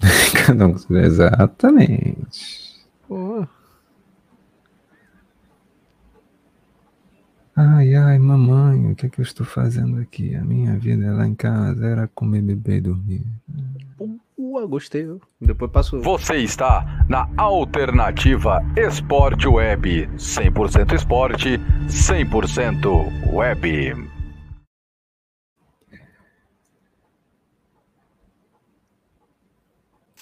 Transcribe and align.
Cada 0.46 0.66
um 0.66 0.72
com 0.72 0.78
seu... 0.78 0.96
Exatamente. 0.96 2.86
Pô. 3.08 3.46
Ai, 7.58 7.94
ai, 7.94 8.18
mamãe, 8.18 8.92
o 8.92 8.94
que 8.94 9.06
é 9.06 9.08
que 9.08 9.18
eu 9.18 9.22
estou 9.22 9.46
fazendo 9.46 9.98
aqui? 9.98 10.34
A 10.34 10.44
minha 10.44 10.78
vida 10.78 11.10
lá 11.14 11.26
em 11.26 11.34
casa 11.34 11.86
era 11.86 12.06
comer, 12.08 12.42
beber 12.42 12.76
e 12.76 12.80
dormir. 12.82 13.26
Ua, 14.36 14.66
gostei. 14.66 15.06
Depois 15.40 15.70
passo. 15.70 15.98
Você 16.02 16.36
está 16.36 17.06
na 17.08 17.26
Alternativa 17.38 18.62
Esporte 18.76 19.48
Web. 19.48 20.06
100% 20.18 20.92
esporte, 20.92 21.58
100% 21.88 23.32
web. 23.32 24.15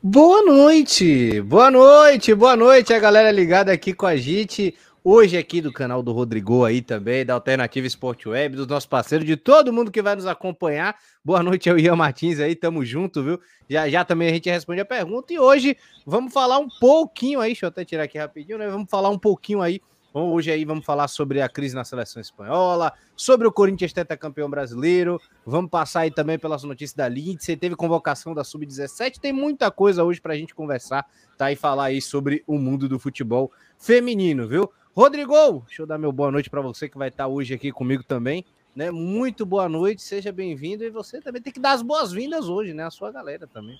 Boa 0.00 0.44
noite, 0.44 1.40
boa 1.40 1.72
noite, 1.72 2.32
boa 2.32 2.54
noite 2.54 2.94
a 2.94 3.00
galera 3.00 3.32
ligada 3.32 3.72
aqui 3.72 3.92
com 3.92 4.06
a 4.06 4.14
gente. 4.14 4.72
Hoje 5.02 5.36
aqui 5.36 5.60
do 5.60 5.72
canal 5.72 6.04
do 6.04 6.12
Rodrigo 6.12 6.64
aí 6.64 6.80
também, 6.80 7.26
da 7.26 7.34
Alternativa 7.34 7.84
Esporte 7.84 8.28
Web, 8.28 8.54
dos 8.54 8.68
nossos 8.68 8.86
parceiros, 8.86 9.26
de 9.26 9.36
todo 9.36 9.72
mundo 9.72 9.90
que 9.90 10.00
vai 10.00 10.14
nos 10.14 10.24
acompanhar. 10.24 10.96
Boa 11.24 11.42
noite 11.42 11.68
ao 11.68 11.76
Ian 11.76 11.96
Martins 11.96 12.38
aí, 12.38 12.54
tamo 12.54 12.84
junto, 12.84 13.24
viu? 13.24 13.40
Já 13.68 13.88
já 13.88 14.04
também 14.04 14.28
a 14.28 14.32
gente 14.32 14.48
responde 14.48 14.80
a 14.80 14.84
pergunta 14.84 15.32
e 15.32 15.38
hoje 15.40 15.76
vamos 16.06 16.32
falar 16.32 16.58
um 16.58 16.68
pouquinho 16.68 17.40
aí, 17.40 17.48
deixa 17.48 17.66
eu 17.66 17.68
até 17.68 17.84
tirar 17.84 18.04
aqui 18.04 18.18
rapidinho, 18.18 18.56
né? 18.56 18.68
Vamos 18.68 18.88
falar 18.88 19.08
um 19.08 19.18
pouquinho 19.18 19.60
aí 19.60 19.80
Hoje 20.26 20.50
aí 20.50 20.64
vamos 20.64 20.84
falar 20.84 21.08
sobre 21.08 21.40
a 21.40 21.48
crise 21.48 21.74
na 21.74 21.84
seleção 21.84 22.20
espanhola, 22.20 22.92
sobre 23.16 23.46
o 23.46 23.52
Corinthians 23.52 23.92
campeão 24.18 24.50
brasileiro. 24.50 25.20
Vamos 25.44 25.70
passar 25.70 26.00
aí 26.00 26.10
também 26.10 26.38
pelas 26.38 26.64
notícias 26.64 26.94
da 26.94 27.08
Lindsay. 27.08 27.56
Teve 27.56 27.76
convocação 27.76 28.34
da 28.34 28.42
Sub-17. 28.42 29.18
Tem 29.20 29.32
muita 29.32 29.70
coisa 29.70 30.04
hoje 30.04 30.20
para 30.20 30.34
a 30.34 30.36
gente 30.36 30.54
conversar, 30.54 31.06
tá? 31.36 31.52
E 31.52 31.56
falar 31.56 31.84
aí 31.84 32.00
sobre 32.00 32.42
o 32.46 32.58
mundo 32.58 32.88
do 32.88 32.98
futebol 32.98 33.52
feminino, 33.78 34.48
viu? 34.48 34.70
Rodrigo, 34.94 35.62
deixa 35.66 35.82
eu 35.82 35.86
dar 35.86 35.96
meu 35.96 36.10
boa 36.10 36.32
noite 36.32 36.50
para 36.50 36.60
você 36.60 36.88
que 36.88 36.98
vai 36.98 37.08
estar 37.08 37.28
hoje 37.28 37.54
aqui 37.54 37.70
comigo 37.70 38.02
também. 38.02 38.44
Né? 38.74 38.90
Muito 38.90 39.46
boa 39.46 39.68
noite, 39.68 40.02
seja 40.02 40.32
bem-vindo. 40.32 40.84
E 40.84 40.90
você 40.90 41.20
também 41.20 41.40
tem 41.40 41.52
que 41.52 41.60
dar 41.60 41.72
as 41.72 41.82
boas-vindas 41.82 42.48
hoje, 42.48 42.74
né? 42.74 42.84
A 42.84 42.90
sua 42.90 43.10
galera 43.12 43.46
também. 43.46 43.76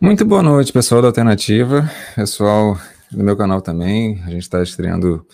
Muito 0.00 0.24
boa 0.24 0.42
noite, 0.42 0.72
pessoal 0.72 1.02
da 1.02 1.08
Alternativa. 1.08 1.88
Pessoal 2.16 2.76
no 3.12 3.24
meu 3.24 3.36
canal 3.36 3.60
também. 3.60 4.20
A 4.22 4.30
gente 4.30 4.42
está 4.42 4.62
estreando 4.62 5.26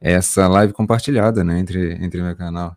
essa 0.00 0.48
live 0.48 0.72
compartilhada, 0.72 1.44
né, 1.44 1.58
entre, 1.58 1.92
entre 1.94 2.22
meu 2.22 2.36
canal 2.36 2.76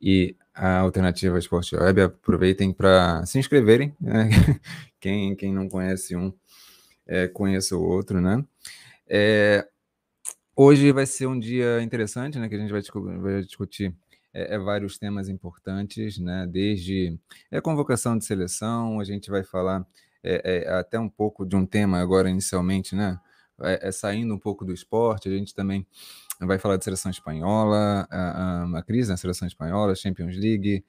e 0.00 0.34
a 0.54 0.78
Alternativa 0.78 1.38
Esporte 1.38 1.76
Web. 1.76 2.02
Aproveitem 2.02 2.72
para 2.72 3.24
se 3.26 3.38
inscreverem, 3.38 3.94
né? 4.00 4.28
quem, 5.00 5.36
quem 5.36 5.52
não 5.52 5.68
conhece 5.68 6.16
um, 6.16 6.32
é, 7.06 7.28
conheça 7.28 7.76
o 7.76 7.82
outro, 7.82 8.20
né? 8.20 8.44
É, 9.08 9.66
hoje 10.56 10.90
vai 10.92 11.06
ser 11.06 11.26
um 11.26 11.38
dia 11.38 11.80
interessante, 11.82 12.38
né, 12.38 12.48
que 12.48 12.54
a 12.54 12.58
gente 12.58 12.72
vai, 12.72 12.82
vai 13.18 13.42
discutir 13.42 13.94
é, 14.36 14.54
é, 14.54 14.58
vários 14.58 14.98
temas 14.98 15.28
importantes, 15.28 16.18
né? 16.18 16.46
Desde 16.46 17.18
a 17.50 17.60
convocação 17.60 18.18
de 18.18 18.24
seleção, 18.24 19.00
a 19.00 19.04
gente 19.04 19.30
vai 19.30 19.44
falar 19.44 19.86
é, 20.22 20.64
é, 20.66 20.72
até 20.74 20.98
um 20.98 21.08
pouco 21.08 21.46
de 21.46 21.54
um 21.56 21.64
tema 21.64 22.00
agora 22.00 22.28
inicialmente, 22.28 22.94
né? 22.94 23.18
É, 23.60 23.88
é, 23.88 23.92
saindo 23.92 24.34
um 24.34 24.38
pouco 24.38 24.64
do 24.64 24.72
esporte, 24.72 25.28
a 25.28 25.32
gente 25.32 25.54
também 25.54 25.86
vai 26.40 26.58
falar 26.58 26.76
de 26.76 26.84
seleção 26.84 27.10
espanhola, 27.10 28.06
a, 28.10 28.64
a, 28.64 28.78
a 28.78 28.82
crise 28.82 29.10
na 29.10 29.16
seleção 29.16 29.48
espanhola, 29.48 29.94
Champions 29.94 30.36
League, 30.36 30.84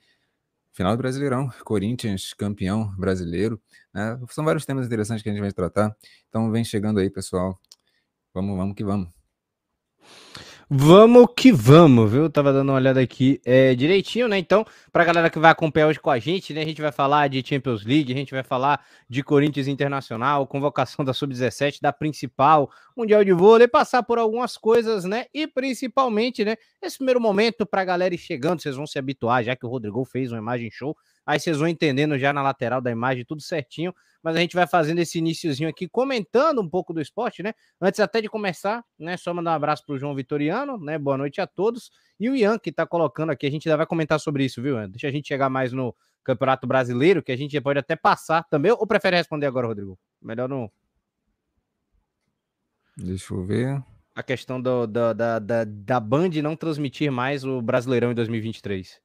final 0.74 0.96
do 0.96 1.00
Brasileirão, 1.00 1.50
Corinthians 1.64 2.34
campeão 2.34 2.94
brasileiro, 2.96 3.60
né? 3.94 4.20
São 4.30 4.46
vários 4.46 4.66
temas 4.66 4.86
interessantes 4.86 5.24
que 5.24 5.30
a 5.30 5.32
gente 5.32 5.42
vai 5.42 5.52
tratar. 5.52 5.96
Então 6.30 6.52
vem 6.52 6.64
chegando 6.64 7.00
aí, 7.00 7.10
pessoal. 7.10 7.60
Vamos, 8.34 8.56
vamos 8.56 8.76
que 8.76 8.84
vamos. 8.84 9.10
Vamos 10.70 11.28
que 11.34 11.50
vamos, 11.50 12.12
viu? 12.12 12.30
Tava 12.30 12.52
dando 12.52 12.68
uma 12.68 12.76
olhada 12.76 13.00
aqui 13.00 13.40
é, 13.46 13.74
direitinho, 13.74 14.28
né? 14.28 14.38
Então, 14.38 14.66
pra 14.92 15.06
galera 15.06 15.30
que 15.30 15.40
vai 15.40 15.50
acompanhar 15.50 15.88
hoje 15.88 15.98
com 15.98 16.10
a 16.10 16.20
gente, 16.20 16.54
né? 16.54 16.62
A 16.62 16.66
gente 16.66 16.82
vai 16.82 16.92
falar 16.92 17.30
de 17.30 17.42
Champions 17.42 17.86
League, 17.86 18.12
a 18.12 18.16
gente 18.18 18.32
vai 18.32 18.44
falar 18.44 18.84
de 19.10 19.24
Corinthians 19.24 19.70
Internacional, 19.70 20.46
convocação 20.46 21.06
da 21.06 21.14
Sub-17, 21.14 21.80
da 21.82 21.94
principal, 21.94 22.70
Mundial 22.98 23.24
de 23.24 23.32
Vôlei, 23.32 23.66
passar 23.66 24.04
por 24.04 24.20
algumas 24.20 24.58
coisas, 24.58 25.06
né? 25.06 25.28
E 25.34 25.48
principalmente, 25.48 26.44
né? 26.44 26.58
Esse 26.82 26.98
primeiro 26.98 27.22
momento 27.22 27.66
pra 27.66 27.86
galera 27.86 28.14
ir 28.14 28.18
chegando, 28.18 28.62
vocês 28.62 28.76
vão 28.76 28.86
se 28.86 29.00
habituar, 29.00 29.46
já 29.46 29.56
que 29.56 29.66
o 29.66 29.70
Rodrigo 29.70 30.04
fez 30.04 30.34
uma 30.34 30.38
imagem 30.38 30.70
show. 30.70 30.98
Aí 31.28 31.40
vocês 31.40 31.60
vão 31.60 31.68
entendendo 31.68 32.18
já 32.18 32.34
na 32.34 32.42
lateral 32.42 32.82
da 32.82 32.90
imagem, 32.90 33.24
tudo 33.24 33.42
certinho 33.42 33.94
mas 34.28 34.36
a 34.36 34.40
gente 34.40 34.56
vai 34.56 34.68
fazendo 34.68 35.00
esse 35.00 35.20
iníciozinho 35.20 35.70
aqui, 35.70 35.88
comentando 35.88 36.62
um 36.62 36.70
pouco 36.70 36.94
do 36.94 37.02
esporte, 37.02 37.42
né? 37.42 37.54
Antes 37.80 38.00
até 38.02 38.20
de 38.20 38.28
começar, 38.28 38.84
né? 39.00 39.16
Só 39.16 39.34
mandar 39.34 39.52
um 39.52 39.54
abraço 39.54 39.86
para 39.86 39.96
o 39.96 39.98
João 39.98 40.14
Vitoriano, 40.16 40.78
né? 40.78 40.98
Boa 40.98 41.18
noite 41.18 41.40
a 41.40 41.48
todos. 41.48 41.90
E 42.20 42.30
o 42.30 42.36
Ian, 42.36 42.60
que 42.60 42.70
está 42.70 42.86
colocando 42.86 43.32
aqui, 43.32 43.46
a 43.46 43.50
gente 43.50 43.70
ainda 43.70 43.78
vai 43.78 43.86
comentar 43.86 44.20
sobre 44.20 44.44
isso, 44.44 44.62
viu, 44.62 44.76
Ian? 44.76 44.90
Deixa 44.90 45.08
a 45.08 45.12
gente 45.12 45.30
chegar 45.30 45.50
mais 45.50 45.72
no 45.72 45.96
Campeonato 46.26 46.68
Brasileiro, 46.68 47.24
que 47.24 47.32
a 47.32 47.38
gente 47.38 47.60
pode 47.62 47.80
até 47.80 47.96
passar 47.96 48.44
também. 48.50 48.72
Ou 48.72 48.86
prefere 48.86 49.16
responder 49.16 49.46
agora, 49.46 49.68
Rodrigo? 49.68 49.98
Melhor 50.22 50.50
não. 50.50 50.70
Deixa 52.98 53.34
eu 53.34 53.44
ver. 53.44 53.82
A 54.14 54.24
questão 54.24 54.60
do, 54.60 54.88
do, 54.88 55.14
da, 55.14 55.40
da, 55.40 55.64
da 55.64 56.00
Band 56.02 56.32
não 56.44 56.56
transmitir 56.56 57.12
mais 57.12 57.46
o 57.46 57.62
Brasileirão 57.62 58.12
em 58.12 58.16
2023. 58.16 59.00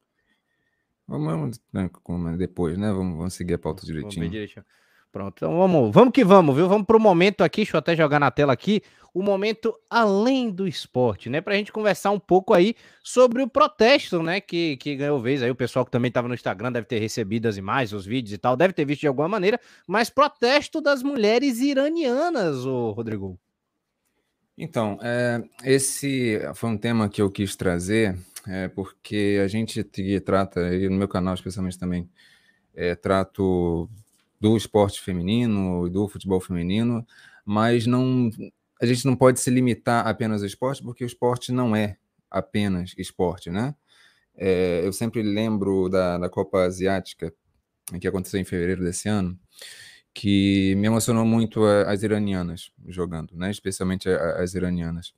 Vamos, 1.12 1.60
vamos 2.08 2.38
depois, 2.38 2.78
né? 2.78 2.90
Vamos, 2.90 3.18
vamos 3.18 3.34
seguir 3.34 3.54
a 3.54 3.58
pauta 3.58 3.84
direitinho. 3.84 4.30
Direitinho. 4.30 4.64
Pronto, 5.12 5.34
então 5.36 5.58
vamos, 5.58 5.92
vamos 5.92 6.10
que 6.10 6.24
vamos, 6.24 6.56
viu? 6.56 6.66
Vamos 6.66 6.86
para 6.86 6.96
o 6.96 7.00
momento 7.00 7.44
aqui, 7.44 7.60
deixa 7.60 7.76
eu 7.76 7.78
até 7.80 7.94
jogar 7.94 8.18
na 8.18 8.30
tela 8.30 8.50
aqui, 8.50 8.80
o 9.12 9.22
momento 9.22 9.78
além 9.90 10.50
do 10.50 10.66
esporte, 10.66 11.28
né? 11.28 11.42
Para 11.42 11.52
a 11.52 11.56
gente 11.58 11.70
conversar 11.70 12.12
um 12.12 12.18
pouco 12.18 12.54
aí 12.54 12.74
sobre 13.02 13.42
o 13.42 13.48
protesto, 13.48 14.22
né? 14.22 14.40
Que, 14.40 14.78
que 14.78 14.96
ganhou 14.96 15.20
vez 15.20 15.42
aí, 15.42 15.50
o 15.50 15.54
pessoal 15.54 15.84
que 15.84 15.90
também 15.90 16.08
estava 16.08 16.28
no 16.28 16.34
Instagram 16.34 16.72
deve 16.72 16.86
ter 16.86 16.98
recebido 16.98 17.46
as 17.46 17.58
imagens, 17.58 17.92
os 17.92 18.06
vídeos 18.06 18.32
e 18.32 18.38
tal, 18.38 18.56
deve 18.56 18.72
ter 18.72 18.86
visto 18.86 19.02
de 19.02 19.06
alguma 19.06 19.28
maneira, 19.28 19.60
mas 19.86 20.08
protesto 20.08 20.80
das 20.80 21.02
mulheres 21.02 21.60
iranianas, 21.60 22.64
o 22.64 22.92
Rodrigo. 22.92 23.38
Então, 24.56 24.98
é, 25.02 25.42
esse 25.62 26.40
foi 26.54 26.70
um 26.70 26.78
tema 26.78 27.06
que 27.10 27.20
eu 27.20 27.30
quis 27.30 27.54
trazer, 27.54 28.16
é, 28.46 28.68
porque 28.68 29.40
a 29.42 29.48
gente 29.48 29.82
trata, 30.24 30.74
e 30.74 30.88
no 30.88 30.96
meu 30.96 31.08
canal 31.08 31.34
especialmente 31.34 31.78
também, 31.78 32.08
é, 32.74 32.94
trato 32.94 33.88
do 34.40 34.56
esporte 34.56 35.00
feminino 35.00 35.86
e 35.86 35.90
do 35.90 36.08
futebol 36.08 36.40
feminino, 36.40 37.06
mas 37.44 37.86
não 37.86 38.30
a 38.80 38.86
gente 38.86 39.04
não 39.06 39.14
pode 39.14 39.38
se 39.38 39.48
limitar 39.48 40.06
apenas 40.08 40.42
ao 40.42 40.46
esporte, 40.46 40.82
porque 40.82 41.04
o 41.04 41.06
esporte 41.06 41.52
não 41.52 41.76
é 41.76 41.96
apenas 42.28 42.94
esporte, 42.98 43.48
né? 43.48 43.76
É, 44.34 44.80
eu 44.84 44.92
sempre 44.92 45.22
lembro 45.22 45.88
da, 45.88 46.18
da 46.18 46.28
Copa 46.28 46.64
Asiática, 46.64 47.32
que 48.00 48.08
aconteceu 48.08 48.40
em 48.40 48.44
fevereiro 48.44 48.82
desse 48.82 49.08
ano, 49.08 49.38
que 50.14 50.74
me 50.76 50.86
emocionou 50.86 51.24
muito 51.24 51.64
as 51.64 52.02
iranianas 52.02 52.72
jogando, 52.86 53.36
né? 53.36 53.50
especialmente 53.50 54.08
as 54.08 54.54
iranianas. 54.54 55.14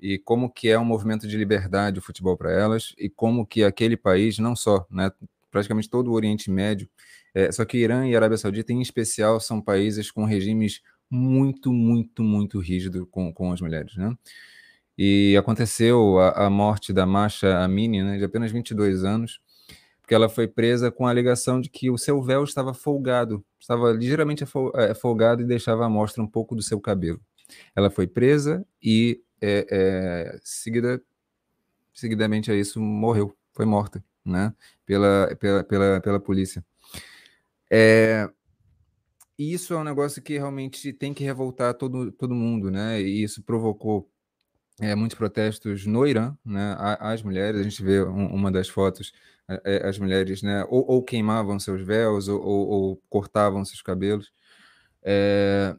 E 0.00 0.18
como 0.18 0.50
que 0.50 0.68
é 0.68 0.78
um 0.78 0.84
movimento 0.84 1.28
de 1.28 1.36
liberdade 1.36 1.98
o 1.98 2.02
futebol 2.02 2.36
para 2.36 2.52
elas, 2.52 2.94
e 2.98 3.08
como 3.08 3.46
que 3.46 3.62
aquele 3.62 3.96
país, 3.96 4.38
não 4.38 4.56
só, 4.56 4.86
né? 4.90 5.10
praticamente 5.50 5.90
todo 5.90 6.08
o 6.10 6.14
Oriente 6.14 6.50
Médio, 6.50 6.88
é, 7.34 7.50
só 7.52 7.64
que 7.64 7.78
Irã 7.78 8.06
e 8.06 8.16
Arábia 8.16 8.38
Saudita, 8.38 8.72
em 8.72 8.80
especial, 8.80 9.40
são 9.40 9.60
países 9.60 10.10
com 10.10 10.24
regimes 10.24 10.80
muito, 11.10 11.72
muito, 11.72 12.22
muito 12.22 12.60
rígidos 12.60 13.06
com, 13.10 13.32
com 13.32 13.52
as 13.52 13.60
mulheres, 13.60 13.96
né? 13.96 14.16
E 14.96 15.36
aconteceu 15.36 16.18
a, 16.18 16.46
a 16.46 16.50
morte 16.50 16.92
da 16.92 17.06
Masha 17.06 17.58
Amini, 17.58 18.02
né, 18.02 18.18
de 18.18 18.24
apenas 18.24 18.52
22 18.52 19.02
anos, 19.02 19.40
porque 20.00 20.14
ela 20.14 20.28
foi 20.28 20.46
presa 20.46 20.90
com 20.90 21.06
a 21.06 21.10
alegação 21.10 21.60
de 21.60 21.70
que 21.70 21.90
o 21.90 21.96
seu 21.96 22.20
véu 22.20 22.44
estava 22.44 22.74
folgado, 22.74 23.44
estava 23.58 23.92
ligeiramente 23.92 24.44
folgado 25.00 25.40
e 25.40 25.46
deixava 25.46 25.86
à 25.86 25.88
mostra 25.88 26.22
um 26.22 26.26
pouco 26.26 26.54
do 26.54 26.62
seu 26.62 26.80
cabelo. 26.80 27.20
Ela 27.74 27.90
foi 27.90 28.06
presa 28.06 28.66
e, 28.82 29.20
é, 29.40 29.66
é, 29.70 30.40
seguida, 30.42 31.02
seguidamente 31.94 32.50
a 32.50 32.54
isso, 32.54 32.80
morreu, 32.80 33.36
foi 33.52 33.66
morta, 33.66 34.04
né, 34.24 34.54
pela, 34.86 35.34
pela, 35.36 35.64
pela, 35.64 36.00
pela 36.00 36.20
polícia. 36.20 36.64
É, 37.70 38.28
e 39.40 39.54
isso 39.54 39.72
é 39.72 39.78
um 39.78 39.84
negócio 39.84 40.20
que 40.20 40.36
realmente 40.36 40.92
tem 40.92 41.14
que 41.14 41.24
revoltar 41.24 41.72
todo, 41.72 42.12
todo 42.12 42.34
mundo, 42.34 42.70
né? 42.70 43.00
E 43.00 43.22
isso 43.22 43.42
provocou 43.42 44.06
é, 44.78 44.94
muitos 44.94 45.16
protestos 45.16 45.86
no 45.86 46.06
Irã, 46.06 46.36
né? 46.44 46.76
As 47.00 47.22
mulheres, 47.22 47.58
a 47.58 47.62
gente 47.62 47.82
vê 47.82 48.02
um, 48.02 48.26
uma 48.34 48.52
das 48.52 48.68
fotos, 48.68 49.14
é, 49.64 49.88
as 49.88 49.98
mulheres, 49.98 50.42
né? 50.42 50.62
Ou, 50.68 50.84
ou 50.86 51.02
queimavam 51.02 51.58
seus 51.58 51.80
véus 51.80 52.28
ou, 52.28 52.38
ou, 52.38 52.68
ou 52.68 53.02
cortavam 53.08 53.64
seus 53.64 53.80
cabelos. 53.80 54.30
É, 55.02 55.74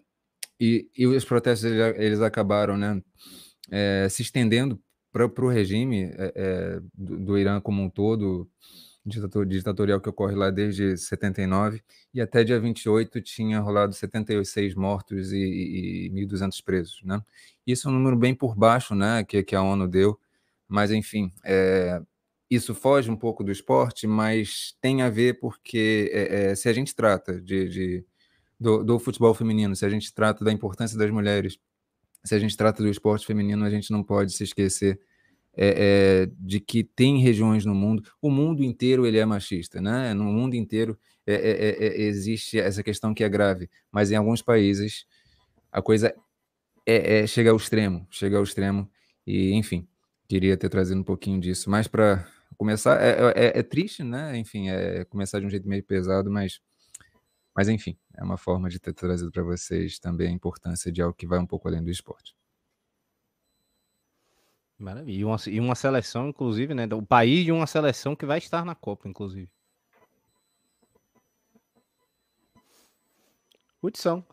e, 0.59 0.89
e, 0.97 1.05
os 1.05 1.23
protestos 1.23 1.69
eles 1.97 2.21
acabaram, 2.21 2.75
né? 2.77 2.99
É, 3.71 4.07
se 4.09 4.21
estendendo 4.21 4.79
para 5.11 5.25
o 5.25 5.49
regime 5.49 6.11
é, 6.13 6.79
do, 6.93 7.17
do 7.19 7.37
Irã 7.37 7.59
como 7.59 7.81
um 7.81 7.89
todo, 7.89 8.49
ditatorial 9.05 9.99
que 9.99 10.09
ocorre 10.09 10.35
lá 10.35 10.51
desde 10.51 10.95
79, 10.95 11.81
e 12.13 12.21
até 12.21 12.43
dia 12.43 12.59
28 12.59 13.19
tinha 13.21 13.59
rolado 13.59 13.93
76 13.93 14.75
mortos 14.75 15.31
e, 15.31 15.37
e, 15.37 16.07
e 16.07 16.09
1.200 16.11 16.63
presos, 16.63 17.01
né? 17.03 17.21
Isso 17.65 17.87
é 17.87 17.91
um 17.91 17.95
número 17.95 18.15
bem 18.15 18.35
por 18.35 18.55
baixo, 18.55 18.93
né, 18.93 19.23
que, 19.23 19.41
que 19.43 19.55
a 19.55 19.61
ONU 19.61 19.87
deu, 19.87 20.19
mas 20.67 20.91
enfim, 20.91 21.31
é, 21.43 22.01
isso 22.49 22.75
foge 22.75 23.09
um 23.09 23.15
pouco 23.15 23.43
do 23.43 23.51
esporte, 23.51 24.05
mas 24.05 24.75
tem 24.81 25.01
a 25.01 25.09
ver 25.09 25.39
porque 25.39 26.11
é, 26.13 26.55
se 26.55 26.69
a 26.69 26.73
gente 26.73 26.95
trata 26.95 27.41
de, 27.41 27.69
de 27.69 28.05
do, 28.59 28.83
do 28.83 28.99
futebol 28.99 29.33
feminino, 29.33 29.75
se 29.75 29.85
a 29.85 29.89
gente 29.89 30.13
trata 30.13 30.45
da 30.45 30.51
importância 30.51 30.97
das 30.97 31.09
mulheres, 31.09 31.57
se 32.23 32.35
a 32.35 32.39
gente 32.39 32.55
trata 32.55 32.83
do 32.83 32.89
esporte 32.89 33.25
feminino, 33.25 33.65
a 33.65 33.69
gente 33.69 33.91
não 33.91 34.03
pode 34.03 34.33
se 34.33 34.43
esquecer 34.43 34.99
é, 35.55 36.25
é, 36.27 36.31
de 36.39 36.59
que 36.59 36.83
tem 36.83 37.21
regiões 37.21 37.65
no 37.65 37.75
mundo, 37.75 38.03
o 38.21 38.29
mundo 38.29 38.63
inteiro 38.63 39.05
ele 39.05 39.17
é 39.17 39.25
machista, 39.25 39.81
né? 39.81 40.13
No 40.13 40.23
mundo 40.23 40.55
inteiro 40.55 40.97
é, 41.27 42.01
existe 42.03 42.59
essa 42.59 42.81
questão 42.81 43.13
que 43.13 43.23
é 43.23 43.29
grave, 43.29 43.69
mas 43.91 44.11
em 44.11 44.15
alguns 44.15 44.41
países 44.41 45.05
a 45.71 45.81
coisa 45.81 46.13
é, 46.85 47.27
chega 47.27 47.51
ao 47.51 47.57
extremo, 47.57 48.07
chega 48.09 48.37
ao 48.37 48.43
extremo 48.43 48.89
e, 49.25 49.51
enfim, 49.53 49.87
queria 50.27 50.57
ter 50.57 50.69
trazido 50.69 50.99
um 50.99 51.03
pouquinho 51.03 51.39
disso, 51.39 51.69
mas 51.69 51.87
para 51.87 52.27
começar 52.57 53.01
é, 53.01 53.59
é, 53.59 53.63
triste, 53.63 54.03
né? 54.03 54.37
Enfim, 54.37 54.69
é 54.69 55.03
começar 55.05 55.39
de 55.39 55.45
um 55.45 55.49
jeito 55.49 55.67
meio 55.67 55.83
pesado, 55.83 56.31
mas 56.31 56.59
mas 57.55 57.67
enfim, 57.67 57.97
é 58.15 58.23
uma 58.23 58.37
forma 58.37 58.69
de 58.69 58.79
ter 58.79 58.93
trazido 58.93 59.31
para 59.31 59.43
vocês 59.43 59.99
também 59.99 60.29
a 60.29 60.31
importância 60.31 60.91
de 60.91 61.01
algo 61.01 61.15
que 61.15 61.27
vai 61.27 61.39
um 61.39 61.45
pouco 61.45 61.67
além 61.67 61.83
do 61.83 61.89
esporte. 61.89 62.35
Maravilha. 64.77 65.19
E 65.19 65.23
uma, 65.23 65.37
e 65.47 65.59
uma 65.59 65.75
seleção, 65.75 66.29
inclusive, 66.29 66.73
né? 66.73 66.87
O 66.93 67.05
país 67.05 67.45
de 67.45 67.51
uma 67.51 67.67
seleção 67.67 68.15
que 68.15 68.25
vai 68.25 68.39
estar 68.39 68.65
na 68.65 68.73
Copa, 68.73 69.07
inclusive. 69.07 69.51
Hudson. 73.83 74.23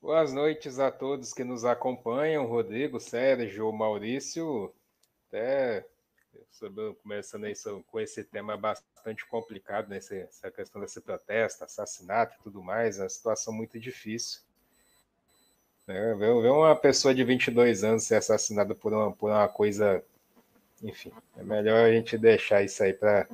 Boas 0.00 0.32
noites 0.32 0.78
a 0.78 0.90
todos 0.90 1.32
que 1.32 1.44
nos 1.44 1.64
acompanham, 1.64 2.46
Rodrigo, 2.46 2.98
Sérgio, 2.98 3.72
Maurício. 3.72 4.74
Até 5.28 5.86
começando 7.02 7.44
aí 7.44 7.54
com 7.86 8.00
esse 8.00 8.24
tema 8.24 8.56
bastante 8.56 9.26
complicado, 9.26 9.88
né? 9.88 9.96
essa 9.98 10.50
questão 10.50 10.80
desse 10.80 11.00
protesto, 11.00 11.64
assassinato 11.64 12.36
e 12.38 12.42
tudo 12.42 12.62
mais, 12.62 12.98
é 12.98 13.02
uma 13.02 13.08
situação 13.08 13.52
muito 13.52 13.78
difícil. 13.78 14.40
É, 15.86 16.14
ver, 16.14 16.30
uma 16.30 16.76
pessoa 16.76 17.14
de 17.14 17.24
22 17.24 17.82
anos 17.82 18.04
ser 18.04 18.14
assassinada 18.14 18.74
por 18.74 18.92
uma, 18.92 19.12
por 19.12 19.30
uma 19.30 19.48
coisa. 19.48 20.02
Enfim, 20.82 21.12
é 21.36 21.42
melhor 21.42 21.84
a 21.84 21.92
gente 21.92 22.16
deixar 22.16 22.62
isso 22.62 22.82
aí 22.82 22.92
para 22.92 23.26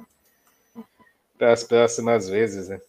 as 1.41 1.63
próximas 1.65 2.29
vezes, 2.29 2.69
né? 2.69 2.81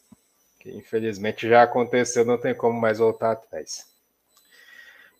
Que 0.60 0.72
infelizmente 0.72 1.48
já 1.48 1.64
aconteceu, 1.64 2.26
não 2.26 2.38
tem 2.38 2.56
como 2.56 2.80
mais 2.80 3.00
voltar 3.00 3.32
atrás. 3.32 3.88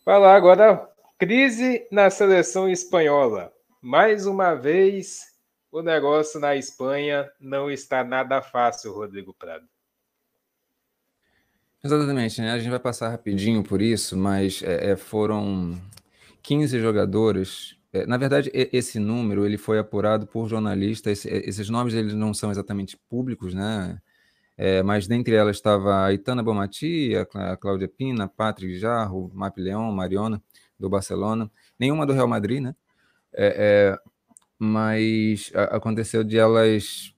Falar 0.04 0.34
agora, 0.34 0.90
crise 1.18 1.86
na 1.90 2.10
seleção 2.10 2.68
espanhola. 2.68 3.52
Mais 3.82 4.26
uma 4.26 4.54
vez, 4.54 5.20
o 5.72 5.80
negócio 5.80 6.38
na 6.38 6.54
Espanha 6.54 7.30
não 7.40 7.70
está 7.70 8.04
nada 8.04 8.42
fácil, 8.42 8.92
Rodrigo 8.92 9.32
Prado. 9.32 9.66
Exatamente, 11.82 12.42
né? 12.42 12.52
A 12.52 12.58
gente 12.58 12.68
vai 12.68 12.78
passar 12.78 13.08
rapidinho 13.08 13.62
por 13.62 13.80
isso, 13.80 14.16
mas 14.16 14.62
é, 14.62 14.90
é 14.90 14.96
foram 14.96 15.80
15 16.42 16.78
jogadores. 16.78 17.74
É, 17.90 18.04
na 18.04 18.18
verdade, 18.18 18.50
esse 18.52 18.98
número 18.98 19.46
ele 19.46 19.56
foi 19.56 19.78
apurado 19.78 20.26
por 20.26 20.46
jornalistas. 20.46 21.24
esses 21.24 21.70
nomes 21.70 21.94
eles 21.94 22.12
não 22.12 22.34
são 22.34 22.50
exatamente 22.50 22.98
públicos, 23.08 23.54
né? 23.54 23.98
É, 24.58 24.82
mas 24.82 25.06
dentre 25.06 25.34
elas 25.34 25.56
estava 25.56 26.04
a 26.04 26.12
Itana 26.12 26.42
Bomati, 26.42 27.14
a 27.16 27.56
Cláudia 27.56 27.88
Pina, 27.88 28.28
Patrick 28.28 28.78
Jarro, 28.78 29.30
Map 29.32 29.56
Leão, 29.56 29.90
Mariona, 29.90 30.42
do 30.78 30.90
Barcelona. 30.90 31.50
Nenhuma 31.78 32.04
do 32.04 32.12
Real 32.12 32.28
Madrid, 32.28 32.60
né? 32.60 32.74
É, 33.32 33.94
é, 33.96 33.98
mas 34.58 35.50
aconteceu 35.54 36.22
de 36.22 36.36
elas 36.38 37.14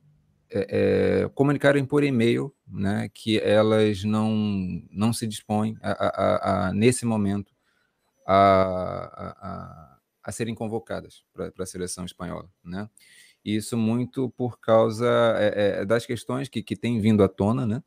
é, 0.50 1.28
comunicarem 1.34 1.84
por 1.84 2.04
e-mail 2.04 2.54
né, 2.66 3.08
que 3.12 3.38
elas 3.38 4.04
não, 4.04 4.32
não 4.90 5.12
se 5.12 5.26
dispõem, 5.26 5.76
a, 5.82 5.90
a, 5.90 6.68
a 6.68 6.72
nesse 6.72 7.04
momento, 7.04 7.52
a, 8.26 9.98
a, 10.22 10.32
serem 10.32 10.54
convocadas 10.54 11.24
para 11.32 11.52
a 11.58 11.66
seleção 11.66 12.04
espanhola. 12.04 12.48
Né? 12.64 12.88
Isso 13.44 13.76
muito 13.76 14.30
por 14.30 14.58
causa 14.60 15.06
é, 15.36 15.80
é, 15.80 15.84
das 15.84 16.06
questões 16.06 16.48
que, 16.48 16.62
que 16.62 16.76
têm 16.76 17.00
vindo 17.00 17.22
à 17.22 17.28
tona, 17.28 17.66
né? 17.66 17.82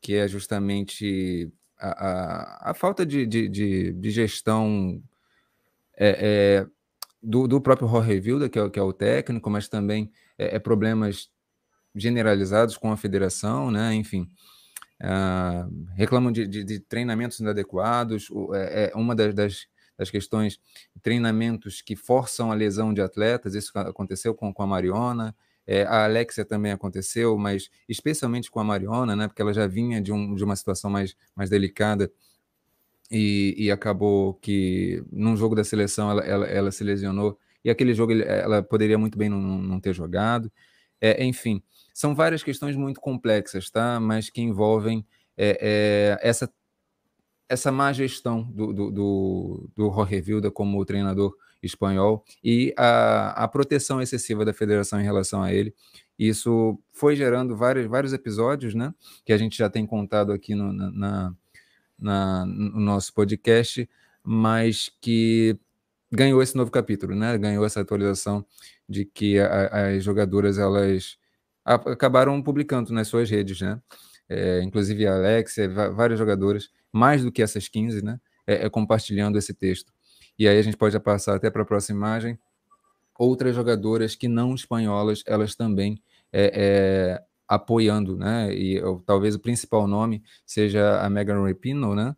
que 0.00 0.14
é 0.14 0.28
justamente 0.28 1.52
a, 1.76 2.70
a, 2.70 2.74
falta 2.74 3.04
de, 3.04 3.26
de, 3.26 3.48
de, 3.48 3.92
de 3.92 4.10
gestão 4.10 5.02
é, 5.96 6.08
é, 6.20 6.66
do, 7.22 7.48
do 7.48 7.60
próprio 7.60 7.88
Jorge 7.88 8.20
Vilda, 8.20 8.48
que 8.48 8.58
é, 8.58 8.70
que 8.70 8.78
é 8.78 8.82
o 8.82 8.92
técnico, 8.92 9.50
mas 9.50 9.68
também 9.68 10.10
é, 10.36 10.56
é 10.56 10.58
problemas 10.58 11.28
generalizados 11.94 12.76
com 12.76 12.92
a 12.92 12.96
federação, 12.96 13.70
né? 13.70 13.94
Enfim, 13.94 14.28
uh, 15.02 15.92
reclamam 15.94 16.30
de, 16.30 16.46
de, 16.46 16.64
de, 16.64 16.80
treinamentos 16.80 17.40
inadequados. 17.40 18.28
É, 18.54 18.90
é 18.92 18.96
uma 18.96 19.14
das, 19.14 19.34
das, 19.34 19.66
das, 19.96 20.10
questões, 20.10 20.60
treinamentos 21.02 21.82
que 21.82 21.96
forçam 21.96 22.52
a 22.52 22.54
lesão 22.54 22.94
de 22.94 23.00
atletas. 23.00 23.54
Isso 23.54 23.72
aconteceu 23.74 24.34
com, 24.34 24.52
com 24.52 24.62
a 24.62 24.66
Mariona. 24.66 25.34
É, 25.66 25.82
a 25.84 26.04
Alexia 26.04 26.44
também 26.44 26.72
aconteceu, 26.72 27.36
mas 27.36 27.68
especialmente 27.88 28.50
com 28.50 28.60
a 28.60 28.64
Mariona, 28.64 29.14
né? 29.14 29.28
Porque 29.28 29.42
ela 29.42 29.52
já 29.52 29.66
vinha 29.66 30.00
de, 30.00 30.12
um, 30.12 30.34
de 30.34 30.42
uma 30.42 30.56
situação 30.56 30.90
mais, 30.90 31.14
mais 31.34 31.50
delicada. 31.50 32.10
E, 33.10 33.54
e, 33.56 33.70
acabou 33.70 34.34
que 34.34 35.02
num 35.10 35.34
jogo 35.34 35.54
da 35.54 35.64
seleção 35.64 36.10
ela, 36.10 36.22
ela, 36.22 36.46
ela, 36.46 36.70
se 36.70 36.84
lesionou 36.84 37.38
e 37.64 37.70
aquele 37.70 37.94
jogo 37.94 38.12
ela 38.12 38.62
poderia 38.62 38.98
muito 38.98 39.16
bem 39.16 39.30
não, 39.30 39.40
não 39.40 39.80
ter 39.80 39.94
jogado. 39.94 40.52
É, 41.00 41.24
enfim, 41.24 41.62
são 41.94 42.14
várias 42.14 42.42
questões 42.42 42.76
muito 42.76 43.00
complexas, 43.00 43.70
tá? 43.70 43.98
Mas 43.98 44.28
que 44.28 44.42
envolvem 44.42 45.06
é, 45.36 46.18
é, 46.22 46.28
essa, 46.28 46.52
essa 47.48 47.72
má 47.72 47.92
gestão 47.92 48.42
do, 48.42 48.72
do, 48.72 48.90
do, 48.90 49.70
do 49.74 49.92
Jorge 49.92 50.20
Vilda 50.20 50.50
como 50.50 50.84
treinador 50.84 51.34
espanhol 51.62 52.24
e 52.42 52.72
a, 52.76 53.44
a 53.44 53.48
proteção 53.48 54.00
excessiva 54.00 54.44
da 54.44 54.52
federação 54.52 55.00
em 55.00 55.04
relação 55.04 55.42
a 55.42 55.52
ele. 55.52 55.74
Isso 56.18 56.78
foi 56.92 57.14
gerando 57.14 57.56
vários, 57.56 57.86
vários 57.86 58.12
episódios, 58.12 58.74
né? 58.74 58.92
Que 59.24 59.32
a 59.32 59.38
gente 59.38 59.56
já 59.56 59.70
tem 59.70 59.86
contado 59.86 60.32
aqui 60.32 60.54
no, 60.54 60.72
na, 60.72 60.90
na, 60.90 61.34
no 61.98 62.80
nosso 62.80 63.12
podcast, 63.12 63.88
mas 64.22 64.90
que 65.00 65.58
ganhou 66.10 66.42
esse 66.42 66.56
novo 66.56 66.70
capítulo, 66.70 67.14
né? 67.14 67.36
Ganhou 67.36 67.64
essa 67.64 67.80
atualização 67.80 68.44
de 68.88 69.04
que 69.04 69.38
a, 69.38 69.88
as 69.88 70.04
jogadoras 70.04 70.58
elas 70.58 71.18
acabaram 71.64 72.40
publicando 72.42 72.92
nas 72.92 73.08
suas 73.08 73.28
redes, 73.28 73.60
né? 73.60 73.80
É, 74.28 74.62
inclusive 74.62 75.06
a 75.06 75.14
Alexia, 75.14 75.68
vários 75.68 76.18
jogadores, 76.18 76.70
mais 76.92 77.22
do 77.22 77.32
que 77.32 77.42
essas 77.42 77.68
15, 77.68 78.04
né? 78.04 78.20
É, 78.46 78.66
é, 78.66 78.70
compartilhando 78.70 79.36
esse 79.38 79.52
texto. 79.52 79.92
E 80.38 80.48
aí 80.48 80.58
a 80.58 80.62
gente 80.62 80.76
pode 80.76 80.98
passar 81.00 81.34
até 81.36 81.50
para 81.50 81.62
a 81.62 81.66
próxima 81.66 81.98
imagem. 81.98 82.38
Outras 83.18 83.54
jogadoras 83.54 84.14
que 84.14 84.28
não 84.28 84.54
espanholas, 84.54 85.22
elas 85.26 85.54
também 85.54 86.00
é, 86.32 86.52
é 86.54 87.27
apoiando, 87.48 88.16
né? 88.16 88.52
E 88.54 88.80
talvez 89.06 89.34
o 89.34 89.40
principal 89.40 89.86
nome 89.86 90.22
seja 90.46 91.00
a 91.00 91.08
Megan 91.10 91.42
Rapinoe, 91.46 91.96
né? 91.96 92.16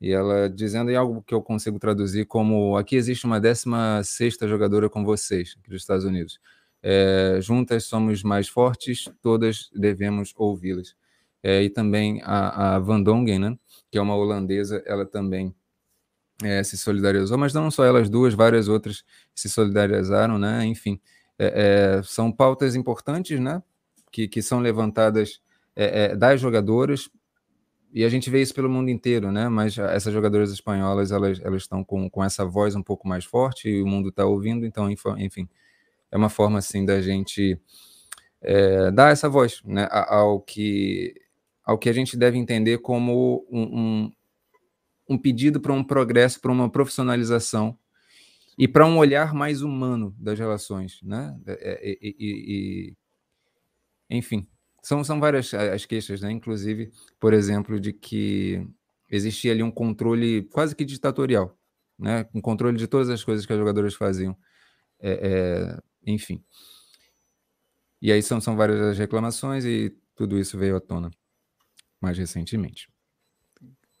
E 0.00 0.10
ela 0.12 0.50
dizendo 0.50 0.90
em 0.90 0.96
algo 0.96 1.22
que 1.22 1.32
eu 1.34 1.40
consigo 1.42 1.78
traduzir 1.78 2.26
como 2.26 2.76
aqui 2.76 2.96
existe 2.96 3.24
uma 3.24 3.40
16 3.40 4.08
sexta 4.08 4.48
jogadora 4.48 4.90
com 4.90 5.04
vocês, 5.04 5.54
aqui 5.58 5.70
dos 5.70 5.80
Estados 5.82 6.04
Unidos 6.04 6.40
É, 6.82 7.38
juntas 7.40 7.84
somos 7.84 8.22
mais 8.24 8.48
fortes, 8.48 9.08
todas 9.22 9.70
devemos 9.74 10.32
ouvi-las. 10.36 10.96
É, 11.42 11.62
e 11.62 11.70
também 11.70 12.20
a, 12.24 12.76
a 12.76 12.78
Van 12.80 13.00
Dongen, 13.02 13.38
né, 13.38 13.58
que 13.90 13.98
é 13.98 14.02
uma 14.02 14.16
holandesa, 14.16 14.82
ela 14.86 15.06
também 15.06 15.54
é, 16.42 16.62
se 16.64 16.76
solidarizou, 16.78 17.38
mas 17.38 17.54
não 17.54 17.70
só 17.70 17.84
elas 17.84 18.08
duas, 18.10 18.34
várias 18.34 18.68
outras 18.68 19.04
se 19.34 19.48
solidarizaram, 19.48 20.38
né? 20.38 20.64
Enfim, 20.66 21.00
é, 21.38 21.98
é, 21.98 22.02
são 22.02 22.32
pautas 22.32 22.74
importantes, 22.74 23.38
né? 23.40 23.62
Que, 24.12 24.28
que 24.28 24.42
são 24.42 24.60
levantadas 24.60 25.40
é, 25.74 26.04
é, 26.04 26.16
das 26.16 26.40
jogadoras 26.40 27.10
e 27.92 28.04
a 28.04 28.08
gente 28.08 28.30
vê 28.30 28.40
isso 28.40 28.54
pelo 28.54 28.70
mundo 28.70 28.88
inteiro, 28.88 29.30
né? 29.30 29.50
Mas 29.50 29.76
essas 29.76 30.14
jogadoras 30.14 30.50
espanholas 30.50 31.12
elas, 31.12 31.38
elas 31.40 31.62
estão 31.62 31.84
com, 31.84 32.08
com 32.08 32.24
essa 32.24 32.44
voz 32.44 32.74
um 32.74 32.82
pouco 32.82 33.06
mais 33.06 33.24
forte 33.24 33.68
e 33.68 33.82
o 33.82 33.86
mundo 33.86 34.08
está 34.08 34.24
ouvindo, 34.24 34.64
então, 34.64 34.90
enfim, 35.18 35.46
é 36.10 36.16
uma 36.16 36.30
forma 36.30 36.58
assim 36.58 36.86
da 36.86 37.02
gente 37.02 37.60
é, 38.40 38.90
dar 38.90 39.12
essa 39.12 39.28
voz, 39.28 39.60
né? 39.64 39.86
Ao 39.90 40.40
que 40.40 41.14
ao 41.64 41.78
que 41.78 41.88
a 41.88 41.92
gente 41.92 42.16
deve 42.16 42.38
entender 42.38 42.78
como 42.78 43.46
um, 43.50 43.62
um, 43.62 44.12
um 45.10 45.18
pedido 45.18 45.60
para 45.60 45.72
um 45.72 45.84
progresso, 45.84 46.40
para 46.40 46.50
uma 46.50 46.68
profissionalização 46.68 47.78
e 48.58 48.66
para 48.66 48.86
um 48.86 48.98
olhar 48.98 49.32
mais 49.32 49.62
humano 49.62 50.14
das 50.18 50.38
relações, 50.38 50.98
né? 51.02 51.38
E, 51.46 51.98
e, 52.02 52.16
e, 52.18 52.96
enfim, 54.16 54.46
são, 54.82 55.04
são 55.04 55.20
várias 55.20 55.52
as 55.54 55.86
queixas, 55.86 56.20
né? 56.20 56.30
Inclusive, 56.30 56.90
por 57.20 57.32
exemplo, 57.32 57.80
de 57.80 57.92
que 57.92 58.66
existia 59.10 59.52
ali 59.52 59.62
um 59.62 59.70
controle 59.70 60.42
quase 60.52 60.74
que 60.74 60.84
ditatorial, 60.84 61.56
né? 61.98 62.28
Um 62.34 62.40
controle 62.40 62.76
de 62.76 62.86
todas 62.86 63.08
as 63.08 63.24
coisas 63.24 63.46
que 63.46 63.52
as 63.52 63.58
jogadoras 63.58 63.94
faziam. 63.94 64.36
É, 65.00 65.78
é, 65.78 65.82
enfim. 66.06 66.44
E 68.00 68.12
aí 68.12 68.22
são, 68.22 68.40
são 68.40 68.56
várias 68.56 68.80
as 68.80 68.98
reclamações 68.98 69.64
e 69.64 69.96
tudo 70.16 70.38
isso 70.38 70.58
veio 70.58 70.76
à 70.76 70.80
tona 70.80 71.10
mais 72.00 72.18
recentemente. 72.18 72.91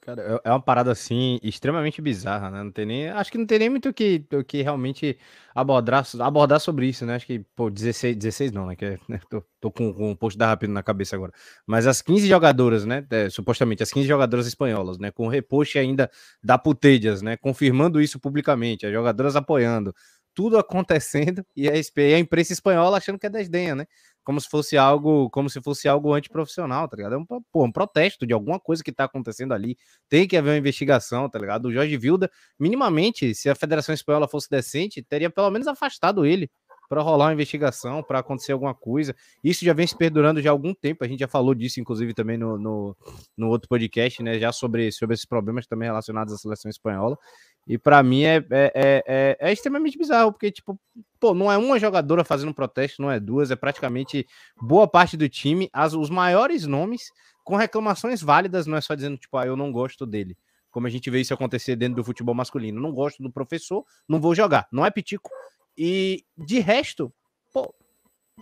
Cara, 0.04 0.20
é, 0.44 0.48
é 0.48 0.50
uma 0.50 0.60
parada 0.60 0.90
assim 0.90 1.38
extremamente 1.44 2.02
bizarra, 2.02 2.50
né? 2.50 2.64
Não 2.64 2.72
tem 2.72 2.84
nem, 2.84 3.08
acho 3.10 3.30
que 3.30 3.38
não 3.38 3.46
tem 3.46 3.60
nem 3.60 3.70
muito 3.70 3.88
o 3.88 3.94
que, 3.94 4.26
o 4.32 4.42
que 4.42 4.60
realmente 4.60 5.16
abordar, 5.54 6.04
abordar 6.18 6.58
sobre 6.58 6.88
isso, 6.88 7.06
né? 7.06 7.14
Acho 7.14 7.24
que, 7.26 7.38
pô, 7.54 7.70
16, 7.70 8.16
16 8.16 8.50
não, 8.50 8.66
né? 8.66 8.74
Que 8.74 8.84
é, 8.84 8.98
né? 9.08 9.20
Tô, 9.30 9.44
tô, 9.60 9.70
com, 9.70 9.94
com 9.94 10.10
um 10.10 10.16
post 10.16 10.36
da 10.36 10.48
Rápido 10.48 10.72
na 10.72 10.82
cabeça 10.82 11.14
agora. 11.14 11.32
Mas 11.64 11.86
as 11.86 12.02
15 12.02 12.26
jogadoras, 12.26 12.84
né? 12.84 13.06
É, 13.10 13.30
supostamente, 13.30 13.84
as 13.84 13.92
15 13.92 14.08
jogadoras 14.08 14.48
espanholas, 14.48 14.98
né? 14.98 15.12
Com 15.12 15.28
repost 15.28 15.78
ainda 15.78 16.10
da 16.42 16.58
Putedias, 16.58 17.22
né? 17.22 17.36
Confirmando 17.36 18.00
isso 18.00 18.18
publicamente, 18.18 18.84
as 18.84 18.92
jogadoras 18.92 19.36
apoiando, 19.36 19.94
tudo 20.34 20.58
acontecendo 20.58 21.44
e 21.56 21.68
a, 21.68 21.72
a 21.72 22.18
imprensa 22.18 22.52
espanhola 22.52 22.98
achando 22.98 23.18
que 23.18 23.26
é 23.26 23.30
desdenha, 23.30 23.74
né? 23.74 23.86
como 24.24 24.40
se 24.40 24.48
fosse 24.48 24.76
algo, 24.76 25.28
como 25.30 25.50
se 25.50 25.60
fosse 25.60 25.88
algo 25.88 26.14
antiprofissional, 26.14 26.88
tá 26.88 26.96
ligado? 26.96 27.14
É 27.14 27.18
um, 27.18 27.24
pô, 27.24 27.64
um 27.64 27.72
protesto 27.72 28.26
de 28.26 28.32
alguma 28.32 28.58
coisa 28.58 28.82
que 28.82 28.92
tá 28.92 29.04
acontecendo 29.04 29.52
ali. 29.52 29.76
Tem 30.08 30.26
que 30.26 30.36
haver 30.36 30.50
uma 30.50 30.58
investigação, 30.58 31.28
tá 31.28 31.38
ligado? 31.38 31.66
O 31.66 31.72
Jorge 31.72 31.96
Vilda, 31.96 32.30
minimamente, 32.58 33.34
se 33.34 33.48
a 33.50 33.54
Federação 33.54 33.94
Espanhola 33.94 34.28
fosse 34.28 34.48
decente, 34.48 35.02
teria 35.02 35.30
pelo 35.30 35.50
menos 35.50 35.66
afastado 35.66 36.24
ele 36.24 36.50
para 36.88 37.00
rolar 37.00 37.26
uma 37.26 37.32
investigação, 37.32 38.02
para 38.02 38.18
acontecer 38.18 38.52
alguma 38.52 38.74
coisa. 38.74 39.16
Isso 39.42 39.64
já 39.64 39.72
vem 39.72 39.86
se 39.86 39.96
perdurando 39.96 40.42
já 40.42 40.50
há 40.50 40.52
algum 40.52 40.74
tempo. 40.74 41.02
A 41.02 41.08
gente 41.08 41.20
já 41.20 41.28
falou 41.28 41.54
disso, 41.54 41.80
inclusive, 41.80 42.12
também 42.12 42.36
no, 42.36 42.58
no, 42.58 42.96
no 43.34 43.48
outro 43.48 43.66
podcast, 43.66 44.22
né? 44.22 44.38
Já 44.38 44.52
sobre, 44.52 44.92
sobre 44.92 45.14
esses 45.14 45.24
problemas 45.24 45.66
também 45.66 45.88
relacionados 45.88 46.34
à 46.34 46.36
seleção 46.36 46.70
espanhola. 46.70 47.16
E 47.66 47.78
para 47.78 48.02
mim 48.02 48.24
é, 48.24 48.36
é, 48.50 48.72
é, 48.74 49.36
é, 49.40 49.52
extremamente 49.52 49.96
bizarro, 49.96 50.32
porque, 50.32 50.50
tipo, 50.50 50.78
pô, 51.20 51.32
não 51.32 51.50
é 51.50 51.56
uma 51.56 51.78
jogadora 51.78 52.24
fazendo 52.24 52.52
protesto, 52.52 53.00
não 53.00 53.10
é 53.10 53.20
duas, 53.20 53.50
é 53.50 53.56
praticamente 53.56 54.26
boa 54.60 54.88
parte 54.88 55.16
do 55.16 55.28
time, 55.28 55.70
as, 55.72 55.94
os 55.94 56.10
maiores 56.10 56.66
nomes, 56.66 57.12
com 57.44 57.56
reclamações 57.56 58.20
válidas, 58.20 58.66
não 58.66 58.76
é 58.76 58.80
só 58.80 58.94
dizendo, 58.94 59.16
tipo, 59.16 59.36
ah, 59.36 59.46
eu 59.46 59.56
não 59.56 59.70
gosto 59.70 60.04
dele. 60.04 60.36
Como 60.70 60.86
a 60.86 60.90
gente 60.90 61.10
vê 61.10 61.20
isso 61.20 61.34
acontecer 61.34 61.76
dentro 61.76 61.96
do 61.96 62.04
futebol 62.04 62.34
masculino. 62.34 62.80
Não 62.80 62.92
gosto 62.92 63.22
do 63.22 63.30
professor, 63.30 63.84
não 64.08 64.20
vou 64.20 64.34
jogar. 64.34 64.66
Não 64.72 64.86
é 64.86 64.90
pitico. 64.90 65.30
E 65.76 66.24
de 66.36 66.60
resto, 66.60 67.12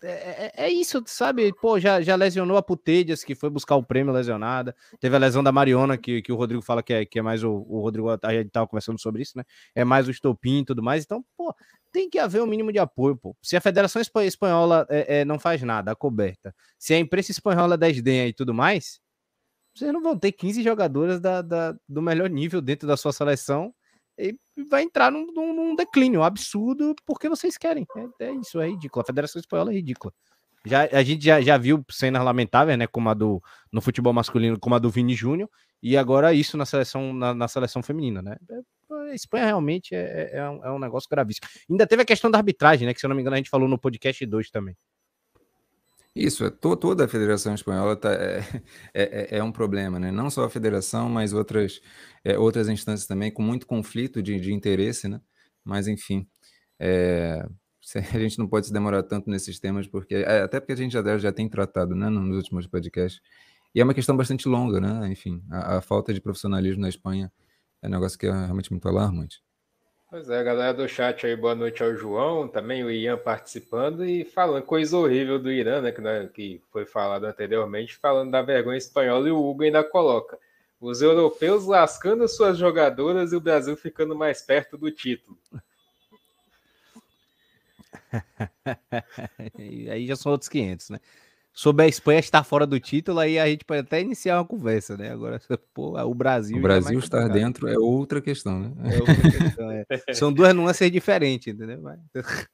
é, 0.03 0.09
é, 0.09 0.53
é, 0.67 0.69
isso, 0.71 1.03
sabe? 1.07 1.53
Pô, 1.61 1.79
já, 1.79 2.01
já 2.01 2.15
lesionou 2.15 2.57
a 2.57 2.63
Putedias, 2.63 3.25
que 3.25 3.35
foi 3.35 3.51
buscar 3.51 3.77
o 3.77 3.83
prêmio 3.83 4.13
lesionada. 4.13 4.75
Teve 5.01 5.17
a 5.17 5.19
lesão 5.19 5.43
da 5.43 5.53
Mariona, 5.53 5.99
que, 5.99 6.23
que 6.23 6.33
o 6.33 6.37
Rodrigo 6.37 6.63
fala 6.63 6.83
que 6.83 6.93
é, 6.93 7.05
que 7.05 7.19
é 7.19 7.23
mais 7.23 7.43
o, 7.43 7.51
o 7.69 7.81
Rodrigo, 7.81 8.09
a 8.11 8.33
gente 8.33 8.51
tava 8.51 8.67
conversando 8.67 9.01
sobre 9.01 9.23
isso, 9.23 9.37
né? 9.37 9.45
É 9.75 9.85
mais 9.85 10.09
o 10.09 10.11
estopim 10.11 10.61
e 10.61 10.65
tudo 10.65 10.83
mais. 10.83 11.05
Então, 11.05 11.25
pô, 11.37 11.55
tem 11.93 12.09
que 12.09 12.19
haver 12.19 12.41
um 12.43 12.47
mínimo 12.47 12.73
de 12.73 12.79
apoio, 12.79 13.17
pô. 13.17 13.37
Se 13.43 13.57
a 13.57 13.61
Federação 13.61 14.01
Espanhola 14.01 14.87
é, 14.89 15.21
é, 15.21 15.25
não 15.25 15.39
faz 15.39 15.61
nada, 15.63 15.93
a 15.93 15.97
coberta, 15.97 16.55
se 16.79 16.95
a 16.95 16.99
imprensa 16.99 17.33
espanhola 17.33 17.77
desdenha 17.77 18.27
e 18.27 18.33
tudo 18.33 18.55
mais, 18.55 19.01
vocês 19.75 19.93
não 19.93 20.03
vão 20.03 20.19
ter 20.19 20.33
15 20.33 20.63
jogadoras 20.63 21.21
da, 21.21 21.43
da, 21.43 21.75
do 21.89 22.01
melhor 22.01 22.31
nível 22.31 22.61
dentro 22.61 22.89
da 22.89 22.97
sua 22.97 23.13
seleção 23.13 23.75
e 24.29 24.63
vai 24.65 24.83
entrar 24.83 25.11
num, 25.11 25.27
num, 25.33 25.55
num 25.55 25.77
declínio 25.77 26.23
absurdo 26.23 26.95
porque 27.07 27.29
vocês 27.29 27.57
querem. 27.57 27.87
É, 27.97 28.27
é, 28.27 28.33
isso, 28.33 28.61
é 28.61 28.69
ridículo. 28.69 29.03
A 29.03 29.07
Federação 29.07 29.41
Espanhola 29.41 29.73
é 29.73 29.75
ridícula. 29.75 30.13
Já, 30.67 30.83
a 30.93 31.03
gente 31.03 31.25
já, 31.25 31.41
já 31.41 31.57
viu 31.57 31.83
cenas 31.91 32.23
lamentáveis, 32.23 32.79
né? 32.79 32.87
Como 32.87 33.09
a 33.09 33.15
do 33.15 33.43
no 33.73 33.81
futebol 33.81 34.13
masculino, 34.13 34.59
como 34.59 34.75
a 34.75 34.79
do 34.79 34.91
Vini 34.91 35.15
Júnior, 35.15 35.49
e 35.83 35.97
agora 35.97 36.35
isso 36.35 36.57
na 36.59 36.67
seleção, 36.67 37.15
na, 37.15 37.33
na 37.33 37.49
seleção 37.49 37.83
feminina, 37.83 38.21
né? 38.21 38.37
É, 38.51 38.61
a 39.11 39.15
Espanha 39.15 39.47
realmente 39.47 39.95
é, 39.95 40.31
é, 40.35 40.51
um, 40.51 40.65
é 40.65 40.71
um 40.71 40.79
negócio 40.79 41.09
gravíssimo. 41.09 41.47
Ainda 41.69 41.87
teve 41.87 42.03
a 42.03 42.05
questão 42.05 42.31
da 42.31 42.39
arbitragem, 42.39 42.87
né? 42.87 42.93
Que 42.93 43.01
se 43.01 43.07
eu 43.07 43.09
não 43.09 43.17
me 43.17 43.23
engano, 43.23 43.35
a 43.35 43.39
gente 43.39 43.49
falou 43.51 43.69
no 43.69 43.79
podcast 43.79 44.25
2 44.27 44.51
também. 44.51 44.77
Isso, 46.21 46.45
é, 46.45 46.51
to, 46.51 46.77
toda 46.77 47.07
a 47.07 47.09
Federação 47.09 47.55
Espanhola 47.55 47.97
tá, 47.97 48.13
é, 48.13 48.43
é, 48.93 49.39
é, 49.39 49.43
um 49.43 49.51
problema, 49.51 49.99
né? 49.99 50.11
Não 50.11 50.29
só 50.29 50.45
a 50.45 50.51
Federação, 50.51 51.09
mas 51.09 51.33
outras, 51.33 51.81
é, 52.23 52.39
outras 52.39 52.69
instâncias 52.69 53.07
também, 53.07 53.31
com 53.33 53.43
muito 53.43 53.67
conflito 53.67 54.23
de, 54.23 54.39
de 54.39 54.53
interesse, 54.53 55.09
né? 55.09 55.21
Mas, 55.65 55.89
enfim, 55.89 56.29
é, 56.79 57.47
a 58.15 58.19
gente 58.19 58.39
não 58.39 58.47
pode 58.47 58.67
se 58.67 58.73
demorar 58.73 59.03
tanto 59.03 59.31
nesses 59.31 59.59
temas, 59.59 59.87
porque 59.89 60.17
é, 60.17 60.43
até 60.43 60.61
porque 60.61 60.73
a 60.75 60.77
gente 60.77 60.93
já, 60.93 61.19
já 61.19 61.33
tem 61.33 61.49
tratado 61.49 61.95
né, 61.95 62.11
nos 62.11 62.37
últimos 62.37 62.67
podcasts. 62.67 63.23
E 63.75 63.81
é 63.81 63.85
uma 63.85 63.95
questão 63.95 64.17
bastante 64.17 64.49
longa, 64.49 64.81
né? 64.81 65.09
Enfim, 65.11 65.43
a, 65.51 65.79
a 65.79 65.81
falta 65.81 66.13
de 66.13 66.21
profissionalismo 66.21 66.83
na 66.83 66.89
Espanha 66.89 67.33
é 67.83 67.89
um 67.89 67.91
negócio 67.91 68.19
que 68.19 68.27
é 68.27 68.31
realmente 68.31 68.71
muito 68.71 68.89
alarmante. 68.89 69.41
Pois 70.11 70.29
é, 70.29 70.43
galera 70.43 70.75
do 70.75 70.89
chat 70.89 71.25
aí, 71.25 71.37
boa 71.37 71.55
noite 71.55 71.85
ao 71.85 71.95
João, 71.95 72.49
também 72.49 72.83
o 72.83 72.91
Ian 72.91 73.17
participando 73.17 74.05
e 74.05 74.25
falando 74.25 74.65
coisa 74.65 74.99
horrível 74.99 75.39
do 75.39 75.53
Irã, 75.53 75.81
né, 75.81 75.93
que, 75.93 76.01
né, 76.01 76.29
que 76.35 76.61
foi 76.73 76.85
falado 76.85 77.27
anteriormente, 77.27 77.97
falando 77.97 78.33
da 78.33 78.43
vergonha 78.43 78.77
espanhola 78.77 79.29
e 79.29 79.31
o 79.31 79.39
Hugo 79.39 79.63
ainda 79.63 79.85
coloca. 79.85 80.37
Os 80.81 81.01
europeus 81.01 81.65
lascando 81.65 82.27
suas 82.27 82.59
jogadoras 82.59 83.33
e 83.33 83.37
o 83.37 83.41
Brasil 83.41 83.77
ficando 83.77 84.17
mais 84.17 84.43
perto 84.43 84.77
do 84.77 84.91
título. 84.91 85.39
aí 89.93 90.09
já 90.09 90.17
são 90.17 90.33
outros 90.33 90.49
500, 90.49 90.91
né? 90.91 90.99
Sobre 91.53 91.85
a 91.85 91.89
Espanha 91.89 92.21
estar 92.21 92.45
fora 92.45 92.67
do 92.67 92.79
título, 92.79 93.19
aí 93.19 93.39
a 93.39 93.47
gente 93.47 93.65
pode 93.65 93.81
até 93.81 94.01
iniciar 94.01 94.39
uma 94.39 94.47
conversa, 94.47 94.97
né? 94.97 95.11
Agora, 95.11 95.41
pô, 95.75 96.01
o 96.01 96.15
Brasil. 96.15 96.57
O 96.57 96.61
é 96.61 96.63
Brasil 96.63 96.99
é 96.99 97.03
estar 97.03 97.29
dentro 97.29 97.69
é 97.69 97.79
outra 97.79 98.21
questão, 98.21 98.61
né? 98.61 98.95
É 98.95 98.99
outra 98.99 99.31
questão, 99.31 99.71
é. 99.71 99.85
São 100.15 100.33
duas 100.33 100.55
nuances 100.55 100.91
diferentes, 100.91 101.53
entendeu? 101.53 101.81
Mas... 101.83 102.01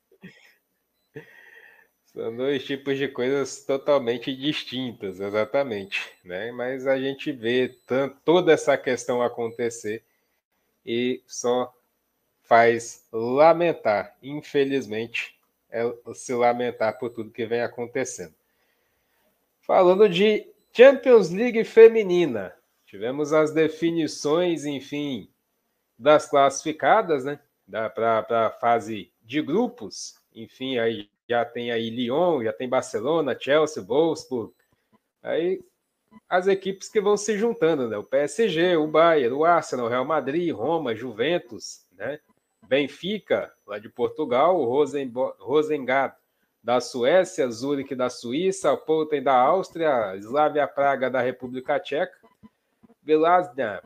São 2.06 2.34
dois 2.34 2.64
tipos 2.64 2.96
de 2.96 3.08
coisas 3.08 3.62
totalmente 3.66 4.34
distintas, 4.34 5.20
exatamente, 5.20 6.00
né? 6.24 6.50
Mas 6.50 6.86
a 6.86 6.98
gente 6.98 7.30
vê 7.30 7.76
tanto, 7.86 8.16
toda 8.24 8.52
essa 8.52 8.74
questão 8.78 9.20
acontecer 9.20 10.02
e 10.84 11.22
só 11.26 11.70
faz 12.44 13.04
lamentar, 13.12 14.16
infelizmente, 14.22 15.36
é 15.70 15.82
se 16.14 16.32
lamentar 16.32 16.98
por 16.98 17.10
tudo 17.10 17.30
que 17.30 17.44
vem 17.44 17.60
acontecendo. 17.60 18.32
Falando 19.66 20.08
de 20.08 20.46
Champions 20.72 21.30
League 21.30 21.64
feminina, 21.64 22.54
tivemos 22.86 23.32
as 23.32 23.52
definições, 23.52 24.64
enfim, 24.64 25.28
das 25.98 26.30
classificadas, 26.30 27.24
né? 27.24 27.40
Para 27.68 28.46
a 28.46 28.50
fase 28.50 29.10
de 29.24 29.42
grupos. 29.42 30.14
Enfim, 30.32 30.78
aí 30.78 31.10
já 31.28 31.44
tem 31.44 31.72
aí 31.72 31.90
Lyon, 31.90 32.44
já 32.44 32.52
tem 32.52 32.68
Barcelona, 32.68 33.36
Chelsea, 33.36 33.82
Wolfsburg. 33.82 34.52
Aí 35.20 35.60
as 36.28 36.46
equipes 36.46 36.88
que 36.88 37.00
vão 37.00 37.16
se 37.16 37.36
juntando, 37.36 37.88
né? 37.88 37.98
O 37.98 38.04
PSG, 38.04 38.76
o 38.76 38.86
Bayern, 38.86 39.34
o 39.34 39.44
Arsenal, 39.44 39.86
o 39.86 39.88
Real 39.88 40.04
Madrid, 40.04 40.54
Roma, 40.54 40.94
Juventus, 40.94 41.84
né? 41.90 42.20
Benfica, 42.68 43.52
lá 43.66 43.80
de 43.80 43.88
Portugal, 43.88 44.60
o 44.60 44.64
Rosengard 45.40 46.14
da 46.66 46.80
Suécia, 46.80 47.48
Zurich 47.48 47.94
da 47.94 48.10
Suíça, 48.10 48.76
Poten 48.76 49.22
da 49.22 49.32
Áustria, 49.32 50.16
Slavia 50.16 50.66
Praga 50.66 51.08
da 51.08 51.20
República 51.20 51.78
Tcheca, 51.78 52.18
Belaznia 53.00 53.80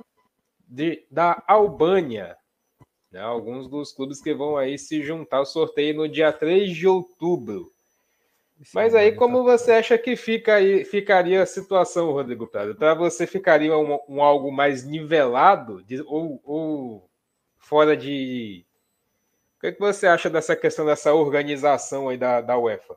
de, 0.66 1.04
da 1.10 1.42
Albânia. 1.46 2.38
Né? 3.12 3.20
Alguns 3.20 3.68
dos 3.68 3.92
clubes 3.92 4.22
que 4.22 4.32
vão 4.32 4.56
aí 4.56 4.78
se 4.78 5.02
juntar 5.02 5.36
ao 5.36 5.44
sorteio 5.44 5.94
no 5.94 6.08
dia 6.08 6.32
3 6.32 6.74
de 6.74 6.88
outubro. 6.88 7.70
Mas 8.72 8.94
aí, 8.94 9.12
como 9.12 9.44
você 9.44 9.72
acha 9.72 9.98
que 9.98 10.16
fica 10.16 10.54
aí, 10.54 10.82
ficaria 10.82 11.42
a 11.42 11.46
situação, 11.46 12.12
Rodrigo 12.12 12.46
Prado? 12.46 12.74
Para 12.74 12.94
você 12.94 13.26
ficaria 13.26 13.76
um, 13.76 13.98
um, 14.08 14.22
algo 14.22 14.50
mais 14.50 14.84
nivelado 14.84 15.82
de, 15.84 16.00
ou, 16.06 16.40
ou 16.42 17.10
fora 17.58 17.94
de. 17.94 18.64
O 19.60 19.60
que, 19.60 19.66
é 19.66 19.72
que 19.72 19.78
você 19.78 20.06
acha 20.06 20.30
dessa 20.30 20.56
questão 20.56 20.86
dessa 20.86 21.12
organização 21.12 22.08
aí 22.08 22.16
da, 22.16 22.40
da 22.40 22.58
UEFA? 22.58 22.96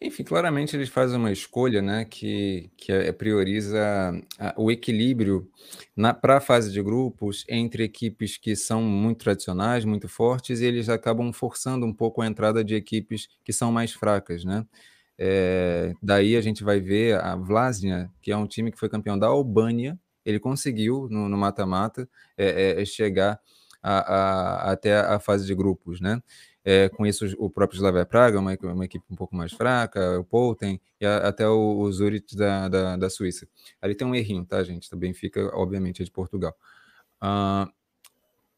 Enfim, 0.00 0.24
claramente 0.24 0.74
eles 0.74 0.88
fazem 0.88 1.16
uma 1.16 1.30
escolha 1.30 1.80
né, 1.80 2.04
que, 2.04 2.72
que 2.76 2.90
é, 2.90 3.12
prioriza 3.12 4.12
o 4.56 4.68
equilíbrio 4.68 5.48
para 6.20 6.38
a 6.38 6.40
fase 6.40 6.72
de 6.72 6.82
grupos 6.82 7.44
entre 7.48 7.84
equipes 7.84 8.36
que 8.36 8.56
são 8.56 8.82
muito 8.82 9.18
tradicionais, 9.18 9.84
muito 9.84 10.08
fortes, 10.08 10.58
e 10.58 10.64
eles 10.64 10.88
acabam 10.88 11.32
forçando 11.32 11.86
um 11.86 11.94
pouco 11.94 12.20
a 12.20 12.26
entrada 12.26 12.64
de 12.64 12.74
equipes 12.74 13.28
que 13.44 13.52
são 13.52 13.70
mais 13.70 13.92
fracas. 13.92 14.44
Né? 14.44 14.66
É, 15.16 15.94
daí 16.02 16.34
a 16.36 16.40
gente 16.40 16.64
vai 16.64 16.80
ver 16.80 17.14
a 17.20 17.36
Vlasnia, 17.36 18.10
que 18.20 18.32
é 18.32 18.36
um 18.36 18.48
time 18.48 18.72
que 18.72 18.78
foi 18.78 18.88
campeão 18.88 19.16
da 19.16 19.28
Albânia, 19.28 19.96
ele 20.26 20.40
conseguiu 20.40 21.06
no 21.08 21.38
mata-mata 21.38 22.08
é, 22.36 22.82
é, 22.82 22.84
chegar 22.84 23.38
a, 23.84 23.98
a, 23.98 24.72
até 24.72 24.98
a 24.98 25.20
fase 25.20 25.46
de 25.46 25.54
grupos, 25.54 26.00
né? 26.00 26.22
É, 26.64 26.88
com 26.88 27.04
isso, 27.06 27.26
o 27.38 27.50
próprio 27.50 27.76
Slavia 27.76 28.06
Praga, 28.06 28.40
uma, 28.40 28.56
uma 28.62 28.84
equipe 28.86 29.04
um 29.10 29.14
pouco 29.14 29.36
mais 29.36 29.52
fraca, 29.52 30.18
o 30.18 30.24
Polten 30.24 30.80
e 30.98 31.04
a, 31.04 31.28
até 31.28 31.46
o, 31.46 31.76
o 31.76 31.92
Zurich 31.92 32.34
da, 32.34 32.68
da, 32.68 32.96
da, 32.96 33.10
Suíça. 33.10 33.46
Ali 33.82 33.94
tem 33.94 34.06
um 34.06 34.14
errinho, 34.14 34.46
tá, 34.46 34.64
gente? 34.64 34.88
Também 34.88 35.12
fica, 35.12 35.54
obviamente, 35.54 36.00
é 36.00 36.04
de 36.06 36.10
Portugal. 36.10 36.56
Uh, 37.22 37.70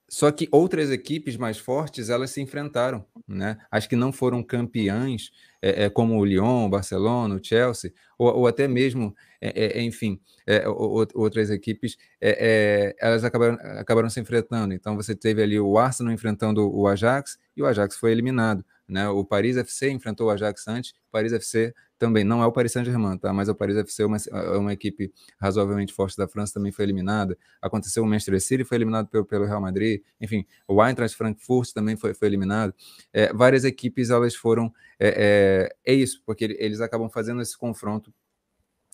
só 0.09 0.31
que 0.31 0.49
outras 0.53 0.91
equipes 0.91 1.37
mais 1.37 1.59
fortes, 1.59 2.11
elas 2.11 2.31
se 2.31 2.41
enfrentaram, 2.41 3.05
né? 3.27 3.59
As 3.71 3.87
que 3.87 3.97
não 3.97 4.13
foram 4.13 4.43
campeãs, 4.43 5.33
é, 5.61 5.85
é, 5.85 5.91
como 5.91 6.17
o 6.17 6.25
Lyon, 6.25 6.67
o 6.67 6.69
Barcelona, 6.69 7.35
o 7.35 7.43
Chelsea, 7.43 7.93
ou, 8.17 8.33
ou 8.33 8.47
até 8.47 8.69
mesmo, 8.69 9.15
é, 9.41 9.79
é 9.79 9.83
enfim, 9.83 10.21
é, 10.47 10.65
outras 10.69 11.51
equipes, 11.51 11.97
é, 12.21 12.95
elas 13.01 13.25
acabaram, 13.25 13.59
acabaram 13.79 14.09
se 14.09 14.21
enfrentando. 14.21 14.73
Então 14.73 14.95
você 14.95 15.15
teve 15.15 15.43
ali 15.43 15.59
o 15.59 15.77
Arsenal 15.77 16.13
enfrentando 16.13 16.73
o 16.73 16.87
Ajax, 16.87 17.37
e 17.57 17.63
o 17.63 17.67
Ajax 17.67 17.97
foi 17.97 18.13
eliminado. 18.13 18.65
Né? 18.89 19.09
O 19.09 19.25
Paris 19.25 19.57
FC 19.57 19.91
enfrentou 19.91 20.29
o 20.29 20.31
Ajax 20.31 20.69
antes, 20.69 20.93
o 20.93 21.11
Paris 21.11 21.33
FC 21.33 21.75
também 21.99 22.25
não 22.25 22.43
é 22.43 22.47
o 22.47 22.53
Paris 22.53 22.73
Saint-Germain, 22.73 23.19
tá? 23.19 23.33
Mas 23.33 23.49
o 23.49 23.55
Paris 23.55 23.77
FC 23.77 24.03
é 24.03 24.07
uma, 24.07 24.17
é 24.17 24.57
uma 24.57 24.73
equipe 24.73 25.13
razoavelmente 25.39 25.93
forte 25.93 26.17
da 26.17 26.29
França, 26.29 26.55
também 26.55 26.73
foi 26.73 26.85
eliminada. 26.85 27.37
Aconteceu 27.61 28.03
o 28.03 28.07
Manchester 28.07 28.41
City, 28.41 28.65
foi 28.65 28.77
eliminado 28.77 29.09
pelo, 29.09 29.25
pelo 29.25 29.45
Real 29.45 29.61
Madrid. 29.61 30.03
Enfim, 30.21 30.45
o 30.69 30.85
Eintracht 30.85 31.17
Frankfurt 31.17 31.73
também 31.73 31.97
foi, 31.97 32.15
foi 32.15 32.29
eliminado. 32.29 32.75
É, 33.13 33.33
várias 33.33 33.65
equipes 33.65 34.11
elas 34.11 34.35
foram 34.35 34.73
é, 34.99 35.71
é, 35.85 35.93
é 35.93 35.95
isso, 35.95 36.23
porque 36.25 36.57
eles 36.59 36.81
acabam 36.81 37.09
fazendo 37.09 37.41
esse 37.41 37.57
confronto 37.57 38.13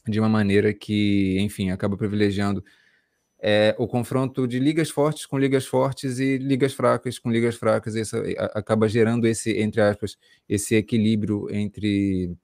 de 0.07 0.19
uma 0.19 0.29
maneira 0.29 0.73
que, 0.75 1.39
enfim, 1.41 1.71
acaba 1.71 1.97
privilegiando 1.97 2.65
é, 3.45 3.75
o 3.77 3.89
confronto 3.89 4.47
de 4.47 4.61
ligas 4.61 4.89
fortes 4.89 5.27
com 5.27 5.37
ligas 5.37 5.67
fortes 5.67 6.21
e 6.21 6.39
ligas 6.39 6.73
fracas 6.73 7.19
com 7.19 7.29
ligas 7.29 7.57
fracas, 7.57 7.97
isso 7.97 8.17
acaba 8.55 8.89
gerando 8.89 9.27
esse, 9.27 9.59
entre 9.59 9.81
aspas, 9.81 10.17
esse 10.49 10.77
equilíbrio 10.77 11.49
entre. 11.51 12.37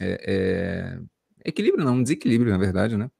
É, 0.00 0.18
é, 0.26 1.00
equilíbrio 1.44 1.84
não, 1.84 1.96
um 1.96 2.02
desequilíbrio, 2.02 2.50
na 2.50 2.58
verdade, 2.58 2.96
né? 2.96 3.10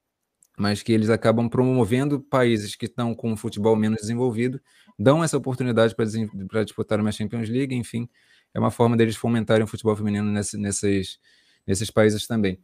Mas 0.58 0.82
que 0.82 0.92
eles 0.92 1.10
acabam 1.10 1.48
promovendo 1.48 2.20
países 2.20 2.74
que 2.74 2.86
estão 2.86 3.14
com 3.14 3.30
um 3.32 3.36
futebol 3.36 3.76
menos 3.76 4.00
desenvolvido, 4.00 4.60
dão 4.98 5.22
essa 5.22 5.36
oportunidade 5.36 5.94
para 5.94 6.64
disputar 6.64 6.98
uma 7.00 7.12
Champions 7.12 7.48
League, 7.48 7.74
enfim, 7.74 8.08
é 8.54 8.58
uma 8.58 8.70
forma 8.70 8.96
deles 8.96 9.16
fomentarem 9.16 9.64
o 9.64 9.66
futebol 9.66 9.94
feminino 9.94 10.30
nesse, 10.30 10.56
nesses, 10.56 11.18
nesses 11.66 11.90
países 11.90 12.26
também. 12.26 12.58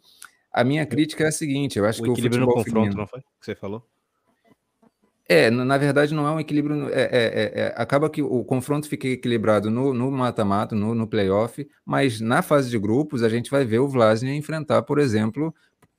A 0.53 0.65
minha 0.65 0.87
crítica 0.87 1.25
é 1.25 1.29
a 1.29 1.33
seguinte: 1.33 1.79
eu 1.79 1.85
acho 1.85 2.01
o 2.01 2.05
que 2.05 2.11
o 2.11 2.13
equilíbrio 2.13 2.41
no 2.41 2.47
confronto, 2.47 2.71
feminino... 2.71 2.97
não 2.97 3.07
foi? 3.07 3.21
Que 3.21 3.27
você 3.41 3.55
falou? 3.55 3.87
É, 5.29 5.51
na 5.51 5.77
verdade 5.77 6.15
não 6.15 6.27
é 6.27 6.31
um 6.31 6.41
equilíbrio. 6.41 6.89
É, 6.91 7.03
é, 7.03 7.61
é, 7.63 7.75
acaba 7.77 8.09
que 8.09 8.23
o 8.23 8.45
confronto 8.45 8.89
fica 8.89 9.09
equilibrado 9.09 9.71
no 9.71 10.11
mata-mata, 10.11 10.75
no, 10.77 10.89
no, 10.89 10.95
no 10.95 11.07
playoff, 11.09 11.67
mas 11.85 12.21
na 12.21 12.43
fase 12.43 12.71
de 12.71 12.79
grupos 12.79 13.23
a 13.23 13.29
gente 13.29 13.51
vai 13.51 13.65
ver 13.65 13.81
o 13.81 13.89
Vlasnia 13.89 14.35
enfrentar, 14.35 14.83
por 14.83 14.99
exemplo, 15.01 15.53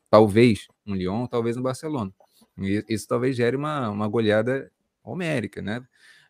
talvez 0.09 0.67
um 0.85 0.95
Lyon, 0.95 1.27
talvez 1.27 1.57
um 1.57 1.61
Barcelona. 1.61 2.11
E 2.57 2.83
isso 2.89 3.07
talvez 3.07 3.35
gere 3.35 3.57
uma, 3.57 3.89
uma 3.89 4.07
goleada 4.07 4.71
homérica, 5.03 5.61
né? 5.61 5.83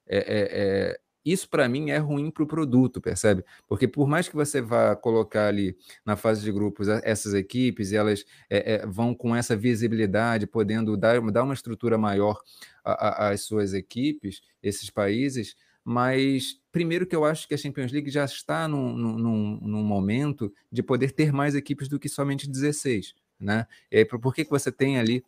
É, 0.08 0.18
é, 0.18 0.94
é 0.94 1.00
isso 1.32 1.50
para 1.50 1.68
mim 1.68 1.90
é 1.90 1.98
ruim 1.98 2.32
para 2.32 2.44
o 2.44 2.48
produto, 2.48 3.02
percebe? 3.02 3.44
Porque 3.68 3.88
por 3.88 4.08
mais 4.08 4.28
que 4.28 4.36
você 4.36 4.62
vá 4.62 4.96
colocar 4.96 5.48
ali 5.48 5.76
na 6.06 6.16
fase 6.16 6.42
de 6.42 6.52
grupos 6.52 6.88
essas 6.88 7.34
equipes 7.34 7.94
elas 7.94 8.26
é, 8.50 8.76
é, 8.76 8.86
vão 8.86 9.14
com 9.14 9.36
essa 9.36 9.56
visibilidade, 9.56 10.48
podendo 10.48 10.96
dar, 10.96 11.20
dar 11.32 11.44
uma 11.44 11.54
estrutura 11.54 11.98
maior 11.98 12.42
às 12.84 13.42
suas 13.42 13.74
equipes, 13.74 14.42
esses 14.64 14.90
países, 14.90 15.56
mas 15.84 16.60
primeiro 16.72 17.06
que 17.06 17.16
eu 17.16 17.26
acho 17.26 17.48
que 17.48 17.54
a 17.54 17.58
Champions 17.58 17.92
League 17.92 18.10
já 18.10 18.26
está 18.26 18.68
num, 18.68 18.96
num, 18.96 19.60
num 19.62 19.84
momento 19.84 20.54
de 20.72 20.84
poder 20.84 21.12
ter 21.12 21.32
mais 21.32 21.56
equipes 21.56 21.88
do 21.88 22.00
que 22.00 22.10
somente 22.10 22.50
16. 22.50 23.14
Né? 23.40 23.68
E 23.92 24.00
aí, 24.00 24.06
por 24.06 24.34
que, 24.34 24.44
que 24.44 24.50
você 24.50 24.72
tem 24.72 24.98
ali 24.98 25.24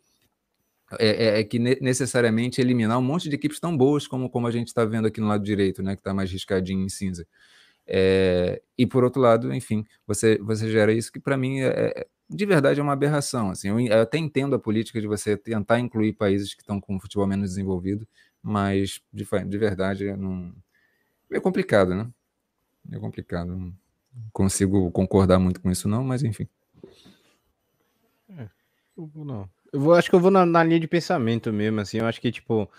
é, 0.98 1.08
é, 1.08 1.40
é, 1.40 1.44
que 1.44 1.58
necessariamente 1.58 2.60
eliminar 2.60 2.98
um 2.98 3.02
monte 3.02 3.28
de 3.28 3.34
equipes 3.36 3.60
tão 3.60 3.76
boas 3.76 4.06
como, 4.06 4.28
como 4.28 4.46
a 4.46 4.50
gente 4.50 4.68
está 4.68 4.84
vendo 4.84 5.06
aqui 5.06 5.20
no 5.20 5.28
lado 5.28 5.44
direito, 5.44 5.82
né, 5.82 5.94
que 5.94 6.00
está 6.00 6.12
mais 6.12 6.30
riscadinho 6.30 6.84
em 6.84 6.88
cinza. 6.88 7.26
É, 7.86 8.60
e 8.76 8.86
por 8.86 9.04
outro 9.04 9.20
lado, 9.20 9.52
enfim, 9.54 9.84
você, 10.06 10.38
você 10.38 10.70
gera 10.70 10.92
isso 10.92 11.12
que 11.12 11.20
para 11.20 11.36
mim 11.36 11.60
é, 11.60 11.66
é, 11.68 12.06
de 12.28 12.46
verdade 12.46 12.80
é 12.80 12.82
uma 12.82 12.92
aberração. 12.92 13.50
Assim, 13.50 13.68
eu, 13.68 13.80
eu, 13.80 14.00
até 14.00 14.18
entendo 14.18 14.54
a 14.54 14.58
política 14.58 15.00
de 15.00 15.06
você 15.06 15.36
tentar 15.36 15.78
incluir 15.78 16.12
países 16.12 16.54
que 16.54 16.62
estão 16.62 16.80
com 16.80 16.98
futebol 16.98 17.26
menos 17.26 17.50
desenvolvido, 17.50 18.06
mas 18.42 19.00
de, 19.12 19.26
de 19.46 19.58
verdade 19.58 20.16
não, 20.16 20.52
é 21.30 21.40
complicado, 21.40 21.94
né? 21.94 22.08
É 22.90 22.98
complicado. 22.98 23.56
Não 23.56 23.72
consigo 24.32 24.90
concordar 24.90 25.38
muito 25.38 25.60
com 25.60 25.70
isso, 25.70 25.88
não, 25.88 26.02
mas 26.02 26.22
enfim. 26.22 26.48
É, 28.28 28.48
não. 28.96 29.48
Eu 29.72 29.80
vou, 29.80 29.94
acho 29.94 30.10
que 30.10 30.16
eu 30.16 30.20
vou 30.20 30.30
na, 30.30 30.44
na, 30.46 30.64
linha 30.64 30.80
de 30.80 30.88
pensamento 30.88 31.52
mesmo, 31.52 31.80
assim. 31.80 31.98
Eu 31.98 32.06
acho 32.06 32.20
que, 32.20 32.32
tipo, 32.32 32.70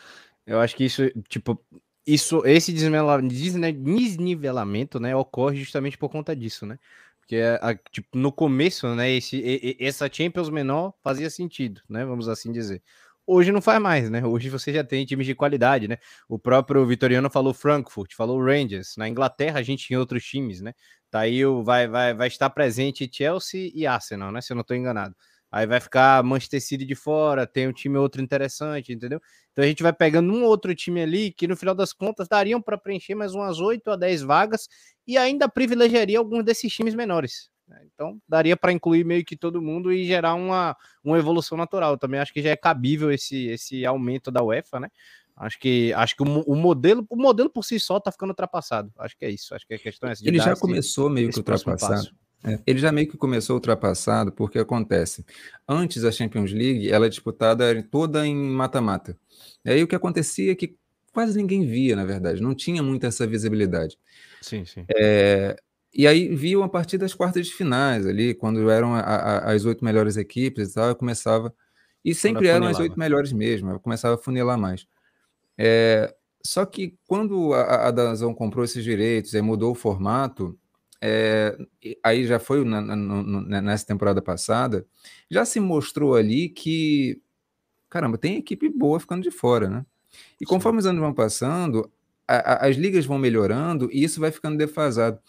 eu 0.46 0.60
acho 0.60 0.76
que 0.76 0.86
isso, 0.86 1.04
tipo, 1.30 1.60
isso, 2.06 2.46
esse 2.46 2.72
desnivelamento, 2.74 5.00
né, 5.00 5.16
ocorre 5.16 5.58
justamente 5.58 5.98
por 5.98 6.10
conta 6.10 6.36
disso, 6.36 6.66
né? 6.66 6.80
Porque, 7.20 7.38
a, 7.62 7.76
tipo, 7.92 8.18
no 8.18 8.32
começo, 8.32 8.94
né, 8.96 9.12
esse, 9.12 9.78
essa 9.80 10.10
Champions 10.12 10.50
menor 10.50 10.94
fazia 11.02 11.30
sentido, 11.30 11.82
né? 11.90 12.04
Vamos 12.06 12.28
assim 12.28 12.52
dizer. 12.52 12.82
Hoje 13.26 13.52
não 13.52 13.62
faz 13.62 13.80
mais, 13.82 14.10
né? 14.10 14.26
Hoje 14.26 14.50
você 14.50 14.74
já 14.74 14.84
tem 14.84 15.06
times 15.06 15.26
de 15.28 15.36
qualidade, 15.36 15.88
né? 15.88 15.98
O 16.28 16.40
próprio 16.40 16.86
Vitoriano 16.86 17.30
falou 17.30 17.54
Frankfurt, 17.54 18.14
falou 18.16 18.44
Rangers. 18.44 18.98
Na 18.98 19.08
Inglaterra 19.08 19.60
a 19.60 19.64
gente 19.64 19.86
tinha 19.88 20.00
outros 20.00 20.24
times, 20.26 20.60
né? 20.62 20.74
Tá 21.10 21.22
aí 21.22 21.46
o, 21.46 21.64
vai, 21.64 21.88
vai, 21.88 22.14
vai 22.14 22.28
estar 22.28 22.50
presente 22.50 23.10
Chelsea 23.12 23.72
e 23.74 23.86
Arsenal, 23.88 24.32
né? 24.32 24.42
Se 24.42 24.52
eu 24.52 24.56
não 24.56 24.62
estou 24.62 24.76
enganado. 24.76 25.16
Aí 25.52 25.68
vai 25.68 25.82
ficar 25.82 26.24
Manchester 26.24 26.62
City 26.62 26.86
de 26.86 26.96
fora, 26.96 27.46
tem 27.46 27.68
um 27.68 27.74
time 27.74 27.98
outro 27.98 28.22
interessante, 28.22 28.94
entendeu? 28.94 29.20
Então 29.52 29.66
a 29.66 29.68
gente 29.68 29.84
vai 29.84 29.92
pegando 29.92 30.32
um 30.32 30.46
outro 30.46 30.74
time 30.74 31.02
ali 31.02 31.32
que 31.32 31.46
no 31.48 31.58
final 31.58 31.76
das 31.76 31.92
contas 31.92 32.28
dariam 32.28 32.62
para 32.62 32.78
preencher 32.78 33.16
mais 33.16 33.34
umas 33.34 33.60
8 33.60 33.92
a 33.92 33.96
10 33.98 34.22
vagas 34.22 34.70
e 35.06 35.18
ainda 35.18 35.50
privilegiaria 35.50 36.18
alguns 36.18 36.46
desses 36.46 36.72
times 36.72 36.96
menores. 36.96 37.50
Né? 37.68 37.82
Então 37.94 38.18
daria 38.28 38.56
para 38.56 38.72
incluir 38.72 39.04
meio 39.04 39.26
que 39.26 39.36
todo 39.36 39.62
mundo 39.62 39.92
e 39.92 40.06
gerar 40.06 40.36
uma, 40.36 40.76
uma 41.04 41.18
evolução 41.18 41.58
natural. 41.58 41.98
Também 41.98 42.22
acho 42.22 42.32
que 42.32 42.42
já 42.42 42.52
é 42.52 42.56
cabível 42.56 43.12
esse, 43.12 43.48
esse 43.48 43.86
aumento 43.86 44.32
da 44.32 44.42
UEFA, 44.42 44.80
né? 44.80 44.90
Acho 45.36 45.60
que 45.60 45.92
acho 45.94 46.16
que 46.16 46.24
o, 46.24 46.42
o, 46.42 46.56
modelo 46.56 47.06
o 47.10 47.16
modelo 47.16 47.50
por 47.50 47.64
si 47.64 47.80
só 47.80 48.00
tá 48.00 48.12
ficando 48.12 48.30
ultrapassado. 48.30 48.92
Acho 49.00 49.18
que 49.18 49.26
é 49.26 49.30
isso. 49.30 49.56
Acho 49.56 49.66
que 49.66 49.74
a 49.74 49.80
questão 49.80 50.08
é 50.08 50.12
essa. 50.12 50.28
Ele 50.28 50.38
já 50.38 50.56
começou 50.56 51.10
meio 51.10 51.30
que 51.30 51.38
ultrapassado. 51.38 52.10
É, 52.44 52.60
ele 52.66 52.80
já 52.80 52.92
meio 52.92 53.08
que 53.08 53.18
começou 53.18 53.56
ultrapassado, 53.56 54.32
porque 54.32 54.58
acontece. 54.58 55.26
Antes 55.68 56.04
a 56.04 56.12
Champions 56.12 56.52
League, 56.52 56.92
ela 56.92 57.06
é 57.06 57.10
disputada 57.10 57.82
toda 57.84 58.26
em 58.26 58.36
mata-mata. 58.36 59.18
E 59.64 59.70
aí 59.70 59.84
o 59.84 59.88
que 59.88 59.96
acontecia 59.96 60.52
é 60.52 60.56
que 60.56 60.76
quase 61.14 61.38
ninguém 61.38 61.66
via, 61.66 61.96
na 61.96 62.06
verdade, 62.06 62.42
não 62.42 62.56
tinha 62.56 62.82
muita 62.82 63.08
essa 63.08 63.28
visibilidade. 63.28 63.98
Sim, 64.42 64.66
sim. 64.66 64.86
É, 64.96 65.56
e 65.94 66.08
aí 66.08 66.34
viam 66.34 66.64
a 66.64 66.70
partir 66.70 66.98
das 66.98 67.14
quartas 67.14 67.46
de 67.46 67.54
finais 67.54 68.08
ali, 68.08 68.34
quando 68.34 68.70
eram 68.70 68.96
a, 68.96 69.02
a, 69.02 69.52
as 69.52 69.66
oito 69.66 69.84
melhores 69.84 70.18
equipes 70.18 70.72
e 70.72 70.74
tal, 70.74 70.90
eu 70.90 70.96
começava. 70.96 71.54
E 72.04 72.16
sempre 72.16 72.48
eram 72.48 72.66
as 72.66 72.80
oito 72.80 72.98
melhores 72.98 73.32
mesmo, 73.32 73.70
eu 73.70 73.80
começava 73.80 74.16
a 74.16 74.18
funilar 74.18 74.58
mais. 74.58 74.88
É, 75.58 76.12
só 76.44 76.66
que 76.66 76.98
quando 77.06 77.54
a, 77.54 77.88
a 77.88 77.92
Dazão 77.92 78.34
comprou 78.34 78.66
esses 78.66 78.84
direitos 78.84 79.34
e 79.34 79.42
mudou 79.42 79.72
o 79.72 79.76
formato, 79.76 80.58
é, 81.02 81.58
aí 82.04 82.26
já 82.28 82.40
foi 82.40 82.64
na, 82.64 82.80
na, 82.80 82.96
né, 82.96 83.62
nessa 83.62 83.86
temporada 83.86 84.22
passada, 84.22 84.86
já 85.30 85.44
se 85.44 85.60
mostrou 85.60 86.16
ali 86.16 86.48
que, 86.50 87.20
caramba, 87.90 88.18
tem 88.18 88.38
equipe 88.38 88.70
boa 88.70 89.00
ficando 89.00 89.24
de 89.24 89.32
fora, 89.32 89.70
né? 89.70 89.86
E 90.40 90.46
conforme 90.46 90.80
Sim. 90.80 90.80
os 90.80 90.86
anos 90.92 91.02
vão 91.02 91.14
passando, 91.14 91.92
a, 92.28 92.36
a, 92.36 92.68
as 92.68 92.76
ligas 92.76 93.06
vão 93.06 93.18
melhorando 93.18 93.90
e 93.92 94.04
isso 94.04 94.20
vai 94.20 94.32
ficando 94.32 94.58
defasado. 94.58 95.20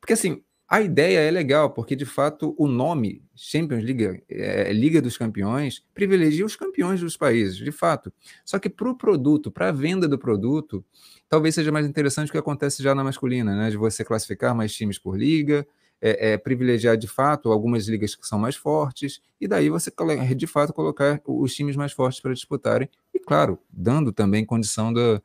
Porque 0.00 0.14
assim, 0.14 0.42
A 0.72 0.80
ideia 0.80 1.18
é 1.18 1.30
legal, 1.30 1.68
porque 1.68 1.94
de 1.94 2.06
fato 2.06 2.54
o 2.56 2.66
nome 2.66 3.22
Champions 3.36 3.84
League, 3.84 4.24
é, 4.26 4.72
Liga 4.72 5.02
dos 5.02 5.18
Campeões, 5.18 5.84
privilegia 5.92 6.46
os 6.46 6.56
campeões 6.56 6.98
dos 6.98 7.14
países, 7.14 7.58
de 7.58 7.70
fato. 7.70 8.10
Só 8.42 8.58
que 8.58 8.70
para 8.70 8.88
o 8.88 8.96
produto, 8.96 9.50
para 9.50 9.68
a 9.68 9.70
venda 9.70 10.08
do 10.08 10.18
produto, 10.18 10.82
talvez 11.28 11.54
seja 11.54 11.70
mais 11.70 11.86
interessante 11.86 12.30
o 12.30 12.32
que 12.32 12.38
acontece 12.38 12.82
já 12.82 12.94
na 12.94 13.04
masculina, 13.04 13.54
né? 13.54 13.68
De 13.68 13.76
você 13.76 14.02
classificar 14.02 14.54
mais 14.54 14.74
times 14.74 14.98
por 14.98 15.14
liga, 15.14 15.66
é, 16.00 16.32
é, 16.32 16.38
privilegiar 16.38 16.96
de 16.96 17.06
fato 17.06 17.52
algumas 17.52 17.86
ligas 17.86 18.14
que 18.14 18.26
são 18.26 18.38
mais 18.38 18.56
fortes, 18.56 19.20
e 19.38 19.46
daí 19.46 19.68
você 19.68 19.92
de 20.34 20.46
fato 20.46 20.72
colocar 20.72 21.20
os 21.26 21.54
times 21.54 21.76
mais 21.76 21.92
fortes 21.92 22.18
para 22.18 22.32
disputarem, 22.32 22.88
e 23.12 23.18
claro, 23.18 23.58
dando 23.70 24.10
também 24.10 24.42
condição 24.42 24.90
do, 24.90 25.22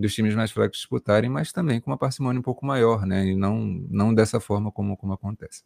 dos 0.00 0.14
times 0.14 0.34
mais 0.34 0.50
fracos 0.50 0.78
disputarem, 0.78 1.30
mas 1.30 1.52
também 1.52 1.80
com 1.80 1.90
uma 1.90 1.98
parcimônia 1.98 2.40
um 2.40 2.42
pouco 2.42 2.64
maior, 2.64 3.06
né? 3.06 3.26
E 3.26 3.36
não, 3.36 3.58
não 3.88 4.14
dessa 4.14 4.40
forma 4.40 4.72
como, 4.72 4.96
como 4.96 5.12
acontece. 5.12 5.62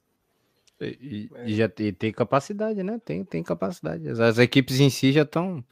E, 0.80 1.30
e 1.46 1.54
já 1.54 1.68
tem, 1.68 1.92
tem, 1.92 2.12
capacidade, 2.12 2.82
né? 2.82 3.00
Tem, 3.04 3.24
tem 3.24 3.42
capacidade. 3.42 4.08
As, 4.08 4.18
as 4.20 4.38
equipes 4.38 4.80
em 4.80 4.90
si 4.90 5.12
já 5.12 5.22
estão. 5.22 5.64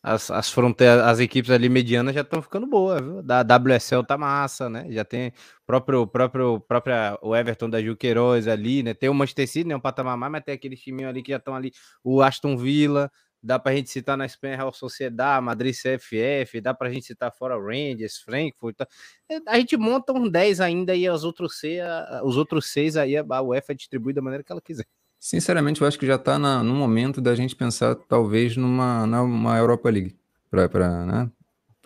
As, 0.00 0.30
as 0.30 0.50
fronteiras, 0.50 1.04
as 1.04 1.18
equipes 1.18 1.50
ali 1.50 1.68
medianas 1.68 2.14
já 2.14 2.20
estão 2.20 2.40
ficando 2.40 2.66
boas, 2.66 3.00
viu? 3.00 3.22
Da 3.22 3.42
WSL 3.42 4.04
tá 4.06 4.16
massa, 4.16 4.70
né? 4.70 4.86
Já 4.90 5.04
tem 5.04 5.32
próprio, 5.66 6.06
próprio, 6.06 6.60
própria, 6.60 7.18
o 7.20 7.34
Everton 7.34 7.68
da 7.68 7.82
Juqueiroz 7.82 8.46
ali, 8.48 8.82
né? 8.82 8.94
Tem 8.94 9.08
o 9.08 9.14
Manchester 9.14 9.48
City, 9.48 9.68
né? 9.68 9.76
Um 9.76 9.80
patamar 9.80 10.16
mais, 10.16 10.32
mas 10.32 10.44
tem 10.44 10.54
aqueles 10.54 10.80
timinhos 10.80 11.10
ali 11.10 11.22
que 11.22 11.32
já 11.32 11.38
estão 11.38 11.54
ali, 11.54 11.72
o 12.02 12.22
Aston 12.22 12.56
Villa, 12.56 13.10
dá 13.42 13.58
para 13.58 13.72
a 13.72 13.76
gente 13.76 13.90
citar 13.90 14.16
na 14.16 14.26
Espanha 14.26 14.56
Real 14.56 14.72
Sociedade, 14.72 15.44
Madrid 15.44 15.74
CFF, 15.74 16.60
dá 16.60 16.74
para 16.74 16.88
a 16.88 16.92
gente 16.92 17.06
citar 17.06 17.32
fora 17.32 17.56
Rangers, 17.56 18.18
Frankfurt. 18.18 18.76
Tá? 18.76 18.88
É, 19.28 19.38
a 19.46 19.58
gente 19.58 19.76
monta 19.76 20.12
um 20.12 20.28
10 20.28 20.60
ainda 20.60 20.94
e 20.94 21.08
os 21.08 21.24
outros, 21.24 21.58
seis, 21.58 21.80
os 22.24 22.36
outros 22.36 22.66
seis 22.66 22.96
aí 22.96 23.16
a 23.16 23.42
UEFA 23.42 23.74
distribui 23.74 24.12
da 24.12 24.22
maneira 24.22 24.42
que 24.42 24.52
ela 24.52 24.60
quiser. 24.60 24.86
Sinceramente, 25.18 25.80
eu 25.80 25.86
acho 25.86 25.98
que 25.98 26.06
já 26.06 26.14
está 26.14 26.38
no 26.38 26.74
momento 26.74 27.20
da 27.20 27.34
gente 27.34 27.56
pensar 27.56 27.96
talvez 27.96 28.56
numa, 28.56 29.04
numa 29.06 29.58
Europa 29.58 29.90
League 29.90 30.16
para 30.48 31.04
né, 31.04 31.30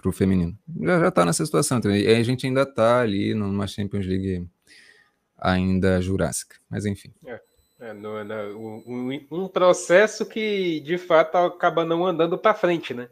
o 0.04 0.12
feminino. 0.12 0.56
Já 0.80 1.08
está 1.08 1.24
nessa 1.24 1.44
situação. 1.44 1.80
E 1.86 2.06
a 2.08 2.22
gente 2.22 2.46
ainda 2.46 2.62
está 2.62 3.00
ali 3.00 3.34
numa 3.34 3.66
Champions 3.66 4.06
League 4.06 4.46
ainda 5.38 6.00
jurássica. 6.02 6.56
Mas 6.68 6.84
enfim. 6.84 7.12
É. 7.24 7.40
É, 7.82 7.92
no, 7.92 8.22
no, 8.22 8.34
um, 8.86 9.26
um, 9.28 9.48
processo 9.48 10.24
que 10.24 10.78
de 10.80 10.96
fato 10.96 11.36
acaba 11.36 11.84
não 11.84 12.06
andando 12.06 12.38
para 12.38 12.54
frente, 12.54 12.94
né? 12.94 13.08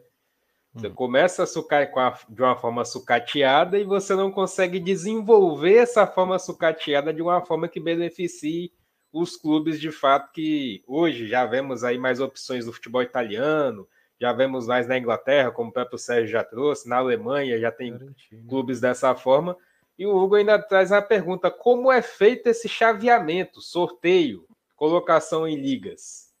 Você 0.73 0.87
hum. 0.87 0.93
começa 0.93 1.43
a 1.43 1.45
sucar 1.45 1.91
de 2.29 2.41
uma 2.41 2.55
forma 2.55 2.85
sucateada 2.85 3.77
e 3.77 3.83
você 3.83 4.15
não 4.15 4.31
consegue 4.31 4.79
desenvolver 4.79 5.75
essa 5.75 6.07
forma 6.07 6.39
sucateada 6.39 7.13
de 7.13 7.21
uma 7.21 7.45
forma 7.45 7.67
que 7.67 7.81
beneficie 7.81 8.71
os 9.11 9.35
clubes 9.35 9.77
de 9.77 9.91
fato 9.91 10.31
que 10.31 10.81
hoje 10.87 11.27
já 11.27 11.45
vemos 11.45 11.83
aí 11.83 11.97
mais 11.97 12.21
opções 12.21 12.65
do 12.65 12.71
futebol 12.71 13.01
italiano, 13.01 13.85
já 14.17 14.31
vemos 14.31 14.67
mais 14.67 14.87
na 14.87 14.97
Inglaterra, 14.97 15.51
como 15.51 15.69
o 15.69 15.73
próprio 15.73 15.99
Sérgio 15.99 16.29
já 16.29 16.45
trouxe, 16.45 16.87
na 16.87 16.95
Alemanha 16.95 17.59
já 17.59 17.73
tem 17.73 17.99
clubes 18.47 18.79
dessa 18.79 19.13
forma. 19.15 19.57
E 19.99 20.05
o 20.05 20.15
Hugo 20.15 20.35
ainda 20.35 20.57
traz 20.57 20.93
a 20.93 21.01
pergunta: 21.01 21.51
como 21.51 21.91
é 21.91 22.01
feito 22.01 22.47
esse 22.47 22.69
chaveamento, 22.69 23.59
sorteio? 23.59 24.47
Colocação 24.81 25.47
em 25.47 25.55
ligas. 25.61 26.31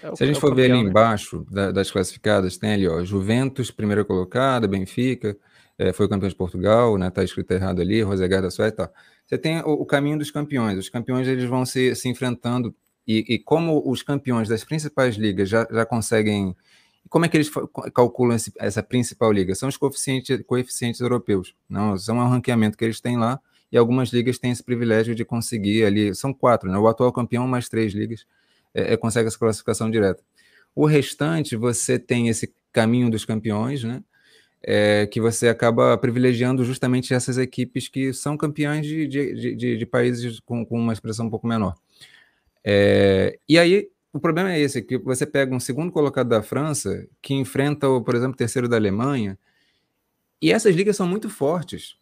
É 0.00 0.14
Se 0.14 0.22
a 0.22 0.26
gente 0.28 0.36
é 0.36 0.40
for 0.40 0.54
ver 0.54 0.70
ali 0.70 0.84
né? 0.84 0.88
embaixo 0.88 1.44
da, 1.50 1.72
das 1.72 1.90
classificadas, 1.90 2.56
tem 2.56 2.74
ali, 2.74 2.86
ó, 2.86 3.02
Juventus, 3.04 3.72
primeira 3.72 4.04
colocada, 4.04 4.68
Benfica, 4.68 5.36
é, 5.76 5.92
foi 5.92 6.08
campeão 6.08 6.28
de 6.28 6.36
Portugal, 6.36 6.96
né? 6.96 7.10
Tá 7.10 7.24
escrito 7.24 7.50
errado 7.50 7.82
ali, 7.82 8.00
Rosegar 8.02 8.40
da 8.40 8.52
Suécia 8.52 8.72
e 8.72 8.76
tal. 8.76 8.92
Você 9.26 9.36
tem 9.36 9.58
o, 9.62 9.72
o, 9.72 9.84
caminho 9.84 10.16
dos 10.16 10.30
campeões. 10.30 10.78
Os 10.78 10.88
campeões 10.88 11.26
eles 11.26 11.44
vão 11.44 11.66
se, 11.66 11.92
se 11.96 12.08
enfrentando 12.08 12.72
e, 13.04 13.34
e 13.34 13.36
como 13.36 13.82
os 13.84 14.00
campeões 14.00 14.48
das 14.48 14.62
principais 14.62 15.16
ligas 15.16 15.48
já, 15.48 15.66
já 15.68 15.84
conseguem 15.84 16.54
como 17.08 17.24
é 17.24 17.28
que 17.28 17.36
eles 17.36 17.50
calculam 17.92 18.36
esse, 18.36 18.52
essa 18.60 18.82
principal 18.82 19.32
liga? 19.32 19.56
São 19.56 19.68
os 19.68 19.76
coeficientes, 19.76 20.40
coeficientes 20.46 21.00
europeus. 21.00 21.52
Não, 21.68 21.98
são 21.98 22.18
um 22.18 22.28
ranqueamento 22.28 22.78
que 22.78 22.84
eles 22.84 23.00
têm 23.00 23.16
lá 23.16 23.40
e 23.76 23.78
algumas 23.78 24.08
ligas 24.08 24.38
têm 24.38 24.50
esse 24.50 24.62
privilégio 24.62 25.14
de 25.14 25.22
conseguir 25.22 25.84
ali, 25.84 26.14
são 26.14 26.32
quatro, 26.32 26.70
né? 26.70 26.78
O 26.78 26.88
atual 26.88 27.12
campeão 27.12 27.46
mais 27.46 27.68
três 27.68 27.92
ligas 27.92 28.26
é, 28.72 28.94
é, 28.94 28.96
consegue 28.96 29.28
essa 29.28 29.38
classificação 29.38 29.90
direta. 29.90 30.22
O 30.74 30.86
restante, 30.86 31.56
você 31.56 31.98
tem 31.98 32.28
esse 32.28 32.54
caminho 32.72 33.10
dos 33.10 33.26
campeões, 33.26 33.84
né? 33.84 34.02
É, 34.62 35.06
que 35.06 35.20
você 35.20 35.48
acaba 35.48 35.96
privilegiando 35.98 36.64
justamente 36.64 37.12
essas 37.12 37.36
equipes 37.36 37.86
que 37.86 38.14
são 38.14 38.34
campeãs 38.34 38.86
de, 38.86 39.06
de, 39.06 39.54
de, 39.54 39.76
de 39.76 39.86
países 39.86 40.40
com, 40.40 40.64
com, 40.64 40.80
uma 40.80 40.94
expressão 40.94 41.26
um 41.26 41.30
pouco 41.30 41.46
menor. 41.46 41.74
É, 42.64 43.38
e 43.46 43.58
aí, 43.58 43.90
o 44.10 44.18
problema 44.18 44.54
é 44.54 44.58
esse, 44.58 44.80
que 44.80 44.96
você 44.96 45.26
pega 45.26 45.54
um 45.54 45.60
segundo 45.60 45.92
colocado 45.92 46.28
da 46.30 46.42
França, 46.42 47.06
que 47.20 47.34
enfrenta, 47.34 47.86
por 48.00 48.14
exemplo, 48.14 48.32
o 48.32 48.38
terceiro 48.38 48.68
da 48.68 48.76
Alemanha, 48.76 49.38
e 50.40 50.50
essas 50.50 50.74
ligas 50.74 50.96
são 50.96 51.06
muito 51.06 51.28
fortes 51.28 51.98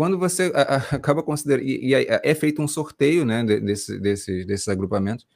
quando 0.00 0.18
você 0.18 0.50
a, 0.54 0.62
a, 0.62 0.76
acaba 0.96 1.22
considerando. 1.22 1.62
E, 1.62 1.92
e, 1.92 1.94
é 1.94 2.34
feito 2.34 2.62
um 2.62 2.66
sorteio 2.66 3.22
né, 3.26 3.44
desse, 3.44 4.00
desse, 4.00 4.46
desses 4.46 4.66
agrupamentos, 4.66 5.26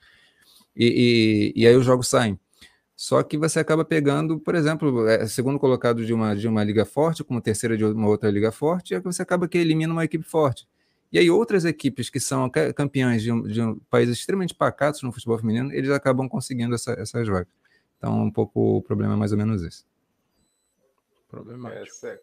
e, 0.74 1.52
e, 1.54 1.62
e, 1.62 1.66
aí 1.66 1.76
os 1.76 1.84
jogos 1.84 2.08
saem. 2.08 2.40
Só 2.96 3.22
que 3.22 3.36
você 3.36 3.60
acaba 3.60 3.84
pegando, 3.84 4.40
por 4.40 4.54
exemplo, 4.54 5.06
é, 5.06 5.26
segundo 5.26 5.58
colocado 5.58 6.06
de 6.06 6.14
uma, 6.14 6.34
de 6.34 6.48
uma 6.48 6.64
liga 6.64 6.86
forte, 6.86 7.22
como 7.22 7.42
terceira 7.42 7.76
de 7.76 7.84
uma 7.84 8.08
outra 8.08 8.30
liga 8.30 8.50
forte, 8.50 8.94
é 8.94 9.00
que 9.00 9.04
você 9.04 9.20
acaba 9.20 9.46
que 9.46 9.58
elimina 9.58 9.92
uma 9.92 10.02
equipe 10.02 10.24
forte. 10.24 10.66
E 11.12 11.18
aí 11.18 11.28
outras 11.28 11.66
equipes 11.66 12.08
que 12.08 12.18
são 12.18 12.50
campeãs 12.74 13.22
de, 13.22 13.30
um, 13.30 13.42
de 13.42 13.60
um 13.60 13.78
países 13.90 14.18
extremamente 14.18 14.54
pacatos 14.54 15.02
no 15.02 15.12
futebol 15.12 15.38
feminino, 15.38 15.74
eles 15.74 15.90
acabam 15.90 16.26
conseguindo 16.26 16.74
essa, 16.74 16.92
essas 16.92 17.28
vagas. 17.28 17.52
Então, 17.98 18.18
um 18.18 18.30
pouco 18.30 18.78
o 18.78 18.82
problema 18.82 19.12
é 19.12 19.16
mais 19.18 19.30
ou 19.30 19.36
menos 19.36 19.62
esse. 19.62 19.84
Problemático. 21.28 21.82
Essa, 21.82 22.18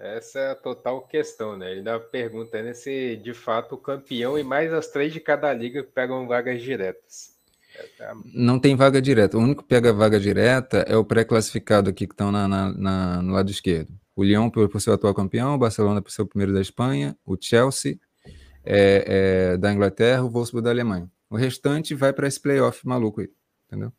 essa 0.00 0.38
é 0.38 0.50
a 0.52 0.54
total 0.54 1.02
questão, 1.02 1.56
né? 1.56 1.72
Ele 1.72 1.82
pergunta 2.10 2.62
né, 2.62 2.72
se 2.72 3.16
de 3.16 3.34
fato 3.34 3.74
o 3.74 3.78
campeão 3.78 4.38
e 4.38 4.42
mais 4.42 4.72
as 4.72 4.88
três 4.88 5.12
de 5.12 5.20
cada 5.20 5.52
liga 5.52 5.84
pegam 5.84 6.26
vagas 6.26 6.62
diretas. 6.62 7.38
É 7.76 8.12
Não 8.34 8.58
tem 8.58 8.74
vaga 8.74 9.00
direta. 9.00 9.36
O 9.36 9.40
único 9.40 9.62
que 9.62 9.68
pega 9.68 9.92
vaga 9.92 10.18
direta 10.18 10.78
é 10.88 10.96
o 10.96 11.04
pré-classificado 11.04 11.90
aqui 11.90 12.06
que 12.06 12.14
estão 12.14 12.32
na, 12.32 12.48
na, 12.48 12.72
na, 12.72 13.22
no 13.22 13.32
lado 13.32 13.50
esquerdo. 13.50 13.92
O 14.16 14.24
Lyon 14.24 14.50
por, 14.50 14.68
por 14.68 14.80
ser 14.80 14.90
o 14.90 14.94
atual 14.94 15.14
campeão, 15.14 15.54
o 15.54 15.58
Barcelona 15.58 16.02
por 16.02 16.10
ser 16.10 16.22
o 16.22 16.26
primeiro 16.26 16.52
da 16.52 16.60
Espanha, 16.60 17.16
o 17.24 17.36
Chelsea 17.40 17.98
é, 18.64 19.52
é, 19.52 19.56
da 19.56 19.72
Inglaterra, 19.72 20.24
o 20.24 20.30
Wolfsburg 20.30 20.64
da 20.64 20.70
Alemanha. 20.70 21.10
O 21.28 21.36
restante 21.36 21.94
vai 21.94 22.12
para 22.12 22.26
esse 22.26 22.40
playoff 22.40 22.86
maluco 22.86 23.20
aí, 23.20 23.30
entendeu? 23.66 23.92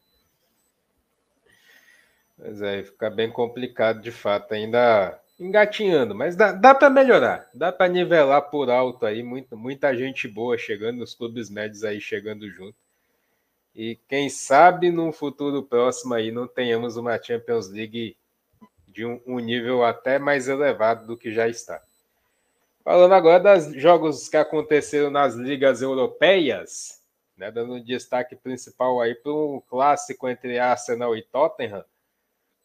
Pois 2.37 2.61
é, 2.61 2.83
fica 2.83 3.09
bem 3.09 3.31
complicado 3.31 4.01
de 4.01 4.11
fato. 4.11 4.53
Ainda 4.53 5.20
engatinhando, 5.41 6.13
mas 6.13 6.35
dá, 6.35 6.51
dá 6.51 6.75
para 6.75 6.89
melhorar, 6.89 7.49
dá 7.51 7.71
para 7.71 7.91
nivelar 7.91 8.43
por 8.43 8.69
alto 8.69 9.07
aí, 9.07 9.23
muita, 9.23 9.55
muita 9.55 9.95
gente 9.95 10.27
boa 10.27 10.55
chegando, 10.55 11.03
os 11.03 11.15
clubes 11.15 11.49
médios 11.49 11.83
aí 11.83 11.99
chegando 11.99 12.47
junto. 12.47 12.75
E 13.73 13.97
quem 14.07 14.29
sabe 14.29 14.91
num 14.91 15.11
futuro 15.11 15.63
próximo 15.63 16.13
aí 16.13 16.31
não 16.31 16.47
tenhamos 16.47 16.95
uma 16.95 17.21
Champions 17.21 17.69
League 17.69 18.15
de 18.87 19.03
um, 19.03 19.19
um 19.25 19.39
nível 19.39 19.83
até 19.83 20.19
mais 20.19 20.47
elevado 20.47 21.07
do 21.07 21.17
que 21.17 21.33
já 21.33 21.47
está. 21.47 21.81
Falando 22.83 23.13
agora 23.13 23.57
dos 23.57 23.73
jogos 23.81 24.29
que 24.29 24.37
aconteceram 24.37 25.09
nas 25.09 25.33
ligas 25.33 25.81
europeias, 25.81 27.01
né, 27.35 27.49
dando 27.49 27.73
um 27.75 27.83
destaque 27.83 28.35
principal 28.35 29.01
aí 29.01 29.15
para 29.15 29.31
um 29.31 29.59
clássico 29.67 30.29
entre 30.29 30.59
Arsenal 30.59 31.15
e 31.15 31.23
Tottenham. 31.23 31.83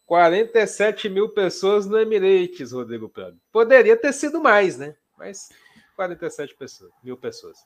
47 0.07 1.09
mil 1.09 1.29
pessoas 1.31 1.85
no 1.85 1.99
Emirates, 1.99 2.73
Rodrigo 2.73 3.09
Prado. 3.09 3.37
Poderia 3.53 3.97
ter 3.97 4.13
sido 4.13 4.41
mais, 4.41 4.79
né? 4.79 4.95
Mas 5.19 5.49
47 5.97 6.55
pessoas, 6.55 6.93
mil 7.03 7.17
pessoas. 7.17 7.59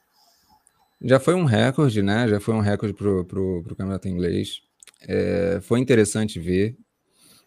Já 1.03 1.21
foi 1.21 1.35
um 1.35 1.45
recorde, 1.45 2.03
né? 2.03 2.27
Já 2.29 2.41
foi 2.41 2.55
um 2.55 2.61
recorde 2.61 2.95
para 2.95 3.09
o 3.41 3.63
campeonato 3.69 4.09
inglês. 4.09 4.63
É, 5.07 5.61
foi 5.63 5.81
interessante 5.81 6.41
ver. 6.41 6.77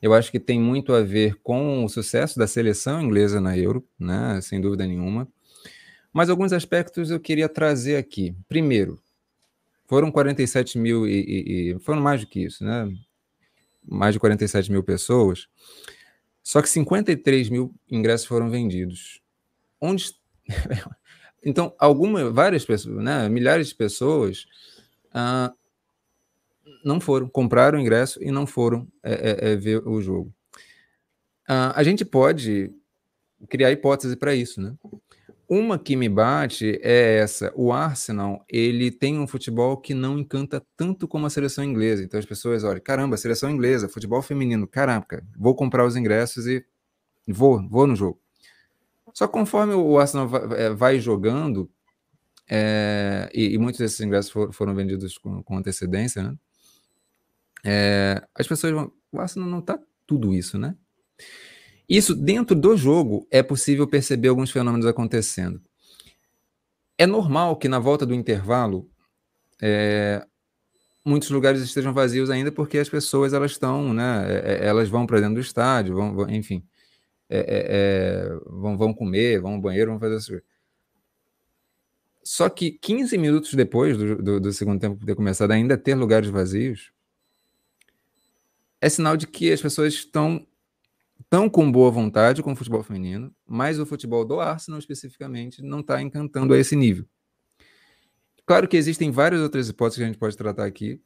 Eu 0.01 0.13
acho 0.13 0.31
que 0.31 0.39
tem 0.39 0.59
muito 0.59 0.93
a 0.93 1.01
ver 1.01 1.35
com 1.41 1.83
o 1.83 1.89
sucesso 1.89 2.37
da 2.37 2.45
seleção 2.45 3.01
inglesa 3.01 3.39
na 3.39 3.57
Euro, 3.57 3.87
né? 3.97 4.39
Sem 4.41 4.59
dúvida 4.59 4.85
nenhuma. 4.85 5.27
Mas 6.11 6.29
alguns 6.29 6.53
aspectos 6.53 7.09
eu 7.09 7.19
queria 7.19 7.49
trazer 7.49 7.95
aqui. 7.95 8.35
Primeiro, 8.47 8.99
foram 9.87 10.11
47 10.11 10.77
mil 10.77 11.07
e, 11.07 11.11
e, 11.11 11.71
e 11.71 11.79
foram 11.79 12.01
mais 12.01 12.21
do 12.21 12.27
que 12.27 12.43
isso, 12.43 12.63
né? 12.63 12.91
Mais 13.85 14.13
de 14.13 14.19
47 14.19 14.71
mil 14.71 14.83
pessoas, 14.83 15.47
só 16.41 16.61
que 16.61 16.69
53 16.69 17.49
mil 17.49 17.73
ingressos 17.89 18.27
foram 18.27 18.49
vendidos. 18.49 19.21
Onde. 19.79 20.15
então, 21.43 21.73
algumas, 21.79 22.33
várias 22.33 22.65
pessoas, 22.65 23.03
né, 23.03 23.29
milhares 23.29 23.69
de 23.69 23.75
pessoas 23.75 24.45
ah, 25.13 25.53
não 26.83 26.99
foram, 26.99 27.29
compraram 27.29 27.77
o 27.77 27.81
ingresso 27.81 28.21
e 28.21 28.31
não 28.31 28.45
foram 28.45 28.87
é, 29.01 29.13
é, 29.13 29.51
é 29.51 29.55
ver 29.55 29.87
o 29.87 30.01
jogo. 30.01 30.33
Ah, 31.47 31.73
a 31.75 31.83
gente 31.83 32.03
pode 32.03 32.71
criar 33.49 33.71
hipótese 33.71 34.15
para 34.15 34.33
isso, 34.33 34.61
né? 34.61 34.73
Uma 35.47 35.77
que 35.77 35.95
me 35.95 36.07
bate 36.07 36.79
é 36.81 37.17
essa. 37.17 37.51
O 37.55 37.71
Arsenal, 37.71 38.45
ele 38.49 38.89
tem 38.89 39.19
um 39.19 39.27
futebol 39.27 39.77
que 39.77 39.93
não 39.93 40.17
encanta 40.17 40.65
tanto 40.75 41.07
como 41.07 41.25
a 41.25 41.29
seleção 41.29 41.63
inglesa. 41.63 42.03
Então 42.03 42.19
as 42.19 42.25
pessoas 42.25 42.63
olham, 42.63 42.81
caramba, 42.81 43.17
seleção 43.17 43.49
inglesa, 43.49 43.89
futebol 43.89 44.21
feminino, 44.21 44.67
caramba, 44.67 45.05
vou 45.37 45.53
comprar 45.53 45.85
os 45.85 45.95
ingressos 45.95 46.47
e 46.47 46.65
vou, 47.27 47.67
vou 47.69 47.85
no 47.85 47.95
jogo. 47.95 48.19
Só 49.13 49.27
conforme 49.27 49.73
o 49.73 49.99
Arsenal 49.99 50.27
vai, 50.27 50.41
é, 50.59 50.69
vai 50.69 50.99
jogando, 50.99 51.69
é, 52.49 53.29
e, 53.33 53.53
e, 53.53 53.57
muitos 53.57 53.79
desses 53.79 53.99
ingressos 54.01 54.31
for, 54.31 54.51
foram 54.51 54.73
vendidos 54.73 55.17
com, 55.17 55.43
com 55.43 55.57
antecedência, 55.57 56.23
né? 56.23 56.35
É, 57.63 58.27
as 58.35 58.47
pessoas 58.47 58.73
vão, 58.73 58.91
o 59.11 59.19
Arsenal 59.19 59.47
não 59.47 59.61
tá 59.61 59.79
tudo 60.05 60.33
isso, 60.33 60.57
né? 60.57 60.75
Isso 61.87 62.15
dentro 62.15 62.55
do 62.55 62.75
jogo 62.77 63.27
é 63.29 63.43
possível 63.43 63.87
perceber 63.87 64.29
alguns 64.29 64.51
fenômenos 64.51 64.85
acontecendo. 64.85 65.61
É 66.97 67.05
normal 67.05 67.57
que 67.57 67.67
na 67.67 67.79
volta 67.79 68.05
do 68.05 68.13
intervalo 68.13 68.89
é, 69.61 70.25
muitos 71.05 71.29
lugares 71.29 71.61
estejam 71.61 71.93
vazios 71.93 72.29
ainda 72.29 72.51
porque 72.51 72.77
as 72.77 72.89
pessoas 72.89 73.33
elas 73.33 73.51
estão, 73.51 73.93
né? 73.93 74.25
É, 74.27 74.53
é, 74.53 74.65
elas 74.67 74.89
vão 74.89 75.05
para 75.05 75.19
dentro 75.19 75.35
do 75.35 75.41
estádio, 75.41 75.95
vão, 75.95 76.15
vão 76.15 76.29
enfim, 76.29 76.63
é, 77.29 77.39
é, 77.39 77.65
é, 77.69 78.39
vão, 78.45 78.77
vão 78.77 78.93
comer, 78.93 79.41
vão 79.41 79.55
ao 79.55 79.61
banheiro, 79.61 79.91
vão 79.91 79.99
fazer 79.99 80.17
isso. 80.17 80.41
Só 82.23 82.47
que 82.49 82.71
15 82.71 83.17
minutos 83.17 83.53
depois 83.53 83.97
do, 83.97 84.15
do, 84.15 84.39
do 84.39 84.53
segundo 84.53 84.79
tempo 84.79 85.05
ter 85.05 85.15
começado, 85.15 85.51
ainda 85.51 85.77
ter 85.77 85.95
lugares 85.95 86.29
vazios, 86.29 86.91
é 88.79 88.87
sinal 88.87 89.17
de 89.17 89.27
que 89.27 89.51
as 89.51 89.61
pessoas 89.61 89.93
estão 89.93 90.45
tão 91.33 91.49
com 91.49 91.71
boa 91.71 91.89
vontade 91.89 92.43
com 92.43 92.51
o 92.51 92.55
futebol 92.55 92.83
feminino, 92.83 93.33
mas 93.43 93.79
o 93.79 93.87
futebol 93.87 94.23
do 94.23 94.39
Arsenal 94.39 94.77
especificamente 94.77 95.63
não 95.63 95.79
está 95.79 95.99
encantando 95.99 96.53
a 96.53 96.59
esse 96.59 96.75
nível. 96.75 97.07
Claro 98.45 98.67
que 98.67 98.77
existem 98.77 99.09
várias 99.09 99.41
outras 99.41 99.67
hipóteses 99.67 99.97
que 99.97 100.03
a 100.03 100.05
gente 100.05 100.19
pode 100.19 100.37
tratar 100.37 100.63
aqui, 100.63 101.01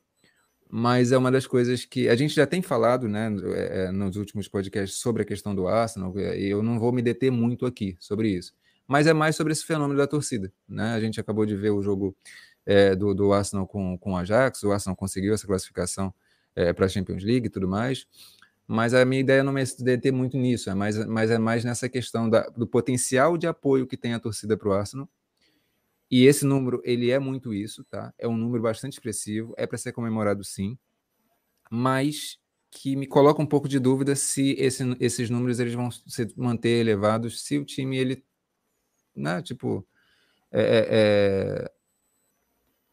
mas 0.70 1.14
é 1.14 1.18
uma 1.18 1.32
das 1.32 1.48
coisas 1.48 1.86
que 1.86 2.10
a 2.10 2.16
gente 2.18 2.36
já 2.36 2.46
tem 2.46 2.62
falado 2.62 3.08
né, 3.08 3.34
é, 3.56 3.86
é, 3.86 3.92
nos 3.94 4.18
últimos 4.18 4.50
podcasts 4.50 5.00
sobre 5.00 5.22
a 5.22 5.26
questão 5.26 5.56
do 5.56 5.66
Arsenal, 5.66 6.14
e 6.20 6.50
eu 6.50 6.62
não 6.62 6.78
vou 6.78 6.92
me 6.92 7.02
deter 7.02 7.32
muito 7.32 7.66
aqui 7.66 7.96
sobre 7.98 8.28
isso, 8.28 8.54
mas 8.86 9.08
é 9.08 9.14
mais 9.14 9.34
sobre 9.34 9.54
esse 9.54 9.66
fenômeno 9.66 9.98
da 9.98 10.08
torcida. 10.08 10.52
Né? 10.68 10.94
A 10.94 11.00
gente 11.00 11.22
acabou 11.22 11.46
de 11.46 11.56
ver 11.56 11.70
o 11.70 11.82
jogo 11.82 12.14
é, 12.66 12.94
do, 12.94 13.14
do 13.14 13.32
Arsenal 13.32 13.66
com, 13.66 13.98
com 13.98 14.12
o 14.12 14.18
Ajax, 14.18 14.62
o 14.64 14.74
Arsenal 14.74 14.98
conseguiu 14.98 15.34
essa 15.34 15.48
classificação 15.48 16.14
é, 16.54 16.74
para 16.74 16.86
a 16.86 16.90
Champions 16.90 17.24
League 17.24 17.48
e 17.48 17.50
tudo 17.50 17.66
mais. 17.66 18.06
Mas 18.68 18.94
a 18.94 19.06
minha 19.06 19.22
ideia 19.22 19.44
não 19.44 19.58
é 19.58 19.66
se 19.66 19.82
deter 19.82 20.12
muito 20.12 20.38
nisso, 20.38 20.70
é 20.70 20.76
mais, 20.76 21.06
mas 21.06 21.32
é 21.32 21.38
mais 21.38 21.64
nessa 21.64 21.88
questão 21.88 22.30
da, 22.30 22.42
do 22.50 22.68
potencial 22.68 23.38
de 23.38 23.48
apoio 23.48 23.88
que 23.88 23.96
tem 23.96 24.14
a 24.14 24.20
torcida 24.20 24.58
para 24.58 24.68
o 24.68 24.74
Arsenal. 24.74 25.10
E 26.12 26.26
esse 26.26 26.46
número, 26.46 26.82
ele 26.84 27.10
é 27.10 27.20
muito 27.20 27.54
isso, 27.54 27.84
tá? 27.86 28.14
É 28.18 28.28
um 28.28 28.36
número 28.36 28.64
bastante 28.64 28.94
expressivo, 28.94 29.54
é 29.58 29.66
para 29.66 29.78
ser 29.78 29.94
comemorado 29.94 30.44
sim, 30.44 30.78
mas 31.72 32.40
que 32.70 32.96
me 32.96 33.08
coloca 33.08 33.42
um 33.42 33.46
pouco 33.46 33.68
de 33.68 33.80
dúvida 33.80 34.16
se 34.16 34.52
esse, 34.60 34.84
esses 35.00 35.30
números 35.30 35.60
eles 35.60 35.74
vão 35.74 35.90
se 35.90 36.28
manter 36.36 36.80
elevados 36.80 37.42
se 37.42 37.58
o 37.58 37.66
time 37.66 37.98
ele, 37.98 38.24
né, 39.16 39.42
tipo, 39.42 39.88
é, 40.52 40.88
é, 40.90 41.72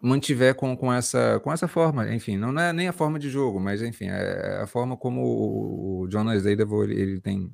mantiver 0.04 0.54
com, 0.54 0.76
com, 0.76 0.92
essa, 0.92 1.40
com 1.40 1.50
essa 1.50 1.66
forma, 1.66 2.12
enfim, 2.14 2.36
não 2.36 2.60
é 2.60 2.72
nem 2.72 2.88
a 2.88 2.92
forma 2.92 3.18
de 3.18 3.30
jogo, 3.30 3.58
mas 3.58 3.82
enfim, 3.82 4.08
é 4.08 4.60
a 4.62 4.66
forma 4.66 4.96
como 4.96 5.22
o, 5.22 6.06
Jonas 6.10 6.42
Daredevil 6.42 6.84
ele, 6.84 7.00
ele 7.00 7.20
tem, 7.20 7.50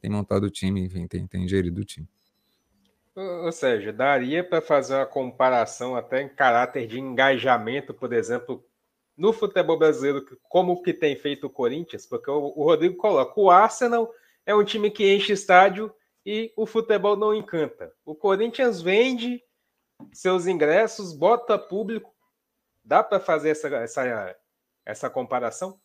tem 0.00 0.10
montado 0.10 0.44
o 0.44 0.50
time, 0.50 0.84
enfim, 0.84 1.06
tem, 1.06 1.26
tem 1.26 1.48
gerido 1.48 1.80
o 1.80 1.84
time. 1.84 2.06
Ou 3.16 3.50
seja, 3.50 3.94
daria 3.94 4.44
para 4.44 4.60
fazer 4.60 4.94
uma 4.94 5.06
comparação 5.06 5.96
até 5.96 6.20
em 6.20 6.28
caráter 6.28 6.86
de 6.86 7.00
engajamento, 7.00 7.94
por 7.94 8.12
exemplo, 8.12 8.62
no 9.16 9.32
futebol 9.32 9.78
brasileiro, 9.78 10.22
como 10.50 10.82
que 10.82 10.92
tem 10.92 11.16
feito 11.16 11.46
o 11.46 11.50
Corinthians, 11.50 12.04
porque 12.04 12.30
o, 12.30 12.52
o 12.54 12.64
Rodrigo 12.64 12.96
coloca, 12.96 13.40
o 13.40 13.50
Arsenal 13.50 14.12
é 14.44 14.54
um 14.54 14.62
time 14.62 14.90
que 14.90 15.14
enche 15.14 15.32
estádio 15.32 15.90
e 16.26 16.52
o 16.56 16.66
futebol 16.66 17.16
não 17.16 17.34
encanta. 17.34 17.90
O 18.04 18.14
Corinthians 18.14 18.82
vende 18.82 19.42
seus 20.12 20.46
ingressos, 20.46 21.12
bota 21.12 21.58
público. 21.58 22.14
Dá 22.84 23.02
para 23.02 23.18
fazer 23.18 23.50
essa, 23.50 23.68
essa, 23.68 24.36
essa 24.84 25.10
comparação? 25.10 25.78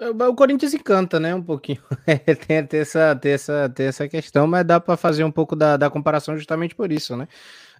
O 0.00 0.34
Corinthians 0.34 0.74
encanta, 0.74 1.18
né? 1.18 1.34
Um 1.34 1.42
pouquinho. 1.42 1.82
É, 2.06 2.34
tem, 2.34 2.64
tem, 2.66 2.80
essa, 2.80 3.14
tem, 3.16 3.32
essa, 3.32 3.68
tem 3.68 3.86
essa 3.86 4.08
questão, 4.08 4.46
mas 4.46 4.64
dá 4.64 4.80
para 4.80 4.96
fazer 4.96 5.24
um 5.24 5.30
pouco 5.30 5.54
da, 5.54 5.76
da 5.76 5.90
comparação 5.90 6.36
justamente 6.36 6.74
por 6.74 6.90
isso, 6.90 7.16
né? 7.16 7.28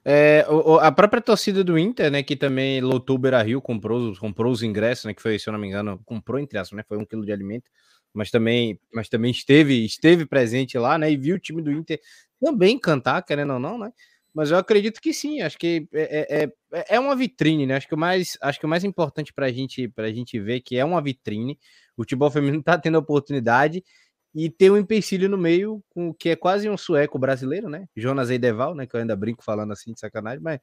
É, 0.04 0.46
o, 0.48 0.78
a 0.78 0.92
própria 0.92 1.20
torcida 1.20 1.64
do 1.64 1.78
Inter, 1.78 2.10
né, 2.10 2.22
que 2.22 2.36
também 2.36 2.80
lotou 2.80 3.16
o 3.16 3.18
Beira 3.18 3.42
Rio, 3.42 3.60
comprou, 3.60 4.14
comprou 4.18 4.52
os 4.52 4.62
ingressos, 4.62 5.04
né, 5.06 5.14
que 5.14 5.22
foi, 5.22 5.38
se 5.38 5.48
eu 5.48 5.52
não 5.52 5.60
me 5.60 5.66
engano, 5.66 6.00
comprou 6.04 6.38
entre 6.38 6.58
aspas, 6.58 6.76
né, 6.76 6.84
foi 6.86 6.96
um 6.96 7.04
quilo 7.04 7.24
de 7.26 7.32
alimento, 7.32 7.68
mas 8.14 8.30
também, 8.30 8.78
mas 8.94 9.08
também 9.08 9.30
esteve, 9.30 9.84
esteve 9.84 10.24
presente 10.24 10.78
lá, 10.78 10.96
né, 10.98 11.10
e 11.10 11.16
viu 11.16 11.36
o 11.36 11.38
time 11.38 11.60
do 11.60 11.72
Inter 11.72 12.00
também 12.40 12.78
cantar, 12.78 13.22
querendo 13.22 13.54
ou 13.54 13.58
não, 13.58 13.76
né? 13.76 13.92
Mas 14.34 14.50
eu 14.50 14.58
acredito 14.58 15.00
que 15.00 15.12
sim, 15.12 15.40
acho 15.40 15.58
que 15.58 15.88
é, 15.92 16.42
é, 16.42 16.44
é, 16.72 16.96
é 16.96 17.00
uma 17.00 17.16
vitrine, 17.16 17.66
né? 17.66 17.76
Acho 17.76 17.88
que 17.88 17.94
o 17.94 17.98
mais, 17.98 18.36
acho 18.40 18.60
que 18.60 18.66
o 18.66 18.68
mais 18.68 18.84
importante 18.84 19.32
para 19.32 19.50
gente, 19.50 19.92
a 19.96 20.10
gente 20.10 20.38
ver 20.38 20.60
que 20.60 20.76
é 20.76 20.84
uma 20.84 21.02
vitrine. 21.02 21.58
O 21.96 22.02
futebol 22.02 22.30
feminino 22.30 22.60
está 22.60 22.78
tendo 22.78 22.98
oportunidade 22.98 23.82
e 24.34 24.50
tem 24.50 24.70
um 24.70 24.76
empecilho 24.76 25.28
no 25.28 25.38
meio, 25.38 25.82
com 25.90 26.12
que 26.12 26.28
é 26.30 26.36
quase 26.36 26.68
um 26.68 26.76
sueco 26.76 27.18
brasileiro, 27.18 27.68
né? 27.68 27.86
Jonas 27.96 28.30
Eideval, 28.30 28.74
né? 28.74 28.86
Que 28.86 28.94
eu 28.94 29.00
ainda 29.00 29.16
brinco 29.16 29.42
falando 29.42 29.72
assim 29.72 29.92
de 29.92 29.98
sacanagem, 29.98 30.40
mas, 30.40 30.60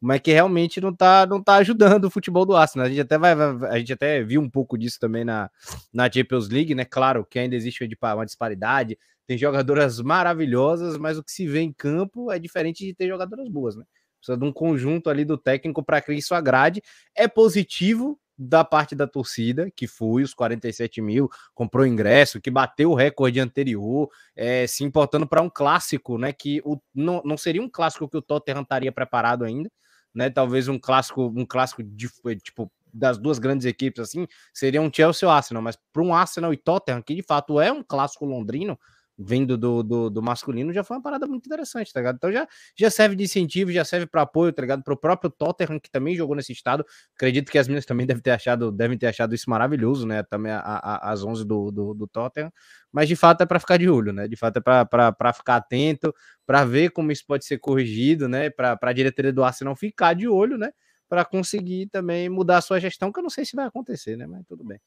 mas 0.00 0.20
que 0.20 0.32
realmente 0.32 0.80
não 0.80 0.94
tá, 0.94 1.24
não 1.24 1.42
tá 1.42 1.54
ajudando 1.56 2.04
o 2.04 2.10
futebol 2.10 2.44
do 2.44 2.56
Arsenal. 2.56 2.86
A 2.86 2.90
gente 2.90 3.00
até 3.00 3.16
vai, 3.16 3.32
a 3.32 3.78
gente 3.78 3.92
até 3.92 4.22
viu 4.22 4.40
um 4.40 4.50
pouco 4.50 4.76
disso 4.76 4.98
também 5.00 5.24
na, 5.24 5.50
na 5.92 6.10
Champions 6.10 6.48
League, 6.48 6.74
né? 6.74 6.84
Claro 6.84 7.24
que 7.24 7.38
ainda 7.38 7.54
existe 7.54 7.88
uma 8.02 8.26
disparidade, 8.26 8.98
tem 9.26 9.38
jogadoras 9.38 10.00
maravilhosas, 10.00 10.98
mas 10.98 11.18
o 11.18 11.24
que 11.24 11.32
se 11.32 11.46
vê 11.46 11.60
em 11.60 11.72
campo 11.72 12.30
é 12.30 12.38
diferente 12.38 12.84
de 12.84 12.94
ter 12.94 13.08
jogadoras 13.08 13.48
boas, 13.48 13.76
né? 13.76 13.84
Precisa 14.18 14.38
de 14.38 14.44
um 14.44 14.52
conjunto 14.52 15.10
ali 15.10 15.24
do 15.24 15.36
técnico 15.36 15.82
para 15.82 16.00
que 16.00 16.12
isso 16.12 16.34
agrade. 16.34 16.82
É 17.14 17.28
positivo 17.28 18.18
da 18.36 18.64
parte 18.64 18.94
da 18.94 19.06
torcida, 19.06 19.70
que 19.70 19.86
foi 19.86 20.22
os 20.22 20.34
47 20.34 21.00
mil, 21.00 21.28
comprou 21.54 21.86
ingresso, 21.86 22.40
que 22.40 22.50
bateu 22.50 22.90
o 22.90 22.94
recorde 22.94 23.38
anterior, 23.38 24.08
é, 24.34 24.66
se 24.66 24.82
importando 24.82 25.26
para 25.26 25.42
um 25.42 25.48
clássico, 25.48 26.18
né? 26.18 26.32
Que 26.32 26.60
o, 26.64 26.78
não, 26.94 27.22
não 27.24 27.36
seria 27.36 27.62
um 27.62 27.68
clássico 27.68 28.08
que 28.08 28.16
o 28.16 28.22
Tottenham 28.22 28.62
estaria 28.62 28.90
preparado 28.90 29.44
ainda, 29.44 29.70
né? 30.14 30.30
Talvez 30.30 30.68
um 30.68 30.78
clássico, 30.78 31.26
um 31.26 31.46
clássico 31.46 31.82
de 31.82 32.08
tipo 32.42 32.70
das 32.92 33.18
duas 33.18 33.40
grandes 33.40 33.66
equipes 33.66 34.00
assim, 34.00 34.26
seria 34.52 34.80
um 34.80 34.90
Chelsea 34.92 35.28
ou 35.28 35.34
Arsenal, 35.34 35.60
mas 35.60 35.76
para 35.92 36.02
um 36.02 36.14
Arsenal 36.14 36.52
e 36.52 36.56
Tottenham, 36.56 37.02
que 37.02 37.14
de 37.14 37.22
fato 37.22 37.60
é 37.60 37.72
um 37.72 37.82
clássico 37.82 38.24
londrino, 38.24 38.78
vindo 39.18 39.56
do, 39.56 39.82
do, 39.82 40.10
do, 40.10 40.22
masculino 40.22 40.72
já 40.72 40.82
foi 40.82 40.96
uma 40.96 41.02
parada 41.02 41.26
muito 41.26 41.46
interessante, 41.46 41.92
tá 41.92 42.00
ligado? 42.00 42.16
Então 42.16 42.32
já, 42.32 42.46
já 42.76 42.90
serve 42.90 43.14
de 43.14 43.24
incentivo, 43.24 43.70
já 43.70 43.84
serve 43.84 44.06
para 44.06 44.22
apoio, 44.22 44.52
tá 44.52 44.62
ligado? 44.62 44.82
Para 44.82 44.94
o 44.94 44.96
próprio 44.96 45.30
Tottenham, 45.30 45.78
que 45.78 45.90
também 45.90 46.16
jogou 46.16 46.34
nesse 46.34 46.52
estado. 46.52 46.84
Acredito 47.14 47.50
que 47.50 47.58
as 47.58 47.68
meninas 47.68 47.86
também 47.86 48.06
devem 48.06 48.22
ter 48.22 48.32
achado, 48.32 48.72
devem 48.72 48.98
ter 48.98 49.06
achado 49.06 49.34
isso 49.34 49.48
maravilhoso, 49.48 50.06
né? 50.06 50.22
Também 50.24 50.52
a, 50.52 50.58
a, 50.58 51.12
as 51.12 51.22
11 51.22 51.44
do, 51.44 51.70
do, 51.70 51.94
do 51.94 52.06
Tottenham. 52.08 52.52
Mas 52.92 53.08
de 53.08 53.16
fato 53.16 53.42
é 53.42 53.46
para 53.46 53.60
ficar 53.60 53.76
de 53.76 53.88
olho, 53.88 54.12
né? 54.12 54.26
De 54.28 54.36
fato 54.36 54.58
é 54.58 54.60
para 54.60 55.32
ficar 55.32 55.56
atento, 55.56 56.12
para 56.46 56.64
ver 56.64 56.90
como 56.90 57.12
isso 57.12 57.24
pode 57.26 57.44
ser 57.44 57.58
corrigido, 57.58 58.28
né? 58.28 58.50
Para 58.50 58.78
a 58.80 58.92
diretoria 58.92 59.32
do 59.32 59.44
Arsenal 59.44 59.76
ficar 59.76 60.14
de 60.14 60.28
olho, 60.28 60.58
né? 60.58 60.70
Para 61.08 61.24
conseguir 61.24 61.88
também 61.88 62.28
mudar 62.28 62.58
a 62.58 62.60
sua 62.60 62.80
gestão, 62.80 63.12
que 63.12 63.18
eu 63.18 63.22
não 63.22 63.30
sei 63.30 63.44
se 63.44 63.54
vai 63.54 63.66
acontecer, 63.66 64.16
né? 64.16 64.26
Mas 64.26 64.44
tudo 64.46 64.64
bem. 64.64 64.80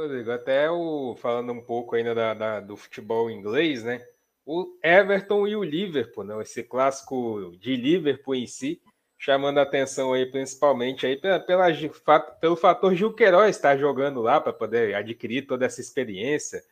Rodrigo, 0.00 0.30
até 0.30 0.70
o, 0.70 1.14
falando 1.16 1.52
um 1.52 1.60
pouco 1.60 1.94
ainda 1.94 2.14
da, 2.14 2.34
da, 2.34 2.60
do 2.60 2.76
futebol 2.76 3.30
inglês, 3.30 3.84
né? 3.84 4.00
O 4.44 4.78
Everton 4.82 5.46
e 5.46 5.54
o 5.54 5.62
Liverpool, 5.62 6.24
né? 6.24 6.40
Esse 6.42 6.62
clássico 6.62 7.56
de 7.58 7.76
Liverpool 7.76 8.34
em 8.34 8.46
si, 8.46 8.80
chamando 9.18 9.58
a 9.58 9.62
atenção 9.62 10.12
aí 10.12 10.26
principalmente 10.26 11.06
aí 11.06 11.16
pela, 11.16 11.38
pela, 11.38 12.20
pelo 12.40 12.56
fator 12.56 12.94
Gil 12.94 13.12
Queiroz 13.12 13.54
estar 13.54 13.76
jogando 13.76 14.22
lá 14.22 14.40
para 14.40 14.52
poder 14.52 14.94
adquirir 14.94 15.46
toda 15.46 15.66
essa 15.66 15.80
experiência. 15.80 16.62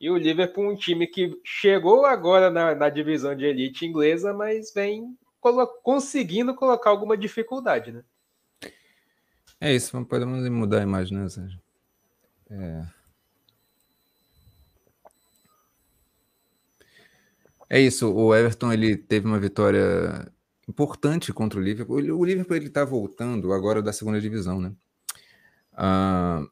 E 0.00 0.08
o 0.10 0.16
Liverpool, 0.16 0.70
um 0.70 0.76
time 0.76 1.06
que 1.06 1.40
chegou 1.44 2.06
agora 2.06 2.50
na, 2.50 2.74
na 2.74 2.88
divisão 2.88 3.34
de 3.34 3.44
elite 3.44 3.84
inglesa, 3.84 4.32
mas 4.32 4.72
vem 4.72 5.16
colo 5.40 5.66
conseguindo 5.82 6.54
colocar 6.54 6.90
alguma 6.90 7.16
dificuldade, 7.16 7.92
né? 7.92 8.04
É 9.60 9.72
isso, 9.72 10.04
podemos 10.04 10.46
mudar 10.50 10.80
a 10.80 10.82
imagem, 10.82 11.16
né, 11.16 11.28
Sérgio? 11.28 11.65
É. 12.50 12.86
É 17.68 17.80
isso, 17.80 18.12
o 18.12 18.34
Everton 18.34 18.72
ele 18.72 18.96
teve 18.96 19.26
uma 19.26 19.40
vitória 19.40 20.30
importante 20.68 21.32
contra 21.32 21.58
o 21.58 21.62
Liverpool. 21.62 21.96
O 21.96 22.24
Liverpool 22.24 22.56
ele 22.56 22.68
está 22.68 22.84
voltando 22.84 23.52
agora 23.52 23.82
da 23.82 23.92
segunda 23.92 24.20
divisão, 24.20 24.60
né? 24.60 24.72
Ah, 25.72 26.46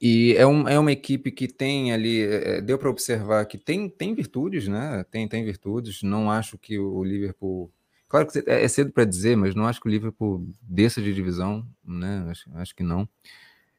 e 0.00 0.34
é, 0.36 0.44
um, 0.44 0.68
é 0.68 0.76
uma 0.78 0.90
equipe 0.90 1.30
que 1.30 1.46
tem 1.46 1.92
ali, 1.92 2.22
é, 2.22 2.60
deu 2.60 2.76
para 2.76 2.90
observar 2.90 3.46
que 3.46 3.56
tem, 3.56 3.88
tem 3.88 4.12
virtudes, 4.14 4.66
né? 4.66 5.04
Tem, 5.10 5.28
tem 5.28 5.44
virtudes. 5.44 6.02
Não 6.02 6.28
acho 6.30 6.58
que 6.58 6.76
o 6.78 7.04
Liverpool. 7.04 7.70
Claro 8.08 8.26
que 8.26 8.38
é, 8.40 8.64
é 8.64 8.68
cedo 8.68 8.90
para 8.92 9.04
dizer, 9.04 9.36
mas 9.36 9.54
não 9.54 9.66
acho 9.66 9.80
que 9.80 9.86
o 9.88 9.90
Liverpool 9.90 10.44
desça 10.60 11.00
de 11.00 11.14
divisão, 11.14 11.64
né? 11.84 12.26
Acho, 12.28 12.50
acho 12.54 12.74
que 12.74 12.82
não. 12.82 13.08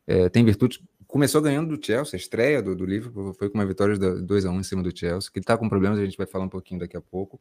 É, 0.06 0.30
tem 0.30 0.44
virtudes. 0.44 0.80
Começou 1.08 1.42
ganhando 1.42 1.76
do 1.76 1.86
Chelsea, 1.86 2.16
a 2.16 2.18
estreia 2.18 2.62
do, 2.62 2.76
do 2.76 2.86
Liverpool 2.86 3.34
foi 3.36 3.50
com 3.50 3.58
uma 3.58 3.66
vitória 3.66 3.98
de 3.98 4.22
2 4.24 4.46
a 4.46 4.52
1 4.52 4.60
em 4.60 4.64
cima 4.64 4.82
do 4.82 4.98
Chelsea, 4.98 5.30
que 5.32 5.40
está 5.40 5.56
com 5.56 5.70
problemas, 5.70 6.00
a 6.00 6.06
gente 6.06 6.18
vai 6.18 6.26
falar 6.26 6.46
um 6.46 6.50
pouquinho 6.50 6.80
daqui 6.80 6.98
a 6.98 7.02
pouco. 7.02 7.40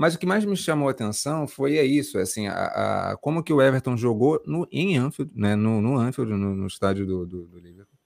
Mas 0.00 0.14
o 0.14 0.18
que 0.18 0.24
mais 0.24 0.46
me 0.46 0.56
chamou 0.56 0.88
a 0.88 0.92
atenção 0.92 1.46
foi 1.46 1.76
é 1.76 1.84
isso, 1.84 2.18
é 2.18 2.22
assim, 2.22 2.48
a, 2.48 3.10
a, 3.10 3.16
como 3.18 3.42
que 3.42 3.52
o 3.52 3.60
Everton 3.60 3.98
jogou 3.98 4.42
no, 4.46 4.66
em 4.72 4.96
Anfield, 4.96 5.30
né, 5.34 5.54
no, 5.54 5.82
no 5.82 5.98
Anfield, 5.98 6.32
no, 6.32 6.56
no 6.56 6.66
estádio 6.66 7.06
do, 7.06 7.26
do, 7.26 7.44
do, 7.44 7.58
Liverpool. 7.58 7.98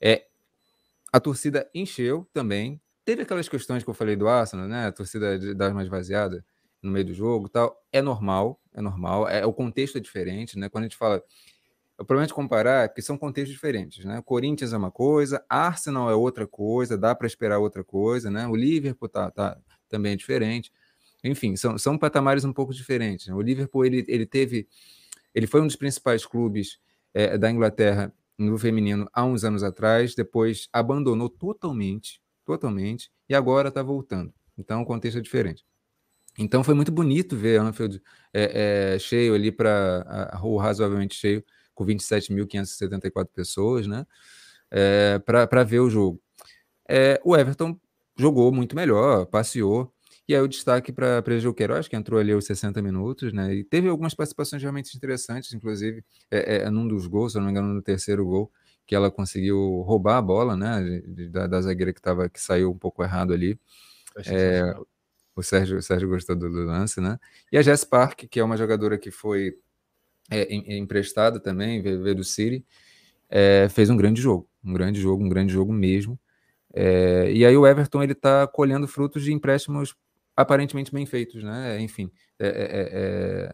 É, 0.00 0.26
a 1.12 1.18
torcida 1.18 1.68
encheu 1.74 2.24
também. 2.32 2.80
Teve 3.04 3.22
aquelas 3.22 3.48
questões 3.48 3.82
que 3.82 3.90
eu 3.90 3.94
falei 3.94 4.14
do 4.14 4.28
Arsenal, 4.28 4.68
né? 4.68 4.86
A 4.86 4.92
torcida 4.92 5.36
dar 5.56 5.74
mais 5.74 5.88
vaziada 5.88 6.44
no 6.80 6.92
meio 6.92 7.06
do 7.06 7.14
jogo 7.14 7.48
tal. 7.48 7.82
É 7.90 8.00
normal, 8.00 8.60
é 8.72 8.80
normal. 8.80 9.28
É, 9.28 9.44
o 9.44 9.52
contexto 9.52 9.98
é 9.98 10.00
diferente, 10.00 10.56
né? 10.56 10.68
Quando 10.68 10.84
a 10.84 10.86
gente 10.86 10.96
fala. 10.96 11.20
O 11.98 12.04
problema 12.04 12.28
de 12.28 12.34
comparar 12.34 12.84
é 12.84 12.88
que 12.88 13.02
são 13.02 13.18
contextos 13.18 13.52
diferentes, 13.52 14.04
né? 14.04 14.22
Corinthians 14.24 14.72
é 14.72 14.76
uma 14.76 14.90
coisa, 14.90 15.44
Arsenal 15.48 16.08
é 16.08 16.14
outra 16.14 16.46
coisa, 16.46 16.96
dá 16.96 17.12
para 17.12 17.26
esperar 17.26 17.58
outra 17.58 17.82
coisa, 17.82 18.30
né? 18.30 18.46
O 18.46 18.54
Liverpool 18.54 19.08
tá, 19.08 19.30
tá 19.32 19.58
também 19.88 20.12
é 20.12 20.16
diferente. 20.16 20.72
Enfim, 21.24 21.56
são, 21.56 21.76
são 21.76 21.98
patamares 21.98 22.44
um 22.44 22.52
pouco 22.52 22.72
diferentes. 22.72 23.26
Né? 23.26 23.34
O 23.34 23.40
Liverpool 23.40 23.84
ele, 23.84 24.04
ele 24.06 24.26
teve, 24.26 24.68
ele 25.34 25.46
foi 25.46 25.60
um 25.60 25.66
dos 25.66 25.76
principais 25.76 26.24
clubes 26.24 26.78
é, 27.12 27.36
da 27.36 27.50
Inglaterra 27.50 28.14
no 28.38 28.56
feminino 28.56 29.08
há 29.12 29.24
uns 29.24 29.42
anos 29.42 29.64
atrás, 29.64 30.14
depois 30.14 30.68
abandonou 30.72 31.28
totalmente, 31.28 32.22
totalmente, 32.44 33.10
e 33.28 33.34
agora 33.34 33.68
está 33.68 33.82
voltando. 33.82 34.32
Então 34.56 34.82
o 34.82 34.86
contexto 34.86 35.18
é 35.18 35.20
diferente. 35.20 35.64
Então 36.38 36.62
foi 36.62 36.74
muito 36.74 36.92
bonito 36.92 37.36
ver 37.36 37.60
Anfield 37.60 38.00
é, 38.32 38.94
é, 38.94 38.98
cheio 39.00 39.34
ali 39.34 39.50
para 39.50 40.38
razoavelmente 40.60 41.16
cheio, 41.16 41.44
com 41.78 41.86
27.574 41.86 43.28
pessoas, 43.32 43.86
né? 43.86 44.04
É, 44.68 45.20
para 45.20 45.62
ver 45.62 45.78
o 45.78 45.88
jogo. 45.88 46.20
É, 46.88 47.20
o 47.24 47.36
Everton 47.36 47.78
jogou 48.16 48.52
muito 48.52 48.74
melhor, 48.74 49.26
passeou, 49.26 49.94
e 50.28 50.34
aí 50.34 50.40
o 50.40 50.48
destaque 50.48 50.92
para 50.92 51.18
a 51.18 51.54
Queiroz, 51.54 51.86
que 51.86 51.94
entrou 51.94 52.18
ali 52.18 52.32
aos 52.32 52.44
60 52.46 52.82
minutos, 52.82 53.32
né? 53.32 53.54
E 53.54 53.64
teve 53.64 53.88
algumas 53.88 54.12
participações 54.12 54.60
realmente 54.60 54.94
interessantes, 54.96 55.52
inclusive 55.54 56.04
é, 56.30 56.64
é, 56.64 56.70
num 56.70 56.86
dos 56.88 57.06
gols, 57.06 57.32
se 57.32 57.38
eu 57.38 57.40
não 57.40 57.46
me 57.46 57.52
engano, 57.52 57.72
no 57.72 57.80
terceiro 57.80 58.26
gol, 58.26 58.50
que 58.84 58.94
ela 58.94 59.10
conseguiu 59.10 59.82
roubar 59.82 60.18
a 60.18 60.22
bola, 60.22 60.56
né? 60.56 61.00
Da, 61.30 61.46
da 61.46 61.60
zagueira 61.60 61.92
que, 61.92 62.02
tava, 62.02 62.28
que 62.28 62.40
saiu 62.40 62.72
um 62.72 62.78
pouco 62.78 63.04
errado 63.04 63.32
ali. 63.32 63.58
É, 64.26 64.74
o 65.36 65.42
Sérgio, 65.42 65.78
o 65.78 65.82
Sérgio 65.82 66.08
gostou 66.08 66.34
do, 66.34 66.50
do, 66.50 66.64
lance, 66.64 67.00
né? 67.00 67.18
E 67.52 67.56
a 67.56 67.62
Jess 67.62 67.84
Park, 67.84 68.24
que 68.28 68.40
é 68.40 68.44
uma 68.44 68.56
jogadora 68.56 68.98
que 68.98 69.12
foi 69.12 69.54
é, 70.30 70.76
emprestada 70.76 71.40
também, 71.40 71.80
veio, 71.80 72.14
do 72.14 72.24
City, 72.24 72.64
é, 73.28 73.68
fez 73.70 73.90
um 73.90 73.96
grande 73.96 74.20
jogo, 74.20 74.48
um 74.64 74.72
grande 74.72 75.00
jogo, 75.00 75.24
um 75.24 75.28
grande 75.28 75.52
jogo 75.52 75.72
mesmo. 75.72 76.18
É, 76.72 77.30
e 77.32 77.44
aí 77.44 77.56
o 77.56 77.66
Everton 77.66 78.02
ele 78.02 78.12
está 78.12 78.46
colhendo 78.46 78.86
frutos 78.86 79.24
de 79.24 79.32
empréstimos 79.32 79.94
aparentemente 80.36 80.92
bem 80.92 81.04
feitos, 81.06 81.42
né? 81.42 81.80
Enfim, 81.80 82.10
é, 82.38 82.46
é, 82.46 82.50
é, 82.50 83.52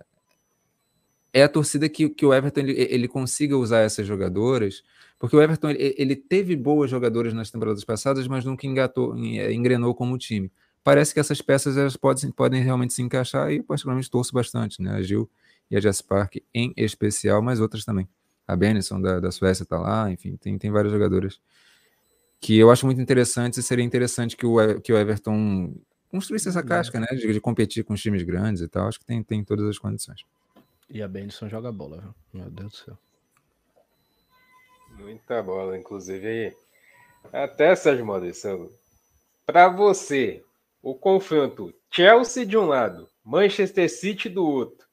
é, 1.33 1.41
é 1.41 1.43
a 1.43 1.49
torcida 1.49 1.89
que, 1.89 2.09
que 2.11 2.27
o 2.27 2.35
Everton 2.35 2.61
ele, 2.61 2.73
ele 2.73 3.09
consiga 3.09 3.57
usar 3.57 3.81
essas 3.81 4.07
jogadoras, 4.07 4.83
porque 5.19 5.35
o 5.35 5.41
Everton 5.41 5.71
ele, 5.71 5.95
ele 5.97 6.17
teve 6.17 6.55
boas 6.57 6.91
jogadoras 6.91 7.33
nas 7.33 7.51
temporadas 7.51 7.85
passadas, 7.85 8.29
mas 8.29 8.45
nunca 8.45 8.67
engatou, 8.67 9.17
é, 9.17 9.53
engrenou 9.53 9.95
como 9.95 10.19
time. 10.19 10.53
Parece 10.83 11.15
que 11.15 11.21
essas 11.21 11.41
peças 11.41 11.79
elas 11.79 11.97
podem, 11.97 12.31
podem 12.31 12.63
realmente 12.63 12.93
se 12.93 13.01
encaixar 13.01 13.51
e 13.51 13.63
particularmente 13.63 14.11
torço 14.11 14.35
bastante, 14.35 14.83
né? 14.83 14.97
A 14.97 15.03
Gil 15.03 15.31
e 15.71 15.77
a 15.77 15.81
Jess 15.81 16.03
Park 16.03 16.37
em 16.53 16.73
especial, 16.77 17.43
mas 17.43 17.61
outras 17.61 17.85
também. 17.85 18.09
A 18.47 18.55
Benison 18.55 19.01
da, 19.01 19.21
da 19.21 19.31
Suécia 19.31 19.63
está 19.63 19.79
lá, 19.79 20.11
enfim, 20.11 20.37
tem, 20.37 20.59
tem 20.59 20.71
várias 20.71 20.93
jogadoras 20.93 21.41
que 22.41 22.59
eu 22.59 22.71
acho 22.71 22.85
muito 22.85 23.01
interessantes 23.01 23.59
e 23.59 23.63
seria 23.63 23.85
interessante 23.85 24.37
que 24.37 24.45
o, 24.45 24.81
que 24.81 24.93
o 24.93 24.99
Everton 24.99 25.75
construísse 26.11 26.49
essa 26.49 26.63
casca, 26.63 27.01
né? 27.01 27.07
De, 27.11 27.33
de, 27.33 27.41
competir 27.41 27.83
com 27.85 27.95
os 27.95 28.03
times 28.03 28.23
grandes 28.23 28.61
e 28.61 28.69
tal. 28.69 28.87
Acho 28.87 29.01
que 29.01 29.07
tem, 29.07 29.23
tem 29.23 29.43
todas 29.43 29.67
as 29.67 29.79
condições. 29.79 30.25
E 30.91 31.03
a 31.03 31.09
Benson 31.09 31.49
joga 31.49 31.73
bola, 31.73 32.01
viu? 32.01 32.15
Meu 32.33 32.51
Deus 32.51 32.73
do 32.73 32.77
céu. 32.77 32.99
Muita 34.99 35.43
bola, 35.43 35.77
inclusive. 35.77 36.55
Até, 37.33 37.75
Sérgio 37.75 38.07
Maurício, 38.07 38.71
para 39.47 39.69
você, 39.69 40.45
o 40.83 40.95
confronto 40.95 41.75
Chelsea 41.91 42.45
de 42.45 42.57
um 42.57 42.67
lado, 42.67 43.09
Manchester 43.25 43.91
City 43.91 44.29
do 44.29 44.45
outro, 44.45 44.84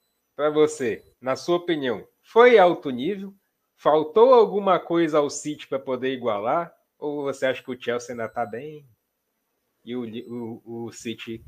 para 0.41 0.49
você, 0.49 1.03
na 1.21 1.35
sua 1.35 1.57
opinião, 1.57 2.03
foi 2.23 2.57
alto 2.57 2.89
nível? 2.89 3.31
Faltou 3.77 4.33
alguma 4.33 4.79
coisa 4.79 5.19
ao 5.19 5.29
City 5.29 5.67
para 5.67 5.77
poder 5.77 6.13
igualar? 6.13 6.73
Ou 6.97 7.21
você 7.21 7.45
acha 7.45 7.61
que 7.61 7.69
o 7.69 7.79
Chelsea 7.79 8.13
ainda 8.13 8.25
está 8.25 8.43
bem 8.43 8.83
e 9.85 9.95
o, 9.95 10.03
o, 10.03 10.87
o 10.87 10.91
City, 10.91 11.45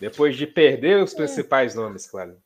depois 0.00 0.34
de 0.34 0.46
perder 0.46 1.02
os 1.02 1.12
é. 1.12 1.16
principais 1.16 1.74
nomes, 1.74 2.06
claro. 2.06 2.38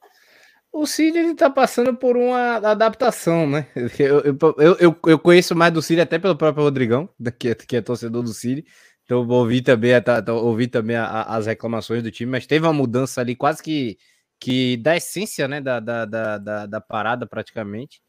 O 0.73 0.87
City 0.87 1.19
está 1.19 1.49
passando 1.49 1.97
por 1.97 2.17
uma 2.17 2.57
adaptação, 2.57 3.49
né? 3.49 3.69
Eu, 3.77 4.21
eu, 4.23 4.77
eu, 4.81 5.01
eu, 5.07 5.19
conheço 5.21 5.55
mais 5.55 5.73
do 5.73 5.81
City 5.81 6.01
até 6.01 6.19
pelo 6.19 6.37
próprio 6.37 6.65
Rodrigão, 6.65 7.09
que 7.39 7.51
é, 7.51 7.55
que 7.55 7.77
é 7.77 7.81
torcedor 7.81 8.25
do 8.25 8.35
City. 8.35 8.67
Então 9.05 9.25
ouvi 9.29 9.63
também, 9.63 9.93
ouvi 10.43 10.67
também 10.67 10.97
as 10.97 11.47
reclamações 11.47 12.03
do 12.03 12.11
time, 12.11 12.33
mas 12.33 12.45
teve 12.45 12.67
uma 12.67 12.73
mudança 12.73 13.21
ali 13.21 13.37
quase 13.37 13.63
que, 13.63 13.97
que 14.41 14.77
da 14.79 14.97
essência, 14.97 15.49
né? 15.49 15.61
Da, 15.61 15.81
da, 15.81 16.05
da, 16.05 16.39
da, 16.39 16.67
da 16.67 16.81
parada 16.81 17.27
praticamente. 17.27 18.01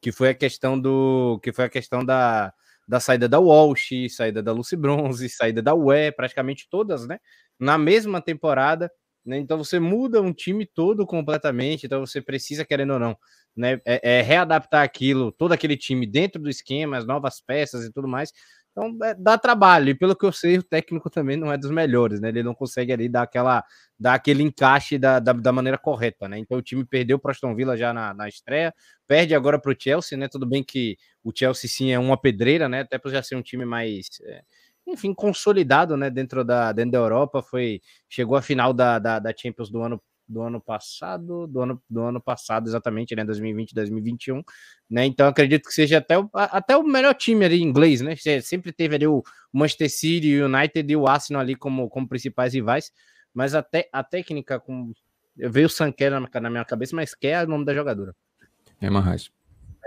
Que 0.00 0.12
foi 0.12 0.30
a 0.30 0.34
questão 0.34 0.78
do. 0.78 1.40
Que 1.42 1.52
foi 1.52 1.64
a 1.66 1.68
questão 1.68 2.04
da, 2.04 2.52
da 2.86 3.00
saída 3.00 3.28
da 3.28 3.40
Walsh, 3.40 3.90
saída 4.10 4.42
da 4.42 4.52
Lucy 4.52 4.76
Bronze, 4.76 5.28
saída 5.28 5.60
da 5.62 5.74
UE, 5.74 6.12
praticamente 6.12 6.68
todas, 6.70 7.06
né? 7.06 7.18
Na 7.58 7.76
mesma 7.76 8.20
temporada, 8.20 8.90
né? 9.24 9.38
Então 9.38 9.58
você 9.58 9.80
muda 9.80 10.22
um 10.22 10.32
time 10.32 10.64
todo 10.66 11.04
completamente, 11.06 11.86
então 11.86 12.06
você 12.06 12.20
precisa, 12.22 12.64
querendo 12.64 12.94
ou 12.94 13.00
não, 13.00 13.16
né? 13.56 13.80
É, 13.84 14.18
é 14.18 14.22
readaptar 14.22 14.84
aquilo, 14.84 15.32
todo 15.32 15.52
aquele 15.52 15.76
time 15.76 16.06
dentro 16.06 16.40
do 16.40 16.48
esquema, 16.48 16.96
as 16.98 17.06
novas 17.06 17.40
peças 17.40 17.84
e 17.84 17.92
tudo 17.92 18.06
mais. 18.06 18.32
Então 18.76 18.94
é, 19.02 19.14
dá 19.14 19.38
trabalho, 19.38 19.88
e 19.88 19.94
pelo 19.94 20.14
que 20.14 20.26
eu 20.26 20.32
sei, 20.32 20.58
o 20.58 20.62
técnico 20.62 21.08
também 21.08 21.34
não 21.36 21.50
é 21.50 21.56
dos 21.56 21.70
melhores, 21.70 22.20
né? 22.20 22.28
Ele 22.28 22.42
não 22.42 22.54
consegue 22.54 22.92
ali 22.92 23.08
dar 23.08 23.22
aquela 23.22 23.64
dar 23.98 24.12
aquele 24.12 24.42
encaixe 24.42 24.98
da, 24.98 25.18
da, 25.18 25.32
da 25.32 25.50
maneira 25.50 25.78
correta, 25.78 26.28
né? 26.28 26.38
Então 26.38 26.58
o 26.58 26.62
time 26.62 26.84
perdeu 26.84 27.18
para 27.18 27.30
Aston 27.32 27.54
Villa 27.54 27.74
já 27.74 27.94
na, 27.94 28.12
na 28.12 28.28
estreia, 28.28 28.74
perde 29.06 29.34
agora 29.34 29.58
para 29.58 29.72
o 29.72 29.76
Chelsea, 29.78 30.18
né? 30.18 30.28
Tudo 30.28 30.44
bem 30.46 30.62
que 30.62 30.96
o 31.24 31.32
Chelsea 31.34 31.70
sim 31.70 31.90
é 31.90 31.98
uma 31.98 32.20
pedreira, 32.20 32.68
né? 32.68 32.80
Até 32.80 32.98
por 32.98 33.10
já 33.10 33.22
ser 33.22 33.36
um 33.36 33.42
time 33.42 33.64
mais. 33.64 34.08
É, 34.24 34.42
enfim, 34.86 35.14
consolidado, 35.14 35.96
né, 35.96 36.08
dentro 36.10 36.44
da, 36.44 36.70
dentro 36.72 36.92
da 36.92 36.98
Europa, 36.98 37.42
foi 37.42 37.80
chegou 38.08 38.36
à 38.36 38.42
final 38.42 38.72
da, 38.72 38.98
da, 39.00 39.18
da 39.18 39.32
Champions 39.36 39.68
do 39.70 39.82
ano 39.82 40.00
do 40.28 40.42
ano 40.42 40.60
passado, 40.60 41.46
do 41.46 41.60
ano, 41.60 41.82
do 41.88 42.02
ano 42.02 42.20
passado, 42.20 42.68
exatamente, 42.68 43.14
né? 43.14 43.24
2020, 43.24 43.74
2021, 43.74 44.42
né? 44.90 45.04
Então 45.06 45.26
acredito 45.28 45.66
que 45.66 45.74
seja 45.74 45.98
até 45.98 46.18
o, 46.18 46.28
até 46.32 46.76
o 46.76 46.82
melhor 46.82 47.14
time 47.14 47.44
ali 47.44 47.62
inglês, 47.62 48.00
né? 48.00 48.14
Sempre 48.42 48.72
teve 48.72 48.96
ali 48.96 49.06
o 49.06 49.22
Manchester 49.52 49.90
City, 49.90 50.40
o 50.40 50.46
United 50.46 50.92
e 50.92 50.96
o 50.96 51.06
Arsenal 51.06 51.42
ali 51.42 51.54
como, 51.54 51.88
como 51.88 52.08
principais 52.08 52.54
rivais, 52.54 52.92
mas 53.32 53.54
até 53.54 53.88
a 53.92 54.02
técnica 54.02 54.58
com. 54.58 54.92
Veio 55.36 55.66
o 55.66 55.70
Sanquer 55.70 56.10
na, 56.10 56.40
na 56.40 56.50
minha 56.50 56.64
cabeça, 56.64 56.96
mas 56.96 57.14
quer 57.14 57.42
é 57.42 57.44
o 57.44 57.48
nome 57.48 57.64
da 57.64 57.74
jogadora. 57.74 58.14
Emma 58.80 59.02
Reis. 59.02 59.30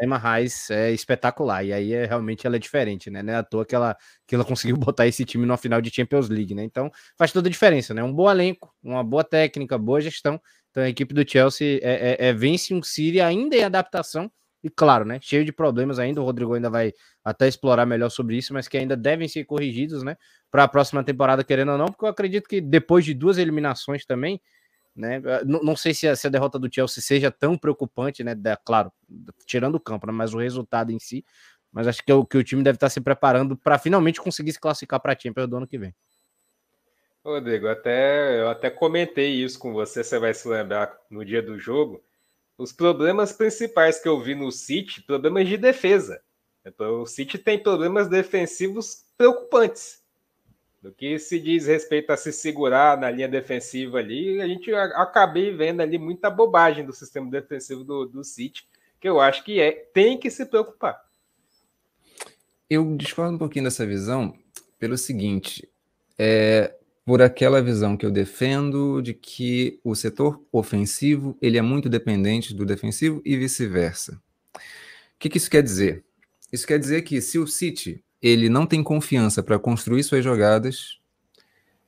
Emma 0.01 0.17
Reis 0.17 0.69
é 0.69 0.91
espetacular, 0.91 1.63
e 1.63 1.73
aí 1.73 1.93
é, 1.93 2.05
realmente 2.05 2.45
ela 2.47 2.55
é 2.55 2.59
diferente, 2.59 3.09
né? 3.09 3.23
Não 3.23 3.33
é 3.33 3.35
à 3.37 3.43
toa 3.43 3.65
que 3.65 3.75
ela, 3.75 3.95
que 4.27 4.35
ela 4.35 4.43
conseguiu 4.45 4.77
botar 4.77 5.07
esse 5.07 5.25
time 5.25 5.45
na 5.45 5.57
final 5.57 5.81
de 5.81 5.89
Champions 5.93 6.29
League, 6.29 6.53
né? 6.55 6.63
Então 6.63 6.91
faz 7.17 7.31
toda 7.31 7.47
a 7.47 7.51
diferença, 7.51 7.93
né? 7.93 8.03
Um 8.03 8.13
bom 8.13 8.29
elenco, 8.29 8.73
uma 8.83 9.03
boa 9.03 9.23
técnica, 9.23 9.77
boa 9.77 10.01
gestão. 10.01 10.39
Então 10.71 10.83
a 10.83 10.89
equipe 10.89 11.13
do 11.13 11.29
Chelsea 11.29 11.79
é, 11.81 12.17
é, 12.19 12.27
é 12.29 12.33
vence 12.33 12.73
um 12.73 12.81
City 12.83 13.19
ainda 13.19 13.55
em 13.55 13.63
adaptação, 13.63 14.31
e 14.63 14.69
claro, 14.69 15.05
né? 15.05 15.19
Cheio 15.21 15.45
de 15.45 15.51
problemas 15.53 15.99
ainda. 15.99 16.21
O 16.21 16.25
Rodrigo 16.25 16.53
ainda 16.53 16.69
vai 16.69 16.93
até 17.23 17.47
explorar 17.47 17.85
melhor 17.85 18.09
sobre 18.09 18.37
isso, 18.37 18.53
mas 18.53 18.67
que 18.67 18.77
ainda 18.77 18.95
devem 18.95 19.27
ser 19.27 19.45
corrigidos, 19.45 20.03
né? 20.03 20.17
Para 20.51 20.63
a 20.63 20.67
próxima 20.67 21.03
temporada, 21.03 21.43
querendo 21.43 21.71
ou 21.71 21.77
não, 21.77 21.87
porque 21.87 22.05
eu 22.05 22.09
acredito 22.09 22.47
que 22.47 22.59
depois 22.59 23.05
de 23.05 23.13
duas 23.13 23.37
eliminações 23.37 24.05
também, 24.05 24.41
né? 24.95 25.21
Não, 25.45 25.61
não 25.61 25.75
sei 25.75 25.93
se 25.93 26.07
a, 26.07 26.15
se 26.15 26.27
a, 26.27 26.29
derrota 26.29 26.59
do 26.59 26.73
Chelsea 26.73 27.01
seja 27.01 27.31
tão 27.31 27.57
preocupante, 27.57 28.23
né? 28.23 28.35
Da, 28.35 28.57
claro, 28.57 28.91
tirando 29.45 29.75
o 29.75 29.79
campo, 29.79 30.07
né? 30.07 30.13
mas 30.13 30.33
o 30.33 30.39
resultado 30.39 30.91
em 30.91 30.99
si. 30.99 31.23
Mas 31.71 31.87
acho 31.87 32.03
que, 32.03 32.11
é 32.11 32.15
o, 32.15 32.25
que 32.25 32.37
o 32.37 32.43
time 32.43 32.63
deve 32.63 32.77
estar 32.77 32.89
se 32.89 32.99
preparando 32.99 33.55
para 33.55 33.77
finalmente 33.77 34.19
conseguir 34.19 34.51
se 34.51 34.59
classificar 34.59 34.99
para 34.99 35.13
a 35.13 35.19
Champions 35.19 35.47
do 35.47 35.57
ano 35.57 35.67
que 35.67 35.77
vem. 35.77 35.93
Rodrigo, 37.23 37.67
até, 37.67 38.41
eu 38.41 38.49
até 38.49 38.69
comentei 38.69 39.31
isso 39.43 39.59
com 39.59 39.73
você, 39.73 40.03
você 40.03 40.17
vai 40.17 40.33
se 40.33 40.47
lembrar 40.47 40.97
no 41.09 41.23
dia 41.23 41.41
do 41.41 41.59
jogo, 41.59 42.03
os 42.57 42.71
problemas 42.71 43.31
principais 43.31 44.01
que 44.01 44.07
eu 44.07 44.19
vi 44.19 44.35
no 44.35 44.51
City, 44.51 45.03
problemas 45.03 45.47
de 45.47 45.57
defesa. 45.57 46.21
Então, 46.65 47.01
o 47.01 47.05
City 47.05 47.37
tem 47.37 47.61
problemas 47.61 48.07
defensivos 48.07 49.03
preocupantes. 49.17 50.01
Do 50.81 50.93
que 50.93 51.19
se 51.19 51.39
diz 51.39 51.67
respeito 51.67 52.09
a 52.11 52.17
se 52.17 52.31
segurar 52.31 52.97
na 52.97 53.11
linha 53.11 53.27
defensiva 53.27 53.97
ali, 53.97 54.41
a 54.41 54.47
gente 54.47 54.73
acabei 54.73 55.53
vendo 55.53 55.81
ali 55.81 55.97
muita 55.97 56.29
bobagem 56.29 56.85
do 56.85 56.93
sistema 56.93 57.29
defensivo 57.29 57.83
do, 57.83 58.05
do 58.05 58.23
City, 58.23 58.65
que 58.97 59.09
eu 59.09 59.19
acho 59.19 59.43
que 59.43 59.59
é 59.59 59.71
tem 59.93 60.17
que 60.17 60.31
se 60.31 60.45
preocupar. 60.45 60.97
Eu 62.69 62.95
discordo 62.95 63.35
um 63.35 63.37
pouquinho 63.37 63.65
dessa 63.65 63.85
visão 63.85 64.33
pelo 64.77 64.97
seguinte: 64.97 65.67
é, 66.17 66.73
por 67.05 67.21
aquela 67.21 67.61
visão 67.61 67.97
que 67.97 68.05
eu 68.05 68.11
defendo 68.11 69.01
de 69.01 69.13
que 69.13 69.79
o 69.83 69.95
setor 69.95 70.41
ofensivo 70.51 71.37
ele 71.41 71.57
é 71.57 71.61
muito 71.61 71.89
dependente 71.89 72.53
do 72.53 72.65
defensivo 72.65 73.21
e 73.25 73.35
vice-versa. 73.35 74.21
O 74.55 74.59
que, 75.17 75.27
que, 75.27 75.37
isso 75.37 75.49
quer 75.49 75.63
dizer? 75.63 76.05
Isso 76.53 76.65
quer 76.65 76.79
dizer 76.79 77.01
que 77.01 77.19
se 77.19 77.37
o 77.37 77.47
City 77.47 78.03
ele 78.21 78.49
não 78.49 78.65
tem 78.65 78.83
confiança 78.83 79.41
para 79.41 79.59
construir 79.59 80.03
suas 80.03 80.23
jogadas, 80.23 80.99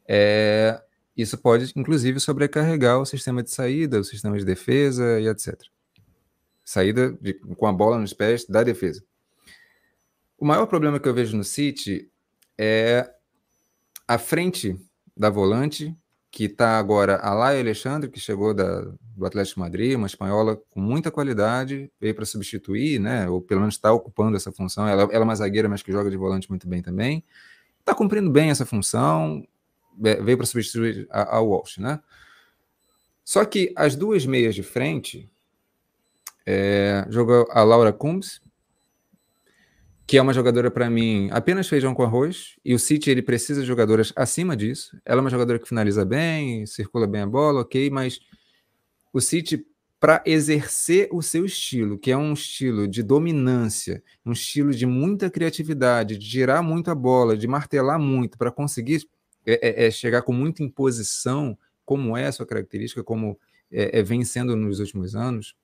é, 0.07 0.81
isso 1.15 1.37
pode 1.37 1.71
inclusive 1.75 2.19
sobrecarregar 2.19 2.99
o 2.99 3.05
sistema 3.05 3.43
de 3.43 3.51
saída, 3.51 3.99
o 3.99 4.03
sistema 4.03 4.37
de 4.37 4.45
defesa 4.45 5.19
e 5.19 5.27
etc. 5.27 5.59
Saída 6.63 7.11
de, 7.21 7.33
com 7.33 7.67
a 7.67 7.73
bola 7.73 7.99
nos 7.99 8.13
pés 8.13 8.45
da 8.45 8.63
defesa. 8.63 9.03
O 10.37 10.45
maior 10.45 10.65
problema 10.65 10.99
que 10.99 11.07
eu 11.07 11.13
vejo 11.13 11.37
no 11.37 11.43
City 11.43 12.09
é 12.57 13.09
a 14.07 14.17
frente 14.17 14.75
da 15.15 15.29
volante, 15.29 15.95
que 16.31 16.45
está 16.45 16.79
agora 16.79 17.17
a 17.17 17.33
Laia 17.33 17.59
Alexandre, 17.59 18.09
que 18.09 18.19
chegou 18.19 18.53
da, 18.53 18.81
do 19.17 19.25
Atlético 19.25 19.59
Madrid, 19.59 19.97
uma 19.97 20.07
espanhola 20.07 20.55
com 20.69 20.79
muita 20.79 21.11
qualidade, 21.11 21.91
veio 21.99 22.15
para 22.15 22.25
substituir, 22.25 22.99
né? 22.99 23.27
Ou 23.27 23.41
pelo 23.41 23.59
menos 23.59 23.75
está 23.75 23.91
ocupando 23.91 24.37
essa 24.37 24.49
função. 24.49 24.87
Ela, 24.87 25.03
ela 25.03 25.13
é 25.13 25.19
uma 25.19 25.35
zagueira, 25.35 25.67
mas 25.67 25.83
que 25.83 25.91
joga 25.91 26.09
de 26.09 26.15
volante 26.15 26.49
muito 26.49 26.67
bem 26.69 26.81
também. 26.81 27.21
Está 27.81 27.93
cumprindo 27.93 28.31
bem 28.31 28.49
essa 28.49 28.65
função, 28.65 29.45
é, 30.05 30.15
veio 30.21 30.37
para 30.37 30.45
substituir 30.45 31.05
a, 31.11 31.35
a, 31.37 31.41
Walsh, 31.41 31.79
né? 31.79 31.99
Só 33.25 33.43
que 33.43 33.73
as 33.75 33.95
duas 33.97 34.25
meias 34.25 34.55
de 34.55 34.63
frente, 34.63 35.29
é, 36.45 37.05
jogou 37.09 37.45
a 37.51 37.61
Laura 37.61 37.91
Combs, 37.91 38.41
que 40.11 40.17
é 40.17 40.21
uma 40.21 40.33
jogadora 40.33 40.69
para 40.69 40.89
mim 40.89 41.29
apenas 41.31 41.69
feijão 41.69 41.93
com 41.93 42.03
arroz, 42.03 42.59
e 42.65 42.75
o 42.75 42.79
City 42.79 43.09
ele 43.09 43.21
precisa 43.21 43.61
de 43.61 43.67
jogadoras 43.67 44.11
acima 44.13 44.57
disso. 44.57 44.99
Ela 45.05 45.19
é 45.19 45.23
uma 45.23 45.29
jogadora 45.29 45.57
que 45.57 45.65
finaliza 45.65 46.03
bem, 46.03 46.65
circula 46.65 47.07
bem 47.07 47.21
a 47.21 47.25
bola, 47.25 47.61
ok, 47.61 47.89
mas 47.89 48.19
o 49.13 49.21
City 49.21 49.65
para 50.01 50.21
exercer 50.25 51.07
o 51.13 51.21
seu 51.21 51.45
estilo, 51.45 51.97
que 51.97 52.11
é 52.11 52.17
um 52.17 52.33
estilo 52.33 52.89
de 52.89 53.01
dominância, 53.01 54.03
um 54.25 54.33
estilo 54.33 54.71
de 54.71 54.85
muita 54.85 55.29
criatividade, 55.29 56.17
de 56.17 56.25
girar 56.25 56.61
muito 56.61 56.91
a 56.91 56.95
bola, 56.95 57.37
de 57.37 57.47
martelar 57.47 57.97
muito, 57.97 58.37
para 58.37 58.51
conseguir 58.51 59.07
é, 59.45 59.85
é, 59.85 59.87
é, 59.87 59.91
chegar 59.91 60.23
com 60.23 60.33
muita 60.33 60.61
imposição, 60.61 61.57
como 61.85 62.17
é 62.17 62.25
a 62.25 62.33
sua 62.33 62.45
característica, 62.45 63.01
como 63.01 63.39
é, 63.71 63.99
é 63.99 64.03
vem 64.03 64.25
sendo 64.25 64.57
nos 64.57 64.81
últimos 64.81 65.15
anos, 65.15 65.55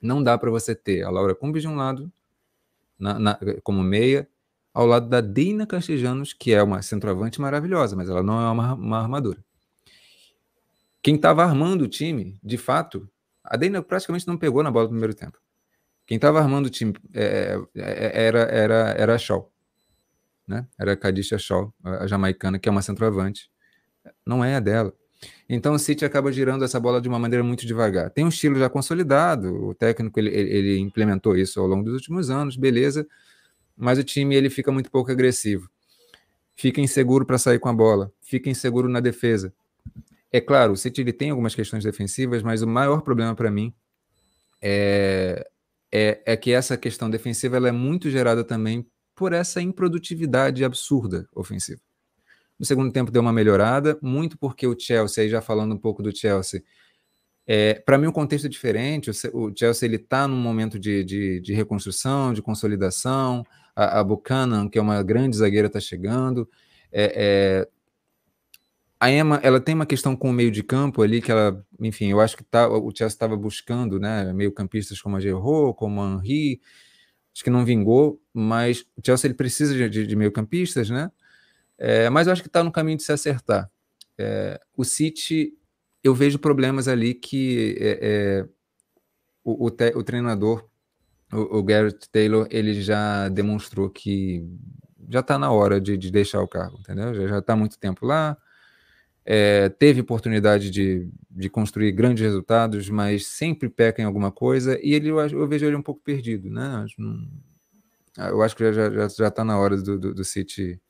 não 0.00 0.22
dá 0.22 0.38
para 0.38 0.50
você 0.50 0.74
ter 0.74 1.02
a 1.02 1.10
Laura 1.10 1.34
Cumbis 1.34 1.60
de 1.60 1.68
um 1.68 1.76
lado 1.76 2.10
na, 2.98 3.18
na, 3.18 3.38
como 3.62 3.82
meia, 3.82 4.28
ao 4.72 4.86
lado 4.86 5.08
da 5.08 5.20
Deina 5.20 5.66
Castejanos, 5.66 6.32
que 6.32 6.52
é 6.52 6.62
uma 6.62 6.82
centroavante 6.82 7.40
maravilhosa, 7.40 7.94
mas 7.94 8.08
ela 8.08 8.22
não 8.22 8.40
é 8.40 8.50
uma, 8.50 8.74
uma 8.74 8.98
armadura. 9.00 9.44
Quem 11.02 11.16
estava 11.16 11.44
armando 11.44 11.82
o 11.82 11.88
time, 11.88 12.38
de 12.42 12.56
fato, 12.56 13.08
a 13.44 13.56
Deina 13.56 13.82
praticamente 13.82 14.26
não 14.26 14.38
pegou 14.38 14.62
na 14.62 14.70
bola 14.70 14.84
no 14.84 14.90
primeiro 14.90 15.14
tempo. 15.14 15.38
Quem 16.06 16.16
estava 16.16 16.40
armando 16.40 16.66
o 16.66 16.70
time 16.70 16.94
é, 17.12 17.58
é, 17.74 17.82
é, 17.82 18.26
era, 18.26 18.40
era, 18.40 18.74
era 18.96 19.14
a 19.14 19.18
Shaw. 19.18 19.50
Né? 20.46 20.66
Era 20.78 20.92
a 20.92 20.96
Kadisha 20.96 21.38
Shaw, 21.38 21.72
a 21.82 22.06
jamaicana, 22.06 22.58
que 22.58 22.68
é 22.68 22.72
uma 22.72 22.82
centroavante. 22.82 23.50
Não 24.26 24.44
é 24.44 24.56
a 24.56 24.60
dela. 24.60 24.92
Então 25.48 25.74
o 25.74 25.78
City 25.78 26.04
acaba 26.04 26.32
girando 26.32 26.64
essa 26.64 26.80
bola 26.80 27.00
de 27.00 27.08
uma 27.08 27.18
maneira 27.18 27.44
muito 27.44 27.66
devagar. 27.66 28.10
Tem 28.10 28.24
um 28.24 28.28
estilo 28.28 28.58
já 28.58 28.68
consolidado, 28.68 29.68
o 29.68 29.74
técnico 29.74 30.18
ele, 30.18 30.30
ele 30.30 30.78
implementou 30.78 31.36
isso 31.36 31.60
ao 31.60 31.66
longo 31.66 31.84
dos 31.84 31.94
últimos 31.94 32.30
anos, 32.30 32.56
beleza, 32.56 33.06
mas 33.76 33.98
o 33.98 34.04
time 34.04 34.34
ele 34.34 34.48
fica 34.48 34.72
muito 34.72 34.90
pouco 34.90 35.10
agressivo. 35.10 35.68
Fica 36.56 36.80
inseguro 36.80 37.26
para 37.26 37.36
sair 37.36 37.58
com 37.58 37.68
a 37.68 37.72
bola, 37.72 38.12
fica 38.22 38.48
inseguro 38.48 38.88
na 38.88 39.00
defesa. 39.00 39.52
É 40.32 40.40
claro, 40.40 40.72
o 40.72 40.76
City 40.76 41.00
ele 41.00 41.12
tem 41.12 41.30
algumas 41.30 41.54
questões 41.54 41.84
defensivas, 41.84 42.42
mas 42.42 42.62
o 42.62 42.66
maior 42.66 43.02
problema 43.02 43.34
para 43.34 43.50
mim 43.50 43.72
é, 44.60 45.46
é, 45.92 46.22
é, 46.24 46.36
que 46.36 46.52
essa 46.52 46.76
questão 46.76 47.10
defensiva 47.10 47.56
ela 47.56 47.68
é 47.68 47.72
muito 47.72 48.10
gerada 48.10 48.42
também 48.42 48.86
por 49.14 49.32
essa 49.32 49.60
improdutividade 49.60 50.64
absurda 50.64 51.28
ofensiva. 51.34 51.80
No 52.58 52.64
segundo 52.64 52.92
tempo 52.92 53.10
deu 53.10 53.22
uma 53.22 53.32
melhorada, 53.32 53.98
muito 54.00 54.38
porque 54.38 54.66
o 54.66 54.78
Chelsea, 54.78 55.24
aí 55.24 55.30
já 55.30 55.40
falando 55.40 55.74
um 55.74 55.78
pouco 55.78 56.02
do 56.02 56.16
Chelsea, 56.16 56.62
é, 57.46 57.74
para 57.74 57.98
mim 57.98 58.06
o 58.06 58.12
contexto 58.12 58.46
é 58.46 58.48
diferente. 58.48 59.10
O, 59.32 59.52
Chelsea 59.54 59.86
ele 59.86 59.96
está 59.96 60.26
num 60.26 60.36
momento 60.36 60.78
de, 60.78 61.04
de, 61.04 61.40
de, 61.40 61.52
reconstrução, 61.52 62.32
de 62.32 62.42
consolidação. 62.42 63.44
A, 63.76 64.00
a 64.00 64.04
Buchanan, 64.04 64.68
que 64.68 64.78
é 64.78 64.82
uma 64.82 65.02
grande 65.02 65.36
zagueira, 65.36 65.66
está 65.66 65.80
chegando. 65.80 66.48
É, 66.90 67.66
é, 67.66 67.68
a 69.00 69.10
Emma, 69.10 69.40
ela 69.42 69.60
tem 69.60 69.74
uma 69.74 69.84
questão 69.84 70.16
com 70.16 70.30
o 70.30 70.32
meio 70.32 70.50
de 70.50 70.62
campo 70.62 71.02
ali 71.02 71.20
que 71.20 71.30
ela, 71.30 71.62
enfim, 71.80 72.10
eu 72.10 72.20
acho 72.20 72.36
que 72.36 72.44
tá, 72.44 72.68
o 72.68 72.90
Chelsea 72.90 73.14
estava 73.14 73.36
buscando, 73.36 73.98
né, 73.98 74.32
meio 74.32 74.52
campistas 74.52 75.00
como 75.02 75.16
a 75.16 75.20
Gerro, 75.20 75.74
como 75.74 76.00
a 76.00 76.12
Henri, 76.14 76.60
acho 77.34 77.44
que 77.44 77.50
não 77.50 77.64
vingou, 77.64 78.18
mas 78.32 78.86
o 78.96 79.02
Chelsea 79.04 79.28
ele 79.28 79.34
precisa 79.34 79.90
de, 79.90 80.06
de 80.06 80.16
meio 80.16 80.32
campistas, 80.32 80.88
né? 80.88 81.10
É, 81.78 82.08
mas 82.10 82.26
eu 82.26 82.32
acho 82.32 82.42
que 82.42 82.48
está 82.48 82.62
no 82.62 82.72
caminho 82.72 82.96
de 82.96 83.02
se 83.02 83.12
acertar. 83.12 83.70
É, 84.18 84.60
o 84.76 84.84
City, 84.84 85.52
eu 86.02 86.14
vejo 86.14 86.38
problemas 86.38 86.88
ali 86.88 87.14
que 87.14 87.76
é, 87.80 87.98
é 88.02 88.48
o, 89.42 89.66
o, 89.66 89.70
te, 89.70 89.92
o, 89.96 90.02
treinador, 90.02 90.68
o, 91.32 91.58
o, 91.58 91.62
Garrett 91.62 92.08
Taylor, 92.10 92.46
ele 92.50 92.80
já 92.80 93.28
demonstrou 93.28 93.90
que 93.90 94.46
já 95.08 95.20
está 95.20 95.38
na 95.38 95.50
hora 95.50 95.80
de, 95.80 95.98
de, 95.98 96.10
deixar 96.10 96.40
o 96.40 96.48
cargo, 96.48 96.78
entendeu? 96.78 97.14
Já 97.28 97.38
está 97.38 97.54
muito 97.54 97.78
tempo 97.78 98.06
lá, 98.06 98.36
é, 99.24 99.68
teve 99.68 100.00
oportunidade 100.00 100.70
de, 100.70 101.08
de, 101.30 101.50
construir 101.50 101.92
grandes 101.92 102.22
resultados, 102.22 102.88
mas 102.88 103.26
sempre 103.26 103.68
peca 103.68 104.00
em 104.00 104.04
alguma 104.04 104.30
coisa, 104.30 104.78
e 104.82 104.94
ele, 104.94 105.08
eu, 105.08 105.18
eu 105.18 105.48
vejo 105.48 105.66
ele 105.66 105.76
um 105.76 105.82
pouco 105.82 106.00
perdido, 106.02 106.48
né? 106.50 106.86
Eu 108.16 108.42
acho 108.42 108.56
que 108.56 108.72
já 108.72 109.28
está 109.28 109.44
na 109.44 109.58
hora 109.58 109.76
do, 109.76 109.98
do, 109.98 110.14
do 110.14 110.24
City 110.24 110.80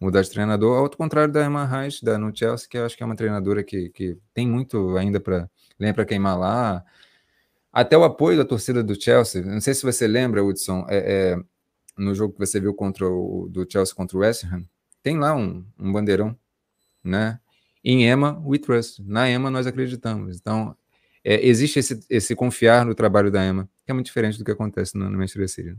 mudar 0.00 0.22
de 0.22 0.30
treinador, 0.30 0.78
ao 0.78 0.90
contrário 0.90 1.32
da 1.32 1.44
Emma 1.44 1.66
Reis, 1.66 2.00
da, 2.02 2.18
no 2.18 2.34
Chelsea, 2.34 2.66
que 2.68 2.78
eu 2.78 2.86
acho 2.86 2.96
que 2.96 3.02
é 3.02 3.06
uma 3.06 3.16
treinadora 3.16 3.62
que, 3.62 3.90
que 3.90 4.16
tem 4.32 4.48
muito 4.48 4.96
ainda 4.96 5.20
para 5.20 5.48
para 5.94 6.04
queimar 6.04 6.38
lá. 6.38 6.84
Até 7.72 7.96
o 7.96 8.04
apoio 8.04 8.36
da 8.36 8.44
torcida 8.44 8.82
do 8.82 9.00
Chelsea, 9.00 9.42
não 9.42 9.60
sei 9.60 9.74
se 9.74 9.82
você 9.82 10.06
lembra, 10.06 10.44
Hudson, 10.44 10.86
é, 10.88 11.32
é, 11.32 11.36
no 11.96 12.14
jogo 12.14 12.34
que 12.34 12.40
você 12.40 12.60
viu 12.60 12.74
contra 12.74 13.08
o, 13.08 13.48
do 13.48 13.66
Chelsea 13.70 13.94
contra 13.94 14.16
o 14.16 14.20
West 14.20 14.44
Ham, 14.44 14.64
tem 15.02 15.18
lá 15.18 15.34
um, 15.34 15.64
um 15.78 15.92
bandeirão, 15.92 16.36
né? 17.02 17.38
Em 17.82 18.04
Emma, 18.10 18.42
we 18.44 18.58
trust. 18.58 19.02
Na 19.02 19.30
Emma, 19.30 19.50
nós 19.50 19.66
acreditamos. 19.66 20.36
Então, 20.38 20.76
é, 21.24 21.46
existe 21.46 21.78
esse, 21.78 22.00
esse 22.10 22.34
confiar 22.34 22.84
no 22.84 22.94
trabalho 22.94 23.30
da 23.30 23.44
Emma, 23.44 23.68
que 23.84 23.90
é 23.90 23.94
muito 23.94 24.06
diferente 24.06 24.38
do 24.38 24.44
que 24.44 24.50
acontece 24.50 24.98
no, 24.98 25.08
no 25.08 25.16
Manchester 25.16 25.48
City. 25.48 25.78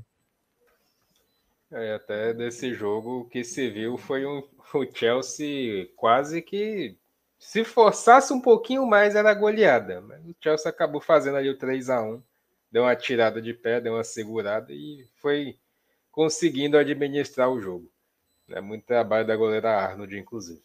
É, 1.72 1.94
até 1.94 2.34
desse 2.34 2.74
jogo 2.74 3.22
o 3.22 3.26
que 3.26 3.44
se 3.44 3.70
viu 3.70 3.98
foi 3.98 4.26
um, 4.26 4.44
o 4.74 4.86
Chelsea 4.94 5.88
quase 5.96 6.42
que 6.42 6.98
se 7.40 7.64
forçasse 7.64 8.34
um 8.34 8.42
pouquinho 8.42 8.86
mais 8.86 9.16
era 9.16 9.34
goleada, 9.34 10.02
mas 10.02 10.24
o 10.26 10.36
Chelsea 10.40 10.70
acabou 10.70 11.02
fazendo 11.02 11.38
ali 11.38 11.50
o 11.50 11.58
3 11.58 11.90
a 11.90 12.02
1 12.02 12.22
deu 12.72 12.84
uma 12.84 12.96
tirada 12.96 13.42
de 13.42 13.54
pé, 13.54 13.82
deu 13.82 13.94
uma 13.94 14.04
segurada 14.04 14.72
e 14.72 15.06
foi 15.16 15.58
conseguindo 16.12 16.78
administrar 16.78 17.50
o 17.50 17.60
jogo. 17.60 17.92
É 18.50 18.62
muito 18.62 18.86
trabalho 18.86 19.28
da 19.28 19.36
goleira 19.36 19.72
Arnold, 19.72 20.18
inclusive. 20.18 20.62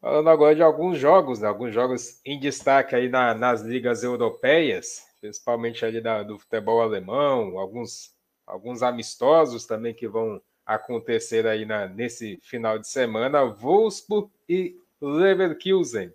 Falando 0.00 0.30
agora 0.30 0.54
de 0.54 0.62
alguns 0.62 0.98
jogos, 0.98 1.40
né? 1.40 1.48
alguns 1.48 1.74
jogos 1.74 2.20
em 2.24 2.38
destaque 2.38 2.94
aí 2.94 3.08
na, 3.08 3.34
nas 3.34 3.62
ligas 3.62 4.04
europeias, 4.04 5.04
principalmente 5.20 5.84
ali 5.84 6.00
da, 6.00 6.22
do 6.22 6.38
futebol 6.38 6.80
alemão, 6.80 7.58
alguns 7.58 8.16
alguns 8.48 8.82
amistosos 8.82 9.66
também 9.66 9.94
que 9.94 10.08
vão 10.08 10.40
acontecer 10.66 11.46
aí 11.46 11.64
na, 11.64 11.86
nesse 11.86 12.38
final 12.42 12.78
de 12.78 12.88
semana. 12.88 13.44
Wolfsburg 13.44 14.30
e 14.48 14.76
Leverkusen. 15.00 16.12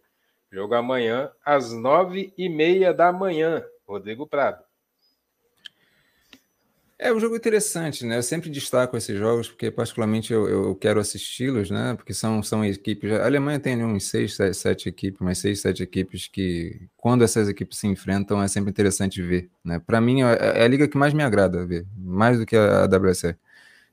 Jogo 0.51 0.75
amanhã 0.75 1.31
às 1.43 1.71
nove 1.71 2.33
e 2.37 2.49
meia 2.49 2.93
da 2.93 3.11
manhã. 3.11 3.65
Rodrigo 3.87 4.27
Prado. 4.27 4.63
É 7.05 7.11
um 7.11 7.19
jogo 7.19 7.35
interessante, 7.35 8.05
né? 8.05 8.17
Eu 8.17 8.23
sempre 8.23 8.49
destaco 8.49 8.95
esses 8.95 9.19
jogos 9.19 9.49
porque, 9.49 9.69
particularmente, 9.69 10.31
eu, 10.31 10.47
eu 10.47 10.73
quero 10.73 11.01
assisti-los, 11.01 11.69
né? 11.69 11.95
Porque 11.95 12.13
são, 12.13 12.41
são 12.41 12.63
equipes. 12.63 13.11
A 13.11 13.25
Alemanha 13.25 13.59
tem 13.59 13.83
uns 13.83 14.05
seis, 14.07 14.35
sete, 14.35 14.55
sete 14.55 14.87
equipes, 14.87 15.19
mas 15.19 15.37
seis, 15.37 15.59
sete 15.59 15.83
equipes 15.83 16.29
que, 16.29 16.87
quando 16.95 17.21
essas 17.21 17.49
equipes 17.49 17.77
se 17.77 17.87
enfrentam, 17.87 18.41
é 18.41 18.47
sempre 18.47 18.69
interessante 18.69 19.21
ver, 19.21 19.49
né? 19.65 19.79
Para 19.85 19.99
mim, 19.99 20.21
é, 20.23 20.61
é 20.61 20.63
a 20.63 20.67
liga 20.69 20.87
que 20.87 20.97
mais 20.97 21.13
me 21.13 21.21
agrada 21.21 21.65
ver, 21.65 21.85
mais 21.97 22.39
do 22.39 22.45
que 22.45 22.55
a, 22.55 22.83
a 22.83 22.85
WSL. 22.85 23.35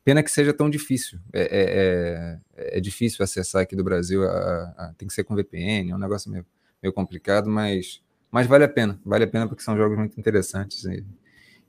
Pena 0.05 0.23
que 0.23 0.31
seja 0.31 0.55
tão 0.55 0.71
difícil. 0.71 1.19
É, 1.33 1.43
é, 1.43 2.69
é, 2.77 2.79
é 2.79 2.81
difícil 2.81 3.25
acessar 3.25 3.63
aqui 3.63 3.75
do 3.75 3.83
Brasil. 3.83 4.23
A, 4.23 4.75
a, 4.79 4.95
tem 4.97 5.09
que 5.09 5.15
ser 5.15 5.25
com 5.25 5.35
VPN, 5.35 5.91
é 5.91 5.95
um 5.97 5.99
negócio 5.99 6.31
meio, 6.31 6.47
meio 6.81 6.93
complicado, 6.93 7.51
mas, 7.51 8.01
mas 8.31 8.47
vale 8.47 8.63
a 8.63 8.69
pena. 8.69 9.01
Vale 9.05 9.25
a 9.25 9.29
pena 9.29 9.49
porque 9.49 9.65
são 9.65 9.77
jogos 9.77 9.99
muito 9.99 10.17
interessantes. 10.17 10.85
E 10.85 11.05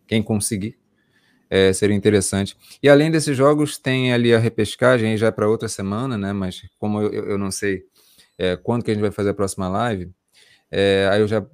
quem 0.05 0.21
conseguir 0.21 0.79
é, 1.51 1.73
seria 1.73 1.93
interessante. 1.95 2.57
E 2.81 2.87
além 2.87 3.11
desses 3.11 3.35
jogos, 3.35 3.77
tem 3.77 4.13
ali 4.13 4.33
a 4.33 4.39
repescagem 4.39 5.17
já 5.17 5.33
para 5.33 5.49
outra 5.49 5.67
semana, 5.67 6.17
né? 6.17 6.31
Mas 6.31 6.61
como 6.79 7.01
eu, 7.01 7.11
eu 7.11 7.37
não 7.37 7.51
sei 7.51 7.83
é, 8.37 8.55
quando 8.55 8.83
que 8.85 8.89
a 8.89 8.93
gente 8.93 9.01
vai 9.01 9.11
fazer 9.11 9.31
a 9.31 9.33
próxima 9.33 9.67
live, 9.67 10.09
é, 10.71 11.09
aí 11.11 11.19
eu 11.19 11.27
já 11.27 11.45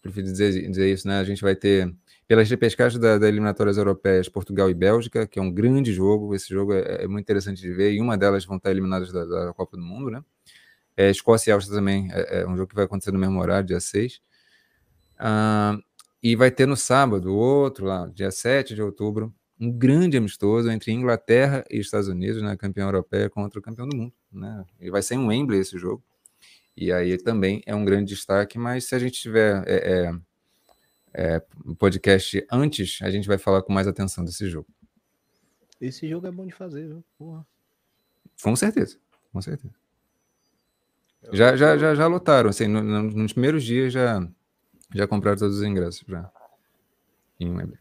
prefiro 0.00 0.24
dizer, 0.24 0.70
dizer 0.70 0.92
isso, 0.92 1.08
né? 1.08 1.18
A 1.18 1.24
gente 1.24 1.42
vai 1.42 1.56
ter 1.56 1.92
pelas 2.28 2.48
repescagens 2.48 3.00
da, 3.00 3.18
da 3.18 3.26
eliminatórias 3.26 3.76
europeias 3.76 4.28
Portugal 4.28 4.70
e 4.70 4.74
Bélgica, 4.74 5.26
que 5.26 5.40
é 5.40 5.42
um 5.42 5.50
grande 5.50 5.92
jogo. 5.92 6.32
Esse 6.32 6.48
jogo 6.48 6.72
é, 6.72 7.02
é 7.02 7.08
muito 7.08 7.24
interessante 7.24 7.60
de 7.60 7.72
ver, 7.72 7.92
e 7.92 8.00
uma 8.00 8.16
delas 8.16 8.44
vão 8.44 8.56
estar 8.56 8.70
eliminadas 8.70 9.10
da, 9.12 9.24
da 9.24 9.52
Copa 9.52 9.76
do 9.76 9.82
Mundo, 9.82 10.12
né? 10.12 10.22
É, 10.96 11.10
Escócia 11.10 11.50
e 11.50 11.52
Áustria 11.52 11.76
também 11.76 12.08
é, 12.12 12.42
é, 12.42 12.46
um 12.46 12.56
jogo 12.56 12.68
que 12.68 12.74
vai 12.76 12.84
acontecer 12.84 13.10
no 13.10 13.18
mesmo 13.18 13.40
horário, 13.40 13.66
dia 13.66 13.80
6. 13.80 14.20
Ah, 15.18 15.76
e 16.22 16.36
vai 16.36 16.52
ter 16.52 16.66
no 16.66 16.76
sábado, 16.76 17.34
outro 17.34 17.86
lá, 17.86 18.06
dia 18.14 18.30
7 18.30 18.76
de 18.76 18.82
outubro, 18.82 19.34
um 19.60 19.70
grande 19.70 20.16
amistoso 20.16 20.70
entre 20.70 20.90
Inglaterra 20.90 21.64
e 21.70 21.78
Estados 21.78 22.08
Unidos, 22.08 22.40
né, 22.40 22.56
campeão 22.56 22.88
europeia 22.88 23.28
contra 23.28 23.58
o 23.58 23.62
campeão 23.62 23.86
do 23.86 23.94
mundo, 23.94 24.12
né? 24.32 24.64
E 24.80 24.90
vai 24.90 25.02
ser 25.02 25.16
em 25.16 25.26
Wembley 25.26 25.60
esse 25.60 25.78
jogo. 25.78 26.02
E 26.74 26.90
aí 26.90 27.18
também 27.18 27.62
é 27.66 27.74
um 27.74 27.84
grande 27.84 28.14
destaque, 28.14 28.58
mas 28.58 28.86
se 28.86 28.94
a 28.94 28.98
gente 28.98 29.20
tiver 29.20 29.62
é, 29.66 30.12
é, 31.12 31.36
é, 31.36 31.42
podcast 31.78 32.46
antes, 32.50 33.00
a 33.02 33.10
gente 33.10 33.28
vai 33.28 33.36
falar 33.36 33.62
com 33.62 33.72
mais 33.72 33.86
atenção 33.86 34.24
desse 34.24 34.48
jogo. 34.48 34.68
Esse 35.78 36.08
jogo 36.08 36.26
é 36.26 36.30
bom 36.30 36.46
de 36.46 36.54
fazer, 36.54 36.86
viu? 36.86 37.04
Porra. 37.18 37.46
Com 38.42 38.56
certeza, 38.56 38.96
com 39.30 39.42
certeza. 39.42 39.74
Já, 41.32 41.54
já, 41.54 41.76
já, 41.76 41.94
já 41.94 42.06
lotaram, 42.06 42.48
assim, 42.48 42.66
no, 42.66 42.82
no, 42.82 43.02
nos 43.02 43.34
primeiros 43.34 43.62
dias 43.62 43.92
já, 43.92 44.26
já 44.94 45.06
compraram 45.06 45.36
todos 45.36 45.58
os 45.58 45.62
ingressos 45.62 46.02
já 46.08 46.32
em 47.38 47.50
Wembley. 47.50 47.79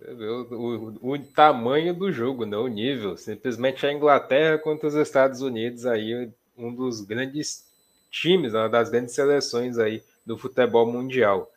O, 0.00 0.54
o, 1.02 1.12
o, 1.12 1.18
tamanho 1.18 1.94
do 1.94 2.10
jogo, 2.10 2.44
não 2.44 2.64
o 2.64 2.68
nível. 2.68 3.16
Simplesmente 3.16 3.86
a 3.86 3.92
Inglaterra 3.92 4.58
contra 4.58 4.88
os 4.88 4.94
Estados 4.94 5.40
Unidos 5.40 5.86
aí, 5.86 6.30
um 6.56 6.74
dos 6.74 7.00
grandes 7.00 7.64
times, 8.10 8.54
uma 8.54 8.68
das 8.68 8.90
grandes 8.90 9.14
seleções 9.14 9.78
aí 9.78 10.02
do 10.24 10.36
futebol 10.36 10.90
mundial. 10.90 11.50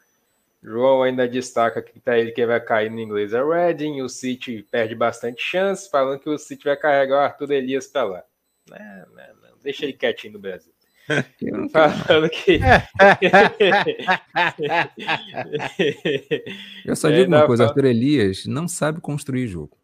João 0.62 1.04
ainda 1.04 1.28
destaca 1.28 1.82
que 1.82 2.00
tá 2.00 2.18
ele 2.18 2.32
que 2.32 2.46
vai 2.46 2.60
cair 2.60 2.90
no 2.90 3.00
inglês 3.00 3.34
é 3.34 3.44
Reading, 3.44 4.02
o 4.02 4.10
City 4.10 4.64
perde 4.70 4.96
bastante 4.96 5.42
chance, 5.42 5.90
falando 5.90 6.20
que 6.20 6.30
o 6.30 6.38
City 6.38 6.66
vai 6.66 6.76
carregar 6.76 7.16
o 7.16 7.20
Arthur 7.20 7.52
Elias 7.52 7.88
para 7.88 8.04
lá. 8.04 8.24
Não, 8.70 9.16
não, 9.16 9.50
não, 9.50 9.58
deixa 9.62 9.86
ele 9.86 9.94
quietinho 9.94 10.34
no 10.34 10.40
Brasil. 10.40 10.74
Falando 11.72 12.30
que. 12.30 12.60
Eu 16.86 16.96
só 16.96 17.10
digo 17.10 17.28
uma 17.28 17.46
coisa: 17.46 17.66
Arthur 17.66 17.86
Elias 17.86 18.46
não 18.46 18.68
sabe 18.68 19.00
construir 19.00 19.48
jogo. 19.48 19.78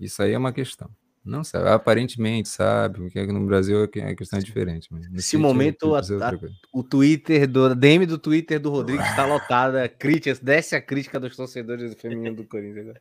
Isso 0.00 0.22
aí 0.22 0.32
é 0.32 0.38
uma 0.38 0.52
questão. 0.52 0.90
Não 1.24 1.44
sabe. 1.44 1.68
Aparentemente 1.68 2.48
sabe, 2.48 2.98
porque 2.98 3.24
no 3.26 3.46
Brasil 3.46 3.88
é 3.94 4.10
a 4.10 4.14
questão 4.14 4.38
é 4.38 4.42
diferente. 4.42 4.88
Nesse 5.10 5.36
momento, 5.36 5.94
a, 5.94 6.00
a, 6.00 6.38
o 6.72 6.82
Twitter 6.82 7.46
do 7.46 7.66
a 7.66 7.74
DM 7.74 8.06
do 8.06 8.18
Twitter 8.18 8.58
do 8.58 8.70
Rodrigo 8.70 9.02
está 9.02 9.24
lotada. 9.26 9.88
Críticas, 9.88 10.40
desce 10.40 10.74
a 10.74 10.82
crítica 10.82 11.20
dos 11.20 11.36
torcedores 11.36 11.94
do 11.94 12.00
feminino 12.00 12.34
do 12.34 12.44
Corinthians. 12.44 12.96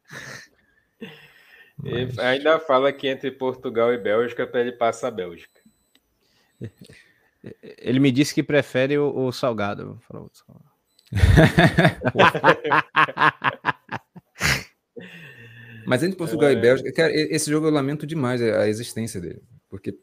Mas... 1.78 2.20
ainda 2.20 2.60
fala 2.60 2.94
que 2.94 3.08
entre 3.08 3.32
Portugal 3.32 3.92
e 3.92 3.98
Bélgica 3.98 4.46
para 4.46 4.62
ele 4.62 4.74
passar 4.74 5.08
a 5.08 5.12
Bélgica. 5.12 5.60
Ele 7.80 8.00
me 8.00 8.12
disse 8.12 8.34
que 8.34 8.44
prefere 8.44 8.98
o, 8.98 9.26
o 9.26 9.32
salgado. 9.32 10.00
Falou, 10.08 10.30
Mas 15.86 16.04
entre 16.04 16.18
Portugal 16.18 16.50
é... 16.50 16.54
e 16.54 16.56
Bélgica, 16.56 16.92
cara, 16.94 17.12
esse 17.14 17.50
jogo 17.50 17.68
eu 17.68 17.72
lamento 17.72 18.06
demais 18.06 18.42
a 18.42 18.68
existência 18.68 19.20
dele. 19.20 19.42
Porque, 19.70 19.98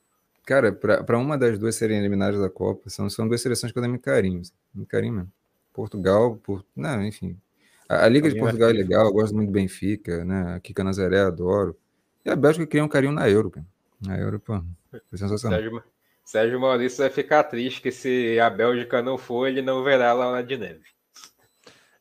cara, 0.44 0.72
para 0.72 1.18
uma 1.18 1.38
das 1.38 1.58
duas 1.58 1.76
serem 1.76 1.98
eliminadas 1.98 2.40
da 2.40 2.50
Copa, 2.50 2.90
são, 2.90 3.08
são 3.08 3.28
duas 3.28 3.40
seleções 3.40 3.72
que 3.72 3.78
eu 3.78 3.88
muito 3.88 4.02
carinho. 4.02 4.42
Muito 4.74 4.88
carinho 4.88 5.14
mesmo. 5.14 5.32
Portugal, 5.72 6.36
por, 6.42 6.64
não, 6.74 7.04
enfim. 7.04 7.38
A, 7.88 8.04
a 8.04 8.08
Liga 8.08 8.28
de 8.28 8.38
Portugal 8.38 8.70
é 8.70 8.72
legal, 8.72 9.06
eu 9.06 9.12
gosto 9.12 9.34
muito 9.34 9.48
do 9.48 9.52
Benfica, 9.52 10.24
né? 10.24 10.56
A 10.56 10.60
Kika 10.60 10.82
Nazaré, 10.82 11.20
adoro. 11.20 11.76
E 12.24 12.30
a 12.30 12.36
Bélgica 12.36 12.66
cria 12.66 12.84
um 12.84 12.88
carinho 12.88 13.12
na 13.12 13.30
Euro, 13.30 13.50
cara. 13.50 13.66
Na 14.04 14.18
Euro, 14.18 14.40
pô, 14.40 14.60
foi 14.90 15.18
sensacional. 15.18 15.60
Sérgio, 16.28 16.60
Maurício 16.60 16.98
vai 16.98 17.08
ficar 17.08 17.42
triste 17.44 17.80
que 17.80 17.90
se 17.90 18.38
a 18.38 18.50
Bélgica 18.50 19.00
não 19.00 19.16
for, 19.16 19.46
ele 19.46 19.62
não 19.62 19.82
verá 19.82 20.12
lá 20.12 20.30
na 20.30 20.42
de 20.42 20.58
neve. 20.58 20.84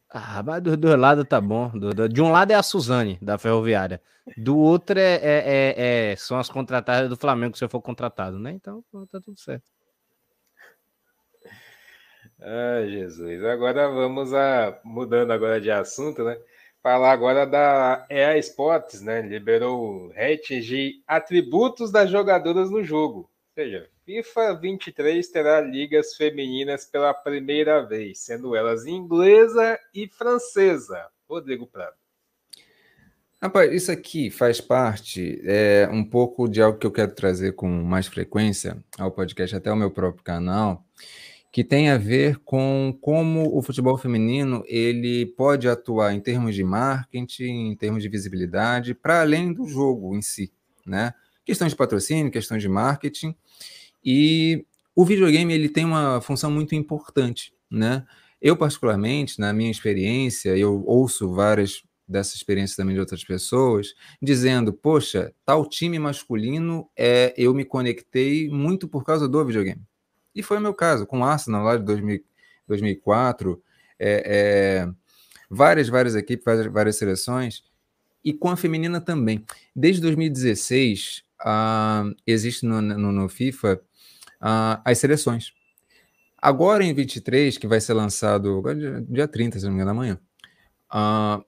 Ah, 0.10 0.44
mas 0.44 0.62
dos 0.62 0.76
dois 0.76 1.00
lados 1.00 1.24
tá 1.24 1.40
bom. 1.40 1.70
Do, 1.70 1.94
do, 1.94 2.10
de 2.10 2.22
um 2.22 2.30
lado 2.30 2.52
é 2.52 2.56
a 2.56 2.62
Suzane, 2.62 3.18
da 3.22 3.38
Ferroviária. 3.38 4.02
Do 4.36 4.58
outro 4.58 5.00
é, 5.00 5.16
é, 5.16 5.20
é, 5.24 6.12
é, 6.12 6.16
são 6.18 6.38
as 6.38 6.50
contratadas 6.50 7.08
do 7.10 7.16
Flamengo, 7.16 7.58
se 7.58 7.64
eu 7.64 7.70
for 7.70 7.80
contratado, 7.82 8.38
né? 8.38 8.52
Então 8.52 8.84
tá 9.10 9.22
tudo 9.22 9.40
certo. 9.40 9.64
Ah, 12.42 12.86
Jesus. 12.86 13.42
Agora 13.46 13.88
vamos 13.88 14.34
a. 14.34 14.78
Mudando 14.84 15.32
agora 15.32 15.62
de 15.62 15.72
assunto, 15.72 16.26
né? 16.26 16.38
Falar 16.84 17.14
agora 17.14 17.46
da 17.46 18.06
EA 18.10 18.38
Sports, 18.40 19.02
né? 19.02 19.22
Liberou 19.22 20.10
ratings 20.10 20.66
de 20.66 21.02
atributos 21.08 21.94
das 21.94 22.10
jogadoras 22.10 22.70
no 22.70 22.84
jogo. 22.84 23.20
Ou 23.20 23.30
seja, 23.56 23.90
FIFA 24.08 24.54
23 24.54 25.28
terá 25.28 25.60
ligas 25.60 26.16
femininas 26.16 26.86
pela 26.86 27.14
primeira 27.14 27.86
vez, 27.86 28.20
sendo 28.20 28.56
elas 28.56 28.86
inglesa 28.86 29.78
e 29.94 30.08
francesa. 30.08 31.08
Rodrigo 31.28 31.68
Prado. 31.68 31.98
Rapaz, 33.42 33.74
isso 33.74 33.92
aqui 33.92 34.30
faz 34.30 34.62
parte 34.62 35.42
é, 35.44 35.90
um 35.92 36.06
pouco 36.06 36.48
de 36.48 36.62
algo 36.62 36.80
que 36.80 36.88
eu 36.88 36.92
quero 36.92 37.14
trazer 37.14 37.52
com 37.56 37.68
mais 37.68 38.08
frequência 38.08 38.78
ao 38.98 39.12
podcast, 39.12 39.54
até 39.58 39.70
ao 39.70 39.76
meu 39.76 39.92
próprio 39.92 40.24
canal, 40.24 40.86
que 41.52 41.62
tem 41.62 41.90
a 41.90 41.98
ver 41.98 42.38
com 42.46 42.98
como 43.02 43.58
o 43.58 43.62
futebol 43.62 43.98
feminino 43.98 44.64
ele 44.68 45.26
pode 45.26 45.68
atuar 45.68 46.14
em 46.14 46.22
termos 46.22 46.56
de 46.56 46.64
marketing, 46.64 47.72
em 47.72 47.76
termos 47.76 48.02
de 48.02 48.08
visibilidade, 48.08 48.94
para 48.94 49.20
além 49.20 49.52
do 49.52 49.68
jogo 49.68 50.16
em 50.16 50.22
si, 50.22 50.50
né? 50.86 51.14
Questões 51.44 51.74
de 51.74 51.78
patrocínio, 51.78 52.32
questões 52.32 52.62
de 52.62 52.70
marketing. 52.70 53.36
E 54.10 54.66
o 54.96 55.04
videogame 55.04 55.54
ele 55.54 55.68
tem 55.68 55.84
uma 55.84 56.22
função 56.22 56.50
muito 56.50 56.74
importante, 56.74 57.54
né? 57.70 58.06
Eu 58.42 58.56
particularmente, 58.56 59.38
na 59.38 59.52
minha 59.52 59.70
experiência, 59.70 60.56
eu 60.56 60.82
ouço 60.86 61.30
várias 61.34 61.84
dessas 62.08 62.36
experiências 62.36 62.78
também 62.78 62.94
de 62.94 63.02
outras 63.02 63.22
pessoas, 63.26 63.94
dizendo, 64.22 64.72
poxa, 64.72 65.34
tal 65.46 65.68
time 65.68 66.00
masculino, 66.00 66.90
é, 66.96 67.34
eu 67.36 67.54
me 67.54 67.66
conectei 67.66 68.48
muito 68.48 68.88
por 68.88 69.04
causa 69.04 69.28
do 69.28 69.44
videogame. 69.44 69.82
E 70.34 70.42
foi 70.42 70.58
o 70.58 70.62
meu 70.62 70.74
caso, 70.74 71.06
com 71.06 71.20
o 71.20 71.26
Arsenal 71.26 71.66
lá 71.66 71.76
de 71.76 71.84
2000, 71.84 72.24
2004, 72.66 73.62
é, 74.00 74.24
é, 74.26 74.90
várias, 75.50 75.90
várias 75.90 76.16
equipes, 76.16 76.46
várias, 76.46 76.72
várias 76.72 76.96
seleções, 76.96 77.62
e 78.24 78.32
com 78.32 78.50
a 78.50 78.56
feminina 78.56 79.02
também. 79.02 79.44
Desde 79.76 80.00
2016, 80.00 81.24
uh, 81.42 82.16
existe 82.26 82.66
no, 82.66 82.82
no, 82.82 83.12
no 83.12 83.28
FIFA 83.28 83.82
uh, 84.42 84.82
as 84.84 84.98
seleções. 84.98 85.52
Agora 86.40 86.84
em 86.84 86.94
23, 86.94 87.58
que 87.58 87.68
vai 87.68 87.82
ser 87.82 87.94
lançado 87.94 88.62
dia, 88.76 89.06
dia 89.10 89.28
30, 89.28 89.60
se 89.60 89.66
não 89.66 89.72
me 89.72 89.78
engano, 89.78 89.92
amanhã, 89.92 90.20
uh, 90.94 91.44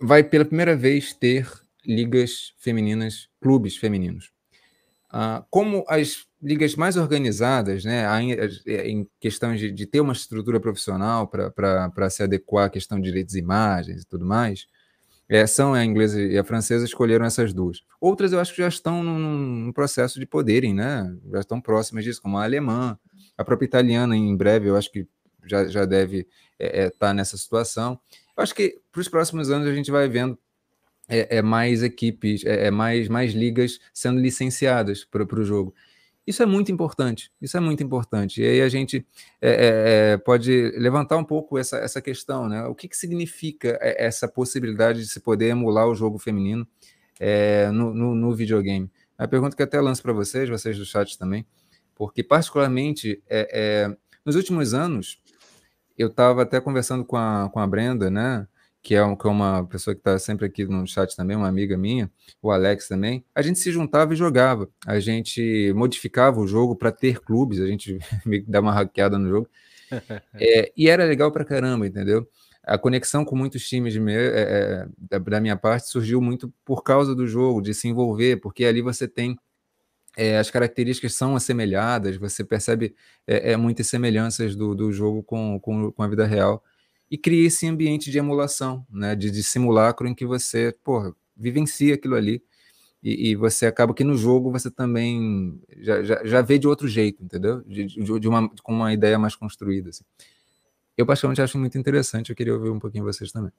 vai 0.00 0.22
pela 0.22 0.44
primeira 0.44 0.76
vez 0.76 1.12
ter 1.12 1.48
ligas 1.86 2.54
femininas, 2.58 3.28
clubes 3.40 3.76
femininos. 3.76 4.32
Uh, 5.12 5.44
como 5.50 5.84
as 5.88 6.26
ligas 6.42 6.74
mais 6.74 6.96
organizadas, 6.96 7.84
né, 7.84 8.04
em 8.66 9.06
questão 9.20 9.54
de, 9.54 9.70
de 9.70 9.86
ter 9.86 10.00
uma 10.00 10.12
estrutura 10.12 10.60
profissional 10.60 11.28
para 11.28 12.10
se 12.10 12.22
adequar 12.22 12.66
à 12.66 12.70
questão 12.70 12.98
de 12.98 13.08
direitos 13.08 13.34
de 13.34 13.40
imagens 13.40 14.02
e 14.02 14.06
tudo 14.06 14.24
mais, 14.24 14.66
é, 15.30 15.46
são 15.46 15.72
a 15.72 15.84
inglesa 15.84 16.20
e 16.20 16.36
a 16.36 16.42
francesa 16.42 16.84
escolheram 16.84 17.24
essas 17.24 17.52
duas. 17.52 17.84
Outras 18.00 18.32
eu 18.32 18.40
acho 18.40 18.52
que 18.52 18.60
já 18.60 18.66
estão 18.66 19.00
num, 19.00 19.72
processo 19.72 20.18
de 20.18 20.26
poderem, 20.26 20.74
né? 20.74 21.16
Já 21.30 21.38
estão 21.38 21.60
próximas 21.60 22.02
disso, 22.02 22.20
como 22.20 22.36
a 22.36 22.42
alemã, 22.42 22.98
a 23.38 23.44
própria 23.44 23.64
italiana 23.64 24.16
em 24.16 24.36
breve, 24.36 24.68
eu 24.68 24.76
acho 24.76 24.90
que 24.90 25.06
já, 25.46 25.68
já 25.68 25.84
deve 25.84 26.26
estar 26.58 26.76
é, 26.78 26.86
é, 26.86 26.90
tá 26.90 27.14
nessa 27.14 27.36
situação. 27.36 27.98
Eu 28.36 28.42
acho 28.42 28.52
que 28.52 28.80
para 28.90 29.00
os 29.00 29.08
próximos 29.08 29.50
anos 29.50 29.68
a 29.68 29.72
gente 29.72 29.88
vai 29.88 30.08
vendo 30.08 30.36
é, 31.08 31.38
é 31.38 31.42
mais 31.42 31.84
equipes, 31.84 32.44
é, 32.44 32.66
é, 32.66 32.70
mais, 32.72 33.08
mais 33.08 33.32
ligas 33.32 33.78
sendo 33.94 34.20
licenciadas 34.20 35.04
para 35.04 35.22
o 35.22 35.44
jogo. 35.44 35.72
Isso 36.30 36.44
é 36.44 36.46
muito 36.46 36.70
importante, 36.70 37.32
isso 37.42 37.56
é 37.56 37.60
muito 37.60 37.82
importante. 37.82 38.40
E 38.40 38.46
aí 38.46 38.62
a 38.62 38.68
gente 38.68 39.04
é, 39.42 39.50
é, 39.50 40.12
é 40.12 40.16
pode 40.16 40.70
levantar 40.76 41.16
um 41.16 41.24
pouco 41.24 41.58
essa, 41.58 41.78
essa 41.78 42.00
questão, 42.00 42.48
né? 42.48 42.64
O 42.66 42.74
que, 42.74 42.86
que 42.86 42.96
significa 42.96 43.76
essa 43.82 44.28
possibilidade 44.28 45.00
de 45.00 45.08
se 45.08 45.18
poder 45.18 45.48
emular 45.48 45.88
o 45.88 45.94
jogo 45.94 46.18
feminino 46.18 46.64
é, 47.18 47.68
no, 47.72 47.92
no, 47.92 48.14
no, 48.14 48.32
videogame? 48.32 48.88
A 49.18 49.26
pergunta 49.26 49.56
que 49.56 49.62
até 49.64 49.80
lanço 49.80 50.02
para 50.02 50.12
vocês, 50.12 50.48
vocês 50.48 50.78
do 50.78 50.86
chat 50.86 51.18
também, 51.18 51.44
porque 51.96 52.22
particularmente 52.22 53.20
é, 53.28 53.92
nos 54.24 54.36
últimos 54.36 54.72
anos, 54.72 55.20
eu 55.98 56.06
estava 56.06 56.42
até 56.42 56.60
conversando 56.60 57.04
com 57.04 57.16
a, 57.16 57.50
com 57.52 57.58
a 57.58 57.66
Brenda, 57.66 58.08
né? 58.08 58.46
Que 58.82 58.94
é, 58.94 59.04
um, 59.04 59.14
que 59.14 59.26
é 59.26 59.30
uma 59.30 59.64
pessoa 59.66 59.94
que 59.94 60.00
está 60.00 60.18
sempre 60.18 60.46
aqui 60.46 60.64
no 60.64 60.86
chat 60.86 61.14
também, 61.14 61.36
uma 61.36 61.48
amiga 61.48 61.76
minha, 61.76 62.10
o 62.42 62.50
Alex 62.50 62.88
também, 62.88 63.24
a 63.34 63.42
gente 63.42 63.58
se 63.58 63.70
juntava 63.70 64.12
e 64.14 64.16
jogava. 64.16 64.68
A 64.86 64.98
gente 64.98 65.72
modificava 65.74 66.40
o 66.40 66.46
jogo 66.46 66.74
para 66.74 66.90
ter 66.90 67.20
clubes, 67.20 67.60
a 67.60 67.66
gente 67.66 67.98
dá 68.48 68.60
uma 68.60 68.72
hackeada 68.72 69.18
no 69.18 69.28
jogo. 69.28 69.48
é, 70.34 70.72
e 70.76 70.88
era 70.88 71.04
legal 71.04 71.30
para 71.30 71.44
caramba, 71.44 71.86
entendeu? 71.86 72.26
A 72.62 72.78
conexão 72.78 73.24
com 73.24 73.36
muitos 73.36 73.66
times 73.68 73.92
de, 73.92 74.00
é, 74.10 74.86
é, 75.12 75.18
da 75.20 75.40
minha 75.40 75.56
parte 75.56 75.88
surgiu 75.88 76.20
muito 76.20 76.52
por 76.64 76.82
causa 76.82 77.14
do 77.14 77.26
jogo, 77.26 77.60
de 77.60 77.74
se 77.74 77.88
envolver, 77.88 78.36
porque 78.36 78.64
ali 78.64 78.80
você 78.80 79.08
tem 79.08 79.36
é, 80.16 80.38
as 80.38 80.50
características 80.50 81.14
são 81.14 81.36
assemelhadas, 81.36 82.16
você 82.16 82.44
percebe 82.44 82.94
é, 83.26 83.52
é, 83.52 83.56
muitas 83.56 83.86
semelhanças 83.86 84.56
do, 84.56 84.74
do 84.74 84.92
jogo 84.92 85.22
com, 85.22 85.58
com, 85.60 85.92
com, 85.92 86.02
a 86.02 86.08
vida 86.08 86.26
real 86.26 86.62
e 87.10 87.18
cria 87.18 87.46
esse 87.46 87.66
ambiente 87.66 88.10
de 88.10 88.18
emulação, 88.18 88.86
né, 88.88 89.16
de, 89.16 89.30
de 89.30 89.42
simulacro 89.42 90.06
em 90.06 90.14
que 90.14 90.24
você, 90.24 90.74
porra, 90.84 91.14
vivencia 91.36 91.94
aquilo 91.94 92.14
ali 92.14 92.42
e, 93.02 93.30
e, 93.30 93.36
você 93.36 93.66
acaba 93.66 93.94
que 93.94 94.04
no 94.04 94.14
jogo 94.14 94.50
você 94.50 94.70
também 94.70 95.58
já, 95.78 96.02
já, 96.02 96.22
já 96.22 96.42
vê 96.42 96.58
de 96.58 96.68
outro 96.68 96.86
jeito, 96.86 97.24
entendeu? 97.24 97.62
De, 97.62 97.86
de, 97.86 98.20
de 98.20 98.28
uma, 98.28 98.48
com 98.62 98.72
uma 98.74 98.92
ideia 98.92 99.18
mais 99.18 99.34
construída. 99.34 99.88
Assim. 99.88 100.04
Eu 100.98 101.06
particularmente 101.06 101.40
acho 101.40 101.58
muito 101.58 101.78
interessante, 101.78 102.28
eu 102.28 102.36
queria 102.36 102.52
ouvir 102.52 102.68
um 102.68 102.78
pouquinho 102.78 103.04
vocês 103.04 103.32
também. 103.32 103.52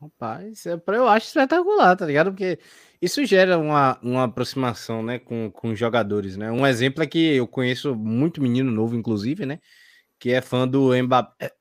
Rapaz, 0.00 0.64
é, 0.64 0.80
eu 0.86 1.06
acho 1.06 1.26
espetacular, 1.26 1.94
tá 1.94 2.06
ligado? 2.06 2.30
Porque 2.30 2.58
isso 3.02 3.22
gera 3.26 3.58
uma, 3.58 3.98
uma 4.02 4.24
aproximação, 4.24 5.02
né, 5.02 5.18
com, 5.18 5.50
com 5.50 5.68
os 5.72 5.78
jogadores, 5.78 6.38
né? 6.38 6.50
Um 6.50 6.66
exemplo 6.66 7.02
é 7.02 7.06
que 7.06 7.36
eu 7.36 7.46
conheço 7.46 7.94
muito 7.94 8.40
menino 8.40 8.72
novo, 8.72 8.96
inclusive, 8.96 9.44
né? 9.44 9.60
Que 10.18 10.30
é 10.30 10.40
fã 10.40 10.66
do 10.66 10.90
Mbappé 11.02 11.52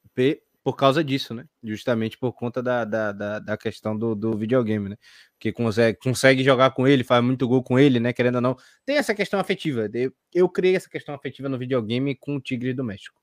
por 0.63 0.75
causa 0.75 1.03
disso, 1.03 1.33
né? 1.33 1.45
Justamente 1.63 2.17
por 2.17 2.33
conta 2.33 2.61
da, 2.61 2.85
da, 2.85 3.11
da, 3.11 3.39
da 3.39 3.57
questão 3.57 3.97
do, 3.97 4.13
do 4.15 4.37
videogame, 4.37 4.89
né? 4.89 4.97
Que 5.39 5.51
consegue, 5.51 5.97
consegue 5.97 6.43
jogar 6.43 6.71
com 6.71 6.87
ele, 6.87 7.03
faz 7.03 7.23
muito 7.23 7.47
gol 7.47 7.63
com 7.63 7.79
ele, 7.79 7.99
né? 7.99 8.13
Querendo 8.13 8.35
ou 8.35 8.41
não. 8.41 8.57
Tem 8.85 8.97
essa 8.97 9.15
questão 9.15 9.39
afetiva. 9.39 9.89
Eu, 9.93 10.13
eu 10.33 10.49
criei 10.49 10.75
essa 10.75 10.89
questão 10.89 11.15
afetiva 11.15 11.49
no 11.49 11.57
videogame 11.57 12.15
com 12.15 12.35
o 12.35 12.41
Tigre 12.41 12.73
do 12.73 12.83
México. 12.83 13.19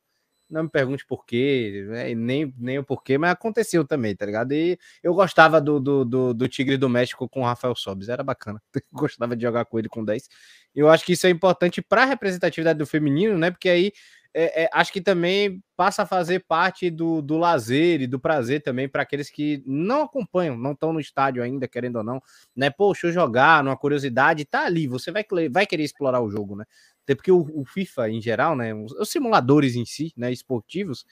Não 0.49 0.63
me 0.63 0.71
pergunte 0.71 1.05
por 1.05 1.27
quê, 1.27 1.85
né? 1.89 2.15
nem, 2.15 2.55
nem 2.57 2.79
o 2.79 2.85
porquê, 2.85 3.19
mas 3.19 3.33
aconteceu 3.33 3.85
também, 3.85 4.15
tá 4.15 4.25
ligado? 4.25 4.53
E 4.53 4.79
eu 5.03 5.13
gostava 5.13 5.61
do, 5.61 5.81
do, 5.81 6.05
do, 6.05 6.35
do 6.35 6.49
Tigre 6.49 6.77
do 6.77 6.89
México 6.89 7.29
com 7.29 7.41
o 7.41 7.45
Rafael 7.45 7.75
Sobes, 7.75 8.09
era 8.09 8.23
bacana. 8.23 8.63
gostava 8.93 9.35
de 9.37 9.43
jogar 9.43 9.65
com 9.65 9.79
ele 9.79 9.89
com 9.89 10.05
10. 10.05 10.29
Eu 10.75 10.89
acho 10.89 11.05
que 11.05 11.15
isso 11.15 11.27
é 11.27 11.31
importante 11.31 11.83
para 11.83 12.03
a 12.03 12.05
representatividade 12.05 12.79
do 12.79 12.87
feminino, 12.87 13.37
né? 13.37 13.51
Porque 13.51 13.69
aí 13.69 13.93
é, 14.39 14.65
é, 14.65 14.71
acho 14.71 14.93
que 14.93 15.01
também 15.01 15.63
passa 15.75 16.03
a 16.03 16.07
fazer 16.07 16.45
parte 16.47 16.91
do, 16.91 17.23
do 17.23 17.39
lazer 17.39 18.03
e 18.03 18.07
do 18.07 18.21
prazer 18.21 18.63
também 18.63 18.87
para 18.87 19.01
aqueles 19.01 19.31
que 19.31 19.63
não 19.65 20.03
acompanham, 20.03 20.59
não 20.59 20.73
estão 20.73 20.93
no 20.93 21.01
estádio 21.01 21.43
ainda, 21.43 21.67
querendo 21.67 21.97
ou 21.97 22.05
não, 22.05 22.23
né? 22.55 22.69
Poxa, 22.69 23.11
jogar, 23.11 23.65
numa 23.65 23.79
curiosidade, 23.79 24.45
tá 24.45 24.67
ali, 24.67 24.87
você 24.87 25.11
vai, 25.11 25.25
vai 25.51 25.65
querer 25.65 25.85
explorar 25.85 26.21
o 26.21 26.31
jogo, 26.31 26.55
né? 26.55 26.67
Até 27.03 27.15
porque 27.15 27.33
o, 27.33 27.49
o 27.55 27.65
FIFA, 27.65 28.11
em 28.11 28.21
geral, 28.21 28.55
né? 28.55 28.75
Os, 28.75 28.93
os, 28.93 29.09
simuladores 29.09 29.75
em 29.75 29.87
si, 29.87 30.13
né? 30.15 30.31
Esportivos, 30.31 31.07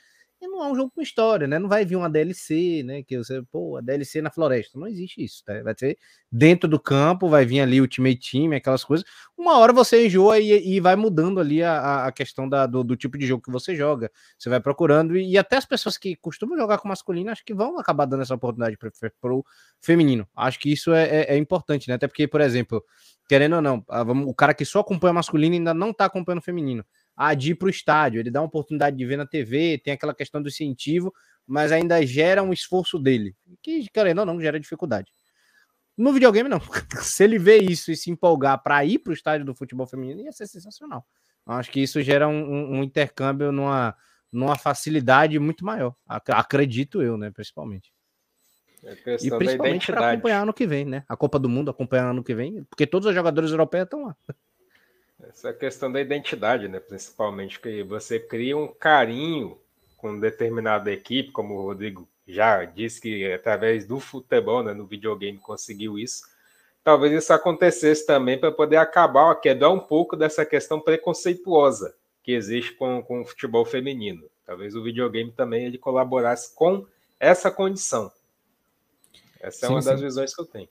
não 0.49 0.64
é 0.64 0.68
um 0.68 0.74
jogo 0.74 0.90
com 0.95 1.01
história, 1.01 1.47
né? 1.47 1.59
Não 1.59 1.68
vai 1.68 1.84
vir 1.84 1.97
uma 1.97 2.09
DLC, 2.09 2.82
né? 2.84 3.03
Que 3.03 3.18
você, 3.18 3.42
pô, 3.51 3.76
a 3.76 3.80
DLC 3.80 4.22
na 4.22 4.30
floresta. 4.30 4.78
Não 4.78 4.86
existe 4.86 5.22
isso, 5.22 5.45
tá? 5.45 5.62
Vai 5.62 5.74
ser 5.76 5.99
dentro 6.30 6.68
do 6.68 6.80
campo, 6.80 7.28
vai 7.28 7.45
vir 7.45 7.61
ali 7.61 7.80
o 7.80 7.84
Ultimate 7.84 8.30
Team, 8.30 8.53
aquelas 8.53 8.82
coisas. 8.84 9.07
Uma 9.36 9.59
hora 9.59 9.72
você 9.72 10.07
enjoa 10.07 10.38
e, 10.38 10.76
e 10.76 10.80
vai 10.80 10.97
mudando 10.97 11.40
ali 11.40 11.62
a, 11.62 12.07
a 12.07 12.12
questão 12.12 12.49
da, 12.49 12.66
do, 12.66 12.82
do, 12.82 12.97
tipo 12.97 13.16
de 13.16 13.26
jogo 13.26 13.42
que 13.42 13.51
você 13.51 13.76
joga. 13.76 14.11
Você 14.38 14.49
vai 14.49 14.61
procurando, 14.61 15.16
e, 15.16 15.32
e, 15.32 15.38
até 15.38 15.57
as 15.57 15.64
pessoas 15.64 15.97
que 15.97 16.16
costumam 16.16 16.57
jogar 16.57 16.78
com 16.78 16.88
masculino, 16.88 17.30
acho 17.30 17.45
que 17.45 17.55
vão 17.55 17.78
acabar 17.78 18.07
dando 18.07 18.22
essa 18.22 18.34
oportunidade 18.34 18.76
para 18.76 19.34
o 19.34 19.45
feminino. 19.80 20.26
Acho 20.34 20.59
que 20.59 20.72
isso 20.72 20.92
é, 20.92 21.05
é, 21.05 21.34
é, 21.34 21.36
importante, 21.36 21.88
né? 21.88 21.95
Até 21.95 22.07
porque, 22.07 22.26
por 22.26 22.40
exemplo, 22.40 22.84
querendo 23.28 23.57
ou 23.57 23.62
não, 23.62 23.84
o 24.26 24.34
cara 24.34 24.55
que 24.55 24.64
só 24.64 24.80
acompanha 24.80 25.12
masculino 25.12 25.55
ainda 25.55 25.72
não 25.72 25.92
tá 25.92 26.07
acompanhando 26.07 26.42
feminino 26.42 26.84
a 27.17 27.35
de 27.35 27.53
ir 27.53 27.55
para 27.55 27.67
o 27.67 27.71
estádio. 27.71 28.21
Ele 28.21 28.31
dá 28.31 28.41
uma 28.41 28.47
oportunidade 28.47 28.97
de 28.97 29.07
ver 29.07 29.17
na 29.17 29.27
TV, 29.27 29.79
tem 29.79 29.93
aquela 29.93 30.15
questão 30.15 30.43
do 30.43 30.49
incentivo, 30.49 31.12
mas 31.47 31.73
ainda 31.73 32.05
gera 32.05 32.43
um 32.43 32.53
esforço 32.53 32.99
dele, 32.99 33.37
que, 33.62 33.89
querendo 33.91 34.21
ou 34.21 34.27
não, 34.27 34.41
gera 34.41 34.59
dificuldade. 34.59 35.12
No 35.97 36.12
videogame, 36.12 36.49
não. 36.49 36.61
se 37.01 37.23
ele 37.23 37.39
vê 37.39 37.59
isso 37.59 37.93
e 37.93 37.97
se 37.97 38.11
empolgar 38.11 38.62
para 38.62 38.85
ir 38.85 38.99
para 38.99 39.11
o 39.11 39.15
estádio 39.15 39.47
do 39.47 39.55
futebol 39.55 39.87
feminino, 39.87 40.23
ia 40.23 40.33
ser 40.33 40.47
sensacional. 40.47 41.07
Acho 41.47 41.71
que 41.71 41.81
isso 41.81 42.01
gera 42.03 42.27
um, 42.27 42.79
um 42.79 42.83
intercâmbio 42.83 43.53
numa, 43.53 43.95
numa 44.33 44.57
facilidade 44.57 45.39
muito 45.39 45.65
maior. 45.65 45.95
Acredito 46.07 47.03
eu, 47.03 47.19
né? 47.19 47.31
Principalmente. 47.31 47.93
É 48.83 49.17
e 49.23 49.31
principalmente 49.31 49.87
para 49.87 50.12
acompanhar 50.12 50.43
ano 50.43 50.53
que 50.53 50.67
vem, 50.67 50.85
né? 50.85 51.05
A 51.09 51.17
Copa 51.17 51.39
do 51.39 51.49
Mundo 51.49 51.71
acompanhar 51.71 52.11
ano 52.11 52.23
que 52.23 52.35
vem, 52.35 52.65
porque 52.65 52.87
todos 52.87 53.09
os 53.09 53.15
jogadores 53.15 53.51
europeus 53.51 53.85
estão 53.85 54.05
lá. 54.05 54.17
Essa 55.29 55.53
questão 55.53 55.91
da 55.91 56.01
identidade, 56.01 56.68
né? 56.68 56.81
Principalmente, 56.81 57.61
que 57.61 57.83
você 57.83 58.18
cria 58.18 58.57
um 58.57 58.68
carinho 58.68 59.59
com 59.97 60.18
determinada 60.18 60.93
equipe, 60.93 61.33
como 61.33 61.55
o 61.55 61.62
Rodrigo 61.62 62.09
já 62.27 62.64
disse 62.64 63.01
que 63.01 63.33
através 63.33 63.87
do 63.87 64.01
futebol, 64.01 64.62
né, 64.62 64.72
no 64.72 64.87
videogame 64.87 65.39
conseguiu 65.39 65.99
isso. 65.99 66.22
Talvez 66.83 67.12
isso 67.12 67.33
acontecesse 67.33 68.07
também 68.07 68.39
para 68.39 68.53
poder 68.53 68.77
acabar, 68.77 69.35
quebrar 69.37 69.70
um 69.70 69.81
pouco 69.81 70.16
dessa 70.16 70.45
questão 70.45 70.81
preconceituosa 70.81 71.95
que 72.22 72.33
existe 72.33 72.72
com, 72.72 73.03
com 73.03 73.22
o 73.22 73.25
futebol 73.25 73.64
feminino. 73.64 74.29
Talvez 74.45 74.75
o 74.75 74.83
videogame 74.83 75.33
também 75.33 75.64
ele 75.64 75.79
colaborasse 75.79 76.55
com 76.55 76.87
essa 77.18 77.51
condição. 77.51 78.12
Essa 79.41 79.66
é 79.66 79.68
sim, 79.68 79.75
uma 79.75 79.83
das 79.83 80.01
visões 80.01 80.35
que 80.35 80.41
eu 80.41 80.47
tenho. 80.47 80.68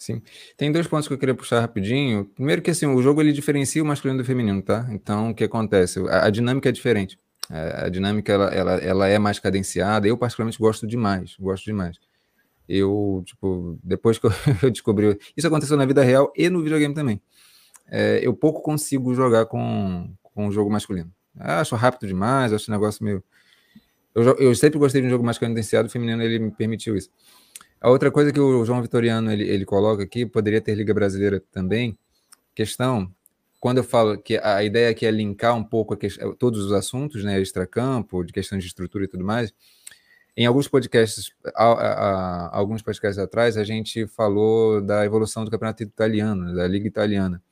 Sim. 0.00 0.22
Tem 0.56 0.72
dois 0.72 0.86
pontos 0.86 1.06
que 1.06 1.12
eu 1.12 1.18
queria 1.18 1.34
puxar 1.34 1.60
rapidinho. 1.60 2.24
Primeiro 2.24 2.62
que 2.62 2.70
assim, 2.70 2.86
o 2.86 3.02
jogo 3.02 3.20
ele 3.20 3.32
diferencia 3.32 3.82
o 3.82 3.86
masculino 3.86 4.22
do 4.22 4.24
feminino, 4.24 4.62
tá? 4.62 4.88
Então, 4.90 5.28
o 5.28 5.34
que 5.34 5.44
acontece? 5.44 6.00
A, 6.08 6.24
a 6.24 6.30
dinâmica 6.30 6.70
é 6.70 6.72
diferente. 6.72 7.18
A, 7.50 7.84
a 7.84 7.88
dinâmica 7.90 8.32
ela, 8.32 8.46
ela, 8.46 8.72
ela, 8.76 9.08
é 9.08 9.18
mais 9.18 9.38
cadenciada. 9.38 10.08
Eu 10.08 10.16
particularmente 10.16 10.58
gosto 10.58 10.86
demais, 10.86 11.36
gosto 11.38 11.66
demais. 11.66 11.98
Eu, 12.66 13.22
tipo, 13.26 13.78
depois 13.84 14.18
que 14.18 14.26
eu, 14.26 14.32
descobri, 14.72 15.18
isso 15.36 15.46
aconteceu 15.46 15.76
na 15.76 15.84
vida 15.84 16.02
real 16.02 16.32
e 16.34 16.48
no 16.48 16.62
videogame 16.62 16.94
também. 16.94 17.20
É, 17.86 18.20
eu 18.22 18.32
pouco 18.32 18.62
consigo 18.62 19.12
jogar 19.14 19.44
com, 19.46 20.10
com 20.22 20.48
o 20.48 20.50
jogo 20.50 20.70
masculino. 20.70 21.12
Eu 21.38 21.44
acho 21.44 21.76
rápido 21.76 22.08
demais, 22.08 22.54
acho 22.54 22.70
um 22.70 22.74
negócio 22.74 23.04
meio. 23.04 23.22
Eu, 24.14 24.22
eu 24.38 24.54
sempre 24.54 24.78
gostei 24.78 25.02
de 25.02 25.08
um 25.08 25.10
jogo 25.10 25.24
mais 25.24 25.36
cadenciado, 25.36 25.88
o 25.88 25.90
feminino 25.90 26.22
ele 26.22 26.38
me 26.38 26.50
permitiu 26.50 26.96
isso. 26.96 27.10
A 27.80 27.88
outra 27.88 28.10
coisa 28.10 28.32
que 28.32 28.38
o 28.38 28.64
João 28.64 28.82
Vitoriano 28.82 29.32
ele, 29.32 29.48
ele 29.48 29.64
coloca 29.64 30.02
aqui, 30.02 30.26
poderia 30.26 30.60
ter 30.60 30.74
Liga 30.74 30.92
Brasileira 30.92 31.42
também, 31.50 31.96
questão, 32.54 33.10
quando 33.58 33.78
eu 33.78 33.84
falo 33.84 34.18
que 34.18 34.38
a 34.38 34.62
ideia 34.62 34.90
aqui 34.90 35.06
é 35.06 35.10
linkar 35.10 35.56
um 35.56 35.64
pouco 35.64 35.96
questão, 35.96 36.34
todos 36.34 36.64
os 36.64 36.72
assuntos, 36.72 37.24
né, 37.24 37.40
extracampo, 37.40 38.22
de 38.24 38.32
questão 38.32 38.58
de 38.58 38.66
estrutura 38.66 39.04
e 39.04 39.08
tudo 39.08 39.24
mais, 39.24 39.52
em 40.36 40.46
alguns 40.46 40.68
podcasts, 40.68 41.32
a, 41.54 41.64
a, 41.64 41.74
a, 41.74 42.56
alguns 42.56 42.82
podcasts 42.82 43.18
atrás, 43.18 43.56
a 43.56 43.64
gente 43.64 44.06
falou 44.06 44.80
da 44.80 45.04
evolução 45.04 45.44
do 45.44 45.50
campeonato 45.50 45.82
italiano, 45.82 46.54
da 46.54 46.66
Liga 46.66 46.86
Italiana. 46.86 47.42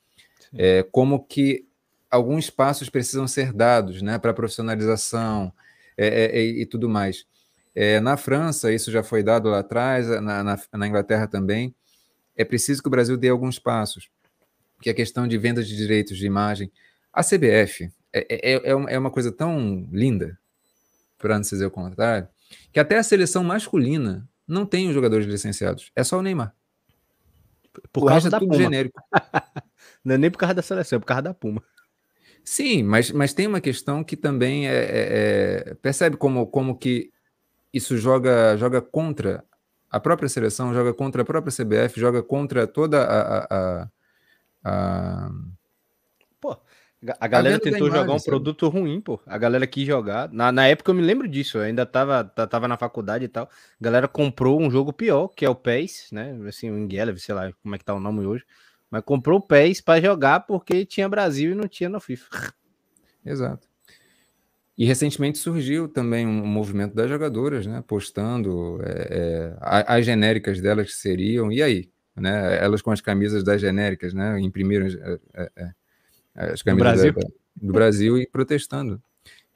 É, 0.54 0.82
como 0.90 1.24
que 1.24 1.66
alguns 2.10 2.48
passos 2.48 2.88
precisam 2.88 3.28
ser 3.28 3.52
dados 3.52 4.00
né, 4.00 4.18
para 4.18 4.32
profissionalização 4.32 5.52
é, 5.96 6.38
é, 6.38 6.42
e 6.42 6.64
tudo 6.64 6.88
mais. 6.88 7.26
É, 7.74 8.00
na 8.00 8.16
França, 8.16 8.72
isso 8.72 8.90
já 8.90 9.02
foi 9.02 9.22
dado 9.22 9.48
lá 9.48 9.60
atrás, 9.60 10.08
na, 10.08 10.42
na, 10.42 10.58
na, 10.72 10.86
Inglaterra 10.86 11.26
também. 11.26 11.74
É 12.36 12.44
preciso 12.44 12.82
que 12.82 12.88
o 12.88 12.90
Brasil 12.90 13.16
dê 13.16 13.28
alguns 13.28 13.58
passos, 13.58 14.08
que 14.80 14.90
a 14.90 14.94
questão 14.94 15.26
de 15.28 15.38
venda 15.38 15.62
de 15.62 15.76
direitos 15.76 16.16
de 16.16 16.26
imagem. 16.26 16.70
A 17.12 17.22
CBF 17.22 17.90
é, 18.12 18.26
é, 18.28 18.54
é, 18.54 18.70
é 18.70 18.98
uma 18.98 19.10
coisa 19.10 19.30
tão 19.30 19.88
linda, 19.92 20.38
para 21.18 21.34
não 21.34 21.40
dizer 21.40 21.66
o 21.66 21.70
contrário, 21.70 22.28
que 22.72 22.80
até 22.80 22.96
a 22.96 23.02
seleção 23.02 23.44
masculina 23.44 24.28
não 24.46 24.64
tem 24.64 24.88
os 24.88 24.94
jogadores 24.94 25.26
licenciados. 25.26 25.92
É 25.94 26.02
só 26.02 26.18
o 26.18 26.22
Neymar. 26.22 26.54
Por 27.92 28.04
o 28.04 28.06
causa 28.06 28.28
é 28.28 28.30
da 28.30 28.38
tudo 28.38 28.50
Puma. 28.50 28.62
genérico. 28.62 29.00
não 30.04 30.14
é 30.14 30.18
nem 30.18 30.30
por 30.30 30.38
causa 30.38 30.54
da 30.54 30.62
seleção, 30.62 30.96
é 30.96 31.00
por 31.00 31.06
causa 31.06 31.22
da 31.22 31.34
Puma. 31.34 31.62
Sim, 32.42 32.82
mas, 32.82 33.10
mas 33.10 33.34
tem 33.34 33.46
uma 33.46 33.60
questão 33.60 34.02
que 34.02 34.16
também 34.16 34.68
é, 34.68 34.72
é, 34.72 35.64
é 35.70 35.74
percebe 35.74 36.16
como, 36.16 36.46
como 36.46 36.78
que 36.78 37.12
isso 37.72 37.96
joga, 37.96 38.56
joga 38.56 38.80
contra 38.82 39.44
a 39.90 40.00
própria 40.00 40.28
seleção, 40.28 40.74
joga 40.74 40.92
contra 40.94 41.22
a 41.22 41.24
própria 41.24 41.50
CBF, 41.52 41.98
joga 42.00 42.22
contra 42.22 42.66
toda 42.66 43.02
a. 43.04 43.38
a, 43.82 43.82
a, 43.84 43.88
a... 44.64 45.30
Pô, 46.40 46.56
a 47.20 47.26
galera 47.28 47.58
Tá 47.58 47.64
tentou 47.64 47.88
imagem, 47.88 48.00
jogar 48.00 48.12
um 48.14 48.18
sabe? 48.18 48.30
produto 48.30 48.68
ruim, 48.68 49.00
pô. 49.00 49.20
A 49.26 49.38
galera 49.38 49.66
quis 49.66 49.86
jogar. 49.86 50.32
Na, 50.32 50.50
na 50.52 50.66
época 50.66 50.90
eu 50.90 50.94
me 50.94 51.02
lembro 51.02 51.28
disso, 51.28 51.58
eu 51.58 51.62
ainda 51.62 51.86
tava, 51.86 52.24
ta- 52.24 52.46
tava 52.46 52.66
na 52.68 52.76
faculdade 52.76 53.24
e 53.24 53.28
tal. 53.28 53.44
A 53.46 53.84
galera 53.84 54.08
comprou 54.08 54.60
um 54.60 54.70
jogo 54.70 54.92
pior, 54.92 55.28
que 55.28 55.44
é 55.44 55.48
o 55.50 55.54
PES, 55.54 56.08
né? 56.12 56.36
Assim, 56.48 56.70
o 56.70 56.78
Ingeleve, 56.78 57.20
sei 57.20 57.34
lá 57.34 57.52
como 57.62 57.74
é 57.74 57.78
que 57.78 57.84
tá 57.84 57.94
o 57.94 58.00
nome 58.00 58.24
hoje. 58.26 58.44
Mas 58.90 59.02
comprou 59.04 59.38
o 59.38 59.42
PES 59.42 59.80
pra 59.80 60.00
jogar 60.00 60.40
porque 60.40 60.84
tinha 60.86 61.08
Brasil 61.08 61.52
e 61.52 61.54
não 61.54 61.68
tinha 61.68 61.88
no 61.88 62.00
FIFA. 62.00 62.28
Exato. 63.24 63.67
E 64.78 64.84
recentemente 64.84 65.38
surgiu 65.38 65.88
também 65.88 66.24
um 66.24 66.46
movimento 66.46 66.94
das 66.94 67.10
jogadoras, 67.10 67.66
né? 67.66 67.82
Postando 67.84 68.80
é, 68.84 69.08
é, 69.10 69.56
as 69.60 70.06
genéricas 70.06 70.60
delas 70.60 70.86
que 70.86 70.94
seriam, 70.94 71.50
e 71.50 71.60
aí? 71.60 71.90
Né? 72.14 72.56
Elas 72.64 72.80
com 72.80 72.92
as 72.92 73.00
camisas 73.00 73.42
das 73.42 73.60
genéricas, 73.60 74.14
né? 74.14 74.38
Imprimiram 74.40 74.86
é, 74.86 75.18
é, 75.34 75.50
é, 76.36 76.52
as 76.52 76.62
camisas 76.62 76.92
Brasil? 76.92 77.12
da- 77.12 77.28
do 77.60 77.72
Brasil 77.72 78.18
e 78.18 78.26
protestando. 78.28 79.02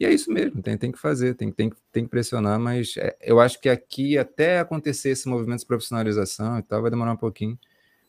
E 0.01 0.05
é 0.05 0.13
isso 0.13 0.33
mesmo, 0.33 0.61
tem, 0.61 0.77
tem 0.77 0.91
que 0.91 0.99
fazer, 0.99 1.35
tem, 1.35 1.53
tem, 1.53 1.73
tem 1.93 2.03
que 2.03 2.11
pressionar, 2.11 2.59
mas 2.59 2.97
é, 2.97 3.17
eu 3.21 3.39
acho 3.39 3.61
que 3.61 3.69
aqui, 3.69 4.19
até 4.19 4.59
acontecer 4.59 5.11
esse 5.11 5.29
movimento 5.29 5.61
de 5.61 5.67
profissionalização 5.67 6.59
e 6.59 6.63
tal, 6.65 6.83
vai 6.83 6.91
demorar 6.91 7.13
um 7.13 7.17
pouquinho. 7.17 7.57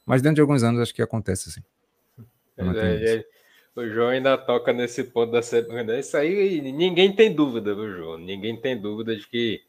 Mas 0.03 0.19
dentro 0.19 0.35
de 0.35 0.41
alguns 0.41 0.63
anos, 0.63 0.81
acho 0.81 0.95
que 0.95 1.01
acontece 1.03 1.51
sim. 1.51 1.61
É 2.57 3.23
É, 3.75 3.79
é, 3.79 3.83
o 3.83 3.89
João 3.89 4.09
ainda 4.09 4.37
toca 4.37 4.73
nesse 4.73 5.03
ponto 5.03 5.31
da 5.31 5.41
semana. 5.41 5.99
Isso 5.99 6.15
aí 6.17 6.61
ninguém 6.61 7.15
tem 7.15 7.33
dúvida, 7.33 7.73
viu, 7.75 7.91
João? 7.95 8.17
Ninguém 8.17 8.59
tem 8.59 8.79
dúvida 8.79 9.15
de 9.15 9.27
que 9.27 9.63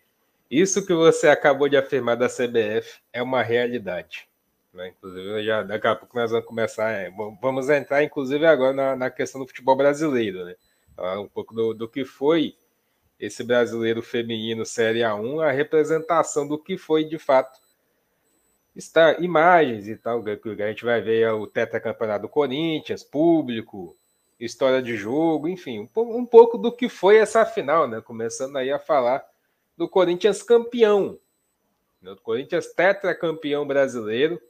isso 0.50 0.86
que 0.86 0.94
você 0.94 1.28
acabou 1.28 1.68
de 1.68 1.76
afirmar 1.76 2.16
da 2.16 2.28
CBF 2.28 3.00
é 3.12 3.22
uma 3.22 3.42
realidade. 3.42 4.28
né? 4.72 4.88
Inclusive, 4.88 5.44
já, 5.44 5.62
daqui 5.62 5.86
a 5.86 5.96
pouco 5.96 6.16
nós 6.16 6.30
vamos 6.30 6.46
começar. 6.46 6.90
é, 6.90 7.10
vamos 7.40 7.68
entrar, 7.68 8.02
inclusive, 8.04 8.46
agora 8.46 8.72
na, 8.72 8.96
na 8.96 9.10
questão 9.10 9.40
do 9.40 9.46
futebol 9.46 9.76
brasileiro, 9.76 10.44
né? 10.44 10.54
Falar 10.96 11.20
um 11.20 11.28
pouco 11.28 11.54
do, 11.54 11.74
do 11.74 11.88
que 11.88 12.04
foi 12.04 12.56
esse 13.18 13.42
brasileiro 13.42 14.02
feminino 14.02 14.64
Série 14.66 15.00
A1, 15.00 15.42
a 15.42 15.50
representação 15.50 16.46
do 16.46 16.58
que 16.58 16.76
foi 16.76 17.04
de 17.04 17.18
fato 17.18 17.60
está 18.74 19.14
imagens 19.20 19.88
e 19.88 19.96
tal, 19.96 20.22
que 20.56 20.62
a 20.62 20.68
gente 20.68 20.84
vai 20.84 21.00
ver 21.00 21.30
o 21.32 21.46
tetracampeonato 21.46 22.22
do 22.22 22.28
Corinthians, 22.28 23.02
público, 23.02 23.96
história 24.38 24.82
de 24.82 24.96
jogo, 24.96 25.48
enfim, 25.48 25.80
um, 25.80 25.86
po- 25.86 26.16
pouco 26.26 26.58
do 26.58 26.72
que 26.72 26.88
foi 26.88 27.16
essa 27.18 27.44
final, 27.46 27.86
né? 27.88 28.00
Começando 28.00 28.56
aí 28.56 28.70
a 28.70 28.78
falar 28.78 29.24
do 29.76 29.88
Corinthians 29.88 30.42
campeão, 30.42 31.18
né? 32.02 32.10
o 32.12 32.16
Corinthians 32.16 32.72
tetracampeão 32.72 33.66
brasileiro, 33.66 34.40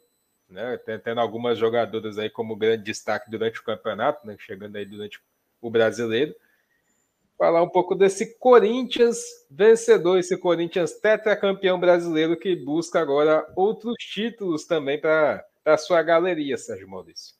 né? 0.49 0.79
Tendo 1.03 1.21
algumas 1.21 1.59
jogadoras 1.59 2.19
aí 2.19 2.31
como 2.31 2.57
grande 2.57 2.83
destaque 2.83 3.31
durante 3.31 3.61
o 3.61 3.65
campeonato, 3.65 4.27
né? 4.27 4.37
Chegando 4.39 4.77
aí 4.77 4.85
durante 4.85 5.21
o 5.61 5.71
brasileiro. 5.71 6.35
Falar 7.37 7.63
um 7.63 7.69
pouco 7.69 7.95
desse 7.95 8.39
Corinthians 8.39 9.19
vencedor, 9.51 10.19
esse 10.19 10.37
Corinthians 10.39 10.93
tetracampeão 10.93 11.79
brasileiro 11.81 12.39
que 12.39 12.55
busca 12.55 13.01
agora 13.01 13.45
outros 13.57 13.95
títulos 13.99 14.65
também 14.67 15.01
para 15.01 15.45
a 15.65 15.77
sua 15.77 16.03
galeria, 16.03 16.57
Sérgio 16.57 16.89
Maurício. 16.89 17.35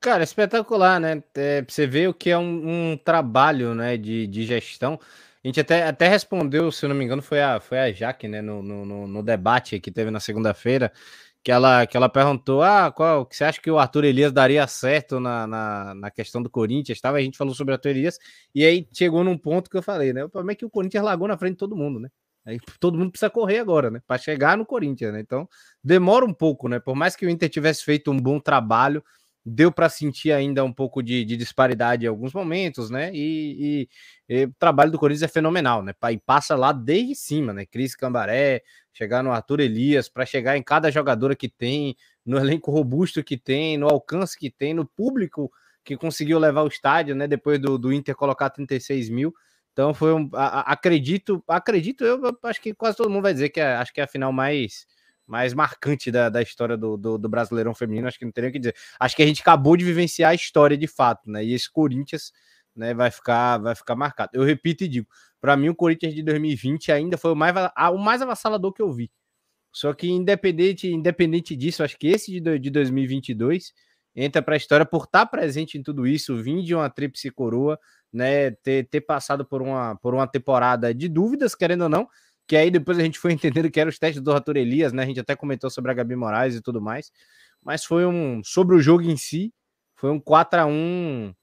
Cara, 0.00 0.24
espetacular, 0.24 0.98
né? 0.98 1.22
É, 1.34 1.62
você 1.66 1.86
ver 1.86 2.08
o 2.08 2.14
que 2.14 2.30
é 2.30 2.36
um, 2.36 2.92
um 2.92 2.96
trabalho 2.96 3.72
né, 3.72 3.96
de, 3.96 4.26
de 4.26 4.44
gestão. 4.44 4.98
A 5.44 5.46
gente 5.46 5.60
até, 5.60 5.84
até 5.86 6.08
respondeu, 6.08 6.72
se 6.72 6.86
não 6.88 6.94
me 6.94 7.04
engano, 7.04 7.22
foi 7.22 7.40
a, 7.40 7.60
foi 7.60 7.78
a 7.78 7.92
Jaque, 7.92 8.26
né, 8.26 8.40
no, 8.42 8.62
no- 8.62 9.06
no 9.06 9.22
debate 9.22 9.78
que 9.80 9.90
teve 9.92 10.10
na 10.10 10.18
segunda-feira, 10.20 10.92
que 11.42 11.50
ela, 11.50 11.86
que 11.86 11.96
ela 11.96 12.08
perguntou: 12.08 12.62
ah, 12.62 12.90
qual 12.92 13.26
que 13.26 13.36
você 13.36 13.44
acha 13.44 13.60
que 13.60 13.70
o 13.70 13.78
Arthur 13.78 14.04
Elias 14.04 14.32
daria 14.32 14.66
certo 14.66 15.18
na, 15.18 15.46
na, 15.46 15.94
na 15.94 16.10
questão 16.10 16.42
do 16.42 16.48
Corinthians? 16.50 17.00
Tava, 17.00 17.18
a 17.18 17.20
gente 17.20 17.36
falou 17.38 17.54
sobre 17.54 17.72
o 17.72 17.74
Arthur 17.74 17.90
Elias, 17.90 18.18
e 18.54 18.64
aí 18.64 18.88
chegou 18.92 19.24
num 19.24 19.36
ponto 19.36 19.68
que 19.70 19.76
eu 19.76 19.82
falei, 19.82 20.12
né? 20.12 20.24
O 20.24 20.28
problema 20.28 20.52
é 20.52 20.54
que 20.54 20.64
o 20.64 20.70
Corinthians 20.70 21.04
largou 21.04 21.26
na 21.28 21.36
frente 21.36 21.52
de 21.52 21.58
todo 21.58 21.76
mundo, 21.76 21.98
né? 21.98 22.08
Aí 22.44 22.58
todo 22.80 22.98
mundo 22.98 23.10
precisa 23.10 23.30
correr 23.30 23.58
agora, 23.58 23.90
né? 23.90 24.00
Para 24.06 24.18
chegar 24.18 24.56
no 24.56 24.66
Corinthians, 24.66 25.12
né? 25.12 25.20
Então 25.20 25.48
demora 25.82 26.24
um 26.24 26.34
pouco, 26.34 26.68
né? 26.68 26.78
Por 26.80 26.94
mais 26.94 27.16
que 27.16 27.26
o 27.26 27.30
Inter 27.30 27.48
tivesse 27.48 27.84
feito 27.84 28.10
um 28.10 28.18
bom 28.18 28.40
trabalho, 28.40 29.02
deu 29.44 29.72
para 29.72 29.88
sentir 29.88 30.32
ainda 30.32 30.64
um 30.64 30.72
pouco 30.72 31.02
de, 31.02 31.24
de 31.24 31.36
disparidade 31.36 32.04
em 32.04 32.08
alguns 32.08 32.32
momentos, 32.32 32.90
né? 32.90 33.10
E, 33.14 33.88
e- 34.28 34.34
e 34.42 34.44
o 34.46 34.54
trabalho 34.58 34.90
do 34.92 34.98
Corinthians 34.98 35.22
é 35.28 35.32
fenomenal, 35.32 35.82
né? 35.82 35.92
E 36.12 36.18
passa 36.18 36.54
lá 36.56 36.72
desde 36.72 37.14
cima, 37.14 37.52
né? 37.52 37.66
Cris 37.66 37.94
Cambaré, 37.96 38.62
chegar 38.92 39.22
no 39.22 39.32
Arthur 39.32 39.60
Elias, 39.60 40.08
para 40.08 40.24
chegar 40.26 40.56
em 40.56 40.62
cada 40.62 40.90
jogadora 40.90 41.34
que 41.36 41.48
tem, 41.48 41.96
no 42.24 42.38
elenco 42.38 42.70
robusto 42.70 43.22
que 43.24 43.36
tem, 43.36 43.76
no 43.76 43.88
alcance 43.88 44.38
que 44.38 44.50
tem, 44.50 44.74
no 44.74 44.86
público 44.86 45.50
que 45.84 45.96
conseguiu 45.96 46.38
levar 46.38 46.62
o 46.62 46.68
estádio, 46.68 47.14
né? 47.14 47.26
Depois 47.26 47.58
do, 47.58 47.76
do 47.78 47.92
Inter 47.92 48.14
colocar 48.14 48.50
36 48.50 49.08
mil. 49.10 49.34
Então 49.72 49.92
foi 49.94 50.12
um. 50.12 50.28
a- 50.34 50.60
a- 50.60 50.72
acredito, 50.72 51.42
acredito, 51.48 52.04
eu 52.04 52.22
eu 52.24 52.38
acho 52.44 52.60
que 52.60 52.74
quase 52.74 52.96
todo 52.96 53.10
mundo 53.10 53.22
vai 53.22 53.32
dizer 53.32 53.48
que 53.50 53.60
é, 53.60 53.74
acho 53.76 53.92
que 53.92 54.00
é 54.00 54.04
a 54.04 54.06
final 54.08 54.32
mais 54.32 54.86
mais 55.26 55.54
marcante 55.54 56.10
da, 56.10 56.28
da 56.28 56.42
história 56.42 56.76
do, 56.76 56.96
do, 56.96 57.18
do 57.18 57.28
Brasileirão 57.28 57.74
Feminino, 57.74 58.08
acho 58.08 58.18
que 58.18 58.24
não 58.24 58.32
tem 58.32 58.42
nem 58.42 58.50
o 58.50 58.52
que 58.52 58.58
dizer. 58.58 58.74
Acho 58.98 59.16
que 59.16 59.22
a 59.22 59.26
gente 59.26 59.40
acabou 59.40 59.76
de 59.76 59.84
vivenciar 59.84 60.30
a 60.30 60.34
história 60.34 60.76
de 60.76 60.86
fato, 60.86 61.30
né? 61.30 61.44
E 61.44 61.52
esse 61.52 61.70
Corinthians 61.70 62.32
né, 62.74 62.94
vai, 62.94 63.10
ficar, 63.10 63.58
vai 63.58 63.74
ficar 63.74 63.94
marcado. 63.94 64.30
Eu 64.34 64.44
repito 64.44 64.84
e 64.84 64.88
digo, 64.88 65.08
para 65.40 65.56
mim 65.56 65.68
o 65.68 65.74
Corinthians 65.74 66.14
de 66.14 66.22
2020 66.22 66.92
ainda 66.92 67.16
foi 67.16 67.32
o 67.32 67.36
mais, 67.36 67.54
o 67.92 67.98
mais 67.98 68.22
avassalador 68.22 68.72
que 68.72 68.82
eu 68.82 68.92
vi. 68.92 69.10
Só 69.72 69.92
que 69.94 70.08
independente, 70.08 70.88
independente 70.88 71.56
disso, 71.56 71.82
acho 71.82 71.98
que 71.98 72.08
esse 72.08 72.40
de, 72.40 72.58
de 72.58 72.70
2022 72.70 73.72
entra 74.14 74.42
para 74.42 74.54
a 74.54 74.56
história 74.56 74.84
por 74.84 75.04
estar 75.04 75.24
presente 75.26 75.78
em 75.78 75.82
tudo 75.82 76.06
isso, 76.06 76.36
vir 76.36 76.62
de 76.62 76.74
uma 76.74 76.90
tríplice 76.90 77.30
coroa, 77.30 77.78
né, 78.12 78.50
ter, 78.50 78.86
ter 78.88 79.00
passado 79.00 79.44
por 79.46 79.62
uma, 79.62 79.96
por 79.96 80.12
uma 80.12 80.26
temporada 80.26 80.94
de 80.94 81.08
dúvidas, 81.08 81.54
querendo 81.54 81.82
ou 81.84 81.88
não, 81.88 82.06
que 82.46 82.56
aí 82.56 82.70
depois 82.70 82.98
a 82.98 83.02
gente 83.02 83.18
foi 83.18 83.32
entendendo 83.34 83.70
que 83.70 83.80
eram 83.80 83.90
os 83.90 83.98
testes 83.98 84.22
do 84.22 84.32
Arthur 84.32 84.56
Elias, 84.56 84.92
né? 84.92 85.02
A 85.02 85.06
gente 85.06 85.20
até 85.20 85.36
comentou 85.36 85.70
sobre 85.70 85.90
a 85.90 85.94
Gabi 85.94 86.16
Moraes 86.16 86.54
e 86.54 86.62
tudo 86.62 86.80
mais. 86.80 87.10
Mas 87.62 87.84
foi 87.84 88.06
um. 88.06 88.42
Sobre 88.44 88.76
o 88.76 88.80
jogo 88.80 89.02
em 89.02 89.16
si, 89.16 89.52
foi 89.94 90.10
um 90.10 90.20
4 90.20 90.60
a 90.60 90.66
1 90.66 91.34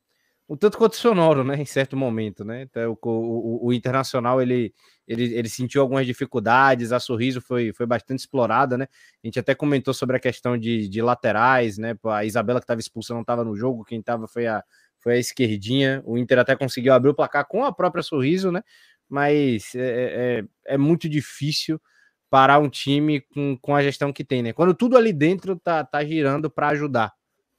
um 0.49 0.57
tanto 0.57 0.79
quanto 0.79 0.95
sonoro, 0.95 1.43
né? 1.43 1.55
Em 1.61 1.65
certo 1.65 1.95
momento, 1.95 2.43
né? 2.43 2.63
Então, 2.63 2.97
o, 3.01 3.09
o, 3.09 3.67
o 3.67 3.73
Internacional 3.73 4.41
ele, 4.41 4.73
ele, 5.07 5.35
ele 5.35 5.47
sentiu 5.47 5.81
algumas 5.81 6.07
dificuldades, 6.07 6.91
a 6.91 6.99
sorriso 6.99 7.39
foi, 7.39 7.71
foi 7.71 7.85
bastante 7.85 8.19
explorada, 8.19 8.75
né? 8.77 8.87
A 9.23 9.27
gente 9.27 9.39
até 9.39 9.53
comentou 9.53 9.93
sobre 9.93 10.17
a 10.17 10.19
questão 10.19 10.57
de, 10.57 10.89
de 10.89 11.01
laterais, 11.01 11.77
né? 11.77 11.95
A 12.05 12.25
Isabela 12.25 12.59
que 12.59 12.63
estava 12.63 12.79
expulsa 12.79 13.13
não 13.13 13.21
estava 13.21 13.43
no 13.43 13.55
jogo, 13.55 13.85
quem 13.85 13.99
estava 13.99 14.27
foi 14.27 14.47
a, 14.47 14.63
foi 14.99 15.13
a 15.13 15.17
esquerdinha. 15.17 16.01
O 16.03 16.17
Inter 16.17 16.39
até 16.39 16.55
conseguiu 16.55 16.93
abrir 16.93 17.09
o 17.11 17.15
placar 17.15 17.47
com 17.47 17.63
a 17.63 17.71
própria 17.71 18.01
sorriso, 18.01 18.51
né? 18.51 18.63
Mas 19.09 19.73
é, 19.75 20.43
é, 20.67 20.73
é 20.75 20.77
muito 20.77 21.09
difícil 21.09 21.81
parar 22.29 22.59
um 22.59 22.69
time 22.69 23.21
com, 23.21 23.57
com 23.57 23.75
a 23.75 23.81
gestão 23.81 24.13
que 24.13 24.23
tem, 24.23 24.43
né? 24.43 24.53
Quando 24.53 24.73
tudo 24.73 24.95
ali 24.95 25.11
dentro 25.11 25.57
tá, 25.57 25.83
tá 25.83 26.03
girando 26.05 26.49
para 26.49 26.69
ajudar. 26.69 27.11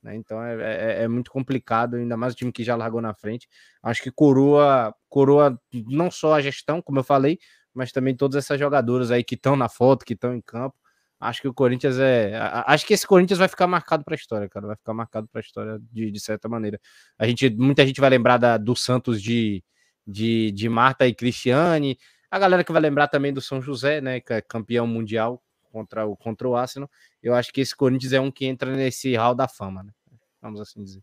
Né? 0.03 0.17
Então 0.17 0.43
é, 0.43 0.55
é, 0.55 1.03
é, 1.03 1.09
muito 1.09 1.31
complicado, 1.31 1.97
ainda 1.97 2.17
mais 2.17 2.33
o 2.33 2.37
time 2.37 2.53
que 2.53 2.65
já 2.65 2.77
largou 2.77 3.03
na 3.03 3.15
frente. 3.15 3.49
Acho 3.83 4.03
que 4.03 4.11
coroa, 4.11 4.95
coroa 5.09 5.61
não 5.89 6.11
só 6.11 6.35
a 6.35 6.41
gestão, 6.41 6.81
como 6.81 7.01
eu 7.01 7.05
falei, 7.05 7.39
mas 7.75 7.93
também 7.93 8.17
todas 8.17 8.37
essas 8.45 8.59
jogadoras 8.59 9.11
aí 9.11 9.25
que 9.25 9.35
estão 9.35 9.57
na 9.57 9.69
foto, 9.69 10.05
que 10.05 10.15
estão 10.15 10.35
em 10.35 10.41
campo. 10.41 10.77
Acho 11.21 11.43
que 11.43 11.49
o 11.49 11.55
Corinthians 11.55 11.99
é. 11.99 12.35
Acho 12.67 12.87
que 12.87 12.95
esse 12.95 13.07
Corinthians 13.07 13.39
vai 13.39 13.49
ficar 13.49 13.67
marcado 13.67 14.03
para 14.05 14.15
a 14.15 14.17
história, 14.17 14.49
cara. 14.49 14.69
Vai 14.69 14.77
ficar 14.77 14.95
marcado 14.95 15.29
para 15.29 15.41
a 15.41 15.43
história 15.43 15.79
de, 15.93 16.11
de 16.11 16.21
certa 16.21 16.49
maneira. 16.49 16.81
A 17.19 17.27
gente, 17.27 17.51
muita 17.51 17.87
gente 17.87 18.01
vai 18.01 18.09
lembrar 18.09 18.39
da, 18.39 18.57
do 18.57 18.75
Santos 18.75 19.23
de, 19.23 19.63
de, 20.07 20.51
de 20.53 20.69
Marta 20.69 21.07
e 21.07 21.15
Cristiane. 21.15 21.99
A 22.31 22.39
galera 22.39 22.65
que 22.65 22.73
vai 22.73 22.81
lembrar 22.81 23.09
também 23.09 23.33
do 23.33 23.41
São 23.41 23.61
José, 23.61 24.01
né? 24.01 24.21
Que 24.21 24.35
é 24.35 24.41
campeão 24.41 24.87
mundial 24.87 25.43
contra 25.73 26.07
o, 26.07 26.17
contra 26.17 26.49
o 26.49 26.57
Arsenal. 26.57 26.91
Eu 27.23 27.35
acho 27.35 27.53
que 27.53 27.61
esse 27.61 27.75
Corinthians 27.75 28.13
é 28.13 28.21
um 28.21 28.31
que 28.31 28.47
entra 28.47 28.75
nesse 28.75 29.15
hall 29.17 29.35
da 29.35 29.49
fama, 29.49 29.83
né? 29.83 29.93
Vamos 30.41 30.61
assim 30.61 30.83
dizer. 30.83 31.03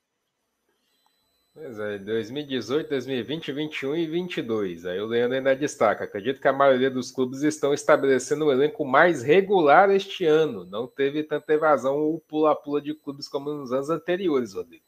Pois 1.53 1.79
é, 1.79 1.97
2018, 1.97 2.87
2020, 2.87 3.51
21 3.51 3.95
e 3.95 4.05
22. 4.05 4.85
Aí 4.85 5.01
o 5.01 5.07
Leandro 5.07 5.37
ainda 5.37 5.55
destaca. 5.55 6.03
Acredito 6.03 6.39
que 6.39 6.47
a 6.47 6.53
maioria 6.53 6.89
dos 6.91 7.09
clubes 7.09 7.41
estão 7.41 7.73
estabelecendo 7.73 8.45
um 8.45 8.51
elenco 8.51 8.85
mais 8.85 9.23
regular 9.23 9.89
este 9.89 10.23
ano. 10.23 10.65
Não 10.65 10.85
teve 10.85 11.23
tanta 11.23 11.53
evasão 11.53 11.95
ou 11.97 12.19
pula-pula 12.19 12.79
de 12.79 12.93
clubes 12.93 13.27
como 13.27 13.51
nos 13.51 13.71
anos 13.71 13.89
anteriores, 13.89 14.53
Rodrigo. 14.53 14.83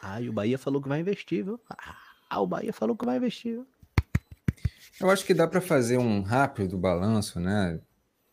Ah, 0.00 0.20
e 0.20 0.28
o 0.28 0.32
Bahia 0.32 0.56
falou 0.56 0.80
que 0.80 0.88
vai 0.88 1.00
investir, 1.00 1.44
viu? 1.44 1.60
Ah, 1.68 1.96
o 2.38 2.46
Bahia 2.46 2.72
falou 2.72 2.96
que 2.96 3.04
vai 3.04 3.16
investir? 3.16 3.60
Eu 5.00 5.10
acho 5.10 5.24
que 5.24 5.34
dá 5.34 5.48
para 5.48 5.60
fazer 5.60 5.98
um 5.98 6.20
rápido 6.22 6.76
balanço, 6.76 7.40
né? 7.40 7.80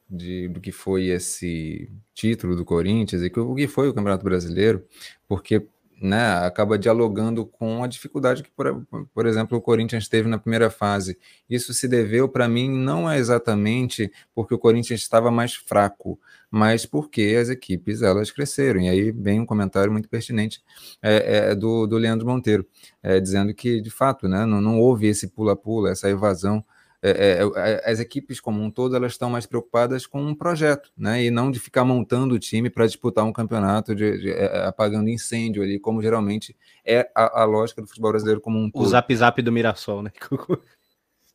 De, 0.09 0.47
do 0.47 0.61
que 0.61 0.71
foi 0.71 1.07
esse 1.07 1.91
título 2.13 2.55
do 2.55 2.63
Corinthians 2.63 3.21
e 3.21 3.27
o 3.27 3.55
que 3.55 3.67
foi 3.67 3.89
o 3.89 3.93
Campeonato 3.93 4.23
Brasileiro, 4.23 4.85
porque 5.27 5.67
né, 5.99 6.45
acaba 6.45 6.77
dialogando 6.77 7.45
com 7.45 7.83
a 7.83 7.87
dificuldade 7.87 8.43
que, 8.43 8.51
por, 8.51 8.85
por 9.13 9.25
exemplo, 9.25 9.57
o 9.57 9.61
Corinthians 9.61 10.07
teve 10.07 10.29
na 10.29 10.37
primeira 10.37 10.69
fase. 10.69 11.17
Isso 11.49 11.73
se 11.73 11.87
deveu, 11.87 12.29
para 12.29 12.47
mim, 12.47 12.69
não 12.69 13.09
é 13.09 13.17
exatamente 13.17 14.11
porque 14.33 14.53
o 14.53 14.59
Corinthians 14.59 15.01
estava 15.01 15.31
mais 15.31 15.55
fraco, 15.55 16.19
mas 16.51 16.85
porque 16.85 17.35
as 17.39 17.49
equipes 17.49 18.01
elas 18.01 18.31
cresceram. 18.31 18.79
E 18.79 18.89
aí 18.89 19.11
vem 19.11 19.39
um 19.39 19.45
comentário 19.45 19.91
muito 19.91 20.07
pertinente 20.07 20.61
é, 21.01 21.49
é, 21.49 21.55
do, 21.55 21.87
do 21.87 21.97
Leandro 21.97 22.27
Monteiro, 22.27 22.65
é, 23.01 23.19
dizendo 23.19 23.53
que, 23.53 23.81
de 23.81 23.89
fato, 23.89 24.27
né, 24.27 24.45
não, 24.45 24.61
não 24.61 24.79
houve 24.79 25.07
esse 25.07 25.27
pula-pula, 25.27 25.91
essa 25.91 26.09
evasão 26.09 26.63
é, 27.01 27.09
é, 27.09 27.43
é, 27.55 27.91
as 27.91 27.99
equipes 27.99 28.39
como 28.39 28.61
um 28.61 28.71
todo 28.71 28.95
elas 28.95 29.11
estão 29.11 29.29
mais 29.29 29.45
preocupadas 29.45 30.07
com 30.07 30.19
um 30.19 30.33
projeto, 30.33 30.91
né? 30.97 31.23
E 31.23 31.29
não 31.29 31.51
de 31.51 31.59
ficar 31.59 31.85
montando 31.85 32.33
o 32.33 32.39
time 32.39 32.69
para 32.71 32.87
disputar 32.87 33.23
um 33.23 33.31
campeonato, 33.31 33.93
de, 33.93 34.17
de, 34.19 34.31
é, 34.31 34.65
apagando 34.65 35.09
incêndio 35.09 35.61
ali, 35.61 35.79
como 35.79 36.01
geralmente 36.01 36.55
é 36.83 37.09
a, 37.13 37.41
a, 37.41 37.45
lógica 37.45 37.81
do 37.81 37.87
futebol 37.87 38.11
brasileiro 38.11 38.41
como 38.41 38.57
um 38.57 38.71
todo. 38.71 38.83
O 38.83 38.87
zap 38.87 39.15
zap 39.15 39.41
do 39.43 39.51
Mirassol, 39.51 40.01
né? 40.01 40.11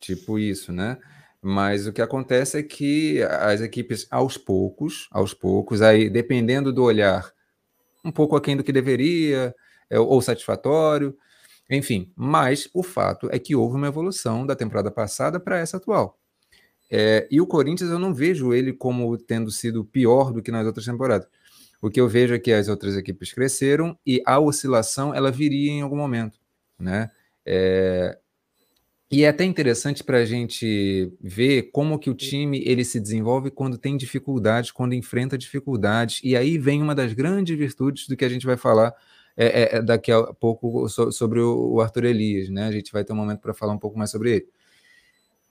tipo 0.01 0.37
isso, 0.37 0.73
né? 0.73 0.97
Mas 1.41 1.87
o 1.87 1.93
que 1.93 2.01
acontece 2.01 2.57
é 2.57 2.63
que 2.63 3.21
as 3.23 3.61
equipes, 3.61 4.05
aos 4.11 4.37
poucos, 4.37 5.07
aos 5.11 5.33
poucos, 5.33 5.81
aí 5.81 6.09
dependendo 6.09 6.73
do 6.73 6.83
olhar, 6.83 7.31
um 8.03 8.11
pouco 8.11 8.35
aquém 8.35 8.55
do 8.57 8.63
que 8.63 8.71
deveria, 8.71 9.53
ou 9.89 10.21
satisfatório, 10.21 11.17
enfim, 11.69 12.11
mas 12.15 12.69
o 12.73 12.83
fato 12.83 13.29
é 13.31 13.39
que 13.39 13.55
houve 13.55 13.75
uma 13.75 13.87
evolução 13.87 14.45
da 14.45 14.55
temporada 14.55 14.91
passada 14.91 15.39
para 15.39 15.57
essa 15.57 15.77
atual. 15.77 16.19
É, 16.91 17.27
e 17.31 17.41
o 17.41 17.47
Corinthians 17.47 17.89
eu 17.89 17.97
não 17.97 18.13
vejo 18.13 18.53
ele 18.53 18.71
como 18.73 19.17
tendo 19.17 19.49
sido 19.49 19.83
pior 19.83 20.31
do 20.31 20.41
que 20.41 20.51
nas 20.51 20.65
outras 20.65 20.85
temporadas. 20.85 21.27
O 21.81 21.89
que 21.89 21.99
eu 21.99 22.07
vejo 22.07 22.33
é 22.33 22.39
que 22.39 22.51
as 22.51 22.67
outras 22.67 22.95
equipes 22.95 23.33
cresceram 23.33 23.97
e 24.05 24.21
a 24.25 24.39
oscilação 24.39 25.13
ela 25.13 25.31
viria 25.31 25.71
em 25.71 25.81
algum 25.81 25.97
momento, 25.97 26.39
né? 26.79 27.09
É, 27.45 28.17
e 29.11 29.23
é 29.23 29.27
até 29.27 29.43
interessante 29.43 30.03
para 30.03 30.17
a 30.17 30.25
gente 30.25 31.11
ver 31.21 31.69
como 31.71 31.99
que 31.99 32.09
o 32.09 32.15
time 32.15 32.63
ele 32.65 32.83
se 32.83 32.99
desenvolve 32.99 33.51
quando 33.51 33.77
tem 33.77 33.95
dificuldades, 33.95 34.71
quando 34.71 34.95
enfrenta 34.95 35.37
dificuldades. 35.37 36.19
E 36.23 36.35
aí 36.35 36.57
vem 36.57 36.81
uma 36.81 36.95
das 36.95 37.13
grandes 37.13 37.55
virtudes 37.55 38.07
do 38.07 38.17
que 38.17 38.25
a 38.25 38.29
gente 38.29 38.45
vai 38.45 38.57
falar 38.57 38.91
é, 39.35 39.45
é, 39.45 39.77
é, 39.77 39.81
daqui 39.81 40.11
a 40.11 40.21
pouco 40.33 40.87
so, 40.89 41.11
sobre 41.11 41.39
o, 41.39 41.73
o, 41.73 41.81
Arthur 41.81 42.05
Elias, 42.05 42.49
né? 42.49 42.67
A 42.67 42.71
gente 42.71 42.91
vai 42.91 43.03
ter 43.03 43.13
um 43.13 43.15
momento 43.15 43.39
para 43.39 43.53
falar 43.53 43.73
um 43.73 43.79
pouco 43.79 43.97
mais 43.97 44.11
sobre 44.11 44.31
ele. 44.35 44.47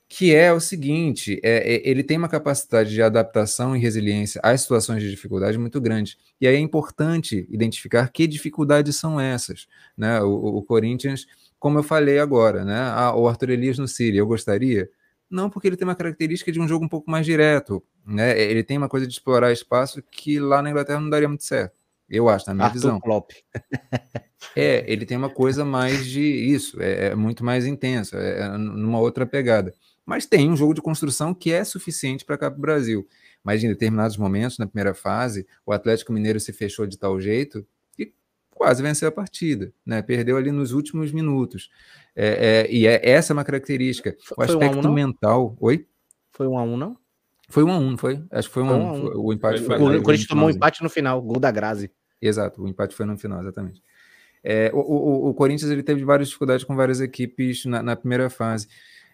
Que 0.08 0.34
é 0.34 0.52
o 0.52 0.60
seguinte: 0.60 1.40
é, 1.42 1.74
é, 1.74 1.88
ele 1.88 2.02
tem 2.04 2.18
uma 2.18 2.28
capacidade 2.28 2.90
de 2.90 3.02
adaptação 3.02 3.74
e 3.76 3.80
resiliência 3.80 4.40
às 4.44 4.60
situações 4.62 5.02
de 5.02 5.10
dificuldade 5.10 5.58
muito 5.58 5.80
grande. 5.80 6.16
E 6.40 6.46
aí 6.46 6.54
é 6.56 6.58
importante 6.58 7.46
identificar 7.50 8.08
que 8.10 8.26
dificuldades 8.26 8.96
são 8.96 9.20
essas. 9.20 9.66
Né? 9.96 10.20
O, 10.22 10.58
o 10.58 10.62
Corinthians, 10.62 11.26
como 11.58 11.78
eu 11.78 11.82
falei 11.82 12.18
agora, 12.18 12.64
né? 12.64 12.78
Ah, 12.78 13.14
o 13.16 13.28
Arthur 13.28 13.50
Elias 13.50 13.78
no 13.78 13.88
Síria, 13.88 14.20
eu 14.20 14.26
gostaria? 14.26 14.88
Não, 15.30 15.48
porque 15.48 15.66
ele 15.66 15.76
tem 15.76 15.88
uma 15.88 15.94
característica 15.94 16.52
de 16.52 16.60
um 16.60 16.68
jogo 16.68 16.84
um 16.84 16.88
pouco 16.88 17.10
mais 17.10 17.24
direto. 17.24 17.82
Né? 18.06 18.38
Ele 18.38 18.62
tem 18.62 18.76
uma 18.76 18.88
coisa 18.88 19.06
de 19.06 19.14
explorar 19.14 19.50
espaço 19.50 20.02
que 20.10 20.38
lá 20.38 20.60
na 20.60 20.70
Inglaterra 20.70 21.00
não 21.00 21.08
daria 21.08 21.28
muito 21.28 21.44
certo. 21.44 21.81
Eu 22.08 22.28
acho, 22.28 22.46
na 22.46 22.54
minha 22.54 22.66
Arthur 22.66 22.78
visão. 22.78 23.00
Klopp. 23.00 23.30
é, 24.56 24.84
ele 24.90 25.06
tem 25.06 25.16
uma 25.16 25.30
coisa 25.30 25.64
mais 25.64 26.06
de 26.06 26.20
isso, 26.20 26.80
é, 26.80 27.06
é 27.06 27.14
muito 27.14 27.44
mais 27.44 27.66
intenso, 27.66 28.16
é, 28.16 28.40
é 28.40 28.48
numa 28.58 28.98
outra 28.98 29.24
pegada. 29.24 29.72
Mas 30.04 30.26
tem 30.26 30.50
um 30.50 30.56
jogo 30.56 30.74
de 30.74 30.82
construção 30.82 31.32
que 31.32 31.52
é 31.52 31.64
suficiente 31.64 32.24
para 32.24 32.36
cá 32.36 32.50
para 32.50 32.58
o 32.58 32.60
Brasil. 32.60 33.08
Mas 33.42 33.62
em 33.62 33.68
determinados 33.68 34.16
momentos, 34.16 34.58
na 34.58 34.66
primeira 34.66 34.94
fase, 34.94 35.46
o 35.64 35.72
Atlético 35.72 36.12
Mineiro 36.12 36.40
se 36.40 36.52
fechou 36.52 36.86
de 36.86 36.98
tal 36.98 37.20
jeito 37.20 37.66
que 37.96 38.12
quase 38.50 38.82
venceu 38.82 39.08
a 39.08 39.12
partida, 39.12 39.72
né? 39.86 40.02
Perdeu 40.02 40.36
ali 40.36 40.50
nos 40.50 40.72
últimos 40.72 41.12
minutos. 41.12 41.70
É, 42.14 42.66
é, 42.66 42.72
e 42.72 42.86
é, 42.86 43.00
essa 43.08 43.32
é 43.32 43.34
uma 43.34 43.44
característica. 43.44 44.16
O 44.36 44.42
aspecto 44.42 44.88
um 44.88 44.92
mental. 44.92 45.56
Oi? 45.60 45.86
Foi 46.32 46.46
um 46.46 46.58
a 46.58 46.62
um, 46.62 46.76
não? 46.76 46.96
Foi 47.52 47.62
um 47.62 47.70
a 47.70 47.78
um, 47.78 47.90
não 47.90 47.98
foi? 47.98 48.18
Acho 48.30 48.48
que 48.48 48.54
foi 48.54 48.62
um, 48.62 48.68
foi 48.68 48.76
um, 48.78 48.88
a 48.88 48.92
um. 48.92 49.26
O 49.26 49.32
empate 49.32 49.62
foi. 49.62 49.76
O, 49.78 49.98
o 49.98 50.02
Corinthians 50.02 50.26
tomou 50.26 50.46
um 50.46 50.50
empate 50.50 50.82
no 50.82 50.88
final, 50.88 51.20
gol 51.20 51.38
da 51.38 51.50
Grazi. 51.50 51.90
Exato, 52.20 52.62
o 52.62 52.66
empate 52.66 52.94
foi 52.94 53.04
no 53.04 53.18
final, 53.18 53.42
exatamente. 53.42 53.82
É, 54.42 54.70
o, 54.72 54.78
o, 54.78 55.28
o, 55.28 55.34
Corinthians 55.34 55.70
ele 55.70 55.82
teve 55.82 56.02
várias 56.02 56.28
dificuldades 56.28 56.64
com 56.64 56.74
várias 56.74 57.00
equipes 57.00 57.66
na, 57.66 57.82
na 57.82 57.94
primeira 57.94 58.30
fase. 58.30 58.68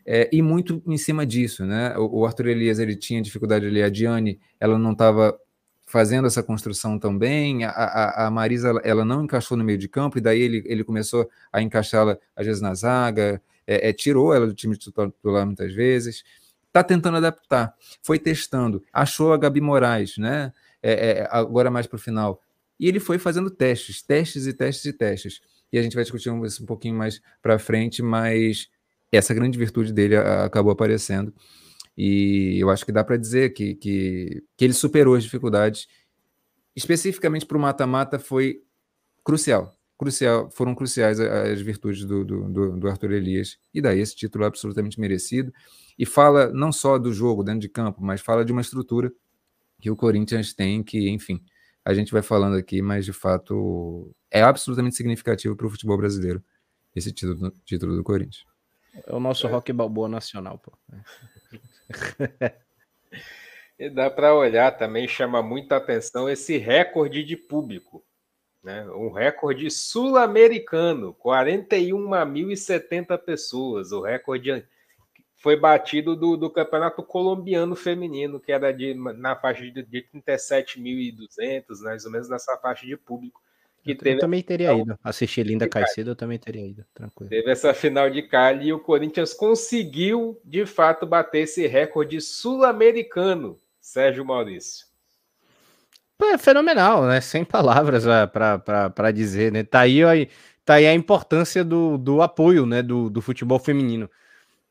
É, 0.06 0.30
e 0.32 0.40
muito 0.40 0.80
em 0.86 0.96
cima 0.96 1.26
disso, 1.26 1.66
né? 1.66 1.98
O, 1.98 2.20
o, 2.20 2.26
Arthur 2.26 2.46
Elias 2.46 2.78
ele 2.78 2.94
tinha 2.94 3.20
dificuldade 3.20 3.66
ali, 3.66 3.82
a 3.82 3.90
Diane 3.90 4.38
ela 4.60 4.78
não 4.78 4.92
estava 4.92 5.36
fazendo 5.84 6.26
essa 6.26 6.42
construção 6.42 6.96
tão 6.96 7.18
bem, 7.18 7.64
a, 7.64 7.70
a, 7.70 8.26
a 8.26 8.30
Marisa 8.30 8.68
ela, 8.68 8.80
ela, 8.84 9.04
não 9.04 9.24
encaixou 9.24 9.56
no 9.56 9.64
meio 9.64 9.78
de 9.78 9.88
campo, 9.88 10.16
e 10.16 10.20
daí 10.20 10.40
ele, 10.40 10.62
ele 10.66 10.84
começou 10.84 11.28
a 11.52 11.60
encaixá-la 11.60 12.16
às 12.36 12.46
vezes 12.46 12.62
na 12.62 12.72
zaga, 12.72 13.42
é, 13.66 13.88
é, 13.88 13.92
tirou 13.92 14.32
ela 14.32 14.46
do 14.46 14.54
time 14.54 14.76
titular 14.76 15.44
muitas 15.44 15.74
vezes, 15.74 16.22
está 16.68 16.84
tentando 16.84 17.16
adaptar, 17.16 17.74
foi 18.02 18.18
testando, 18.18 18.82
achou 18.92 19.32
a 19.32 19.36
Gabi 19.36 19.60
Moraes, 19.60 20.16
né? 20.16 20.52
É, 20.80 20.92
é, 20.92 21.28
agora 21.30 21.70
mais 21.70 21.86
para 21.86 21.96
o 21.96 21.98
final, 21.98 22.40
e 22.78 22.86
ele 22.86 23.00
foi 23.00 23.18
fazendo 23.18 23.50
testes, 23.50 24.00
testes 24.02 24.46
e 24.46 24.52
testes 24.52 24.84
e 24.84 24.92
testes. 24.92 25.40
E 25.72 25.78
a 25.78 25.82
gente 25.82 25.94
vai 25.94 26.04
discutir 26.04 26.32
isso 26.44 26.62
um 26.62 26.66
pouquinho 26.66 26.94
mais 26.94 27.20
para 27.42 27.58
frente, 27.58 28.02
mas 28.02 28.68
essa 29.10 29.34
grande 29.34 29.58
virtude 29.58 29.92
dele 29.92 30.16
acabou 30.16 30.72
aparecendo. 30.72 31.34
E 31.96 32.56
eu 32.60 32.70
acho 32.70 32.86
que 32.86 32.92
dá 32.92 33.02
para 33.02 33.16
dizer 33.16 33.52
que, 33.52 33.74
que, 33.74 34.44
que 34.56 34.64
ele 34.64 34.72
superou 34.72 35.14
as 35.14 35.24
dificuldades. 35.24 35.88
Especificamente 36.76 37.44
para 37.44 37.58
o 37.58 37.60
mata-mata 37.60 38.18
foi 38.18 38.62
crucial. 39.24 39.77
Crucial, 39.98 40.48
foram 40.52 40.76
cruciais 40.76 41.18
as 41.18 41.60
virtudes 41.60 42.04
do, 42.04 42.24
do, 42.24 42.78
do, 42.78 42.88
Arthur 42.88 43.12
Elias. 43.12 43.58
E 43.74 43.80
daí 43.82 43.98
esse 43.98 44.14
título 44.14 44.44
é 44.44 44.46
absolutamente 44.46 45.00
merecido. 45.00 45.52
E 45.98 46.06
fala 46.06 46.52
não 46.52 46.70
só 46.70 46.98
do 46.98 47.12
jogo 47.12 47.42
dentro 47.42 47.60
de 47.60 47.68
campo, 47.68 48.00
mas 48.00 48.20
fala 48.20 48.44
de 48.44 48.52
uma 48.52 48.60
estrutura 48.60 49.12
que 49.80 49.90
o 49.90 49.96
Corinthians 49.96 50.54
tem 50.54 50.84
que, 50.84 51.08
enfim, 51.10 51.42
a 51.84 51.92
gente 51.94 52.12
vai 52.12 52.22
falando 52.22 52.56
aqui, 52.56 52.80
mas 52.80 53.04
de 53.04 53.12
fato 53.12 54.14
é 54.30 54.40
absolutamente 54.42 54.94
significativo 54.94 55.56
para 55.56 55.66
o 55.66 55.70
futebol 55.70 55.96
brasileiro 55.96 56.42
esse 56.94 57.12
título, 57.12 57.50
título 57.64 57.96
do 57.96 58.04
Corinthians. 58.04 58.44
É 59.06 59.14
o 59.14 59.20
nosso 59.20 59.46
é. 59.46 59.50
rock 59.50 59.72
balboa 59.72 60.08
nacional, 60.08 60.58
pô. 60.58 60.72
e 63.78 63.90
dá 63.90 64.10
para 64.10 64.34
olhar 64.34 64.76
também, 64.76 65.06
chama 65.06 65.42
muita 65.42 65.76
atenção 65.76 66.28
esse 66.28 66.56
recorde 66.58 67.24
de 67.24 67.36
público. 67.36 68.04
Né? 68.62 68.84
Um 68.90 69.10
recorde 69.10 69.70
sul-americano, 69.70 71.14
41.070 71.14 73.18
pessoas, 73.18 73.92
o 73.92 74.00
recorde 74.00 74.64
foi 75.38 75.56
batido 75.56 76.16
do, 76.16 76.36
do 76.36 76.50
campeonato 76.50 77.02
colombiano 77.02 77.76
feminino, 77.76 78.40
que 78.40 78.50
era 78.50 78.72
de, 78.72 78.94
na 78.94 79.36
faixa 79.36 79.62
de, 79.62 79.82
de 79.82 80.04
37.200, 80.12 81.80
mais 81.82 82.04
ou 82.04 82.10
menos 82.10 82.28
nessa 82.28 82.56
faixa 82.56 82.84
de 82.84 82.96
público. 82.96 83.40
Que 83.84 83.92
eu, 83.92 83.98
teve 83.98 84.18
também 84.18 84.42
teria 84.42 84.74
ido. 84.74 84.98
Assistir 85.02 85.46
Linda 85.46 85.68
Caicedo, 85.68 86.10
eu 86.10 86.16
também 86.16 86.38
teria 86.38 86.66
ido, 86.66 86.84
tranquilo. 86.92 87.30
Teve 87.30 87.50
essa 87.50 87.72
final 87.72 88.10
de 88.10 88.22
Cali 88.22 88.68
e 88.68 88.72
o 88.72 88.80
Corinthians 88.80 89.32
conseguiu, 89.32 90.40
de 90.44 90.66
fato, 90.66 91.06
bater 91.06 91.42
esse 91.42 91.66
recorde 91.68 92.20
sul-americano, 92.20 93.60
Sérgio 93.80 94.24
Maurício. 94.24 94.87
É 96.20 96.36
fenomenal, 96.36 97.06
né? 97.06 97.20
Sem 97.20 97.44
palavras 97.44 98.04
para 98.32 99.10
dizer, 99.12 99.52
né? 99.52 99.62
Tá 99.62 99.80
aí, 99.80 100.28
tá 100.64 100.74
aí 100.74 100.86
a 100.86 100.94
importância 100.94 101.64
do, 101.64 101.96
do 101.96 102.20
apoio 102.22 102.66
né? 102.66 102.82
do, 102.82 103.08
do 103.08 103.22
futebol 103.22 103.58
feminino. 103.58 104.10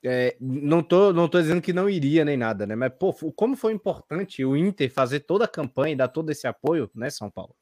É, 0.04 0.36
não, 0.40 0.84
tô, 0.84 1.12
não 1.12 1.28
tô 1.28 1.42
dizendo 1.42 1.62
que 1.62 1.74
não 1.74 1.90
iria 1.90 2.24
nem 2.24 2.38
nada, 2.38 2.68
né? 2.68 2.76
Mas, 2.76 2.92
pô, 2.98 3.14
como 3.36 3.56
foi 3.56 3.74
importante 3.74 4.44
o 4.46 4.56
Inter 4.56 4.92
fazer 4.92 5.22
toda 5.22 5.46
a 5.46 5.48
campanha 5.48 5.94
e 5.94 5.98
dar 5.98 6.08
todo 6.08 6.30
esse 6.30 6.46
apoio, 6.48 6.90
né, 6.94 7.10
São 7.10 7.30
Paulo? 7.30 7.56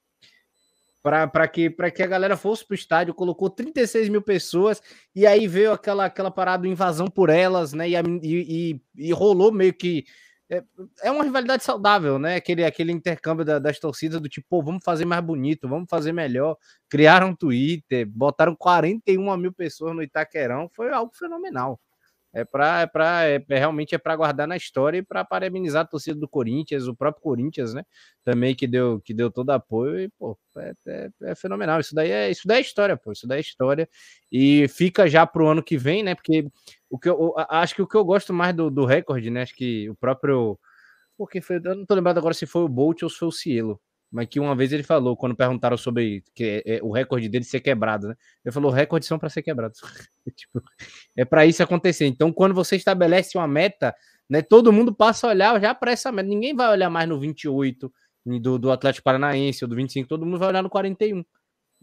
Para 1.01 1.47
que, 1.47 1.69
que 1.69 2.01
a 2.01 2.07
galera 2.07 2.35
fosse 2.35 2.65
para 2.65 2.73
o 2.73 2.75
estádio, 2.75 3.13
colocou 3.13 3.47
36 3.47 4.09
mil 4.09 4.23
pessoas 4.23 4.81
e 5.15 5.27
aí 5.27 5.47
veio 5.47 5.71
aquela, 5.71 6.05
aquela 6.05 6.31
parada, 6.31 6.67
invasão 6.67 7.05
por 7.07 7.29
elas, 7.29 7.73
né? 7.73 7.87
E, 7.87 7.95
e, 8.23 8.81
e, 8.95 9.13
rolou 9.13 9.51
meio 9.51 9.71
que. 9.71 10.05
É, 10.49 10.63
é, 11.01 11.11
uma 11.11 11.23
rivalidade 11.23 11.63
saudável, 11.63 12.19
né? 12.19 12.35
Aquele, 12.35 12.63
aquele 12.63 12.91
intercâmbio 12.91 13.43
da, 13.43 13.57
das 13.57 13.79
torcidas 13.79 14.21
do 14.21 14.29
tipo, 14.29 14.61
vamos 14.61 14.83
fazer 14.83 15.05
mais 15.05 15.23
bonito, 15.23 15.67
vamos 15.67 15.87
fazer 15.89 16.11
melhor. 16.11 16.55
Criaram 16.87 17.29
um 17.29 17.35
Twitter, 17.35 18.07
botaram 18.07 18.55
41 18.55 19.37
mil 19.37 19.51
pessoas 19.51 19.95
no 19.95 20.03
Itaquerão, 20.03 20.69
foi 20.73 20.91
algo 20.91 21.11
fenomenal 21.15 21.79
é 22.35 22.43
para 22.43 22.81
é 22.81 22.85
para 22.85 23.25
é, 23.25 23.45
é, 23.49 23.57
realmente 23.57 23.95
é 23.95 23.97
para 23.97 24.15
guardar 24.15 24.45
na 24.45 24.57
história 24.57 24.97
e 24.97 25.01
para 25.01 25.23
parabenizar 25.23 25.83
a 25.83 25.87
torcida 25.87 26.19
do 26.19 26.27
Corinthians, 26.27 26.85
o 26.85 26.93
próprio 26.93 27.23
Corinthians, 27.23 27.73
né? 27.73 27.83
Também 28.25 28.53
que 28.53 28.67
deu 28.67 28.99
que 28.99 29.13
deu 29.13 29.31
todo 29.31 29.51
apoio 29.51 30.01
e 30.01 30.09
pô, 30.09 30.37
é, 30.57 30.73
é, 30.85 31.09
é, 31.23 31.35
fenomenal. 31.35 31.79
Isso 31.79 31.95
daí 31.95 32.11
é 32.11 32.29
isso 32.29 32.45
daí 32.45 32.57
é 32.57 32.61
história, 32.61 32.97
pô. 32.97 33.13
Isso 33.13 33.25
daí 33.25 33.37
é 33.37 33.41
história 33.41 33.89
e 34.29 34.67
fica 34.67 35.07
já 35.07 35.25
para 35.25 35.43
o 35.43 35.47
ano 35.47 35.63
que 35.63 35.77
vem, 35.77 36.03
né? 36.03 36.13
Porque 36.13 36.45
o 36.95 36.99
que 36.99 37.09
eu, 37.09 37.33
acho 37.49 37.75
que 37.75 37.81
o 37.81 37.87
que 37.87 37.95
eu 37.97 38.05
gosto 38.05 38.33
mais 38.33 38.55
do, 38.55 38.71
do 38.71 38.85
recorde, 38.85 39.29
né? 39.29 39.41
Acho 39.41 39.53
que 39.53 39.89
o 39.89 39.95
próprio 39.95 40.57
porque 41.17 41.41
foi, 41.41 41.57
eu 41.63 41.75
não 41.75 41.85
tô 41.85 41.93
lembrado 41.93 42.17
agora 42.17 42.33
se 42.33 42.45
foi 42.45 42.63
o 42.63 42.69
Bolt 42.69 43.03
ou 43.03 43.09
se 43.09 43.17
foi 43.17 43.27
o 43.27 43.31
Cielo, 43.31 43.81
mas 44.11 44.27
que 44.27 44.39
uma 44.39 44.55
vez 44.55 44.71
ele 44.71 44.83
falou, 44.83 45.15
quando 45.17 45.35
perguntaram 45.35 45.77
sobre 45.77 46.23
que 46.33 46.63
é, 46.65 46.77
é, 46.77 46.83
o 46.83 46.91
recorde 46.91 47.27
dele 47.27 47.43
ser 47.43 47.59
quebrado, 47.59 48.07
né? 48.09 48.15
Ele 48.45 48.53
falou: 48.53 48.71
recordes 48.71 49.07
são 49.09 49.19
para 49.19 49.29
ser 49.29 49.41
quebrados. 49.41 49.81
tipo, 50.35 50.61
é 51.17 51.25
para 51.25 51.45
isso 51.45 51.61
acontecer. 51.61 52.05
Então, 52.05 52.31
quando 52.31 52.55
você 52.55 52.77
estabelece 52.77 53.37
uma 53.37 53.47
meta, 53.47 53.93
né, 54.29 54.41
todo 54.41 54.71
mundo 54.71 54.95
passa 54.95 55.27
a 55.27 55.31
olhar 55.31 55.59
já 55.59 55.75
para 55.75 55.91
essa 55.91 56.11
meta. 56.13 56.29
Ninguém 56.29 56.55
vai 56.55 56.69
olhar 56.69 56.89
mais 56.89 57.09
no 57.09 57.19
28 57.19 57.91
do, 58.41 58.57
do 58.57 58.71
Atlético 58.71 59.03
Paranaense 59.03 59.65
ou 59.65 59.69
do 59.69 59.75
25, 59.75 60.07
todo 60.07 60.25
mundo 60.25 60.39
vai 60.39 60.47
olhar 60.47 60.63
no 60.63 60.69
41. 60.69 61.23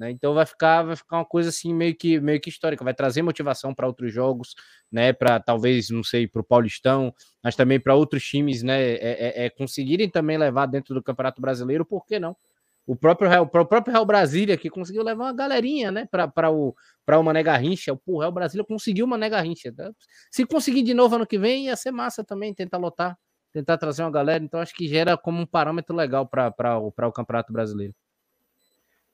Né? 0.02 0.10
Então 0.10 0.34
vai 0.34 0.44
ficar, 0.44 0.82
vai 0.82 0.96
ficar 0.96 1.18
uma 1.18 1.24
coisa 1.24 1.48
assim 1.50 1.72
meio 1.72 1.94
que, 1.94 2.18
meio 2.18 2.40
que 2.40 2.50
histórica, 2.50 2.82
vai 2.82 2.92
trazer 2.92 3.22
motivação 3.22 3.72
para 3.72 3.86
outros 3.86 4.12
jogos, 4.12 4.56
né? 4.90 5.12
Para 5.12 5.38
talvez, 5.38 5.90
não 5.90 6.02
sei, 6.02 6.26
para 6.26 6.40
o 6.40 6.44
Paulistão, 6.44 7.14
mas 7.40 7.54
também 7.54 7.78
para 7.78 7.94
outros 7.94 8.24
times, 8.24 8.64
né? 8.64 8.82
É, 8.82 8.96
é, 8.96 9.44
é, 9.44 9.50
conseguirem 9.50 10.10
também 10.10 10.36
levar 10.36 10.66
dentro 10.66 10.92
do 10.92 11.00
Campeonato 11.00 11.40
Brasileiro, 11.40 11.84
por 11.84 12.04
que 12.04 12.18
não? 12.18 12.36
O 12.84 12.96
próprio 12.96 13.30
Real, 13.30 13.44
o 13.44 13.46
próprio 13.48 13.92
Real 13.92 14.04
Brasília 14.04 14.56
que 14.56 14.68
conseguiu 14.68 15.04
levar 15.04 15.26
uma 15.26 15.32
galerinha, 15.32 15.92
né? 15.92 16.08
Para 16.10 16.50
o 16.50 16.74
para 17.06 17.18
o 17.20 17.22
Mané 17.22 17.42
Garrincha, 17.44 17.96
o 18.04 18.18
Real 18.18 18.32
Brasília 18.32 18.64
conseguiu 18.64 19.06
uma 19.06 19.16
Mané 19.16 19.30
Garrincha. 19.30 19.72
Né? 19.76 19.92
Se 20.32 20.44
conseguir 20.44 20.82
de 20.82 20.94
novo 20.94 21.14
ano 21.14 21.26
que 21.26 21.38
vem, 21.38 21.66
ia 21.66 21.76
ser 21.76 21.92
massa 21.92 22.24
também 22.24 22.52
tentar 22.52 22.78
lotar, 22.78 23.16
tentar 23.52 23.78
trazer 23.78 24.02
uma 24.02 24.10
galera. 24.10 24.42
Então 24.42 24.58
acho 24.60 24.74
que 24.74 24.88
gera 24.88 25.16
como 25.16 25.40
um 25.40 25.46
parâmetro 25.46 25.94
legal 25.94 26.26
para 26.28 26.78
o 26.80 27.12
Campeonato 27.12 27.52
Brasileiro. 27.52 27.94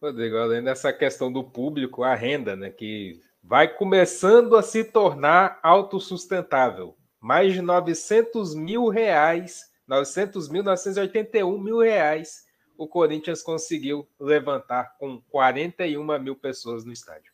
Rodrigo, 0.01 0.37
além 0.37 0.63
dessa 0.63 0.93
questão 0.93 1.33
do 1.33 1.43
público, 1.43 2.05
a 2.05 2.15
renda, 2.15 2.55
né, 2.55 2.71
que 2.71 3.21
vai 3.43 3.67
começando 3.67 4.57
a 4.57 4.63
se 4.63 4.85
tornar 4.85 5.59
autossustentável. 5.63 6.97
Mais 7.21 7.53
de 7.53 7.61
900 7.61 8.55
mil 8.55 8.89
reais, 8.89 9.63
900 9.89 10.49
mil, 10.49 10.63
981 10.63 11.59
mil 11.59 11.81
reais, 11.81 12.45
o 12.77 12.87
Corinthians 12.87 13.43
conseguiu 13.43 14.09
levantar 14.21 14.97
com 15.01 15.21
41 15.31 16.19
mil 16.21 16.37
pessoas 16.37 16.85
no 16.85 16.93
estádio. 16.93 17.33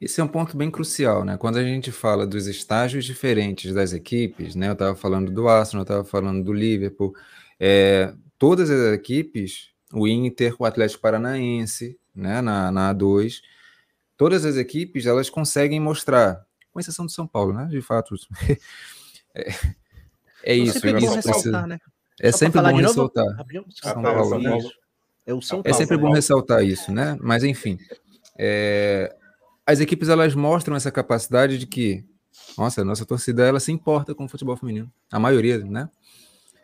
Esse 0.00 0.22
é 0.22 0.24
um 0.24 0.28
ponto 0.28 0.56
bem 0.56 0.70
crucial, 0.70 1.22
né? 1.22 1.36
Quando 1.36 1.58
a 1.58 1.62
gente 1.62 1.92
fala 1.92 2.26
dos 2.26 2.46
estágios 2.46 3.04
diferentes 3.04 3.74
das 3.74 3.92
equipes, 3.92 4.54
né? 4.54 4.68
Eu 4.68 4.72
estava 4.72 4.96
falando 4.96 5.30
do 5.30 5.48
Arsenal, 5.48 5.82
eu 5.82 5.84
estava 5.84 6.04
falando 6.04 6.42
do 6.42 6.52
Liverpool, 6.52 7.14
é, 7.60 8.14
todas 8.38 8.70
as 8.70 8.94
equipes 8.94 9.73
o 9.94 10.08
Inter, 10.08 10.54
o 10.58 10.64
Atlético 10.64 11.00
Paranaense, 11.00 11.98
né, 12.14 12.40
na, 12.40 12.70
na 12.70 12.94
A2. 12.94 13.40
Todas 14.16 14.44
as 14.44 14.56
equipes 14.56 15.06
elas 15.06 15.30
conseguem 15.30 15.80
mostrar, 15.80 16.44
com 16.72 16.80
exceção 16.80 17.06
do 17.06 17.12
São 17.12 17.26
Paulo, 17.26 17.52
né? 17.52 17.66
De 17.66 17.80
fato. 17.80 18.14
é, 19.34 19.50
é 20.42 20.54
isso. 20.54 20.86
É, 20.86 20.98
isso 20.98 21.22
precisa... 21.22 21.66
né? 21.66 21.78
é 22.20 22.32
sempre 22.32 22.60
bom 22.60 22.76
ressaltar. 22.76 23.24
São 23.70 24.02
Paulo, 24.02 24.38
né? 24.38 24.58
É, 25.26 25.34
o 25.34 25.40
São 25.40 25.62
Paulo, 25.62 25.74
é 25.74 25.78
sempre 25.78 25.96
bom 25.96 26.12
ressaltar 26.12 26.64
isso, 26.64 26.92
né? 26.92 27.16
Mas 27.20 27.44
enfim, 27.44 27.78
é... 28.38 29.14
as 29.66 29.80
equipes 29.80 30.08
elas 30.08 30.34
mostram 30.34 30.76
essa 30.76 30.90
capacidade 30.90 31.58
de 31.58 31.66
que, 31.66 32.04
nossa, 32.58 32.82
a 32.82 32.84
nossa 32.84 33.06
torcida 33.06 33.44
ela 33.44 33.58
se 33.58 33.72
importa 33.72 34.14
com 34.14 34.24
o 34.24 34.28
futebol 34.28 34.56
feminino, 34.56 34.90
a 35.10 35.18
maioria, 35.18 35.58
né? 35.58 35.88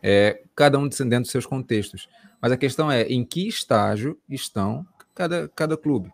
É, 0.02 0.42
cada 0.54 0.78
um 0.78 0.88
dentro 0.88 1.20
dos 1.20 1.30
seus 1.30 1.46
contextos. 1.46 2.08
Mas 2.40 2.52
a 2.52 2.56
questão 2.56 2.90
é 2.90 3.02
em 3.02 3.24
que 3.24 3.46
estágio 3.46 4.18
estão 4.28 4.86
cada, 5.14 5.48
cada 5.48 5.76
clube. 5.76 6.10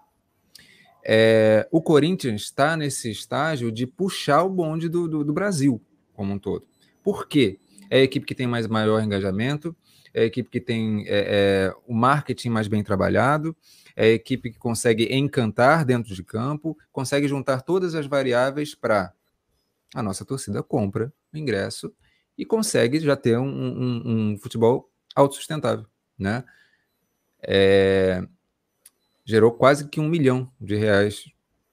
É, 1.04 1.68
o 1.70 1.80
Corinthians 1.80 2.42
está 2.42 2.76
nesse 2.76 3.10
estágio 3.10 3.70
de 3.70 3.86
puxar 3.86 4.42
o 4.42 4.50
bonde 4.50 4.88
do, 4.88 5.06
do, 5.06 5.24
do, 5.24 5.32
Brasil 5.32 5.80
como 6.12 6.32
um 6.32 6.38
todo. 6.38 6.66
Por 7.00 7.28
quê? 7.28 7.60
É 7.88 7.98
a 7.98 8.02
equipe 8.02 8.26
que 8.26 8.34
tem 8.34 8.48
mais 8.48 8.66
maior 8.66 9.00
engajamento, 9.00 9.76
é 10.12 10.22
a 10.22 10.24
equipe 10.24 10.50
que 10.50 10.60
tem 10.60 11.04
é, 11.06 11.68
é, 11.68 11.74
o 11.86 11.94
marketing 11.94 12.48
mais 12.48 12.66
bem 12.66 12.82
trabalhado, 12.82 13.56
é 13.94 14.06
a 14.06 14.12
equipe 14.14 14.50
que 14.50 14.58
consegue 14.58 15.14
encantar 15.14 15.84
dentro 15.84 16.12
de 16.12 16.24
campo, 16.24 16.76
consegue 16.90 17.28
juntar 17.28 17.62
todas 17.62 17.94
as 17.94 18.06
variáveis 18.06 18.74
para 18.74 19.12
a 19.94 20.02
nossa 20.02 20.24
torcida 20.24 20.60
compra 20.60 21.12
o 21.32 21.38
ingresso 21.38 21.92
e 22.36 22.44
consegue 22.44 23.00
já 23.00 23.16
ter 23.16 23.38
um, 23.38 23.48
um, 23.48 24.32
um 24.32 24.38
futebol 24.38 24.90
autossustentável 25.14 25.86
né? 26.18 26.44
É, 27.42 28.26
gerou 29.24 29.52
quase 29.52 29.88
que 29.88 30.00
um 30.00 30.08
milhão 30.08 30.50
de 30.60 30.76
reais 30.76 31.24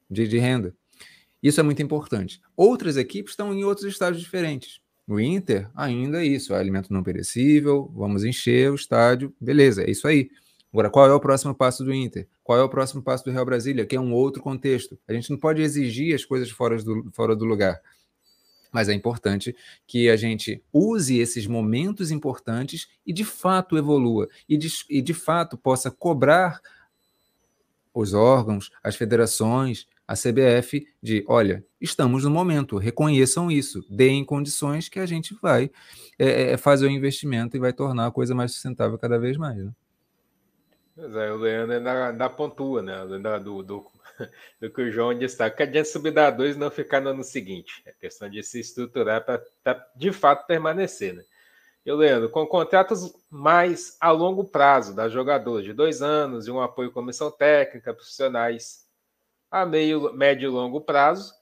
de, 0.10 0.28
de 0.28 0.38
renda. 0.38 0.76
Isso 1.42 1.60
é 1.60 1.64
muito 1.64 1.82
importante. 1.82 2.42
Outras 2.56 2.98
equipes 2.98 3.34
estão 3.34 3.54
em 3.54 3.64
outros 3.64 3.86
estádios 3.88 4.22
diferentes. 4.22 4.82
O 5.08 5.20
Inter, 5.20 5.70
ainda 5.76 6.24
é 6.24 6.26
isso, 6.26 6.54
é 6.54 6.58
alimento 6.58 6.94
não 6.94 7.04
perecível, 7.04 7.92
vamos 7.94 8.24
encher 8.24 8.72
o 8.72 8.76
estádio, 8.76 9.36
beleza, 9.40 9.84
é 9.84 9.90
isso 9.90 10.08
aí. 10.08 10.30
Agora, 10.72 10.90
qual 10.90 11.08
é 11.08 11.14
o 11.14 11.20
próximo 11.20 11.54
passo 11.54 11.84
do 11.84 11.94
Inter? 11.94 12.28
Qual 12.42 12.58
é 12.58 12.64
o 12.64 12.70
próximo 12.70 13.02
passo 13.02 13.24
do 13.26 13.32
Real 13.32 13.46
Brasília? 13.46 13.86
Que 13.86 13.96
é 13.96 14.00
um 14.00 14.14
outro 14.14 14.42
contexto. 14.42 14.98
A 15.08 15.14
gente 15.14 15.30
não 15.30 15.38
pode 15.38 15.62
exigir 15.62 16.16
as 16.16 16.26
coisas 16.26 16.50
fora 16.50 16.82
do, 16.82 17.12
fora 17.12 17.36
do 17.36 17.46
lugar 17.46 17.80
mas 18.74 18.90
é 18.90 18.94
importante 18.94 19.56
que 19.88 20.10
a 20.10 20.18
gente 20.18 20.62
use 20.74 21.20
esses 21.20 21.46
momentos 21.48 22.12
importantes 22.12 22.88
e 23.06 23.14
de 23.14 23.24
fato 23.24 23.78
evolua 23.78 24.28
e 24.50 24.58
de, 24.58 24.68
e 24.90 25.02
de 25.02 25.14
fato 25.14 25.58
possa 25.58 25.92
cobrar 25.92 26.60
os 27.94 28.14
órgãos, 28.14 28.72
as 28.84 28.96
federações, 28.96 29.86
a 30.08 30.16
CBF 30.16 30.86
de, 31.02 31.24
olha, 31.28 31.64
estamos 31.80 32.24
no 32.24 32.32
momento, 32.32 32.78
reconheçam 32.78 33.52
isso, 33.52 33.86
deem 33.90 34.26
condições 34.26 34.90
que 34.90 35.00
a 35.00 35.06
gente 35.06 35.36
vai 35.42 35.70
é, 36.18 36.54
é, 36.54 36.58
fazer 36.58 36.88
o 36.88 36.90
investimento 36.90 37.56
e 37.56 37.60
vai 37.60 37.72
tornar 37.72 38.08
a 38.08 38.12
coisa 38.12 38.34
mais 38.34 38.52
sustentável 38.52 38.98
cada 38.98 39.20
vez 39.20 39.38
mais. 39.38 39.58
Né? 39.58 39.72
Pois 40.96 41.16
é, 41.16 41.32
o 41.32 41.38
Leandro 41.38 41.76
ainda, 41.76 42.08
ainda 42.10 42.30
pontua, 42.30 42.82
né? 42.82 43.02
Ainda 43.02 43.40
do, 43.40 43.64
do, 43.64 43.92
do 44.62 44.70
que 44.70 44.82
o 44.82 44.92
João 44.92 45.18
destaca, 45.18 45.64
adianta 45.64 45.90
subir 45.90 46.12
da 46.12 46.30
2 46.30 46.56
e 46.56 46.60
não 46.60 46.70
ficar 46.70 47.02
no 47.02 47.10
ano 47.10 47.24
seguinte. 47.24 47.82
É 47.86 47.92
questão 47.92 48.30
de 48.30 48.44
se 48.44 48.60
estruturar 48.60 49.26
para 49.26 49.44
de 49.96 50.12
fato 50.12 50.46
permanecer, 50.46 51.16
né? 51.16 51.24
E 51.86 51.92
Leandro, 51.92 52.30
com 52.30 52.46
contratos 52.46 53.14
mais 53.30 53.98
a 54.00 54.12
longo 54.12 54.46
prazo 54.46 54.96
das 54.96 55.12
jogadoras, 55.12 55.66
de 55.66 55.74
dois 55.74 56.02
anos, 56.02 56.48
e 56.48 56.52
um 56.52 56.62
apoio 56.62 56.92
comissão 56.92 57.30
técnica, 57.32 57.94
profissionais 57.94 58.88
a 59.52 59.66
meio, 59.66 60.14
médio 60.14 60.48
e 60.48 60.50
longo 60.50 60.80
prazo, 60.80 61.34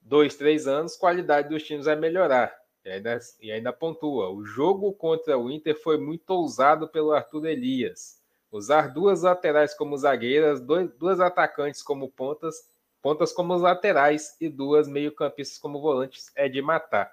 dois, 0.00 0.36
três 0.36 0.66
anos, 0.66 0.96
qualidade 0.96 1.48
dos 1.48 1.62
times 1.62 1.86
vai 1.86 1.96
melhorar. 1.96 2.54
E 2.84 2.90
ainda, 2.90 3.18
e 3.40 3.52
ainda 3.52 3.72
pontua. 3.72 4.30
O 4.30 4.44
jogo 4.44 4.92
contra 4.92 5.38
o 5.38 5.50
Inter 5.50 5.80
foi 5.80 5.98
muito 5.98 6.28
ousado 6.30 6.88
pelo 6.88 7.12
Arthur 7.12 7.46
Elias 7.46 8.17
Usar 8.50 8.92
duas 8.92 9.22
laterais 9.22 9.74
como 9.74 9.96
zagueiras, 9.96 10.60
dois, 10.60 10.90
duas 10.94 11.20
atacantes 11.20 11.82
como 11.82 12.08
pontas, 12.08 12.68
pontas 13.02 13.32
como 13.32 13.54
laterais 13.56 14.36
e 14.40 14.48
duas 14.48 14.88
meio-campistas 14.88 15.58
como 15.58 15.80
volantes 15.80 16.30
é 16.34 16.48
de 16.48 16.62
matar. 16.62 17.12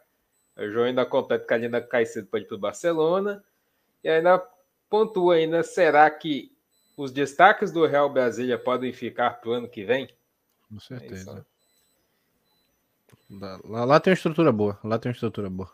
O 0.58 0.70
João 0.70 0.86
ainda 0.86 1.06
completa 1.06 1.46
que 1.46 1.54
a 1.54 1.58
Lina 1.58 1.82
Caicedo 1.82 2.28
pode 2.28 2.46
ir 2.46 2.48
para 2.48 2.56
o 2.56 2.60
Barcelona. 2.60 3.44
E 4.04 4.08
ainda 4.08 4.42
pontua 4.90 5.36
ainda, 5.36 5.62
será 5.64 6.10
que 6.10 6.56
os 6.96 7.12
destaques 7.12 7.72
do 7.72 7.86
Real 7.86 8.10
Brasília 8.10 8.58
podem 8.58 8.94
ficar 8.94 9.42
para 9.42 9.50
o 9.50 9.54
ano 9.54 9.68
que 9.68 9.84
vem? 9.84 10.10
Com 10.70 10.80
certeza. 10.80 11.46
É 11.52 11.56
lá, 13.68 13.84
lá 13.86 14.00
tem 14.00 14.12
uma 14.12 14.16
estrutura 14.16 14.52
boa. 14.52 14.80
Lá 14.84 14.98
tem 14.98 15.10
uma 15.10 15.14
estrutura 15.14 15.50
boa. 15.50 15.72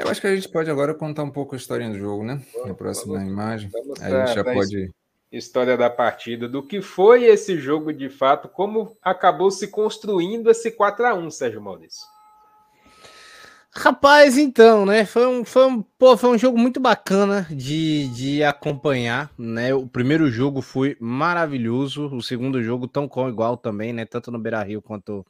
Eu 0.00 0.08
acho 0.08 0.20
que 0.20 0.26
a 0.26 0.34
gente 0.34 0.48
pode 0.48 0.70
agora 0.70 0.94
contar 0.94 1.22
um 1.22 1.30
pouco 1.30 1.54
a 1.54 1.58
história 1.58 1.88
do 1.88 1.98
jogo, 1.98 2.24
né? 2.24 2.40
Na 2.64 2.74
próxima 2.74 3.18
vamos, 3.18 3.30
imagem. 3.30 3.70
Vamos 3.70 4.00
a 4.00 4.26
gente 4.26 4.34
já 4.34 4.44
pode. 4.44 4.90
História 5.30 5.76
da 5.76 5.88
partida, 5.88 6.48
do 6.48 6.60
que 6.60 6.82
foi 6.82 7.24
esse 7.24 7.56
jogo 7.56 7.92
de 7.92 8.08
fato, 8.08 8.48
como 8.48 8.96
acabou 9.00 9.50
se 9.50 9.68
construindo 9.68 10.50
esse 10.50 10.72
4 10.72 11.06
a 11.06 11.14
1 11.14 11.30
Sérgio 11.30 11.60
Maurício. 11.60 12.02
Rapaz, 13.72 14.36
então, 14.36 14.84
né? 14.84 15.04
Foi 15.04 15.26
um, 15.26 15.44
foi 15.44 15.66
um, 15.66 15.80
pô, 15.80 16.16
foi 16.16 16.30
um 16.30 16.38
jogo 16.38 16.58
muito 16.58 16.80
bacana 16.80 17.46
de, 17.48 18.08
de 18.08 18.42
acompanhar, 18.42 19.30
né? 19.38 19.72
O 19.72 19.86
primeiro 19.86 20.28
jogo 20.28 20.60
foi 20.60 20.96
maravilhoso, 20.98 22.06
o 22.06 22.20
segundo 22.20 22.60
jogo 22.64 22.88
tão 22.88 23.06
com 23.06 23.28
igual 23.28 23.56
também, 23.56 23.92
né? 23.92 24.04
Tanto 24.04 24.32
no 24.32 24.40
Beira 24.40 24.60
Rio 24.64 24.82
quanto, 24.82 25.24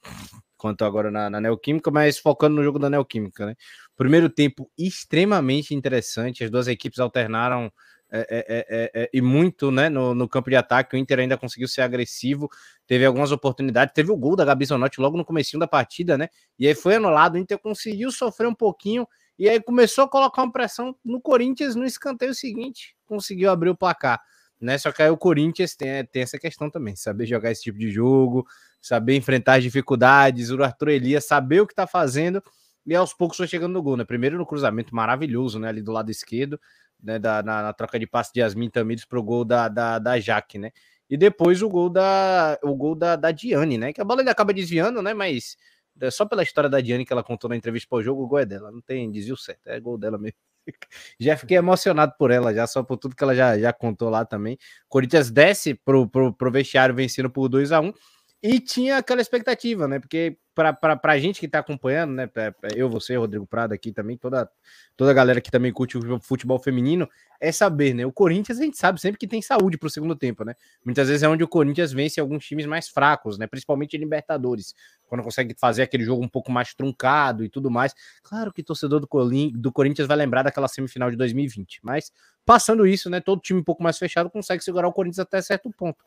quanto 0.57 0.87
agora 0.87 1.11
na, 1.11 1.29
na 1.29 1.39
Neoquímica, 1.39 1.91
mas 1.91 2.19
focando 2.19 2.57
no 2.57 2.65
jogo 2.65 2.79
da 2.79 2.89
Neoquímica, 2.89 3.45
né? 3.45 3.55
Primeiro 4.01 4.31
tempo 4.31 4.71
extremamente 4.79 5.75
interessante, 5.75 6.43
as 6.43 6.51
duas 6.51 6.67
equipes 6.67 6.99
alternaram 6.99 7.71
é, 8.11 8.21
é, 8.31 8.45
é, 8.49 9.03
é, 9.03 9.11
e 9.13 9.21
muito 9.21 9.71
né, 9.71 9.91
no, 9.91 10.15
no, 10.15 10.27
campo 10.27 10.49
de 10.49 10.57
ataque. 10.57 10.97
O 10.97 10.99
Inter 10.99 11.19
ainda 11.19 11.37
conseguiu 11.37 11.69
ser 11.69 11.83
agressivo, 11.83 12.49
teve 12.87 13.05
algumas 13.05 13.31
oportunidades. 13.31 13.93
Teve 13.93 14.11
o 14.11 14.17
gol 14.17 14.37
da 14.37 14.45
Gabi 14.47 14.65
Zanotti 14.65 15.03
logo 15.03 15.19
no 15.19 15.25
começo 15.25 15.59
da 15.59 15.67
partida, 15.67 16.17
né? 16.17 16.31
E 16.59 16.67
aí 16.67 16.75
foi 16.75 16.95
anulado. 16.95 17.35
O 17.35 17.37
Inter 17.37 17.59
conseguiu 17.59 18.11
sofrer 18.11 18.47
um 18.47 18.55
pouquinho 18.55 19.07
e 19.39 19.47
aí 19.47 19.61
começou 19.61 20.05
a 20.05 20.09
colocar 20.09 20.45
uma 20.45 20.51
pressão 20.51 20.97
no 21.05 21.21
Corinthians 21.21 21.75
no 21.75 21.85
escanteio 21.85 22.33
seguinte. 22.33 22.97
Conseguiu 23.05 23.51
abrir 23.51 23.69
o 23.69 23.77
placar. 23.77 24.19
Né? 24.59 24.79
Só 24.79 24.93
que 24.93 25.03
aí 25.03 25.11
o 25.11 25.17
Corinthians 25.19 25.77
tem, 25.77 26.07
tem 26.07 26.23
essa 26.23 26.39
questão 26.39 26.71
também: 26.71 26.97
saber 26.97 27.27
jogar 27.27 27.51
esse 27.51 27.65
tipo 27.65 27.79
de 27.79 27.91
jogo, 27.91 28.47
saber 28.81 29.15
enfrentar 29.15 29.59
as 29.59 29.63
dificuldades. 29.63 30.51
O 30.51 30.63
Arthur 30.63 30.89
Elias 30.89 31.27
saber 31.27 31.61
o 31.61 31.67
que 31.67 31.75
está 31.75 31.87
fazendo 31.87 32.43
e 32.87 32.95
aos 32.95 33.13
poucos 33.15 33.37
foi 33.37 33.47
chegando 33.47 33.73
no 33.73 33.83
gol, 33.83 33.97
né? 33.97 34.05
Primeiro 34.05 34.39
no 34.39 34.47
cruzamento 34.47 34.95
maravilhoso, 34.95 35.59
né? 35.59 35.69
Ali 35.69 35.83
do 35.83 35.93
lado 35.93 36.11
esquerdo, 36.11 36.61
né, 37.03 37.19
da, 37.19 37.43
na, 37.43 37.63
na, 37.63 37.73
troca 37.73 37.99
de 37.99 38.07
passe 38.07 38.33
de 38.33 38.41
Yasmin 38.41 38.71
Tamires 38.71 39.05
pro 39.05 39.23
gol 39.23 39.45
da, 39.45 39.69
da, 39.69 39.99
da 39.99 40.19
Jaque, 40.21 40.59
né? 40.59 40.71
E 41.09 41.17
depois 41.17 41.63
o 41.63 41.69
gol 41.69 41.91
da 41.91 42.59
o 42.63 42.75
gol 42.75 42.95
da, 42.95 43.17
da 43.17 43.31
Diane, 43.31 43.79
né? 43.79 43.93
Que 43.93 44.01
a 44.01 44.05
bola 44.05 44.21
ainda 44.21 44.31
acaba 44.31 44.53
desviando, 44.53 45.03
né? 45.03 45.13
Mas 45.15 45.57
é 46.01 46.11
só 46.11 46.25
pela 46.25 46.43
história 46.43 46.71
da 46.71 46.81
Diane 46.81 47.05
que 47.05 47.13
ela 47.13 47.23
contou 47.23 47.51
na 47.51 47.57
entrevista 47.57 47.89
pós-jogo, 47.89 48.23
o 48.23 48.27
gol 48.27 48.39
é 48.39 48.47
dela. 48.47 48.71
Não 48.71 48.81
tem 48.81 49.11
desvio 49.11 49.37
certo, 49.37 49.69
é 49.69 49.81
gol 49.81 49.99
dela 49.99 50.19
mesmo. 50.19 50.39
já 51.19 51.37
fiquei 51.37 51.57
emocionado 51.57 52.15
por 52.19 52.31
ela, 52.31 52.55
já 52.55 52.67
só 52.67 52.83
por 52.83 52.97
tudo 52.97 53.17
que 53.17 53.25
ela 53.25 53.35
já, 53.35 53.59
já 53.59 53.73
contou 53.73 54.09
lá 54.09 54.25
também. 54.25 54.59
Corinthians 54.89 55.31
desce 55.31 55.75
pro, 55.75 56.09
pro, 56.09 56.33
pro 56.33 56.51
vestiário 56.51 56.95
vencendo 56.95 57.31
por 57.31 57.49
2 57.49 57.73
a 57.73 57.81
1 57.81 57.93
e 58.43 58.59
tinha 58.59 58.97
aquela 58.97 59.21
expectativa, 59.21 59.87
né? 59.87 59.99
Porque 59.99 60.39
para 60.55 60.99
a 61.03 61.19
gente 61.19 61.41
que 61.41 61.47
está 61.47 61.59
acompanhando, 61.59 62.13
né? 62.13 62.29
Eu, 62.75 62.89
você, 62.89 63.17
Rodrigo 63.17 63.47
Prado 63.47 63.73
aqui 63.73 63.93
também, 63.93 64.17
toda, 64.17 64.51
toda 64.97 65.11
a 65.11 65.15
galera 65.15 65.41
que 65.41 65.51
também 65.51 65.73
curte 65.73 65.97
o 65.97 66.21
futebol 66.21 66.59
feminino, 66.59 67.09
é 67.41 67.53
saber, 67.53 67.95
né? 67.95 68.05
O 68.05 68.13
Corinthians 68.13 68.59
a 68.59 68.65
gente 68.65 68.77
sabe 68.77 69.01
sempre 69.01 69.19
que 69.19 69.27
tem 69.27 69.41
saúde 69.41 69.79
para 69.79 69.87
o 69.87 69.91
segundo 69.91 70.17
tempo, 70.17 70.45
né? 70.45 70.55
Muitas 70.85 71.09
vezes 71.09 71.23
é 71.23 71.29
onde 71.29 71.45
o 71.45 71.49
Corinthians 71.49 71.93
vence 71.93 72.21
alguns 72.21 72.45
times 72.45 72.67
mais 72.67 72.89
fracos, 72.89 73.39
né? 73.39 73.47
Principalmente 73.47 73.95
em 73.95 74.01
Libertadores, 74.01 74.75
quando 75.07 75.23
consegue 75.23 75.55
fazer 75.59 75.83
aquele 75.83 76.05
jogo 76.05 76.23
um 76.23 76.29
pouco 76.29 76.51
mais 76.51 76.75
truncado 76.75 77.45
e 77.45 77.49
tudo 77.49 77.71
mais. 77.71 77.95
Claro 78.23 78.53
que 78.53 78.63
torcedor 78.63 79.01
do, 79.01 79.07
Colim, 79.07 79.53
do 79.55 79.73
Corinthians 79.73 80.09
vai 80.09 80.17
lembrar 80.17 80.43
daquela 80.43 80.69
semifinal 80.69 81.11
de 81.11 81.17
2020, 81.17 81.81
mas 81.83 82.13
passando 82.45 82.87
isso, 82.87 83.09
né? 83.09 83.21
Todo 83.21 83.41
time 83.41 83.61
um 83.61 83.65
pouco 83.65 83.83
mais 83.83 83.99
fechado 83.99 84.29
consegue 84.29 84.63
segurar 84.63 84.89
o 84.89 84.93
Corinthians 84.93 85.21
até 85.21 85.41
certo 85.41 85.71
ponto. 85.71 86.05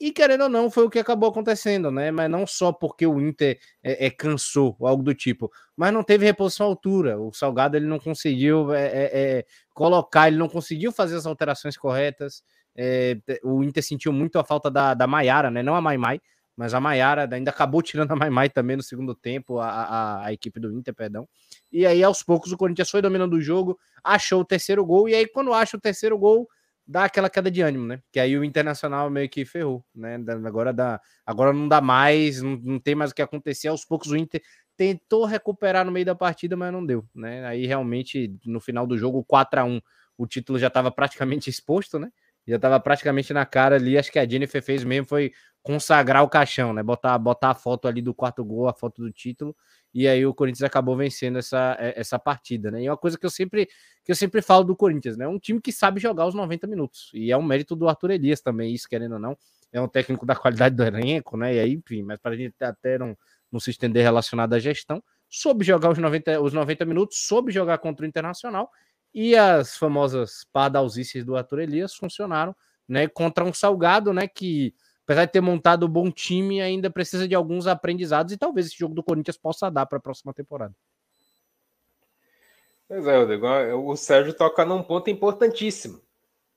E 0.00 0.10
querendo 0.10 0.42
ou 0.42 0.48
não, 0.48 0.70
foi 0.70 0.84
o 0.84 0.90
que 0.90 0.98
acabou 0.98 1.28
acontecendo, 1.28 1.90
né? 1.90 2.10
Mas 2.10 2.28
não 2.28 2.46
só 2.46 2.72
porque 2.72 3.06
o 3.06 3.20
Inter 3.20 3.58
é, 3.82 4.06
é 4.06 4.10
cansou, 4.10 4.76
algo 4.80 5.02
do 5.02 5.14
tipo, 5.14 5.50
mas 5.76 5.92
não 5.92 6.02
teve 6.02 6.26
reposição 6.26 6.66
à 6.66 6.68
altura. 6.68 7.18
O 7.18 7.32
Salgado 7.32 7.76
ele 7.76 7.86
não 7.86 7.98
conseguiu 7.98 8.74
é, 8.74 8.86
é, 8.86 9.10
é 9.12 9.44
colocar, 9.72 10.28
ele 10.28 10.36
não 10.36 10.48
conseguiu 10.48 10.90
fazer 10.90 11.16
as 11.16 11.26
alterações 11.26 11.76
corretas. 11.76 12.42
É, 12.76 13.16
o 13.44 13.62
Inter 13.62 13.84
sentiu 13.84 14.12
muito 14.12 14.38
a 14.38 14.44
falta 14.44 14.68
da, 14.70 14.94
da 14.94 15.06
Maiara, 15.06 15.50
né? 15.50 15.62
Não 15.62 15.76
a 15.76 15.80
Mai 15.80 15.96
Mai, 15.96 16.20
mas 16.56 16.74
a 16.74 16.80
Maiara 16.80 17.28
ainda 17.32 17.50
acabou 17.50 17.80
tirando 17.80 18.10
a 18.12 18.16
Mai 18.16 18.30
Mai 18.30 18.48
também 18.48 18.76
no 18.76 18.82
segundo 18.82 19.14
tempo, 19.14 19.58
a, 19.58 19.68
a, 19.68 20.26
a, 20.26 20.32
equipe 20.32 20.58
do 20.58 20.72
Inter, 20.72 20.92
perdão. 20.92 21.28
E 21.72 21.86
aí, 21.86 22.02
aos 22.02 22.22
poucos, 22.22 22.52
o 22.52 22.56
Corinthians 22.56 22.90
foi 22.90 23.00
dominando 23.00 23.34
o 23.34 23.40
jogo, 23.40 23.78
achou 24.02 24.40
o 24.40 24.44
terceiro 24.44 24.84
gol, 24.84 25.08
e 25.08 25.14
aí, 25.14 25.26
quando 25.26 25.52
acha 25.52 25.76
o 25.76 25.80
terceiro 25.80 26.18
gol, 26.18 26.48
dá 26.86 27.04
aquela 27.04 27.30
queda 27.30 27.50
de 27.50 27.60
ânimo, 27.62 27.86
né? 27.86 28.00
Que 28.12 28.20
aí 28.20 28.36
o 28.36 28.44
Internacional 28.44 29.10
meio 29.10 29.28
que 29.28 29.44
ferrou, 29.44 29.84
né? 29.94 30.16
Agora 30.46 30.72
dá, 30.72 31.00
agora 31.24 31.52
não 31.52 31.68
dá 31.68 31.80
mais, 31.80 32.42
não, 32.42 32.56
não 32.62 32.78
tem 32.78 32.94
mais 32.94 33.10
o 33.10 33.14
que 33.14 33.22
acontecer. 33.22 33.68
Aos 33.68 33.84
poucos 33.84 34.10
o 34.10 34.16
Inter 34.16 34.42
tentou 34.76 35.24
recuperar 35.24 35.84
no 35.84 35.92
meio 35.92 36.06
da 36.06 36.14
partida, 36.14 36.56
mas 36.56 36.72
não 36.72 36.84
deu, 36.84 37.04
né? 37.14 37.44
Aí 37.46 37.66
realmente 37.66 38.36
no 38.44 38.60
final 38.60 38.86
do 38.86 38.98
jogo 38.98 39.24
4 39.24 39.60
a 39.60 39.64
1, 39.64 39.80
o 40.18 40.26
título 40.26 40.58
já 40.58 40.68
estava 40.68 40.90
praticamente 40.90 41.48
exposto, 41.50 41.98
né? 41.98 42.10
Já 42.46 42.56
estava 42.56 42.78
praticamente 42.78 43.32
na 43.32 43.46
cara 43.46 43.76
ali. 43.76 43.96
Acho 43.96 44.12
que 44.12 44.18
a 44.18 44.28
Jennifer 44.28 44.62
fez 44.62 44.84
mesmo 44.84 45.08
foi 45.08 45.32
consagrar 45.62 46.22
o 46.22 46.28
caixão, 46.28 46.74
né? 46.74 46.82
Botar, 46.82 47.16
botar 47.18 47.50
a 47.50 47.54
foto 47.54 47.88
ali 47.88 48.02
do 48.02 48.14
quarto 48.14 48.44
gol, 48.44 48.68
a 48.68 48.74
foto 48.74 49.00
do 49.02 49.10
título 49.10 49.56
e 49.94 50.08
aí 50.08 50.26
o 50.26 50.34
Corinthians 50.34 50.64
acabou 50.64 50.96
vencendo 50.96 51.38
essa, 51.38 51.76
é, 51.78 51.98
essa 51.98 52.18
partida, 52.18 52.68
né? 52.68 52.82
E 52.82 52.86
é 52.86 52.90
uma 52.90 52.96
coisa 52.96 53.16
que 53.16 53.24
eu 53.24 53.30
sempre 53.30 53.68
que 54.04 54.10
eu 54.10 54.16
sempre 54.16 54.42
falo 54.42 54.64
do 54.64 54.76
Corinthians, 54.76 55.16
né? 55.16 55.26
Um 55.28 55.38
time 55.38 55.60
que 55.60 55.72
sabe 55.72 56.00
jogar 56.00 56.26
os 56.26 56.34
90 56.34 56.66
minutos. 56.66 57.10
E 57.14 57.30
é 57.30 57.36
um 57.36 57.42
mérito 57.42 57.76
do 57.76 57.88
Arthur 57.88 58.10
Elias 58.10 58.40
também, 58.40 58.74
isso 58.74 58.88
querendo 58.88 59.12
ou 59.12 59.18
não. 59.20 59.38
É 59.72 59.80
um 59.80 59.88
técnico 59.88 60.26
da 60.26 60.34
qualidade 60.34 60.74
do 60.74 60.82
elenco, 60.82 61.36
né? 61.36 61.54
E 61.54 61.60
aí, 61.60 61.72
enfim, 61.72 62.02
mas 62.02 62.18
para 62.18 62.32
a 62.32 62.36
gente 62.36 62.54
até 62.60 62.98
não, 62.98 63.16
não 63.50 63.60
se 63.60 63.70
estender 63.70 64.02
relacionado 64.02 64.52
à 64.52 64.58
gestão, 64.58 65.02
soube 65.30 65.64
jogar 65.64 65.90
os 65.90 65.98
90, 65.98 66.40
os 66.40 66.52
90 66.52 66.84
minutos, 66.84 67.18
soube 67.26 67.52
jogar 67.52 67.78
contra 67.78 68.04
o 68.04 68.08
Internacional 68.08 68.68
e 69.14 69.36
as 69.36 69.76
famosas 69.76 70.44
pardalzices 70.52 71.24
do 71.24 71.36
Arthur 71.36 71.60
Elias 71.60 71.94
funcionaram, 71.94 72.54
né? 72.88 73.06
Contra 73.06 73.44
um 73.44 73.52
Salgado, 73.52 74.12
né? 74.12 74.26
Que 74.26 74.74
apesar 75.04 75.26
de 75.26 75.32
ter 75.32 75.40
montado 75.40 75.86
um 75.86 75.88
bom 75.88 76.10
time, 76.10 76.60
ainda 76.60 76.90
precisa 76.90 77.28
de 77.28 77.34
alguns 77.34 77.66
aprendizados 77.66 78.32
e 78.32 78.38
talvez 78.38 78.66
esse 78.66 78.78
jogo 78.78 78.94
do 78.94 79.02
Corinthians 79.02 79.36
possa 79.36 79.70
dar 79.70 79.86
para 79.86 79.98
a 79.98 80.00
próxima 80.00 80.32
temporada. 80.32 80.74
Pois 82.88 83.06
é, 83.06 83.16
Rodrigo, 83.16 83.46
o 83.46 83.96
Sérgio 83.96 84.34
toca 84.34 84.64
num 84.64 84.82
ponto 84.82 85.08
importantíssimo, 85.08 86.00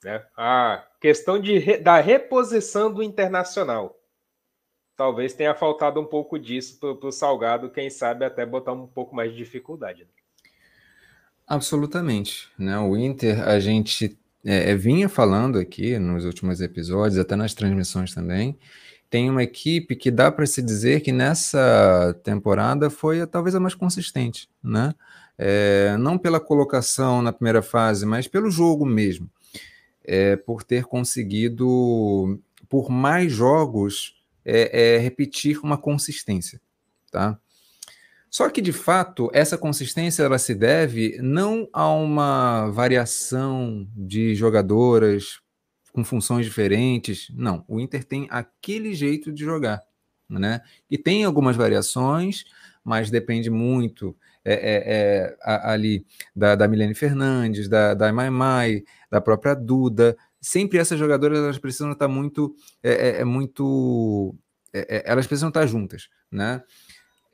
né? 0.03 0.25
A 0.35 0.85
questão 0.99 1.39
de, 1.39 1.77
da 1.77 1.99
reposição 1.99 2.91
do 2.91 3.03
internacional. 3.03 3.97
Talvez 4.95 5.33
tenha 5.33 5.53
faltado 5.53 5.99
um 5.99 6.05
pouco 6.05 6.39
disso 6.39 6.79
para 6.79 7.07
o 7.07 7.11
Salgado, 7.11 7.69
quem 7.69 7.89
sabe 7.89 8.25
até 8.25 8.45
botar 8.45 8.73
um 8.73 8.87
pouco 8.87 9.15
mais 9.15 9.31
de 9.31 9.37
dificuldade. 9.37 10.03
Né? 10.03 10.09
Absolutamente. 11.45 12.49
Né? 12.57 12.77
O 12.79 12.97
Inter, 12.97 13.47
a 13.47 13.59
gente 13.59 14.17
é, 14.49 14.71
é, 14.71 14.75
vinha 14.75 15.09
falando 15.09 15.59
aqui 15.59 15.99
nos 15.99 16.23
últimos 16.23 16.61
episódios, 16.61 17.19
até 17.19 17.35
nas 17.35 17.53
transmissões 17.53 18.13
também, 18.13 18.57
tem 19.09 19.29
uma 19.29 19.43
equipe 19.43 19.93
que 19.93 20.09
dá 20.09 20.31
para 20.31 20.45
se 20.45 20.61
dizer 20.61 21.01
que 21.01 21.11
nessa 21.11 22.17
temporada 22.23 22.89
foi 22.89 23.27
talvez 23.27 23.55
a 23.55 23.59
mais 23.59 23.75
consistente, 23.75 24.49
né? 24.63 24.95
É, 25.37 25.97
não 25.97 26.17
pela 26.17 26.39
colocação 26.39 27.21
na 27.21 27.33
primeira 27.33 27.61
fase, 27.61 28.05
mas 28.05 28.25
pelo 28.25 28.49
jogo 28.49 28.85
mesmo, 28.85 29.29
é, 30.03 30.37
por 30.37 30.63
ter 30.63 30.85
conseguido, 30.85 32.39
por 32.69 32.89
mais 32.89 33.31
jogos, 33.33 34.15
é, 34.45 34.95
é 34.95 34.97
repetir 34.97 35.59
uma 35.61 35.77
consistência, 35.77 36.61
tá? 37.11 37.37
Só 38.29 38.49
que, 38.49 38.61
de 38.61 38.73
fato, 38.73 39.29
essa 39.33 39.57
consistência 39.57 40.23
ela 40.23 40.37
se 40.37 40.53
deve 40.53 41.17
não 41.21 41.67
a 41.71 41.89
uma 41.89 42.69
variação 42.69 43.87
de 43.95 44.35
jogadoras 44.35 45.39
com 45.93 46.03
funções 46.03 46.45
diferentes. 46.45 47.27
Não, 47.33 47.63
o 47.67 47.79
Inter 47.79 48.03
tem 48.03 48.27
aquele 48.29 48.93
jeito 48.93 49.31
de 49.31 49.43
jogar, 49.43 49.81
né? 50.29 50.61
E 50.89 50.97
tem 50.97 51.23
algumas 51.23 51.55
variações, 51.55 52.43
mas 52.83 53.09
depende 53.09 53.49
muito 53.49 54.15
é, 54.45 54.53
é, 54.53 54.83
é, 54.85 55.37
ali 55.45 56.05
da, 56.35 56.55
da 56.55 56.67
Milene 56.67 56.95
Fernandes, 56.95 57.67
da, 57.67 57.93
da 57.93 58.13
Mai 58.13 58.29
Mai, 58.29 58.83
da 59.11 59.19
própria 59.19 59.53
Duda. 59.53 60.15
Sempre 60.39 60.77
essas 60.77 60.97
jogadoras 60.97 61.39
elas 61.39 61.57
precisam 61.57 61.91
estar 61.91 62.07
muito, 62.07 62.55
é, 62.81 62.91
é, 62.91 63.21
é 63.21 63.25
muito, 63.25 64.33
é, 64.73 65.03
elas 65.05 65.27
precisam 65.27 65.49
estar 65.49 65.65
juntas, 65.65 66.07
né? 66.31 66.63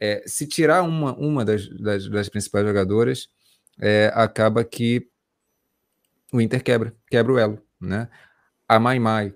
É, 0.03 0.21
se 0.27 0.45
tirar 0.45 0.83
uma, 0.83 1.15
uma 1.15 1.45
das, 1.45 1.65
das, 1.79 2.09
das 2.09 2.27
principais 2.27 2.65
jogadoras, 2.67 3.29
é, 3.79 4.11
acaba 4.13 4.61
que 4.61 5.07
o 6.29 6.41
Inter 6.41 6.61
quebra, 6.61 6.93
quebra 7.09 7.31
o 7.31 7.39
elo, 7.39 7.63
né? 7.79 8.09
A 8.67 8.81
Mai 8.81 8.99
Mai 8.99 9.33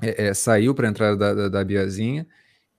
é, 0.00 0.28
é 0.28 0.34
saiu 0.34 0.72
para 0.72 0.86
a 0.86 0.90
entrada 0.90 1.16
da, 1.16 1.34
da, 1.34 1.48
da, 1.48 1.64
Biazinha 1.64 2.28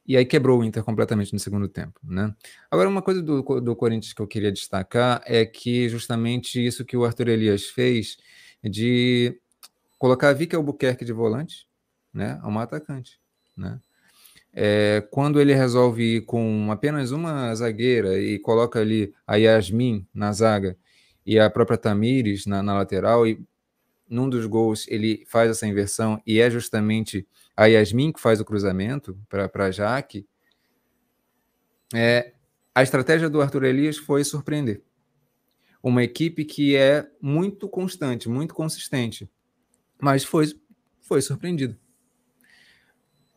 e 0.07 0.15
aí 0.15 0.25
quebrou 0.25 0.61
o 0.61 0.63
Inter 0.63 0.81
completamente 0.81 1.33
no 1.33 1.39
segundo 1.39 1.67
tempo, 1.67 1.99
né? 2.01 2.33
Agora, 2.71 2.87
uma 2.87 3.01
coisa 3.01 3.21
do, 3.21 3.41
do 3.59 3.75
Corinthians 3.75 4.13
que 4.13 4.21
eu 4.21 4.27
queria 4.27 4.51
destacar 4.51 5.21
é 5.25 5.45
que 5.45 5.89
justamente 5.89 6.65
isso 6.65 6.85
que 6.85 6.95
o 6.95 7.03
Arthur 7.03 7.27
Elias 7.27 7.65
fez 7.65 8.15
de 8.63 9.37
colocar 9.99 10.29
a 10.29 10.33
Vicky 10.33 10.55
Albuquerque 10.55 11.03
de 11.03 11.11
volante, 11.11 11.67
né? 12.13 12.39
Uma 12.45 12.63
atacante, 12.63 13.19
né? 13.57 13.77
É, 14.55 15.05
quando 15.09 15.41
ele 15.41 15.53
resolve 15.53 16.17
ir 16.17 16.21
com 16.21 16.71
apenas 16.71 17.11
uma 17.11 17.53
zagueira 17.55 18.19
e 18.19 18.37
coloca 18.37 18.79
ali 18.79 19.11
a 19.25 19.35
Yasmin 19.35 20.05
na 20.13 20.31
zaga 20.31 20.77
e 21.25 21.39
a 21.39 21.49
própria 21.49 21.77
Tamires 21.77 22.45
na, 22.45 22.61
na 22.61 22.75
lateral, 22.75 23.25
e 23.25 23.41
num 24.07 24.29
dos 24.29 24.45
gols 24.45 24.85
ele 24.87 25.25
faz 25.27 25.49
essa 25.49 25.65
inversão 25.65 26.21
e 26.25 26.39
é 26.39 26.49
justamente 26.51 27.27
a 27.57 27.65
Yasmin 27.65 28.11
que 28.11 28.21
faz 28.21 28.39
o 28.39 28.45
cruzamento 28.45 29.17
para 29.27 29.71
Jaque, 29.71 30.27
é, 31.93 32.33
a 32.73 32.81
estratégia 32.81 33.29
do 33.29 33.41
Arthur 33.41 33.65
Elias 33.65 33.97
foi 33.97 34.23
surpreender. 34.23 34.83
Uma 35.81 36.03
equipe 36.03 36.45
que 36.45 36.75
é 36.75 37.07
muito 37.21 37.67
constante, 37.67 38.29
muito 38.29 38.53
consistente, 38.53 39.29
mas 40.01 40.23
foi, 40.23 40.45
foi 41.01 41.21
surpreendido. 41.21 41.77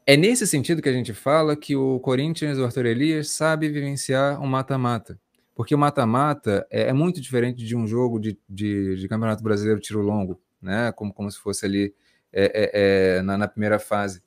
É 0.09 0.17
nesse 0.17 0.47
sentido 0.47 0.81
que 0.81 0.89
a 0.89 0.93
gente 0.93 1.13
fala 1.13 1.57
que 1.57 1.75
o 1.75 1.99
Corinthians, 1.99 2.59
o 2.59 2.65
Arthur 2.65 2.87
Elias, 2.87 3.31
sabe 3.31 3.69
vivenciar 3.69 4.41
um 4.41 4.47
mata-mata. 4.47 5.19
Porque 5.53 5.75
o 5.75 5.79
mata-mata 5.79 6.65
é, 6.71 6.83
é, 6.83 6.93
muito 6.93 7.21
diferente 7.21 7.65
de 7.65 7.75
um 7.75 7.89
jogo 7.89 8.21
de, 8.21 8.39
de, 8.49 8.95
de, 8.95 9.09
Campeonato 9.09 9.43
Brasileiro 9.43 9.81
tiro 9.81 10.01
longo, 10.03 10.41
né? 10.63 10.93
como, 10.93 11.13
como 11.13 11.29
se 11.29 11.39
fosse 11.39 11.67
ali 11.67 11.93
é, 12.33 12.45
é, 12.45 12.71
é, 13.17 13.23
na, 13.23 13.37
na 13.37 13.49
primeira 13.49 13.81
fase. 13.81 14.23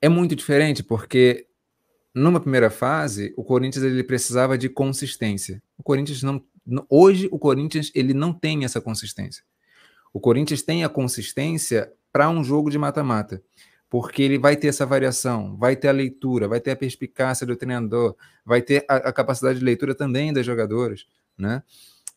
É 0.00 0.08
muito 0.08 0.34
diferente 0.34 0.82
porque 0.82 1.46
numa 2.14 2.40
primeira 2.40 2.70
fase 2.70 3.34
o 3.36 3.44
Corinthians 3.44 3.84
ele 3.84 4.02
precisava 4.02 4.56
de 4.56 4.70
consistência. 4.70 5.62
O 5.76 5.82
Corinthians 5.82 6.22
não 6.22 6.42
hoje 6.88 7.28
o 7.30 7.38
Corinthians 7.38 7.90
ele 7.94 8.14
não 8.14 8.32
tem 8.32 8.64
essa 8.64 8.80
consistência. 8.80 9.44
O 10.14 10.20
Corinthians 10.20 10.62
tem 10.62 10.82
a 10.82 10.88
consistência 10.88 11.92
para 12.10 12.30
um 12.30 12.42
jogo 12.42 12.70
de 12.70 12.78
mata-mata 12.78 13.42
porque 13.90 14.22
ele 14.22 14.38
vai 14.38 14.56
ter 14.56 14.68
essa 14.68 14.86
variação, 14.86 15.56
vai 15.56 15.74
ter 15.74 15.88
a 15.88 15.92
leitura, 15.92 16.46
vai 16.46 16.60
ter 16.60 16.70
a 16.70 16.76
perspicácia 16.76 17.44
do 17.44 17.56
treinador, 17.56 18.16
vai 18.46 18.62
ter 18.62 18.84
a, 18.88 18.96
a 18.96 19.12
capacidade 19.12 19.58
de 19.58 19.64
leitura 19.64 19.96
também 19.96 20.32
das 20.32 20.46
jogadoras, 20.46 21.06
né? 21.36 21.62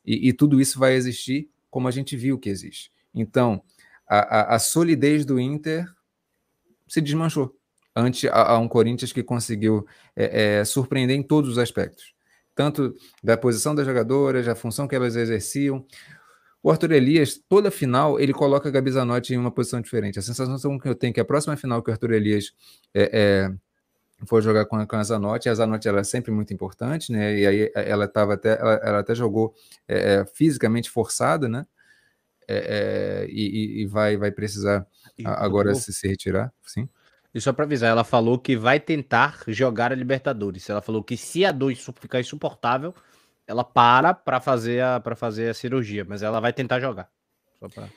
E, 0.05 0.29
e, 0.29 0.33
tudo 0.33 0.61
isso 0.61 0.77
vai 0.77 0.93
existir 0.93 1.49
como 1.71 1.87
a 1.87 1.91
gente 1.91 2.15
viu 2.15 2.37
que 2.37 2.49
existe. 2.49 2.91
Então, 3.15 3.63
a, 4.07 4.17
a, 4.19 4.55
a 4.55 4.59
solidez 4.59 5.25
do 5.25 5.39
Inter 5.39 5.87
se 6.87 7.01
desmanchou 7.01 7.57
ante 7.95 8.27
a, 8.27 8.57
um 8.59 8.67
Corinthians 8.67 9.11
que 9.11 9.23
conseguiu 9.23 9.87
é, 10.15 10.59
é, 10.59 10.65
surpreender 10.65 11.15
em 11.15 11.23
todos 11.23 11.51
os 11.51 11.57
aspectos, 11.57 12.13
tanto 12.53 12.93
da 13.23 13.37
posição 13.37 13.73
das 13.73 13.85
jogadoras, 13.85 14.45
da 14.45 14.55
função 14.55 14.87
que 14.87 14.95
elas 14.95 15.15
exerciam. 15.15 15.85
O 16.63 16.71
Arthur 16.71 16.93
Elias, 16.93 17.37
toda 17.49 17.69
final, 17.69 18.17
ele 18.17 18.31
coloca 18.31 18.69
a 18.69 18.71
Gabi 18.71 18.89
Zanotti 18.89 19.33
em 19.33 19.37
uma 19.37 19.51
posição 19.51 19.81
diferente. 19.81 20.17
A 20.17 20.21
sensação 20.21 20.79
que 20.79 20.87
eu 20.87 20.95
tenho 20.95 21.11
é 21.11 21.13
que 21.15 21.19
a 21.19 21.25
próxima 21.25 21.57
final 21.57 21.83
que 21.83 21.89
o 21.89 21.93
Arthur 21.93 22.13
Elias 22.13 22.53
é, 22.93 23.09
é, 23.11 24.25
for 24.25 24.41
jogar 24.41 24.63
com 24.65 24.77
a, 24.77 24.87
com 24.87 24.95
a 24.95 25.03
Zanotti, 25.03 25.49
a 25.49 25.55
Zanotti 25.55 25.89
era 25.89 25.99
é 25.99 26.03
sempre 26.05 26.31
muito 26.31 26.53
importante, 26.53 27.11
né? 27.11 27.37
E 27.37 27.45
aí 27.45 27.71
ela 27.75 28.05
estava 28.05 28.35
até, 28.35 28.57
ela, 28.57 28.73
ela, 28.75 28.99
até 28.99 29.13
jogou 29.13 29.53
é, 29.89 30.13
é, 30.21 30.25
fisicamente 30.25 30.89
forçada, 30.89 31.49
né? 31.49 31.65
e, 33.29 33.81
e, 33.81 33.85
vai, 33.87 34.15
vai 34.15 34.31
precisar 34.31 34.85
agora 35.25 35.73
se, 35.73 35.91
se 35.91 36.07
retirar, 36.07 36.53
sim. 36.65 36.87
E 37.33 37.41
só 37.41 37.51
para 37.51 37.65
avisar, 37.65 37.89
ela 37.89 38.03
falou 38.03 38.37
que 38.37 38.55
vai 38.55 38.79
tentar 38.79 39.43
jogar 39.47 39.91
a 39.91 39.95
Libertadores. 39.95 40.69
Ela 40.69 40.81
falou 40.81 41.03
que 41.03 41.17
se 41.17 41.43
a 41.43 41.51
dor 41.51 41.73
ficar 41.75 42.19
insuportável, 42.19 42.93
ela 43.47 43.63
para 43.63 44.13
para 44.13 44.39
fazer 44.39 44.81
a 44.81 44.99
para 44.99 45.15
fazer 45.15 45.49
a 45.49 45.53
cirurgia, 45.53 46.05
mas 46.07 46.23
ela 46.23 46.39
vai 46.39 46.53
tentar 46.53 46.79
jogar. 46.79 47.09
Pra... 47.73 47.87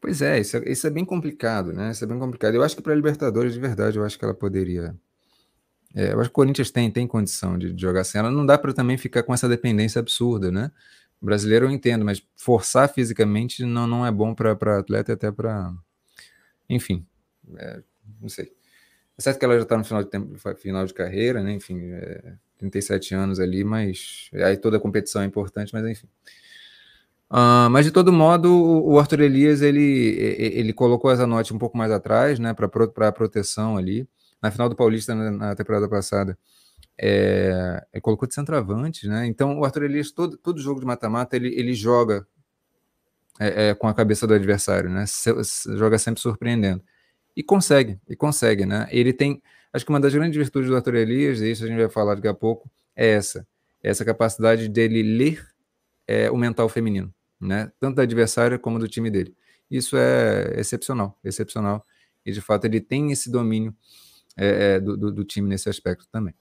Pois 0.00 0.22
é 0.22 0.38
isso, 0.40 0.56
é, 0.56 0.70
isso 0.70 0.86
é 0.86 0.90
bem 0.90 1.04
complicado, 1.04 1.72
né? 1.72 1.90
Isso 1.90 2.04
é 2.04 2.06
bem 2.06 2.18
complicado. 2.18 2.54
Eu 2.54 2.62
acho 2.62 2.76
que 2.76 2.82
para 2.82 2.94
Libertadores, 2.94 3.54
de 3.54 3.60
verdade, 3.60 3.98
eu 3.98 4.04
acho 4.04 4.18
que 4.18 4.24
ela 4.24 4.34
poderia. 4.34 4.94
É, 5.94 6.12
eu 6.12 6.20
acho 6.20 6.28
que 6.28 6.32
o 6.32 6.34
Corinthians 6.34 6.70
tem, 6.70 6.90
tem 6.90 7.06
condição 7.06 7.58
de, 7.58 7.72
de 7.72 7.80
jogar 7.80 8.04
sem 8.04 8.18
ela. 8.18 8.30
Não 8.30 8.44
dá 8.44 8.58
para 8.58 8.72
também 8.72 8.98
ficar 8.98 9.22
com 9.22 9.32
essa 9.32 9.48
dependência 9.48 9.98
absurda, 9.98 10.50
né? 10.52 10.70
O 11.20 11.24
brasileiro 11.24 11.66
eu 11.66 11.70
entendo, 11.70 12.04
mas 12.04 12.22
forçar 12.36 12.92
fisicamente 12.92 13.64
não, 13.64 13.86
não 13.86 14.06
é 14.06 14.12
bom 14.12 14.34
para 14.34 14.78
atleta 14.78 15.12
e 15.12 15.14
até 15.14 15.32
para. 15.32 15.72
Enfim. 16.68 17.06
É, 17.56 17.82
não 18.20 18.28
sei. 18.28 18.52
É 19.18 19.22
certo 19.22 19.38
que 19.38 19.44
ela 19.44 19.56
já 19.56 19.62
está 19.62 19.78
no 19.78 19.84
final 19.84 20.04
de, 20.04 20.10
tempo, 20.10 20.36
final 20.56 20.84
de 20.84 20.92
carreira, 20.92 21.42
né? 21.42 21.52
Enfim, 21.52 21.80
é, 21.92 22.34
37 22.58 23.14
anos 23.14 23.40
ali, 23.40 23.64
mas 23.64 24.30
aí 24.34 24.56
toda 24.56 24.80
competição 24.80 25.22
é 25.22 25.24
importante, 25.24 25.72
mas 25.72 25.86
enfim. 25.86 26.08
Uh, 27.30 27.68
mas 27.70 27.84
de 27.84 27.90
todo 27.90 28.12
modo, 28.12 28.52
o 28.84 28.98
Arthur 28.98 29.20
Elias 29.20 29.60
ele, 29.60 29.82
ele 30.38 30.72
colocou 30.72 31.10
essa 31.10 31.26
nota 31.26 31.52
um 31.52 31.58
pouco 31.58 31.76
mais 31.76 31.90
atrás, 31.90 32.38
né, 32.38 32.54
para 32.54 33.12
proteção 33.12 33.76
ali. 33.76 34.08
Na 34.40 34.50
final 34.50 34.68
do 34.68 34.76
Paulista, 34.76 35.14
na, 35.14 35.30
na 35.30 35.54
temporada 35.56 35.88
passada, 35.88 36.38
é, 36.98 37.84
ele 37.92 38.00
colocou 38.00 38.26
de 38.26 38.34
centroavante, 38.34 39.06
né? 39.08 39.26
Então, 39.26 39.58
o 39.58 39.64
Arthur 39.64 39.84
Elias, 39.84 40.10
todo, 40.10 40.36
todo 40.36 40.60
jogo 40.60 40.80
de 40.80 40.86
mata-mata, 40.86 41.36
ele, 41.36 41.48
ele 41.54 41.74
joga 41.74 42.26
é, 43.38 43.68
é, 43.68 43.74
com 43.74 43.86
a 43.86 43.94
cabeça 43.94 44.26
do 44.26 44.34
adversário, 44.34 44.88
né? 44.88 45.04
Se, 45.06 45.32
se, 45.44 45.76
joga 45.76 45.98
sempre 45.98 46.20
surpreendendo. 46.20 46.82
E 47.36 47.42
consegue, 47.42 48.00
e 48.08 48.16
consegue, 48.16 48.64
né? 48.64 48.88
Ele 48.90 49.12
tem, 49.12 49.42
acho 49.76 49.84
que 49.84 49.92
uma 49.92 50.00
das 50.00 50.14
grandes 50.14 50.36
virtudes 50.36 50.70
do 50.70 50.76
Arthur 50.76 50.94
Elias, 50.94 51.40
e 51.40 51.50
isso 51.50 51.64
a 51.64 51.66
gente 51.66 51.76
vai 51.76 51.88
falar 51.90 52.14
daqui 52.14 52.28
a 52.28 52.34
pouco, 52.34 52.70
é 52.94 53.08
essa, 53.10 53.46
é 53.82 53.90
essa 53.90 54.04
capacidade 54.04 54.68
dele 54.68 55.02
ler 55.02 55.46
é, 56.06 56.30
o 56.30 56.36
mental 56.36 56.66
feminino, 56.68 57.12
né? 57.38 57.70
Tanto 57.78 57.96
da 57.96 58.02
adversária 58.02 58.58
como 58.58 58.78
do 58.78 58.88
time 58.88 59.10
dele. 59.10 59.36
Isso 59.70 59.96
é 59.96 60.54
excepcional, 60.58 61.18
excepcional. 61.22 61.84
E 62.24 62.32
de 62.32 62.40
fato 62.40 62.64
ele 62.64 62.80
tem 62.80 63.12
esse 63.12 63.30
domínio 63.30 63.76
é, 64.36 64.76
é 64.76 64.80
do, 64.80 64.96
do, 64.96 65.12
do, 65.12 65.24
time 65.24 65.48
nesse 65.48 65.68
aspecto 65.68 66.08
também. 66.10 66.34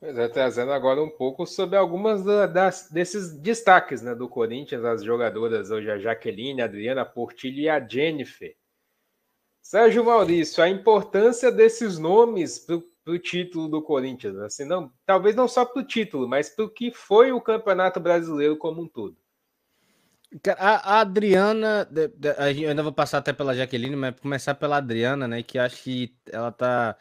Pois 0.00 0.16
é, 0.16 0.28
trazendo 0.28 0.72
agora 0.72 1.02
um 1.02 1.10
pouco 1.10 1.44
sobre 1.44 1.76
algumas 1.76 2.24
das, 2.24 2.88
desses 2.90 3.36
destaques 3.36 4.00
né, 4.00 4.14
do 4.14 4.28
Corinthians, 4.28 4.84
as 4.84 5.04
jogadoras 5.04 5.70
hoje, 5.70 5.90
a 5.90 5.98
Jaqueline, 5.98 6.62
a 6.62 6.64
Adriana 6.64 7.04
Portilho 7.04 7.58
e 7.58 7.68
a 7.68 7.86
Jennifer. 7.86 8.54
Sérgio 9.62 10.04
Maurício, 10.04 10.62
a 10.62 10.68
importância 10.68 11.52
desses 11.52 11.98
nomes 11.98 12.58
para 12.58 12.80
o 13.06 13.18
título 13.18 13.68
do 13.68 13.82
Corinthians, 13.82 14.36
assim, 14.38 14.64
não, 14.64 14.90
talvez 15.04 15.34
não 15.36 15.46
só 15.46 15.64
para 15.64 15.82
o 15.82 15.86
título, 15.86 16.28
mas 16.28 16.48
para 16.48 16.64
o 16.64 16.70
que 16.70 16.90
foi 16.90 17.32
o 17.32 17.40
Campeonato 17.40 18.00
Brasileiro 18.00 18.56
como 18.56 18.82
um 18.82 18.88
todo. 18.88 19.16
A, 20.58 21.00
Adriana, 21.00 21.88
eu 22.60 22.68
ainda 22.68 22.82
vou 22.82 22.92
passar 22.92 23.18
até 23.18 23.32
pela 23.32 23.54
Jaqueline, 23.54 23.96
mas 23.96 24.20
começar 24.20 24.54
pela 24.54 24.76
Adriana, 24.76 25.26
né? 25.26 25.42
Que 25.42 25.58
acho 25.58 25.82
que 25.82 26.14
ela 26.30 26.52
tá, 26.52 26.96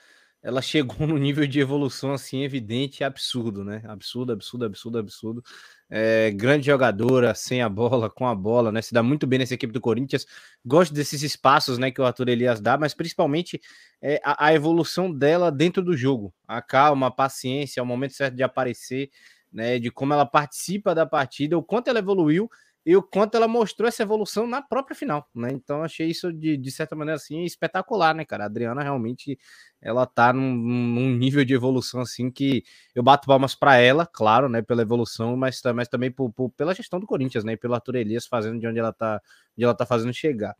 ela 0.47 0.61
chegou 0.61 0.95
no 1.05 1.17
nível 1.17 1.45
de 1.45 1.59
evolução 1.59 2.13
assim 2.13 2.43
evidente 2.43 3.01
e 3.01 3.03
absurdo, 3.03 3.65
né? 3.65 3.81
Absurdo, 3.85 4.31
absurdo, 4.31 4.65
absurdo, 4.65 4.97
absurdo 4.97 5.43
é, 5.89 6.31
grande 6.31 6.65
jogadora, 6.67 7.35
sem 7.35 7.61
a 7.61 7.67
bola, 7.67 8.09
com 8.09 8.25
a 8.25 8.33
bola, 8.33 8.71
né? 8.71 8.81
Se 8.81 8.93
dá 8.93 9.03
muito 9.03 9.27
bem 9.27 9.39
nessa 9.39 9.53
equipe 9.53 9.73
do 9.73 9.81
Corinthians. 9.81 10.25
Gosto 10.65 10.93
desses 10.93 11.21
espaços, 11.21 11.77
né, 11.77 11.91
que 11.91 11.99
o 11.99 12.05
Arthur 12.05 12.29
Elias 12.29 12.61
dá, 12.61 12.77
mas 12.77 12.93
principalmente 12.93 13.59
é, 14.01 14.21
a, 14.23 14.47
a, 14.47 14.53
evolução 14.53 15.13
dela 15.13 15.51
dentro 15.51 15.83
do 15.83 15.95
jogo, 15.95 16.33
a 16.47 16.61
calma, 16.61 17.07
a 17.07 17.11
paciência, 17.11 17.83
o 17.83 17.85
momento 17.85 18.13
certo 18.13 18.35
de 18.35 18.43
aparecer, 18.43 19.09
né? 19.51 19.79
De 19.79 19.91
como 19.91 20.13
ela 20.13 20.25
participa 20.25 20.95
da 20.95 21.05
partida, 21.05 21.57
o 21.57 21.63
quanto 21.63 21.89
ela 21.89 21.99
evoluiu 21.99 22.49
e 22.87 22.95
o 22.95 23.03
quanto 23.03 23.35
ela 23.35 23.49
mostrou 23.49 23.85
essa 23.85 24.01
evolução 24.01 24.47
na 24.47 24.61
própria 24.61 24.95
final, 24.95 25.29
né? 25.35 25.49
Então 25.51 25.83
achei 25.83 26.07
isso 26.07 26.31
de, 26.31 26.55
de 26.55 26.71
certa 26.71 26.95
maneira 26.95 27.17
assim 27.17 27.43
espetacular, 27.43 28.15
né, 28.15 28.23
cara? 28.23 28.45
A 28.45 28.47
Adriana 28.47 28.81
realmente 28.81 29.37
ela 29.81 30.05
tá 30.05 30.31
num, 30.31 30.55
num 30.55 31.09
nível 31.17 31.43
de 31.43 31.53
evolução 31.53 31.99
assim 31.99 32.31
que 32.31 32.63
eu 32.95 33.03
bato 33.03 33.27
palmas 33.27 33.53
para 33.53 33.75
ela, 33.75 34.05
claro, 34.05 34.47
né, 34.47 34.61
pela 34.61 34.81
evolução, 34.81 35.35
mas, 35.35 35.61
mas 35.75 35.89
também 35.89 36.09
por, 36.11 36.31
por, 36.31 36.49
pela 36.51 36.73
gestão 36.73 36.97
do 36.99 37.05
Corinthians, 37.05 37.43
né, 37.43 37.53
e 37.53 37.57
pelo 37.57 37.73
Arthur 37.75 37.95
Elias 37.97 38.25
fazendo 38.25 38.57
de 38.59 38.65
onde 38.67 38.79
ela 38.79 38.93
tá, 38.93 39.21
de 39.57 39.65
ela 39.65 39.75
tá 39.75 39.85
fazendo 39.85 40.13
chegar. 40.13 40.55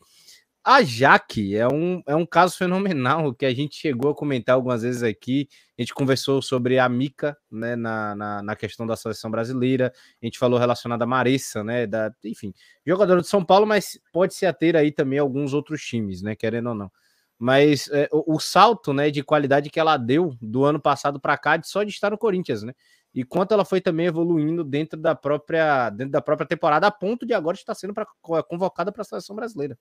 A 0.69 0.83
Jaque 0.83 1.55
é 1.55 1.65
um, 1.65 2.03
é 2.05 2.13
um 2.13 2.25
caso 2.25 2.57
fenomenal 2.57 3.33
que 3.33 3.45
a 3.45 3.53
gente 3.53 3.77
chegou 3.77 4.11
a 4.11 4.13
comentar 4.13 4.53
algumas 4.55 4.81
vezes 4.81 5.01
aqui. 5.01 5.47
A 5.79 5.81
gente 5.81 5.93
conversou 5.93 6.41
sobre 6.41 6.77
a 6.77 6.89
Mica, 6.89 7.37
né, 7.49 7.77
na, 7.77 8.13
na, 8.13 8.43
na 8.43 8.53
questão 8.53 8.85
da 8.85 8.97
seleção 8.97 9.31
brasileira. 9.31 9.93
A 10.21 10.25
gente 10.25 10.37
falou 10.37 10.59
relacionada 10.59 11.05
a 11.05 11.07
Marissa, 11.07 11.63
né, 11.63 11.87
da, 11.87 12.11
enfim, 12.25 12.53
jogadora 12.85 13.21
de 13.21 13.29
São 13.29 13.45
Paulo, 13.45 13.65
mas 13.65 13.97
pode 14.11 14.33
se 14.33 14.45
ater 14.45 14.75
aí 14.75 14.91
também 14.91 15.17
alguns 15.17 15.53
outros 15.53 15.81
times, 15.81 16.21
né, 16.21 16.35
querendo 16.35 16.67
ou 16.67 16.75
não. 16.75 16.91
Mas 17.39 17.89
é, 17.93 18.09
o, 18.11 18.35
o, 18.35 18.37
salto, 18.37 18.91
né, 18.91 19.09
de 19.09 19.23
qualidade 19.23 19.69
que 19.69 19.79
ela 19.79 19.95
deu 19.95 20.35
do 20.41 20.65
ano 20.65 20.81
passado 20.81 21.17
para 21.17 21.37
cá, 21.37 21.55
de 21.55 21.65
só 21.65 21.81
de 21.81 21.91
estar 21.91 22.11
no 22.11 22.17
Corinthians, 22.17 22.63
né? 22.63 22.73
E 23.15 23.23
quanto 23.23 23.53
ela 23.53 23.63
foi 23.63 23.79
também 23.79 24.07
evoluindo 24.07 24.65
dentro 24.65 24.99
da 24.99 25.15
própria 25.15 25.89
dentro 25.91 26.11
da 26.11 26.21
própria 26.21 26.45
temporada, 26.45 26.87
a 26.87 26.91
ponto 26.91 27.25
de 27.25 27.33
agora 27.33 27.55
estar 27.55 27.73
sendo 27.73 27.93
pra, 27.93 28.05
convocada 28.43 28.91
para 28.91 29.01
a 29.01 29.05
seleção 29.05 29.33
brasileira 29.33 29.77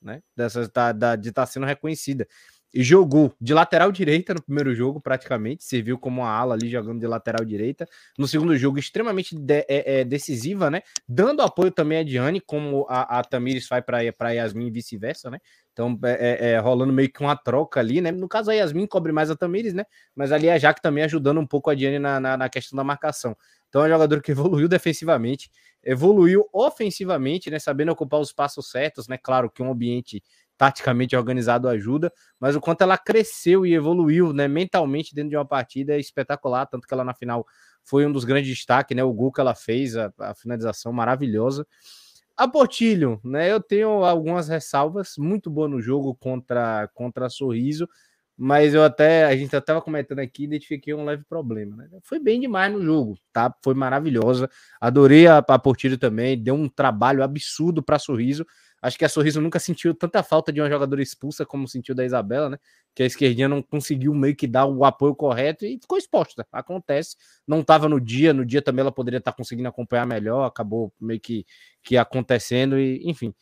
né? 0.00 0.22
Dessa, 0.36 0.68
da, 0.68 0.92
da, 0.92 1.16
de 1.16 1.28
estar 1.30 1.42
tá 1.42 1.46
sendo 1.46 1.66
reconhecida. 1.66 2.26
E 2.72 2.82
jogou 2.82 3.34
de 3.40 3.54
lateral 3.54 3.90
direita 3.90 4.34
no 4.34 4.42
primeiro 4.42 4.74
jogo, 4.74 5.00
praticamente, 5.00 5.64
serviu 5.64 5.98
como 5.98 6.20
uma 6.20 6.28
ala 6.28 6.54
ali 6.54 6.68
jogando 6.68 7.00
de 7.00 7.06
lateral 7.06 7.44
direita. 7.44 7.88
No 8.18 8.28
segundo 8.28 8.54
jogo, 8.58 8.78
extremamente 8.78 9.34
de, 9.34 9.64
é, 9.68 10.00
é, 10.00 10.04
decisiva, 10.04 10.70
né? 10.70 10.82
Dando 11.08 11.40
apoio 11.40 11.70
também 11.70 11.98
a 11.98 12.02
Diane, 12.02 12.42
como 12.42 12.84
a, 12.88 13.18
a 13.18 13.24
Tamires 13.24 13.66
faz 13.66 13.82
para 13.84 14.30
Yasmin 14.30 14.66
e 14.66 14.70
vice-versa, 14.70 15.30
né? 15.30 15.38
Então, 15.78 15.96
é, 16.02 16.10
é, 16.10 16.50
é, 16.54 16.58
rolando 16.58 16.92
meio 16.92 17.08
que 17.08 17.20
uma 17.20 17.36
troca 17.36 17.78
ali, 17.78 18.00
né? 18.00 18.10
No 18.10 18.28
caso, 18.28 18.50
a 18.50 18.54
Yasmin 18.54 18.84
cobre 18.84 19.12
mais 19.12 19.30
a 19.30 19.36
Tamires, 19.36 19.72
né? 19.72 19.84
Mas 20.12 20.32
ali 20.32 20.50
a 20.50 20.58
Jaque 20.58 20.82
também 20.82 21.04
ajudando 21.04 21.38
um 21.38 21.46
pouco 21.46 21.70
a 21.70 21.74
Diane 21.76 22.00
na, 22.00 22.18
na, 22.18 22.36
na 22.36 22.48
questão 22.48 22.76
da 22.76 22.82
marcação. 22.82 23.36
Então, 23.68 23.84
é 23.84 23.86
um 23.86 23.88
jogador 23.88 24.20
que 24.20 24.32
evoluiu 24.32 24.66
defensivamente 24.68 25.48
evoluiu 25.80 26.48
ofensivamente, 26.52 27.48
né? 27.48 27.60
Sabendo 27.60 27.92
ocupar 27.92 28.18
os 28.18 28.32
passos 28.32 28.68
certos, 28.68 29.06
né? 29.06 29.16
Claro 29.16 29.48
que 29.48 29.62
um 29.62 29.70
ambiente 29.70 30.20
taticamente 30.56 31.14
organizado 31.14 31.68
ajuda, 31.68 32.12
mas 32.40 32.56
o 32.56 32.60
quanto 32.60 32.82
ela 32.82 32.98
cresceu 32.98 33.64
e 33.64 33.72
evoluiu, 33.72 34.32
né, 34.32 34.48
mentalmente 34.48 35.14
dentro 35.14 35.30
de 35.30 35.36
uma 35.36 35.46
partida 35.46 35.94
é 35.94 36.00
espetacular, 36.00 36.66
tanto 36.66 36.88
que 36.88 36.92
ela 36.92 37.04
na 37.04 37.14
final 37.14 37.46
foi 37.84 38.04
um 38.04 38.10
dos 38.10 38.24
grandes 38.24 38.50
destaques, 38.50 38.96
né, 38.96 39.04
o 39.04 39.12
gol 39.12 39.30
que 39.30 39.40
ela 39.40 39.54
fez, 39.54 39.96
a, 39.96 40.12
a 40.18 40.34
finalização 40.34 40.92
maravilhosa. 40.92 41.64
A 42.38 42.46
Portilho, 42.46 43.20
né, 43.24 43.50
eu 43.50 43.60
tenho 43.60 44.04
algumas 44.04 44.48
ressalvas, 44.48 45.14
muito 45.18 45.50
boa 45.50 45.66
no 45.66 45.80
jogo 45.80 46.14
contra 46.14 46.88
contra 46.94 47.28
Sorriso, 47.28 47.88
mas 48.36 48.72
eu 48.74 48.84
até, 48.84 49.24
a 49.24 49.36
gente 49.36 49.52
estava 49.56 49.82
comentando 49.82 50.20
aqui, 50.20 50.44
identifiquei 50.44 50.94
um 50.94 51.04
leve 51.04 51.24
problema, 51.28 51.76
né? 51.76 51.88
Foi 52.04 52.20
bem 52.20 52.38
demais 52.38 52.72
no 52.72 52.80
jogo, 52.80 53.18
tá? 53.32 53.52
Foi 53.64 53.74
maravilhosa. 53.74 54.48
Adorei 54.80 55.26
a, 55.26 55.38
a 55.38 55.58
Portilho 55.58 55.98
também, 55.98 56.40
deu 56.40 56.54
um 56.54 56.68
trabalho 56.68 57.24
absurdo 57.24 57.82
para 57.82 57.98
Sorriso. 57.98 58.46
Acho 58.80 58.98
que 58.98 59.04
a 59.04 59.08
Sorriso 59.08 59.40
nunca 59.40 59.58
sentiu 59.58 59.94
tanta 59.94 60.22
falta 60.22 60.52
de 60.52 60.60
uma 60.60 60.68
jogadora 60.68 61.02
expulsa 61.02 61.44
como 61.44 61.66
sentiu 61.66 61.94
da 61.94 62.04
Isabela, 62.04 62.50
né? 62.50 62.58
Que 62.94 63.02
a 63.02 63.06
esquerdinha 63.06 63.48
não 63.48 63.60
conseguiu 63.60 64.14
meio 64.14 64.36
que 64.36 64.46
dar 64.46 64.66
o 64.66 64.84
apoio 64.84 65.14
correto 65.14 65.64
e 65.64 65.78
ficou 65.80 65.98
exposta. 65.98 66.46
Acontece. 66.52 67.16
Não 67.46 67.60
estava 67.60 67.88
no 67.88 68.00
dia, 68.00 68.32
no 68.32 68.44
dia 68.44 68.62
também 68.62 68.82
ela 68.82 68.92
poderia 68.92 69.18
estar 69.18 69.32
tá 69.32 69.36
conseguindo 69.36 69.68
acompanhar 69.68 70.06
melhor, 70.06 70.44
acabou 70.44 70.92
meio 71.00 71.20
que, 71.20 71.44
que 71.82 71.96
acontecendo 71.96 72.78
e, 72.78 73.00
enfim. 73.04 73.34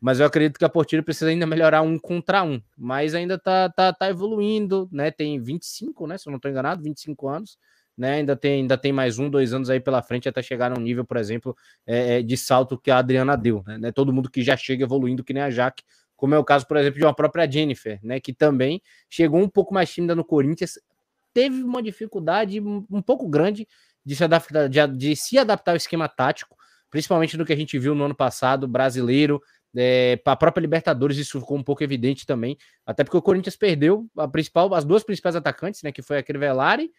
Mas 0.00 0.20
eu 0.20 0.26
acredito 0.26 0.58
que 0.58 0.64
a 0.64 0.68
Portilho 0.68 1.02
precisa 1.02 1.30
ainda 1.30 1.46
melhorar 1.46 1.82
um 1.82 1.98
contra 1.98 2.42
um. 2.42 2.60
Mas 2.76 3.14
ainda 3.14 3.38
tá, 3.38 3.68
tá, 3.70 3.92
tá 3.92 4.08
evoluindo, 4.08 4.88
né? 4.92 5.10
Tem 5.10 5.40
25, 5.40 6.06
né? 6.06 6.18
Se 6.18 6.28
eu 6.28 6.30
não 6.30 6.36
estou 6.36 6.50
enganado, 6.50 6.82
25 6.82 7.28
anos. 7.28 7.58
Né? 7.96 8.14
Ainda 8.14 8.36
tem, 8.36 8.60
ainda 8.60 8.76
tem 8.76 8.92
mais 8.92 9.18
um, 9.18 9.30
dois 9.30 9.52
anos 9.52 9.70
aí 9.70 9.80
pela 9.80 10.02
frente 10.02 10.28
até 10.28 10.42
chegar 10.42 10.70
num 10.70 10.80
nível, 10.80 11.04
por 11.04 11.16
exemplo, 11.16 11.56
é, 11.86 12.18
é 12.18 12.22
de 12.22 12.36
salto 12.36 12.78
que 12.78 12.90
a 12.90 12.98
Adriana 12.98 13.36
deu, 13.36 13.62
né? 13.66 13.88
É 13.88 13.92
todo 13.92 14.12
mundo 14.12 14.30
que 14.30 14.42
já 14.42 14.56
chega 14.56 14.84
evoluindo 14.84 15.24
que 15.24 15.32
nem 15.32 15.42
a 15.42 15.50
Jaque, 15.50 15.82
como 16.16 16.34
é 16.34 16.38
o 16.38 16.44
caso, 16.44 16.66
por 16.66 16.76
exemplo, 16.76 16.98
de 16.98 17.04
uma 17.04 17.14
própria 17.14 17.50
Jennifer, 17.50 17.98
né? 18.02 18.20
Que 18.20 18.32
também 18.32 18.82
chegou 19.08 19.40
um 19.40 19.48
pouco 19.48 19.72
mais 19.72 19.92
tímida 19.92 20.14
no 20.14 20.24
Corinthians, 20.24 20.78
teve 21.32 21.62
uma 21.62 21.82
dificuldade 21.82 22.60
um 22.60 23.02
pouco 23.02 23.28
grande 23.28 23.66
de 24.04 24.14
se 24.14 24.24
adaptar, 24.24 24.68
de, 24.68 24.86
de 24.88 25.16
se 25.16 25.38
adaptar 25.38 25.72
ao 25.72 25.76
esquema 25.76 26.08
tático, 26.08 26.56
principalmente 26.90 27.36
no 27.36 27.44
que 27.44 27.52
a 27.52 27.56
gente 27.56 27.78
viu 27.78 27.94
no 27.94 28.04
ano 28.04 28.14
passado, 28.14 28.68
brasileiro, 28.68 29.42
é, 29.76 30.16
para 30.16 30.32
a 30.32 30.36
própria 30.36 30.62
Libertadores, 30.62 31.18
isso 31.18 31.38
ficou 31.38 31.58
um 31.58 31.62
pouco 31.62 31.84
evidente 31.84 32.24
também, 32.24 32.56
até 32.86 33.04
porque 33.04 33.16
o 33.16 33.22
Corinthians 33.22 33.56
perdeu 33.56 34.06
a 34.16 34.26
principal, 34.26 34.72
as 34.74 34.84
duas 34.84 35.04
principais 35.04 35.36
atacantes, 35.36 35.82
né? 35.82 35.92
Que 35.92 36.00
foi 36.00 36.18
a 36.18 36.22
Crivellari 36.22 36.90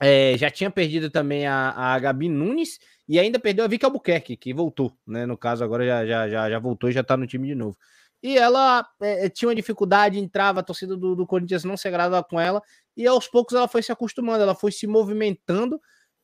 é, 0.00 0.36
já 0.38 0.50
tinha 0.50 0.70
perdido 0.70 1.10
também 1.10 1.46
a, 1.46 1.70
a 1.70 1.98
Gabi 1.98 2.28
Nunes 2.28 2.78
e 3.06 3.18
ainda 3.18 3.38
perdeu 3.38 3.64
a 3.64 3.68
Vicky 3.68 3.84
Albuquerque, 3.84 4.36
que 4.36 4.54
voltou, 4.54 4.96
né? 5.06 5.26
No 5.26 5.36
caso, 5.36 5.62
agora 5.62 5.84
já, 5.84 6.06
já, 6.06 6.28
já, 6.28 6.50
já 6.50 6.58
voltou 6.58 6.88
e 6.88 6.92
já 6.92 7.04
tá 7.04 7.16
no 7.16 7.26
time 7.26 7.48
de 7.48 7.54
novo. 7.54 7.76
E 8.22 8.38
ela 8.38 8.86
é, 9.00 9.28
tinha 9.28 9.48
uma 9.48 9.54
dificuldade, 9.54 10.18
entrava, 10.18 10.60
a 10.60 10.62
torcida 10.62 10.96
do, 10.96 11.14
do 11.14 11.26
Corinthians 11.26 11.64
não 11.64 11.76
se 11.76 11.88
agradava 11.88 12.24
com 12.24 12.40
ela, 12.40 12.62
e 12.96 13.06
aos 13.06 13.28
poucos 13.28 13.54
ela 13.54 13.68
foi 13.68 13.82
se 13.82 13.92
acostumando, 13.92 14.42
ela 14.42 14.54
foi 14.54 14.72
se 14.72 14.86
movimentando 14.86 15.80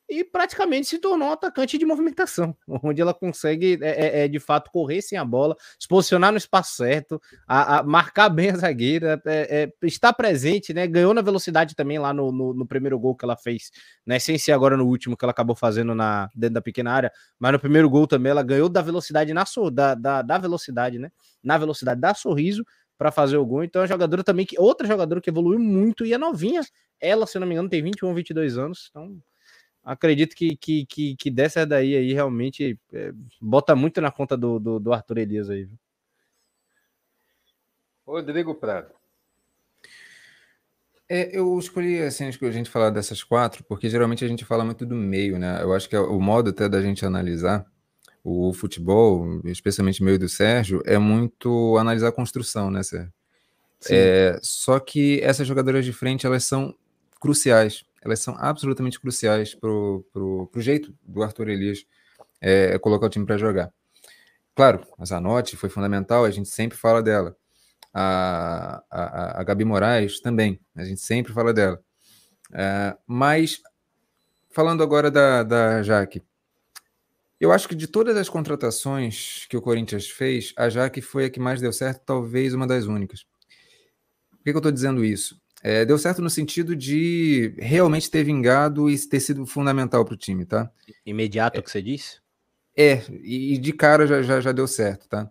e 0.08 0.22
praticamente 0.22 0.86
se 0.86 0.98
tornou 0.98 1.28
um 1.28 1.32
atacante 1.32 1.76
de 1.76 1.84
movimentação, 1.84 2.56
onde 2.82 3.00
ela 3.00 3.12
consegue 3.12 3.78
é, 3.82 3.88
é, 3.88 4.24
é, 4.24 4.28
de 4.28 4.38
fato 4.38 4.70
correr 4.70 5.02
sem 5.02 5.18
a 5.18 5.24
bola, 5.24 5.56
se 5.78 5.88
posicionar 5.88 6.30
no 6.30 6.38
espaço 6.38 6.76
certo, 6.76 7.20
a, 7.46 7.78
a 7.78 7.82
marcar 7.82 8.28
bem 8.28 8.50
a 8.50 8.56
zagueira, 8.56 9.20
é, 9.26 9.64
é 9.64 9.86
estar 9.86 10.12
presente, 10.12 10.72
né? 10.72 10.86
Ganhou 10.86 11.12
na 11.12 11.22
velocidade 11.22 11.74
também 11.74 11.98
lá 11.98 12.12
no, 12.12 12.30
no, 12.30 12.54
no, 12.54 12.66
primeiro 12.66 12.98
gol 12.98 13.16
que 13.16 13.24
ela 13.24 13.36
fez, 13.36 13.70
né? 14.06 14.18
Sem 14.18 14.38
ser 14.38 14.52
agora 14.52 14.76
no 14.76 14.86
último 14.86 15.16
que 15.16 15.24
ela 15.24 15.32
acabou 15.32 15.56
fazendo 15.56 15.94
na, 15.94 16.30
dentro 16.34 16.54
da 16.54 16.62
pequena 16.62 16.92
área, 16.92 17.12
mas 17.38 17.52
no 17.52 17.58
primeiro 17.58 17.90
gol 17.90 18.06
também 18.06 18.30
ela 18.30 18.42
ganhou 18.42 18.68
da 18.68 18.82
velocidade 18.82 19.32
na 19.34 19.44
da, 19.72 19.94
da, 19.94 20.22
da 20.22 20.38
velocidade, 20.38 20.98
né? 20.98 21.10
Na 21.42 21.58
velocidade 21.58 22.00
da 22.00 22.14
sorriso 22.14 22.64
para 22.98 23.10
fazer 23.10 23.36
o 23.36 23.46
gol. 23.46 23.64
Então, 23.64 23.82
é 23.82 23.86
jogadora 23.86 24.24
também 24.24 24.46
que 24.46 24.58
outra 24.58 24.86
jogadora 24.86 25.20
que 25.20 25.30
evoluiu 25.30 25.58
muito 25.58 26.04
e 26.04 26.12
é 26.12 26.18
novinha. 26.18 26.62
Ela, 27.00 27.26
se 27.26 27.38
não 27.38 27.46
me 27.46 27.54
engano, 27.54 27.68
tem 27.68 27.82
21, 27.82 28.14
22 28.14 28.58
anos. 28.58 28.88
Então, 28.90 29.20
acredito 29.86 30.34
que, 30.34 30.56
que, 30.56 30.84
que, 30.84 31.16
que 31.16 31.30
dessa 31.30 31.64
daí 31.64 31.96
aí 31.96 32.12
realmente 32.12 32.76
é, 32.92 33.12
bota 33.40 33.76
muito 33.76 34.00
na 34.00 34.10
conta 34.10 34.36
do, 34.36 34.58
do, 34.58 34.80
do 34.80 34.92
Arthur 34.92 35.18
Elias 35.18 35.48
aí. 35.48 35.64
Viu? 35.64 35.78
Rodrigo 38.04 38.54
Prado. 38.54 38.92
É, 41.08 41.38
eu 41.38 41.56
escolhi 41.56 42.02
assim, 42.02 42.24
a 42.24 42.50
gente 42.50 42.68
falar 42.68 42.90
dessas 42.90 43.22
quatro, 43.22 43.62
porque 43.64 43.88
geralmente 43.88 44.24
a 44.24 44.28
gente 44.28 44.44
fala 44.44 44.64
muito 44.64 44.84
do 44.84 44.96
meio, 44.96 45.38
né? 45.38 45.62
Eu 45.62 45.72
acho 45.72 45.88
que 45.88 45.94
é 45.94 46.00
o 46.00 46.20
modo 46.20 46.50
até 46.50 46.68
da 46.68 46.82
gente 46.82 47.06
analisar 47.06 47.64
o 48.24 48.52
futebol, 48.52 49.40
especialmente 49.44 50.02
o 50.02 50.04
meio 50.04 50.18
do 50.18 50.28
Sérgio, 50.28 50.82
é 50.84 50.98
muito 50.98 51.78
analisar 51.78 52.08
a 52.08 52.12
construção, 52.12 52.72
né, 52.72 52.82
Sérgio? 52.82 53.12
É, 53.88 54.36
só 54.42 54.80
que 54.80 55.20
essas 55.22 55.46
jogadoras 55.46 55.84
de 55.84 55.92
frente, 55.92 56.26
elas 56.26 56.42
são 56.42 56.74
cruciais 57.20 57.84
elas 58.06 58.20
são 58.20 58.36
absolutamente 58.38 59.00
cruciais 59.00 59.54
para 59.54 59.68
o 59.68 60.50
jeito 60.56 60.96
do 61.02 61.22
Arthur 61.22 61.48
Elias 61.48 61.84
é, 62.40 62.78
colocar 62.78 63.06
o 63.06 63.10
time 63.10 63.26
para 63.26 63.36
jogar. 63.36 63.72
Claro, 64.54 64.86
a 64.96 65.04
Zanotti 65.04 65.56
foi 65.56 65.68
fundamental, 65.68 66.24
a 66.24 66.30
gente 66.30 66.48
sempre 66.48 66.78
fala 66.78 67.02
dela. 67.02 67.36
A, 67.92 68.82
a, 68.90 69.40
a 69.40 69.44
Gabi 69.44 69.64
Moraes 69.64 70.20
também, 70.20 70.60
a 70.74 70.84
gente 70.84 71.00
sempre 71.00 71.32
fala 71.32 71.52
dela. 71.52 71.82
É, 72.52 72.96
mas, 73.06 73.60
falando 74.50 74.82
agora 74.82 75.10
da, 75.10 75.42
da 75.42 75.82
Jaque, 75.82 76.22
eu 77.40 77.52
acho 77.52 77.68
que 77.68 77.74
de 77.74 77.86
todas 77.86 78.16
as 78.16 78.28
contratações 78.28 79.46
que 79.50 79.56
o 79.56 79.62
Corinthians 79.62 80.08
fez, 80.08 80.54
a 80.56 80.70
Jaque 80.70 81.02
foi 81.02 81.24
a 81.24 81.30
que 81.30 81.40
mais 81.40 81.60
deu 81.60 81.72
certo, 81.72 82.02
talvez 82.04 82.54
uma 82.54 82.66
das 82.66 82.84
únicas. 82.84 83.26
Por 84.30 84.38
que, 84.44 84.50
que 84.52 84.56
eu 84.56 84.58
estou 84.58 84.72
dizendo 84.72 85.04
isso? 85.04 85.40
É, 85.68 85.84
deu 85.84 85.98
certo 85.98 86.22
no 86.22 86.30
sentido 86.30 86.76
de 86.76 87.52
realmente 87.58 88.08
ter 88.08 88.22
vingado 88.22 88.88
e 88.88 88.96
ter 88.96 89.18
sido 89.18 89.44
fundamental 89.44 90.04
para 90.04 90.14
o 90.14 90.16
time, 90.16 90.46
tá? 90.46 90.70
Imediato 91.04 91.58
é, 91.58 91.62
que 91.62 91.68
você 91.68 91.82
disse? 91.82 92.20
É, 92.76 93.02
e 93.20 93.58
de 93.58 93.72
cara 93.72 94.06
já, 94.06 94.22
já, 94.22 94.40
já 94.40 94.52
deu 94.52 94.68
certo, 94.68 95.08
tá? 95.08 95.28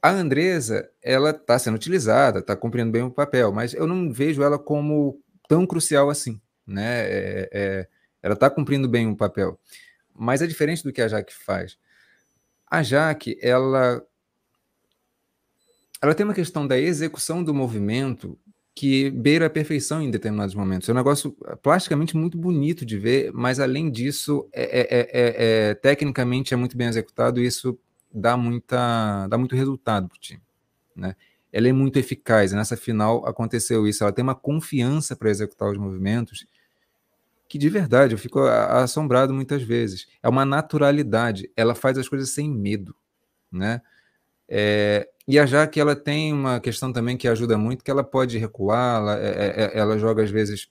A 0.00 0.08
Andresa, 0.08 0.88
ela 1.02 1.32
está 1.32 1.58
sendo 1.58 1.74
utilizada, 1.74 2.38
está 2.38 2.56
cumprindo 2.56 2.90
bem 2.90 3.02
o 3.02 3.10
papel, 3.10 3.52
mas 3.52 3.74
eu 3.74 3.86
não 3.86 4.10
vejo 4.10 4.42
ela 4.42 4.58
como 4.58 5.20
tão 5.46 5.66
crucial 5.66 6.08
assim, 6.08 6.40
né? 6.66 7.00
É, 7.02 7.50
é, 7.52 7.88
ela 8.22 8.32
está 8.32 8.48
cumprindo 8.48 8.88
bem 8.88 9.06
o 9.06 9.16
papel, 9.16 9.60
mas 10.14 10.40
é 10.40 10.46
diferente 10.46 10.82
do 10.82 10.94
que 10.94 11.02
a 11.02 11.08
Jaque 11.08 11.34
faz. 11.34 11.76
A 12.66 12.82
Jaque, 12.82 13.38
ela 13.42 14.02
ela 16.00 16.14
tem 16.14 16.24
uma 16.24 16.32
questão 16.32 16.66
da 16.66 16.78
execução 16.78 17.44
do 17.44 17.52
movimento 17.52 18.38
que 18.78 19.10
beira 19.10 19.46
a 19.46 19.50
perfeição 19.50 20.00
em 20.00 20.08
determinados 20.08 20.54
momentos. 20.54 20.88
É 20.88 20.92
um 20.92 20.94
negócio 20.94 21.36
eh, 21.46 21.56
plasticamente 21.56 22.16
muito 22.16 22.38
bonito 22.38 22.86
de 22.86 22.96
ver, 22.96 23.32
mas 23.34 23.58
além 23.58 23.90
disso, 23.90 24.48
é, 24.52 24.62
é, 24.62 25.00
é, 25.00 25.08
é 25.70 25.74
tecnicamente 25.74 26.54
é 26.54 26.56
muito 26.56 26.76
bem 26.76 26.86
executado 26.86 27.40
e 27.40 27.46
isso 27.46 27.76
dá, 28.14 28.36
muita, 28.36 29.26
dá 29.26 29.36
muito 29.36 29.56
resultado 29.56 30.06
para 30.06 30.14
o 30.14 30.20
time. 30.20 30.40
Né? 30.94 31.16
Ela 31.52 31.66
é 31.66 31.72
muito 31.72 31.98
eficaz, 31.98 32.52
e 32.52 32.54
nessa 32.54 32.76
final 32.76 33.26
aconteceu 33.26 33.84
isso. 33.84 34.04
Ela 34.04 34.12
tem 34.12 34.22
uma 34.22 34.36
confiança 34.36 35.16
para 35.16 35.28
executar 35.28 35.68
os 35.72 35.76
movimentos 35.76 36.46
que 37.48 37.58
de 37.58 37.68
verdade 37.68 38.14
eu 38.14 38.18
fico 38.18 38.38
assombrado 38.42 39.34
muitas 39.34 39.60
vezes. 39.60 40.06
É 40.22 40.28
uma 40.28 40.44
naturalidade, 40.44 41.50
ela 41.56 41.74
faz 41.74 41.98
as 41.98 42.08
coisas 42.08 42.30
sem 42.30 42.48
medo. 42.48 42.94
Né? 43.50 43.82
É, 44.48 45.08
e 45.28 45.38
a 45.38 45.44
Jaque, 45.44 45.78
ela 45.78 45.94
tem 45.94 46.32
uma 46.32 46.58
questão 46.58 46.90
também 46.90 47.14
que 47.14 47.28
ajuda 47.28 47.58
muito, 47.58 47.84
que 47.84 47.90
ela 47.90 48.02
pode 48.02 48.38
recuar, 48.38 48.96
ela, 48.96 49.18
é, 49.18 49.28
é, 49.28 49.64
é 49.64 49.78
ela 49.78 49.98
joga 49.98 50.22
às 50.24 50.30
vezes 50.30 50.70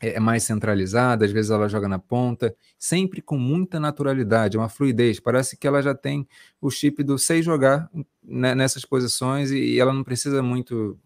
é, 0.00 0.14
é 0.16 0.20
mais 0.20 0.42
centralizada, 0.42 1.24
às 1.24 1.30
vezes 1.30 1.50
ela 1.50 1.68
joga 1.68 1.88
na 1.88 1.98
ponta, 1.98 2.54
sempre 2.78 3.22
com 3.22 3.38
muita 3.38 3.78
naturalidade, 3.78 4.58
uma 4.58 4.68
fluidez. 4.68 5.20
Parece 5.20 5.56
que 5.56 5.66
ela 5.66 5.80
já 5.80 5.94
tem 5.94 6.26
o 6.60 6.70
chip 6.70 7.02
do 7.04 7.18
sei 7.18 7.42
jogar 7.42 7.88
nessas 8.22 8.84
posições 8.84 9.50
e, 9.52 9.78
ela 9.78 9.92
não 9.92 10.04
precisa 10.04 10.42
muito. 10.42 10.98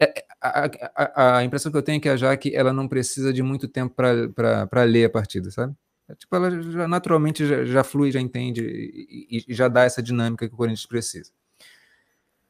É, 0.00 0.24
a, 0.40 0.70
a, 0.96 1.38
a, 1.38 1.44
impressão 1.44 1.70
que 1.70 1.78
eu 1.78 1.82
tenho 1.82 1.98
é 1.98 2.00
que 2.00 2.08
a 2.08 2.16
Jaque 2.16 2.54
ela 2.54 2.72
não 2.72 2.88
precisa 2.88 3.32
de 3.32 3.42
muito 3.42 3.68
tempo 3.68 3.94
para 3.94 4.82
ler 4.84 5.04
a 5.04 5.10
partida, 5.10 5.50
sabe? 5.50 5.74
Tipo, 6.18 6.36
ela 6.36 6.50
já, 6.50 6.88
naturalmente 6.88 7.46
já, 7.46 7.64
já 7.64 7.84
flui, 7.84 8.10
já 8.10 8.20
entende 8.20 8.62
e, 8.62 9.44
e 9.48 9.54
já 9.54 9.68
dá 9.68 9.84
essa 9.84 10.02
dinâmica 10.02 10.48
que 10.48 10.54
o 10.54 10.56
Corinthians 10.56 10.86
precisa. 10.86 11.30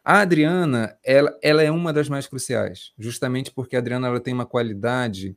A 0.04 0.20
Adriana, 0.20 0.96
ela, 1.04 1.38
ela 1.42 1.62
é 1.62 1.70
uma 1.70 1.92
das 1.92 2.08
mais 2.08 2.26
cruciais, 2.26 2.92
justamente 2.98 3.50
porque 3.50 3.76
a 3.76 3.78
Adriana 3.78 4.08
ela 4.08 4.20
tem 4.20 4.32
uma 4.32 4.46
qualidade 4.46 5.36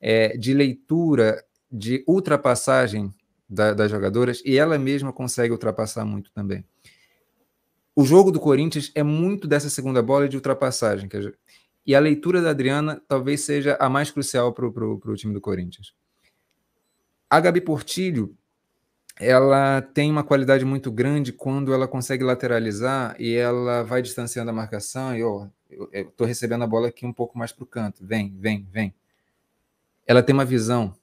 é, 0.00 0.36
de 0.36 0.52
leitura, 0.52 1.44
de 1.70 2.04
ultrapassagem 2.08 3.12
da, 3.48 3.72
das 3.72 3.90
jogadoras, 3.90 4.42
e 4.44 4.56
ela 4.58 4.78
mesma 4.78 5.12
consegue 5.12 5.52
ultrapassar 5.52 6.04
muito 6.04 6.32
também. 6.32 6.64
O 7.94 8.04
jogo 8.04 8.32
do 8.32 8.40
Corinthians 8.40 8.90
é 8.94 9.02
muito 9.02 9.46
dessa 9.46 9.68
segunda 9.68 10.02
bola 10.02 10.28
de 10.28 10.36
ultrapassagem. 10.36 11.08
E 11.86 11.94
a 11.94 12.00
leitura 12.00 12.40
da 12.40 12.50
Adriana 12.50 13.02
talvez 13.06 13.42
seja 13.42 13.76
a 13.80 13.88
mais 13.88 14.10
crucial 14.10 14.52
para 14.52 14.66
o 14.66 15.16
time 15.16 15.34
do 15.34 15.40
Corinthians. 15.40 15.92
A 17.28 17.38
Gabi 17.40 17.60
Portilho, 17.60 18.36
ela 19.20 19.82
tem 19.82 20.10
uma 20.10 20.24
qualidade 20.24 20.64
muito 20.64 20.90
grande 20.90 21.30
quando 21.30 21.74
ela 21.74 21.86
consegue 21.86 22.24
lateralizar 22.24 23.14
e 23.18 23.34
ela 23.34 23.82
vai 23.82 24.00
distanciando 24.00 24.50
a 24.50 24.54
marcação 24.54 25.14
e, 25.14 25.22
ó, 25.22 25.46
eu 25.70 26.08
estou 26.08 26.26
recebendo 26.26 26.64
a 26.64 26.66
bola 26.66 26.88
aqui 26.88 27.04
um 27.04 27.12
pouco 27.12 27.38
mais 27.38 27.52
para 27.52 27.62
o 27.62 27.66
canto, 27.66 28.04
vem, 28.04 28.34
vem, 28.38 28.66
vem. 28.72 28.94
Ela 30.06 30.22
tem 30.22 30.32
uma 30.32 30.44
visão. 30.44 30.96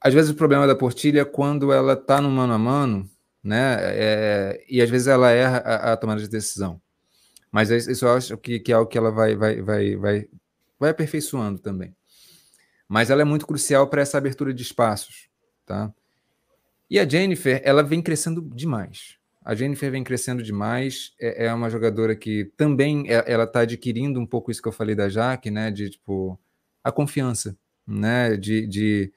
Às 0.00 0.14
vezes 0.14 0.30
o 0.30 0.34
problema 0.34 0.66
da 0.66 0.74
Portilha 0.74 1.20
é 1.20 1.24
quando 1.24 1.72
ela 1.72 1.92
está 1.92 2.22
no 2.22 2.30
mano 2.30 2.54
a 2.54 2.58
mano, 2.58 3.08
né, 3.44 3.76
é, 3.80 4.64
e 4.68 4.80
às 4.80 4.88
vezes 4.88 5.06
ela 5.06 5.30
erra 5.30 5.58
a, 5.58 5.92
a, 5.92 5.96
tomada 5.98 6.22
de 6.22 6.28
decisão. 6.28 6.80
Mas 7.52 7.70
isso 7.70 8.06
eu 8.06 8.12
acho 8.12 8.38
que, 8.38 8.58
que 8.60 8.72
é 8.72 8.74
algo 8.74 8.90
que 8.90 8.96
ela 8.96 9.10
vai, 9.10 9.36
vai, 9.36 9.60
vai, 9.60 9.96
vai, 9.96 10.28
vai 10.78 10.90
aperfeiçoando 10.90 11.58
também. 11.58 11.94
Mas 12.88 13.10
ela 13.10 13.20
é 13.20 13.24
muito 13.24 13.46
crucial 13.46 13.88
para 13.88 14.00
essa 14.00 14.16
abertura 14.16 14.54
de 14.54 14.62
espaços, 14.62 15.28
tá? 15.66 15.92
E 16.90 16.98
a 16.98 17.08
Jennifer, 17.08 17.62
ela 17.64 17.82
vem 17.84 18.02
crescendo 18.02 18.42
demais. 18.42 19.16
A 19.44 19.54
Jennifer 19.54 19.90
vem 19.90 20.02
crescendo 20.02 20.42
demais. 20.42 21.14
É, 21.20 21.46
é 21.46 21.54
uma 21.54 21.70
jogadora 21.70 22.16
que 22.16 22.52
também 22.56 23.04
é, 23.08 23.24
ela 23.32 23.44
está 23.44 23.60
adquirindo 23.60 24.18
um 24.20 24.26
pouco 24.26 24.50
isso 24.50 24.60
que 24.60 24.68
eu 24.68 24.72
falei 24.72 24.94
da 24.96 25.08
Jaque, 25.08 25.50
né? 25.50 25.70
De 25.70 25.90
tipo 25.90 26.38
a 26.82 26.90
confiança, 26.90 27.56
né? 27.86 28.36
De, 28.36 28.66
de 28.66 29.12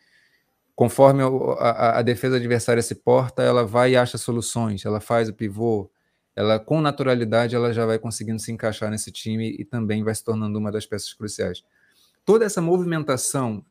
conforme 0.76 1.24
a, 1.24 2.00
a, 2.00 2.02
defesa 2.02 2.38
adversária 2.38 2.82
se 2.82 2.96
porta, 2.96 3.42
ela 3.42 3.66
vai 3.66 3.92
e 3.92 3.98
acha 3.98 4.18
soluções. 4.18 4.86
Ela 4.86 5.00
faz 5.02 5.28
o 5.28 5.34
pivô. 5.34 5.90
Ela 6.36 6.60
com 6.60 6.80
naturalidade 6.80 7.56
ela 7.56 7.74
já 7.74 7.86
vai 7.86 8.00
conseguindo 8.00 8.40
se 8.40 8.52
encaixar 8.52 8.90
nesse 8.90 9.12
time 9.12 9.56
e 9.60 9.66
também 9.66 10.04
vai 10.04 10.14
se 10.14 10.24
tornando 10.24 10.58
uma 10.58 10.72
das 10.72 10.86
peças 10.86 11.14
cruciais. 11.14 11.64
Toda 12.24 12.46
essa 12.46 12.62
movimentação 12.62 13.66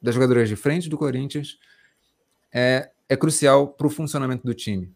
das 0.00 0.14
jogadoras 0.14 0.48
de 0.48 0.56
frente 0.56 0.88
do 0.88 0.96
Corinthians 0.96 1.58
é, 2.52 2.90
é 3.10 3.16
crucial 3.16 3.66
para 3.66 3.88
o 3.88 3.90
funcionamento 3.90 4.46
do 4.46 4.54
time. 4.54 4.94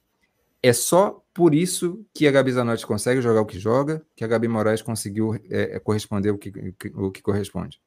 É 0.63 0.73
só 0.73 1.21
por 1.35 1.53
isso 1.53 2.07
que 2.15 2.29
a 2.29 2.31
Gabi 2.31 2.53
Zanotti 2.53 2.87
consegue 2.87 3.21
jogar 3.21 3.41
o 3.41 3.45
que 3.45 3.59
joga, 3.59 4.01
que 4.15 4.23
a 4.23 4.29
Gabi 4.29 4.47
Moraes 4.47 4.81
conseguiu 4.81 5.35
é, 5.35 5.77
é 5.77 5.81
corresponder 5.81 6.31
o 6.31 6.39
que, 6.39 6.53
o 6.95 7.11
que 7.11 7.21
corresponde. 7.21 7.81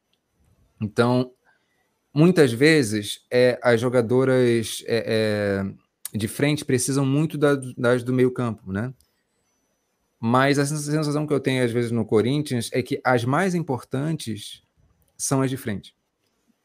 Então, 0.82 1.32
muitas 2.14 2.52
vezes, 2.52 3.26
é, 3.32 3.58
as 3.64 3.80
jogadoras 3.80 4.84
é, 4.86 5.64
é, 5.64 6.18
de 6.18 6.28
frente 6.28 6.66
precisam 6.66 7.06
muito 7.06 7.38
das, 7.38 7.74
das 7.76 8.04
do 8.04 8.14
meio 8.14 8.30
campo, 8.30 8.70
né? 8.72 8.94
Mas 10.20 10.60
a 10.60 10.66
sensação 10.66 11.26
que 11.26 11.34
eu 11.34 11.40
tenho 11.40 11.64
às 11.64 11.72
vezes 11.72 11.92
no 11.92 12.06
Corinthians 12.06 12.70
é 12.74 12.84
que 12.84 13.00
as 13.02 13.24
mais 13.24 13.56
importantes 13.56 14.62
são 15.18 15.42
as 15.42 15.50
de 15.50 15.56
frente. 15.56 15.97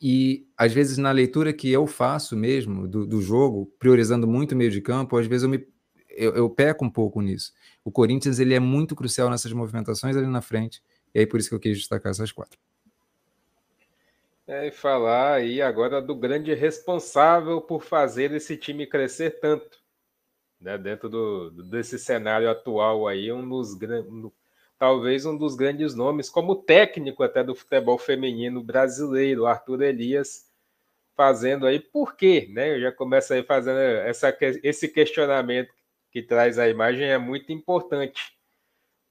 E 0.02 0.48
às 0.58 0.72
vezes 0.72 0.98
na 0.98 1.12
leitura 1.12 1.52
que 1.52 1.70
eu 1.70 1.86
faço 1.86 2.36
mesmo 2.36 2.88
do, 2.88 3.06
do 3.06 3.22
jogo, 3.22 3.72
priorizando 3.78 4.26
muito 4.26 4.52
o 4.52 4.56
meio 4.56 4.70
de 4.70 4.80
campo, 4.80 5.16
às 5.16 5.28
vezes 5.28 5.44
eu 5.44 5.48
me 5.48 5.64
eu, 6.14 6.34
eu, 6.34 6.50
peco 6.50 6.84
um 6.84 6.90
pouco 6.90 7.22
nisso. 7.22 7.52
O 7.84 7.90
Corinthians 7.90 8.38
ele 8.38 8.52
é 8.52 8.60
muito 8.60 8.96
crucial 8.96 9.30
nessas 9.30 9.52
movimentações 9.52 10.14
ali 10.14 10.26
na 10.26 10.42
frente, 10.42 10.82
e 11.14 11.20
aí 11.20 11.26
por 11.26 11.40
isso 11.40 11.48
que 11.48 11.54
eu 11.54 11.60
quis 11.60 11.78
destacar 11.78 12.10
essas 12.10 12.32
quatro. 12.32 12.58
É, 14.46 14.66
e 14.66 14.72
falar 14.72 15.34
aí 15.34 15.62
agora 15.62 16.02
do 16.02 16.14
grande 16.14 16.52
responsável 16.52 17.60
por 17.60 17.82
fazer 17.82 18.32
esse 18.32 18.56
time 18.56 18.86
crescer 18.86 19.38
tanto 19.40 19.78
né, 20.60 20.76
dentro 20.76 21.08
do, 21.08 21.50
desse 21.50 21.98
cenário 21.98 22.50
atual 22.50 23.06
aí, 23.06 23.32
um 23.32 23.48
dos 23.48 23.74
talvez 24.82 25.24
um 25.24 25.36
dos 25.36 25.54
grandes 25.54 25.94
nomes, 25.94 26.28
como 26.28 26.56
técnico 26.56 27.22
até 27.22 27.44
do 27.44 27.54
futebol 27.54 27.96
feminino 27.96 28.60
brasileiro, 28.60 29.46
Arthur 29.46 29.80
Elias, 29.80 30.50
fazendo 31.14 31.68
aí 31.68 31.78
por 31.78 32.16
quê, 32.16 32.48
né? 32.50 32.74
Eu 32.74 32.80
já 32.80 32.90
começo 32.90 33.32
aí 33.32 33.44
fazendo 33.44 33.78
essa, 33.78 34.36
esse 34.60 34.88
questionamento 34.88 35.72
que 36.10 36.20
traz 36.20 36.58
a 36.58 36.68
imagem, 36.68 37.08
é 37.08 37.16
muito 37.16 37.52
importante. 37.52 38.36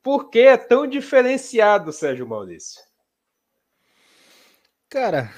Por 0.04 0.30
que 0.30 0.40
é 0.40 0.58
tão 0.58 0.86
diferenciado, 0.86 1.94
Sérgio 1.94 2.28
Maurício? 2.28 2.82
Cara, 4.90 5.32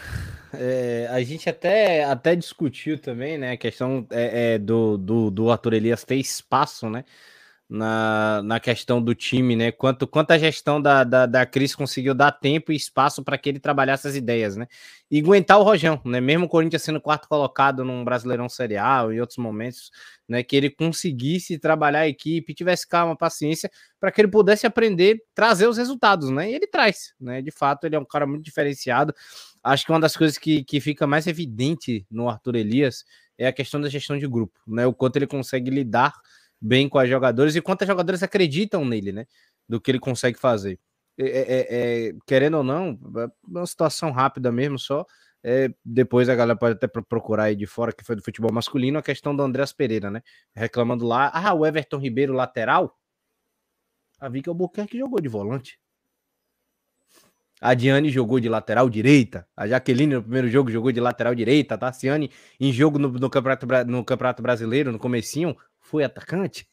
é, 0.51 1.05
a 1.11 1.22
gente 1.22 1.47
até, 1.47 2.05
até 2.05 2.35
discutiu 2.35 2.97
também, 2.97 3.38
né? 3.38 3.51
A 3.51 3.57
questão 3.57 4.07
é, 4.10 4.55
é, 4.55 4.57
do, 4.57 4.97
do, 4.97 5.30
do 5.30 5.51
Arthur 5.51 5.76
Elias 5.76 6.03
ter 6.03 6.15
espaço, 6.15 6.89
né? 6.89 7.05
Na, 7.69 8.41
na 8.44 8.60
questão 8.60 9.02
do 9.02 9.15
time, 9.15 9.56
né? 9.56 9.72
Quanto, 9.72 10.06
quanto 10.06 10.31
a 10.31 10.38
gestão 10.38 10.80
da, 10.80 11.03
da, 11.03 11.26
da 11.26 11.45
Cris 11.45 11.73
conseguiu 11.73 12.14
dar 12.14 12.31
tempo 12.31 12.72
e 12.72 12.76
espaço 12.76 13.23
para 13.23 13.38
que 13.38 13.49
ele 13.49 13.60
trabalhasse 13.60 14.07
as 14.07 14.15
ideias, 14.15 14.56
né? 14.56 14.68
E 15.10 15.19
aguentar 15.19 15.57
o 15.60 15.64
Rojão, 15.64 15.99
né? 16.06 16.22
Mesmo 16.22 16.45
o 16.45 16.49
Corinthians 16.49 16.84
sendo 16.84 17.02
quarto 17.02 17.27
colocado 17.27 17.84
num 17.84 18.03
Brasileirão 18.03 18.48
Serial 18.48 19.11
e 19.11 19.19
outros 19.19 19.38
momentos, 19.38 19.90
né? 20.27 20.44
Que 20.44 20.56
ele 20.56 20.69
conseguisse 20.69 21.57
trabalhar 21.57 22.02
a 22.02 22.07
equipe, 22.07 22.53
tivesse 22.53 22.88
calma, 22.88 23.15
paciência, 23.18 23.72
para 23.99 24.11
que 24.11 24.22
ele 24.22 24.27
pudesse 24.27 24.68
aprender, 24.68 25.23
trazer 25.34 25.68
os 25.68 25.77
resultados, 25.77 26.30
né? 26.30 26.52
E 26.52 26.53
ele 26.53 26.68
traz, 26.68 27.14
né? 27.19 27.41
De 27.41 27.49
fato, 27.49 27.85
ele 27.85 27.95
é 27.95 27.99
um 27.99 28.06
cara 28.06 28.27
muito 28.27 28.44
diferenciado. 28.44 29.15
Acho 29.64 29.85
que 29.85 29.91
uma 29.91 29.99
das 29.99 30.15
coisas 30.15 30.38
que, 30.38 30.64
que 30.64 30.80
fica 30.80 31.07
mais 31.07 31.26
evidente 31.26 32.06
no 32.11 32.30
Arthur 32.30 32.57
Elias 32.57 33.06
é 33.38 33.48
a 33.48 33.53
questão 33.53 33.81
da 33.81 33.90
gestão 33.90 34.18
de 34.18 34.27
grupo, 34.27 34.60
né? 34.68 34.85
O 34.85 34.94
quanto 34.94 35.15
ele 35.15 35.27
consegue 35.27 35.72
lidar 35.72 36.14
bem 36.64 36.88
com 36.88 36.98
as 36.98 37.10
jogadoras 37.10 37.56
e 37.57 37.61
quantas 37.61 37.85
jogadoras 37.85 38.23
acreditam 38.23 38.85
nele, 38.85 39.11
né? 39.11 39.26
Do 39.68 39.81
que 39.81 39.91
ele 39.91 39.99
consegue 39.99 40.40
fazer. 40.40 40.80
É, 41.18 41.26
é, 41.26 41.68
é, 42.10 42.14
querendo 42.26 42.57
ou 42.57 42.64
não, 42.64 42.98
é 43.18 43.27
uma 43.45 43.65
situação 43.65 44.11
rápida 44.11 44.52
mesmo, 44.52 44.80
só. 44.80 45.06
É, 45.44 45.69
depois 45.84 46.30
a 46.30 46.35
galera 46.35 46.57
pode 46.57 46.76
até 46.76 46.88
procurar 46.88 47.45
aí 47.45 47.56
de 47.56 47.65
fora, 47.65 47.91
que 47.91 48.06
foi 48.06 48.15
do 48.15 48.23
futebol 48.23 48.52
masculino, 48.53 48.98
a 48.98 49.03
questão 49.03 49.35
do 49.35 49.44
Andreas 49.44 49.73
Pereira, 49.73 50.10
né? 50.10 50.22
Reclamando 50.56 51.06
lá, 51.06 51.30
ah, 51.34 51.53
o 51.53 51.65
Everton 51.65 51.98
Ribeiro 51.98 52.31
lateral. 52.31 52.98
A 54.19 54.30
Vika 54.30 54.49
Albuquerque 54.49 54.98
jogou 54.98 55.19
de 55.19 55.27
volante. 55.27 55.77
A 57.60 57.73
Diane 57.73 58.10
jogou 58.10 58.40
de 58.40 58.48
lateral 58.48 58.90
direita. 58.90 59.45
A 59.56 59.68
Jaqueline 59.68 60.15
no 60.15 60.22
primeiro 60.22 60.49
jogo 60.49 60.72
jogou 60.72 60.91
de 60.91 60.99
lateral 60.99 61.35
direita. 61.35 61.76
A 61.76 61.77
Tassiane 61.77 62.31
em 62.60 62.72
jogo 62.72 62.98
no, 62.98 63.10
no, 63.10 63.30
campeonato, 63.30 63.68
no 63.85 64.03
campeonato 64.03 64.41
Brasileiro, 64.41 64.91
no 64.91 64.99
comecinho, 64.99 65.56
foi 65.84 66.03
atacante. 66.03 66.68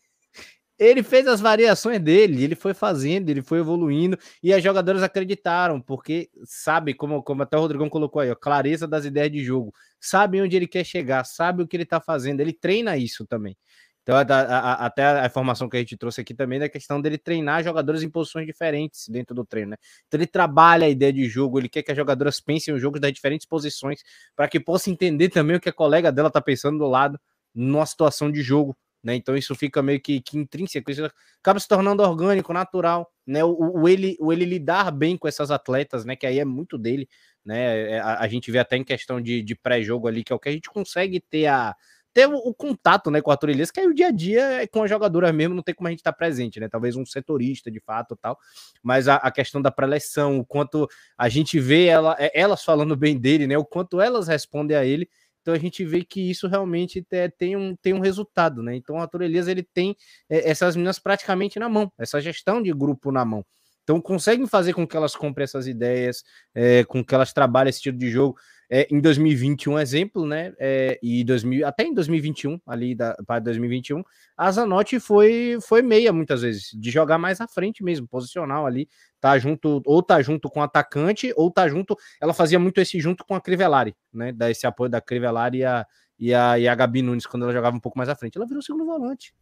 Ele 0.78 1.03
fez 1.03 1.27
as 1.27 1.43
variações 1.43 2.01
dele, 2.01 2.43
ele 2.43 2.55
foi 2.55 2.73
fazendo, 2.73 3.28
ele 3.28 3.43
foi 3.43 3.59
evoluindo 3.59 4.19
e 4.43 4.51
as 4.55 4.65
jogadoras 4.65 5.03
acreditaram, 5.03 5.78
porque 5.78 6.31
sabe, 6.45 6.95
como, 6.95 7.23
como 7.23 7.43
até 7.43 7.55
o 7.59 7.61
Rodrigão 7.61 7.91
colocou 7.91 8.23
aí, 8.23 8.31
a 8.31 8.35
clareza 8.35 8.89
das 8.89 9.05
ideias 9.05 9.31
de 9.31 9.45
jogo, 9.45 9.74
sabe 10.01 10.41
onde 10.41 10.57
ele 10.57 10.66
quer 10.66 10.85
chegar, 10.85 11.24
sabe 11.24 11.62
o 11.62 11.69
que 11.69 11.77
ele 11.77 11.85
tá 11.85 12.01
fazendo, 12.01 12.41
ele 12.41 12.55
treina 12.55 12.97
isso 12.97 13.27
também. 13.27 13.55
Então, 14.03 14.16
a, 14.16 14.23
a, 14.23 14.87
até 14.87 15.05
a 15.05 15.27
informação 15.27 15.69
que 15.69 15.77
a 15.77 15.81
gente 15.81 15.97
trouxe 15.97 16.20
aqui 16.23 16.32
também 16.35 16.59
da 16.59 16.69
questão 16.69 17.01
dele 17.01 17.19
treinar 17.19 17.62
jogadores 17.62 18.03
em 18.03 18.09
posições 18.09 18.47
diferentes 18.47 19.07
dentro 19.09 19.35
do 19.35 19.45
treino, 19.45 19.73
né? 19.73 19.77
Então, 20.09 20.19
ele 20.19 20.27
trabalha 20.27 20.87
a 20.87 20.89
ideia 20.89 21.12
de 21.12 21.28
jogo, 21.28 21.59
ele 21.59 21.69
quer 21.69 21.82
que 21.82 21.91
as 21.91 21.97
jogadoras 21.97 22.41
pensem 22.41 22.73
os 22.73 22.81
jogos 22.81 23.01
das 23.01 23.12
diferentes 23.12 23.47
posições, 23.47 24.01
para 24.35 24.49
que 24.49 24.59
possa 24.59 24.91
entender 24.91 25.28
também 25.28 25.57
o 25.57 25.61
que 25.61 25.69
a 25.69 25.73
colega 25.73 26.11
dela 26.11 26.31
tá 26.31 26.41
pensando 26.41 26.78
do 26.78 26.87
lado, 26.87 27.20
numa 27.55 27.85
situação 27.85 28.32
de 28.32 28.43
jogo, 28.43 28.77
né? 29.03 29.15
Então, 29.15 29.37
isso 29.37 29.55
fica 29.55 29.83
meio 29.83 30.01
que, 30.01 30.21
que 30.21 30.39
intrínseco, 30.39 30.91
isso 30.91 31.11
acaba 31.41 31.59
se 31.59 31.67
tornando 31.69 32.03
orgânico, 32.03 32.53
natural, 32.53 33.11
né? 33.27 33.43
O, 33.45 33.81
o, 33.81 33.89
ele, 33.89 34.17
o 34.21 34.33
ele 34.33 34.45
lidar 34.45 34.91
bem 34.91 35.17
com 35.17 35.27
essas 35.27 35.51
atletas, 35.51 36.05
né? 36.05 36.17
Que 36.17 36.27
aí 36.27 36.39
é 36.39 36.45
muito 36.45 36.77
dele, 36.77 37.09
né? 37.45 37.93
É, 37.93 38.01
a, 38.01 38.21
a 38.21 38.29
gente 38.29 38.51
vê 38.51 38.59
até 38.59 38.77
em 38.77 38.85
questão 38.85 39.21
de, 39.21 39.43
de 39.43 39.55
pré-jogo 39.55 40.07
ali, 40.09 40.23
que 40.23 40.33
é 40.33 40.37
o 40.37 40.39
que 40.39 40.49
a 40.49 40.53
gente 40.53 40.69
consegue 40.69 41.21
ter 41.21 41.47
a 41.47 41.75
ter 42.13 42.27
o, 42.27 42.37
o, 42.37 42.55
contato 42.55 43.11
né, 43.11 43.21
com 43.21 43.31
a 43.31 43.35
Arthur 43.35 43.51
Elias, 43.51 43.71
que 43.71 43.81
aí 43.81 43.87
o 43.87 43.95
dia 43.95 44.09
a 44.09 44.11
dia 44.11 44.63
é 44.63 44.67
com 44.67 44.83
a 44.83 44.87
jogadora 44.87 45.33
mesmo, 45.33 45.55
não 45.55 45.63
tem 45.63 45.75
como 45.75 45.87
a 45.87 45.91
gente 45.91 46.01
estar 46.01 46.13
tá 46.13 46.19
presente, 46.19 46.59
né? 46.59 46.69
Talvez 46.69 46.97
um 46.97 47.07
setorista 47.07 47.71
de 47.71 47.81
fato 47.81 48.17
tal, 48.17 48.39
mas 48.83 49.09
a, 49.09 49.17
a 49.17 49.31
questão 49.31 49.63
da 49.63 49.71
preleção, 49.71 50.39
o 50.39 50.45
quanto 50.45 50.89
a 51.17 51.29
gente 51.29 51.59
vê 51.61 51.87
ela, 51.87 52.17
é, 52.19 52.31
elas 52.39 52.65
falando 52.65 52.97
bem 52.97 53.19
dele, 53.19 53.47
né? 53.47 53.57
O 53.57 53.65
quanto 53.65 54.01
elas 54.01 54.29
respondem 54.29 54.77
a 54.77 54.85
ele. 54.85 55.09
Então 55.41 55.55
a 55.55 55.59
gente 55.59 55.85
vê 55.85 56.05
que 56.05 56.31
isso 56.31 56.47
realmente 56.49 57.07
tem 57.39 57.57
um, 57.57 57.75
tem 57.77 57.95
um 57.95 58.01
resultado, 58.01 58.62
né? 58.62 58.77
Então 58.77 58.97
o 58.97 58.99
Arthur 58.99 59.23
Elias 59.23 59.49
ele 59.49 59.62
tem 59.62 59.97
é, 60.29 60.51
essas 60.51 60.77
meninas 60.77 60.99
praticamente 60.99 61.59
na 61.59 61.69
mão, 61.69 61.91
essa 61.99 62.21
gestão 62.21 62.62
de 62.62 62.73
grupo 62.73 63.11
na 63.11 63.25
mão. 63.25 63.45
Então 63.83 64.01
conseguem 64.01 64.47
fazer 64.47 64.73
com 64.73 64.87
que 64.87 64.97
elas 64.97 65.17
comprem 65.17 65.45
essas 65.45 65.67
ideias, 65.67 66.23
é, 66.55 66.85
com 66.85 67.05
que 67.05 67.15
elas 67.15 67.33
trabalhem 67.33 67.71
esse 67.71 67.83
tipo 67.83 67.99
de 67.99 68.09
jogo. 68.11 68.37
É, 68.73 68.87
em 68.89 69.01
2020, 69.01 69.69
um 69.69 69.77
exemplo, 69.77 70.25
né? 70.25 70.53
É, 70.57 70.97
e 71.03 71.25
2000, 71.25 71.67
até 71.67 71.83
em 71.83 71.93
2021, 71.93 72.61
ali 72.65 72.97
para 73.27 73.41
2021, 73.41 74.05
a 74.37 74.53
Zanotti 74.53 75.01
foi, 75.01 75.59
foi 75.61 75.83
meia 75.83 76.12
muitas 76.12 76.43
vezes, 76.43 76.71
de 76.73 76.89
jogar 76.89 77.19
mais 77.19 77.41
à 77.41 77.49
frente 77.49 77.83
mesmo, 77.83 78.07
posicional 78.07 78.65
ali, 78.65 78.89
tá 79.21 79.39
junto, 79.39 79.83
ou 79.85 80.03
tá 80.03 80.23
junto 80.23 80.49
com 80.49 80.61
o 80.61 80.63
atacante, 80.63 81.33
ou 81.37 81.51
tá 81.51 81.69
junto. 81.69 81.97
Ela 82.21 82.33
fazia 82.35 82.59
muito 82.59 82.81
esse 82.81 82.99
junto 83.01 83.25
com 83.25 83.35
a 83.35 83.41
Crivellari, 83.41 83.95
né? 84.13 84.33
Da 84.33 84.51
esse 84.51 84.67
apoio 84.67 84.91
da 84.91 85.01
Crivellari 85.01 85.59
e 85.59 85.65
a, 85.65 85.87
e 86.19 86.35
a, 86.35 86.59
e 86.59 86.69
a 86.69 86.75
Gabi 86.75 87.03
Nunes, 87.03 87.27
quando 87.27 87.45
ela 87.45 87.53
jogava 87.53 87.77
um 87.77 87.81
pouco 87.81 87.99
mais 87.99 88.09
à 88.09 88.15
frente. 88.17 88.37
Ela 88.37 88.47
virou 88.47 88.63
segundo 88.63 88.85
volante 88.85 89.35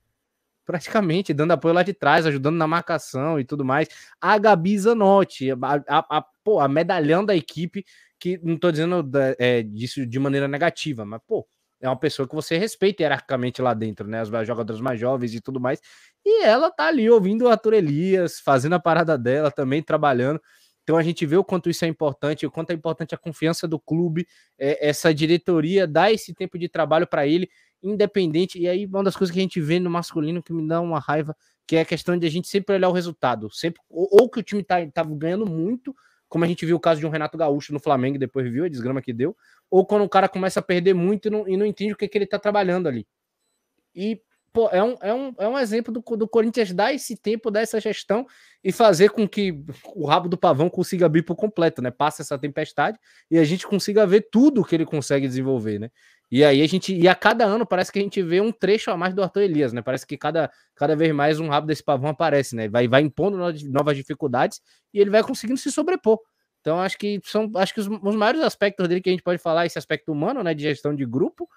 praticamente, 0.69 1.33
dando 1.33 1.53
apoio 1.53 1.73
lá 1.73 1.83
de 1.83 1.95
trás, 1.95 2.27
ajudando 2.27 2.57
na 2.57 2.67
marcação 2.67 3.41
e 3.41 3.45
tudo 3.45 3.65
mais. 3.65 3.89
A 4.21 4.37
Gabi 4.37 4.79
Zanotti, 4.79 5.51
a, 5.51 5.57
a, 5.89 6.19
a, 6.19 6.23
pô, 6.45 6.61
a 6.61 6.69
medalhão 6.69 7.25
da 7.25 7.35
equipe, 7.35 7.87
que 8.19 8.39
não 8.43 8.59
tô 8.59 8.71
dizendo 8.71 9.03
da, 9.03 9.35
é, 9.39 9.63
disso 9.63 10.07
de 10.07 10.19
maneira 10.19 10.47
negativa, 10.47 11.07
mas, 11.07 11.23
pô, 11.27 11.49
é 11.81 11.89
uma 11.89 11.99
pessoa 11.99 12.29
que 12.29 12.35
você 12.35 12.59
respeita 12.59 13.03
hierarquicamente 13.03 13.63
lá 13.63 13.75
dentro, 13.75 14.07
né? 14.07 14.21
As 14.21 14.29
jogadoras 14.47 14.81
mais 14.81 14.99
jovens 14.99 15.35
e 15.35 15.41
tudo 15.41 15.61
mais. 15.61 15.81
E 16.25 16.45
ela 16.45 16.71
tá 16.71 16.87
ali 16.87 17.09
ouvindo 17.09 17.45
o 17.45 17.49
Arthur 17.49 17.75
Elias, 17.75 18.41
fazendo 18.41 18.75
a 18.75 18.81
parada 18.81 19.17
dela, 19.17 19.51
também 19.51 19.83
trabalhando. 19.83 20.41
Então 20.83 20.97
a 20.97 21.03
gente 21.03 21.25
vê 21.27 21.37
o 21.37 21.45
quanto 21.45 21.69
isso 21.69 21.85
é 21.85 21.89
importante, 21.89 22.47
o 22.47 22.51
quanto 22.51 22.71
é 22.71 22.75
importante 22.75 23.15
a 23.15 23.19
confiança 23.19 23.69
do 23.69 23.79
clube, 23.79 24.27
é, 24.59 24.89
essa 24.89 25.13
diretoria 25.13 25.87
dar 25.87 26.11
esse 26.11 26.35
tempo 26.35 26.59
de 26.59 26.69
trabalho 26.69 27.07
para 27.07 27.27
ele 27.27 27.49
independente. 27.83 28.59
E 28.59 28.69
aí, 28.69 28.87
uma 28.87 29.05
das 29.05 29.17
coisas 29.17 29.33
que 29.33 29.39
a 29.39 29.43
gente 29.43 29.61
vê 29.61 29.79
no 29.79 29.91
masculino 29.91 30.43
que 30.43 30.53
me 30.53 30.67
dá 30.67 30.81
uma 30.81 30.99
raiva, 30.99 31.37
que 31.67 31.77
é 31.77 31.83
a 31.83 31.85
questão 31.85 32.17
de 32.19 32.27
a 32.27 32.31
gente 32.31 32.49
sempre 32.49 32.75
olhar 32.75 32.89
o 32.89 32.93
resultado. 32.93 33.51
Sempre, 33.53 33.81
ou, 33.89 34.09
ou 34.11 34.31
que 34.31 34.41
o 34.41 34.43
time 34.43 34.65
tá, 34.65 34.77
tá 34.87 35.05
ganhando 35.05 35.47
muito, 35.47 35.95
como 36.29 36.45
a 36.45 36.49
gente 36.49 36.65
viu 36.67 36.77
o 36.77 36.81
caso 36.81 37.01
de 37.01 37.07
um 37.07 37.11
Renato 37.11 37.39
Gaúcho 37.39 37.73
no 37.73 37.81
Flamengo 37.81 38.19
depois 38.19 38.51
viu 38.51 38.65
a 38.65 38.69
desgrama 38.69 39.03
que 39.03 39.13
deu, 39.13 39.37
ou 39.71 39.87
quando 39.87 40.05
o 40.05 40.09
cara 40.09 40.29
começa 40.29 40.61
a 40.61 40.63
perder 40.63 40.95
muito 40.95 41.29
e 41.29 41.31
não, 41.31 41.49
e 41.49 41.57
não 41.57 41.67
entende 41.67 41.93
o 41.93 41.97
que, 41.97 42.09
que 42.09 42.19
ele 42.19 42.27
tá 42.27 42.39
trabalhando 42.39 42.89
ali. 42.89 43.07
E 43.95 44.21
pô, 44.53 44.69
é, 44.71 44.83
um, 44.83 44.97
é, 45.01 45.15
um, 45.15 45.35
é 45.39 45.49
um 45.49 45.59
exemplo 45.59 45.93
do, 45.93 46.17
do 46.17 46.29
Corinthians 46.29 46.73
dar 46.73 46.93
esse 46.93 47.17
tempo, 47.17 47.51
dar 47.51 47.61
essa 47.61 47.81
gestão 47.81 48.27
e 48.63 48.73
fazer 48.73 49.11
com 49.11 49.29
que 49.29 49.65
o 49.95 50.07
rabo 50.07 50.29
do 50.29 50.37
pavão 50.37 50.69
consiga 50.69 51.07
abrir 51.07 51.23
por 51.23 51.37
completo, 51.37 51.81
né? 51.81 51.91
Passa 51.91 52.23
essa 52.23 52.39
tempestade 52.39 52.99
e 53.31 53.39
a 53.39 53.45
gente 53.45 53.67
consiga 53.67 54.07
ver 54.07 54.29
tudo 54.31 54.65
que 54.65 54.75
ele 54.75 54.85
consegue 54.85 55.27
desenvolver, 55.27 55.79
né? 55.79 55.91
E 56.31 56.45
aí 56.45 56.63
a 56.63 56.67
gente, 56.67 56.95
e 56.95 57.09
a 57.09 57.15
cada 57.15 57.45
ano 57.47 57.67
parece 57.67 57.91
que 57.91 57.99
a 57.99 58.03
gente 58.03 58.23
vê 58.23 58.41
um 58.41 58.53
trecho 58.53 58.91
a 58.91 58.97
mais 58.97 59.15
do 59.15 59.23
Arthur 59.23 59.43
Elias, 59.43 59.73
né? 59.73 59.81
Parece 59.81 60.07
que 60.07 60.17
cada, 60.17 60.51
cada 60.75 60.95
vez 60.95 61.13
mais 61.15 61.41
um 61.41 61.49
rabo 61.49 61.67
desse 61.67 61.83
pavão 61.83 62.11
aparece, 62.11 62.55
né? 62.55 62.69
Vai, 62.69 62.87
vai 62.87 63.01
impondo 63.03 63.39
novas 63.39 63.97
dificuldades 63.97 64.61
e 64.93 65.01
ele 65.01 65.11
vai 65.11 65.23
conseguindo 65.23 65.59
se 65.59 65.73
sobrepor. 65.73 66.19
Então, 66.61 66.81
acho 66.81 66.99
que 66.99 67.21
são 67.25 67.51
acho 67.57 67.73
que 67.73 67.81
os, 67.81 67.87
os 67.87 68.17
maiores 68.17 68.43
aspectos 68.43 68.87
dele 68.89 69.01
que 69.01 69.09
a 69.09 69.13
gente 69.13 69.23
pode 69.23 69.41
falar, 69.41 69.65
esse 69.65 69.79
aspecto 69.79 70.13
humano, 70.13 70.43
né, 70.43 70.53
de 70.53 70.63
gestão 70.63 70.95
de 70.95 71.07
grupo, 71.07 71.49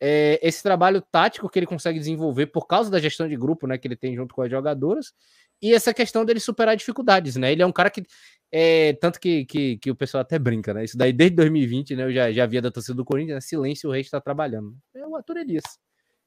é 0.00 0.40
esse 0.42 0.62
trabalho 0.62 1.00
tático 1.00 1.48
que 1.48 1.58
ele 1.58 1.66
consegue 1.66 1.98
desenvolver 1.98 2.46
por 2.46 2.66
causa 2.66 2.90
da 2.90 2.98
gestão 2.98 3.28
de 3.28 3.36
grupo, 3.36 3.66
né, 3.66 3.78
que 3.78 3.86
ele 3.86 3.96
tem 3.96 4.14
junto 4.16 4.34
com 4.34 4.42
as 4.42 4.50
jogadoras, 4.50 5.12
e 5.60 5.72
essa 5.74 5.94
questão 5.94 6.24
dele 6.24 6.40
superar 6.40 6.76
dificuldades, 6.76 7.36
né? 7.36 7.52
Ele 7.52 7.62
é 7.62 7.66
um 7.66 7.72
cara 7.72 7.90
que 7.90 8.04
é, 8.52 8.92
tanto 8.94 9.18
que, 9.18 9.44
que, 9.44 9.76
que, 9.78 9.90
o 9.90 9.94
pessoal 9.94 10.22
até 10.22 10.38
brinca, 10.38 10.72
né? 10.72 10.84
Isso 10.84 10.96
daí 10.96 11.12
desde 11.12 11.36
2020, 11.36 11.96
né? 11.96 12.04
Eu 12.04 12.12
já, 12.12 12.32
já 12.32 12.46
via 12.46 12.62
da 12.62 12.70
torcida 12.70 12.94
do 12.94 13.04
Corinthians, 13.04 13.34
né? 13.36 13.40
silêncio, 13.40 13.88
o 13.88 13.92
rei 13.92 14.02
está 14.02 14.20
trabalhando. 14.20 14.76
É 14.94 15.06
o 15.06 15.16
ator 15.16 15.36
Elias. 15.36 15.64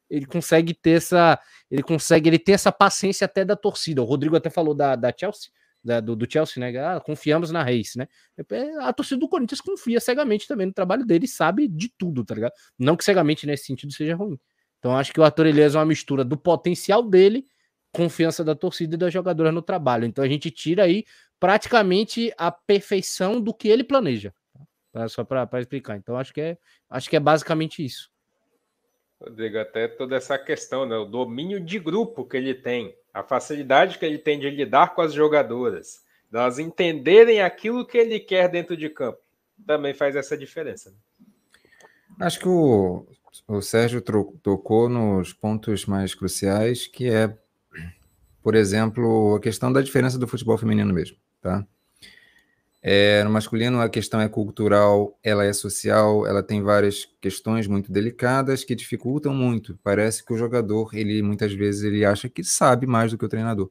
Ele 0.09 0.25
consegue 0.25 0.73
ter 0.73 0.91
essa. 0.91 1.39
Ele 1.69 1.83
consegue, 1.83 2.29
ele 2.29 2.39
tem 2.39 2.55
essa 2.55 2.71
paciência 2.71 3.25
até 3.25 3.45
da 3.45 3.55
torcida. 3.55 4.01
O 4.01 4.05
Rodrigo 4.05 4.35
até 4.35 4.49
falou 4.49 4.73
da, 4.73 4.95
da 4.95 5.13
Chelsea, 5.15 5.51
da, 5.83 5.99
do, 5.99 6.15
do, 6.15 6.29
Chelsea, 6.29 6.59
né? 6.59 6.77
Ah, 6.79 6.99
confiamos 6.99 7.51
na 7.51 7.63
Reis, 7.63 7.93
né? 7.95 8.07
É, 8.51 8.77
a 8.79 8.91
torcida 8.91 9.19
do 9.19 9.29
Corinthians 9.29 9.61
confia 9.61 9.99
cegamente 9.99 10.47
também 10.47 10.65
no 10.67 10.73
trabalho 10.73 11.05
dele 11.05 11.27
sabe 11.27 11.67
de 11.67 11.93
tudo, 11.97 12.25
tá 12.25 12.33
ligado? 12.33 12.53
Não 12.77 12.97
que 12.97 13.03
cegamente 13.03 13.45
nesse 13.45 13.65
sentido 13.65 13.93
seja 13.93 14.15
ruim. 14.15 14.37
Então 14.79 14.97
acho 14.97 15.13
que 15.13 15.19
o 15.19 15.23
Arthur 15.23 15.47
Elias 15.47 15.75
é 15.75 15.77
uma 15.77 15.85
mistura 15.85 16.23
do 16.25 16.37
potencial 16.37 17.03
dele, 17.03 17.45
confiança 17.91 18.43
da 18.43 18.55
torcida 18.55 18.95
e 18.95 18.97
da 18.97 19.09
jogadora 19.09 19.51
no 19.51 19.61
trabalho. 19.61 20.05
Então 20.05 20.23
a 20.23 20.27
gente 20.27 20.51
tira 20.51 20.83
aí 20.83 21.05
praticamente 21.39 22.33
a 22.37 22.51
perfeição 22.51 23.39
do 23.39 23.53
que 23.53 23.67
ele 23.67 23.83
planeja. 23.83 24.33
Tá? 24.91 25.07
Só 25.07 25.23
para 25.23 25.47
explicar. 25.59 25.97
Então 25.97 26.17
acho 26.17 26.33
que 26.33 26.41
é 26.41 26.57
acho 26.89 27.09
que 27.09 27.15
é 27.15 27.19
basicamente 27.19 27.83
isso. 27.83 28.11
Rodrigo, 29.21 29.57
até 29.57 29.87
toda 29.87 30.15
essa 30.15 30.37
questão, 30.37 30.85
né? 30.85 30.95
O 30.95 31.05
domínio 31.05 31.59
de 31.59 31.77
grupo 31.77 32.25
que 32.25 32.37
ele 32.37 32.53
tem, 32.53 32.95
a 33.13 33.21
facilidade 33.21 33.99
que 33.99 34.05
ele 34.05 34.17
tem 34.17 34.39
de 34.39 34.49
lidar 34.49 34.95
com 34.95 35.01
as 35.01 35.13
jogadoras, 35.13 36.05
elas 36.31 36.57
entenderem 36.57 37.41
aquilo 37.41 37.85
que 37.85 37.97
ele 37.97 38.19
quer 38.19 38.47
dentro 38.47 38.77
de 38.77 38.89
campo, 38.89 39.19
também 39.65 39.93
faz 39.93 40.15
essa 40.15 40.37
diferença. 40.37 40.91
Né? 40.91 40.95
Acho 42.21 42.39
que 42.39 42.47
o, 42.47 43.05
o 43.47 43.61
Sérgio 43.61 44.01
tocou 44.41 44.87
nos 44.87 45.33
pontos 45.33 45.85
mais 45.85 46.15
cruciais, 46.15 46.87
que 46.87 47.09
é, 47.09 47.37
por 48.49 48.55
exemplo, 48.55 49.35
a 49.35 49.39
questão 49.39 49.71
da 49.71 49.79
diferença 49.79 50.17
do 50.17 50.27
futebol 50.27 50.57
feminino 50.57 50.91
mesmo, 50.91 51.15
tá? 51.39 51.63
É, 52.81 53.23
no 53.23 53.29
masculino, 53.29 53.79
a 53.79 53.87
questão 53.87 54.19
é 54.19 54.27
cultural, 54.27 55.15
ela 55.23 55.45
é 55.45 55.53
social, 55.53 56.25
ela 56.25 56.41
tem 56.41 56.63
várias 56.63 57.07
questões 57.21 57.67
muito 57.67 57.91
delicadas 57.91 58.63
que 58.63 58.73
dificultam 58.73 59.35
muito. 59.35 59.77
Parece 59.83 60.25
que 60.25 60.33
o 60.33 60.35
jogador, 60.35 60.95
ele 60.95 61.21
muitas 61.21 61.53
vezes 61.53 61.83
ele 61.83 62.03
acha 62.03 62.27
que 62.27 62.43
sabe 62.43 62.87
mais 62.87 63.11
do 63.11 63.19
que 63.19 63.25
o 63.25 63.29
treinador. 63.29 63.69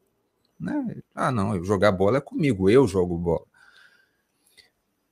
Né? 0.61 0.99
Ah, 1.13 1.33
não, 1.33 1.61
jogar 1.65 1.91
bola 1.91 2.19
é 2.19 2.21
comigo, 2.21 2.71
eu 2.71 2.87
jogo 2.87 3.19
bola. 3.19 3.47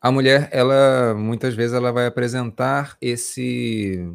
A 0.00 0.12
mulher, 0.12 0.48
ela 0.52 1.12
muitas 1.12 1.56
vezes 1.56 1.74
ela 1.74 1.90
vai 1.90 2.06
apresentar 2.06 2.96
esse 3.00 4.08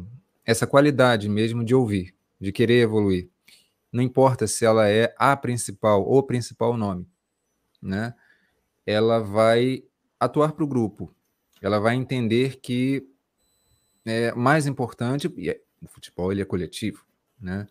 essa 0.46 0.66
qualidade 0.66 1.28
mesmo 1.28 1.62
de 1.62 1.74
ouvir, 1.74 2.14
de 2.40 2.50
querer 2.52 2.80
evoluir. 2.80 3.31
Não 3.92 4.02
importa 4.02 4.46
se 4.46 4.64
ela 4.64 4.88
é 4.88 5.14
a 5.18 5.36
principal 5.36 6.02
ou 6.04 6.22
principal 6.22 6.76
nome, 6.76 7.06
né? 7.80 8.14
ela 8.86 9.20
vai 9.20 9.84
atuar 10.18 10.52
para 10.52 10.64
o 10.64 10.68
grupo. 10.68 11.14
Ela 11.60 11.78
vai 11.78 11.94
entender 11.94 12.56
que 12.60 13.06
é 14.04 14.32
mais 14.34 14.66
importante, 14.66 15.32
e 15.36 15.50
é, 15.50 15.60
o 15.80 15.88
futebol 15.88 16.32
ele 16.32 16.42
é 16.42 16.44
coletivo, 16.44 17.04
né? 17.40 17.66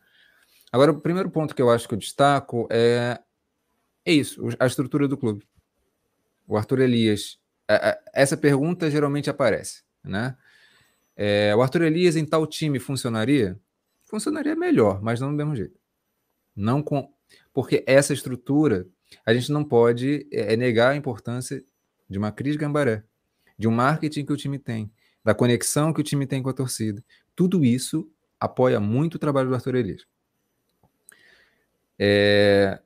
Agora, 0.72 0.92
o 0.92 1.02
primeiro 1.02 1.30
ponto 1.30 1.54
que 1.54 1.62
eu 1.62 1.70
acho 1.70 1.88
que 1.88 1.94
eu 1.94 2.00
destaco 2.00 2.66
é, 2.72 3.20
é 4.06 4.14
isso, 4.14 4.42
a 4.58 4.66
estrutura 4.66 5.08
do 5.08 5.18
clube. 5.18 5.46
O 6.48 6.56
Arthur 6.56 6.80
Elias, 6.80 7.38
essa 8.14 8.38
pergunta 8.38 8.90
geralmente 8.90 9.30
aparece, 9.30 9.84
né? 10.02 10.38
É, 11.18 11.54
o 11.54 11.62
Arthur 11.62 11.84
Elias 11.84 12.16
em 12.16 12.26
tal 12.26 12.48
time 12.48 12.80
funcionaria? 12.80 13.60
Funcionaria 14.06 14.56
melhor, 14.56 15.02
mas 15.02 15.20
não 15.20 15.32
do 15.32 15.36
mesmo 15.36 15.56
jeito. 15.56 15.78
Não 16.56 16.82
com, 16.82 17.12
porque 17.54 17.84
essa 17.88 18.14
estrutura 18.14 18.88
a 19.26 19.34
gente 19.34 19.52
não 19.52 19.64
pode 19.64 20.28
é, 20.32 20.56
negar 20.56 20.92
a 20.92 20.96
importância 20.96 21.64
de 22.10 22.18
uma 22.18 22.32
Cris 22.32 22.56
Gambaré, 22.56 23.04
de 23.58 23.68
um 23.68 23.72
marketing 23.72 24.26
que 24.26 24.34
o 24.34 24.38
time 24.38 24.60
tem, 24.60 24.92
da 25.24 25.34
conexão 25.34 25.94
que 25.94 26.02
o 26.02 26.04
time 26.04 26.26
tem 26.26 26.42
com 26.42 26.50
a 26.50 26.54
torcida. 26.54 27.04
Tudo 27.36 27.64
isso 27.64 28.12
apoia 28.40 28.80
muito 28.80 29.16
o 29.16 29.20
trabalho 29.20 29.50
do 29.50 29.56
Arthur 29.56 29.76
Elias. 29.76 30.06
É, 31.98 32.80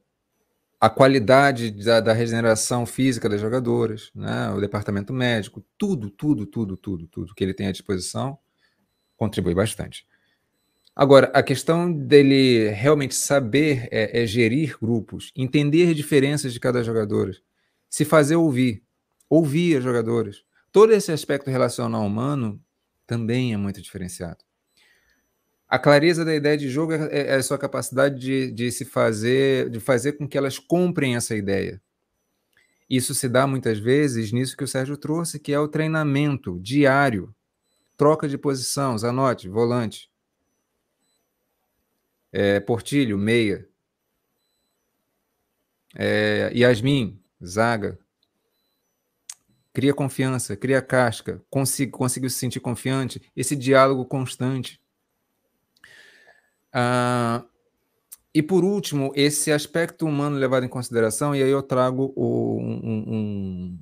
a 0.79 0.89
qualidade 0.89 1.71
da, 1.71 2.01
da, 2.01 2.13
regeneração 2.13 2.85
física 2.85 3.29
das 3.29 3.39
jogadoras, 3.39 4.11
né, 4.13 4.49
o 4.51 4.59
departamento 4.59 5.13
médico, 5.13 5.65
tudo, 5.77 6.09
tudo, 6.09 6.45
tudo, 6.45 6.75
tudo, 6.75 7.07
tudo 7.07 7.33
que 7.33 7.43
ele 7.43 7.53
tem 7.53 7.67
à 7.67 7.71
disposição 7.71 8.37
contribui 9.15 9.55
bastante. 9.55 10.05
Agora, 10.95 11.29
a 11.33 11.43
questão 11.43 11.91
dele 11.91 12.69
realmente 12.69 13.15
saber 13.15 13.89
é, 13.91 14.23
é 14.23 14.25
gerir 14.25 14.77
grupos, 14.81 15.29
entender 15.35 15.93
diferenças 15.93 16.53
de 16.53 16.59
cada 16.59 16.81
jogador, 16.81 17.35
se 17.89 18.05
fazer 18.05 18.37
ouvir, 18.37 18.81
ouvir 19.29 19.75
as 19.77 19.83
jogadoras. 19.83 20.45
Todo 20.71 20.93
esse 20.93 21.11
aspecto 21.11 21.49
relacional 21.49 22.05
humano 22.05 22.61
também 23.05 23.53
é 23.53 23.57
muito 23.57 23.81
diferenciado. 23.81 24.37
A 25.67 25.77
clareza 25.77 26.23
da 26.23 26.33
ideia 26.33 26.57
de 26.57 26.69
jogo 26.69 26.93
é, 26.93 27.09
é, 27.11 27.27
é 27.27 27.35
a 27.35 27.43
sua 27.43 27.57
capacidade 27.57 28.17
de, 28.17 28.49
de 28.51 28.71
se 28.71 28.85
fazer, 28.85 29.69
de 29.69 29.81
fazer 29.81 30.13
com 30.13 30.25
que 30.25 30.37
elas 30.37 30.57
comprem 30.57 31.17
essa 31.17 31.35
ideia. 31.35 31.81
Isso 32.89 33.13
se 33.13 33.27
dá 33.27 33.45
muitas 33.45 33.79
vezes 33.79 34.31
nisso 34.31 34.55
que 34.55 34.63
o 34.63 34.67
Sérgio 34.67 34.95
trouxe, 34.95 35.39
que 35.39 35.51
é 35.51 35.59
o 35.59 35.67
treinamento 35.67 36.57
diário, 36.61 37.35
troca 37.97 38.29
de 38.29 38.37
posição, 38.37 38.95
anote, 39.03 39.49
volante 39.49 40.09
é, 42.35 42.59
Portilho, 42.59 43.17
meia. 43.17 43.65
É, 45.95 46.51
Yasmin, 46.53 47.17
zaga. 47.41 47.97
Cria 49.71 49.93
confiança, 49.93 50.55
cria 50.57 50.81
casca, 50.81 51.41
consigo, 51.49 51.97
conseguiu 51.97 52.29
se 52.29 52.37
sentir 52.37 52.59
confiante, 52.59 53.21
esse 53.35 53.55
diálogo 53.55 54.05
constante. 54.05 54.81
Ah, 56.73 57.45
e 58.33 58.41
por 58.43 58.65
último, 58.65 59.13
esse 59.15 59.49
aspecto 59.51 60.05
humano 60.05 60.37
levado 60.37 60.65
em 60.65 60.69
consideração, 60.69 61.33
e 61.33 61.41
aí 61.41 61.49
eu 61.49 61.63
trago 61.63 62.11
o, 62.17 62.59
um, 62.59 63.15
um 63.15 63.79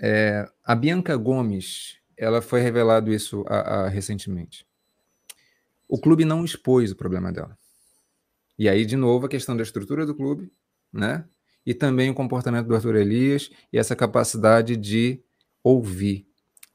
é, 0.00 0.48
a 0.64 0.74
Bianca 0.74 1.14
Gomes, 1.16 1.98
ela 2.16 2.40
foi 2.40 2.60
revelado 2.60 3.12
isso 3.12 3.44
a, 3.48 3.84
a, 3.84 3.88
recentemente. 3.88 4.65
O 5.88 5.98
clube 6.00 6.24
não 6.24 6.44
expôs 6.44 6.90
o 6.90 6.96
problema 6.96 7.32
dela. 7.32 7.56
E 8.58 8.68
aí, 8.68 8.84
de 8.84 8.96
novo, 8.96 9.26
a 9.26 9.28
questão 9.28 9.56
da 9.56 9.62
estrutura 9.62 10.06
do 10.06 10.14
clube, 10.14 10.50
né? 10.92 11.24
E 11.64 11.74
também 11.74 12.10
o 12.10 12.14
comportamento 12.14 12.66
do 12.66 12.74
Arthur 12.74 12.96
Elias 12.96 13.50
e 13.72 13.78
essa 13.78 13.94
capacidade 13.94 14.76
de 14.76 15.22
ouvir. 15.62 16.26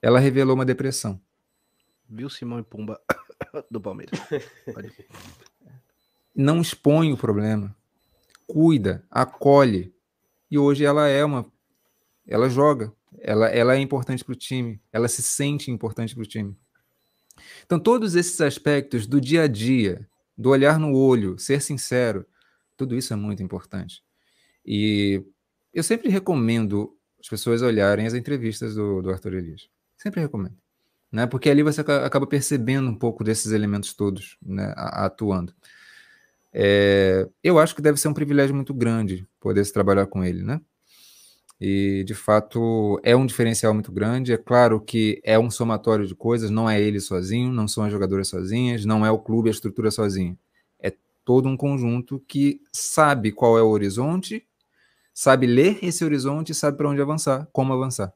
Ela 0.01 0.19
revelou 0.19 0.55
uma 0.55 0.65
depressão. 0.65 1.19
Viu 2.09 2.29
Simão 2.29 2.59
e 2.59 2.63
Pumba 2.63 2.99
do 3.71 3.79
Palmeiras. 3.79 4.19
Não 6.35 6.61
expõe 6.61 7.11
o 7.13 7.17
problema. 7.17 7.75
Cuida, 8.45 9.05
acolhe. 9.09 9.93
E 10.49 10.57
hoje 10.57 10.83
ela 10.83 11.07
é 11.07 11.23
uma. 11.23 11.49
Ela 12.27 12.49
joga. 12.49 12.93
Ela, 13.19 13.47
ela 13.47 13.75
é 13.75 13.79
importante 13.79 14.23
para 14.23 14.33
o 14.33 14.35
time. 14.35 14.81
Ela 14.91 15.07
se 15.07 15.21
sente 15.21 15.71
importante 15.71 16.13
para 16.13 16.23
o 16.23 16.27
time. 16.27 16.57
Então, 17.71 17.79
todos 17.79 18.15
esses 18.15 18.41
aspectos 18.41 19.07
do 19.07 19.21
dia 19.21 19.43
a 19.43 19.47
dia, 19.47 20.05
do 20.37 20.49
olhar 20.49 20.77
no 20.77 20.93
olho, 20.93 21.39
ser 21.39 21.61
sincero, 21.61 22.25
tudo 22.75 22.97
isso 22.97 23.13
é 23.13 23.15
muito 23.15 23.41
importante. 23.41 24.03
E 24.65 25.23
eu 25.73 25.81
sempre 25.81 26.09
recomendo 26.09 26.93
as 27.17 27.29
pessoas 27.29 27.61
olharem 27.61 28.05
as 28.05 28.13
entrevistas 28.13 28.75
do, 28.75 29.01
do 29.01 29.09
Arthur 29.09 29.35
Elias. 29.35 29.69
Sempre 29.95 30.19
recomendo. 30.19 30.57
Né? 31.09 31.25
Porque 31.25 31.49
ali 31.49 31.63
você 31.63 31.79
acaba 31.79 32.27
percebendo 32.27 32.89
um 32.89 32.95
pouco 32.95 33.23
desses 33.23 33.53
elementos 33.53 33.93
todos 33.93 34.37
né, 34.45 34.73
atuando. 34.75 35.53
É, 36.51 37.25
eu 37.41 37.57
acho 37.57 37.73
que 37.73 37.81
deve 37.81 37.97
ser 37.97 38.09
um 38.09 38.13
privilégio 38.13 38.53
muito 38.53 38.73
grande 38.73 39.25
poder 39.39 39.63
se 39.63 39.71
trabalhar 39.71 40.07
com 40.07 40.25
ele, 40.25 40.43
né? 40.43 40.59
E, 41.63 42.03
de 42.05 42.15
fato, 42.15 42.99
é 43.03 43.15
um 43.15 43.23
diferencial 43.23 43.71
muito 43.71 43.91
grande. 43.91 44.33
É 44.33 44.37
claro 44.37 44.81
que 44.81 45.21
é 45.23 45.37
um 45.37 45.51
somatório 45.51 46.07
de 46.07 46.15
coisas, 46.15 46.49
não 46.49 46.67
é 46.67 46.81
ele 46.81 46.99
sozinho, 46.99 47.53
não 47.53 47.67
são 47.67 47.83
as 47.83 47.91
jogadoras 47.91 48.29
sozinhas, 48.29 48.83
não 48.83 49.05
é 49.05 49.11
o 49.11 49.19
clube, 49.19 49.47
a 49.47 49.51
estrutura 49.51 49.91
sozinha. 49.91 50.35
É 50.79 50.91
todo 51.23 51.47
um 51.47 51.55
conjunto 51.55 52.19
que 52.27 52.59
sabe 52.73 53.31
qual 53.31 53.59
é 53.59 53.61
o 53.61 53.69
horizonte, 53.69 54.43
sabe 55.13 55.45
ler 55.45 55.77
esse 55.83 56.03
horizonte 56.03 56.51
sabe 56.55 56.77
para 56.77 56.89
onde 56.89 56.99
avançar, 56.99 57.47
como 57.53 57.73
avançar. 57.73 58.11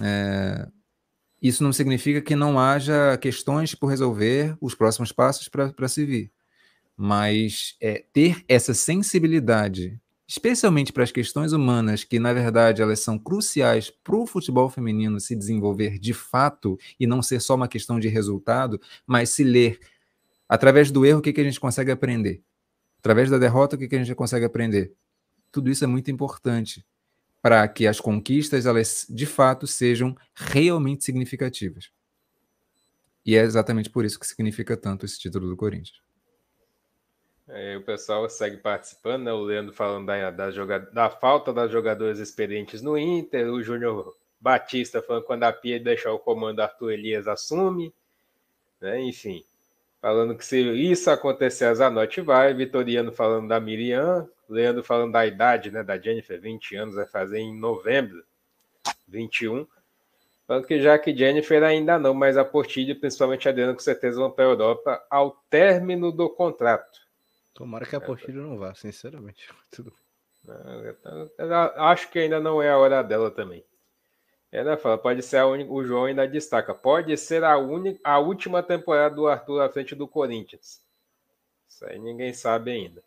É... 0.00 0.66
Isso 1.42 1.62
não 1.62 1.74
significa 1.74 2.22
que 2.22 2.34
não 2.34 2.58
haja 2.58 3.18
questões 3.18 3.74
por 3.74 3.88
resolver, 3.88 4.56
os 4.62 4.74
próximos 4.74 5.12
passos 5.12 5.46
para 5.46 5.88
se 5.88 6.06
vir. 6.06 6.32
Mas 6.96 7.76
é, 7.82 8.02
ter 8.14 8.42
essa 8.48 8.72
sensibilidade 8.72 10.00
especialmente 10.26 10.92
para 10.92 11.04
as 11.04 11.12
questões 11.12 11.52
humanas, 11.52 12.02
que 12.02 12.18
na 12.18 12.32
verdade 12.32 12.82
elas 12.82 13.00
são 13.00 13.18
cruciais 13.18 13.90
para 13.90 14.16
o 14.16 14.26
futebol 14.26 14.68
feminino 14.68 15.20
se 15.20 15.36
desenvolver 15.36 15.98
de 15.98 16.12
fato 16.12 16.78
e 16.98 17.06
não 17.06 17.22
ser 17.22 17.40
só 17.40 17.54
uma 17.54 17.68
questão 17.68 18.00
de 18.00 18.08
resultado, 18.08 18.80
mas 19.06 19.30
se 19.30 19.44
ler 19.44 19.78
através 20.48 20.90
do 20.90 21.06
erro 21.06 21.20
o 21.20 21.22
que, 21.22 21.32
que 21.32 21.40
a 21.40 21.44
gente 21.44 21.60
consegue 21.60 21.90
aprender, 21.90 22.42
através 22.98 23.30
da 23.30 23.38
derrota 23.38 23.76
o 23.76 23.78
que, 23.78 23.88
que 23.88 23.96
a 23.96 24.02
gente 24.02 24.14
consegue 24.14 24.44
aprender. 24.44 24.92
Tudo 25.52 25.70
isso 25.70 25.84
é 25.84 25.86
muito 25.86 26.10
importante 26.10 26.84
para 27.40 27.66
que 27.68 27.86
as 27.86 28.00
conquistas 28.00 28.66
elas 28.66 29.06
de 29.08 29.26
fato 29.26 29.66
sejam 29.66 30.16
realmente 30.34 31.04
significativas. 31.04 31.90
E 33.24 33.36
é 33.36 33.42
exatamente 33.42 33.90
por 33.90 34.04
isso 34.04 34.18
que 34.18 34.26
significa 34.26 34.76
tanto 34.76 35.06
esse 35.06 35.18
título 35.18 35.48
do 35.48 35.56
Corinthians. 35.56 36.05
É, 37.48 37.76
o 37.76 37.82
pessoal 37.82 38.28
segue 38.28 38.56
participando, 38.56 39.24
né? 39.24 39.32
O 39.32 39.42
Leandro 39.42 39.72
falando 39.72 40.06
da, 40.06 40.30
da, 40.30 40.50
jogada, 40.50 40.90
da 40.90 41.08
falta 41.08 41.52
das 41.52 41.70
jogadoras 41.70 42.18
experientes 42.18 42.82
no 42.82 42.98
Inter, 42.98 43.48
o 43.52 43.62
Júnior 43.62 44.16
Batista 44.40 45.00
falando 45.00 45.24
quando 45.24 45.44
a 45.44 45.52
Pia 45.52 45.78
deixar 45.78 46.12
o 46.12 46.18
comando, 46.18 46.60
Arthur 46.60 46.92
Elias 46.92 47.28
assume, 47.28 47.94
né? 48.80 49.00
Enfim, 49.00 49.44
falando 50.00 50.36
que 50.36 50.44
se 50.44 50.60
isso 50.60 51.10
acontecer, 51.10 51.66
a 51.66 51.74
Zanotti 51.74 52.20
vai, 52.20 52.52
Vitoriano 52.52 53.12
falando 53.12 53.48
da 53.48 53.60
Miriam, 53.60 54.28
Leandro 54.48 54.82
falando 54.82 55.12
da 55.12 55.26
idade, 55.26 55.70
né, 55.70 55.82
da 55.82 55.98
Jennifer, 55.98 56.40
20 56.40 56.76
anos, 56.76 56.94
vai 56.94 57.06
fazer 57.06 57.38
em 57.38 57.56
novembro, 57.58 58.24
21. 59.08 59.66
Falando 60.46 60.66
que 60.66 60.80
já 60.80 60.96
que 60.98 61.16
Jennifer 61.16 61.62
ainda 61.64 61.98
não, 61.98 62.14
mas 62.14 62.36
a 62.36 62.44
Portilho, 62.44 62.98
principalmente 62.98 63.48
a 63.48 63.50
Adriana, 63.50 63.72
com 63.72 63.80
certeza 63.80 64.20
vão 64.20 64.30
para 64.30 64.44
a 64.44 64.48
Europa 64.48 65.06
ao 65.10 65.42
término 65.50 66.12
do 66.12 66.28
contrato. 66.30 67.05
Tomara 67.56 67.86
que 67.86 67.96
a 67.96 68.00
Portilho 68.00 68.42
não 68.42 68.58
vá, 68.58 68.74
sinceramente. 68.74 69.48
Tudo. 69.74 69.90
acho 71.76 72.10
que 72.10 72.18
ainda 72.18 72.38
não 72.38 72.60
é 72.60 72.68
a 72.68 72.76
hora 72.76 73.02
dela 73.02 73.30
também. 73.30 73.64
Ela 74.52 74.76
fala, 74.76 74.98
pode 74.98 75.22
ser 75.22 75.38
a 75.38 75.46
única, 75.46 75.72
o 75.72 75.82
João 75.82 76.04
ainda 76.04 76.28
destaca, 76.28 76.74
pode 76.74 77.16
ser 77.16 77.42
a, 77.42 77.56
única, 77.56 77.98
a 78.04 78.18
última 78.18 78.62
temporada 78.62 79.14
do 79.14 79.26
Arthur 79.26 79.62
à 79.62 79.70
frente 79.70 79.94
do 79.94 80.06
Corinthians. 80.06 80.82
Isso 81.66 81.84
aí 81.86 81.98
ninguém 81.98 82.34
sabe 82.34 82.70
ainda. 82.72 83.02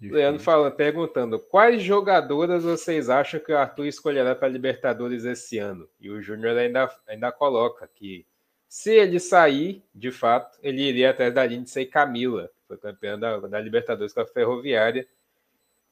Difícil. 0.00 0.16
Leandro 0.16 0.42
fala, 0.42 0.70
perguntando, 0.70 1.38
quais 1.38 1.82
jogadoras 1.82 2.64
vocês 2.64 3.10
acham 3.10 3.38
que 3.40 3.52
o 3.52 3.58
Arthur 3.58 3.86
escolherá 3.86 4.34
para 4.34 4.48
Libertadores 4.48 5.24
esse 5.24 5.58
ano? 5.58 5.86
E 6.00 6.10
o 6.10 6.20
Júnior 6.20 6.56
ainda, 6.56 6.90
ainda 7.06 7.30
coloca 7.30 7.86
que 7.86 8.26
se 8.66 8.90
ele 8.90 9.20
sair, 9.20 9.84
de 9.94 10.10
fato, 10.10 10.58
ele 10.62 10.80
iria 10.80 11.10
atrás 11.10 11.32
da 11.32 11.44
Lindsay 11.44 11.84
Camila, 11.84 12.50
foi 12.72 12.78
campeã 12.78 13.18
da, 13.18 13.38
da 13.38 13.60
Libertadores 13.60 14.12
com 14.12 14.20
a 14.20 14.26
Ferroviária, 14.26 15.06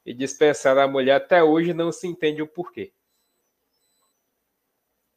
e 0.03 0.13
dispensar 0.13 0.77
a 0.77 0.87
mulher 0.87 1.15
até 1.15 1.43
hoje 1.43 1.73
não 1.73 1.91
se 1.91 2.07
entende 2.07 2.41
o 2.41 2.47
porquê. 2.47 2.91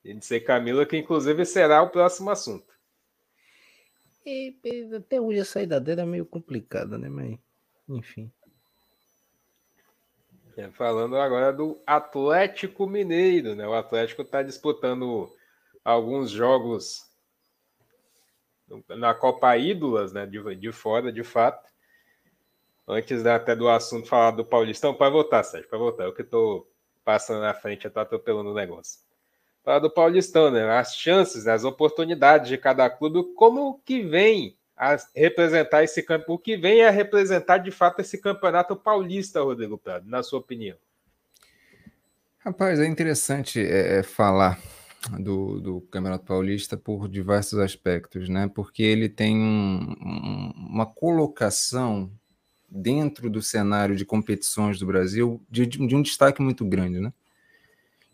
Lindsay 0.05 0.41
Camila, 0.41 0.85
que 0.85 0.99
inclusive 0.99 1.47
será 1.47 1.83
o 1.83 1.89
próximo 1.89 2.31
assunto. 2.31 2.75
E, 4.27 4.55
até 4.95 5.19
hoje 5.19 5.41
a 5.41 5.45
saída 5.45 5.81
dela 5.81 6.03
é 6.03 6.07
meio 6.07 6.27
complicada, 6.27 6.99
né? 6.99 7.09
Mas, 7.09 7.39
enfim. 7.89 8.31
É, 10.57 10.71
falando 10.71 11.17
agora 11.17 11.53
do 11.53 11.81
Atlético 11.87 12.87
Mineiro, 12.87 13.55
né? 13.55 13.67
O 13.67 13.75
Atlético 13.75 14.23
está 14.23 14.43
disputando 14.43 15.35
alguns 15.83 16.31
jogos 16.31 17.11
na 18.89 19.15
Copa 19.15 19.57
Ídolas, 19.57 20.13
né, 20.13 20.27
de, 20.27 20.55
de 20.57 20.73
fora, 20.73 21.13
de 21.13 21.23
fato. 21.23 21.73
Antes 22.87 23.25
até 23.25 23.57
do 23.57 23.69
assunto 23.69 24.09
falar 24.09 24.33
do 24.33 24.45
Paulistão, 24.45 24.95
para 24.95 25.11
voltar, 25.11 25.43
Sérgio, 25.43 25.69
para 25.69 25.79
voltar. 25.79 26.05
Eu 26.05 26.13
que 26.13 26.23
estou 26.23 26.71
passando 27.05 27.41
na 27.41 27.55
frente, 27.55 27.85
eu 27.85 27.89
estou 27.89 28.03
atropelando 28.03 28.51
o 28.51 28.55
negócio. 28.55 29.01
Falar 29.63 29.79
do 29.79 29.91
Paulistão, 29.91 30.51
né? 30.51 30.69
As 30.71 30.95
chances, 30.95 31.47
as 31.47 31.65
oportunidades 31.65 32.49
de 32.49 32.59
cada 32.59 32.89
clube, 32.91 33.33
como 33.35 33.81
que 33.85 34.03
vem 34.03 34.57
a 34.77 34.97
representar 35.15 35.83
esse 35.83 36.03
campo, 36.03 36.35
o 36.35 36.39
que 36.39 36.57
vem 36.57 36.85
a 36.85 36.91
representar 36.91 37.59
de 37.59 37.71
fato 37.71 38.01
esse 38.01 38.19
campeonato 38.19 38.77
paulista, 38.77 39.41
Rodrigo 39.41 39.79
Prado, 39.79 40.09
na 40.09 40.23
sua 40.23 40.41
opinião? 40.41 40.77
Rapaz, 42.41 42.79
é 42.79 42.87
interessante 42.87 43.59
é, 43.61 44.01
é 44.01 44.03
falar 44.03 44.61
do, 45.19 45.61
do 45.61 45.81
Campeonato 45.83 46.25
Paulista 46.25 46.77
por 46.77 47.09
diversos 47.09 47.59
aspectos, 47.59 48.29
né? 48.29 48.51
Porque 48.53 48.83
ele 48.83 49.09
tem 49.09 49.37
um, 49.37 49.95
um, 50.01 50.53
uma 50.71 50.87
colocação 50.87 52.11
dentro 52.69 53.31
do 53.31 53.43
cenário 53.43 53.97
de 53.97 54.05
competições 54.05 54.79
do 54.79 54.87
Brasil 54.87 55.41
de, 55.51 55.67
de, 55.67 55.95
um 55.95 56.03
destaque 56.03 56.43
muito 56.43 56.65
grande, 56.65 57.01
né? 57.01 57.13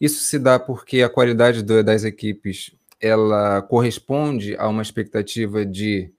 Isso 0.01 0.23
se 0.25 0.39
dá 0.39 0.59
porque 0.59 1.03
a 1.03 1.09
qualidade 1.09 1.62
do, 1.62 1.83
das 1.83 2.05
equipes 2.05 2.75
ela 3.01 3.62
corresponde 3.62 4.57
a 4.57 4.69
uma 4.69 4.83
expectativa 4.83 5.65
de 5.65 6.12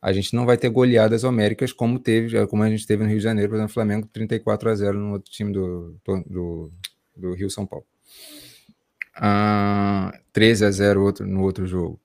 a 0.00 0.12
gente 0.12 0.34
não 0.34 0.44
vai 0.44 0.58
ter 0.58 0.68
goleadas 0.68 1.24
homéricas 1.24 1.72
como 1.72 1.98
teve, 1.98 2.46
como 2.48 2.62
a 2.62 2.68
gente 2.68 2.86
teve 2.86 3.02
no 3.02 3.08
Rio 3.08 3.18
de 3.18 3.24
Janeiro, 3.24 3.50
por 3.50 3.56
exemplo, 3.56 3.72
Flamengo 3.72 4.08
34 4.12 4.70
a 4.70 4.74
0 4.74 4.98
no 4.98 5.12
outro 5.14 5.30
time 5.32 5.52
do, 5.52 5.96
do, 6.26 6.70
do 7.16 7.32
Rio 7.32 7.48
São 7.48 7.66
Paulo 7.66 7.86
uh, 9.16 10.16
13 10.32 10.64
a 10.64 10.70
0 10.70 11.02
outro, 11.02 11.26
no 11.26 11.42
outro 11.42 11.66
jogo. 11.66 12.00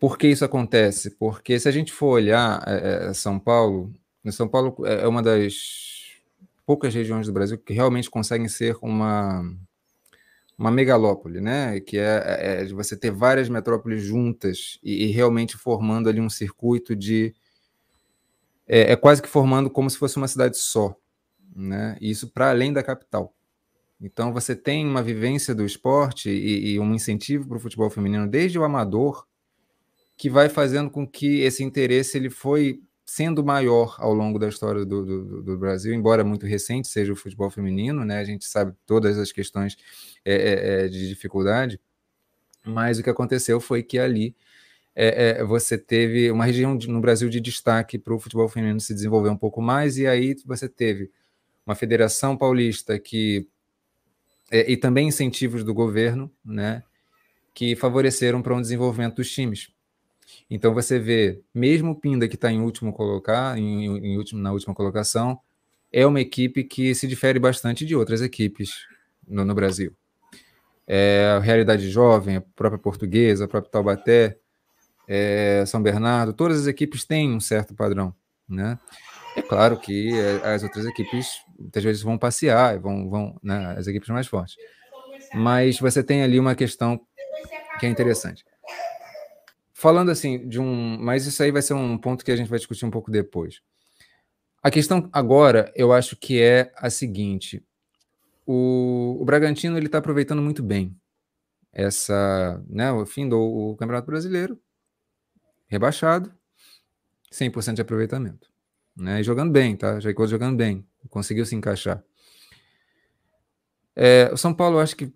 Por 0.00 0.18
que 0.18 0.28
isso 0.28 0.44
acontece? 0.44 1.10
Porque 1.10 1.58
se 1.58 1.68
a 1.68 1.72
gente 1.72 1.92
for 1.92 2.08
olhar 2.08 2.62
é, 2.66 3.08
é 3.08 3.14
São 3.14 3.38
Paulo, 3.38 3.92
São 4.30 4.48
Paulo 4.48 4.76
é, 4.84 5.02
é 5.02 5.08
uma 5.08 5.22
das 5.22 6.20
poucas 6.66 6.94
regiões 6.94 7.26
do 7.26 7.32
Brasil 7.32 7.58
que 7.58 7.72
realmente 7.72 8.10
conseguem 8.10 8.48
ser 8.48 8.76
uma 8.82 9.42
uma 10.56 10.70
megalópole, 10.70 11.40
né? 11.40 11.80
Que 11.80 11.98
é, 11.98 12.22
é, 12.26 12.62
é 12.62 12.66
você 12.66 12.96
ter 12.96 13.10
várias 13.10 13.48
metrópoles 13.48 14.02
juntas 14.02 14.78
e, 14.82 15.06
e, 15.06 15.10
realmente 15.10 15.56
formando 15.56 16.08
ali 16.08 16.20
um 16.20 16.30
circuito 16.30 16.94
de 16.94 17.34
é, 18.66 18.92
é, 18.92 18.96
quase 18.96 19.20
que 19.20 19.28
formando 19.28 19.68
como 19.68 19.90
se 19.90 19.98
fosse 19.98 20.16
uma 20.16 20.28
cidade 20.28 20.56
só, 20.56 20.96
né? 21.54 21.96
Isso 22.00 22.28
para 22.30 22.50
além 22.50 22.72
da 22.72 22.82
capital. 22.82 23.34
Então 24.00 24.32
você 24.32 24.54
tem 24.56 24.86
uma 24.86 25.02
vivência 25.02 25.54
do 25.54 25.64
esporte 25.64 26.28
e, 26.30 26.72
e 26.72 26.80
um 26.80 26.94
incentivo 26.94 27.48
para 27.48 27.56
o 27.56 27.60
futebol 27.60 27.88
feminino 27.88 28.26
desde 28.28 28.58
o 28.58 28.64
amador 28.64 29.26
que 30.16 30.30
vai 30.30 30.48
fazendo 30.48 30.90
com 30.90 31.06
que 31.06 31.40
esse 31.40 31.62
interesse 31.62 32.16
ele 32.16 32.30
foi 32.30 32.80
sendo 33.06 33.44
maior 33.44 33.96
ao 33.98 34.14
longo 34.14 34.38
da 34.38 34.48
história 34.48 34.84
do, 34.84 35.04
do, 35.04 35.42
do, 35.42 35.58
Brasil, 35.58 35.92
embora 35.92 36.24
muito 36.24 36.46
recente 36.46 36.88
seja 36.88 37.12
o 37.12 37.16
futebol 37.16 37.50
feminino, 37.50 38.04
né? 38.04 38.18
A 38.18 38.24
gente 38.24 38.44
sabe 38.46 38.74
todas 38.86 39.18
as 39.18 39.30
questões 39.30 39.76
é, 40.24 40.34
é, 40.34 40.84
é 40.84 40.88
de 40.88 41.08
dificuldade, 41.08 41.80
mas 42.64 42.98
o 42.98 43.02
que 43.02 43.10
aconteceu 43.10 43.60
foi 43.60 43.82
que 43.82 43.98
ali 43.98 44.34
é, 44.94 45.40
é, 45.40 45.44
você 45.44 45.76
teve 45.76 46.30
uma 46.30 46.44
região 46.44 46.76
de, 46.76 46.88
no 46.88 47.00
Brasil 47.00 47.28
de 47.28 47.40
destaque 47.40 47.98
para 47.98 48.14
o 48.14 48.18
futebol 48.18 48.48
feminino 48.48 48.80
se 48.80 48.94
desenvolver 48.94 49.28
um 49.28 49.36
pouco 49.36 49.60
mais, 49.60 49.98
e 49.98 50.06
aí 50.06 50.34
você 50.46 50.68
teve 50.68 51.10
uma 51.66 51.74
federação 51.74 52.36
paulista 52.36 52.98
que 52.98 53.46
é, 54.50 54.70
e 54.70 54.76
também 54.76 55.08
incentivos 55.08 55.64
do 55.64 55.74
governo, 55.74 56.30
né, 56.44 56.82
que 57.54 57.76
favoreceram 57.76 58.42
para 58.42 58.54
um 58.54 58.60
desenvolvimento 58.60 59.16
dos 59.16 59.30
times. 59.30 59.70
Então 60.50 60.74
você 60.74 60.98
vê, 60.98 61.40
mesmo 61.54 61.92
o 61.92 61.94
Pinda 61.94 62.28
que 62.28 62.34
está 62.34 62.50
em 62.50 62.60
último 62.60 62.92
colocar, 62.92 63.56
em, 63.58 63.84
em 63.84 64.16
último, 64.16 64.40
na 64.40 64.52
última 64.52 64.74
colocação, 64.74 65.38
é 65.92 66.06
uma 66.06 66.20
equipe 66.20 66.64
que 66.64 66.94
se 66.94 67.06
difere 67.06 67.38
bastante 67.38 67.86
de 67.86 67.94
outras 67.94 68.20
equipes 68.20 68.72
no, 69.26 69.44
no 69.44 69.54
Brasil. 69.54 69.94
É, 70.86 71.34
a 71.36 71.40
realidade 71.40 71.88
jovem, 71.88 72.36
a 72.36 72.40
própria 72.40 72.78
portuguesa, 72.78 73.44
a 73.44 73.48
própria 73.48 73.70
Taubaté, 73.70 74.38
é, 75.06 75.64
São 75.66 75.82
Bernardo, 75.82 76.32
todas 76.32 76.60
as 76.60 76.66
equipes 76.66 77.04
têm 77.04 77.32
um 77.32 77.40
certo 77.40 77.74
padrão, 77.74 78.14
né? 78.48 78.78
É 79.36 79.42
claro 79.42 79.78
que 79.78 80.12
é, 80.12 80.54
as 80.54 80.62
outras 80.62 80.86
equipes 80.86 81.42
muitas 81.58 81.82
vezes 81.82 82.02
vão 82.02 82.16
passear, 82.16 82.78
vão, 82.78 83.10
vão 83.10 83.40
né, 83.42 83.74
as 83.76 83.86
equipes 83.86 84.08
mais 84.08 84.26
fortes. 84.26 84.56
Mas 85.34 85.78
você 85.78 86.04
tem 86.04 86.22
ali 86.22 86.38
uma 86.38 86.54
questão 86.54 87.00
que 87.80 87.86
é 87.86 87.88
interessante. 87.88 88.44
Falando 89.72 90.10
assim 90.10 90.48
de 90.48 90.60
um, 90.60 90.96
mas 91.00 91.26
isso 91.26 91.42
aí 91.42 91.50
vai 91.50 91.62
ser 91.62 91.74
um 91.74 91.98
ponto 91.98 92.24
que 92.24 92.30
a 92.30 92.36
gente 92.36 92.48
vai 92.48 92.58
discutir 92.58 92.86
um 92.86 92.90
pouco 92.90 93.10
depois. 93.10 93.60
A 94.62 94.70
questão 94.70 95.10
agora, 95.12 95.72
eu 95.74 95.92
acho 95.92 96.16
que 96.16 96.40
é 96.40 96.72
a 96.76 96.88
seguinte: 96.88 97.62
o, 98.46 99.18
o 99.20 99.24
Bragantino 99.24 99.76
ele 99.76 99.86
está 99.86 99.98
aproveitando 99.98 100.40
muito 100.40 100.62
bem 100.62 100.96
essa, 101.72 102.62
né, 102.68 102.92
o 102.92 103.04
fim 103.04 103.28
do 103.28 103.74
Campeonato 103.76 104.06
Brasileiro, 104.06 104.60
rebaixado, 105.66 106.32
100% 107.32 107.74
de 107.74 107.82
aproveitamento 107.82 108.53
né? 108.96 109.20
E 109.20 109.24
jogando 109.24 109.52
bem, 109.52 109.76
tá? 109.76 110.00
Jaicô 110.00 110.26
jogando 110.26 110.56
bem, 110.56 110.86
conseguiu 111.08 111.44
se 111.44 111.54
encaixar. 111.54 112.02
É, 113.96 114.30
o 114.32 114.36
São 114.36 114.52
Paulo, 114.52 114.78
acho 114.78 114.96
que 114.96 115.12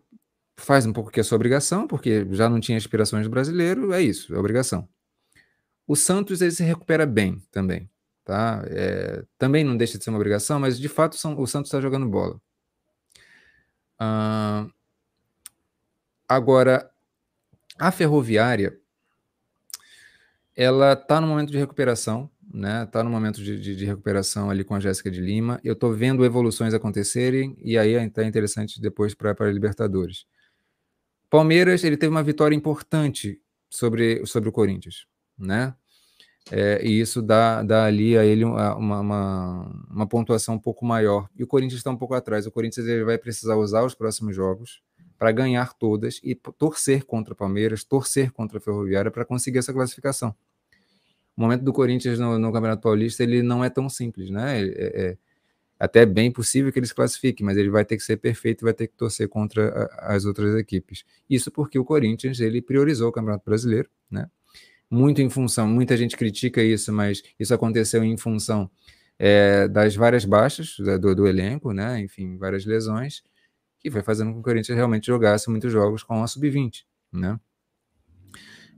faz 0.56 0.86
um 0.86 0.92
pouco 0.92 1.10
que 1.10 1.20
é 1.20 1.22
sua 1.22 1.36
obrigação, 1.36 1.86
porque 1.86 2.26
já 2.32 2.48
não 2.48 2.60
tinha 2.60 2.76
aspirações 2.76 3.24
do 3.24 3.30
brasileiro, 3.30 3.92
é 3.92 4.02
isso, 4.02 4.34
é 4.34 4.38
obrigação. 4.38 4.88
O 5.86 5.96
Santos 5.96 6.42
ele 6.42 6.50
se 6.50 6.62
recupera 6.62 7.06
bem 7.06 7.42
também, 7.50 7.88
tá? 8.24 8.62
É, 8.66 9.24
também 9.38 9.64
não 9.64 9.76
deixa 9.76 9.96
de 9.96 10.04
ser 10.04 10.10
uma 10.10 10.18
obrigação, 10.18 10.60
mas 10.60 10.78
de 10.78 10.88
fato 10.88 11.14
o 11.14 11.46
Santos 11.46 11.68
está 11.68 11.80
jogando 11.80 12.06
bola. 12.06 12.40
Uh, 14.00 14.70
agora, 16.28 16.90
a 17.78 17.90
Ferroviária, 17.90 18.78
ela 20.54 20.92
está 20.92 21.20
no 21.20 21.28
momento 21.28 21.50
de 21.50 21.58
recuperação, 21.58 22.30
né? 22.52 22.84
Está 22.84 23.02
no 23.02 23.10
momento 23.10 23.42
de, 23.42 23.60
de, 23.60 23.76
de, 23.76 23.84
recuperação 23.84 24.50
ali 24.50 24.64
com 24.64 24.74
a 24.74 24.80
Jéssica 24.80 25.10
de 25.10 25.20
Lima. 25.20 25.60
Eu 25.62 25.74
estou 25.74 25.92
vendo 25.92 26.24
evoluções 26.24 26.72
acontecerem 26.72 27.56
e 27.62 27.76
aí 27.76 27.94
é 27.94 28.08
tá 28.08 28.24
interessante 28.24 28.80
depois 28.80 29.14
para 29.14 29.34
a 29.38 29.50
Libertadores. 29.50 30.24
Palmeiras, 31.30 31.84
ele 31.84 31.96
teve 31.96 32.10
uma 32.10 32.22
vitória 32.22 32.56
importante 32.56 33.40
sobre, 33.68 34.24
sobre 34.24 34.48
o 34.48 34.52
Corinthians, 34.52 35.06
né? 35.38 35.74
É, 36.50 36.82
e 36.82 36.98
isso 36.98 37.20
dá, 37.20 37.62
dá 37.62 37.84
ali 37.84 38.16
a 38.16 38.24
ele 38.24 38.42
uma, 38.42 38.74
uma, 38.74 39.00
uma, 39.90 40.06
pontuação 40.06 40.54
um 40.54 40.58
pouco 40.58 40.86
maior. 40.86 41.28
E 41.36 41.44
o 41.44 41.46
Corinthians 41.46 41.80
está 41.80 41.90
um 41.90 41.96
pouco 41.96 42.14
atrás. 42.14 42.46
O 42.46 42.50
Corinthians 42.50 42.86
ele 42.86 43.04
vai 43.04 43.18
precisar 43.18 43.56
usar 43.56 43.84
os 43.84 43.94
próximos 43.94 44.34
jogos 44.34 44.80
para 45.18 45.30
ganhar 45.30 45.74
todas 45.74 46.20
e 46.24 46.34
torcer 46.34 47.04
contra 47.04 47.34
o 47.34 47.36
Palmeiras, 47.36 47.84
torcer 47.84 48.30
contra 48.30 48.56
a 48.56 48.60
Ferroviária 48.62 49.10
para 49.10 49.26
conseguir 49.26 49.58
essa 49.58 49.74
classificação. 49.74 50.34
O 51.38 51.40
momento 51.40 51.62
do 51.62 51.72
Corinthians 51.72 52.18
no, 52.18 52.36
no, 52.36 52.52
Campeonato 52.52 52.82
Paulista 52.82 53.22
ele 53.22 53.42
não 53.42 53.64
é 53.64 53.70
tão 53.70 53.88
simples, 53.88 54.28
né? 54.28 54.60
É, 54.60 55.10
é, 55.10 55.18
até 55.78 56.04
bem 56.04 56.32
possível 56.32 56.72
que 56.72 56.80
ele 56.80 56.86
se 56.86 56.94
classifique, 56.94 57.44
mas 57.44 57.56
ele 57.56 57.70
vai 57.70 57.84
ter 57.84 57.96
que 57.96 58.02
ser 58.02 58.16
perfeito 58.16 58.62
e 58.62 58.64
vai 58.64 58.74
ter 58.74 58.88
que 58.88 58.96
torcer 58.96 59.28
contra 59.28 59.88
a, 60.00 60.16
as 60.16 60.24
outras 60.24 60.56
equipes. 60.56 61.04
Isso 61.30 61.52
porque 61.52 61.78
o 61.78 61.84
Corinthians 61.84 62.40
ele 62.40 62.60
priorizou 62.60 63.08
o 63.08 63.12
Campeonato 63.12 63.44
Brasileiro, 63.44 63.88
né? 64.10 64.28
Muito 64.90 65.22
em 65.22 65.30
função, 65.30 65.68
muita 65.68 65.96
gente 65.96 66.16
critica 66.16 66.60
isso, 66.60 66.92
mas 66.92 67.22
isso 67.38 67.54
aconteceu 67.54 68.02
em 68.02 68.16
função 68.16 68.68
é, 69.16 69.68
das 69.68 69.94
várias 69.94 70.24
baixas 70.24 70.74
do, 71.00 71.14
do, 71.14 71.28
elenco, 71.28 71.72
né? 71.72 72.00
Enfim, 72.00 72.36
várias 72.36 72.66
lesões, 72.66 73.22
que 73.78 73.92
foi 73.92 74.02
fazendo 74.02 74.30
com 74.30 74.34
que 74.34 74.40
o 74.40 74.42
Corinthians 74.42 74.76
realmente 74.76 75.06
jogasse 75.06 75.48
muitos 75.48 75.70
jogos 75.70 76.02
com 76.02 76.20
a 76.20 76.26
sub-20, 76.26 76.84
né? 77.12 77.38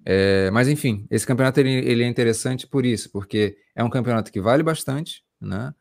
É, 0.05 0.51
mas 0.51 0.69
enfim, 0.69 1.07
esse 1.11 1.27
campeonato 1.27 1.61
ele, 1.61 1.71
ele, 1.71 2.03
é 2.03 2.09
interessante 2.09 2.67
por 2.67 2.87
isso, 2.87 3.11
porque 3.11 3.57
é 3.75 3.85
um 3.85 3.91
campeonato 3.91 4.33
que 4.33 4.41
vale 4.41 4.63
bastante, 4.63 5.23
né? 5.41 5.75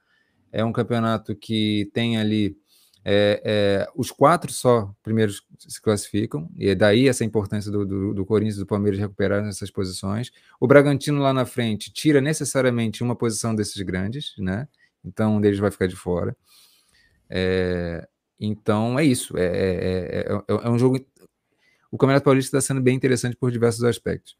É 0.52 0.64
um 0.64 0.74
campeonato 0.74 1.36
que 1.36 1.90
tem 1.94 2.18
ali 2.18 2.58
é, 3.06 3.42
é, 3.46 3.88
os 3.96 4.12
quatro 4.12 4.52
só 4.52 4.94
primeiros 5.02 5.42
se 5.58 5.82
classificam, 5.82 6.50
e 6.58 6.70
é 6.70 6.76
daí 6.76 7.08
essa 7.08 7.24
importância 7.24 7.72
do, 7.72 7.86
do, 7.86 8.14
do 8.14 8.26
Corinthians 8.26 8.58
e 8.58 8.60
do 8.60 8.66
Palmeiras 8.66 9.00
recuperar 9.00 9.46
essas 9.48 9.72
posições. 9.72 10.32
O 10.60 10.68
Bragantino 10.68 11.22
lá 11.22 11.34
na 11.34 11.46
frente 11.46 11.92
tira 11.92 12.20
necessariamente 12.20 13.02
uma 13.02 13.16
posição 13.16 13.56
desses 13.56 13.82
grandes, 13.82 14.34
né? 14.38 14.68
Então 15.04 15.38
um 15.38 15.42
deles 15.42 15.60
vai 15.60 15.72
ficar 15.72 15.88
de 15.88 15.96
fora. 15.96 16.36
É, 17.30 18.08
então 18.40 18.98
é 18.98 19.06
isso. 19.06 19.38
É, 19.38 20.26
é, 20.48 20.70
um 20.70 20.78
jogo. 20.78 21.00
O 21.92 21.98
Campeonato 21.98 22.26
Paulista 22.26 22.58
está 22.58 22.68
sendo 22.74 22.82
bem 22.82 22.96
interessante 22.96 23.36
por 23.36 23.52
diversos 23.52 23.84
aspectos. 23.84 24.38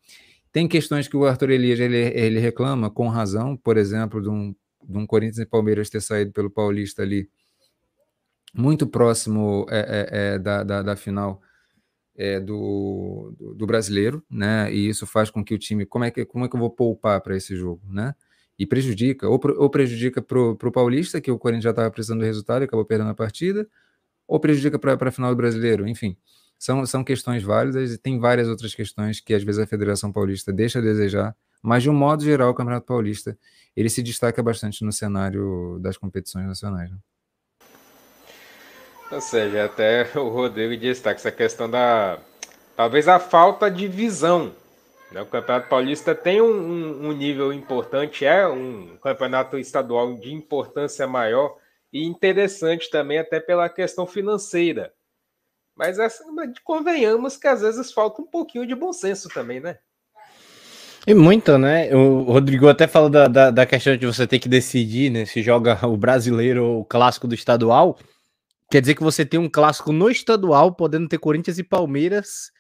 Tem 0.52 0.68
questões 0.68 1.08
que 1.08 1.16
o 1.16 1.26
Arthur 1.26 1.52
Elias 1.52 1.80
ele, 1.80 1.98
ele 1.98 2.40
reclama 2.40 2.90
com 2.90 3.08
razão, 3.08 3.56
por 3.56 3.78
exemplo, 3.78 4.22
de 4.22 4.30
um, 4.30 4.56
de 4.84 4.98
um 4.98 5.06
Corinthians 5.06 5.40
e 5.40 5.46
Palmeiras 5.46 5.90
ter 5.90 6.02
saído 6.02 6.32
pelo 6.32 6.50
Paulista 6.50 7.04
ali 7.04 7.30
muito 8.54 8.88
próximo 8.88 9.66
é, 9.70 9.80
é, 9.80 10.34
é, 10.34 10.40
da, 10.40 10.64
da, 10.64 10.82
da, 10.82 10.96
final 10.96 11.42
é, 12.16 12.40
do, 12.40 13.34
do, 13.38 13.54
do, 13.54 13.68
brasileiro, 13.68 14.24
né? 14.30 14.74
E 14.74 14.90
isso 14.90 15.06
faz 15.06 15.30
com 15.30 15.44
que 15.44 15.54
o 15.54 15.60
time, 15.60 15.86
como 15.86 16.06
é 16.06 16.12
que, 16.12 16.26
como 16.26 16.46
é 16.46 16.50
que 16.50 16.56
eu 16.56 16.60
vou 16.60 16.72
poupar 16.72 17.22
para 17.22 17.36
esse 17.36 17.56
jogo, 17.56 17.82
né? 17.88 18.16
E 18.58 18.66
prejudica, 18.66 19.28
ou, 19.30 19.40
ou 19.58 19.70
prejudica 19.70 20.22
para 20.22 20.40
o 20.40 20.72
Paulista, 20.72 21.22
que 21.22 21.32
o 21.32 21.38
Corinthians 21.38 21.64
já 21.66 21.70
estava 21.70 21.92
precisando 21.92 22.20
do 22.20 22.26
resultado 22.26 22.64
e 22.64 22.66
acabou 22.66 22.86
perdendo 22.86 23.12
a 23.12 23.16
partida, 23.16 23.68
ou 24.28 24.40
prejudica 24.40 24.78
para 24.78 25.10
a 25.10 25.12
final 25.12 25.32
do 25.32 25.38
brasileiro, 25.38 25.88
enfim. 25.88 26.18
São, 26.60 26.86
são 26.86 27.06
questões 27.06 27.42
válidas 27.42 27.94
e 27.94 27.98
tem 27.98 28.20
várias 28.20 28.50
outras 28.50 28.76
questões 28.76 29.22
que 29.22 29.34
às 29.34 29.42
vezes 29.42 29.62
a 29.62 29.66
Federação 29.66 30.12
Paulista 30.12 30.52
deixa 30.52 30.80
a 30.80 30.82
desejar, 30.82 31.34
mas 31.64 31.82
de 31.82 31.90
um 31.90 31.94
modo 31.94 32.22
geral 32.22 32.50
o 32.50 32.54
Campeonato 32.54 32.86
Paulista 32.86 33.38
ele 33.76 33.90
se 33.90 34.04
destaca 34.04 34.44
bastante 34.44 34.84
no 34.84 34.92
cenário 34.92 35.80
das 35.82 35.98
competições 35.98 36.46
nacionais. 36.46 36.92
Né? 36.92 36.98
Ou 39.10 39.22
seja, 39.22 39.66
até 39.66 40.06
o 40.16 40.28
Rodrigo 40.28 40.80
destaca 40.80 41.18
essa 41.18 41.32
questão 41.32 41.70
da. 41.70 42.20
Talvez 42.76 43.08
a 43.08 43.20
falta 43.20 43.72
de 43.72 43.88
visão. 43.88 44.54
Né? 45.12 45.22
O 45.22 45.26
Campeonato 45.26 45.70
Paulista 45.70 46.14
tem 46.14 46.42
um, 46.42 47.08
um, 47.08 47.12
nível 47.14 47.52
importante, 47.54 48.26
é 48.26 48.48
um 48.48 48.98
campeonato 49.02 49.58
estadual 49.58 50.14
de 50.16 50.34
importância 50.34 51.08
maior 51.08 51.58
e 51.92 52.06
interessante 52.06 52.90
também, 52.90 53.18
até 53.18 53.40
pela 53.40 53.68
questão 53.68 54.06
financeira. 54.06 54.94
Mas 55.80 55.98
essa, 55.98 56.26
convenhamos 56.66 57.38
que 57.38 57.48
às 57.48 57.62
vezes 57.62 57.94
falta 57.94 58.22
um 58.22 58.26
pouquinho 58.26 58.68
de 58.68 58.76
bom 58.76 58.92
senso 58.92 59.30
também, 59.30 59.62
né? 59.62 59.78
E 61.08 61.14
muito, 61.14 61.58
né? 61.58 61.96
O 61.96 62.24
Rodrigo 62.24 62.68
até 62.68 62.86
falou 62.86 63.10
da, 63.10 63.30
da, 63.30 63.50
da, 63.50 63.66
questão 63.66 63.96
de 63.96 64.06
você 64.06 64.28
ter 64.28 64.40
que 64.40 64.50
decidir, 64.50 65.10
né? 65.10 65.26
Se 65.26 65.42
joga 65.42 65.88
o 65.88 65.96
brasileiro 65.96 66.66
ou 66.66 66.82
o 66.82 66.86
clássico 66.86 67.30
do 67.30 67.34
estadual. 67.34 67.98
Quer 68.70 68.82
dizer 68.82 68.94
que 68.94 69.02
você 69.02 69.26
tem 69.26 69.40
um 69.40 69.50
clássico 69.50 69.94
no 69.94 70.10
estadual, 70.10 70.76
podendo 70.76 71.08
ter 71.08 71.18
Corinthians 71.18 71.58
e 71.58 71.64
Palmeiras, 71.64 72.52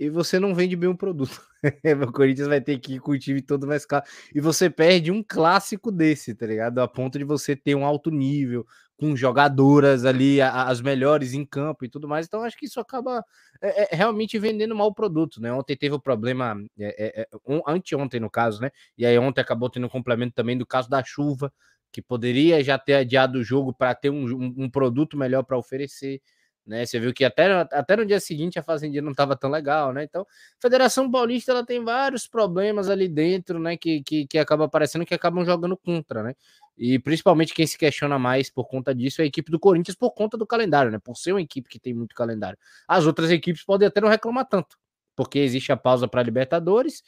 e 0.00 0.08
você 0.08 0.40
não 0.40 0.54
vende 0.54 0.76
bem 0.76 0.88
o 0.88 0.96
produto. 0.96 1.38
o 2.08 2.10
Corinthians 2.10 2.48
vai 2.48 2.62
ter 2.62 2.78
que 2.78 2.94
ir 2.94 3.00
com 3.00 3.12
o 3.12 3.18
time 3.18 3.42
todo 3.42 3.66
mais 3.66 3.84
caro. 3.84 4.06
E 4.34 4.40
você 4.40 4.70
perde 4.70 5.10
um 5.10 5.22
clássico 5.22 5.92
desse, 5.92 6.34
tá 6.34 6.46
ligado? 6.46 6.78
A 6.78 6.88
ponto 6.88 7.18
de 7.18 7.24
você 7.24 7.54
ter 7.54 7.74
um 7.74 7.84
alto 7.84 8.10
nível, 8.10 8.66
com 8.96 9.14
jogadoras 9.14 10.04
ali, 10.04 10.40
as 10.40 10.80
melhores 10.80 11.34
em 11.34 11.44
campo 11.44 11.84
e 11.84 11.88
tudo 11.88 12.08
mais. 12.08 12.26
Então, 12.26 12.42
acho 12.42 12.56
que 12.56 12.66
isso 12.66 12.80
acaba 12.80 13.24
é, 13.60 13.82
é, 13.82 13.96
realmente 13.96 14.38
vendendo 14.38 14.74
mal 14.74 14.88
o 14.88 14.94
produto, 14.94 15.40
né? 15.40 15.52
Ontem 15.52 15.76
teve 15.76 15.94
o 15.94 16.00
problema, 16.00 16.56
é, 16.78 17.20
é, 17.20 17.22
é 17.22 17.28
um, 17.46 17.60
anteontem 17.66 18.20
no 18.20 18.30
caso, 18.30 18.60
né? 18.60 18.70
E 18.96 19.04
aí 19.04 19.18
ontem 19.18 19.40
acabou 19.40 19.68
tendo 19.68 19.86
um 19.86 19.90
complemento 19.90 20.34
também 20.34 20.56
do 20.56 20.66
caso 20.66 20.88
da 20.88 21.02
chuva 21.04 21.52
que 21.92 22.02
poderia 22.02 22.62
já 22.62 22.78
ter 22.78 22.94
adiado 22.94 23.38
o 23.38 23.44
jogo 23.44 23.72
para 23.72 23.94
ter 23.94 24.10
um, 24.10 24.24
um, 24.24 24.54
um, 24.64 24.70
produto 24.70 25.16
melhor 25.16 25.42
para 25.44 25.56
oferecer. 25.56 26.20
Né? 26.66 26.84
Você 26.84 26.98
viu 26.98 27.14
que 27.14 27.24
até, 27.24 27.46
até 27.70 27.96
no 27.96 28.04
dia 28.04 28.18
seguinte 28.18 28.58
a 28.58 28.62
Fazendinha 28.62 29.00
não 29.00 29.12
estava 29.12 29.36
tão 29.36 29.48
legal, 29.48 29.92
né? 29.92 30.02
Então, 30.02 30.22
a 30.22 30.26
Federação 30.60 31.08
Paulista 31.08 31.52
ela 31.52 31.64
tem 31.64 31.84
vários 31.84 32.26
problemas 32.26 32.90
ali 32.90 33.08
dentro, 33.08 33.58
né? 33.60 33.76
Que, 33.76 34.02
que, 34.02 34.26
que 34.26 34.36
acaba 34.36 34.64
aparecendo 34.64 35.06
que 35.06 35.14
acabam 35.14 35.44
jogando 35.44 35.76
contra, 35.76 36.24
né? 36.24 36.34
E 36.76 36.98
principalmente 36.98 37.54
quem 37.54 37.66
se 37.66 37.78
questiona 37.78 38.18
mais 38.18 38.50
por 38.50 38.66
conta 38.66 38.94
disso 38.94 39.20
é 39.22 39.24
a 39.24 39.26
equipe 39.26 39.50
do 39.50 39.60
Corinthians 39.60 39.96
por 39.96 40.10
conta 40.12 40.36
do 40.36 40.46
calendário, 40.46 40.90
né? 40.90 40.98
Por 40.98 41.16
ser 41.16 41.32
uma 41.32 41.40
equipe 41.40 41.68
que 41.68 41.78
tem 41.78 41.94
muito 41.94 42.14
calendário. 42.16 42.58
As 42.88 43.06
outras 43.06 43.30
equipes 43.30 43.64
podem 43.64 43.86
até 43.86 44.00
não 44.00 44.08
reclamar 44.08 44.46
tanto, 44.48 44.76
porque 45.14 45.38
existe 45.38 45.70
a 45.70 45.76
pausa 45.76 46.08
para 46.08 46.22
Libertadores 46.22 47.02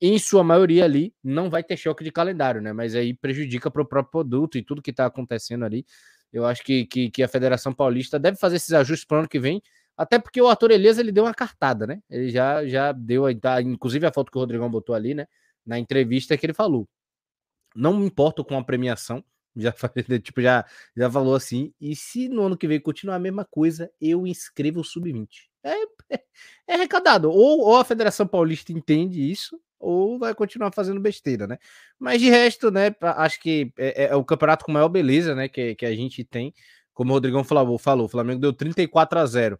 em 0.00 0.18
sua 0.18 0.44
maioria 0.44 0.84
ali, 0.84 1.14
não 1.24 1.48
vai 1.48 1.62
ter 1.62 1.76
choque 1.76 2.04
de 2.04 2.12
calendário, 2.12 2.60
né? 2.60 2.72
Mas 2.72 2.94
aí 2.94 3.14
prejudica 3.14 3.70
para 3.70 3.82
o 3.82 3.86
próprio 3.86 4.10
produto 4.10 4.58
e 4.58 4.62
tudo 4.62 4.82
que 4.82 4.90
está 4.90 5.06
acontecendo 5.06 5.64
ali. 5.64 5.86
Eu 6.32 6.44
acho 6.44 6.62
que, 6.62 6.86
que, 6.86 7.10
que, 7.10 7.22
a 7.22 7.28
Federação 7.28 7.72
Paulista 7.72 8.18
deve 8.18 8.36
fazer 8.36 8.56
esses 8.56 8.72
ajustes 8.72 9.06
para 9.06 9.16
o 9.16 9.18
ano 9.20 9.28
que 9.28 9.38
vem, 9.38 9.62
até 9.96 10.18
porque 10.18 10.40
o 10.40 10.48
Arthur 10.48 10.72
Elias 10.72 10.98
ele 10.98 11.10
deu 11.10 11.24
uma 11.24 11.34
cartada, 11.34 11.86
né? 11.86 12.00
Ele 12.10 12.28
já, 12.30 12.66
já 12.66 12.92
deu, 12.92 13.22
tá, 13.40 13.62
inclusive 13.62 14.06
a 14.06 14.12
foto 14.12 14.30
que 14.30 14.36
o 14.36 14.40
Rodrigão 14.40 14.70
botou 14.70 14.94
ali, 14.94 15.14
né? 15.14 15.26
Na 15.64 15.78
entrevista 15.78 16.36
que 16.36 16.44
ele 16.44 16.52
falou. 16.54 16.88
Não 17.74 17.98
me 17.98 18.06
importo 18.06 18.44
com 18.44 18.58
a 18.58 18.64
premiação, 18.64 19.24
já, 19.56 19.72
tipo, 20.22 20.42
já, 20.42 20.64
já 20.96 21.10
falou 21.10 21.34
assim. 21.34 21.72
E 21.80 21.96
se 21.96 22.28
no 22.28 22.42
ano 22.42 22.56
que 22.56 22.68
vem 22.68 22.80
continuar 22.80 23.16
a 23.16 23.20
mesma 23.20 23.44
coisa, 23.44 23.90
eu 24.00 24.26
inscrevo 24.26 24.80
o 24.80 24.84
sub-20. 24.84 25.28
É, 25.62 25.72
é, 25.72 25.86
é, 26.68 26.74
arrecadado. 26.74 27.30
Ou, 27.30 27.60
ou 27.60 27.76
a 27.76 27.84
Federação 27.84 28.26
Paulista 28.26 28.72
entende 28.72 29.30
isso, 29.30 29.58
ou 29.86 30.18
vai 30.18 30.34
continuar 30.34 30.72
fazendo 30.72 31.00
besteira, 31.00 31.46
né? 31.46 31.58
Mas 31.96 32.20
de 32.20 32.28
resto, 32.28 32.72
né, 32.72 32.92
acho 33.00 33.38
que 33.38 33.72
é, 33.78 34.04
é, 34.04 34.06
é 34.08 34.16
o 34.16 34.24
campeonato 34.24 34.64
com 34.64 34.72
maior 34.72 34.88
beleza, 34.88 35.32
né, 35.32 35.48
que, 35.48 35.76
que 35.76 35.86
a 35.86 35.94
gente 35.94 36.24
tem. 36.24 36.52
Como 36.92 37.12
o 37.12 37.14
Rodrigão 37.14 37.44
falou, 37.44 37.78
falou, 37.78 38.06
o 38.06 38.08
Flamengo 38.08 38.40
deu 38.40 38.52
34 38.52 39.20
a 39.20 39.26
0. 39.26 39.58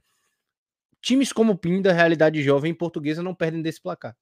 Times 1.00 1.32
como 1.32 1.52
o 1.52 1.56
Pinda, 1.56 1.92
Realidade 1.92 2.42
Jovem 2.42 2.74
Portuguesa 2.74 3.22
não 3.22 3.36
perdem 3.36 3.62
desse 3.62 3.80
placar. 3.80 4.16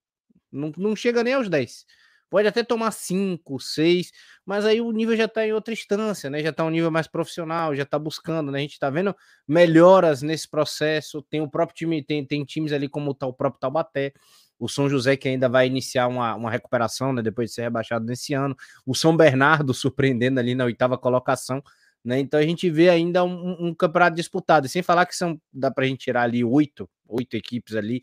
Não, 0.53 0.71
não 0.77 0.95
chega 0.95 1.25
nem 1.25 1.33
aos 1.33 1.49
10. 1.49 1.87
Pode 2.29 2.49
até 2.49 2.63
tomar 2.63 2.91
5, 2.91 3.59
6, 3.59 4.11
mas 4.45 4.67
aí 4.67 4.81
o 4.83 4.91
nível 4.93 5.17
já 5.17 5.25
está 5.25 5.47
em 5.47 5.53
outra 5.53 5.73
instância, 5.73 6.29
né? 6.29 6.43
Já 6.43 6.51
está 6.51 6.65
um 6.65 6.71
nível 6.71 6.91
mais 6.91 7.07
profissional, 7.07 7.75
já 7.75 7.85
está 7.85 7.99
buscando, 7.99 8.51
né? 8.51 8.59
A 8.59 8.63
gente 8.63 8.73
está 8.73 8.91
vendo 8.91 9.17
melhoras 9.49 10.21
nesse 10.21 10.51
processo. 10.51 11.23
Tem 11.23 11.41
o 11.41 11.49
próprio 11.49 11.77
time, 11.77 12.05
tem, 12.05 12.27
tem 12.27 12.45
times 12.45 12.73
ali 12.73 12.89
como 12.89 13.11
o, 13.11 13.27
o 13.27 13.33
próprio 13.33 13.61
Taubaté, 13.61 14.13
o 14.59 14.69
São 14.69 14.89
José 14.89 15.17
que 15.17 15.29
ainda 15.29 15.49
vai 15.49 15.67
iniciar 15.67 16.09
uma, 16.09 16.35
uma 16.35 16.51
recuperação, 16.51 17.13
né, 17.13 17.23
depois 17.23 17.51
de 17.51 17.55
ser 17.55 17.63
rebaixado 17.63 18.05
nesse 18.05 18.35
ano, 18.35 18.57
o 18.87 18.95
São 18.95 19.17
Bernardo 19.17 19.73
surpreendendo 19.75 20.41
ali 20.41 20.55
na 20.55 20.65
oitava 20.65 20.97
colocação, 20.99 21.63
né, 22.05 22.19
então 22.19 22.39
a 22.39 22.43
gente 22.45 22.71
vê 22.71 22.89
ainda 22.89 23.25
um, 23.25 23.69
um 23.69 23.75
campeonato 23.75 24.17
disputado, 24.17 24.67
e 24.67 24.69
sem 24.69 24.83
falar 24.83 25.07
que 25.07 25.17
são, 25.17 25.41
dá 25.53 25.71
para 25.71 25.85
a 25.85 25.89
gente 25.89 26.01
tirar 26.01 26.23
ali 26.23 26.45
oito, 26.45 26.89
oito 27.09 27.37
equipes 27.37 27.75
ali, 27.75 28.03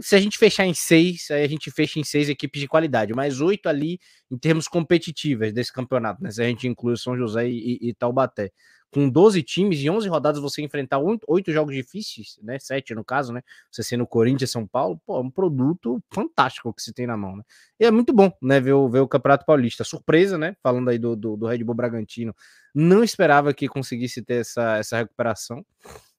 Se 0.00 0.16
a 0.16 0.20
gente 0.20 0.38
fechar 0.38 0.64
em 0.64 0.74
seis, 0.74 1.30
aí 1.30 1.44
a 1.44 1.48
gente 1.48 1.70
fecha 1.70 1.98
em 2.00 2.04
seis 2.04 2.28
equipes 2.28 2.60
de 2.60 2.68
qualidade, 2.68 3.12
mais 3.14 3.40
oito 3.40 3.68
ali 3.68 3.98
em 4.30 4.38
termos 4.38 4.66
competitivos 4.66 5.52
desse 5.52 5.72
campeonato, 5.72 6.22
né? 6.22 6.30
Se 6.30 6.42
a 6.42 6.46
gente 6.46 6.66
inclui 6.66 6.96
São 6.96 7.16
José 7.16 7.48
e, 7.48 7.78
e, 7.82 7.90
e 7.90 7.94
Taubaté 7.94 8.50
com 8.92 9.08
12 9.08 9.42
times 9.42 9.80
e 9.80 9.88
11 9.88 10.06
rodadas 10.08 10.40
você 10.40 10.60
enfrentar 10.62 10.98
oito 11.26 11.50
jogos 11.50 11.74
difíceis, 11.74 12.38
né? 12.42 12.58
Sete 12.58 12.94
no 12.94 13.02
caso, 13.02 13.32
né? 13.32 13.42
Você 13.70 13.82
sendo 13.82 14.06
Corinthians 14.06 14.50
São 14.50 14.66
Paulo, 14.66 15.00
pô, 15.06 15.16
é 15.16 15.20
um 15.20 15.30
produto 15.30 15.98
fantástico 16.12 16.72
que 16.74 16.82
se 16.82 16.92
tem 16.92 17.06
na 17.06 17.16
mão, 17.16 17.36
né? 17.36 17.42
E 17.80 17.86
é 17.86 17.90
muito 17.90 18.12
bom, 18.12 18.30
né? 18.40 18.60
Ver 18.60 18.74
o, 18.74 18.88
ver 18.90 19.00
o 19.00 19.08
Campeonato 19.08 19.46
Paulista. 19.46 19.82
Surpresa, 19.82 20.36
né? 20.36 20.54
Falando 20.62 20.90
aí 20.90 20.98
do, 20.98 21.16
do, 21.16 21.38
do 21.38 21.46
Red 21.46 21.64
Bull 21.64 21.74
Bragantino, 21.74 22.36
não 22.74 23.02
esperava 23.02 23.54
que 23.54 23.66
conseguisse 23.66 24.20
ter 24.20 24.42
essa, 24.42 24.76
essa 24.76 24.98
recuperação 24.98 25.64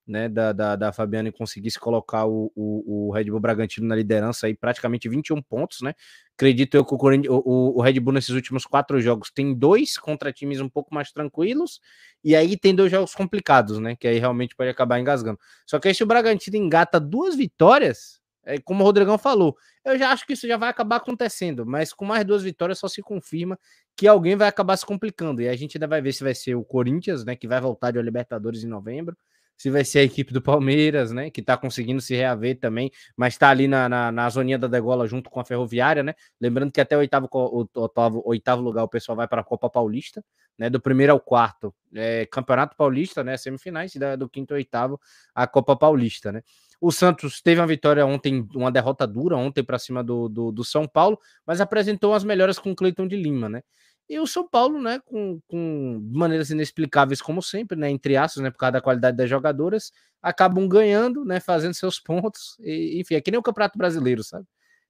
né, 0.06 0.28
da, 0.28 0.52
da, 0.52 0.76
da 0.76 0.92
Fabiana 0.92 1.30
e 1.30 1.32
conseguisse 1.32 1.80
colocar 1.80 2.26
o, 2.26 2.52
o, 2.56 3.08
o, 3.08 3.12
Red 3.12 3.26
Bull 3.26 3.40
Bragantino 3.40 3.88
na 3.88 3.96
liderança 3.96 4.48
aí, 4.48 4.56
praticamente 4.56 5.08
21 5.08 5.42
pontos, 5.42 5.82
né? 5.82 5.94
Acredito 6.36 6.76
eu 6.76 6.84
que 6.84 6.94
o, 6.94 6.98
o, 6.98 7.78
o, 7.78 7.82
Red 7.82 8.00
Bull 8.00 8.14
nesses 8.14 8.32
últimos 8.32 8.66
quatro 8.66 9.00
jogos 9.00 9.32
tem 9.32 9.54
dois 9.54 9.98
contra 9.98 10.34
times 10.34 10.60
um 10.60 10.68
pouco 10.68 10.94
mais 10.94 11.12
tranquilos, 11.12 11.80
e 12.24 12.36
aí 12.36 12.58
tem 12.58 12.76
dois 12.76 12.92
jogos 12.92 13.16
complicados, 13.16 13.80
né? 13.80 13.96
Que 13.96 14.08
aí 14.08 14.20
realmente 14.20 14.56
pode 14.56 14.70
acabar 14.70 15.00
engasgando. 15.00 15.40
Só 15.66 15.80
que 15.80 15.88
aí 15.88 15.96
se 15.96 16.04
o 16.04 16.08
Bragantino 16.08 16.58
engata 16.58 17.00
duas 17.00 17.36
vitórias, 17.36 18.22
é, 18.46 18.60
como 18.60 18.84
o 18.84 18.86
Rodrigão 18.86 19.18
falou, 19.18 19.56
eu 19.86 19.98
já 19.98 20.12
acho 20.12 20.28
que 20.28 20.34
isso 20.34 20.46
já 20.46 20.58
vai 20.58 20.70
acabar 20.70 20.98
acontecendo, 20.98 21.66
mas 21.66 21.94
com 21.94 22.04
mais 22.04 22.26
duas 22.26 22.44
vitórias 22.44 22.78
só 22.78 22.90
se 22.90 23.02
confirma 23.02 23.58
que 23.96 24.06
alguém 24.06 24.36
vai 24.36 24.50
acabar 24.50 24.76
se 24.76 24.86
complicando. 24.86 25.42
E 25.42 25.48
a 25.48 25.56
gente 25.56 25.78
ainda 25.78 25.88
vai 25.88 26.02
ver 26.02 26.12
se 26.12 26.24
vai 26.24 26.36
ser 26.36 26.56
o 26.56 26.64
Corinthians, 26.64 27.24
né? 27.24 27.38
Que 27.38 27.48
vai 27.48 27.62
voltar 27.62 27.92
de 27.92 28.02
Libertadores 28.02 28.64
em 28.64 28.68
novembro 28.68 29.16
se 29.58 29.70
vai 29.70 29.86
ser 29.86 30.00
a 30.00 30.04
equipe 30.04 30.34
do 30.34 30.42
Palmeiras, 30.42 31.12
né? 31.12 31.30
Que 31.30 31.42
tá 31.42 31.56
conseguindo 31.58 32.02
se 32.02 32.16
reaver 32.16 32.60
também, 32.60 32.92
mas 33.16 33.38
tá 33.38 33.50
ali 33.50 33.68
na, 33.68 33.88
na, 33.88 34.12
na 34.12 34.30
zoninha 34.30 34.58
da 34.58 34.68
degola 34.68 35.08
junto 35.08 35.30
com 35.30 35.40
a 35.40 35.46
Ferroviária, 35.46 36.04
né? 36.04 36.14
Lembrando 36.40 36.72
que 36.72 36.82
até 36.82 36.96
o 36.96 37.00
oitavo, 37.00 37.30
o, 37.32 37.68
oitavo, 37.76 38.24
oitavo 38.26 38.62
lugar 38.62 38.84
o 38.84 38.90
pessoal 38.90 39.16
vai 39.16 39.28
para 39.28 39.42
a 39.42 39.44
Copa 39.44 39.70
Paulista, 39.70 40.24
né? 40.58 40.70
Do 40.70 40.80
primeiro 40.80 41.14
ao 41.14 41.20
quarto, 41.20 41.74
é, 41.94 42.26
Campeonato 42.26 42.76
Paulista, 42.76 43.24
né? 43.24 43.38
Semifinais, 43.38 43.96
e 43.96 44.00
da, 44.00 44.16
do 44.16 44.30
quinto 44.30 44.54
ao 44.54 44.58
oitavo, 44.58 45.00
a 45.34 45.48
Copa 45.48 45.76
Paulista, 45.76 46.32
né? 46.32 46.42
O 46.82 46.92
Santos 46.92 47.42
teve 47.42 47.62
uma 47.62 47.68
vitória 47.68 48.06
ontem, 48.06 48.46
uma 48.54 48.70
derrota 48.70 49.08
dura 49.08 49.38
ontem 49.38 49.64
para 49.64 49.80
cima 49.80 50.04
do, 50.04 50.28
do, 50.28 50.52
do, 50.52 50.66
São 50.66 50.86
Paulo, 50.86 51.18
mas 51.48 51.62
apresentou 51.62 52.14
as 52.14 52.26
melhoras 52.26 52.60
com 52.60 52.72
o 52.72 52.76
Cleiton 52.76 53.08
de 53.08 53.16
Lima, 53.16 53.48
né? 53.48 53.64
E 54.10 54.20
o 54.20 54.28
São 54.28 54.48
Paulo, 54.48 54.82
né, 54.82 55.00
com, 55.06 55.40
com 55.48 56.00
maneiras 56.14 56.50
inexplicáveis, 56.50 57.22
como 57.22 57.42
sempre, 57.42 57.78
né, 57.78 57.90
entre 57.90 58.18
aspas, 58.18 58.44
né, 58.44 58.52
por 58.52 58.58
causa 58.58 58.74
da 58.74 58.82
qualidade 58.82 59.18
das 59.18 59.30
jogadoras, 59.30 59.92
acabam 60.22 60.68
ganhando, 60.68 61.24
né, 61.24 61.40
fazendo 61.40 61.74
seus 61.74 62.00
pontos. 62.00 62.58
E, 62.60 63.00
enfim, 63.00 63.16
é 63.16 63.22
que 63.22 63.32
nem 63.32 63.40
o 63.40 63.44
Campeonato 63.44 63.78
Brasileiro, 63.78 64.24
sabe? 64.24 64.46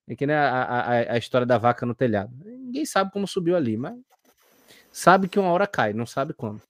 É 0.07 0.15
que 0.15 0.25
nem 0.25 0.35
a, 0.35 0.63
a, 0.63 1.13
a 1.13 1.17
história 1.17 1.45
da 1.45 1.57
vaca 1.57 1.85
no 1.85 1.95
telhado. 1.95 2.31
Ninguém 2.43 2.85
sabe 2.85 3.11
como 3.11 3.27
subiu 3.27 3.55
ali, 3.55 3.77
mas 3.77 3.95
sabe 4.91 5.27
que 5.27 5.39
uma 5.39 5.51
hora 5.51 5.67
cai, 5.67 5.93
não 5.93 6.05
sabe 6.05 6.33
quando. 6.33 6.61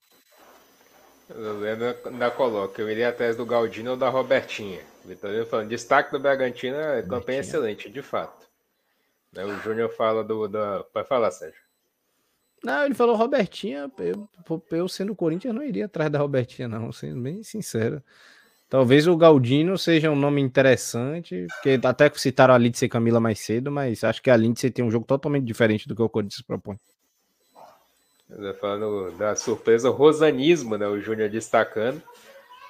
O 1.29 1.59
Leandro 1.59 1.95
ainda 2.05 2.29
coloca, 2.29 2.81
eu 2.81 2.89
iria 2.89 3.09
atrás 3.09 3.35
do 3.35 3.45
Galdino 3.45 3.91
ou 3.91 3.97
da 3.97 4.09
Robertinha. 4.09 4.81
Vitorino 5.03 5.45
falando, 5.45 5.69
destaque 5.69 6.11
do 6.11 6.19
Bragantino 6.19 6.77
é 6.77 7.01
campanha 7.01 7.39
excelente, 7.39 7.89
de 7.89 8.01
fato. 8.01 8.47
Né, 9.33 9.43
o 9.43 9.59
Júnior 9.59 9.89
fala 9.89 10.23
do. 10.23 10.47
Da... 10.47 10.83
Pode 10.93 11.07
falar, 11.07 11.31
Sérgio. 11.31 11.62
Não, 12.63 12.85
ele 12.85 12.93
falou 12.93 13.15
Robertinha. 13.15 13.91
Eu, 13.99 14.29
eu 14.71 14.87
sendo 14.87 15.13
Corinthians, 15.13 15.53
não 15.53 15.63
iria 15.63 15.85
atrás 15.85 16.09
da 16.09 16.19
Robertinha, 16.19 16.67
não, 16.67 16.91
sendo 16.91 17.21
bem 17.21 17.43
sincero. 17.43 18.01
Talvez 18.69 19.05
o 19.05 19.15
Galdino 19.15 19.77
seja 19.77 20.09
um 20.09 20.15
nome 20.15 20.41
interessante, 20.41 21.45
porque 21.53 21.79
até 21.85 22.09
citaram 22.15 22.55
a 22.55 22.57
Lindsay 22.57 22.89
Camila 22.89 23.19
mais 23.19 23.39
cedo, 23.39 23.71
mas 23.71 24.03
acho 24.03 24.21
que 24.21 24.31
a 24.31 24.37
Lindsay 24.37 24.71
tem 24.71 24.83
um 24.83 24.89
jogo 24.89 25.05
totalmente 25.05 25.45
diferente 25.45 25.87
do 25.87 25.95
que 25.95 26.01
o 26.01 26.09
Corinthians 26.09 26.41
propõe. 26.41 26.77
Falando 28.59 29.11
da 29.11 29.35
surpresa, 29.35 29.91
o 29.91 29.93
rosanismo, 29.93 30.75
né? 30.75 30.87
O 30.87 30.99
Júnior 30.99 31.29
destacando. 31.29 32.01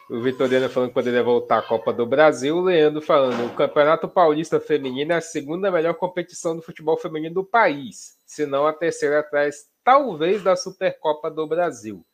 O 0.09 0.19
Vitoriano 0.19 0.67
falando 0.67 0.89
que 0.89 0.93
poderia 0.93 1.23
voltar 1.23 1.59
à 1.59 1.61
Copa 1.61 1.93
do 1.93 2.05
Brasil. 2.05 2.57
O 2.57 2.61
Leandro 2.61 3.01
falando: 3.01 3.45
o 3.45 3.55
Campeonato 3.55 4.09
Paulista 4.09 4.59
Feminino 4.59 5.13
é 5.13 5.15
a 5.15 5.21
segunda 5.21 5.71
melhor 5.71 5.93
competição 5.93 6.53
do 6.53 6.61
futebol 6.61 6.97
feminino 6.97 7.35
do 7.35 7.45
país, 7.45 8.17
se 8.25 8.45
não 8.45 8.67
a 8.67 8.73
terceira 8.73 9.19
atrás 9.19 9.71
talvez 9.83 10.43
da 10.43 10.55
Supercopa 10.55 11.29
do 11.29 11.45
Brasil. 11.47 12.05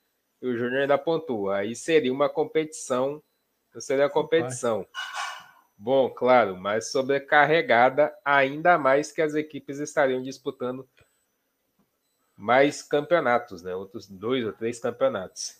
E 0.41 0.47
o 0.47 0.57
Júnior 0.57 0.81
ainda 0.81 0.97
pontua. 0.97 1.57
Aí 1.57 1.75
seria 1.75 2.11
uma 2.11 2.29
competição, 2.29 3.21
seria 3.77 4.05
a 4.05 4.09
competição. 4.09 4.85
Bom, 5.77 6.09
claro, 6.09 6.57
mas 6.57 6.91
sobrecarregada 6.91 8.13
ainda 8.23 8.77
mais 8.77 9.11
que 9.11 9.21
as 9.21 9.33
equipes 9.33 9.79
estariam 9.79 10.21
disputando 10.21 10.87
mais 12.35 12.81
campeonatos, 12.81 13.61
né? 13.61 13.75
Outros 13.75 14.07
dois 14.07 14.45
ou 14.45 14.53
três 14.53 14.79
campeonatos. 14.79 15.57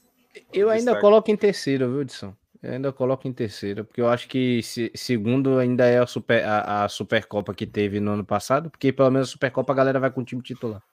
Eu 0.53 0.69
ainda 0.69 0.91
Destaque. 0.91 1.01
coloco 1.01 1.31
em 1.31 1.37
terceiro, 1.37 1.89
viu, 1.89 2.01
Edson? 2.01 2.35
Eu 2.61 2.73
ainda 2.73 2.91
coloco 2.91 3.27
em 3.27 3.33
terceiro, 3.33 3.85
porque 3.85 4.01
eu 4.01 4.09
acho 4.09 4.27
que 4.27 4.61
se, 4.61 4.91
segundo 4.93 5.57
ainda 5.57 5.85
é 5.85 5.99
a, 5.99 6.05
super, 6.05 6.43
a, 6.43 6.83
a 6.83 6.89
Supercopa 6.89 7.53
que 7.53 7.65
teve 7.65 8.01
no 8.01 8.11
ano 8.11 8.25
passado, 8.25 8.69
porque 8.69 8.91
pelo 8.91 9.09
menos 9.09 9.29
a 9.29 9.31
Supercopa 9.31 9.71
a 9.71 9.75
galera 9.75 9.99
vai 9.99 10.11
com 10.11 10.19
o 10.21 10.25
time 10.25 10.41
titular. 10.41 10.83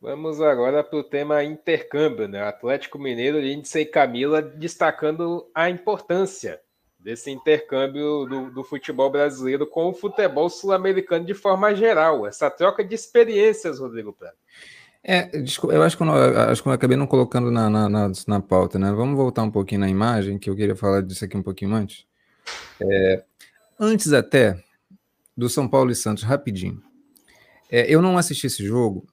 Vamos 0.00 0.40
agora 0.40 0.84
para 0.84 0.98
o 0.98 1.02
tema 1.02 1.42
intercâmbio, 1.42 2.28
né? 2.28 2.42
Atlético 2.42 2.98
Mineiro, 3.00 3.40
Lindsay 3.40 3.82
e 3.82 3.86
Camila 3.86 4.40
destacando 4.40 5.50
a 5.52 5.68
importância 5.68 6.60
desse 6.98 7.30
intercâmbio 7.30 8.26
do, 8.26 8.50
do 8.50 8.64
futebol 8.64 9.10
brasileiro 9.10 9.66
com 9.66 9.88
o 9.88 9.94
futebol 9.94 10.48
sul-americano 10.48 11.24
de 11.24 11.34
forma 11.34 11.74
geral, 11.74 12.26
essa 12.26 12.50
troca 12.50 12.84
de 12.84 12.94
experiências, 12.94 13.78
Rodrigo 13.78 14.12
Prado. 14.12 14.36
É, 15.02 15.30
eu 15.34 15.82
acho 15.82 15.96
que 15.96 16.02
eu, 16.02 16.12
acho 16.50 16.62
que 16.62 16.68
eu 16.68 16.72
acabei 16.72 16.96
não 16.96 17.06
colocando 17.06 17.50
na, 17.50 17.70
na, 17.70 17.88
na, 17.88 18.12
na, 18.26 18.40
pauta, 18.40 18.78
né? 18.78 18.92
Vamos 18.92 19.16
voltar 19.16 19.42
um 19.42 19.50
pouquinho 19.50 19.80
na 19.80 19.88
imagem, 19.88 20.38
que 20.38 20.50
eu 20.50 20.56
queria 20.56 20.76
falar 20.76 21.02
disso 21.02 21.24
aqui 21.24 21.36
um 21.36 21.42
pouquinho 21.42 21.74
antes. 21.74 22.04
É, 22.80 23.24
antes 23.78 24.12
até, 24.12 24.62
do 25.38 25.48
São 25.48 25.68
Paulo 25.68 25.92
e 25.92 25.94
Santos, 25.94 26.24
rapidinho. 26.24 26.82
É, 27.70 27.86
eu 27.88 28.02
não 28.02 28.18
assisti 28.18 28.48
esse 28.48 28.66
jogo, 28.66 29.06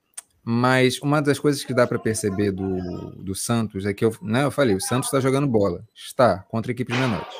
mas 0.43 0.99
uma 0.99 1.21
das 1.21 1.37
coisas 1.37 1.63
que 1.63 1.71
dá 1.71 1.85
para 1.85 1.99
perceber 1.99 2.51
do, 2.51 3.11
do 3.11 3.35
Santos 3.35 3.85
é 3.85 3.93
que 3.93 4.03
eu, 4.03 4.15
né, 4.23 4.43
eu 4.43 4.49
falei, 4.49 4.75
o 4.75 4.81
Santos 4.81 5.07
está 5.07 5.19
jogando 5.19 5.45
bola. 5.45 5.87
Está, 5.93 6.39
contra 6.49 6.71
equipes 6.71 6.97
menores. 6.97 7.31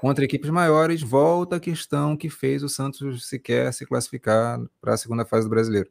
Contra 0.00 0.24
equipes 0.24 0.50
maiores, 0.50 1.02
volta 1.02 1.54
a 1.54 1.60
questão 1.60 2.16
que 2.16 2.28
fez 2.28 2.64
o 2.64 2.68
Santos 2.68 3.28
sequer 3.28 3.72
se 3.72 3.86
classificar 3.86 4.60
para 4.80 4.94
a 4.94 4.96
segunda 4.96 5.24
fase 5.24 5.46
do 5.46 5.50
brasileiro. 5.50 5.88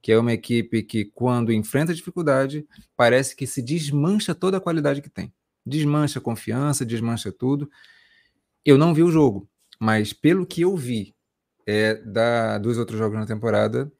Que 0.00 0.12
é 0.12 0.18
uma 0.18 0.32
equipe 0.32 0.84
que, 0.84 1.06
quando 1.06 1.52
enfrenta 1.52 1.92
dificuldade, 1.92 2.64
parece 2.96 3.34
que 3.34 3.48
se 3.48 3.60
desmancha 3.60 4.32
toda 4.32 4.58
a 4.58 4.60
qualidade 4.60 5.02
que 5.02 5.10
tem. 5.10 5.32
Desmancha 5.66 6.20
a 6.20 6.22
confiança, 6.22 6.86
desmancha 6.86 7.32
tudo. 7.32 7.68
Eu 8.64 8.78
não 8.78 8.94
vi 8.94 9.02
o 9.02 9.10
jogo, 9.10 9.48
mas 9.80 10.12
pelo 10.12 10.46
que 10.46 10.60
eu 10.60 10.76
vi 10.76 11.16
é, 11.66 11.94
da, 11.94 12.58
dos 12.58 12.78
outros 12.78 12.98
jogos 12.98 13.18
na 13.18 13.26
temporada, 13.26 13.90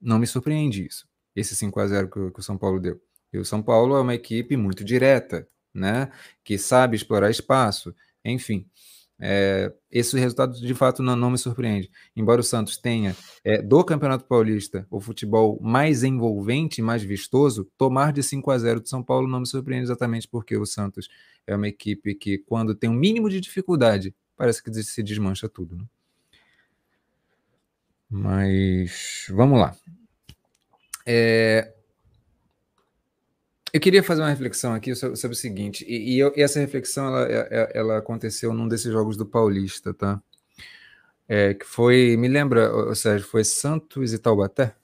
não 0.00 0.18
me 0.18 0.26
surpreende 0.26 0.86
isso. 0.86 1.06
Esse 1.34 1.54
5 1.56 1.80
a 1.80 1.86
0 1.86 2.10
que, 2.10 2.30
que 2.32 2.40
o 2.40 2.42
São 2.42 2.58
Paulo 2.58 2.80
deu. 2.80 3.00
E 3.32 3.38
o 3.38 3.44
São 3.44 3.62
Paulo 3.62 3.96
é 3.96 4.00
uma 4.00 4.14
equipe 4.14 4.56
muito 4.56 4.84
direta, 4.84 5.48
né? 5.72 6.10
Que 6.44 6.58
sabe 6.58 6.96
explorar 6.96 7.30
espaço, 7.30 7.94
enfim. 8.24 8.68
É, 9.24 9.72
esse 9.88 10.18
resultado 10.18 10.60
de 10.60 10.74
fato 10.74 11.02
não, 11.02 11.14
não, 11.14 11.30
me 11.30 11.38
surpreende. 11.38 11.88
Embora 12.16 12.40
o 12.40 12.44
Santos 12.44 12.76
tenha 12.76 13.16
é, 13.44 13.62
do 13.62 13.84
Campeonato 13.84 14.24
Paulista 14.24 14.84
o 14.90 15.00
futebol 15.00 15.60
mais 15.62 16.02
envolvente, 16.02 16.82
mais 16.82 17.04
vistoso, 17.04 17.70
tomar 17.78 18.12
de 18.12 18.20
5 18.22 18.50
a 18.50 18.58
0 18.58 18.80
do 18.80 18.88
São 18.88 19.02
Paulo 19.02 19.28
não 19.28 19.40
me 19.40 19.46
surpreende 19.46 19.84
exatamente 19.84 20.26
porque 20.26 20.56
o 20.56 20.66
Santos 20.66 21.08
é 21.46 21.54
uma 21.54 21.68
equipe 21.68 22.16
que, 22.16 22.38
quando 22.38 22.74
tem 22.74 22.90
um 22.90 22.94
mínimo 22.94 23.30
de 23.30 23.40
dificuldade, 23.40 24.12
parece 24.36 24.60
que 24.62 24.72
se 24.82 25.02
desmancha 25.04 25.48
tudo. 25.48 25.76
Né? 25.76 25.84
Mas 28.12 29.24
vamos 29.30 29.58
lá. 29.58 29.74
É, 31.06 31.72
eu 33.72 33.80
queria 33.80 34.02
fazer 34.02 34.20
uma 34.20 34.28
reflexão 34.28 34.74
aqui 34.74 34.94
sobre, 34.94 35.16
sobre 35.16 35.34
o 35.34 35.38
seguinte, 35.38 35.82
e, 35.88 36.14
e, 36.14 36.18
eu, 36.18 36.30
e, 36.36 36.42
essa 36.42 36.60
reflexão 36.60 37.06
ela, 37.06 37.22
ela, 37.22 37.48
é, 37.50 37.62
é, 37.62 37.70
ela, 37.74 37.96
aconteceu 37.96 38.52
num 38.52 38.68
desses 38.68 38.92
jogos 38.92 39.16
do 39.16 39.24
Paulista, 39.24 39.94
tá? 39.94 40.22
É, 41.26 41.54
que 41.54 41.64
foi, 41.64 42.14
me 42.18 42.28
lembra, 42.28 42.70
ou 42.70 42.94
seja, 42.94 43.24
foi 43.24 43.44
Santos 43.44 44.12
e 44.12 44.18
Taubaté? 44.18 44.74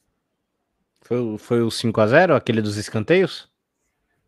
Foi, 1.02 1.36
foi 1.36 1.60
o 1.60 1.70
5 1.70 2.00
a 2.00 2.06
0 2.06 2.34
aquele 2.34 2.62
dos 2.62 2.78
escanteios? 2.78 3.46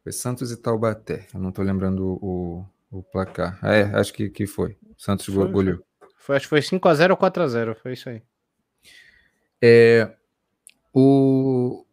Foi 0.03 0.13
Santos 0.13 0.53
e 0.53 0.59
Taubaté, 0.59 1.27
eu 1.33 1.41
não 1.41 1.49
estou 1.49 1.65
lembrando 1.65 2.19
o, 2.23 2.67
o, 2.91 3.03
placar. 3.03 3.59
é, 3.63 3.85
acho 3.99 4.13
que, 4.13 4.29
que 4.29 4.47
foi. 4.47 4.77
Santos 4.99 5.25
foi, 5.25 5.51
goleou. 5.51 5.83
Foi, 6.19 6.37
acho 6.37 6.45
que 6.45 6.51
foi 6.51 6.61
5 6.61 6.87
a 6.87 6.95
0 6.95 7.15
ou 7.15 7.17
4 7.17 7.43
a 7.43 7.49
0 7.49 7.75
foi 7.77 7.95
isso 7.95 8.11
aí. 8.11 8.23
É, 9.63 10.11
o, 10.93 11.85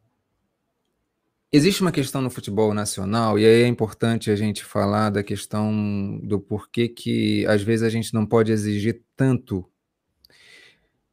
existe 1.51 1.81
uma 1.81 1.91
questão 1.91 2.21
no 2.21 2.29
futebol 2.29 2.73
nacional, 2.73 3.37
e 3.37 3.45
aí 3.45 3.63
é 3.63 3.67
importante 3.67 4.31
a 4.31 4.35
gente 4.35 4.63
falar 4.63 5.09
da 5.09 5.23
questão 5.23 6.19
do 6.23 6.39
porquê 6.39 6.87
que 6.87 7.45
às 7.47 7.61
vezes 7.61 7.83
a 7.83 7.89
gente 7.89 8.13
não 8.13 8.25
pode 8.25 8.51
exigir 8.51 9.01
tanto. 9.15 9.65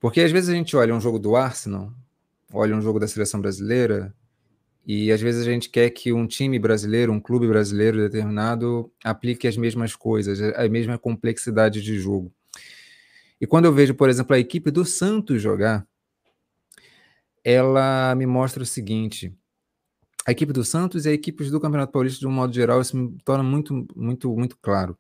Porque 0.00 0.20
às 0.20 0.30
vezes 0.30 0.50
a 0.50 0.54
gente 0.54 0.76
olha 0.76 0.94
um 0.94 1.00
jogo 1.00 1.18
do 1.18 1.34
Arsenal, 1.34 1.92
olha 2.52 2.76
um 2.76 2.82
jogo 2.82 3.00
da 3.00 3.08
seleção 3.08 3.40
brasileira, 3.40 4.14
e 4.86 5.10
às 5.10 5.20
vezes 5.20 5.46
a 5.46 5.50
gente 5.50 5.70
quer 5.70 5.88
que 5.90 6.12
um 6.12 6.26
time 6.26 6.58
brasileiro, 6.58 7.10
um 7.10 7.20
clube 7.20 7.48
brasileiro 7.48 7.96
determinado, 7.96 8.92
aplique 9.02 9.48
as 9.48 9.56
mesmas 9.56 9.96
coisas, 9.96 10.40
a 10.42 10.68
mesma 10.68 10.98
complexidade 10.98 11.80
de 11.80 11.98
jogo. 11.98 12.30
E 13.40 13.46
quando 13.46 13.64
eu 13.64 13.72
vejo, 13.72 13.94
por 13.94 14.10
exemplo, 14.10 14.36
a 14.36 14.38
equipe 14.38 14.70
do 14.70 14.84
Santos 14.84 15.40
jogar, 15.40 15.86
ela 17.44 18.14
me 18.14 18.26
mostra 18.26 18.62
o 18.62 18.66
seguinte: 18.66 19.36
a 20.26 20.32
equipe 20.32 20.52
do 20.52 20.64
Santos 20.64 21.06
e 21.06 21.10
a 21.10 21.12
equipe 21.12 21.44
do 21.50 21.60
Campeonato 21.60 21.92
Paulista, 21.92 22.20
de 22.20 22.26
um 22.26 22.32
modo 22.32 22.52
geral, 22.52 22.80
isso 22.80 22.96
me 22.96 23.18
torna 23.24 23.44
muito, 23.44 23.86
muito, 23.94 24.34
muito 24.36 24.56
claro. 24.58 24.98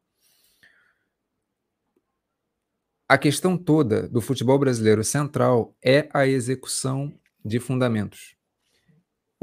A 3.08 3.18
questão 3.18 3.56
toda 3.56 4.08
do 4.08 4.20
futebol 4.20 4.58
brasileiro 4.58 5.04
central 5.04 5.76
é 5.82 6.08
a 6.12 6.26
execução 6.26 7.12
de 7.44 7.60
fundamentos 7.60 8.34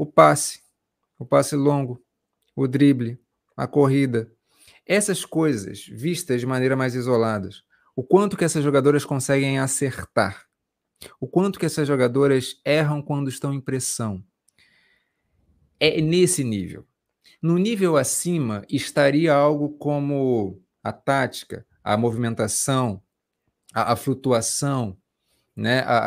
o 0.02 0.06
passe, 0.06 0.60
o 1.16 1.24
passe 1.24 1.54
longo, 1.54 2.02
o 2.56 2.66
drible, 2.66 3.20
a 3.56 3.68
corrida. 3.68 4.28
Essas 4.84 5.24
coisas 5.24 5.86
vistas 5.86 6.40
de 6.40 6.46
maneira 6.46 6.74
mais 6.74 6.96
isoladas, 6.96 7.62
o 7.94 8.02
quanto 8.02 8.36
que 8.36 8.44
essas 8.44 8.64
jogadoras 8.64 9.04
conseguem 9.04 9.60
acertar, 9.60 10.44
o 11.20 11.26
quanto 11.26 11.58
que 11.58 11.66
essas 11.66 11.86
jogadoras 11.86 12.60
erram 12.64 13.02
quando 13.02 13.28
estão 13.28 13.52
em 13.52 13.60
pressão. 13.60 14.22
É 15.78 16.00
nesse 16.00 16.44
nível. 16.44 16.86
No 17.40 17.58
nível 17.58 17.96
acima 17.96 18.64
estaria 18.68 19.34
algo 19.34 19.70
como 19.70 20.62
a 20.82 20.92
tática, 20.92 21.66
a 21.82 21.96
movimentação, 21.96 23.02
a, 23.74 23.92
a 23.92 23.96
flutuação, 23.96 24.96
né? 25.56 25.80
a, 25.80 25.98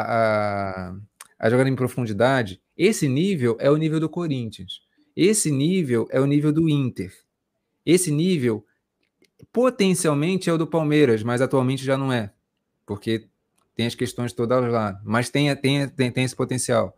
a, 0.92 0.96
a 1.40 1.50
jogada 1.50 1.70
em 1.70 1.76
profundidade. 1.76 2.62
Esse 2.78 3.08
nível 3.08 3.58
é 3.60 3.70
o 3.70 3.78
nível 3.78 4.00
do 4.00 4.10
Corinthians. 4.10 4.82
Esse 5.16 5.52
nível 5.52 6.08
é 6.10 6.20
o 6.20 6.26
nível 6.26 6.52
do 6.52 6.70
Inter. 6.70 7.14
Esse 7.86 8.12
nível 8.12 8.66
potencialmente 9.52 10.50
é 10.50 10.54
o 10.54 10.58
do 10.58 10.68
Palmeiras, 10.68 11.24
mas 11.24 11.42
atualmente 11.42 11.84
já 11.84 11.98
não 11.98 12.12
é, 12.12 12.34
porque 12.86 13.30
tem 13.76 13.86
as 13.86 13.96
questões 13.96 14.32
todas 14.32 14.72
lá, 14.72 15.00
mas 15.04 15.30
tem, 15.30 15.54
tem, 15.58 15.88
tem, 15.90 16.12
tem 16.12 16.24
esse 16.24 16.36
potencial. 16.36 16.98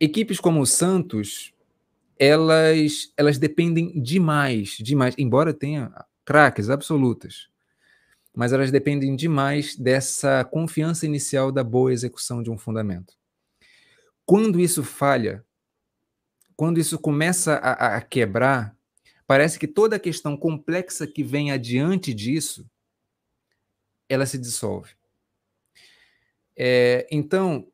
Equipes 0.00 0.40
como 0.40 0.60
o 0.60 0.66
Santos, 0.66 1.54
elas, 2.18 3.12
elas 3.16 3.38
dependem 3.38 4.00
demais, 4.00 4.76
demais, 4.80 5.14
embora 5.18 5.52
tenha 5.52 5.92
craques 6.24 6.70
absolutas, 6.70 7.48
mas 8.34 8.52
elas 8.52 8.70
dependem 8.70 9.14
demais 9.14 9.76
dessa 9.76 10.42
confiança 10.44 11.06
inicial 11.06 11.52
da 11.52 11.62
boa 11.62 11.92
execução 11.92 12.42
de 12.42 12.50
um 12.50 12.58
fundamento. 12.58 13.14
Quando 14.24 14.58
isso 14.58 14.82
falha, 14.82 15.44
quando 16.56 16.78
isso 16.78 16.98
começa 16.98 17.54
a, 17.56 17.96
a 17.96 18.00
quebrar, 18.00 18.74
parece 19.26 19.58
que 19.58 19.68
toda 19.68 19.96
a 19.96 20.00
questão 20.00 20.36
complexa 20.36 21.06
que 21.06 21.22
vem 21.22 21.52
adiante 21.52 22.14
disso, 22.14 22.68
ela 24.08 24.24
se 24.24 24.38
dissolve. 24.38 24.95
É, 26.56 27.06
então, 27.10 27.66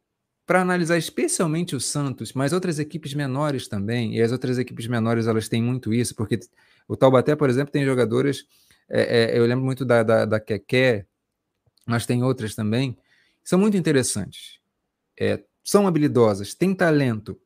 para 0.46 0.60
analisar 0.60 0.98
especialmente 0.98 1.76
o 1.76 1.80
Santos, 1.80 2.32
mas 2.32 2.52
outras 2.52 2.78
equipes 2.78 3.14
menores 3.14 3.68
também, 3.68 4.16
e 4.16 4.22
as 4.22 4.32
outras 4.32 4.58
equipes 4.58 4.86
menores 4.86 5.26
elas 5.26 5.48
têm 5.48 5.62
muito 5.62 5.94
isso, 5.94 6.14
porque 6.14 6.40
o 6.88 6.96
Taubaté, 6.96 7.36
por 7.36 7.48
exemplo, 7.48 7.72
tem 7.72 7.84
jogadores, 7.84 8.44
é, 8.88 9.34
é, 9.34 9.38
eu 9.38 9.46
lembro 9.46 9.64
muito 9.64 9.84
da, 9.84 10.02
da, 10.02 10.24
da 10.24 10.40
Keké, 10.40 11.06
mas 11.86 12.06
tem 12.06 12.22
outras 12.22 12.54
também, 12.54 12.98
são 13.44 13.58
muito 13.58 13.76
interessantes. 13.76 14.58
É, 15.18 15.42
são 15.62 15.86
habilidosas, 15.86 16.54
têm 16.54 16.74
talento, 16.74 17.40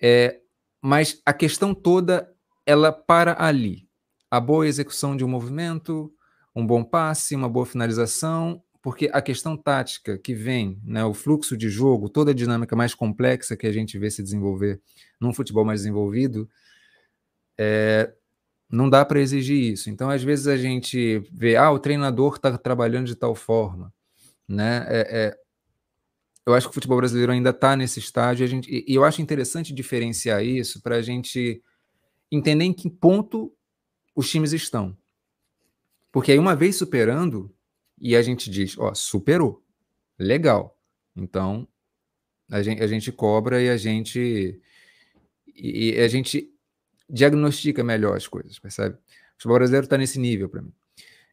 é, 0.00 0.40
mas 0.80 1.20
a 1.24 1.32
questão 1.32 1.74
toda 1.74 2.32
ela 2.66 2.90
para 2.90 3.36
ali. 3.42 3.88
A 4.30 4.40
boa 4.40 4.66
execução 4.66 5.16
de 5.16 5.24
um 5.24 5.28
movimento, 5.28 6.12
um 6.54 6.66
bom 6.66 6.82
passe, 6.82 7.36
uma 7.36 7.48
boa 7.48 7.66
finalização, 7.66 8.62
porque 8.82 9.08
a 9.12 9.22
questão 9.22 9.56
tática 9.56 10.18
que 10.18 10.34
vem, 10.34 10.80
né, 10.84 11.04
o 11.04 11.14
fluxo 11.14 11.56
de 11.56 11.70
jogo, 11.70 12.08
toda 12.08 12.32
a 12.32 12.34
dinâmica 12.34 12.74
mais 12.74 12.94
complexa 12.94 13.56
que 13.56 13.66
a 13.66 13.72
gente 13.72 13.96
vê 13.96 14.10
se 14.10 14.22
desenvolver 14.22 14.80
num 15.20 15.32
futebol 15.32 15.64
mais 15.64 15.80
desenvolvido, 15.80 16.50
é, 17.56 18.12
não 18.68 18.90
dá 18.90 19.04
para 19.04 19.20
exigir 19.20 19.72
isso. 19.72 19.88
Então, 19.88 20.10
às 20.10 20.24
vezes 20.24 20.48
a 20.48 20.56
gente 20.56 21.22
vê, 21.32 21.54
ah, 21.54 21.70
o 21.70 21.78
treinador 21.78 22.34
está 22.34 22.58
trabalhando 22.58 23.06
de 23.06 23.14
tal 23.14 23.36
forma, 23.36 23.94
né? 24.48 24.84
É, 24.88 25.26
é, 25.26 25.38
eu 26.44 26.54
acho 26.54 26.66
que 26.66 26.72
o 26.72 26.74
futebol 26.74 26.96
brasileiro 26.96 27.30
ainda 27.30 27.50
está 27.50 27.76
nesse 27.76 28.00
estágio. 28.00 28.44
A 28.44 28.48
gente, 28.48 28.68
e 28.68 28.92
eu 28.92 29.04
acho 29.04 29.22
interessante 29.22 29.72
diferenciar 29.72 30.44
isso 30.44 30.82
para 30.82 30.96
a 30.96 31.02
gente 31.02 31.62
entender 32.32 32.64
em 32.64 32.72
que 32.72 32.90
ponto 32.90 33.52
os 34.16 34.28
times 34.28 34.52
estão. 34.52 34.96
Porque 36.10 36.32
aí, 36.32 36.38
uma 36.38 36.56
vez 36.56 36.74
superando, 36.74 37.54
e 38.02 38.16
a 38.16 38.20
gente 38.20 38.50
diz, 38.50 38.76
ó, 38.76 38.92
superou, 38.92 39.62
legal. 40.18 40.76
Então, 41.14 41.68
a 42.50 42.60
gente, 42.60 42.82
a 42.82 42.86
gente 42.88 43.12
cobra 43.12 43.62
e 43.62 43.70
a 43.70 43.76
gente 43.76 44.60
e 45.54 46.00
a 46.00 46.08
gente 46.08 46.50
diagnostica 47.08 47.84
melhor 47.84 48.16
as 48.16 48.26
coisas, 48.26 48.58
percebe? 48.58 48.96
O 48.96 48.98
futebol 49.36 49.58
brasileiro 49.58 49.84
está 49.84 49.96
nesse 49.96 50.18
nível 50.18 50.48
para 50.48 50.62
mim. 50.62 50.72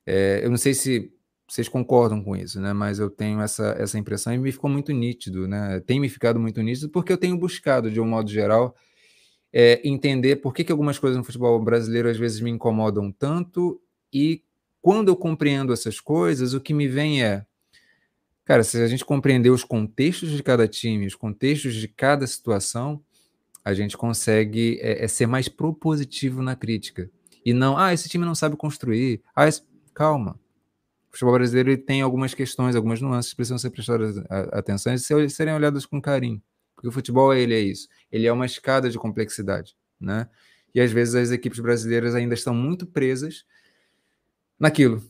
É, 0.05 0.41
eu 0.43 0.49
não 0.49 0.57
sei 0.57 0.75
se 0.75 1.11
vocês 1.47 1.67
concordam 1.67 2.23
com 2.23 2.35
isso, 2.35 2.61
né? 2.61 2.71
Mas 2.71 2.99
eu 2.99 3.09
tenho 3.09 3.41
essa, 3.41 3.75
essa 3.79 3.97
impressão 3.97 4.31
e 4.31 4.37
me 4.37 4.51
ficou 4.51 4.69
muito 4.69 4.91
nítido, 4.91 5.47
né? 5.47 5.79
Tem 5.79 5.99
me 5.99 6.07
ficado 6.07 6.39
muito 6.39 6.61
nítido 6.61 6.89
porque 6.89 7.11
eu 7.11 7.17
tenho 7.17 7.35
buscado, 7.35 7.89
de 7.89 7.99
um 7.99 8.05
modo 8.05 8.29
geral, 8.29 8.75
é, 9.51 9.81
entender 9.83 10.35
por 10.37 10.53
que, 10.53 10.63
que 10.63 10.71
algumas 10.71 10.99
coisas 10.99 11.17
no 11.17 11.23
futebol 11.23 11.59
brasileiro 11.59 12.09
às 12.09 12.17
vezes 12.17 12.39
me 12.41 12.51
incomodam 12.51 13.11
tanto 13.11 13.81
e 14.13 14.43
quando 14.81 15.09
eu 15.09 15.15
compreendo 15.15 15.73
essas 15.73 15.99
coisas, 15.99 16.53
o 16.53 16.61
que 16.61 16.73
me 16.73 16.87
vem 16.87 17.23
é, 17.23 17.45
cara, 18.45 18.63
se 18.63 18.81
a 18.81 18.87
gente 18.87 19.05
compreender 19.05 19.49
os 19.49 19.63
contextos 19.63 20.29
de 20.29 20.41
cada 20.41 20.67
time, 20.67 21.05
os 21.05 21.15
contextos 21.15 21.73
de 21.73 21.87
cada 21.87 22.25
situação, 22.25 23.03
a 23.63 23.73
gente 23.73 23.97
consegue 23.97 24.79
é, 24.81 25.03
é 25.03 25.07
ser 25.07 25.27
mais 25.27 25.47
propositivo 25.47 26.41
na 26.41 26.55
crítica. 26.55 27.09
E 27.45 27.53
não, 27.53 27.77
ah, 27.77 27.93
esse 27.93 28.09
time 28.09 28.25
não 28.25 28.35
sabe 28.35 28.55
construir. 28.55 29.21
Ah, 29.35 29.47
esse... 29.47 29.61
calma 29.93 30.39
o 31.09 31.11
futebol 31.11 31.33
brasileiro 31.33 31.75
tem 31.77 32.01
algumas 32.01 32.33
questões, 32.33 32.75
algumas 32.75 33.01
nuances 33.01 33.31
que 33.31 33.37
precisam 33.37 33.57
ser 33.57 33.71
prestadas 33.71 34.17
atenção 34.51 34.93
e 34.93 35.29
serem 35.29 35.53
olhadas 35.53 35.85
com 35.85 35.99
carinho. 35.99 36.41
Porque 36.75 36.87
o 36.87 36.91
futebol, 36.91 37.33
ele 37.33 37.53
é 37.53 37.59
isso. 37.59 37.89
Ele 38.11 38.27
é 38.27 38.31
uma 38.31 38.45
escada 38.45 38.89
de 38.89 38.97
complexidade, 38.97 39.75
né? 39.99 40.29
E 40.73 40.79
às 40.79 40.91
vezes 40.91 41.15
as 41.15 41.31
equipes 41.31 41.59
brasileiras 41.59 42.13
ainda 42.13 42.35
estão 42.35 42.53
muito 42.53 42.85
presas 42.85 43.43
naquilo. 44.59 45.01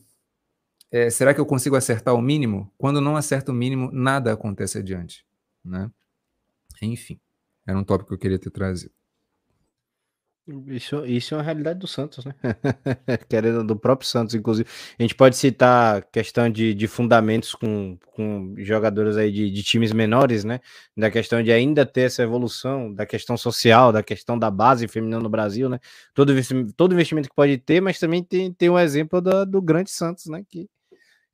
É, 0.90 1.08
será 1.10 1.32
que 1.32 1.40
eu 1.40 1.46
consigo 1.46 1.76
acertar 1.76 2.14
o 2.14 2.22
mínimo? 2.22 2.72
Quando 2.76 3.00
não 3.00 3.16
acerta 3.16 3.52
o 3.52 3.54
mínimo, 3.54 3.90
nada 3.92 4.32
acontece 4.32 4.78
adiante, 4.78 5.24
né? 5.64 5.90
Enfim, 6.82 7.20
era 7.66 7.78
um 7.78 7.84
tópico 7.84 8.08
que 8.08 8.14
eu 8.14 8.18
queria 8.18 8.38
ter 8.38 8.50
trazido. 8.50 8.92
Isso, 10.66 11.04
isso 11.06 11.34
é 11.34 11.36
uma 11.36 11.42
realidade 11.42 11.78
do 11.78 11.86
Santos, 11.86 12.24
né? 12.24 12.34
Querendo 13.28 13.62
do 13.62 13.76
próprio 13.76 14.08
Santos, 14.08 14.34
inclusive. 14.34 14.68
A 14.98 15.02
gente 15.02 15.14
pode 15.14 15.36
citar 15.36 16.02
questão 16.10 16.50
de, 16.50 16.74
de 16.74 16.86
fundamentos 16.88 17.54
com, 17.54 17.98
com 18.14 18.54
jogadores 18.58 19.16
aí 19.16 19.30
de, 19.30 19.50
de 19.50 19.62
times 19.62 19.92
menores, 19.92 20.44
né? 20.44 20.60
Da 20.96 21.10
questão 21.10 21.42
de 21.42 21.52
ainda 21.52 21.86
ter 21.86 22.02
essa 22.02 22.22
evolução, 22.22 22.92
da 22.92 23.06
questão 23.06 23.36
social, 23.36 23.92
da 23.92 24.02
questão 24.02 24.38
da 24.38 24.50
base 24.50 24.88
feminina 24.88 25.20
no 25.20 25.28
Brasil, 25.28 25.68
né? 25.68 25.78
Todo 26.14 26.32
todo 26.76 26.94
investimento 26.94 27.28
que 27.28 27.34
pode 27.34 27.58
ter, 27.58 27.80
mas 27.80 27.98
também 27.98 28.22
tem, 28.22 28.52
tem 28.52 28.70
um 28.70 28.78
exemplo 28.78 29.20
do, 29.20 29.46
do 29.46 29.62
grande 29.62 29.90
Santos, 29.90 30.26
né? 30.26 30.42
Que 30.48 30.68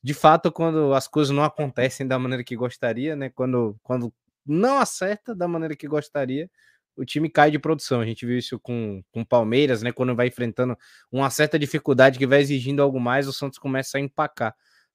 de 0.02 0.14
fato, 0.14 0.52
quando 0.52 0.94
as 0.94 1.08
coisas 1.08 1.34
não 1.34 1.42
acontecem 1.42 2.06
da 2.06 2.18
maneira 2.18 2.44
que 2.44 2.54
gostaria, 2.54 3.16
né? 3.16 3.28
Quando, 3.30 3.76
quando 3.82 4.12
não 4.46 4.78
acerta 4.78 5.34
da 5.34 5.48
maneira 5.48 5.74
que 5.74 5.88
gostaria 5.88 6.48
o 6.96 7.04
time 7.04 7.28
cai 7.28 7.50
de 7.50 7.58
produção. 7.58 8.00
A 8.00 8.06
gente 8.06 8.24
viu 8.24 8.38
isso 8.38 8.58
com 8.58 9.02
o 9.14 9.26
Palmeiras, 9.26 9.82
né? 9.82 9.92
Quando 9.92 10.14
vai 10.14 10.28
enfrentando 10.28 10.76
uma 11.12 11.30
certa 11.30 11.58
dificuldade 11.58 12.18
que 12.18 12.26
vai 12.26 12.40
exigindo 12.40 12.82
algo 12.82 12.98
mais, 12.98 13.28
o 13.28 13.32
Santos 13.32 13.58
começa 13.58 13.98
a 13.98 14.00
empacar. 14.00 14.54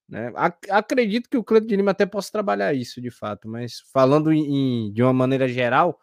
Né? 0.09 0.31
Acredito 0.69 1.29
que 1.29 1.37
o 1.37 1.43
Cleiton 1.43 1.67
de 1.67 1.75
Lima 1.77 1.91
até 1.91 2.05
possa 2.05 2.31
trabalhar 2.31 2.73
isso 2.73 3.01
de 3.01 3.09
fato, 3.09 3.47
mas 3.47 3.79
falando 3.93 4.33
em, 4.33 4.91
de 4.91 5.01
uma 5.01 5.13
maneira 5.13 5.47
geral, 5.47 5.97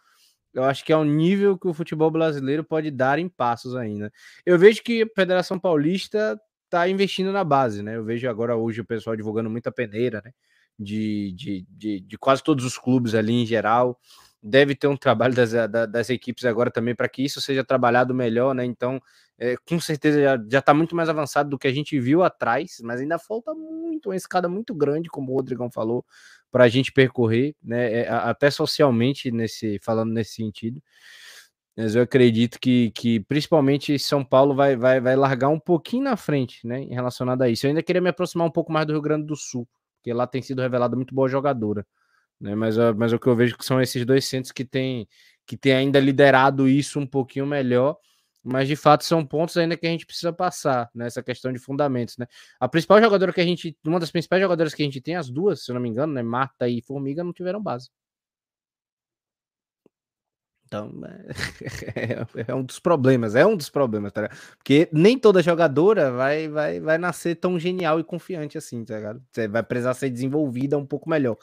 eu 0.54 0.64
acho 0.64 0.82
que 0.82 0.92
é 0.92 0.96
um 0.96 1.04
nível 1.04 1.58
que 1.58 1.68
o 1.68 1.74
futebol 1.74 2.10
brasileiro 2.10 2.64
pode 2.64 2.90
dar 2.90 3.18
em 3.18 3.28
passos 3.28 3.76
ainda. 3.76 4.10
Eu 4.46 4.58
vejo 4.58 4.82
que 4.82 5.02
a 5.02 5.06
Federação 5.14 5.58
Paulista 5.58 6.40
está 6.64 6.88
investindo 6.88 7.32
na 7.32 7.44
base, 7.44 7.82
né? 7.82 7.96
Eu 7.96 8.04
vejo 8.04 8.28
agora 8.28 8.56
hoje 8.56 8.80
o 8.80 8.84
pessoal 8.84 9.14
divulgando 9.14 9.50
muita 9.50 9.70
peneira, 9.70 10.22
né? 10.24 10.32
De, 10.78 11.32
de, 11.32 11.66
de, 11.68 12.00
de 12.00 12.18
quase 12.18 12.42
todos 12.42 12.64
os 12.64 12.78
clubes 12.78 13.14
ali 13.14 13.32
em 13.32 13.44
geral 13.44 13.98
deve 14.43 14.74
ter 14.74 14.86
um 14.86 14.97
trabalho 14.97 15.35
das, 15.35 15.52
das 15.90 16.10
equipes 16.10 16.44
agora 16.44 16.70
também 16.70 16.94
para 16.94 17.09
que 17.09 17.24
isso 17.24 17.40
seja 17.40 17.65
trabalhado 17.65 18.15
melhor, 18.15 18.55
né? 18.55 18.65
Então, 18.65 19.01
é, 19.39 19.56
com 19.69 19.81
certeza 19.81 20.20
já 20.48 20.59
está 20.59 20.73
muito 20.74 20.94
mais 20.97 21.09
avançado 21.09 21.51
do 21.51 21.59
que 21.59 21.69
a 21.69 21.73
gente 21.73 21.98
viu 21.98 22.23
atrás, 22.23 22.78
mas 22.82 23.01
ainda 23.01 23.19
falta 23.19 23.55
muito, 23.55 24.09
uma 24.09 24.16
escada 24.16 24.48
muito 24.48 24.74
grande, 24.74 25.09
como 25.09 25.32
o 25.32 25.36
Rodrigão 25.36 25.70
falou, 25.70 26.05
para 26.51 26.65
a 26.65 26.69
gente 26.69 26.93
percorrer, 26.93 27.55
né? 27.62 28.02
É, 28.02 28.09
até 28.09 28.51
socialmente, 28.51 29.31
nesse, 29.31 29.78
falando 29.82 30.12
nesse 30.12 30.35
sentido. 30.35 30.82
Mas 31.77 31.94
eu 31.94 32.02
acredito 32.02 32.59
que, 32.60 32.90
que 32.90 33.20
principalmente 33.20 33.98
São 34.01 34.24
Paulo 34.24 34.55
vai, 34.55 34.77
vai, 34.77 35.01
vai 35.01 35.15
largar 35.15 35.48
um 35.48 35.60
pouquinho 35.60 36.02
na 36.05 36.16
frente, 36.16 36.66
né? 36.66 36.81
Em 36.81 36.93
relacionado 36.94 37.43
a 37.43 37.48
isso. 37.48 37.66
Eu 37.66 37.69
ainda 37.69 37.82
queria 37.82 38.02
me 38.02 38.09
aproximar 38.09 38.47
um 38.47 38.51
pouco 38.51 38.73
mais 38.73 38.85
do 38.86 38.93
Rio 38.93 39.02
Grande 39.02 39.27
do 39.27 39.36
Sul, 39.36 39.69
porque 39.97 40.12
lá 40.12 40.27
tem 40.27 40.43
sido 40.43 40.60
revelada 40.60 40.97
muito 40.97 41.15
boa 41.15 41.28
jogadora. 41.28 41.86
Né? 42.40 42.55
Mas, 42.55 42.77
mas 42.97 43.12
o 43.12 43.19
que 43.19 43.27
eu 43.27 43.36
vejo 43.36 43.56
que 43.56 43.65
são 43.65 43.81
esses 43.81 44.05
dois 44.05 44.24
centros 44.24 44.52
que 44.52 44.65
tem, 44.65 45.09
que 45.47 45.56
tem 45.56 45.73
ainda 45.73 45.98
liderado 46.01 46.69
isso 46.69 47.01
um 47.01 47.06
pouquinho 47.06 47.47
melhor. 47.47 47.97
Mas 48.43 48.69
de 48.69 48.77
fato 48.77 49.05
são 49.05 49.27
pontos 49.27 49.56
ainda 49.56 49.77
que 49.77 49.86
a 49.86 49.90
gente 49.90 50.06
precisa 50.06 50.32
passar 50.32 50.89
nessa 50.94 51.20
né? 51.20 51.24
questão 51.24 51.52
de 51.52 51.59
fundamentos, 51.59 52.16
né? 52.16 52.27
A 52.59 52.69
principal 52.69 53.01
jogadora 53.02 53.32
que 53.32 53.40
a 53.40 53.44
gente, 53.44 53.77
uma 53.85 54.01
das 54.01 54.10
principais 54.10 54.40
jogadoras 54.40 54.74
que 54.74 54.82
a 54.82 54.85
gente 54.85 55.01
tem, 55.01 55.16
as 55.16 55.28
duas, 55.28 55.65
se 55.65 55.70
eu 55.70 55.74
não 55.74 55.82
me 55.82 55.89
engano, 55.89 56.12
né? 56.15 56.23
Marta 56.23 56.69
e 56.69 56.81
Formiga 56.81 57.24
não 57.24 57.32
tiveram 57.32 57.62
base. 57.62 57.90
Então, 60.69 60.93
é, 61.94 62.44
é, 62.52 62.55
um 62.55 62.62
dos 62.62 62.78
problemas, 62.78 63.35
é 63.35 63.44
um 63.44 63.56
dos 63.56 63.70
problemas, 63.70 64.12
tá 64.12 64.23
ligado? 64.23 64.39
Porque 64.59 64.89
nem 64.93 65.19
toda 65.19 65.43
jogadora 65.43 66.12
vai, 66.12 66.47
vai, 66.48 66.78
vai 66.78 66.98
nascer 66.98 67.36
tão 67.36 67.59
genial 67.59 67.98
e 67.98 68.05
confiante 68.05 68.59
assim, 68.59 68.85
tá 68.85 68.97
ligado? 68.97 69.23
Você 69.32 69.48
vai 69.48 69.62
precisar 69.62 69.94
ser 69.94 70.10
desenvolvida 70.10 70.77
um 70.77 70.86
pouco 70.86 71.09
melhor. 71.09 71.39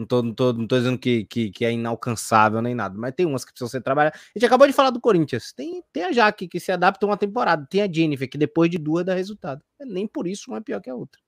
Não 0.00 0.06
tô, 0.06 0.22
não 0.22 0.32
tô, 0.32 0.52
não 0.54 0.66
tô 0.66 0.78
dizendo 0.78 0.98
que, 0.98 1.26
que, 1.26 1.50
que, 1.50 1.62
é 1.62 1.72
inalcançável 1.72 2.62
nem 2.62 2.74
nada, 2.74 2.96
mas 2.98 3.12
tem 3.14 3.26
umas 3.26 3.44
que 3.44 3.52
precisam 3.52 3.68
ser 3.68 3.82
trabalhadas. 3.82 4.18
A 4.18 4.38
gente 4.38 4.46
acabou 4.46 4.66
de 4.66 4.72
falar 4.72 4.88
do 4.88 4.98
Corinthians. 4.98 5.52
Tem, 5.52 5.84
tem 5.92 6.04
a 6.04 6.10
Jaque 6.10 6.48
que 6.48 6.58
se 6.58 6.72
adapta 6.72 7.04
uma 7.04 7.18
temporada. 7.18 7.66
Tem 7.68 7.82
a 7.82 7.92
Jennifer, 7.92 8.26
que 8.26 8.38
depois 8.38 8.70
de 8.70 8.78
duas 8.78 9.04
dá 9.04 9.12
resultado. 9.12 9.62
Nem 9.78 10.06
por 10.06 10.26
isso 10.26 10.50
uma 10.50 10.56
é 10.56 10.62
pior 10.62 10.80
que 10.80 10.88
a 10.88 10.94
outra. 10.94 11.20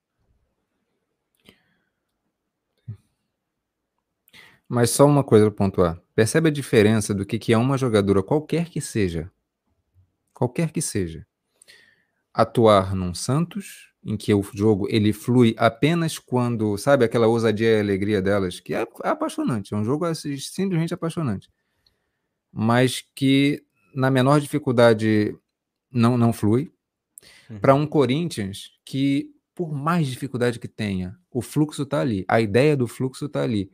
Mas 4.67 4.89
só 4.89 5.05
uma 5.05 5.23
coisa 5.23 5.51
para 5.51 5.55
pontuar. 5.55 6.01
Percebe 6.15 6.49
a 6.49 6.53
diferença 6.53 7.13
do 7.13 7.27
que, 7.27 7.39
que 7.39 7.53
é 7.53 7.59
uma 7.59 7.77
jogadora, 7.77 8.23
qualquer 8.23 8.71
que 8.71 8.81
seja, 8.81 9.31
qualquer 10.33 10.73
que 10.73 10.81
seja, 10.81 11.27
atuar 12.33 12.95
num 12.95 13.13
Santos, 13.13 13.92
em 14.05 14.17
que 14.17 14.35
o 14.35 14.43
jogo 14.53 14.89
ele 14.91 15.13
flui 15.13 15.55
apenas 15.57 16.19
quando, 16.19 16.77
sabe, 16.77 17.05
aquela 17.05 17.29
ousadia 17.29 17.77
e 17.77 17.81
alegria 17.81 18.21
delas, 18.21 18.59
que 18.59 18.75
é, 18.75 18.87
é 19.05 19.09
apaixonante, 19.09 19.75
é 19.75 19.77
um 19.77 19.85
jogo 19.85 20.05
assim, 20.05 20.37
simplesmente 20.37 20.93
apaixonante, 20.93 21.49
mas 22.53 23.05
que 23.15 23.65
na 23.95 24.11
menor 24.11 24.41
dificuldade 24.41 25.37
não, 25.91 26.19
não 26.19 26.33
flui, 26.33 26.73
uhum. 27.49 27.61
para 27.61 27.75
um 27.75 27.87
Corinthians 27.87 28.73
que, 28.85 29.31
por 29.55 29.73
mais 29.73 30.09
dificuldade 30.09 30.59
que 30.59 30.69
tenha, 30.69 31.17
o 31.31 31.41
fluxo 31.41 31.83
está 31.83 32.01
ali, 32.01 32.25
a 32.27 32.41
ideia 32.41 32.77
do 32.77 32.89
fluxo 32.89 33.27
está 33.27 33.43
ali, 33.43 33.71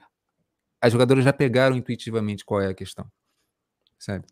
as 0.81 0.93
jogadoras 0.93 1.25
já 1.25 1.33
pegaram 1.33 1.77
intuitivamente 1.77 2.45
qual 2.45 2.61
é 2.61 2.69
a 2.69 2.75
questão, 2.75 3.11
sabe? 3.99 4.27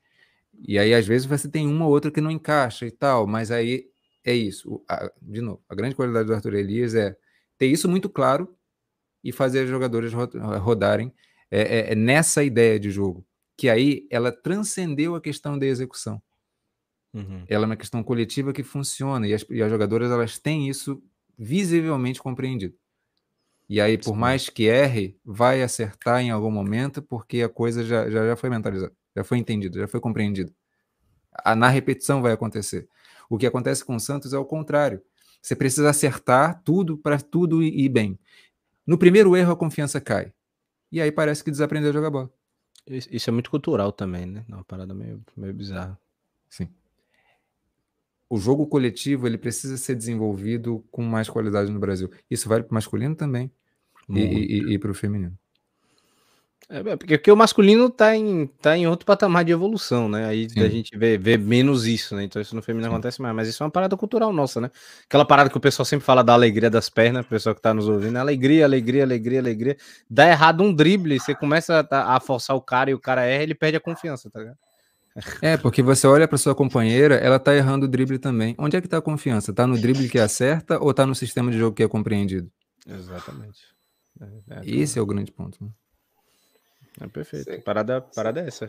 E 0.66 0.78
aí, 0.78 0.94
às 0.94 1.06
vezes, 1.06 1.26
você 1.26 1.48
tem 1.48 1.66
uma 1.66 1.86
ou 1.86 1.90
outra 1.90 2.10
que 2.10 2.20
não 2.20 2.30
encaixa 2.30 2.86
e 2.86 2.90
tal, 2.90 3.26
mas 3.26 3.50
aí 3.50 3.90
é 4.26 4.34
isso. 4.34 4.82
A, 4.88 5.10
de 5.22 5.40
novo, 5.40 5.62
a 5.68 5.74
grande 5.74 5.94
qualidade 5.94 6.26
do 6.26 6.34
Arthur 6.34 6.54
Elias 6.54 6.94
é 6.94 7.16
ter 7.56 7.66
isso 7.66 7.88
muito 7.88 8.08
claro 8.10 8.54
e 9.22 9.32
fazer 9.32 9.60
as 9.60 9.68
jogadoras 9.68 10.12
rodarem 10.12 11.14
é, 11.50 11.60
é, 11.60 11.92
é 11.92 11.94
nessa 11.94 12.42
ideia 12.42 12.78
de 12.78 12.90
jogo, 12.90 13.24
que 13.56 13.68
aí 13.68 14.06
ela 14.10 14.32
transcendeu 14.32 15.14
a 15.14 15.20
questão 15.20 15.56
da 15.56 15.64
execução. 15.64 16.20
Uhum. 17.14 17.44
Ela 17.48 17.64
é 17.64 17.66
uma 17.66 17.76
questão 17.76 18.02
coletiva 18.02 18.52
que 18.52 18.62
funciona 18.62 19.26
e 19.26 19.32
as, 19.32 19.46
e 19.48 19.62
as 19.62 19.70
jogadoras 19.70 20.10
elas 20.10 20.38
têm 20.38 20.68
isso 20.68 21.02
visivelmente 21.38 22.20
compreendido. 22.20 22.74
E 23.68 23.80
aí, 23.80 23.98
por 23.98 24.14
mais 24.14 24.48
que 24.48 24.64
erre, 24.64 25.18
vai 25.24 25.62
acertar 25.62 26.20
em 26.20 26.30
algum 26.30 26.50
momento, 26.50 27.02
porque 27.02 27.42
a 27.42 27.48
coisa 27.48 27.84
já, 27.84 28.08
já, 28.08 28.26
já 28.26 28.36
foi 28.36 28.48
mentalizada, 28.48 28.94
já 29.14 29.24
foi 29.24 29.38
entendida, 29.38 29.80
já 29.80 29.88
foi 29.88 30.00
compreendida. 30.00 30.52
A, 31.32 31.56
na 31.56 31.68
repetição 31.68 32.22
vai 32.22 32.32
acontecer. 32.32 32.88
O 33.28 33.38
que 33.38 33.46
acontece 33.46 33.84
com 33.84 33.96
o 33.96 34.00
Santos 34.00 34.32
é 34.32 34.38
o 34.38 34.44
contrário. 34.44 35.02
Você 35.40 35.54
precisa 35.54 35.90
acertar 35.90 36.62
tudo 36.64 36.96
para 36.96 37.18
tudo 37.18 37.62
ir 37.62 37.88
bem. 37.88 38.18
No 38.86 38.98
primeiro 38.98 39.36
erro, 39.36 39.52
a 39.52 39.56
confiança 39.56 40.00
cai. 40.00 40.32
E 40.90 41.00
aí 41.00 41.10
parece 41.10 41.42
que 41.42 41.50
desaprendeu 41.50 41.90
a 41.90 41.92
jogar 41.92 42.10
bola. 42.10 42.30
Isso 42.86 43.28
é 43.28 43.32
muito 43.32 43.50
cultural 43.50 43.90
também, 43.92 44.26
né? 44.26 44.44
Uma 44.48 44.64
parada 44.64 44.94
meio, 44.94 45.20
meio 45.36 45.52
bizarra. 45.52 45.98
Sim. 46.48 46.68
O 48.28 48.38
jogo 48.38 48.66
coletivo 48.66 49.26
ele 49.26 49.38
precisa 49.38 49.76
ser 49.76 49.94
desenvolvido 49.94 50.84
com 50.90 51.02
mais 51.02 51.28
qualidade 51.28 51.70
no 51.70 51.80
Brasil. 51.80 52.10
Isso 52.30 52.48
vale 52.48 52.62
para 52.62 52.72
o 52.72 52.74
masculino 52.74 53.14
também 53.14 53.50
e, 54.08 54.20
e, 54.20 54.74
e 54.74 54.78
para 54.78 54.90
o 54.90 54.94
feminino. 54.94 55.36
É, 56.68 56.78
é, 56.78 56.96
porque, 56.96 57.16
porque 57.16 57.30
o 57.30 57.36
masculino 57.36 57.88
tá 57.88 58.16
em, 58.16 58.46
tá 58.60 58.76
em 58.76 58.88
outro 58.88 59.06
patamar 59.06 59.44
de 59.44 59.52
evolução, 59.52 60.08
né? 60.08 60.26
Aí 60.26 60.50
Sim. 60.50 60.60
a 60.60 60.68
gente 60.68 60.96
vê, 60.98 61.16
vê 61.16 61.38
menos 61.38 61.86
isso, 61.86 62.16
né? 62.16 62.24
Então 62.24 62.42
isso 62.42 62.56
no 62.56 62.62
feminino 62.62 62.88
Sim. 62.88 62.94
acontece 62.94 63.22
mais. 63.22 63.34
Mas 63.34 63.48
isso 63.48 63.62
é 63.62 63.66
uma 63.66 63.70
parada 63.70 63.96
cultural 63.96 64.32
nossa, 64.32 64.60
né? 64.60 64.70
Aquela 65.04 65.24
parada 65.24 65.48
que 65.48 65.56
o 65.56 65.60
pessoal 65.60 65.86
sempre 65.86 66.04
fala 66.04 66.24
da 66.24 66.32
alegria 66.32 66.68
das 66.68 66.88
pernas, 66.88 67.24
o 67.24 67.28
pessoal 67.28 67.54
que 67.54 67.62
tá 67.62 67.72
nos 67.72 67.88
ouvindo, 67.88 68.16
alegria, 68.16 68.64
alegria, 68.64 69.04
alegria, 69.04 69.38
alegria. 69.38 69.76
Dá 70.10 70.28
errado 70.28 70.62
um 70.62 70.74
drible, 70.74 71.20
você 71.20 71.36
começa 71.36 71.86
a, 71.88 72.16
a 72.16 72.20
forçar 72.20 72.56
o 72.56 72.60
cara 72.60 72.90
e 72.90 72.94
o 72.94 72.98
cara 72.98 73.24
erra, 73.24 73.44
ele 73.44 73.54
perde 73.54 73.76
a 73.76 73.80
confiança, 73.80 74.28
tá 74.28 74.40
ligado? 74.40 74.58
É, 75.40 75.56
porque 75.56 75.82
você 75.82 76.06
olha 76.06 76.28
para 76.28 76.36
sua 76.36 76.54
companheira, 76.54 77.14
ela 77.14 77.38
tá 77.38 77.54
errando 77.54 77.86
o 77.86 77.88
drible 77.88 78.18
também. 78.18 78.54
Onde 78.58 78.76
é 78.76 78.80
que 78.80 78.88
tá 78.88 78.98
a 78.98 79.02
confiança? 79.02 79.52
Tá 79.52 79.66
no 79.66 79.78
drible 79.78 80.08
que 80.08 80.18
acerta 80.18 80.78
ou 80.78 80.92
tá 80.92 81.06
no 81.06 81.14
sistema 81.14 81.50
de 81.50 81.58
jogo 81.58 81.74
que 81.74 81.82
é 81.82 81.88
compreendido? 81.88 82.50
Exatamente. 82.86 83.60
É, 84.20 84.58
é, 84.58 84.60
Esse 84.64 84.98
é 84.98 85.02
o 85.02 85.06
grande 85.06 85.32
ponto. 85.32 85.56
Né? 85.62 85.70
É 87.00 87.06
perfeito. 87.06 87.62
Parada, 87.62 88.00
parada 88.00 88.40
é 88.40 88.48
essa. 88.48 88.68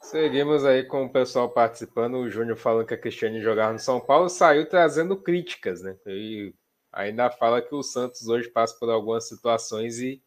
Seguimos 0.00 0.64
aí 0.64 0.82
com 0.84 1.04
o 1.04 1.08
pessoal 1.10 1.48
participando. 1.48 2.14
O 2.14 2.28
Júnior 2.28 2.56
falando 2.56 2.86
que 2.86 2.94
a 2.94 2.98
Cristiane 2.98 3.40
jogava 3.40 3.72
no 3.72 3.78
São 3.78 4.00
Paulo 4.00 4.28
saiu 4.28 4.68
trazendo 4.68 5.16
críticas, 5.16 5.80
né? 5.80 5.96
E 6.06 6.52
ainda 6.92 7.30
fala 7.30 7.62
que 7.62 7.74
o 7.74 7.82
Santos 7.82 8.26
hoje 8.28 8.48
passa 8.48 8.76
por 8.78 8.90
algumas 8.90 9.28
situações 9.28 10.00
e 10.00 10.22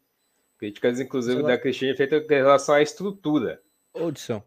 críticas, 0.58 0.98
inclusive, 0.98 1.42
da 1.42 1.58
Cristiane 1.58 1.96
feita 1.96 2.16
em 2.16 2.26
relação 2.28 2.74
à 2.74 2.82
estrutura. 2.82 3.60
Odisson. 3.94 4.42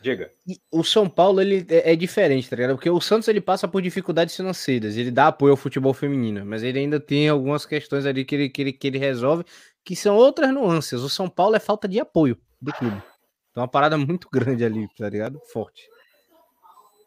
Diga. 0.00 0.30
O 0.70 0.84
São 0.84 1.08
Paulo 1.08 1.40
ele 1.40 1.66
é, 1.68 1.92
é 1.92 1.96
diferente, 1.96 2.48
tá 2.48 2.54
ligado? 2.54 2.76
Porque 2.76 2.88
o 2.88 3.00
Santos 3.00 3.26
ele 3.26 3.40
passa 3.40 3.66
por 3.66 3.82
dificuldades 3.82 4.36
financeiras, 4.36 4.96
ele 4.96 5.10
dá 5.10 5.26
apoio 5.26 5.50
ao 5.52 5.56
futebol 5.56 5.92
feminino, 5.92 6.44
mas 6.46 6.62
ele 6.62 6.78
ainda 6.78 7.00
tem 7.00 7.28
algumas 7.28 7.66
questões 7.66 8.06
ali 8.06 8.24
que 8.24 8.34
ele, 8.34 8.48
que 8.48 8.62
ele, 8.62 8.72
que 8.72 8.86
ele 8.86 8.98
resolve 8.98 9.44
que 9.88 9.96
são 9.96 10.14
outras 10.16 10.52
nuances. 10.52 11.00
O 11.00 11.08
São 11.08 11.30
Paulo 11.30 11.56
é 11.56 11.58
falta 11.58 11.88
de 11.88 11.98
apoio 11.98 12.36
do 12.60 12.70
clube. 12.74 13.02
Então, 13.50 13.62
uma 13.62 13.68
parada 13.68 13.96
muito 13.96 14.28
grande 14.30 14.62
ali, 14.62 14.86
tá 14.94 15.08
ligado? 15.08 15.40
Forte. 15.50 15.88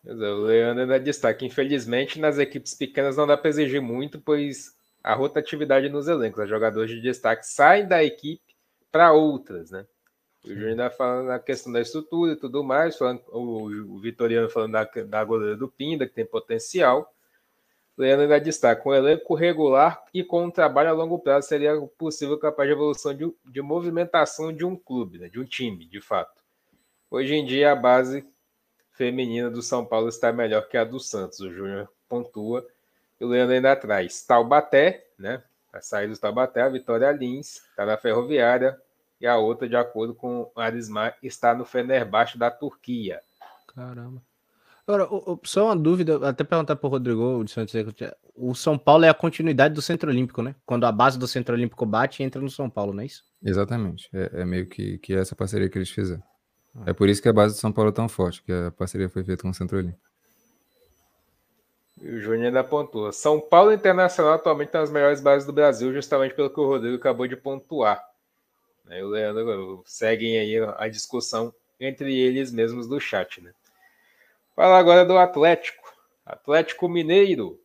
É, 0.03 0.12
o 0.12 0.45
Leandro 0.45 0.82
ainda 0.82 0.99
destaca. 0.99 1.45
Infelizmente, 1.45 2.20
nas 2.20 2.40
equipes 2.40 2.74
pequenas 2.74 3.18
não 3.18 3.28
dá 3.28 3.38
para 3.38 3.52
exigir 3.52 3.80
muito, 3.80 4.20
pois 4.20 4.76
a 5.03 5.14
rotatividade 5.14 5.90
nos 5.90 6.08
elencos. 6.08 6.44
Os 6.44 6.49
jogadores 6.49 6.90
de 6.90 6.99
destaque 6.99 7.45
saem 7.45 7.88
da 7.88 8.03
equipe 8.03 8.41
para 8.91 9.14
outras, 9.14 9.70
né? 9.70 9.86
O 10.44 10.49
Júnior 10.49 10.70
ainda 10.70 10.90
falando 10.90 11.28
na 11.28 11.38
questão 11.38 11.72
da 11.72 11.82
estrutura 11.82 12.32
e 12.32 12.36
tudo 12.36 12.64
mais, 12.64 12.98
falando, 12.98 13.22
o, 13.28 13.95
o 13.95 13.99
Vitoriano 13.99 14.49
falando 14.49 14.72
da, 14.72 14.86
da 14.86 15.24
goleira 15.24 15.56
do 15.56 15.68
Pinda, 15.68 16.08
que 16.08 16.16
tem 16.16 16.26
potencial. 16.26 17.14
Leandro 17.97 18.23
ainda 18.23 18.39
destaca: 18.39 18.88
um 18.88 18.93
elenco 18.93 19.35
regular 19.35 20.03
e 20.13 20.23
com 20.23 20.45
um 20.45 20.51
trabalho 20.51 20.89
a 20.89 20.93
longo 20.93 21.19
prazo 21.19 21.47
seria 21.47 21.80
possível 21.97 22.38
capaz 22.38 22.68
de 22.68 22.73
evolução 22.73 23.13
de, 23.13 23.31
de 23.45 23.61
movimentação 23.61 24.53
de 24.53 24.65
um 24.65 24.76
clube, 24.76 25.19
né, 25.19 25.30
de 25.30 25.39
um 25.39 25.45
time, 25.45 25.85
de 25.85 26.01
fato. 26.01 26.41
Hoje 27.09 27.35
em 27.35 27.45
dia, 27.45 27.72
a 27.72 27.76
base 27.76 28.26
feminina 28.91 29.49
do 29.49 29.61
São 29.61 29.85
Paulo 29.85 30.07
está 30.07 30.31
melhor 30.31 30.68
que 30.68 30.77
a 30.77 30.84
do 30.84 30.99
Santos. 30.99 31.39
O 31.39 31.51
Júnior 31.51 31.89
pontua 32.07 32.65
e 33.19 33.26
o 33.26 33.27
Leandro 33.27 33.55
ainda 33.55 33.72
atrás. 33.72 34.23
Taubaté, 34.23 35.07
né? 35.18 35.43
A 35.73 35.81
saída 35.81 36.13
do 36.13 36.19
Taubaté, 36.19 36.61
a 36.61 36.69
Vitória 36.69 37.11
Lins, 37.11 37.57
está 37.69 37.85
na 37.85 37.97
Ferroviária, 37.97 38.80
e 39.22 39.27
a 39.27 39.38
outra, 39.38 39.69
de 39.69 39.76
acordo 39.76 40.15
com 40.15 40.51
o 40.53 40.59
Arismar, 40.59 41.15
está 41.22 41.53
no 41.53 41.63
Fenerbahçe 41.63 42.38
da 42.38 42.49
Turquia. 42.49 43.22
Caramba. 43.68 44.22
Agora, 44.91 45.07
só 45.43 45.68
uma 45.68 45.76
dúvida, 45.76 46.27
até 46.27 46.43
perguntar 46.43 46.76
para 46.76 46.85
o 46.85 46.89
Rodrigo, 46.89 47.45
o 48.35 48.53
São 48.53 48.77
Paulo 48.77 49.05
é 49.05 49.09
a 49.09 49.13
continuidade 49.13 49.73
do 49.73 49.81
Centro 49.81 50.09
Olímpico, 50.09 50.41
né? 50.41 50.53
Quando 50.65 50.84
a 50.84 50.91
base 50.91 51.18
do 51.18 51.30
Centro 51.30 51.55
Olímpico 51.55 51.85
bate, 51.85 52.22
entra 52.22 52.41
no 52.41 52.49
São 52.49 52.69
Paulo, 52.69 52.93
não 52.93 53.01
é 53.01 53.05
isso? 53.05 53.23
Exatamente, 53.41 54.09
é, 54.13 54.41
é 54.41 54.45
meio 54.45 54.68
que, 54.68 54.97
que 54.97 55.13
essa 55.13 55.34
parceria 55.34 55.69
que 55.69 55.77
eles 55.77 55.89
fizeram. 55.89 56.22
Ah. 56.76 56.84
É 56.88 56.93
por 56.93 57.07
isso 57.07 57.22
que 57.22 57.30
a 57.30 57.34
base 57.34 57.55
do 57.55 57.59
São 57.59 57.72
Paulo 57.72 57.89
é 57.89 57.93
tão 57.93 58.09
forte, 58.09 58.43
que 58.43 58.51
a 58.51 58.69
parceria 58.72 59.07
foi 59.07 59.23
feita 59.23 59.43
com 59.43 59.49
o 59.49 59.53
Centro 59.53 59.77
Olímpico. 59.77 60.01
E 62.01 62.09
o 62.09 62.19
Júnior 62.19 62.47
ainda 62.47 62.63
pontua. 62.63 63.13
São 63.13 63.39
Paulo 63.39 63.72
Internacional 63.72 64.34
atualmente 64.34 64.72
tem 64.72 64.81
as 64.81 64.91
melhores 64.91 65.22
bases 65.22 65.45
do 65.45 65.53
Brasil, 65.53 65.93
justamente 65.93 66.35
pelo 66.35 66.49
que 66.49 66.59
o 66.59 66.68
Rodrigo 66.68 66.97
acabou 66.97 67.27
de 67.27 67.38
pontuar. 67.38 68.03
Aí 68.89 69.01
o 69.01 69.07
Leandro 69.07 69.84
seguem 69.85 70.38
aí 70.38 70.57
a 70.77 70.89
discussão 70.89 71.53
entre 71.80 72.13
eles 72.13 72.51
mesmos 72.51 72.89
do 72.89 72.99
chat, 72.99 73.39
né? 73.39 73.53
Fala 74.62 74.78
agora 74.78 75.04
do 75.04 75.18
Atlético. 75.18 75.92
Atlético 76.24 76.88
Mineiro. 76.88 77.60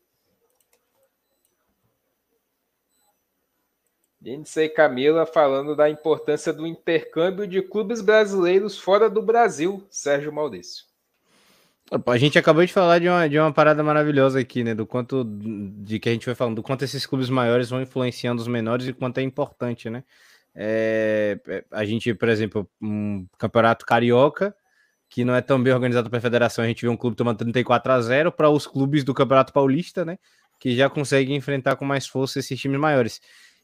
Lindsay 4.19 4.71
Camila 4.71 5.27
falando 5.27 5.77
da 5.77 5.91
importância 5.91 6.55
do 6.55 6.67
intercâmbio 6.67 7.47
de 7.47 7.61
clubes 7.61 8.01
brasileiros 8.01 8.79
fora 8.79 9.11
do 9.11 9.21
Brasil, 9.21 9.87
Sérgio 9.91 10.33
Maurício. 10.33 10.87
A 12.07 12.17
gente 12.17 12.39
acabou 12.39 12.65
de 12.65 12.73
falar 12.73 12.99
de 12.99 13.11
uma, 13.11 13.29
de 13.29 13.39
uma 13.39 13.53
parada 13.53 13.83
maravilhosa 13.83 14.41
aqui, 14.41 14.65
né? 14.65 14.75
Do 14.75 14.87
quanto 14.87 15.23
de 15.23 15.99
que 16.01 16.09
a 16.09 16.13
gente 16.13 16.25
foi 16.25 16.35
falando, 16.35 16.57
do 16.57 16.63
quanto 16.63 16.83
esses 16.83 17.05
clubes 17.05 17.29
maiores 17.29 17.69
vão 17.69 17.83
influenciando 17.83 18.41
os 18.41 18.49
menores 18.49 18.89
e 18.89 18.95
quanto 18.95 19.19
é 19.19 19.23
importante, 19.23 19.91
né? 19.91 20.03
É, 20.55 21.39
é 21.47 21.65
a 21.71 21.85
gente, 21.85 22.15
por 22.15 22.31
exemplo, 22.31 22.67
um 22.81 23.27
campeonato 23.37 23.85
carioca, 23.85 24.57
que 25.09 25.25
não 25.25 25.35
é 25.35 25.41
tão 25.41 25.63
bem 25.63 25.73
organizado 25.73 26.11
para 26.11 26.19
a 26.19 26.23
federação, 26.23 26.65
a 26.65 26.69
gente 26.69 26.83
vê 26.83 26.89
um 26.89 26.97
clube 26.97 27.17
tomando 27.17 27.39
34 27.39 27.93
a 27.93 28.01
0 28.01 28.33
para 28.33 28.51
os 28.51 28.67
clubes 28.67 29.05
do 29.05 29.15
Campeonato 29.15 29.53
Paulista, 29.53 30.05
né? 30.05 30.19
Que 30.59 30.75
já 30.75 30.89
conseguem 30.89 31.37
enfrentar 31.37 31.77
com 31.77 31.85
mais 31.85 32.07
força 32.07 32.39
esses 32.39 32.59
times 32.59 32.81
maiores. 32.81 33.21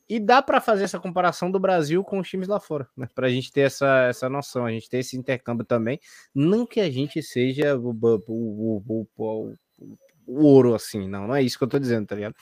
E 0.08 0.20
dá 0.20 0.42
para 0.42 0.60
fazer 0.60 0.84
essa 0.84 0.98
comparação 0.98 1.50
do 1.50 1.58
Brasil 1.58 2.04
com 2.04 2.18
os 2.18 2.28
times 2.28 2.48
lá 2.48 2.60
fora, 2.60 2.88
né? 2.96 3.08
Para 3.14 3.26
a 3.26 3.30
gente 3.30 3.50
ter 3.52 3.62
essa, 3.62 4.08
essa 4.08 4.28
noção, 4.28 4.66
a 4.66 4.70
gente 4.70 4.88
ter 4.88 4.98
esse 4.98 5.16
intercâmbio 5.16 5.64
também. 5.64 5.98
Não 6.34 6.66
que 6.66 6.80
a 6.80 6.90
gente 6.90 7.22
seja 7.22 7.76
o, 7.76 7.90
o, 8.28 8.82
o, 8.86 9.06
o, 9.16 9.54
ouro 10.26 10.74
assim, 10.74 11.08
não, 11.08 11.26
não 11.26 11.34
é 11.34 11.42
isso 11.42 11.58
que 11.58 11.64
eu 11.64 11.68
tô 11.68 11.78
dizendo, 11.78 12.06
tá 12.06 12.14
ligado? 12.14 12.34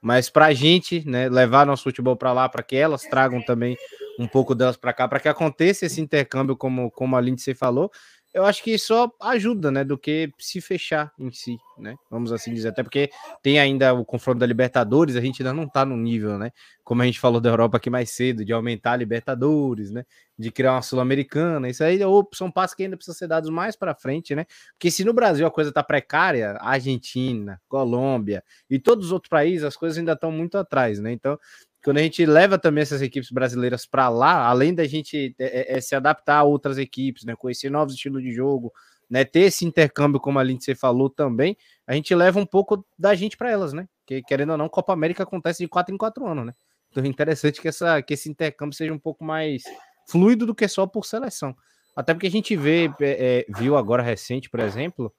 Mas 0.00 0.28
para 0.28 0.46
a 0.46 0.54
gente, 0.54 1.06
né, 1.08 1.28
levar 1.28 1.66
nosso 1.66 1.84
futebol 1.84 2.16
para 2.16 2.32
lá, 2.32 2.48
para 2.48 2.62
que 2.62 2.76
elas 2.76 3.02
tragam 3.02 3.42
também 3.42 3.76
um 4.18 4.26
pouco 4.26 4.54
delas 4.54 4.76
para 4.76 4.92
cá, 4.92 5.06
para 5.06 5.20
que 5.20 5.28
aconteça 5.28 5.86
esse 5.86 6.00
intercâmbio, 6.00 6.56
como, 6.56 6.90
como 6.90 7.16
a 7.16 7.20
Lindsay 7.20 7.54
falou, 7.54 7.90
eu 8.32 8.44
acho 8.44 8.62
que 8.62 8.76
só 8.78 9.10
ajuda, 9.20 9.70
né, 9.70 9.84
do 9.84 9.96
que 9.96 10.30
se 10.38 10.60
fechar 10.60 11.12
em 11.18 11.30
si, 11.32 11.56
né? 11.78 11.96
Vamos 12.10 12.32
assim 12.32 12.52
dizer, 12.52 12.68
até 12.68 12.82
porque 12.82 13.10
tem 13.42 13.58
ainda 13.58 13.92
o 13.94 14.04
confronto 14.04 14.38
da 14.38 14.46
Libertadores, 14.46 15.16
a 15.16 15.20
gente 15.20 15.42
ainda 15.42 15.52
não 15.52 15.66
tá 15.68 15.84
no 15.84 15.96
nível, 15.96 16.38
né? 16.38 16.52
Como 16.84 17.02
a 17.02 17.06
gente 17.06 17.18
falou 17.18 17.40
da 17.40 17.48
Europa 17.48 17.78
aqui 17.78 17.88
mais 17.88 18.10
cedo, 18.10 18.44
de 18.44 18.52
aumentar 18.52 18.92
a 18.92 18.96
Libertadores, 18.96 19.90
né? 19.90 20.04
De 20.38 20.50
criar 20.52 20.74
uma 20.74 20.82
Sul-Americana, 20.82 21.68
isso 21.68 21.82
aí 21.82 21.98
são 22.32 22.50
passos 22.50 22.74
que 22.74 22.82
ainda 22.84 22.96
precisam 22.96 23.18
ser 23.18 23.26
dados 23.28 23.50
mais 23.50 23.74
para 23.76 23.94
frente, 23.94 24.34
né? 24.34 24.44
Porque 24.72 24.90
se 24.90 25.04
no 25.04 25.12
Brasil 25.12 25.46
a 25.46 25.50
coisa 25.50 25.72
tá 25.72 25.82
precária, 25.82 26.56
Argentina, 26.60 27.60
Colômbia 27.68 28.44
e 28.68 28.78
todos 28.78 29.06
os 29.06 29.12
outros 29.12 29.30
países, 29.30 29.64
as 29.64 29.76
coisas 29.76 29.98
ainda 29.98 30.12
estão 30.12 30.30
muito 30.30 30.58
atrás, 30.58 31.00
né? 31.00 31.12
Então, 31.12 31.38
quando 31.82 31.98
a 31.98 32.02
gente 32.02 32.24
leva 32.26 32.58
também 32.58 32.82
essas 32.82 33.02
equipes 33.02 33.30
brasileiras 33.30 33.86
para 33.86 34.08
lá, 34.08 34.46
além 34.46 34.74
da 34.74 34.84
gente 34.84 35.34
é, 35.38 35.72
é, 35.72 35.78
é, 35.78 35.80
se 35.80 35.94
adaptar 35.94 36.38
a 36.38 36.42
outras 36.42 36.76
equipes, 36.78 37.24
né, 37.24 37.36
conhecer 37.36 37.70
novos 37.70 37.94
estilos 37.94 38.22
de 38.22 38.32
jogo, 38.32 38.72
né, 39.08 39.24
ter 39.24 39.40
esse 39.40 39.64
intercâmbio, 39.64 40.20
como 40.20 40.38
a 40.38 40.42
Lindsay 40.42 40.74
falou 40.74 41.08
também, 41.08 41.56
a 41.86 41.94
gente 41.94 42.14
leva 42.14 42.38
um 42.38 42.46
pouco 42.46 42.84
da 42.98 43.14
gente 43.14 43.36
para 43.36 43.50
elas, 43.50 43.72
né? 43.72 43.88
Que 44.04 44.22
querendo 44.22 44.50
ou 44.50 44.58
não, 44.58 44.68
Copa 44.68 44.92
América 44.92 45.22
acontece 45.22 45.62
de 45.62 45.68
quatro 45.68 45.94
em 45.94 45.98
quatro 45.98 46.26
anos, 46.26 46.46
né? 46.46 46.54
Então 46.90 47.02
é 47.02 47.06
interessante 47.06 47.60
que, 47.60 47.68
essa, 47.68 48.02
que 48.02 48.14
esse 48.14 48.28
intercâmbio 48.28 48.76
seja 48.76 48.92
um 48.92 48.98
pouco 48.98 49.24
mais 49.24 49.62
fluido 50.06 50.44
do 50.44 50.54
que 50.54 50.66
só 50.68 50.86
por 50.86 51.06
seleção. 51.06 51.56
Até 51.96 52.12
porque 52.12 52.26
a 52.26 52.30
gente 52.30 52.54
vê, 52.56 52.90
é, 53.00 53.46
é 53.48 53.58
viu 53.58 53.76
agora 53.76 54.02
recente, 54.02 54.50
por 54.50 54.60
exemplo, 54.60 55.12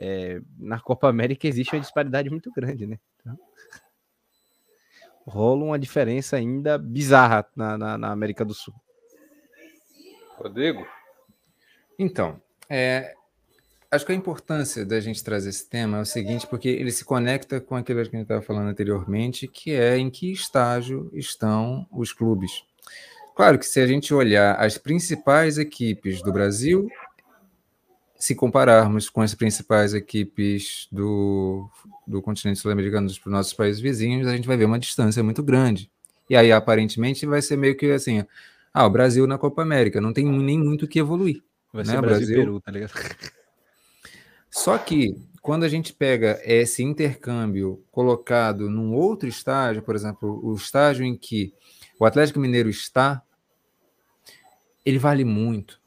é, 0.00 0.40
na 0.58 0.80
Copa 0.80 1.08
América 1.08 1.46
existe 1.46 1.74
uma 1.74 1.80
disparidade 1.80 2.30
muito 2.30 2.50
grande, 2.52 2.86
né? 2.86 2.98
Então 3.20 3.38
rola 5.26 5.64
uma 5.64 5.78
diferença 5.78 6.36
ainda 6.36 6.78
bizarra 6.78 7.46
na, 7.54 7.76
na, 7.76 7.98
na 7.98 8.10
América 8.10 8.44
do 8.44 8.54
Sul. 8.54 8.74
Rodrigo? 10.36 10.86
Então, 11.98 12.40
é, 12.68 13.14
acho 13.90 14.06
que 14.06 14.12
a 14.12 14.14
importância 14.14 14.86
da 14.86 14.98
gente 15.00 15.22
trazer 15.22 15.50
esse 15.50 15.68
tema 15.68 15.98
é 15.98 16.00
o 16.00 16.06
seguinte, 16.06 16.46
porque 16.46 16.68
ele 16.68 16.90
se 16.90 17.04
conecta 17.04 17.60
com 17.60 17.76
aquilo 17.76 18.00
que 18.02 18.08
a 18.08 18.10
gente 18.10 18.22
estava 18.22 18.40
falando 18.40 18.68
anteriormente, 18.68 19.46
que 19.46 19.72
é 19.72 19.98
em 19.98 20.08
que 20.08 20.32
estágio 20.32 21.10
estão 21.12 21.86
os 21.92 22.12
clubes. 22.12 22.64
Claro 23.34 23.58
que 23.58 23.66
se 23.66 23.80
a 23.80 23.86
gente 23.86 24.12
olhar 24.12 24.54
as 24.54 24.78
principais 24.78 25.58
equipes 25.58 26.22
do 26.22 26.32
Brasil 26.32 26.88
se 28.20 28.34
compararmos 28.34 29.08
com 29.08 29.22
as 29.22 29.34
principais 29.34 29.94
equipes 29.94 30.86
do, 30.92 31.70
do 32.06 32.20
continente 32.20 32.60
sul-americano, 32.60 33.06
dos 33.06 33.18
nossos 33.24 33.54
países 33.54 33.80
vizinhos, 33.80 34.28
a 34.28 34.36
gente 34.36 34.46
vai 34.46 34.58
ver 34.58 34.66
uma 34.66 34.78
distância 34.78 35.22
muito 35.22 35.42
grande. 35.42 35.90
E 36.28 36.36
aí, 36.36 36.52
aparentemente, 36.52 37.24
vai 37.24 37.40
ser 37.40 37.56
meio 37.56 37.74
que 37.74 37.90
assim: 37.90 38.22
ah, 38.74 38.84
o 38.84 38.90
Brasil 38.90 39.26
na 39.26 39.38
Copa 39.38 39.62
América, 39.62 40.02
não 40.02 40.12
tem 40.12 40.26
nem 40.26 40.58
muito 40.58 40.84
o 40.84 40.88
que 40.88 40.98
evoluir. 40.98 41.42
Vai 41.72 41.82
né? 41.82 41.92
ser 41.92 42.00
Brasil, 42.02 42.26
Brasil 42.26 42.36
Peru, 42.36 42.60
tá 42.60 42.70
ligado? 42.70 42.92
Só 44.50 44.76
que, 44.76 45.16
quando 45.40 45.64
a 45.64 45.68
gente 45.68 45.94
pega 45.94 46.38
esse 46.44 46.82
intercâmbio 46.82 47.82
colocado 47.90 48.68
num 48.68 48.92
outro 48.92 49.30
estágio, 49.30 49.80
por 49.80 49.94
exemplo, 49.94 50.38
o 50.44 50.54
estágio 50.54 51.06
em 51.06 51.16
que 51.16 51.54
o 51.98 52.04
Atlético 52.04 52.38
Mineiro 52.38 52.68
está, 52.68 53.22
ele 54.84 54.98
vale 54.98 55.24
muito 55.24 55.79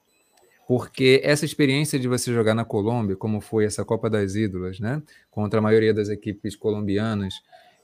porque 0.68 1.22
essa 1.24 1.46
experiência 1.46 2.00
de 2.00 2.08
você 2.08 2.34
jogar 2.34 2.54
na 2.54 2.64
Colômbia, 2.64 3.16
como 3.16 3.42
foi 3.42 3.66
essa 3.66 3.84
Copa 3.84 4.10
das 4.10 4.36
Ídolas, 4.36 4.80
né, 4.80 5.02
contra 5.30 5.60
a 5.60 5.62
maioria 5.62 5.94
das 5.94 6.10
equipes 6.10 6.56
colombianas, 6.56 7.34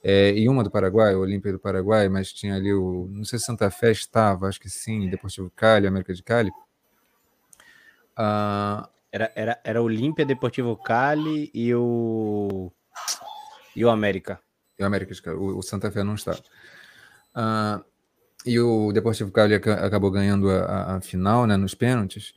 é, 0.02 0.32
e 0.32 0.48
uma 0.48 0.64
do 0.64 0.72
Paraguai, 0.72 1.14
o 1.14 1.20
Olímpia 1.20 1.52
do 1.52 1.60
Paraguai, 1.60 2.08
mas 2.08 2.32
tinha 2.32 2.56
ali 2.56 2.74
o, 2.74 3.10
não 3.12 3.26
sei 3.26 3.38
se 3.38 3.46
Santa 3.46 3.70
Fé 3.70 3.92
estava, 3.92 4.48
acho 4.48 4.60
que 4.60 4.70
sim, 4.70 5.10
Deportivo 5.10 5.52
Cali, 5.54 5.88
América 5.88 6.14
de 6.14 6.24
Cali. 6.24 6.52
Uh, 8.18 8.88
era, 9.12 9.32
era, 9.36 9.60
era 9.64 9.82
Olímpia, 9.82 10.26
Deportivo 10.26 10.78
Cali 10.78 11.52
e 11.54 11.74
o 11.76 12.72
e 13.76 13.84
o 13.84 13.90
América. 13.90 14.40
E 14.78 14.84
o 14.84 14.86
América 14.86 15.14
de 15.14 15.22
Cali, 15.22 15.38
o, 15.38 15.58
o 15.58 15.62
Santa 15.62 15.92
Fé 15.92 16.02
não 16.02 16.16
estava. 16.16 16.40
Uh, 17.36 17.84
e 18.46 18.58
o 18.58 18.94
Deportivo 18.94 19.32
Cali 19.32 19.54
acabou 19.54 20.12
ganhando 20.12 20.50
a, 20.50 20.64
a, 20.64 20.96
a 20.96 21.02
final, 21.02 21.46
né, 21.46 21.58
nos 21.58 21.76
pênaltis 21.76 22.34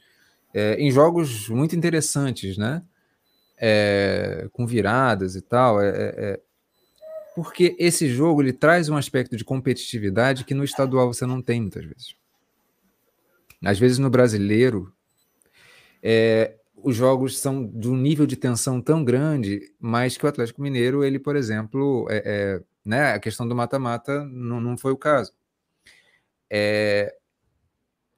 é, 0.54 0.74
em 0.74 0.90
jogos 0.90 1.48
muito 1.48 1.74
interessantes, 1.74 2.56
né? 2.56 2.82
É, 3.58 4.48
com 4.52 4.66
viradas 4.66 5.36
e 5.36 5.40
tal. 5.40 5.80
É, 5.80 5.88
é, 5.88 6.14
é, 6.16 6.40
porque 7.34 7.76
esse 7.78 8.08
jogo 8.08 8.42
ele 8.42 8.52
traz 8.52 8.88
um 8.88 8.96
aspecto 8.96 9.36
de 9.36 9.44
competitividade 9.44 10.44
que 10.44 10.54
no 10.54 10.64
estadual 10.64 11.12
você 11.12 11.24
não 11.24 11.40
tem 11.40 11.60
muitas 11.60 11.84
vezes. 11.84 12.16
Às 13.64 13.78
vezes 13.78 13.98
no 13.98 14.10
brasileiro, 14.10 14.92
é, 16.02 16.56
os 16.76 16.96
jogos 16.96 17.38
são 17.38 17.64
de 17.66 17.88
um 17.88 17.96
nível 17.96 18.26
de 18.26 18.36
tensão 18.36 18.80
tão 18.80 19.04
grande, 19.04 19.72
mas 19.78 20.16
que 20.16 20.26
o 20.26 20.28
Atlético 20.28 20.60
Mineiro, 20.60 21.04
ele, 21.04 21.18
por 21.18 21.36
exemplo, 21.36 22.08
né, 22.84 23.12
a 23.12 23.20
questão 23.20 23.46
do 23.46 23.54
mata-mata 23.54 24.24
não, 24.24 24.60
não 24.60 24.76
foi 24.76 24.92
o 24.92 24.96
caso. 24.96 25.32
É, 26.50 27.14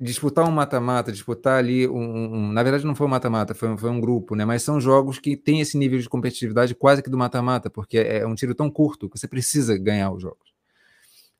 disputar 0.00 0.46
um 0.48 0.50
mata-mata, 0.50 1.12
disputar 1.12 1.58
ali 1.58 1.88
um, 1.88 2.34
um, 2.34 2.52
Na 2.52 2.62
verdade, 2.62 2.84
não 2.84 2.94
foi 2.94 3.06
um 3.06 3.10
mata-mata, 3.10 3.54
foi, 3.54 3.76
foi, 3.76 3.90
um 3.90 4.00
grupo, 4.00 4.34
né? 4.34 4.44
Mas 4.44 4.62
são 4.62 4.80
jogos 4.80 5.18
que 5.18 5.36
têm 5.36 5.60
esse 5.60 5.78
nível 5.78 5.98
de 5.98 6.08
competitividade 6.08 6.74
quase 6.74 7.02
que 7.02 7.10
do 7.10 7.18
mata-mata, 7.18 7.70
porque 7.70 7.98
é, 7.98 8.18
é 8.18 8.26
um 8.26 8.34
tiro 8.34 8.54
tão 8.54 8.70
curto 8.70 9.08
que 9.08 9.18
você 9.18 9.28
precisa 9.28 9.78
ganhar 9.78 10.10
os 10.12 10.22
jogos. 10.22 10.52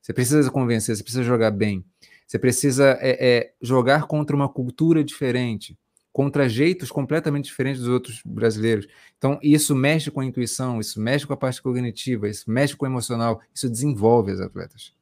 Você 0.01 0.13
precisa 0.13 0.49
convencer, 0.51 0.95
você 0.95 1.03
precisa 1.03 1.23
jogar 1.23 1.51
bem. 1.51 1.83
Você 2.27 2.39
precisa 2.39 2.97
é, 3.01 3.37
é, 3.37 3.53
jogar 3.61 4.07
contra 4.07 4.35
uma 4.35 4.49
cultura 4.49 5.03
diferente, 5.03 5.77
contra 6.11 6.47
jeitos 6.47 6.91
completamente 6.91 7.45
diferentes 7.45 7.81
dos 7.81 7.89
outros 7.89 8.21
brasileiros. 8.25 8.87
Então, 9.17 9.39
isso 9.43 9.75
mexe 9.75 10.09
com 10.09 10.21
a 10.21 10.25
intuição, 10.25 10.79
isso 10.79 10.99
mexe 10.99 11.25
com 11.25 11.33
a 11.33 11.37
parte 11.37 11.61
cognitiva, 11.61 12.29
isso 12.29 12.49
mexe 12.49 12.75
com 12.75 12.85
o 12.85 12.87
emocional, 12.87 13.41
isso 13.53 13.69
desenvolve 13.69 14.31
os 14.31 14.41
atletas. 14.41 14.93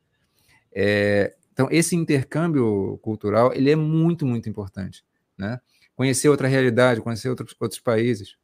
É, 0.73 1.33
então, 1.53 1.67
esse 1.69 1.95
intercâmbio 1.95 2.97
cultural, 3.03 3.53
ele 3.53 3.69
é 3.69 3.75
muito, 3.75 4.25
muito 4.25 4.49
importante, 4.49 5.05
né? 5.37 5.61
Conhecer 5.95 6.27
outra 6.27 6.47
realidade, 6.47 6.99
conhecer 6.99 7.29
outros, 7.29 7.55
outros 7.59 7.79
países, 7.79 8.35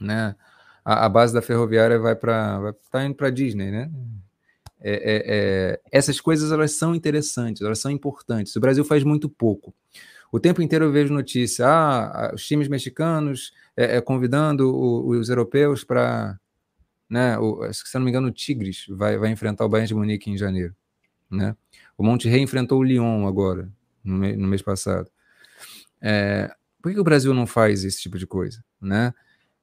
né? 0.00 0.34
A, 0.82 1.04
a 1.04 1.08
base 1.08 1.34
da 1.34 1.42
ferroviária 1.42 1.98
vai 1.98 2.16
para... 2.16 2.74
Está 2.82 3.04
indo 3.04 3.14
para 3.14 3.28
Disney, 3.28 3.70
né? 3.70 3.90
É, 4.80 4.92
é, 4.92 5.22
é, 5.26 5.80
essas 5.92 6.18
coisas, 6.18 6.50
elas 6.50 6.72
são 6.72 6.94
interessantes, 6.94 7.60
elas 7.60 7.78
são 7.78 7.90
importantes. 7.90 8.56
O 8.56 8.60
Brasil 8.60 8.84
faz 8.86 9.04
muito 9.04 9.28
pouco. 9.28 9.74
O 10.32 10.40
tempo 10.40 10.62
inteiro 10.62 10.86
eu 10.86 10.92
vejo 10.92 11.12
notícia, 11.12 11.66
ah, 11.66 12.32
os 12.34 12.46
times 12.46 12.68
mexicanos 12.68 13.52
é, 13.76 13.96
é, 13.96 14.00
convidando 14.00 14.74
o, 14.74 15.08
os 15.10 15.28
europeus 15.28 15.84
para... 15.84 16.40
Né, 17.06 17.38
o, 17.38 17.70
se 17.70 17.94
não 17.96 18.02
me 18.02 18.10
engano, 18.10 18.28
o 18.28 18.32
Tigres 18.32 18.86
vai, 18.88 19.18
vai 19.18 19.30
enfrentar 19.30 19.66
o 19.66 19.68
Bayern 19.68 19.88
de 19.88 19.94
Munique 19.94 20.30
em 20.30 20.38
janeiro, 20.38 20.74
né? 21.30 21.54
O 21.96 22.02
Monte 22.04 22.28
Rei 22.28 22.40
enfrentou 22.40 22.80
o 22.80 22.82
Lyon 22.82 23.26
agora, 23.26 23.68
no, 24.02 24.16
me, 24.16 24.36
no 24.36 24.48
mês 24.48 24.62
passado. 24.62 25.10
É, 26.00 26.54
por 26.82 26.92
que 26.92 27.00
o 27.00 27.04
Brasil 27.04 27.32
não 27.32 27.46
faz 27.46 27.84
esse 27.84 28.02
tipo 28.02 28.18
de 28.18 28.26
coisa? 28.26 28.62
Né? 28.80 29.14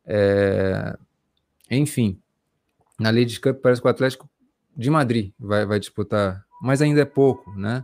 É, 0.05 0.97
enfim, 1.69 2.19
na 2.99 3.09
Ladies 3.09 3.37
Cup 3.37 3.61
parece 3.61 3.81
que 3.81 3.87
o 3.87 3.91
Atlético 3.91 4.29
de 4.75 4.89
Madrid 4.89 5.33
vai, 5.39 5.65
vai 5.65 5.79
disputar, 5.79 6.45
mas 6.61 6.81
ainda 6.81 7.01
é 7.01 7.05
pouco, 7.05 7.51
né? 7.55 7.83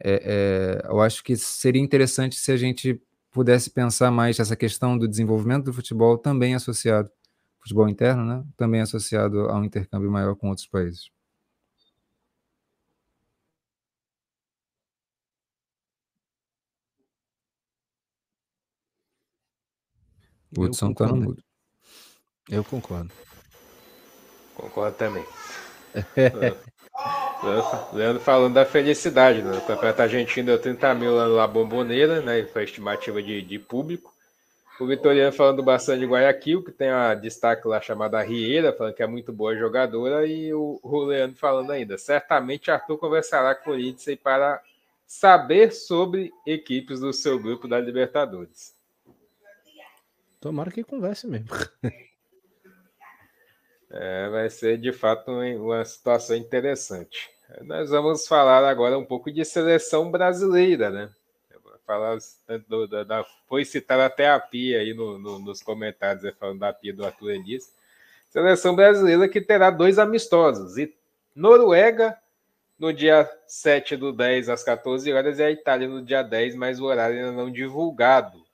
É, 0.00 0.82
é, 0.84 0.88
eu 0.88 1.00
acho 1.00 1.24
que 1.24 1.36
seria 1.36 1.82
interessante 1.82 2.36
se 2.36 2.52
a 2.52 2.56
gente 2.56 3.00
pudesse 3.32 3.70
pensar 3.70 4.10
mais 4.10 4.38
essa 4.38 4.54
questão 4.56 4.96
do 4.96 5.08
desenvolvimento 5.08 5.64
do 5.64 5.72
futebol 5.72 6.16
também 6.16 6.54
associado, 6.54 7.10
futebol 7.60 7.88
interno, 7.88 8.24
né? 8.24 8.44
Também 8.56 8.80
associado 8.80 9.40
a 9.48 9.58
um 9.58 9.64
intercâmbio 9.64 10.10
maior 10.10 10.34
com 10.36 10.48
outros 10.48 10.66
países. 10.66 11.10
O 20.56 20.62
Hudson 20.62 20.92
tá 20.92 21.06
no 21.06 21.16
mudo. 21.16 21.42
Eu 22.48 22.64
concordo. 22.64 23.10
Concordo 24.54 24.96
também. 24.96 25.24
Leandro 27.92 28.20
falando 28.20 28.54
da 28.54 28.64
felicidade, 28.64 29.42
né? 29.42 29.56
O 29.56 29.66
Campeonato 29.66 30.02
Argentino 30.02 30.46
deu 30.46 30.60
30 30.60 30.94
mil 30.94 31.14
lá 31.14 31.28
na 31.28 31.46
Bomboneira, 31.46 32.20
né? 32.20 32.42
Foi 32.44 32.62
a 32.62 32.64
estimativa 32.64 33.22
de, 33.22 33.42
de 33.42 33.58
público. 33.58 34.12
O 34.80 34.86
Vitoriano 34.86 35.32
falando 35.32 35.56
do 35.56 35.62
Bastante 35.62 36.00
de 36.00 36.06
Guayaquil, 36.06 36.62
que 36.62 36.70
tem 36.70 36.88
a 36.88 37.14
destaque 37.14 37.66
lá 37.66 37.80
chamada 37.80 38.22
Rieira, 38.22 38.72
falando 38.72 38.94
que 38.94 39.02
é 39.02 39.06
muito 39.06 39.32
boa 39.32 39.56
jogadora, 39.56 40.26
e 40.26 40.54
o, 40.54 40.78
o 40.82 40.98
Leandro 41.04 41.36
falando 41.36 41.72
ainda. 41.72 41.98
Certamente 41.98 42.70
Arthur 42.70 42.96
conversará 42.96 43.54
com 43.54 43.70
o 43.70 43.74
Lindsay 43.74 44.16
para 44.16 44.62
saber 45.06 45.72
sobre 45.72 46.32
equipes 46.46 47.00
do 47.00 47.12
seu 47.12 47.38
grupo 47.40 47.66
da 47.66 47.80
Libertadores. 47.80 48.77
Tomara 50.40 50.70
que 50.70 50.84
converse 50.84 51.26
mesmo. 51.26 51.48
É, 53.90 54.28
vai 54.28 54.50
ser 54.50 54.76
de 54.76 54.92
fato 54.92 55.30
uma 55.30 55.82
situação 55.82 56.36
interessante. 56.36 57.30
Nós 57.62 57.88
vamos 57.88 58.28
falar 58.28 58.68
agora 58.68 58.98
um 58.98 59.04
pouco 59.04 59.32
de 59.32 59.42
seleção 59.46 60.10
brasileira, 60.10 60.90
né? 60.90 61.10
Falar 61.86 62.18
do, 62.68 62.86
da, 62.86 63.02
da, 63.02 63.24
foi 63.46 63.64
citar 63.64 63.98
até 63.98 64.28
a 64.28 64.38
Pia 64.38 64.80
aí 64.80 64.92
no, 64.92 65.18
no, 65.18 65.38
nos 65.38 65.62
comentários, 65.62 66.22
né, 66.22 66.34
falando 66.38 66.58
da 66.58 66.70
Pia 66.70 66.92
do 66.92 67.02
Arthur 67.02 67.30
Elis. 67.30 67.72
Seleção 68.28 68.76
brasileira 68.76 69.26
que 69.26 69.40
terá 69.40 69.70
dois 69.70 69.98
amistosos. 69.98 70.76
E 70.76 70.94
Noruega 71.34 72.14
no 72.78 72.92
dia 72.92 73.26
7 73.46 73.96
do 73.96 74.12
10 74.12 74.50
às 74.50 74.62
14 74.62 75.10
horas 75.10 75.38
e 75.38 75.42
a 75.42 75.50
Itália 75.50 75.88
no 75.88 76.04
dia 76.04 76.22
10, 76.22 76.56
mas 76.56 76.78
o 76.78 76.84
horário 76.84 77.16
ainda 77.16 77.32
não 77.32 77.50
divulgado 77.50 78.46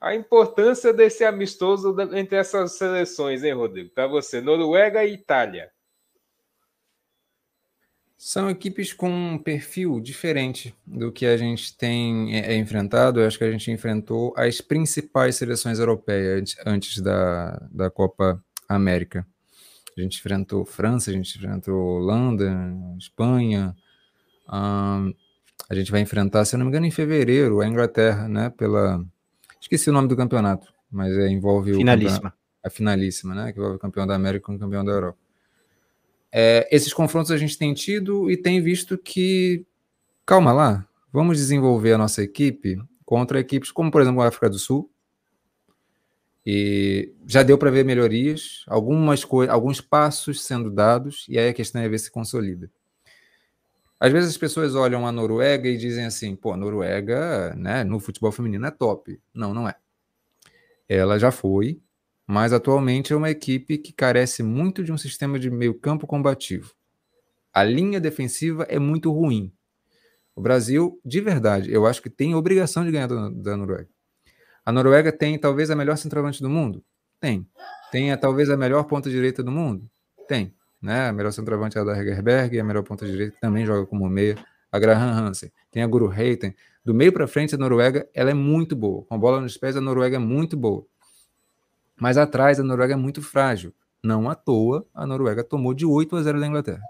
a 0.00 0.14
importância 0.14 0.92
desse 0.92 1.24
amistoso 1.24 1.96
entre 2.14 2.36
essas 2.36 2.72
seleções, 2.72 3.42
hein, 3.42 3.52
Rodrigo? 3.52 3.90
Para 3.90 4.06
você, 4.06 4.40
Noruega 4.40 5.04
e 5.04 5.14
Itália. 5.14 5.70
São 8.16 8.50
equipes 8.50 8.92
com 8.92 9.08
um 9.08 9.38
perfil 9.38 10.00
diferente 10.00 10.74
do 10.84 11.12
que 11.12 11.24
a 11.24 11.36
gente 11.36 11.76
tem 11.76 12.36
é, 12.36 12.52
é, 12.52 12.56
enfrentado. 12.56 13.20
Eu 13.20 13.26
acho 13.26 13.38
que 13.38 13.44
a 13.44 13.50
gente 13.50 13.70
enfrentou 13.70 14.34
as 14.36 14.60
principais 14.60 15.36
seleções 15.36 15.78
europeias 15.78 16.56
antes 16.66 17.00
da, 17.00 17.56
da 17.70 17.88
Copa 17.88 18.42
América. 18.68 19.24
A 19.96 20.00
gente 20.00 20.18
enfrentou 20.18 20.64
França, 20.64 21.10
a 21.10 21.14
gente 21.14 21.36
enfrentou 21.38 21.76
Holanda, 21.76 22.52
Espanha. 22.98 23.74
a 24.48 25.74
gente 25.74 25.90
vai 25.90 26.00
enfrentar, 26.00 26.44
se 26.44 26.56
eu 26.56 26.58
não 26.58 26.66
me 26.66 26.70
engano, 26.70 26.86
em 26.86 26.90
fevereiro, 26.90 27.60
a 27.60 27.68
Inglaterra, 27.68 28.28
né? 28.28 28.50
Pela, 28.50 29.00
Esqueci 29.60 29.90
o 29.90 29.92
nome 29.92 30.08
do 30.08 30.16
campeonato, 30.16 30.72
mas 30.90 31.16
é, 31.16 31.28
envolve 31.28 31.74
finalíssima. 31.74 32.34
a 32.62 32.70
finalíssima, 32.70 33.34
né? 33.34 33.52
Que 33.52 33.58
envolve 33.58 33.76
o 33.76 33.80
campeão 33.80 34.06
da 34.06 34.14
América 34.14 34.46
com 34.46 34.54
o 34.54 34.58
campeão 34.58 34.84
da 34.84 34.92
Europa. 34.92 35.18
É, 36.30 36.68
esses 36.70 36.92
confrontos 36.92 37.30
a 37.30 37.36
gente 37.36 37.56
tem 37.56 37.72
tido 37.72 38.30
e 38.30 38.36
tem 38.36 38.60
visto 38.60 38.98
que, 38.98 39.64
calma 40.26 40.52
lá, 40.52 40.86
vamos 41.12 41.38
desenvolver 41.38 41.94
a 41.94 41.98
nossa 41.98 42.22
equipe 42.22 42.78
contra 43.04 43.40
equipes 43.40 43.70
como, 43.70 43.90
por 43.90 44.02
exemplo, 44.02 44.20
a 44.20 44.28
África 44.28 44.50
do 44.50 44.58
Sul. 44.58 44.90
E 46.44 47.12
já 47.26 47.42
deu 47.42 47.58
para 47.58 47.70
ver 47.70 47.84
melhorias, 47.84 48.64
algumas 48.66 49.26
alguns 49.50 49.80
passos 49.80 50.44
sendo 50.44 50.70
dados, 50.70 51.26
e 51.28 51.38
aí 51.38 51.48
a 51.48 51.54
questão 51.54 51.82
é 51.82 51.88
ver 51.88 51.98
se 51.98 52.10
consolida. 52.10 52.70
Às 54.00 54.12
vezes 54.12 54.30
as 54.30 54.36
pessoas 54.36 54.74
olham 54.76 55.06
a 55.06 55.10
Noruega 55.10 55.68
e 55.68 55.76
dizem 55.76 56.04
assim, 56.04 56.36
pô, 56.36 56.52
a 56.52 56.56
Noruega, 56.56 57.54
né, 57.56 57.82
no 57.82 57.98
futebol 57.98 58.30
feminino 58.30 58.64
é 58.66 58.70
top. 58.70 59.20
Não, 59.34 59.52
não 59.52 59.68
é. 59.68 59.74
Ela 60.88 61.18
já 61.18 61.32
foi, 61.32 61.80
mas 62.26 62.52
atualmente 62.52 63.12
é 63.12 63.16
uma 63.16 63.30
equipe 63.30 63.76
que 63.76 63.92
carece 63.92 64.42
muito 64.42 64.84
de 64.84 64.92
um 64.92 64.98
sistema 64.98 65.38
de 65.38 65.50
meio-campo 65.50 66.06
combativo. 66.06 66.72
A 67.52 67.64
linha 67.64 68.00
defensiva 68.00 68.64
é 68.68 68.78
muito 68.78 69.10
ruim. 69.10 69.52
O 70.34 70.40
Brasil, 70.40 71.00
de 71.04 71.20
verdade, 71.20 71.72
eu 71.72 71.84
acho 71.84 72.00
que 72.00 72.08
tem 72.08 72.36
obrigação 72.36 72.84
de 72.84 72.92
ganhar 72.92 73.08
da, 73.08 73.28
da 73.28 73.56
Noruega. 73.56 73.88
A 74.64 74.70
Noruega 74.70 75.10
tem 75.10 75.36
talvez 75.38 75.70
a 75.70 75.76
melhor 75.76 75.96
centroavante 75.96 76.40
do 76.40 76.48
mundo? 76.48 76.84
Tem. 77.18 77.48
Tem 77.90 78.12
a, 78.12 78.16
talvez 78.16 78.48
a 78.48 78.56
melhor 78.56 78.84
ponta 78.84 79.10
direita 79.10 79.42
do 79.42 79.50
mundo? 79.50 79.90
Tem 80.28 80.54
né? 80.80 81.08
A 81.08 81.12
melhor 81.12 81.32
centroavante 81.32 81.76
é 81.76 81.80
a 81.80 81.84
da 81.84 81.98
Hegerberg, 81.98 82.58
a 82.58 82.64
melhor 82.64 82.82
ponta 82.82 83.06
direita 83.06 83.36
também 83.40 83.66
joga 83.66 83.86
como 83.86 84.08
meia, 84.08 84.36
a 84.70 84.78
Graham 84.78 85.10
Hansen. 85.10 85.50
Tem 85.70 85.82
a 85.82 85.86
Guru 85.86 86.06
Reiten. 86.06 86.54
Do 86.84 86.94
meio 86.94 87.12
para 87.12 87.26
frente, 87.26 87.54
a 87.54 87.58
Noruega 87.58 88.08
ela 88.14 88.30
é 88.30 88.34
muito 88.34 88.74
boa. 88.74 89.04
Com 89.04 89.14
a 89.14 89.18
bola 89.18 89.40
nos 89.40 89.56
pés, 89.56 89.76
a 89.76 89.80
Noruega 89.80 90.16
é 90.16 90.18
muito 90.18 90.56
boa. 90.56 90.86
Mas 91.96 92.16
atrás, 92.16 92.60
a 92.60 92.62
Noruega 92.62 92.94
é 92.94 92.96
muito 92.96 93.20
frágil. 93.20 93.74
Não 94.02 94.30
à 94.30 94.34
toa, 94.34 94.86
a 94.94 95.06
Noruega 95.06 95.42
tomou 95.42 95.74
de 95.74 95.84
8 95.84 96.16
a 96.16 96.22
0 96.22 96.40
da 96.40 96.46
Inglaterra. 96.46 96.82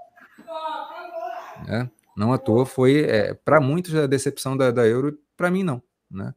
É, 1.66 1.88
não 2.16 2.32
à 2.32 2.38
toa 2.38 2.64
foi, 2.64 3.00
é, 3.00 3.34
para 3.34 3.60
muitos, 3.60 3.94
a 3.94 4.06
decepção 4.06 4.56
da, 4.56 4.70
da 4.70 4.86
Euro, 4.86 5.18
para 5.36 5.50
mim, 5.50 5.62
não. 5.62 5.82
Né? 6.10 6.34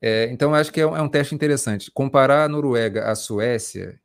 É, 0.00 0.28
então, 0.30 0.54
acho 0.54 0.72
que 0.72 0.80
é 0.80 0.86
um, 0.86 0.96
é 0.96 1.02
um 1.02 1.08
teste 1.08 1.34
interessante. 1.34 1.90
Comparar 1.90 2.44
a 2.44 2.48
Noruega 2.48 3.10
à 3.10 3.14
Suécia 3.14 3.98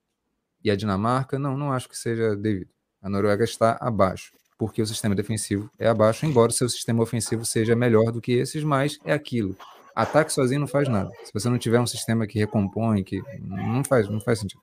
e 0.64 0.70
a 0.70 0.76
Dinamarca, 0.76 1.40
não, 1.40 1.58
não 1.58 1.72
acho 1.72 1.90
que 1.90 1.98
seja 1.98 2.36
devido. 2.36 2.70
A 3.02 3.10
Noruega 3.10 3.44
está 3.44 3.78
abaixo, 3.82 4.34
porque 4.58 4.82
o 4.82 4.86
sistema 4.86 5.16
defensivo 5.16 5.70
é 5.80 5.88
abaixo, 5.88 6.26
embora 6.26 6.52
o 6.52 6.54
seu 6.54 6.70
sistema 6.70 7.02
ofensivo 7.02 7.44
seja 7.46 7.76
melhor 7.76 8.12
do 8.12 8.22
que 8.22 8.34
esses, 8.34 8.64
mas 8.64 9.00
é 9.04 9.14
aquilo. 9.14 9.56
Ataque 9.96 10.32
sozinho 10.32 10.62
não 10.62 10.68
faz 10.68 10.88
nada. 10.88 11.12
Se 11.24 11.34
você 11.34 11.50
não 11.50 11.58
tiver 11.58 11.80
um 11.80 11.88
sistema 11.88 12.26
que 12.26 12.40
recompõe, 12.40 13.04
que 13.04 13.22
não 13.40 13.84
faz, 13.84 14.08
não 14.08 14.22
faz 14.22 14.40
sentido. 14.40 14.62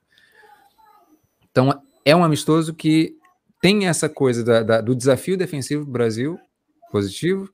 Então, 1.51 1.81
é 2.05 2.15
um 2.15 2.23
amistoso 2.23 2.73
que 2.73 3.15
tem 3.61 3.87
essa 3.87 4.07
coisa 4.07 4.43
da, 4.43 4.63
da, 4.63 4.81
do 4.81 4.95
desafio 4.95 5.37
defensivo 5.37 5.85
do 5.85 5.91
Brasil, 5.91 6.39
positivo, 6.91 7.51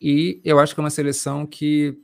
e 0.00 0.40
eu 0.44 0.58
acho 0.58 0.74
que 0.74 0.80
é 0.80 0.84
uma 0.84 0.90
seleção 0.90 1.46
que 1.46 1.98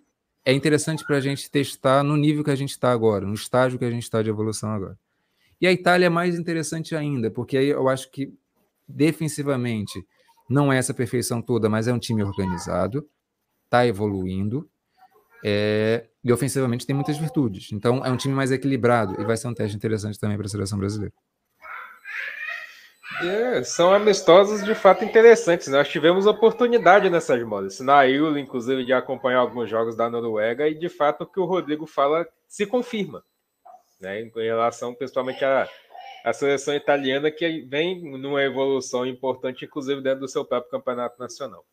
é 0.45 0.53
interessante 0.53 1.05
para 1.07 1.17
a 1.17 1.21
gente 1.21 1.51
testar 1.51 2.03
no 2.03 2.17
nível 2.17 2.43
que 2.43 2.51
a 2.51 2.57
gente 2.57 2.71
está 2.71 2.91
agora, 2.91 3.25
no 3.25 3.35
estágio 3.35 3.79
que 3.79 3.85
a 3.85 3.91
gente 3.91 4.03
está 4.03 4.23
de 4.23 4.31
evolução 4.31 4.71
agora. 4.71 4.99
E 5.63 5.67
a 5.69 5.71
Itália 5.71 6.07
é 6.07 6.09
mais 6.09 6.37
interessante 6.37 6.97
ainda, 6.97 7.31
porque 7.31 7.57
aí 7.57 7.69
eu 7.69 7.89
acho 7.89 8.11
que 8.11 8.35
defensivamente 8.89 10.05
não 10.51 10.73
é 10.73 10.77
essa 10.77 10.93
perfeição 10.93 11.41
toda, 11.41 11.69
mas 11.69 11.87
é 11.87 11.93
um 11.93 12.01
time 12.01 12.21
organizado, 12.25 13.09
está 13.65 13.87
evoluindo, 13.87 14.69
é, 15.45 16.09
e 16.25 16.33
ofensivamente 16.33 16.85
tem 16.85 16.97
muitas 16.97 17.17
virtudes. 17.17 17.71
Então 17.71 18.05
é 18.05 18.11
um 18.11 18.17
time 18.17 18.35
mais 18.35 18.51
equilibrado 18.51 19.21
e 19.21 19.25
vai 19.25 19.37
ser 19.37 19.47
um 19.47 19.55
teste 19.55 19.77
interessante 19.77 20.19
também 20.19 20.37
para 20.37 20.47
a 20.47 20.51
seleção 20.51 20.77
brasileira. 20.77 21.15
É, 23.23 23.63
são 23.63 23.95
amistosos 23.95 24.65
de 24.65 24.75
fato 24.75 25.05
interessantes. 25.05 25.69
Nós 25.69 25.89
tivemos 25.89 26.27
oportunidade 26.27 27.09
nessas 27.09 27.41
modas. 27.45 27.79
Na 27.79 28.05
Euro, 28.09 28.37
inclusive, 28.37 28.85
de 28.85 28.93
acompanhar 28.93 29.39
alguns 29.39 29.71
jogos 29.71 29.95
da 29.95 30.11
Noruega, 30.11 30.67
e 30.67 30.75
de 30.75 30.89
fato 30.89 31.23
o 31.23 31.27
que 31.27 31.39
o 31.39 31.45
Rodrigo 31.45 31.87
fala 31.87 32.27
se 32.49 32.67
confirma 32.67 33.23
né, 34.03 34.21
em 34.21 34.31
relação 34.35 34.93
principalmente 34.93 35.43
à, 35.45 35.69
à 36.25 36.33
seleção 36.33 36.75
italiana, 36.75 37.31
que 37.31 37.63
vem 37.63 38.03
numa 38.03 38.43
evolução 38.43 39.07
importante, 39.07 39.65
inclusive 39.65 40.03
dentro 40.03 40.21
do 40.21 40.29
seu 40.29 40.45
próprio 40.45 40.71
campeonato 40.71 41.19
nacional. 41.19 41.65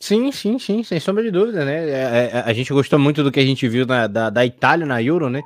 Sim, 0.00 0.30
sim, 0.30 0.58
sim, 0.58 0.82
sem 0.82 1.00
sombra 1.00 1.22
de 1.24 1.30
dúvida, 1.30 1.64
né? 1.64 1.88
É, 1.88 2.30
é, 2.32 2.42
a 2.44 2.52
gente 2.52 2.72
gostou 2.72 2.98
muito 2.98 3.22
do 3.22 3.32
que 3.32 3.40
a 3.40 3.44
gente 3.44 3.66
viu 3.68 3.84
na, 3.84 4.06
da, 4.06 4.30
da 4.30 4.46
Itália 4.46 4.86
na 4.86 5.02
Euro, 5.02 5.28
né? 5.28 5.42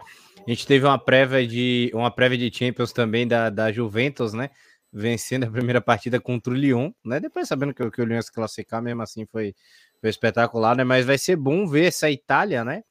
A 0.47 0.51
gente 0.51 0.67
teve 0.67 0.85
uma 0.85 0.99
prévia 0.99 1.47
de 1.47 1.91
uma 1.95 2.11
prévia 2.11 2.37
de 2.37 2.55
Champions 2.55 2.93
também 2.93 3.27
da, 3.27 3.49
da 3.49 3.73
Juventus, 3.73 4.35
né? 4.35 4.51
Vencendo 4.93 5.45
a 5.45 5.51
primeira 5.51 5.81
partida 5.81 6.21
contra 6.21 6.53
o 6.53 6.57
Lyon, 6.57 6.91
né? 7.03 7.19
Depois 7.19 7.49
sabendo 7.49 7.73
que, 7.73 7.91
que 7.91 8.03
o 8.03 8.05
Lyon 8.05 8.21
se 8.21 8.31
classificar, 8.31 8.83
mesmo 8.83 9.01
assim 9.01 9.25
foi, 9.25 9.55
foi 10.01 10.11
espetacular, 10.11 10.77
né? 10.77 10.85
Mas 10.85 11.07
vai 11.07 11.17
ser 11.17 11.37
bom 11.37 11.67
ver 11.67 11.87
essa 11.87 12.11
Itália, 12.11 12.63
né? 12.63 12.83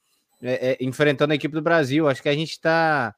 É, 0.42 0.72
é, 0.72 0.78
enfrentando 0.82 1.34
a 1.34 1.36
equipe 1.36 1.54
do 1.54 1.62
Brasil. 1.62 2.08
Acho 2.08 2.22
que 2.22 2.30
a 2.30 2.34
gente 2.34 2.52
está. 2.52 3.14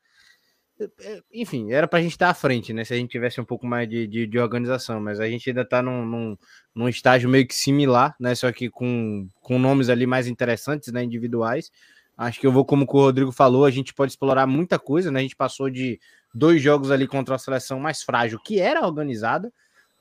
É, 1.00 1.22
enfim, 1.32 1.72
era 1.72 1.88
para 1.88 2.00
a 2.00 2.02
gente 2.02 2.12
estar 2.12 2.26
tá 2.26 2.32
à 2.32 2.34
frente, 2.34 2.74
né? 2.74 2.84
Se 2.84 2.94
a 2.94 2.98
gente 2.98 3.12
tivesse 3.12 3.40
um 3.40 3.46
pouco 3.46 3.66
mais 3.66 3.88
de, 3.88 4.06
de, 4.08 4.28
de 4.28 4.40
organização, 4.40 5.00
mas 5.00 5.20
a 5.20 5.28
gente 5.28 5.50
ainda 5.50 5.62
está 5.62 5.82
num, 5.82 6.06
num, 6.06 6.38
num, 6.76 6.90
estágio 6.90 7.30
meio 7.30 7.48
que 7.48 7.56
similar, 7.56 8.16
né? 8.20 8.36
Só 8.36 8.52
que 8.52 8.70
com, 8.70 9.28
com 9.42 9.58
nomes 9.58 9.90
ali 9.90 10.06
mais 10.06 10.28
interessantes, 10.28 10.92
né? 10.92 11.04
Individuais. 11.04 11.72
Acho 12.18 12.40
que 12.40 12.46
eu 12.46 12.52
vou, 12.52 12.64
como 12.64 12.86
o 12.88 12.92
Rodrigo 12.92 13.32
falou, 13.32 13.66
a 13.66 13.72
gente 13.72 13.94
pode 13.94 14.12
explorar 14.12 14.46
muita 14.46 14.78
coisa, 14.78 15.10
né? 15.10 15.20
A 15.20 15.24
gente 15.24 15.36
passou 15.36 15.70
de 15.70 16.00
dois 16.34 16.62
jogos 16.62 16.92
ali 16.92 17.08
contra 17.08 17.36
a 17.36 17.40
seleção 17.40 17.80
mais 17.80 18.04
frágil, 18.04 18.40
que 18.40 18.60
era 18.60 18.86
organizada, 18.86 19.52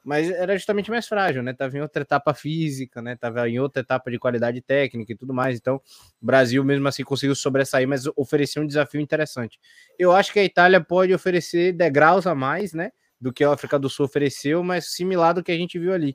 mas 0.04 0.28
era 0.30 0.56
justamente 0.56 0.90
mais 0.90 1.06
frágil, 1.06 1.42
né? 1.42 1.52
Tava 1.52 1.76
em 1.76 1.80
outra 1.80 2.02
etapa 2.02 2.34
física, 2.34 3.00
né? 3.00 3.14
Tava 3.14 3.48
em 3.48 3.60
outra 3.60 3.82
etapa 3.82 4.10
de 4.10 4.18
qualidade 4.18 4.60
técnica 4.60 5.12
e 5.12 5.16
tudo 5.16 5.32
mais. 5.32 5.58
Então, 5.58 5.76
o 6.20 6.26
Brasil 6.26 6.64
mesmo 6.64 6.88
assim 6.88 7.04
conseguiu 7.04 7.34
sobressair, 7.34 7.86
mas 7.86 8.04
ofereceu 8.16 8.62
um 8.62 8.66
desafio 8.66 9.00
interessante. 9.00 9.60
Eu 9.98 10.12
acho 10.12 10.32
que 10.32 10.40
a 10.40 10.44
Itália 10.44 10.80
pode 10.80 11.14
oferecer 11.14 11.72
degraus 11.72 12.26
a 12.26 12.34
mais, 12.34 12.72
né? 12.72 12.90
Do 13.20 13.32
que 13.32 13.44
a 13.44 13.52
África 13.52 13.78
do 13.78 13.88
Sul 13.88 14.06
ofereceu, 14.06 14.64
mas 14.64 14.92
similar 14.92 15.34
do 15.34 15.42
que 15.42 15.52
a 15.52 15.56
gente 15.56 15.78
viu 15.78 15.92
ali. 15.92 16.14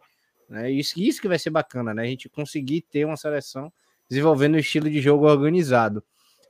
Né? 0.49 0.69
Isso, 0.71 0.99
isso 0.99 1.21
que 1.21 1.27
vai 1.27 1.39
ser 1.39 1.49
bacana, 1.49 1.93
né? 1.93 2.03
A 2.03 2.07
gente 2.07 2.27
conseguir 2.27 2.81
ter 2.81 3.05
uma 3.05 3.15
seleção 3.15 3.71
desenvolvendo 4.09 4.55
um 4.55 4.59
estilo 4.59 4.89
de 4.89 4.99
jogo 5.01 5.25
organizado. 5.25 6.03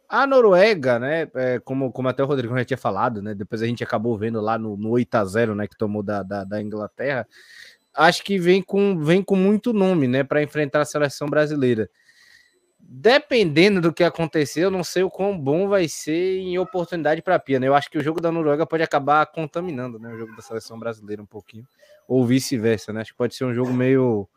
A 0.10 0.26
Noruega, 0.26 0.98
né, 0.98 1.30
é, 1.36 1.60
como, 1.60 1.92
como 1.92 2.08
até 2.08 2.24
o 2.24 2.26
Rodrigo 2.26 2.56
já 2.58 2.64
tinha 2.64 2.78
falado, 2.78 3.22
né, 3.22 3.36
depois 3.36 3.62
a 3.62 3.66
gente 3.66 3.84
acabou 3.84 4.18
vendo 4.18 4.40
lá 4.40 4.58
no, 4.58 4.78
no 4.78 4.90
8 4.92 5.16
a 5.16 5.26
0 5.26 5.54
né, 5.54 5.68
que 5.68 5.78
tomou 5.78 6.02
da, 6.02 6.24
da, 6.24 6.46
da 6.46 6.62
Inglaterra, 6.62 7.28
acho 7.94 8.24
que 8.24 8.40
vem 8.40 8.62
com, 8.62 8.98
vem 9.00 9.22
com 9.22 9.36
muito 9.36 9.74
nome, 9.74 10.08
né, 10.08 10.24
para 10.24 10.42
enfrentar 10.42 10.82
a 10.82 10.86
seleção 10.86 11.28
brasileira. 11.28 11.90
Dependendo 12.80 13.82
do 13.82 13.92
que 13.92 14.02
acontecer, 14.02 14.62
eu 14.62 14.72
não 14.72 14.82
sei 14.82 15.04
o 15.04 15.12
quão 15.12 15.38
bom 15.38 15.68
vai 15.68 15.90
ser 15.90 16.38
em 16.40 16.58
oportunidade 16.58 17.22
para 17.22 17.36
a 17.36 17.40
Pia, 17.40 17.60
né? 17.60 17.68
Eu 17.68 17.76
acho 17.76 17.92
que 17.92 17.98
o 17.98 18.02
jogo 18.04 18.22
da 18.22 18.32
Noruega 18.32 18.66
pode 18.66 18.82
acabar 18.82 19.26
contaminando, 19.26 20.00
né, 20.00 20.10
o 20.14 20.18
jogo 20.18 20.34
da 20.38 20.42
seleção 20.42 20.80
brasileira 20.80 21.22
um 21.22 21.26
pouquinho, 21.26 21.68
ou 22.08 22.26
vice-versa, 22.26 22.94
né? 22.94 23.02
Acho 23.02 23.12
que 23.12 23.18
pode 23.18 23.36
ser 23.36 23.44
um 23.44 23.54
jogo 23.54 23.74
meio 23.74 24.30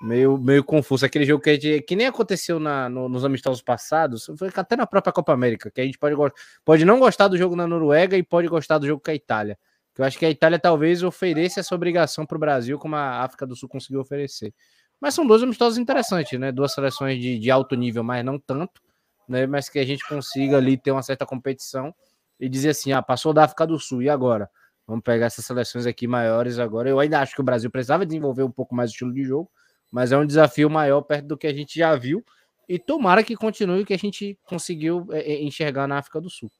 meio, 0.00 0.38
meio 0.38 0.64
confuso. 0.64 1.04
Aquele 1.04 1.24
jogo 1.24 1.42
que, 1.42 1.58
gente, 1.58 1.82
que 1.82 1.96
nem 1.96 2.06
aconteceu 2.06 2.58
na, 2.58 2.88
no, 2.88 3.08
nos 3.08 3.24
amistosos 3.24 3.62
passados, 3.62 4.30
foi 4.38 4.50
até 4.54 4.76
na 4.76 4.86
própria 4.86 5.12
Copa 5.12 5.32
América, 5.32 5.70
que 5.70 5.80
a 5.80 5.84
gente 5.84 5.98
pode, 5.98 6.16
pode 6.64 6.84
não 6.84 6.98
gostar 6.98 7.28
do 7.28 7.36
jogo 7.36 7.56
na 7.56 7.66
Noruega 7.66 8.16
e 8.16 8.22
pode 8.22 8.48
gostar 8.48 8.78
do 8.78 8.86
jogo 8.86 9.02
com 9.02 9.10
a 9.10 9.14
Itália. 9.14 9.58
Que 9.94 10.02
eu 10.02 10.04
acho 10.04 10.18
que 10.18 10.26
a 10.26 10.30
Itália 10.30 10.58
talvez 10.58 11.02
ofereça 11.02 11.60
essa 11.60 11.74
obrigação 11.74 12.26
para 12.26 12.36
o 12.36 12.38
Brasil, 12.38 12.78
como 12.78 12.96
a 12.96 13.22
África 13.22 13.46
do 13.46 13.56
Sul 13.56 13.68
conseguiu 13.68 14.00
oferecer. 14.00 14.52
Mas 15.00 15.14
são 15.14 15.26
dois 15.26 15.42
amistosos 15.42 15.78
interessantes, 15.78 16.38
né? 16.38 16.52
Duas 16.52 16.72
seleções 16.72 17.20
de, 17.20 17.38
de 17.38 17.50
alto 17.50 17.74
nível, 17.74 18.02
mas 18.02 18.24
não 18.24 18.38
tanto, 18.38 18.80
né? 19.28 19.46
Mas 19.46 19.68
que 19.68 19.78
a 19.78 19.84
gente 19.84 20.06
consiga 20.06 20.56
ali 20.58 20.76
ter 20.76 20.90
uma 20.90 21.02
certa 21.02 21.24
competição 21.26 21.94
e 22.38 22.48
dizer 22.48 22.70
assim: 22.70 22.92
ah, 22.92 23.02
passou 23.02 23.32
da 23.32 23.44
África 23.44 23.66
do 23.66 23.78
Sul, 23.78 24.02
e 24.02 24.08
agora? 24.08 24.50
Vamos 24.86 25.02
pegar 25.02 25.26
essas 25.26 25.44
seleções 25.44 25.84
aqui 25.84 26.06
maiores 26.06 26.58
agora. 26.58 26.88
Eu 26.88 27.00
ainda 27.00 27.20
acho 27.20 27.34
que 27.34 27.40
o 27.40 27.44
Brasil 27.44 27.70
precisava 27.70 28.06
desenvolver 28.06 28.44
um 28.44 28.50
pouco 28.50 28.74
mais 28.74 28.90
o 28.90 28.92
estilo 28.92 29.12
de 29.12 29.24
jogo, 29.24 29.50
mas 29.90 30.12
é 30.12 30.18
um 30.18 30.26
desafio 30.26 30.68
maior 30.68 31.02
perto 31.02 31.26
do 31.26 31.38
que 31.38 31.46
a 31.46 31.54
gente 31.54 31.78
já 31.78 31.94
viu. 31.94 32.24
E 32.68 32.78
tomara 32.78 33.22
que 33.22 33.36
continue 33.36 33.82
o 33.82 33.86
que 33.86 33.94
a 33.94 33.98
gente 33.98 34.38
conseguiu 34.44 35.06
é, 35.10 35.20
é, 35.20 35.42
enxergar 35.42 35.86
na 35.86 35.98
África 35.98 36.20
do 36.20 36.28
Sul. 36.28 36.50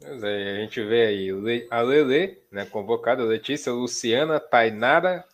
Pois 0.00 0.22
é, 0.22 0.52
a 0.52 0.60
gente 0.60 0.82
vê 0.82 1.06
aí 1.06 1.66
a 1.70 1.80
Lele, 1.82 2.38
né, 2.50 2.64
convocada, 2.64 3.22
Letícia, 3.22 3.72
Luciana, 3.72 4.40
Tainara, 4.40 5.24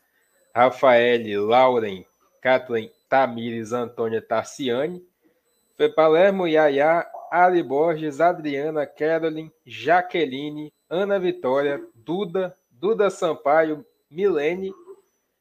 Rafael, 0.54 1.44
Lauren, 1.44 2.04
Kathleen, 2.40 2.90
Tamires, 3.08 3.72
Antônia, 3.72 4.20
Tarciane, 4.20 5.04
Fê 5.76 5.88
Palermo, 5.88 6.48
Yaya, 6.48 7.06
Ali 7.30 7.62
Borges, 7.62 8.20
Adriana, 8.20 8.86
Carolyn, 8.86 9.52
Jaqueline, 9.64 10.72
Ana 10.88 11.18
Vitória, 11.18 11.80
Duda, 11.94 12.56
Duda 12.70 13.10
Sampaio, 13.10 13.84
Milene, 14.10 14.72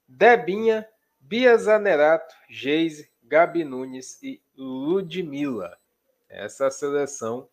Debinha, 0.08 0.86
Bia 1.28 1.58
Zanerato, 1.58 2.36
Geise, 2.48 3.10
Gabi 3.24 3.64
Nunes 3.64 4.22
e 4.22 4.40
Ludmilla. 4.56 5.76
Essa 6.30 6.70
seleção 6.70 7.50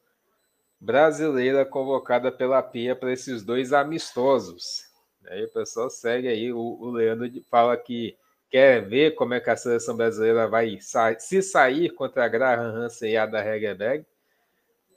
brasileira 0.79 1.65
convocada 1.65 2.31
pela 2.31 2.63
Pia 2.63 2.95
para 2.95 3.11
esses 3.11 3.43
dois 3.43 3.73
amistosos. 3.73 4.85
Aí 5.27 5.45
o 5.45 5.53
pessoal 5.53 5.89
segue 5.89 6.29
aí, 6.29 6.53
o, 6.53 6.59
o 6.59 6.91
Leandro 6.91 7.31
fala 7.51 7.75
que 7.75 8.15
quer 8.51 8.87
ver 8.87 9.15
como 9.15 9.33
é 9.33 9.41
que 9.41 9.49
a 9.49 9.57
seleção 9.57 9.97
brasileira 9.97 10.47
vai 10.47 10.79
sa 10.79 11.19
se 11.19 11.41
sair 11.41 11.95
contra 11.95 12.27
a 12.27 12.29
Graham 12.29 12.77
Hansen 12.77 13.13
e 13.13 13.17
a 13.17 13.25
da 13.25 13.43
Hegerberg. 13.43 14.05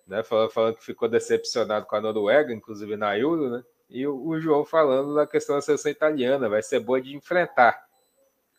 Né, 0.05 0.21
falando, 0.21 0.49
falando, 0.51 0.75
que 0.75 0.83
ficou 0.83 1.07
decepcionado 1.07 1.85
com 1.85 1.95
a 1.95 2.01
Noruega, 2.01 2.53
inclusive 2.53 2.97
na 2.97 3.17
Euro, 3.17 3.49
né? 3.49 3.63
E 3.89 4.05
o 4.05 4.37
João 4.37 4.65
falando 4.65 5.15
da 5.15 5.25
questão 5.25 5.55
da 5.55 5.61
seleção 5.61 5.89
italiana, 5.89 6.49
vai 6.49 6.61
ser 6.61 6.81
boa 6.81 7.01
de 7.01 7.15
enfrentar. 7.15 7.84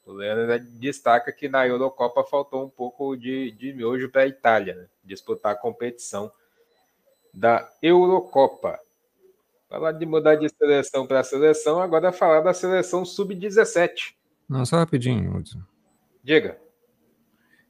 O 0.07 0.13
Leandro 0.13 0.65
destaca 0.79 1.33
que 1.33 1.49
na 1.49 1.67
Eurocopa 1.67 2.23
faltou 2.23 2.65
um 2.65 2.69
pouco 2.71 3.17
de, 3.17 3.51
de 3.51 3.73
miojo 3.73 4.09
para 4.09 4.23
a 4.23 4.27
Itália, 4.27 4.77
né? 4.77 4.87
disputar 5.03 5.53
a 5.53 5.57
competição 5.57 6.31
da 7.35 7.69
Eurocopa. 7.83 8.79
Falar 9.69 9.91
de 9.91 10.07
mudar 10.07 10.37
de 10.37 10.49
seleção 10.49 11.09
para 11.09 11.25
seleção, 11.25 11.83
agora 11.83 12.13
falar 12.13 12.41
da 12.41 12.55
seleção 12.55 13.05
sub-17. 13.05 14.15
Não, 14.49 14.65
só 14.65 14.77
rapidinho, 14.77 15.37
Hudson. 15.37 15.61
Diga. 16.23 16.57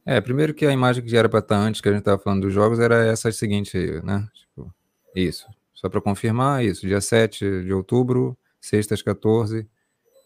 É, 0.05 0.21
primeiro 0.21 0.53
que 0.53 0.65
a 0.65 0.71
imagem 0.71 1.03
que 1.03 1.09
já 1.09 1.17
era 1.17 1.29
para 1.29 1.39
estar 1.39 1.57
antes, 1.57 1.81
que 1.81 1.89
a 1.89 1.91
gente 1.91 2.01
estava 2.01 2.21
falando 2.21 2.43
dos 2.43 2.53
jogos, 2.53 2.79
era 2.79 3.07
essa 3.07 3.31
seguinte 3.31 3.75
aí, 3.75 3.99
né? 4.03 4.27
Tipo, 4.35 4.71
isso. 5.15 5.47
Só 5.73 5.89
para 5.89 5.99
confirmar, 5.99 6.63
isso. 6.63 6.85
Dia 6.85 7.01
7 7.01 7.63
de 7.63 7.73
outubro, 7.73 8.37
sextas 8.61 9.01
14, 9.01 9.67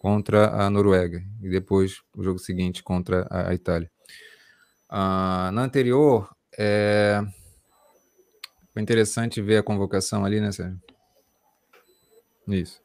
contra 0.02 0.50
a 0.50 0.68
Noruega 0.68 1.24
e 1.44 1.48
depois 1.48 2.02
o 2.18 2.24
jogo 2.24 2.40
seguinte 2.40 2.82
contra 2.82 3.28
a, 3.30 3.54
Itália. 3.54 3.88
Ah, 4.90 5.52
na 5.54 5.62
anterior, 5.62 6.28
é... 6.58 7.22
foi 8.74 8.82
interessante 8.82 9.40
ver 9.44 9.58
a 9.58 9.64
convocação 9.64 10.26
ali, 10.26 10.42
né, 10.42 10.52
Sérgio? 10.52 10.82
Isso. 12.48 12.82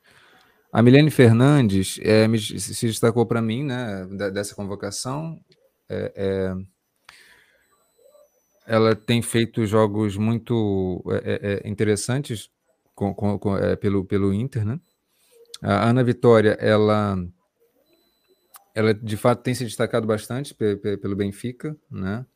A 0.70 0.82
Milene 0.82 1.10
Fernandes 1.10 1.98
é, 2.02 2.28
se 2.36 2.86
destacou 2.86 3.24
para 3.24 3.40
mim, 3.40 3.64
né, 3.64 4.06
dessa 4.30 4.54
convocação. 4.54 5.40
É, 5.88 6.12
é, 6.14 6.54
ela 8.66 8.94
tem 8.94 9.22
feito 9.22 9.64
jogos 9.64 10.18
muito 10.18 11.02
é, 11.24 11.62
é, 11.64 11.68
interessantes 11.68 12.50
com, 12.94 13.14
com, 13.14 13.38
com, 13.38 13.56
é, 13.56 13.74
pelo, 13.74 14.04
pelo 14.04 14.34
Inter, 14.34 14.66
né? 14.66 14.78
A 15.62 15.88
Ana 15.88 16.04
Vitória, 16.04 16.56
ela, 16.60 17.16
ela 18.74 18.92
de 18.94 19.16
fato 19.16 19.42
tem 19.42 19.54
se 19.54 19.64
destacado 19.64 20.06
bastante 20.06 20.54
pelo 20.54 21.16
Benfica, 21.16 21.76
né? 21.90 22.26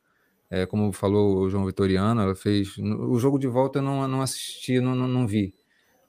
É, 0.51 0.66
como 0.66 0.92
falou 0.92 1.38
o 1.38 1.48
João 1.48 1.64
Vitoriano, 1.64 2.20
ela 2.20 2.34
fez. 2.34 2.76
O 2.78 3.18
jogo 3.20 3.38
de 3.38 3.47
volta 3.47 3.78
eu 3.78 3.82
não, 3.82 4.06
não 4.09 4.20
assisti, 4.20 4.80
não, 4.80 4.97
não, 4.97 5.06
não, 5.06 5.26
vi. 5.26 5.55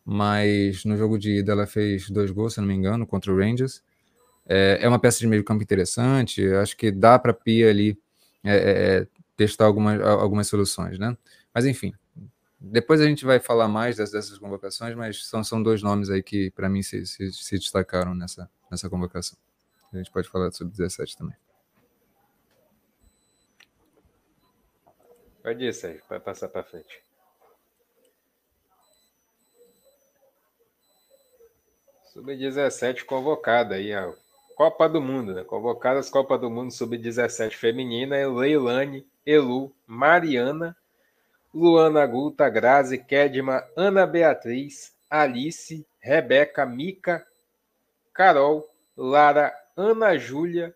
Mas 0.04 0.84
no 0.84 0.98
jogo 0.98 1.20
de 1.20 1.40
ida 1.40 1.52
ela 1.52 1.68
fez 1.68 2.10
dois 2.10 2.32
gols, 2.32 2.56
se 2.56 2.60
não 2.60 2.68
me 2.68 2.74
engano, 2.74 3.06
contra 3.06 3.32
o 3.32 3.38
Rangers. 3.38 3.84
É, 4.48 4.80
é 4.82 4.88
uma 4.88 4.98
peça 5.00 5.20
de 5.20 5.28
meio 5.28 5.44
campo 5.44 5.62
interessante. 5.62 6.44
Acho 6.56 6.76
que 6.76 6.92
dá 6.92 7.20
para 7.20 7.34
Pia 7.34 7.70
ali 7.70 7.96
é, 8.44 8.56
é, 8.56 8.98
é, 9.02 9.08
testar 9.38 9.66
algumas, 9.66 10.02
algumas 10.02 10.48
soluções, 10.48 10.98
né? 10.98 11.16
Mas 11.54 11.66
enfim, 11.66 11.94
depois 12.64 13.02
a 13.02 13.06
gente 13.06 13.26
vai 13.26 13.40
falar 13.40 13.68
mais 13.68 13.98
dessas, 13.98 14.14
dessas 14.14 14.38
convocações, 14.38 14.96
mas 14.96 15.26
são, 15.26 15.44
são 15.44 15.64
dois 15.64 15.82
nomes 15.82 16.12
aí 16.12 16.22
que, 16.22 16.52
para 16.52 16.70
mim, 16.70 16.84
se, 16.84 17.08
se, 17.08 17.32
se, 17.34 17.58
destacaram 17.58 18.14
nessa, 18.14 18.48
nessa 18.70 18.88
convocação. 18.88 19.36
A 19.92 19.98
gente 19.98 20.12
pode 20.12 20.30
falar 20.30 20.52
sobre 20.52 20.72
17 20.72 21.18
também. 21.18 21.36
Pode 25.42 25.66
ir, 25.66 25.74
Sérgio, 25.74 26.04
vai 26.08 26.20
passar 26.20 26.50
para 26.50 26.64
frente. 26.64 27.04
Sub-17 32.14 33.06
convocada 33.06 33.74
aí, 33.74 33.92
a 33.92 34.14
Copa 34.56 34.88
do 34.88 35.02
Mundo, 35.02 35.34
né? 35.34 35.44
Convocadas 35.44 36.12
Copa 36.12 36.38
do 36.38 36.50
Mundo 36.52 36.72
Sub-17 36.72 37.54
feminina, 37.54 38.16
Leilane, 38.28 39.08
Elu, 39.26 39.76
Mariana, 39.88 40.78
Luana 41.54 42.06
Guta, 42.06 42.50
Grazi, 42.50 42.98
Kedma, 42.98 43.64
Ana 43.76 44.08
Beatriz, 44.08 44.96
Alice, 45.10 45.86
Rebeca, 46.00 46.66
Mica, 46.66 47.26
Carol, 48.14 48.70
Lara, 48.96 49.54
Ana 49.76 50.18
Júlia, 50.18 50.74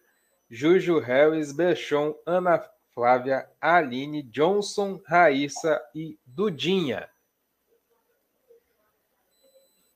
Juju 0.50 1.00
Harris, 1.00 1.52
Bechon, 1.52 2.16
Ana 2.26 2.64
Flávia, 2.94 3.50
Aline, 3.60 4.24
Johnson, 4.24 5.02
Raíssa 5.06 5.82
e 5.94 6.18
Dudinha. 6.26 7.10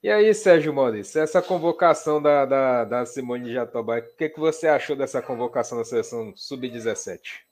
E 0.02 0.10
aí, 0.10 0.34
Sérgio 0.34 0.74
Maurício, 0.74 1.22
essa 1.22 1.42
convocação 1.42 2.22
da, 2.22 2.46
da, 2.46 2.86
da 2.86 3.06
Simone 3.06 3.52
Jatobá, 3.52 4.00
o 4.00 4.02
que, 4.02 4.30
que 4.30 4.40
você 4.40 4.68
achou 4.70 4.96
dessa 4.96 5.22
convocação 5.22 5.78
da 5.78 5.84
seleção 5.84 6.34
sub-17? 6.38 7.49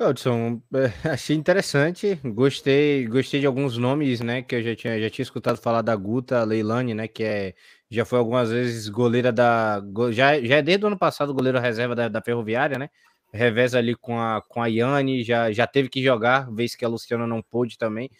Hudson, 0.00 0.60
é, 0.74 1.10
achei 1.10 1.36
interessante, 1.36 2.14
gostei, 2.24 3.06
gostei 3.06 3.40
de 3.40 3.46
alguns 3.46 3.76
nomes, 3.78 4.20
né, 4.20 4.42
que 4.42 4.56
eu 4.56 4.62
já 4.62 4.74
tinha, 4.74 5.00
já 5.00 5.08
tinha 5.10 5.22
escutado 5.22 5.58
falar 5.58 5.82
da 5.82 5.94
Guta 5.94 6.42
Leilani, 6.44 6.94
né, 6.94 7.06
que 7.06 7.22
é, 7.22 7.54
já 7.90 8.04
foi 8.04 8.18
algumas 8.18 8.50
vezes 8.50 8.88
goleira 8.88 9.32
da, 9.32 9.80
já, 10.10 10.40
já 10.42 10.56
é 10.56 10.62
desde 10.62 10.84
o 10.84 10.88
ano 10.88 10.98
passado 10.98 11.32
goleiro 11.34 11.58
reserva 11.60 11.94
da, 11.94 12.08
da 12.08 12.20
Ferroviária, 12.22 12.78
né, 12.78 12.88
reveza 13.32 13.78
ali 13.78 13.94
com 13.94 14.18
a, 14.20 14.42
com 14.42 14.60
a 14.62 14.66
Yane, 14.66 15.22
já, 15.22 15.52
já 15.52 15.66
teve 15.66 15.88
que 15.88 16.02
jogar, 16.02 16.50
vez 16.52 16.74
que 16.74 16.84
a 16.84 16.88
Luciana 16.88 17.26
não 17.26 17.40
pôde 17.42 17.78
também, 17.78 18.10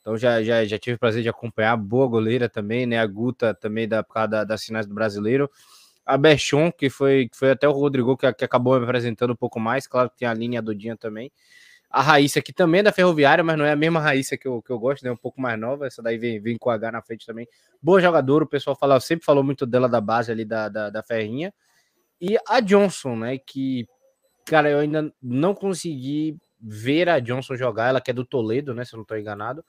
Então 0.00 0.16
já, 0.18 0.42
já, 0.42 0.64
já 0.64 0.78
tive 0.78 0.96
o 0.96 0.98
prazer 0.98 1.22
de 1.22 1.28
acompanhar. 1.28 1.76
Boa 1.76 2.08
goleira 2.08 2.48
também, 2.48 2.86
né? 2.86 2.98
A 2.98 3.06
Guta 3.06 3.54
também 3.54 3.88
da, 3.88 4.02
da, 4.28 4.44
das 4.44 4.64
finais 4.64 4.86
do 4.86 4.94
brasileiro. 4.94 5.50
A 6.04 6.16
Bechon, 6.16 6.72
que 6.72 6.90
foi, 6.90 7.28
que 7.28 7.36
foi 7.36 7.50
até 7.50 7.68
o 7.68 7.72
Rodrigo 7.72 8.16
que, 8.16 8.32
que 8.32 8.44
acabou 8.44 8.78
me 8.78 8.84
apresentando 8.84 9.32
um 9.32 9.36
pouco 9.36 9.60
mais. 9.60 9.86
Claro 9.86 10.10
que 10.10 10.18
tem 10.18 10.28
a 10.28 10.34
linha 10.34 10.60
do 10.60 10.74
Dinha 10.74 10.96
também. 10.96 11.30
A 11.88 12.00
Raíssa, 12.00 12.40
que 12.40 12.52
também 12.52 12.80
é 12.80 12.82
da 12.82 12.92
Ferroviária, 12.92 13.44
mas 13.44 13.56
não 13.58 13.64
é 13.64 13.72
a 13.72 13.76
mesma 13.76 14.00
Raíssa 14.00 14.36
que 14.36 14.48
eu, 14.48 14.62
que 14.62 14.70
eu 14.70 14.78
gosto, 14.78 15.04
né? 15.04 15.12
Um 15.12 15.16
pouco 15.16 15.40
mais 15.40 15.58
nova. 15.60 15.86
Essa 15.86 16.02
daí 16.02 16.16
vem, 16.16 16.40
vem 16.40 16.56
com 16.56 16.70
H 16.70 16.90
na 16.90 17.02
frente 17.02 17.26
também. 17.26 17.46
Boa 17.82 18.00
jogadora, 18.00 18.44
o 18.44 18.48
pessoal 18.48 18.74
fala, 18.74 18.98
sempre 18.98 19.24
falou 19.24 19.44
muito 19.44 19.66
dela 19.66 19.88
da 19.88 20.00
base 20.00 20.32
ali 20.32 20.44
da, 20.44 20.68
da, 20.68 20.90
da 20.90 21.02
Ferrinha. 21.02 21.52
E 22.20 22.38
a 22.48 22.60
Johnson, 22.60 23.16
né? 23.16 23.38
Que, 23.38 23.86
cara, 24.46 24.70
eu 24.70 24.78
ainda 24.78 25.12
não 25.22 25.54
consegui 25.54 26.38
ver 26.60 27.08
a 27.08 27.20
Johnson 27.20 27.56
jogar. 27.56 27.88
Ela 27.88 28.00
que 28.00 28.10
é 28.10 28.14
do 28.14 28.24
Toledo, 28.24 28.74
né? 28.74 28.84
Se 28.84 28.94
eu 28.94 28.96
não 28.96 29.02
estou 29.02 29.18
enganado 29.18 29.62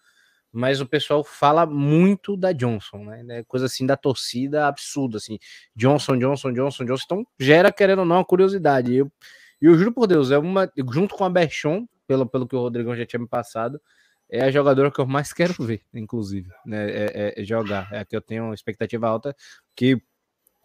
mas 0.54 0.80
o 0.80 0.86
pessoal 0.86 1.24
fala 1.24 1.66
muito 1.66 2.38
da 2.38 2.52
Johnson, 2.52 3.06
né? 3.06 3.40
É 3.40 3.44
coisa 3.44 3.66
assim 3.66 3.88
da 3.88 3.98
torcida 3.98 4.68
absurda, 4.68 5.18
assim. 5.18 5.40
Johnson, 5.76 6.16
Johnson, 6.16 6.54
Johnson, 6.54 6.86
Johnson. 6.86 7.04
Então 7.06 7.28
gera, 7.40 7.72
querendo 7.72 8.00
ou 8.00 8.06
não, 8.06 8.18
uma 8.18 8.26
curiosidade. 8.26 8.94
E 8.94 8.98
eu, 8.98 9.12
eu 9.60 9.76
juro 9.76 9.92
por 9.92 10.06
Deus, 10.06 10.30
é 10.30 10.38
uma. 10.38 10.72
Junto 10.92 11.16
com 11.16 11.26
a 11.26 11.30
Berchon, 11.30 11.88
pelo, 12.06 12.28
pelo 12.28 12.48
que 12.48 12.56
o 12.56 12.60
Rodrigão 12.60 12.96
já 12.96 13.04
tinha 13.04 13.20
me 13.20 13.28
passado, 13.28 13.82
é 14.30 14.42
a 14.44 14.52
jogadora 14.52 14.92
que 14.92 15.00
eu 15.00 15.08
mais 15.08 15.34
quero 15.34 15.54
ver, 15.60 15.82
inclusive, 15.92 16.50
né? 16.66 16.88
É, 16.88 17.34
é, 17.38 17.42
é 17.42 17.44
jogar. 17.44 17.92
É 17.92 18.06
que 18.06 18.16
eu 18.16 18.22
tenho 18.22 18.46
uma 18.46 18.54
expectativa 18.54 19.08
alta 19.08 19.36
que 19.76 20.00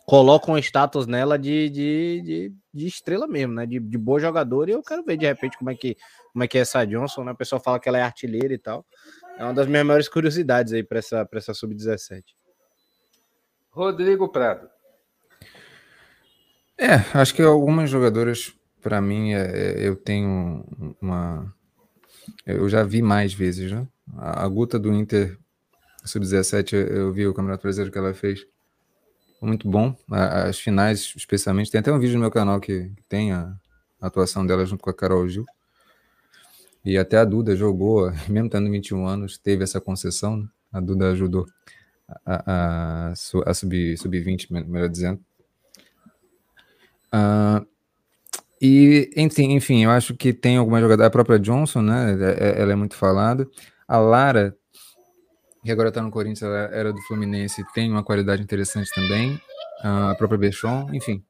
colocam 0.08 0.54
um 0.54 0.58
status 0.58 1.06
nela 1.06 1.38
de, 1.38 1.68
de, 1.68 2.22
de, 2.22 2.52
de, 2.72 2.86
estrela 2.86 3.28
mesmo, 3.28 3.52
né? 3.52 3.66
De, 3.66 3.78
de 3.78 3.98
boa 3.98 4.18
jogadora, 4.18 4.70
e 4.70 4.72
eu 4.72 4.82
quero 4.82 5.04
ver 5.04 5.18
de 5.18 5.26
repente 5.26 5.58
como 5.58 5.68
é 5.68 5.74
que, 5.74 5.98
como 6.32 6.42
é, 6.42 6.48
que 6.48 6.56
é 6.56 6.62
essa 6.62 6.86
Johnson, 6.86 7.24
né? 7.24 7.32
O 7.32 7.36
pessoal 7.36 7.60
fala 7.62 7.78
que 7.78 7.90
ela 7.90 7.98
é 7.98 8.02
artilheira 8.02 8.54
e 8.54 8.58
tal. 8.58 8.86
É 9.38 9.44
uma 9.44 9.52
das 9.52 9.66
minhas 9.66 9.84
maiores 9.84 10.08
curiosidades 10.08 10.72
aí 10.72 10.82
para 10.82 11.00
essa, 11.00 11.28
essa 11.30 11.52
sub-17. 11.52 12.22
Rodrigo 13.70 14.30
Prado. 14.30 14.66
É, 16.78 16.94
acho 17.12 17.34
que 17.34 17.42
algumas 17.42 17.90
jogadoras, 17.90 18.54
para 18.80 19.02
mim, 19.02 19.34
é, 19.34 19.42
é, 19.42 19.86
eu 19.86 19.94
tenho 19.94 20.64
uma. 21.02 21.54
Eu 22.46 22.66
já 22.66 22.82
vi 22.82 23.02
mais 23.02 23.34
vezes, 23.34 23.70
né? 23.70 23.86
A, 24.16 24.44
a 24.44 24.48
Guta 24.48 24.78
do 24.78 24.90
Inter 24.90 25.36
sub-17, 26.02 26.72
eu, 26.72 26.86
eu 26.86 27.12
vi 27.12 27.26
o 27.26 27.34
Campeonato 27.34 27.64
Brasileiro 27.64 27.92
que 27.92 27.98
ela 27.98 28.14
fez. 28.14 28.46
Muito 29.40 29.68
bom. 29.68 29.96
As 30.10 30.58
finais, 30.58 31.12
especialmente. 31.16 31.70
Tem 31.70 31.80
até 31.80 31.92
um 31.92 31.98
vídeo 31.98 32.14
no 32.14 32.20
meu 32.20 32.30
canal 32.30 32.60
que 32.60 32.90
tem 33.08 33.32
a 33.32 33.54
atuação 34.00 34.44
dela 34.44 34.66
junto 34.66 34.82
com 34.82 34.90
a 34.90 34.94
Carol 34.94 35.28
Gil. 35.28 35.46
E 36.84 36.96
até 36.96 37.18
a 37.18 37.24
Duda 37.24 37.54
jogou, 37.54 38.10
mesmo 38.28 38.50
tendo 38.50 38.70
21 38.70 39.06
anos, 39.06 39.38
teve 39.38 39.62
essa 39.62 39.80
concessão. 39.80 40.38
Né? 40.38 40.48
A 40.72 40.80
Duda 40.80 41.10
ajudou 41.12 41.46
a, 42.24 43.12
a, 43.12 43.12
a 43.46 43.54
subir 43.54 43.96
sub-20, 43.96 44.50
melhor 44.66 44.88
dizendo. 44.88 45.20
Uh, 47.12 47.66
e, 48.60 49.10
enfim, 49.16 49.52
enfim, 49.52 49.84
eu 49.84 49.90
acho 49.90 50.14
que 50.14 50.32
tem 50.32 50.56
alguma 50.56 50.80
jogada. 50.80 51.06
A 51.06 51.10
própria 51.10 51.38
Johnson, 51.38 51.82
né? 51.82 52.16
É, 52.20 52.48
é, 52.48 52.62
ela 52.62 52.72
é 52.72 52.76
muito 52.76 52.96
falada. 52.96 53.48
A 53.86 53.98
Lara, 53.98 54.56
que 55.64 55.70
agora 55.70 55.88
está 55.88 56.02
no 56.02 56.10
Corinthians, 56.10 56.50
era 56.72 56.92
do 56.92 57.00
Fluminense, 57.02 57.64
tem 57.74 57.90
uma 57.90 58.02
qualidade 58.02 58.42
interessante 58.42 58.90
também. 58.94 59.40
A 59.82 60.14
própria 60.16 60.38
Bechon, 60.38 60.88
enfim. 60.92 61.24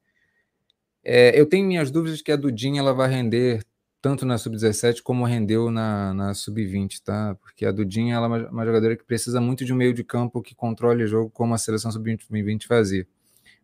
É, 1.03 1.39
eu 1.39 1.45
tenho 1.45 1.67
minhas 1.67 1.91
dúvidas 1.91 2.21
que 2.21 2.31
a 2.31 2.35
Dudinha 2.35 2.81
ela 2.81 2.93
vai 2.93 3.09
render 3.09 3.63
tanto 4.01 4.25
na 4.25 4.37
sub-17 4.37 5.01
como 5.01 5.25
rendeu 5.25 5.69
na, 5.69 6.13
na 6.13 6.33
sub-20, 6.33 7.01
tá? 7.03 7.35
Porque 7.41 7.65
a 7.65 7.71
Dudinha 7.71 8.15
ela 8.15 8.25
é 8.25 8.29
uma, 8.29 8.49
uma, 8.49 8.65
jogadora 8.65 8.95
que 8.95 9.03
precisa 9.03 9.41
muito 9.41 9.65
de 9.65 9.73
um 9.73 9.75
meio 9.75 9.93
de 9.93 10.03
campo 10.03 10.41
que 10.41 10.55
controle 10.55 11.03
o 11.03 11.07
jogo 11.07 11.29
como 11.29 11.53
a 11.53 11.57
seleção 11.57 11.91
sub-20 11.91 12.65
fazia. 12.65 13.07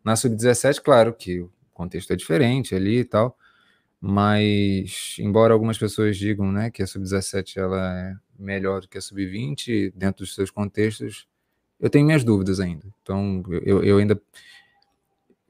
Na 0.04 0.16
sub-17, 0.16 0.82
claro 0.82 1.14
que 1.14 1.40
o 1.42 1.52
contexto 1.74 2.12
é 2.12 2.16
diferente 2.16 2.76
ali 2.76 3.00
e 3.00 3.06
tal, 3.06 3.38
mas 4.00 5.16
embora 5.20 5.54
algumas 5.54 5.78
pessoas 5.78 6.18
digam, 6.18 6.52
né, 6.52 6.70
que 6.70 6.84
a 6.84 6.88
sub-17 6.88 7.58
ela 7.58 8.00
é 8.00 8.16
melhor 8.38 8.82
do 8.82 8.88
que 8.88 8.98
a 8.98 9.02
sub-20 9.02 9.94
dentro 9.95 10.26
dos 10.26 10.36
seus 10.36 10.49
contextos, 10.49 11.28
eu 11.80 11.90
tenho 11.90 12.06
minhas 12.06 12.24
dúvidas 12.24 12.60
ainda. 12.60 12.86
Então, 13.02 13.44
eu, 13.64 13.84
eu 13.84 13.98
ainda 13.98 14.20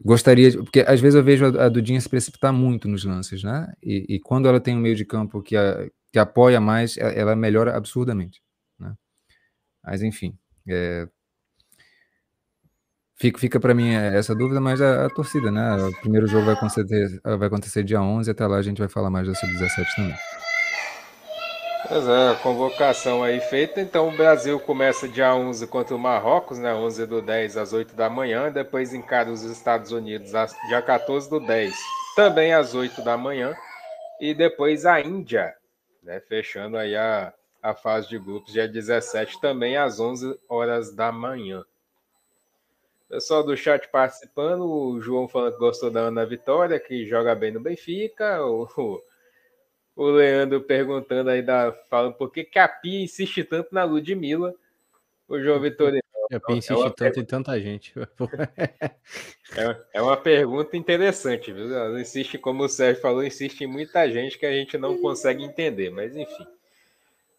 Gostaria, 0.03 0.52
de, 0.52 0.57
porque 0.57 0.82
às 0.82 0.99
vezes 0.99 1.16
eu 1.16 1.24
vejo 1.24 1.45
a, 1.45 1.66
a, 1.66 1.70
Dudinha 1.70 1.99
se 1.99 2.10
precipitar 2.10 2.52
muito 2.52 2.88
nos 2.88 3.06
lances, 3.06 3.44
né? 3.44 3.74
E, 3.82 4.06
e, 4.16 4.20
quando 4.20 4.48
ela 4.48 4.60
tem 4.60 4.76
um 4.76 4.80
meio 4.80 4.95
de 4.95 5.06
campo 5.06 5.41
que, 5.41 5.56
a, 5.56 5.90
que 6.12 6.20
apoia 6.20 6.60
mais, 6.60 6.98
ela 6.98 7.36
melhora 7.36 7.76
absurdamente, 7.76 8.41
né? 8.78 8.94
Mas 9.84 10.03
enfim, 10.03 10.38
é, 10.68 11.07
fica, 13.16 13.40
fica 13.40 13.60
para 13.60 13.74
mim 13.74 13.90
essa 13.94 14.36
dúvida, 14.36 14.60
mas 14.60 14.82
a, 14.82 15.06
a, 15.06 15.10
torcida, 15.10 15.49
né? 15.49 15.76
O 15.78 16.02
primeiro 16.02 16.28
jogo 16.28 16.45
vai 16.45 16.56
acontecer, 16.56 17.20
vai 17.24 17.48
acontecer 17.48 17.84
dia 17.84 18.02
11, 18.02 18.30
até 18.30 18.45
lá 18.45 18.57
a 18.57 18.62
gente 18.62 18.80
vai 18.80 18.90
falar 18.90 19.10
mais 19.10 19.28
da 19.28 19.34
sub-17 19.34 19.95
também. 19.95 20.16
Pois 21.88 22.07
é, 22.07 22.30
a 22.32 22.36
convocação 22.36 23.24
aí 23.24 23.40
feita. 23.40 23.80
Então 23.80 24.10
o 24.10 24.18
Brasil 24.18 24.60
começa 24.60 25.07
dia 25.07 25.36
11 25.36 25.68
contra 25.68 25.95
o 25.95 25.99
Marrocos, 25.99 26.57
né? 26.57 26.74
11 26.74 27.06
do 27.06 27.22
10 27.22 27.57
às 27.57 27.74
8 27.74 27.95
da 27.95 28.10
manhã. 28.10 28.52
Depois 28.52 28.91
encara 28.91 29.30
os 29.32 29.44
Estados 29.44 29.91
Unidos 29.91 30.32
dia 30.68 30.82
14 30.82 31.30
do 31.30 31.40
10, 31.40 31.76
também 32.16 32.53
às 32.53 32.74
8 32.74 33.03
da 33.03 33.16
manhã. 33.16 33.56
E 34.20 34.34
depois 34.34 34.86
a 34.86 34.99
Índia, 34.99 35.56
né? 36.02 36.20
Fechando 36.22 36.76
aí 36.76 36.95
a, 36.95 37.32
a 37.62 37.76
fase 37.76 38.10
de 38.10 38.18
grupos, 38.18 38.52
dia 38.52 38.68
17, 38.68 39.40
também 39.40 39.78
às 39.78 39.99
11 39.99 40.40
horas 40.49 40.91
da 40.95 41.12
manhã. 41.12 41.64
Pessoal 43.07 43.44
do 43.44 43.56
chat 43.56 43.88
participando, 43.90 44.66
o 44.66 44.99
João 44.99 45.28
falando 45.28 45.53
que 45.53 45.60
gostou 45.60 45.91
da 45.91 45.99
Ana 45.99 46.26
Vitória, 46.26 46.80
que 46.80 47.06
joga 47.06 47.36
bem 47.36 47.52
no 47.52 47.60
Benfica. 47.60 48.44
O, 48.44 48.68
o 49.96 50.08
Leandro 50.08 50.62
perguntando 50.62 51.30
aí, 51.30 51.42
da, 51.42 51.72
falando 51.90 52.14
por 52.16 52.32
que, 52.32 52.44
que 52.44 52.60
a 52.60 52.68
Pia 52.68 53.04
insiste 53.04 53.44
tanto 53.44 53.74
na 53.74 53.84
Ludmilla. 53.84 54.54
O 55.28 55.40
João 55.40 55.60
Vitorino. 55.60 56.02
A 56.34 56.40
Pia 56.40 56.56
insiste 56.56 56.72
é 56.72 56.84
tanto 56.84 56.96
pergunta... 56.96 57.20
em 57.20 57.26
tanta 57.26 57.60
gente. 57.60 57.94
é, 59.56 59.78
é 59.94 60.02
uma 60.02 60.18
pergunta 60.18 60.76
interessante, 60.76 61.52
viu? 61.52 61.74
Ela 61.74 62.02
insiste, 62.02 62.40
como 62.40 62.64
o 62.64 62.68
Sérgio 62.68 63.00
falou, 63.00 63.24
insiste 63.24 63.62
em 63.62 63.68
muita 63.68 64.10
gente 64.12 64.40
que 64.40 64.46
a 64.46 64.52
gente 64.52 64.76
não 64.76 64.98
consegue 64.98 65.44
entender, 65.44 65.92
mas 65.92 66.16
enfim. 66.16 66.48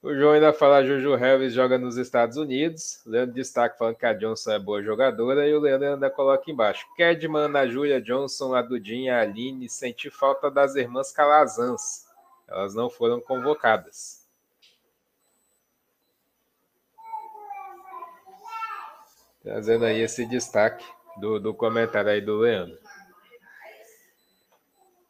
O 0.07 0.15
João 0.15 0.35
ainda 0.35 0.53
fala 0.53 0.85
Juju 0.85 1.17
Harris 1.17 1.53
joga 1.53 1.77
nos 1.77 1.97
Estados 1.97 2.37
Unidos. 2.37 3.01
Leandro 3.05 3.35
destaca 3.35 3.77
falando 3.77 3.97
que 3.97 4.07
a 4.07 4.13
Johnson 4.13 4.53
é 4.53 4.59
boa 4.61 4.81
jogadora. 4.81 5.49
E 5.49 5.53
o 5.53 5.59
Leandro 5.59 5.95
ainda 5.95 6.09
coloca 6.09 6.49
embaixo. 6.49 6.87
Kedman, 6.97 7.57
a 7.57 7.67
Júlia 7.67 8.01
Johnson, 8.01 8.55
a 8.55 8.63
Dudinha, 8.63 9.17
a 9.17 9.23
Aline, 9.23 9.69
senti 9.69 10.09
falta 10.09 10.49
das 10.49 10.77
irmãs 10.77 11.11
Calazans. 11.11 12.06
Elas 12.49 12.75
não 12.75 12.89
foram 12.89 13.21
convocadas. 13.21 14.25
Trazendo 19.43 19.85
aí 19.85 20.01
esse 20.01 20.27
destaque 20.27 20.85
do, 21.19 21.39
do 21.41 21.55
comentário 21.55 22.11
aí 22.11 22.21
do 22.21 22.39
Leandro. 22.39 22.79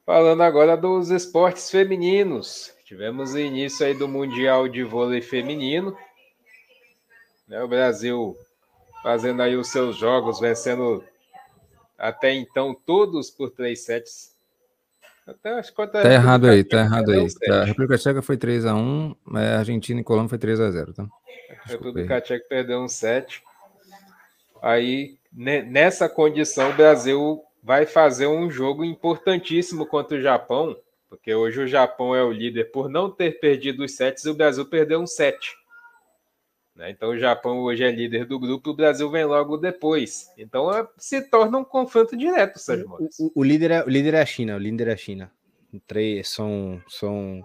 Falando 0.05 0.43
agora 0.43 0.77
dos 0.77 1.11
esportes 1.11 1.71
femininos. 1.71 2.73
Tivemos 2.85 3.35
o 3.35 3.39
início 3.39 3.85
aí 3.85 3.93
do 3.93 4.07
Mundial 4.07 4.69
de 4.69 4.85
Vôlei 4.85 5.21
Feminino. 5.21 5.99
Né, 7.49 7.63
o 7.63 7.69
Brasil 7.69 8.39
fazendo 9.03 9.43
aí 9.43 9.57
os 9.57 9.69
seus 9.69 9.97
jogos, 9.97 10.39
vencendo 10.39 11.03
até 11.99 12.33
então 12.35 12.75
todos 12.75 13.31
por 13.31 13.51
três 13.51 13.85
sets 13.85 14.36
até 15.27 15.59
as 15.59 15.71
contas 15.71 16.03
tá 16.03 16.13
errado 16.13 16.47
aí, 16.47 16.63
tá 16.63 16.81
errado 16.81 17.11
aí. 17.11 17.27
Tá, 17.35 17.63
a 17.63 17.65
República 17.65 17.99
Tcheca 17.99 18.23
foi 18.23 18.37
3x1, 18.37 19.17
a 19.35 19.59
Argentina 19.59 20.01
e 20.01 20.05
Colômbia 20.05 20.31
foi 20.31 20.39
3x0, 20.39 20.95
tá? 20.95 21.07
A 21.65 21.69
República 21.69 22.21
Tcheca 22.21 22.47
perdeu 22.49 22.81
um 22.81 22.89
7. 22.89 23.43
Aí, 24.63 25.19
nessa 25.33 26.09
condição, 26.09 26.71
o 26.71 26.75
Brasil 26.75 27.43
vai 27.63 27.85
fazer 27.85 28.29
um 28.29 28.49
jogo 28.49 28.85
importantíssimo 28.85 29.85
contra 29.87 30.17
o 30.17 30.21
Japão, 30.21 30.77
porque 31.09 31.35
hoje 31.35 31.61
o 31.61 31.67
Japão 31.67 32.15
é 32.15 32.23
o 32.23 32.31
líder 32.33 32.71
por 32.71 32.89
não 32.89 33.11
ter 33.11 33.41
perdido 33.41 33.85
os 33.85 33.97
sets 33.97 34.25
e 34.25 34.31
o 34.31 34.35
Brasil 34.35 34.65
perdeu 34.65 35.01
um 35.01 35.07
7. 35.07 35.57
Né? 36.77 36.91
Então 36.91 37.11
o 37.11 37.19
Japão 37.19 37.61
hoje 37.61 37.83
é 37.83 37.91
líder 37.91 38.27
do 38.27 38.39
grupo, 38.39 38.71
o 38.71 38.77
Brasil 38.77 39.11
vem 39.11 39.25
logo 39.25 39.57
depois. 39.57 40.31
Então 40.37 40.71
é, 40.71 40.87
se 40.99 41.23
torna 41.23 41.59
um 41.59 41.65
confronto 41.65 42.17
direto, 42.17 42.59
Sérgio 42.59 42.87
o, 42.91 43.09
o, 43.19 43.33
o, 43.37 43.43
líder 43.43 43.71
é, 43.71 43.83
o 43.83 43.89
líder 43.89 44.15
é 44.15 44.21
a 44.21 44.27
China, 44.27 44.57
o 44.57 44.59
líder 44.59 44.89
é 44.89 44.93
a 44.93 44.97
China. 44.97 45.33
Três, 45.87 46.29
são, 46.29 46.81
são, 46.89 47.43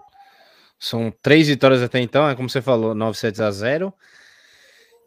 são 0.78 1.12
três 1.22 1.48
vitórias 1.48 1.82
até 1.82 1.98
então, 2.00 2.28
é 2.28 2.34
como 2.34 2.48
você 2.48 2.62
falou, 2.62 2.94
9 2.94 3.18
sets 3.18 3.40
a 3.40 3.50
0. 3.50 3.92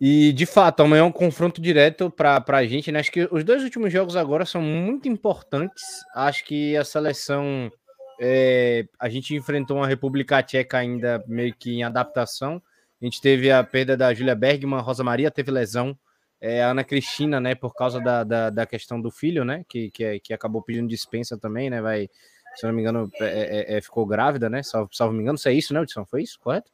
E 0.01 0.33
de 0.33 0.45
fato, 0.45 0.81
amanhã 0.81 1.01
é 1.01 1.03
um 1.03 1.11
confronto 1.11 1.61
direto 1.61 2.11
para 2.11 2.43
a 2.47 2.65
gente. 2.65 2.91
Né? 2.91 2.99
Acho 2.99 3.11
que 3.11 3.27
os 3.31 3.43
dois 3.43 3.63
últimos 3.63 3.91
jogos 3.93 4.15
agora 4.15 4.45
são 4.45 4.61
muito 4.61 5.07
importantes. 5.07 5.83
Acho 6.13 6.43
que 6.43 6.75
a 6.75 6.83
seleção. 6.83 7.71
É, 8.19 8.85
a 8.99 9.09
gente 9.09 9.35
enfrentou 9.35 9.77
uma 9.77 9.87
República 9.87 10.41
Tcheca 10.41 10.77
ainda 10.77 11.23
meio 11.27 11.53
que 11.53 11.71
em 11.71 11.83
adaptação 11.83 12.61
A 13.01 13.05
gente 13.05 13.21
teve 13.21 13.51
a 13.51 13.63
perda 13.63 13.97
da 13.97 14.13
Júlia 14.13 14.35
Bergman, 14.35 14.81
Rosa 14.81 15.03
Maria 15.03 15.29
teve 15.29 15.51
lesão, 15.51 15.97
é, 16.39 16.63
a 16.63 16.71
Ana 16.71 16.83
Cristina, 16.83 17.39
né, 17.39 17.55
por 17.55 17.73
causa 17.73 17.99
da, 17.99 18.23
da, 18.23 18.49
da, 18.49 18.65
questão 18.65 18.99
do 18.99 19.11
filho, 19.11 19.43
né, 19.43 19.65
que, 19.67 19.89
que, 19.91 20.03
é, 20.03 20.19
que 20.19 20.33
acabou 20.33 20.61
pedindo 20.61 20.87
dispensa 20.87 21.37
também, 21.37 21.69
né, 21.69 21.81
vai, 21.81 22.09
se 22.55 22.65
não 22.65 22.73
me 22.73 22.81
engano, 22.81 23.09
é, 23.19 23.73
é, 23.73 23.77
é 23.77 23.81
ficou 23.81 24.05
grávida, 24.05 24.49
né, 24.49 24.63
salvo, 24.63 24.89
salvo 24.93 25.13
me 25.13 25.21
engano, 25.21 25.37
se 25.37 25.49
é 25.49 25.53
isso, 25.53 25.73
né, 25.73 25.81
Edson? 25.81 26.05
Foi 26.05 26.21
isso, 26.23 26.39
correto? 26.39 26.71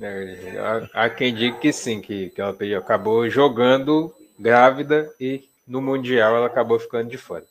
É, 0.00 0.88
há, 0.92 1.08
quem 1.08 1.34
diga 1.34 1.58
que 1.58 1.72
sim, 1.72 2.00
que, 2.00 2.30
que 2.30 2.40
ela 2.40 2.56
acabou 2.78 3.28
jogando 3.28 4.14
grávida 4.38 5.08
e 5.20 5.44
no 5.66 5.80
Mundial 5.80 6.36
ela 6.36 6.46
acabou 6.46 6.78
ficando 6.78 7.08
de 7.08 7.16
fora 7.16 7.44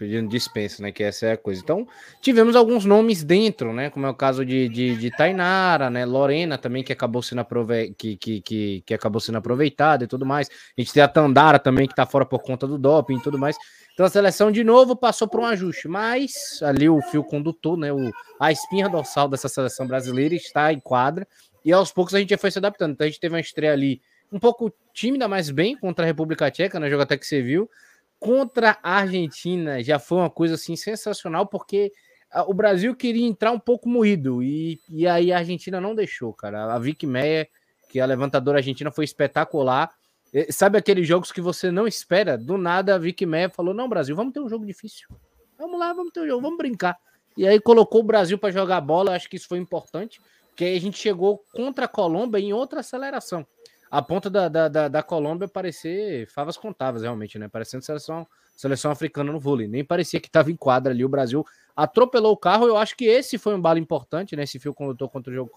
pedindo 0.00 0.30
dispensa, 0.30 0.82
né? 0.82 0.90
Que 0.90 1.02
essa 1.02 1.26
é 1.26 1.32
a 1.32 1.36
coisa. 1.36 1.60
Então, 1.62 1.86
tivemos 2.22 2.56
alguns 2.56 2.86
nomes 2.86 3.22
dentro, 3.22 3.70
né? 3.70 3.90
Como 3.90 4.06
é 4.06 4.08
o 4.08 4.14
caso 4.14 4.46
de, 4.46 4.66
de, 4.66 4.96
de 4.96 5.10
Tainara, 5.10 5.90
né? 5.90 6.06
Lorena 6.06 6.56
também, 6.56 6.82
que 6.82 6.90
acabou 6.90 7.22
sendo 7.22 7.42
aprove... 7.42 7.94
que, 7.98 8.16
que, 8.16 8.40
que, 8.40 8.82
que 8.86 8.94
acabou 8.94 9.20
sendo 9.20 9.36
aproveitada 9.36 10.04
e 10.04 10.06
tudo 10.06 10.24
mais. 10.24 10.48
A 10.48 10.80
gente 10.80 10.94
tem 10.94 11.02
a 11.02 11.08
Tandara 11.08 11.58
também, 11.58 11.86
que 11.86 11.94
tá 11.94 12.06
fora 12.06 12.24
por 12.24 12.38
conta 12.42 12.66
do 12.66 12.78
doping 12.78 13.18
e 13.18 13.22
tudo 13.22 13.38
mais. 13.38 13.58
Então 13.92 14.06
a 14.06 14.08
seleção 14.08 14.50
de 14.50 14.64
novo 14.64 14.96
passou 14.96 15.28
por 15.28 15.40
um 15.40 15.44
ajuste, 15.44 15.86
mas 15.86 16.62
ali 16.62 16.88
o 16.88 17.02
fio 17.02 17.22
condutor, 17.22 17.76
né? 17.76 17.92
O, 17.92 18.10
a 18.40 18.50
espinha 18.50 18.88
dorsal 18.88 19.28
dessa 19.28 19.50
seleção 19.50 19.86
brasileira 19.86 20.34
está 20.34 20.72
em 20.72 20.80
quadra. 20.80 21.28
E 21.62 21.74
aos 21.74 21.92
poucos 21.92 22.14
a 22.14 22.18
gente 22.18 22.30
já 22.30 22.38
foi 22.38 22.50
se 22.50 22.56
adaptando. 22.56 22.92
Então 22.92 23.06
a 23.06 23.10
gente 23.10 23.20
teve 23.20 23.34
uma 23.34 23.40
estreia 23.40 23.74
ali 23.74 24.00
um 24.32 24.38
pouco 24.38 24.72
tímida, 24.94 25.28
mas 25.28 25.50
bem 25.50 25.76
contra 25.76 26.06
a 26.06 26.06
República 26.06 26.50
Tcheca, 26.50 26.80
né? 26.80 26.88
Jogo 26.88 27.02
até 27.02 27.18
que 27.18 27.26
você 27.26 27.42
viu 27.42 27.68
contra 28.20 28.78
a 28.82 28.98
Argentina 28.98 29.82
já 29.82 29.98
foi 29.98 30.18
uma 30.18 30.30
coisa 30.30 30.54
assim 30.54 30.76
sensacional, 30.76 31.46
porque 31.46 31.90
o 32.46 32.54
Brasil 32.54 32.94
queria 32.94 33.26
entrar 33.26 33.50
um 33.50 33.58
pouco 33.58 33.88
moído 33.88 34.42
e, 34.42 34.78
e 34.88 35.06
aí 35.06 35.32
a 35.32 35.38
Argentina 35.38 35.80
não 35.80 35.94
deixou, 35.94 36.32
cara. 36.32 36.72
A 36.72 36.78
Vicky 36.78 37.06
Meyer, 37.06 37.48
que 37.88 37.98
é 37.98 38.02
a 38.02 38.06
levantadora 38.06 38.58
argentina, 38.58 38.92
foi 38.92 39.04
espetacular. 39.04 39.90
Sabe 40.50 40.78
aqueles 40.78 41.08
jogos 41.08 41.32
que 41.32 41.40
você 41.40 41.72
não 41.72 41.88
espera? 41.88 42.38
Do 42.38 42.56
nada 42.56 42.94
a 42.94 42.98
Vicky 42.98 43.26
Meyer 43.26 43.50
falou: 43.50 43.74
Não, 43.74 43.88
Brasil, 43.88 44.14
vamos 44.14 44.32
ter 44.32 44.38
um 44.38 44.48
jogo 44.48 44.64
difícil. 44.64 45.08
Vamos 45.58 45.80
lá, 45.80 45.92
vamos 45.92 46.12
ter 46.12 46.20
um 46.20 46.26
jogo, 46.26 46.42
vamos 46.42 46.58
brincar. 46.58 46.96
E 47.36 47.48
aí 47.48 47.58
colocou 47.58 48.00
o 48.00 48.04
Brasil 48.04 48.38
para 48.38 48.52
jogar 48.52 48.80
bola. 48.80 49.16
Acho 49.16 49.28
que 49.28 49.36
isso 49.36 49.48
foi 49.48 49.58
importante, 49.58 50.20
porque 50.48 50.64
aí 50.64 50.76
a 50.76 50.80
gente 50.80 50.98
chegou 50.98 51.42
contra 51.52 51.86
a 51.86 51.88
Colômbia 51.88 52.38
em 52.38 52.52
outra 52.52 52.80
aceleração 52.80 53.44
a 53.90 54.00
ponta 54.00 54.30
da, 54.30 54.48
da, 54.48 54.68
da, 54.68 54.88
da 54.88 55.02
Colômbia 55.02 55.48
parecer 55.48 56.26
favas 56.28 56.56
contáveis, 56.56 57.02
realmente, 57.02 57.38
né? 57.38 57.48
Parecendo 57.48 57.84
seleção, 57.84 58.24
seleção 58.54 58.90
africana 58.92 59.32
no 59.32 59.40
vôlei. 59.40 59.66
Nem 59.66 59.84
parecia 59.84 60.20
que 60.20 60.28
estava 60.28 60.50
em 60.50 60.56
quadra 60.56 60.92
ali. 60.92 61.04
O 61.04 61.08
Brasil 61.08 61.44
atropelou 61.74 62.32
o 62.32 62.36
carro. 62.36 62.68
Eu 62.68 62.76
acho 62.76 62.96
que 62.96 63.04
esse 63.04 63.36
foi 63.36 63.52
um 63.52 63.60
bala 63.60 63.80
importante, 63.80 64.36
né? 64.36 64.44
Esse 64.44 64.60
fio 64.60 64.72
condutor 64.72 65.08
contra 65.08 65.32
o 65.32 65.34
jogo 65.34 65.50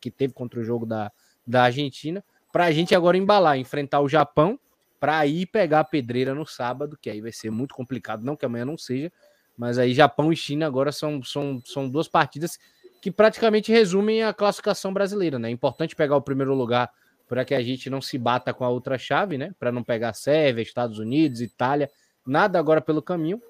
que 0.00 0.10
teve 0.10 0.32
contra 0.32 0.60
o 0.60 0.64
jogo 0.64 0.86
da, 0.86 1.12
da 1.46 1.64
Argentina. 1.64 2.24
Para 2.50 2.64
a 2.64 2.72
gente 2.72 2.94
agora 2.94 3.18
embalar, 3.18 3.58
enfrentar 3.58 4.00
o 4.00 4.08
Japão, 4.08 4.58
para 4.98 5.26
ir 5.26 5.44
pegar 5.46 5.80
a 5.80 5.84
pedreira 5.84 6.34
no 6.34 6.46
sábado, 6.46 6.96
que 6.98 7.10
aí 7.10 7.20
vai 7.20 7.32
ser 7.32 7.50
muito 7.50 7.74
complicado. 7.74 8.24
Não 8.24 8.34
que 8.34 8.46
amanhã 8.46 8.64
não 8.64 8.78
seja, 8.78 9.12
mas 9.58 9.76
aí 9.76 9.92
Japão 9.92 10.32
e 10.32 10.36
China 10.36 10.66
agora 10.66 10.90
são, 10.90 11.22
são, 11.22 11.60
são 11.62 11.86
duas 11.86 12.08
partidas 12.08 12.58
que 13.02 13.10
praticamente 13.10 13.70
resumem 13.70 14.22
a 14.22 14.32
classificação 14.32 14.90
brasileira, 14.94 15.38
né? 15.38 15.48
É 15.48 15.52
importante 15.52 15.94
pegar 15.94 16.16
o 16.16 16.22
primeiro 16.22 16.54
lugar 16.54 16.90
para 17.28 17.44
que 17.44 17.54
a 17.54 17.62
gente 17.62 17.88
não 17.88 18.00
se 18.00 18.18
bata 18.18 18.52
com 18.52 18.64
a 18.64 18.68
outra 18.68 18.98
chave, 18.98 19.38
né? 19.38 19.54
Para 19.58 19.72
não 19.72 19.82
pegar 19.82 20.12
Sérvia, 20.12 20.62
Estados 20.62 20.98
Unidos, 20.98 21.40
Itália, 21.40 21.90
nada 22.26 22.58
agora 22.58 22.80
pelo 22.80 23.02
caminho. 23.02 23.40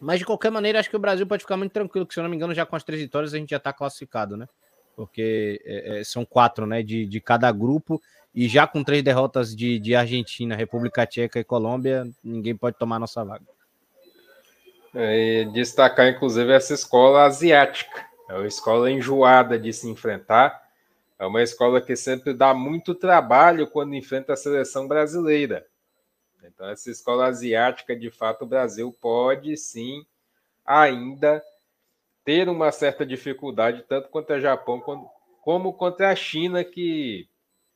Mas 0.00 0.18
de 0.18 0.26
qualquer 0.26 0.50
maneira, 0.50 0.78
acho 0.78 0.90
que 0.90 0.96
o 0.96 1.00
Brasil 1.00 1.26
pode 1.26 1.42
ficar 1.42 1.56
muito 1.56 1.72
tranquilo, 1.72 2.06
que 2.06 2.14
se 2.14 2.20
eu 2.20 2.22
não 2.22 2.30
me 2.30 2.36
engano, 2.36 2.54
já 2.54 2.66
com 2.66 2.76
as 2.76 2.84
três 2.84 3.00
vitórias 3.00 3.34
a 3.34 3.38
gente 3.38 3.50
já 3.50 3.56
está 3.56 3.72
classificado, 3.72 4.36
né? 4.36 4.46
Porque 4.94 5.60
é, 5.64 6.00
é, 6.00 6.04
são 6.04 6.24
quatro, 6.24 6.66
né? 6.66 6.82
De, 6.82 7.06
de 7.06 7.20
cada 7.20 7.50
grupo, 7.50 8.00
e 8.34 8.46
já 8.46 8.66
com 8.66 8.84
três 8.84 9.02
derrotas 9.02 9.56
de, 9.56 9.78
de 9.78 9.94
Argentina, 9.94 10.54
República 10.54 11.06
Tcheca 11.06 11.40
e 11.40 11.44
Colômbia, 11.44 12.06
ninguém 12.22 12.54
pode 12.54 12.76
tomar 12.76 12.98
nossa 12.98 13.24
vaga. 13.24 13.46
É, 14.94 15.44
destacar, 15.52 16.08
inclusive, 16.08 16.52
essa 16.52 16.74
escola 16.74 17.24
asiática. 17.24 18.06
É 18.28 18.34
uma 18.34 18.46
escola 18.46 18.90
enjoada 18.90 19.58
de 19.58 19.72
se 19.72 19.88
enfrentar 19.88 20.67
é 21.18 21.26
uma 21.26 21.42
escola 21.42 21.80
que 21.80 21.96
sempre 21.96 22.32
dá 22.32 22.54
muito 22.54 22.94
trabalho 22.94 23.66
quando 23.66 23.94
enfrenta 23.94 24.34
a 24.34 24.36
seleção 24.36 24.86
brasileira. 24.86 25.66
Então, 26.44 26.68
essa 26.68 26.90
escola 26.90 27.26
asiática, 27.26 27.96
de 27.96 28.10
fato, 28.10 28.42
o 28.42 28.46
Brasil 28.48 28.96
pode 29.00 29.56
sim 29.56 30.06
ainda 30.64 31.42
ter 32.24 32.48
uma 32.48 32.70
certa 32.70 33.04
dificuldade, 33.04 33.84
tanto 33.88 34.08
contra 34.08 34.36
o 34.36 34.40
Japão 34.40 34.80
como 35.42 35.72
contra 35.72 36.10
a 36.10 36.14
China, 36.14 36.62
que 36.62 37.28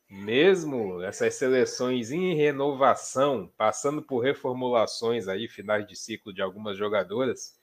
mesmo 0.09 1.03
essas 1.03 1.35
seleções 1.35 2.11
em 2.11 2.35
renovação, 2.35 3.51
passando 3.57 4.03
por 4.03 4.21
reformulações 4.21 5.27
aí, 5.27 5.49
finais 5.49 5.87
de 5.87 5.97
ciclo 5.97 6.33
de 6.33 6.43
algumas 6.43 6.77
jogadoras, 6.77 7.59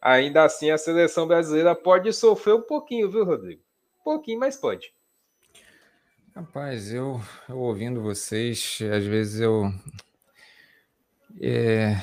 ainda 0.00 0.44
assim 0.44 0.70
a 0.70 0.78
seleção 0.78 1.26
brasileira 1.26 1.74
pode 1.74 2.12
sofrer 2.12 2.54
um 2.54 2.62
pouquinho, 2.62 3.10
viu, 3.10 3.24
Rodrigo? 3.24 3.62
Um 4.04 4.12
pouquinho, 4.12 4.38
mas 4.38 4.54
pode. 4.54 4.92
Rapaz, 6.36 6.92
eu, 6.92 7.18
eu 7.48 7.56
ouvindo 7.56 8.02
vocês, 8.02 8.78
às 8.94 9.06
vezes 9.06 9.40
eu, 9.40 9.72
é, 11.40 11.96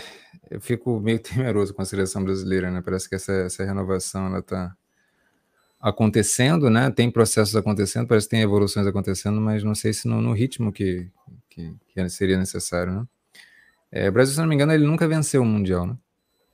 eu 0.49 0.59
fico 0.59 0.99
meio 0.99 1.19
temeroso 1.21 1.75
com 1.75 1.83
a 1.83 1.85
seleção 1.85 2.23
brasileira, 2.23 2.71
né? 2.71 2.81
Parece 2.81 3.07
que 3.07 3.13
essa, 3.13 3.31
essa 3.33 3.63
renovação 3.63 4.25
ela 4.25 4.39
está 4.39 4.75
acontecendo, 5.79 6.71
né? 6.71 6.89
Tem 6.89 7.11
processos 7.11 7.55
acontecendo, 7.55 8.07
parece 8.07 8.25
que 8.25 8.31
tem 8.31 8.41
evoluções 8.41 8.87
acontecendo, 8.87 9.39
mas 9.39 9.63
não 9.63 9.75
sei 9.75 9.93
se 9.93 10.07
no, 10.07 10.19
no 10.21 10.33
ritmo 10.33 10.71
que, 10.71 11.07
que, 11.51 11.75
que, 11.87 12.09
seria 12.09 12.39
necessário, 12.39 12.93
né? 12.93 13.07
É, 13.91 14.09
o 14.09 14.11
Brasil, 14.11 14.33
se 14.33 14.41
não 14.41 14.47
me 14.47 14.55
engano, 14.55 14.73
ele 14.73 14.87
nunca 14.87 15.07
venceu 15.07 15.43
o 15.43 15.45
Mundial, 15.45 15.85
né? 15.85 15.95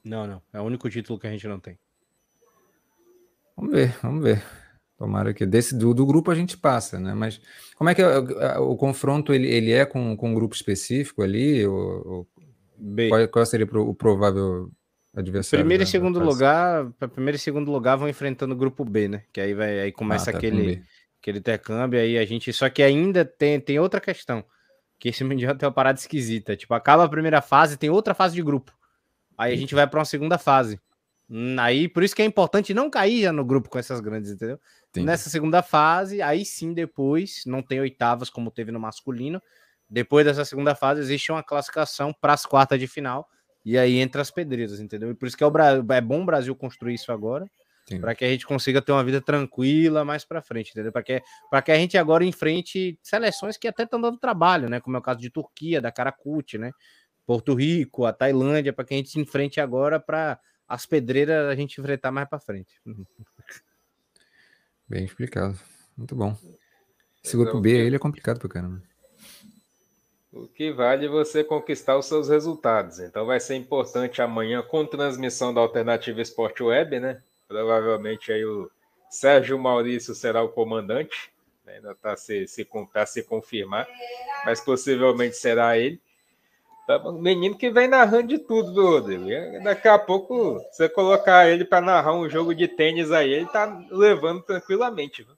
Não, 0.04 0.28
não. 0.28 0.42
É 0.52 0.60
o 0.60 0.64
único 0.64 0.90
título 0.90 1.18
que 1.18 1.28
a 1.28 1.32
gente 1.32 1.48
não 1.48 1.58
tem. 1.58 1.80
Vamos 3.56 3.72
ver, 3.72 3.98
vamos 4.02 4.22
ver. 4.22 4.57
Tomara 4.98 5.32
que 5.32 5.46
desse 5.46 5.78
do, 5.78 5.94
do, 5.94 6.06
grupo 6.08 6.32
a 6.32 6.36
gente 6.36 6.58
passa, 6.58 7.00
né? 7.00 7.14
Mas 7.14 7.40
como 7.76 7.88
é 7.88 7.94
que 7.94 8.02
é, 8.02 8.58
o, 8.58 8.72
o 8.72 8.76
confronto 8.76 9.32
ele, 9.32 9.48
ele 9.48 9.72
é 9.72 9.86
com, 9.86 10.18
com 10.18 10.32
um 10.32 10.34
grupo 10.34 10.56
específico 10.56 11.22
ali? 11.22 11.66
Ou, 11.68 12.08
ou 12.08 12.28
qual, 13.08 13.28
qual, 13.28 13.46
seria 13.46 13.68
o 13.68 13.94
provável 13.94 14.72
adversário? 15.16 15.64
Primeiro 15.64 15.84
e 15.84 15.88
segundo 15.88 16.20
lugar, 16.20 16.92
primeiro 17.14 17.36
e 17.36 17.40
segundo 17.40 17.72
lugar 17.72 17.96
vão 17.96 18.10
enfrentando 18.10 18.56
o 18.56 18.58
grupo 18.58 18.84
B, 18.84 19.08
né? 19.08 19.24
Que 19.32 19.40
aí 19.40 19.54
vai 19.54 19.80
aí 19.80 19.92
começa 19.92 20.32
ah, 20.32 20.34
tá 20.34 20.40
aquele 20.40 20.82
aquele 21.22 21.38
intercâmbio 21.38 22.00
aí 22.00 22.18
a 22.18 22.26
gente 22.26 22.52
só 22.52 22.68
que 22.68 22.82
ainda 22.82 23.24
tem 23.24 23.60
tem 23.60 23.80
outra 23.80 24.02
questão 24.02 24.44
que 24.98 25.10
esse 25.10 25.22
mundial 25.24 25.56
tem 25.56 25.68
uma 25.68 25.74
parada 25.74 26.00
esquisita, 26.00 26.56
tipo 26.56 26.74
acaba 26.74 27.04
a 27.04 27.10
primeira 27.10 27.40
fase 27.40 27.78
tem 27.78 27.92
outra 27.92 28.16
fase 28.16 28.34
de 28.34 28.42
grupo, 28.42 28.74
aí 29.38 29.54
a 29.54 29.58
gente 29.58 29.76
vai 29.76 29.86
para 29.86 30.00
uma 30.00 30.06
segunda 30.06 30.40
fase. 30.40 30.80
Hum, 31.30 31.58
aí, 31.60 31.90
por 31.90 32.04
isso 32.04 32.16
que 32.16 32.22
é 32.22 32.26
importante 32.26 32.74
não 32.74 32.90
cair 32.90 33.24
já 33.24 33.34
no 33.34 33.44
grupo 33.44 33.70
com 33.70 33.78
essas 33.78 34.00
grandes, 34.00 34.32
entendeu? 34.32 34.60
Entendi. 34.90 35.06
Nessa 35.06 35.30
segunda 35.30 35.62
fase, 35.62 36.22
aí 36.22 36.46
sim, 36.46 36.74
depois, 36.74 37.44
não 37.46 37.62
tem 37.62 37.80
oitavas 37.80 38.30
como 38.30 38.52
teve 38.52 38.72
no 38.72 38.80
masculino. 38.80 39.42
Depois 39.90 40.26
dessa 40.26 40.44
segunda 40.44 40.76
fase, 40.76 41.02
existe 41.02 41.32
uma 41.32 41.44
classificação 41.44 42.14
para 42.14 42.34
as 42.34 42.46
quartas 42.46 42.80
de 42.80 42.88
final. 42.88 43.28
E 43.64 43.78
aí 43.78 43.98
entra 43.98 44.22
as 44.22 44.32
pedreiras, 44.32 44.80
entendeu? 44.80 45.12
E 45.12 45.14
por 45.14 45.28
isso 45.28 45.38
que 45.38 45.44
é, 45.44 45.48
o 45.48 45.52
Brasil, 45.52 45.86
é 45.90 46.02
bom 46.02 46.22
o 46.22 46.26
Brasil 46.26 46.56
construir 46.56 46.94
isso 46.94 47.12
agora. 47.12 47.46
Para 48.02 48.14
que 48.14 48.26
a 48.26 48.30
gente 48.30 48.46
consiga 48.46 48.82
ter 48.82 48.92
uma 48.92 49.04
vida 49.04 49.22
tranquila 49.22 50.04
mais 50.04 50.26
para 50.26 50.42
frente, 50.42 50.72
entendeu? 50.72 50.92
Para 50.92 51.04
que, 51.04 51.22
que 51.64 51.72
a 51.72 51.76
gente 51.76 51.98
agora 51.98 52.26
enfrente 52.26 53.00
seleções 53.02 53.56
que 53.56 53.66
até 53.66 53.84
estão 53.84 54.00
dando 54.02 54.18
trabalho, 54.18 54.70
né? 54.70 54.82
Como 54.82 54.98
é 54.98 55.00
o 55.00 55.02
caso 55.04 55.20
de 55.20 55.30
Turquia, 55.30 55.80
da 55.80 55.90
Caracut, 55.90 56.58
né? 56.58 56.72
Porto 57.26 57.54
Rico, 57.54 58.06
a 58.06 58.12
Tailândia, 58.12 58.74
para 58.74 58.84
que 58.84 58.94
a 58.94 58.98
gente 58.98 59.10
se 59.10 59.20
enfrente 59.20 59.62
agora 59.62 60.02
para 60.02 60.38
as 60.68 60.86
pedreiras 60.86 61.50
a 61.50 61.56
gente 61.56 61.80
enfrentar 61.80 62.12
mais 62.12 62.28
para 62.28 62.40
frente. 62.40 62.74
Bem 64.88 65.06
explicado. 65.06 65.58
Muito 65.98 66.16
bom. 66.16 66.36
Esse 67.24 67.36
grupo 67.36 67.60
B 67.60 67.72
ele 67.72 67.96
é 67.96 68.00
complicado 68.00 68.40
para 68.40 68.50
caramba. 68.50 68.82
O 70.32 70.48
que 70.48 70.72
vale 70.72 71.08
é 71.08 71.10
você 71.10 71.44
conquistar 71.44 71.98
os 71.98 72.06
seus 72.06 72.30
resultados. 72.30 73.00
Então 73.00 73.26
vai 73.26 73.40
ser 73.40 73.56
importante 73.56 74.22
amanhã 74.22 74.62
com 74.62 74.86
transmissão 74.86 75.54
da 75.54 75.60
Alternativa 75.60 76.22
Esporte 76.22 76.62
Web, 76.62 77.00
né? 77.00 77.22
Provavelmente 77.48 78.32
aí 78.32 78.46
o 78.46 78.70
Sérgio 79.10 79.58
Maurício 79.58 80.14
será 80.14 80.44
o 80.44 80.50
comandante. 80.50 81.32
Né? 81.66 81.76
Ainda 81.76 81.92
está 81.92 82.16
se, 82.16 82.48
se, 82.48 82.66
tá 82.94 83.06
se 83.06 83.24
confirmar, 83.24 83.88
mas 84.46 84.62
possivelmente 84.62 85.36
será 85.36 85.78
ele. 85.78 86.00
Menino 87.20 87.58
que 87.58 87.70
vem 87.70 87.88
narrando 87.88 88.28
de 88.28 88.40
tudo, 88.40 88.82
Rodrigo? 88.82 89.26
Daqui 89.62 89.90
a 89.90 90.00
pouco, 90.00 90.58
você 90.72 90.88
colocar 90.88 91.50
ele 91.50 91.66
para 91.66 91.82
narrar 91.82 92.14
um 92.14 92.30
jogo 92.30 92.56
de 92.56 92.68
tênis 92.68 93.12
aí, 93.12 93.34
ele 93.34 93.46
tá 93.46 93.82
levando 93.92 94.42
tranquilamente. 94.42 95.24
Viu? 95.24 95.36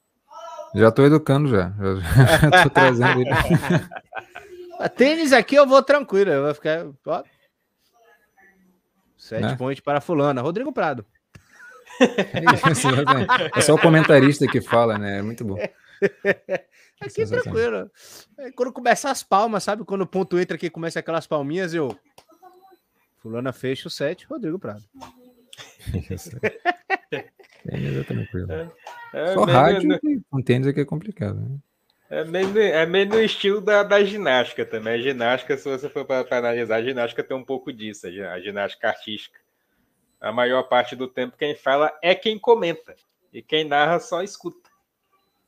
Já 0.74 0.92
tô 0.92 1.04
educando 1.04 1.48
já. 1.48 1.72
Já, 1.76 2.50
já 2.50 2.62
tô 2.62 2.70
trazendo 2.70 3.20
ele. 3.20 3.30
tênis 4.96 5.32
aqui 5.32 5.56
eu 5.56 5.66
vou 5.66 5.82
tranquilo, 5.82 6.30
eu 6.30 6.44
vou 6.44 6.54
ficar. 6.54 6.86
Ó. 7.06 7.22
Sete 9.18 9.42
né? 9.42 9.56
pontos 9.56 9.80
para 9.80 10.00
fulana. 10.00 10.40
Rodrigo 10.40 10.72
Prado. 10.72 11.04
É, 12.00 12.70
isso, 12.72 12.88
é 13.54 13.60
só 13.60 13.74
o 13.74 13.78
comentarista 13.78 14.46
que 14.46 14.62
fala, 14.62 14.96
né? 14.96 15.18
É 15.18 15.22
muito 15.22 15.44
bom. 15.44 15.58
aqui 17.00 17.22
é 17.22 17.26
tranquilo. 17.26 17.90
É, 18.38 18.50
quando 18.52 18.72
começa 18.72 19.10
as 19.10 19.22
palmas, 19.22 19.64
sabe? 19.64 19.84
Quando 19.84 20.02
o 20.02 20.06
ponto 20.06 20.38
entra 20.38 20.56
aqui, 20.56 20.70
começa 20.70 20.98
aquelas 20.98 21.26
palminhas, 21.26 21.74
eu. 21.74 21.96
Fulana 23.18 23.52
fecha 23.52 23.88
o 23.88 23.90
set, 23.90 24.26
Rodrigo 24.26 24.58
Prado. 24.58 24.82
é, 27.66 28.02
tranquilo. 28.04 28.52
É, 28.52 28.70
é 29.12 29.34
Só 29.34 29.44
rádio 29.44 29.88
no... 29.88 30.22
com 30.30 30.42
tênis 30.42 30.66
aqui 30.66 30.80
é 30.80 30.84
complicado, 30.84 31.38
né? 31.38 31.58
É 32.10 32.24
meio, 32.24 32.58
é 32.58 32.84
meio 32.86 33.08
no 33.08 33.22
estilo 33.22 33.60
da, 33.60 33.84
da 33.84 34.02
ginástica 34.02 34.66
também. 34.66 34.94
A 34.94 34.98
ginástica, 34.98 35.56
se 35.56 35.68
você 35.68 35.88
for 35.88 36.04
para 36.04 36.26
analisar, 36.38 36.76
a 36.76 36.82
ginástica 36.82 37.22
tem 37.22 37.36
um 37.36 37.44
pouco 37.44 37.72
disso, 37.72 38.08
a 38.08 38.40
ginástica 38.40 38.88
artística. 38.88 39.38
A 40.20 40.32
maior 40.32 40.64
parte 40.64 40.96
do 40.96 41.06
tempo 41.06 41.36
quem 41.36 41.54
fala 41.54 41.96
é 42.02 42.14
quem 42.14 42.36
comenta. 42.36 42.96
E 43.32 43.40
quem 43.40 43.64
narra 43.64 44.00
só 44.00 44.22
escuta. 44.22 44.68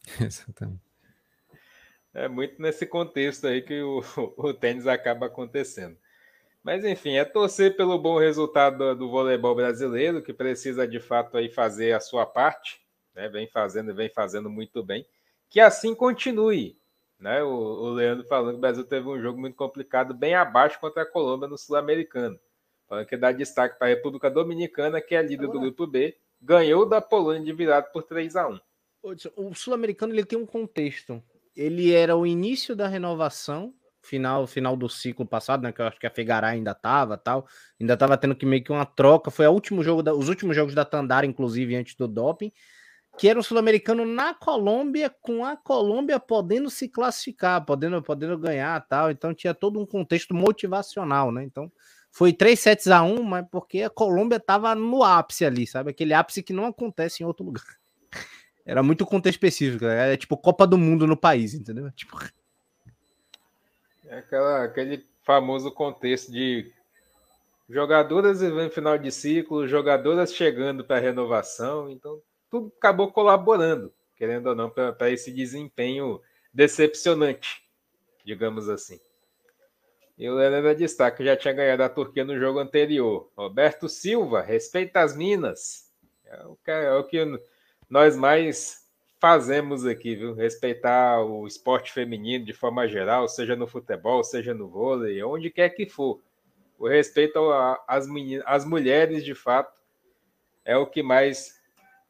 Exatamente. 0.20 0.91
É 2.14 2.28
muito 2.28 2.60
nesse 2.60 2.86
contexto 2.86 3.46
aí 3.46 3.62
que 3.62 3.80
o, 3.82 4.02
o 4.36 4.52
tênis 4.52 4.86
acaba 4.86 5.26
acontecendo. 5.26 5.96
Mas 6.62 6.84
enfim, 6.84 7.16
é 7.16 7.24
torcer 7.24 7.76
pelo 7.76 7.98
bom 7.98 8.18
resultado 8.18 8.78
do, 8.78 8.94
do, 8.94 9.10
voleibol 9.10 9.54
brasileiro, 9.54 10.22
que 10.22 10.32
precisa 10.32 10.86
de 10.86 11.00
fato 11.00 11.36
aí 11.36 11.48
fazer 11.48 11.92
a 11.92 12.00
sua 12.00 12.24
parte, 12.24 12.80
né? 13.14 13.28
Vem 13.28 13.48
fazendo 13.48 13.90
e 13.90 13.94
vem 13.94 14.08
fazendo 14.08 14.48
muito 14.48 14.82
bem. 14.82 15.04
Que 15.50 15.58
assim 15.58 15.94
continue. 15.94 16.78
Né? 17.18 17.42
O, 17.42 17.48
o 17.48 17.90
Leandro 17.90 18.26
falando 18.26 18.52
que 18.52 18.58
o 18.58 18.60
Brasil 18.60 18.84
teve 18.84 19.08
um 19.08 19.20
jogo 19.20 19.40
muito 19.40 19.56
complicado, 19.56 20.14
bem 20.14 20.34
abaixo 20.34 20.78
contra 20.78 21.02
a 21.02 21.06
Colômbia 21.06 21.48
no 21.48 21.58
Sul-Americano. 21.58 22.38
Falando 22.88 23.06
que 23.06 23.16
dá 23.16 23.32
destaque 23.32 23.78
para 23.78 23.88
a 23.88 23.90
República 23.90 24.30
Dominicana, 24.30 25.00
que 25.00 25.14
é 25.14 25.18
a 25.18 25.22
líder 25.22 25.48
do 25.48 25.60
grupo 25.60 25.86
B, 25.86 26.16
ganhou 26.40 26.84
da 26.84 27.00
Polônia 27.00 27.42
de 27.42 27.52
virado 27.52 27.90
por 27.92 28.02
3 28.02 28.36
a 28.36 28.48
1 28.48 28.60
O 29.36 29.54
sul-americano 29.54 30.12
ele 30.12 30.24
tem 30.24 30.38
um 30.38 30.44
contexto. 30.44 31.22
Ele 31.56 31.92
era 31.92 32.16
o 32.16 32.26
início 32.26 32.74
da 32.74 32.88
renovação, 32.88 33.74
final 34.02 34.46
final 34.46 34.76
do 34.76 34.88
ciclo 34.88 35.26
passado, 35.26 35.62
né? 35.62 35.72
Que 35.72 35.80
eu 35.82 35.86
acho 35.86 35.98
que 35.98 36.06
a 36.06 36.10
Fegará 36.10 36.48
ainda 36.48 36.74
tava, 36.74 37.16
tal, 37.16 37.46
ainda 37.80 37.96
tava 37.96 38.16
tendo 38.16 38.34
que 38.34 38.46
meio 38.46 38.64
que 38.64 38.72
uma 38.72 38.86
troca. 38.86 39.30
Foi 39.30 39.46
o 39.46 39.52
último 39.52 39.82
jogo, 39.82 40.02
da, 40.02 40.14
os 40.14 40.28
últimos 40.28 40.56
jogos 40.56 40.74
da 40.74 40.84
Tandara, 40.84 41.26
inclusive 41.26 41.76
antes 41.76 41.94
do 41.94 42.08
doping, 42.08 42.52
que 43.18 43.28
era 43.28 43.38
um 43.38 43.42
sul-americano 43.42 44.04
na 44.06 44.34
Colômbia, 44.34 45.10
com 45.20 45.44
a 45.44 45.56
Colômbia 45.56 46.18
podendo 46.18 46.70
se 46.70 46.88
classificar, 46.88 47.64
podendo 47.64 48.02
podendo 48.02 48.38
ganhar, 48.38 48.80
tal. 48.88 49.10
Então 49.10 49.34
tinha 49.34 49.54
todo 49.54 49.80
um 49.80 49.86
contexto 49.86 50.34
motivacional, 50.34 51.30
né? 51.30 51.44
Então 51.44 51.70
foi 52.10 52.32
3 52.32 52.58
sets 52.58 52.88
a 52.88 53.02
1, 53.02 53.22
mas 53.22 53.46
porque 53.50 53.82
a 53.82 53.90
Colômbia 53.90 54.36
estava 54.36 54.74
no 54.74 55.02
ápice 55.02 55.44
ali, 55.44 55.66
sabe? 55.66 55.90
Aquele 55.90 56.14
ápice 56.14 56.42
que 56.42 56.52
não 56.52 56.66
acontece 56.66 57.22
em 57.22 57.26
outro 57.26 57.44
lugar. 57.44 57.81
Era 58.64 58.82
muito 58.82 59.04
contexto 59.04 59.36
específico, 59.36 59.84
é 59.84 60.16
tipo 60.16 60.36
Copa 60.36 60.66
do 60.66 60.78
Mundo 60.78 61.06
no 61.06 61.16
país, 61.16 61.54
entendeu? 61.54 61.90
Tipo... 61.92 62.16
É 64.06 64.18
aquela, 64.18 64.64
aquele 64.64 65.04
famoso 65.22 65.72
contexto 65.72 66.30
de 66.30 66.72
jogadoras 67.68 68.42
em 68.42 68.70
final 68.70 68.98
de 68.98 69.10
ciclo, 69.10 69.66
jogadoras 69.66 70.34
chegando 70.34 70.84
para 70.84 71.00
renovação, 71.00 71.90
então 71.90 72.20
tudo 72.50 72.72
acabou 72.76 73.10
colaborando, 73.10 73.92
querendo 74.16 74.48
ou 74.48 74.54
não, 74.54 74.70
para 74.70 75.10
esse 75.10 75.32
desempenho 75.32 76.20
decepcionante, 76.52 77.62
digamos 78.24 78.68
assim. 78.68 79.00
E 80.18 80.28
o 80.28 80.40
Helena 80.40 80.74
que 81.10 81.24
já 81.24 81.36
tinha 81.36 81.54
ganhado 81.54 81.82
a 81.82 81.88
Turquia 81.88 82.24
no 82.24 82.38
jogo 82.38 82.58
anterior. 82.58 83.30
Roberto 83.36 83.88
Silva, 83.88 84.42
respeita 84.42 85.00
as 85.00 85.16
minas. 85.16 85.90
É 86.24 86.44
o 86.44 86.56
que, 86.56 86.70
é 86.70 86.92
o 86.92 87.04
que 87.04 87.40
nós 87.92 88.16
mais 88.16 88.88
fazemos 89.20 89.84
aqui, 89.84 90.16
viu? 90.16 90.32
Respeitar 90.32 91.22
o 91.22 91.46
esporte 91.46 91.92
feminino 91.92 92.42
de 92.42 92.54
forma 92.54 92.88
geral, 92.88 93.28
seja 93.28 93.54
no 93.54 93.66
futebol, 93.66 94.24
seja 94.24 94.54
no 94.54 94.66
vôlei, 94.66 95.22
onde 95.22 95.50
quer 95.50 95.68
que 95.68 95.84
for. 95.84 96.18
O 96.78 96.88
respeito 96.88 97.38
às, 97.86 98.08
às 98.46 98.64
mulheres, 98.64 99.22
de 99.22 99.34
fato, 99.34 99.78
é 100.64 100.74
o 100.74 100.86
que 100.86 101.02
mais 101.02 101.60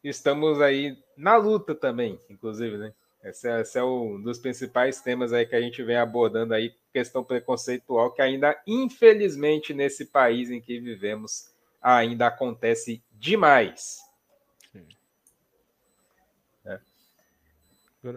estamos 0.05 0.61
aí 0.61 0.97
na 1.17 1.35
luta 1.35 1.75
também, 1.75 2.17
inclusive, 2.31 2.79
né? 2.79 2.93
Esse 3.25 3.49
é, 3.49 3.61
esse 3.61 3.77
é 3.77 3.83
um 3.83 4.23
dos 4.23 4.39
principais 4.39 5.01
temas 5.01 5.33
aí 5.33 5.45
que 5.45 5.57
a 5.57 5.61
gente 5.61 5.83
vem 5.83 5.97
abordando 5.97 6.55
aí 6.55 6.73
questão 6.93 7.25
preconceitual 7.25 8.13
que 8.13 8.23
ainda, 8.23 8.57
infelizmente, 8.69 9.75
nesse 9.75 10.07
país 10.07 10.49
em 10.49 10.61
que 10.61 10.79
vivemos, 10.79 11.53
ainda 11.83 12.29
acontece 12.29 13.03
demais. 13.11 14.12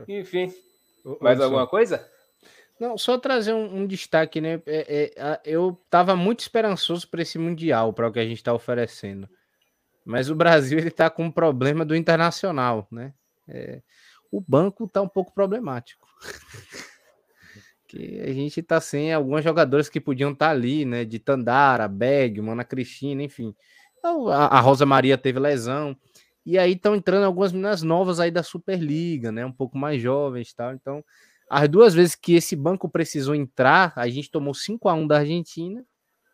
Enfim, 0.08 0.54
mais 1.22 1.40
alguma 1.40 1.68
coisa? 1.68 2.08
Não, 2.80 2.98
só 2.98 3.18
trazer 3.18 3.54
um, 3.54 3.82
um 3.82 3.88
destaque, 3.88 4.42
né? 4.42 4.62
É, 4.66 5.14
é, 5.16 5.42
eu 5.46 5.80
estava 5.86 6.16
muito 6.16 6.42
esperançoso 6.42 7.08
para 7.08 7.22
esse 7.22 7.38
Mundial, 7.38 7.94
para 7.94 8.08
o 8.08 8.12
que 8.12 8.20
a 8.20 8.26
gente 8.26 8.38
está 8.38 8.54
oferecendo. 8.54 9.30
Mas 10.04 10.30
o 10.30 10.36
Brasil 10.36 10.78
ele 10.78 10.90
está 10.90 11.10
com 11.10 11.24
um 11.24 11.32
problema 11.32 11.86
do 11.86 11.96
internacional, 11.96 12.88
né? 12.92 13.14
É, 13.48 13.82
o 14.32 14.42
banco 14.42 14.86
está 14.86 15.02
um 15.02 15.08
pouco 15.08 15.34
problemático. 15.34 16.08
que 17.88 18.20
a 18.20 18.34
gente 18.34 18.62
tá 18.62 18.82
sem 18.82 19.14
algumas 19.14 19.44
jogadoras 19.44 19.88
que 19.88 20.02
podiam 20.02 20.32
estar 20.32 20.48
tá 20.48 20.52
ali, 20.52 20.84
né? 20.84 21.06
De 21.06 21.18
Tandara, 21.18 21.88
Bergman, 21.88 22.52
Ana 22.52 22.66
Cristina, 22.66 23.24
enfim. 23.24 23.56
Então, 23.98 24.28
a, 24.28 24.48
a 24.48 24.60
Rosa 24.60 24.86
Maria 24.86 25.18
teve 25.18 25.40
lesão. 25.40 25.96
E 26.46 26.60
aí 26.60 26.74
estão 26.74 26.96
entrando 26.96 27.24
algumas 27.24 27.52
meninas 27.52 27.82
novas 27.82 28.20
aí 28.20 28.30
da 28.30 28.44
Superliga, 28.44 29.32
né? 29.32 29.46
Um 29.46 29.52
pouco 29.52 29.78
mais 29.78 30.02
jovens 30.02 30.54
tal. 30.54 30.74
Então, 30.74 31.04
as 31.50 31.68
duas 31.68 31.94
vezes 31.94 32.16
que 32.16 32.36
esse 32.36 32.56
banco 32.56 32.88
precisou 32.88 33.34
entrar, 33.34 33.94
a 33.96 34.08
gente 34.08 34.30
tomou 34.30 34.54
5 34.54 34.88
a 34.88 34.94
1 34.94 35.08
da 35.08 35.18
Argentina, 35.20 35.84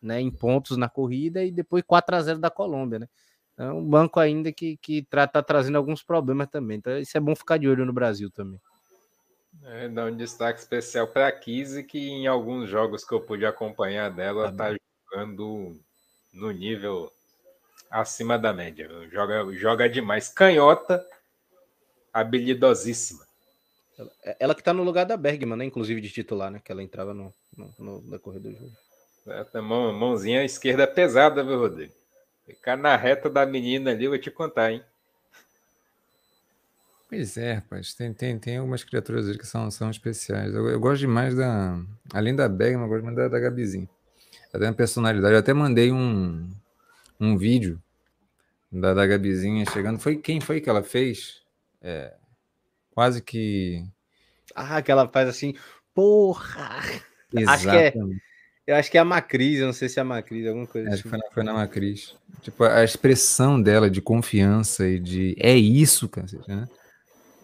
né? 0.02 0.20
Em 0.20 0.30
pontos 0.30 0.76
na 0.76 0.88
corrida, 0.88 1.42
e 1.44 1.50
depois 1.50 1.82
4 1.86 2.16
a 2.16 2.22
0 2.22 2.38
da 2.38 2.50
Colômbia, 2.50 2.98
né? 2.98 3.08
Então, 3.54 3.78
um 3.78 3.88
banco 3.88 4.18
ainda 4.20 4.52
que, 4.52 4.76
que 4.78 5.02
tá, 5.02 5.26
tá 5.26 5.42
trazendo 5.42 5.76
alguns 5.76 6.02
problemas 6.02 6.48
também. 6.48 6.78
Então, 6.78 6.98
isso 6.98 7.16
é 7.16 7.20
bom 7.20 7.34
ficar 7.34 7.58
de 7.58 7.68
olho 7.68 7.86
no 7.86 7.92
Brasil 7.92 8.30
também. 8.30 8.60
É, 9.64 9.88
dá 9.88 10.06
um 10.06 10.16
destaque 10.16 10.58
especial 10.58 11.06
para 11.06 11.28
a 11.28 11.32
Kise, 11.32 11.84
que 11.84 11.98
em 11.98 12.26
alguns 12.26 12.68
jogos 12.68 13.04
que 13.04 13.14
eu 13.14 13.20
pude 13.20 13.44
acompanhar 13.44 14.10
dela, 14.10 14.48
está 14.48 14.74
jogando 15.10 15.78
no 16.32 16.50
nível 16.50 17.12
acima 17.92 18.38
da 18.38 18.52
média. 18.52 18.88
Joga, 19.10 19.52
joga 19.52 19.88
demais. 19.88 20.28
Canhota, 20.28 21.06
habilidosíssima. 22.12 23.24
Ela, 23.98 24.10
ela 24.40 24.54
que 24.54 24.62
está 24.62 24.72
no 24.72 24.82
lugar 24.82 25.04
da 25.04 25.16
Bergman, 25.16 25.58
né? 25.58 25.64
Inclusive 25.66 26.00
de 26.00 26.08
titular, 26.08 26.50
né? 26.50 26.60
Que 26.64 26.72
ela 26.72 26.82
entrava 26.82 27.12
no, 27.12 27.32
no, 27.56 27.74
no 27.78 28.10
decorrer 28.10 28.40
do 28.40 28.50
jogo. 28.50 28.72
É, 29.26 29.60
mão, 29.60 29.92
mãozinha 29.92 30.42
esquerda 30.42 30.86
pesada, 30.86 31.44
viu, 31.44 31.58
Rodrigo? 31.58 31.92
Ficar 32.46 32.76
na 32.76 32.96
reta 32.96 33.30
da 33.30 33.46
menina 33.46 33.90
ali, 33.90 34.06
eu 34.06 34.10
vou 34.10 34.18
te 34.18 34.30
contar, 34.30 34.72
hein? 34.72 34.82
Pois 37.08 37.36
é, 37.36 37.54
rapaz. 37.54 37.92
Tem, 37.94 38.12
tem, 38.12 38.38
tem 38.38 38.56
algumas 38.56 38.82
criaturas 38.82 39.36
que 39.36 39.46
são, 39.46 39.70
são 39.70 39.90
especiais. 39.90 40.52
Eu, 40.52 40.68
eu 40.68 40.80
gosto 40.80 41.00
demais 41.00 41.36
da. 41.36 41.78
Além 42.12 42.34
da 42.34 42.48
Bergman, 42.48 42.84
eu 42.84 42.88
gosto 42.88 43.04
mais 43.04 43.16
da, 43.16 43.28
da 43.28 43.38
Gabizinha. 43.38 43.88
Ela 44.52 44.60
tem 44.60 44.68
uma 44.70 44.74
personalidade. 44.74 45.34
Eu 45.34 45.40
até 45.40 45.52
mandei 45.52 45.92
um, 45.92 46.50
um 47.22 47.36
vídeo 47.36 47.80
da, 48.70 48.94
da 48.94 49.06
Gabizinha 49.06 49.64
chegando. 49.66 49.98
Foi 49.98 50.16
quem 50.16 50.40
foi 50.40 50.60
que 50.60 50.68
ela 50.68 50.82
fez? 50.82 51.42
É, 51.80 52.14
quase 52.90 53.22
que. 53.22 53.84
Ah, 54.54 54.82
que 54.82 54.90
ela 54.90 55.08
faz 55.08 55.28
assim. 55.28 55.54
Porra! 55.94 56.80
Exatamente. 57.34 57.48
Acho 57.48 57.70
que 57.70 57.76
é, 57.76 57.92
eu 58.66 58.76
acho 58.76 58.90
que 58.90 58.98
é 58.98 59.00
a 59.00 59.04
Macris, 59.04 59.58
eu 59.58 59.66
não 59.66 59.72
sei 59.72 59.88
se 59.88 59.98
é 59.98 60.02
a 60.02 60.04
Macris, 60.04 60.46
alguma 60.46 60.66
coisa 60.66 60.88
acho 60.88 60.94
assim. 60.94 61.02
que 61.02 61.08
foi 61.08 61.18
na, 61.18 61.34
foi 61.34 61.42
na 61.42 61.52
Macris. 61.52 62.14
Tipo, 62.42 62.64
a 62.64 62.84
expressão 62.84 63.60
dela 63.60 63.90
de 63.90 64.00
confiança 64.00 64.86
e 64.86 64.98
de 64.98 65.34
é 65.38 65.54
isso, 65.54 66.08
cara, 66.08 66.26
né? 66.46 66.68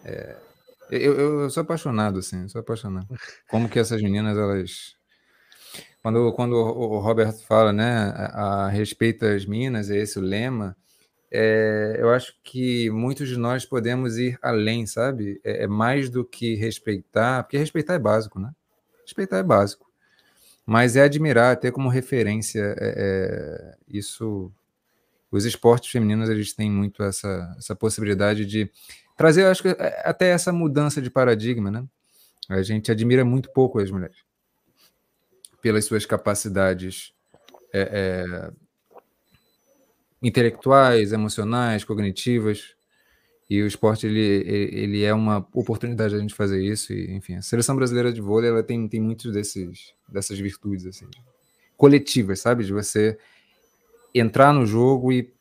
É, 0.05 0.35
eu, 0.89 1.19
eu, 1.19 1.49
sou 1.49 1.61
apaixonado, 1.61 2.19
assim, 2.19 2.47
sou 2.47 2.61
apaixonado. 2.61 3.07
Como 3.47 3.69
que 3.69 3.77
essas 3.77 4.01
meninas, 4.01 4.37
elas. 4.37 4.95
Quando, 6.01 6.31
quando 6.33 6.53
o 6.53 6.99
Roberto 6.99 7.45
fala, 7.45 7.73
né, 7.73 8.13
a, 8.15 8.65
a 8.65 8.69
respeito 8.69 9.25
das 9.25 9.45
minas, 9.45 9.89
é 9.89 9.97
esse 9.97 10.17
o 10.17 10.21
lema, 10.21 10.75
é, 11.31 11.97
eu 11.99 12.09
acho 12.09 12.33
que 12.43 12.89
muitos 12.89 13.27
de 13.27 13.37
nós 13.37 13.65
podemos 13.65 14.17
ir 14.17 14.39
além, 14.41 14.87
sabe? 14.87 15.39
É, 15.43 15.63
é, 15.65 15.67
mais 15.67 16.09
do 16.09 16.23
que 16.25 16.55
respeitar, 16.55 17.43
porque 17.43 17.57
respeitar 17.57 17.95
é 17.95 17.99
básico, 17.99 18.39
né? 18.39 18.51
Respeitar 19.03 19.37
é 19.37 19.43
básico. 19.43 19.87
Mas 20.65 20.95
é 20.95 21.03
admirar, 21.03 21.57
ter 21.57 21.71
como 21.71 21.89
referência 21.89 22.75
é, 22.77 23.75
é 23.77 23.77
isso. 23.87 24.51
Os 25.31 25.45
esportes 25.45 25.91
femininos, 25.91 26.29
eles 26.29 26.53
têm 26.53 26.71
muito 26.71 27.03
essa, 27.03 27.55
essa 27.57 27.75
possibilidade 27.75 28.45
de 28.45 28.71
trazer, 29.17 29.45
acho 29.45 29.61
que 29.61 29.69
é, 29.69 30.01
até 30.05 30.29
essa 30.29 30.51
mudança 30.51 31.01
de 31.01 31.09
paradigma, 31.11 31.69
né? 31.69 31.85
A 32.49 32.63
gente 32.63 32.91
admira 32.91 33.23
muito 33.25 33.51
pouco 33.51 33.79
as 33.79 33.91
mulheres 33.91 34.28
pelas 35.61 35.85
suas 35.85 36.05
capacidades 36.05 37.13
é, 37.73 37.81
é, 37.81 38.51
intelectuais, 40.21 41.11
emocionais, 41.11 41.83
cognitivas. 41.83 42.75
E 43.49 43.63
o 43.63 43.67
esporte, 43.67 44.05
ele, 44.05 44.19
ele 44.19 45.03
é 45.03 45.13
uma 45.13 45.45
oportunidade 45.53 46.13
a 46.13 46.19
gente 46.19 46.35
fazer 46.35 46.63
isso. 46.63 46.93
E, 46.93 47.11
enfim, 47.15 47.35
a 47.35 47.41
seleção 47.41 47.75
brasileira 47.75 48.13
de 48.13 48.21
vôlei, 48.21 48.49
ela 48.49 48.61
tem, 48.61 48.87
tem 48.87 48.99
muitos 48.99 49.31
desses, 49.31 49.93
dessas 50.07 50.37
virtudes, 50.37 50.85
assim, 50.85 51.07
coletivas, 51.75 52.41
sabe? 52.41 52.63
De 52.63 52.71
você 52.71 53.17
entrar 54.13 54.53
no 54.53 54.65
jogo 54.65 55.11
e 55.11 55.33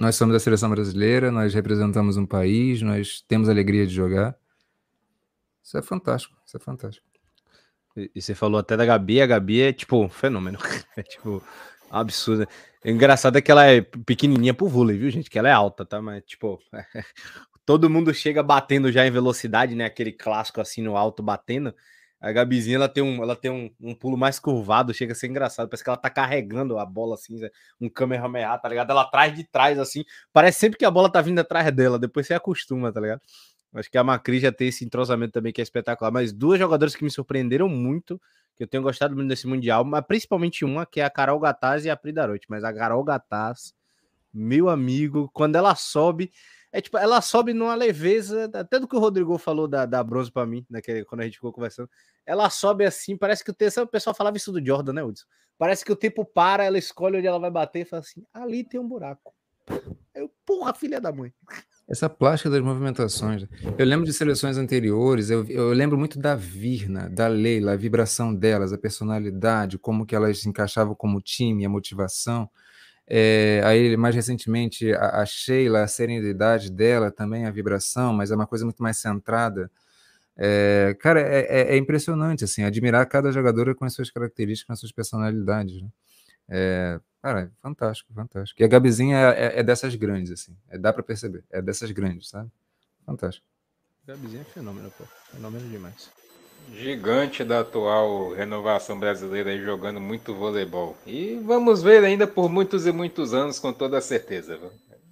nós 0.00 0.16
somos 0.16 0.34
a 0.34 0.40
seleção 0.40 0.70
brasileira, 0.70 1.30
nós 1.30 1.52
representamos 1.52 2.16
um 2.16 2.26
país, 2.26 2.80
nós 2.80 3.22
temos 3.28 3.48
alegria 3.48 3.86
de 3.86 3.94
jogar. 3.94 4.34
Isso 5.62 5.76
é 5.76 5.82
fantástico, 5.82 6.34
isso 6.44 6.56
é 6.56 6.60
fantástico. 6.60 7.11
E, 7.96 8.20
você 8.20 8.34
falou 8.34 8.58
até 8.58 8.76
da 8.76 8.84
Gabi, 8.84 9.20
a 9.20 9.26
Gabi 9.26 9.60
é 9.60 9.72
tipo 9.72 9.96
um 10.02 10.08
fenômeno. 10.08 10.58
É 10.96 11.02
tipo 11.02 11.42
absurdo. 11.90 12.46
Engraçado 12.84 13.38
é 13.38 13.42
que 13.42 13.50
ela 13.50 13.66
é 13.66 13.80
pequenininha 13.80 14.54
pro 14.54 14.66
vôlei, 14.66 14.98
viu, 14.98 15.10
gente? 15.10 15.30
Que 15.30 15.38
ela 15.38 15.48
é 15.48 15.52
alta, 15.52 15.84
tá? 15.84 16.02
Mas, 16.02 16.22
tipo, 16.24 16.58
todo 17.64 17.90
mundo 17.90 18.12
chega 18.12 18.42
batendo 18.42 18.90
já 18.90 19.06
em 19.06 19.10
velocidade, 19.10 19.74
né? 19.74 19.84
Aquele 19.84 20.12
clássico 20.12 20.60
assim 20.60 20.82
no 20.82 20.96
alto 20.96 21.22
batendo. 21.22 21.74
A 22.20 22.30
Gabizinha, 22.30 22.76
ela 22.76 22.88
tem, 22.88 23.02
um, 23.02 23.20
ela 23.20 23.34
tem 23.34 23.50
um, 23.50 23.68
um 23.80 23.94
pulo 23.96 24.16
mais 24.16 24.38
curvado, 24.38 24.94
chega 24.94 25.12
a 25.12 25.14
ser 25.14 25.26
engraçado. 25.26 25.68
Parece 25.68 25.82
que 25.82 25.90
ela 25.90 25.96
tá 25.96 26.08
carregando 26.08 26.78
a 26.78 26.86
bola 26.86 27.14
assim, 27.14 27.36
um 27.80 27.88
Kamehameha, 27.88 28.56
tá 28.58 28.68
ligado? 28.68 28.90
Ela 28.90 29.02
atrás 29.02 29.34
de 29.34 29.42
trás, 29.44 29.76
assim. 29.78 30.04
Parece 30.32 30.60
sempre 30.60 30.78
que 30.78 30.84
a 30.84 30.90
bola 30.90 31.10
tá 31.10 31.20
vindo 31.20 31.40
atrás 31.40 31.70
dela. 31.72 31.98
Depois 31.98 32.26
você 32.26 32.34
acostuma, 32.34 32.92
tá 32.92 33.00
ligado? 33.00 33.20
Acho 33.74 33.90
que 33.90 33.96
a 33.96 34.04
Macri 34.04 34.38
já 34.38 34.52
tem 34.52 34.68
esse 34.68 34.84
entrosamento 34.84 35.32
também 35.32 35.52
que 35.52 35.60
é 35.60 35.64
espetacular. 35.64 36.10
Mas 36.10 36.32
duas 36.32 36.58
jogadoras 36.58 36.94
que 36.94 37.04
me 37.04 37.10
surpreenderam 37.10 37.68
muito, 37.68 38.20
que 38.54 38.62
eu 38.62 38.66
tenho 38.66 38.82
gostado 38.82 39.14
muito 39.14 39.28
desse 39.28 39.46
Mundial, 39.46 39.84
mas 39.84 40.04
principalmente 40.06 40.64
uma, 40.64 40.84
que 40.84 41.00
é 41.00 41.04
a 41.04 41.10
Carol 41.10 41.38
Gataz 41.40 41.84
e 41.84 41.90
a 41.90 41.96
Pri 41.96 42.12
Darote. 42.12 42.46
Mas 42.50 42.64
a 42.64 42.72
Carol 42.72 43.02
Gataz, 43.02 43.74
meu 44.32 44.68
amigo, 44.68 45.30
quando 45.32 45.56
ela 45.56 45.74
sobe, 45.74 46.30
é 46.70 46.80
tipo, 46.80 46.96
ela 46.96 47.20
sobe 47.20 47.52
numa 47.52 47.74
leveza, 47.74 48.50
até 48.54 48.78
do 48.78 48.88
que 48.88 48.96
o 48.96 48.98
Rodrigo 48.98 49.36
falou 49.38 49.68
da, 49.68 49.84
da 49.84 50.02
bronze 50.02 50.30
para 50.30 50.46
mim, 50.46 50.64
naquele, 50.70 51.04
quando 51.04 51.22
a 51.22 51.24
gente 51.24 51.34
ficou 51.34 51.52
conversando. 51.52 51.88
Ela 52.24 52.48
sobe 52.50 52.84
assim, 52.84 53.16
parece 53.16 53.44
que 53.44 53.50
o 53.50 53.54
tempo. 53.54 53.80
O 53.82 53.86
pessoal 53.86 54.14
falava 54.14 54.36
isso 54.36 54.52
do 54.52 54.64
Jordan, 54.64 54.92
né, 54.94 55.02
Hudson? 55.02 55.26
Parece 55.58 55.84
que 55.84 55.92
o 55.92 55.96
tempo 55.96 56.24
para, 56.24 56.64
ela 56.64 56.78
escolhe 56.78 57.18
onde 57.18 57.26
ela 57.26 57.38
vai 57.38 57.50
bater 57.50 57.80
e 57.80 57.84
fala 57.84 58.00
assim: 58.00 58.24
ali 58.32 58.64
tem 58.64 58.80
um 58.80 58.88
buraco. 58.88 59.34
Eu, 60.14 60.30
porra, 60.44 60.74
filha 60.74 61.00
da 61.00 61.12
mãe. 61.12 61.32
Essa 61.88 62.08
plástica 62.08 62.48
das 62.48 62.60
movimentações. 62.62 63.46
Eu 63.76 63.84
lembro 63.84 64.06
de 64.06 64.12
seleções 64.12 64.56
anteriores, 64.56 65.30
eu, 65.30 65.44
eu 65.46 65.72
lembro 65.72 65.98
muito 65.98 66.18
da 66.18 66.34
Virna, 66.34 67.08
da 67.10 67.26
Leila, 67.26 67.72
a 67.72 67.76
vibração 67.76 68.34
delas, 68.34 68.72
a 68.72 68.78
personalidade, 68.78 69.78
como 69.78 70.06
que 70.06 70.14
elas 70.14 70.40
se 70.40 70.48
encaixavam 70.48 70.94
como 70.94 71.20
time, 71.20 71.66
a 71.66 71.68
motivação. 71.68 72.48
É, 73.06 73.60
aí, 73.64 73.96
mais 73.96 74.14
recentemente, 74.14 74.92
a, 74.92 75.22
a, 75.22 75.26
Sheila, 75.26 75.82
a 75.82 75.88
serenidade 75.88 76.70
dela 76.70 77.10
também, 77.10 77.46
a 77.46 77.50
vibração, 77.50 78.12
mas 78.12 78.30
é 78.30 78.34
uma 78.34 78.46
coisa 78.46 78.64
muito 78.64 78.82
mais 78.82 78.98
centrada. 78.98 79.70
É, 80.36 80.96
cara, 81.00 81.20
é, 81.20 81.40
é, 81.40 81.74
é 81.74 81.76
impressionante, 81.76 82.44
assim, 82.44 82.62
admirar 82.62 83.04
cada 83.06 83.30
jogadora 83.32 83.74
com 83.74 83.84
as 83.84 83.92
suas 83.92 84.10
características, 84.10 84.66
com 84.66 84.72
as 84.72 84.80
suas 84.80 84.92
personalidades, 84.92 85.82
né? 85.82 85.88
É, 86.48 87.00
cara, 87.22 87.52
fantástico, 87.62 88.12
fantástico. 88.12 88.60
E 88.60 88.64
a 88.64 88.68
Gabizinha 88.68 89.16
é, 89.16 89.30
é, 89.30 89.60
é 89.60 89.62
dessas 89.62 89.94
grandes, 89.94 90.32
assim, 90.32 90.56
é, 90.68 90.76
dá 90.76 90.92
para 90.92 91.02
perceber, 91.02 91.44
é 91.50 91.62
dessas 91.62 91.90
grandes, 91.90 92.28
sabe? 92.28 92.50
Fantástico. 93.06 93.46
Gabizinha 94.06 94.42
é 94.42 94.44
fenômeno, 94.44 94.90
pô, 94.90 95.04
fenômeno 95.30 95.68
demais 95.70 96.10
gigante 96.70 97.44
da 97.44 97.60
atual 97.60 98.32
renovação 98.32 98.98
brasileira 98.98 99.50
aí 99.50 99.62
jogando 99.62 100.00
muito 100.00 100.34
voleibol. 100.34 100.96
E 101.06 101.40
vamos 101.44 101.82
ver 101.82 102.04
ainda 102.04 102.26
por 102.26 102.48
muitos 102.48 102.86
e 102.86 102.92
muitos 102.92 103.34
anos, 103.34 103.58
com 103.58 103.72
toda 103.72 104.00
certeza. 104.00 104.58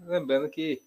Lembrando 0.06 0.48
que 0.48 0.80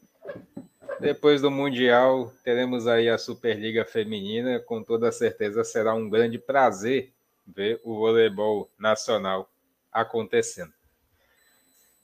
depois 0.99 1.41
do 1.41 1.51
Mundial 1.51 2.31
teremos 2.43 2.87
aí 2.87 3.09
a 3.09 3.17
Superliga 3.17 3.85
Feminina, 3.85 4.59
com 4.59 4.81
toda 4.83 5.11
certeza 5.11 5.63
será 5.63 5.93
um 5.93 6.09
grande 6.09 6.37
prazer 6.37 7.11
ver 7.45 7.79
o 7.83 7.95
voleibol 7.95 8.69
nacional 8.79 9.49
acontecendo. 9.91 10.73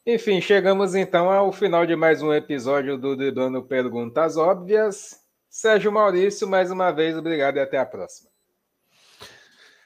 Enfim, 0.06 0.40
chegamos 0.40 0.96
então 0.96 1.30
ao 1.30 1.52
final 1.52 1.86
de 1.86 1.96
mais 1.96 2.22
um 2.22 2.34
episódio 2.34 2.98
do 2.98 3.16
Driblando 3.16 3.62
Perguntas 3.64 4.38
Óbvias. 4.38 5.20
Sérgio 5.50 5.92
Maurício, 5.92 6.48
mais 6.48 6.72
uma 6.72 6.92
vez, 6.92 7.18
obrigado 7.18 7.58
e 7.58 7.60
até 7.60 7.78
a 7.78 7.86
próxima. 7.86 8.30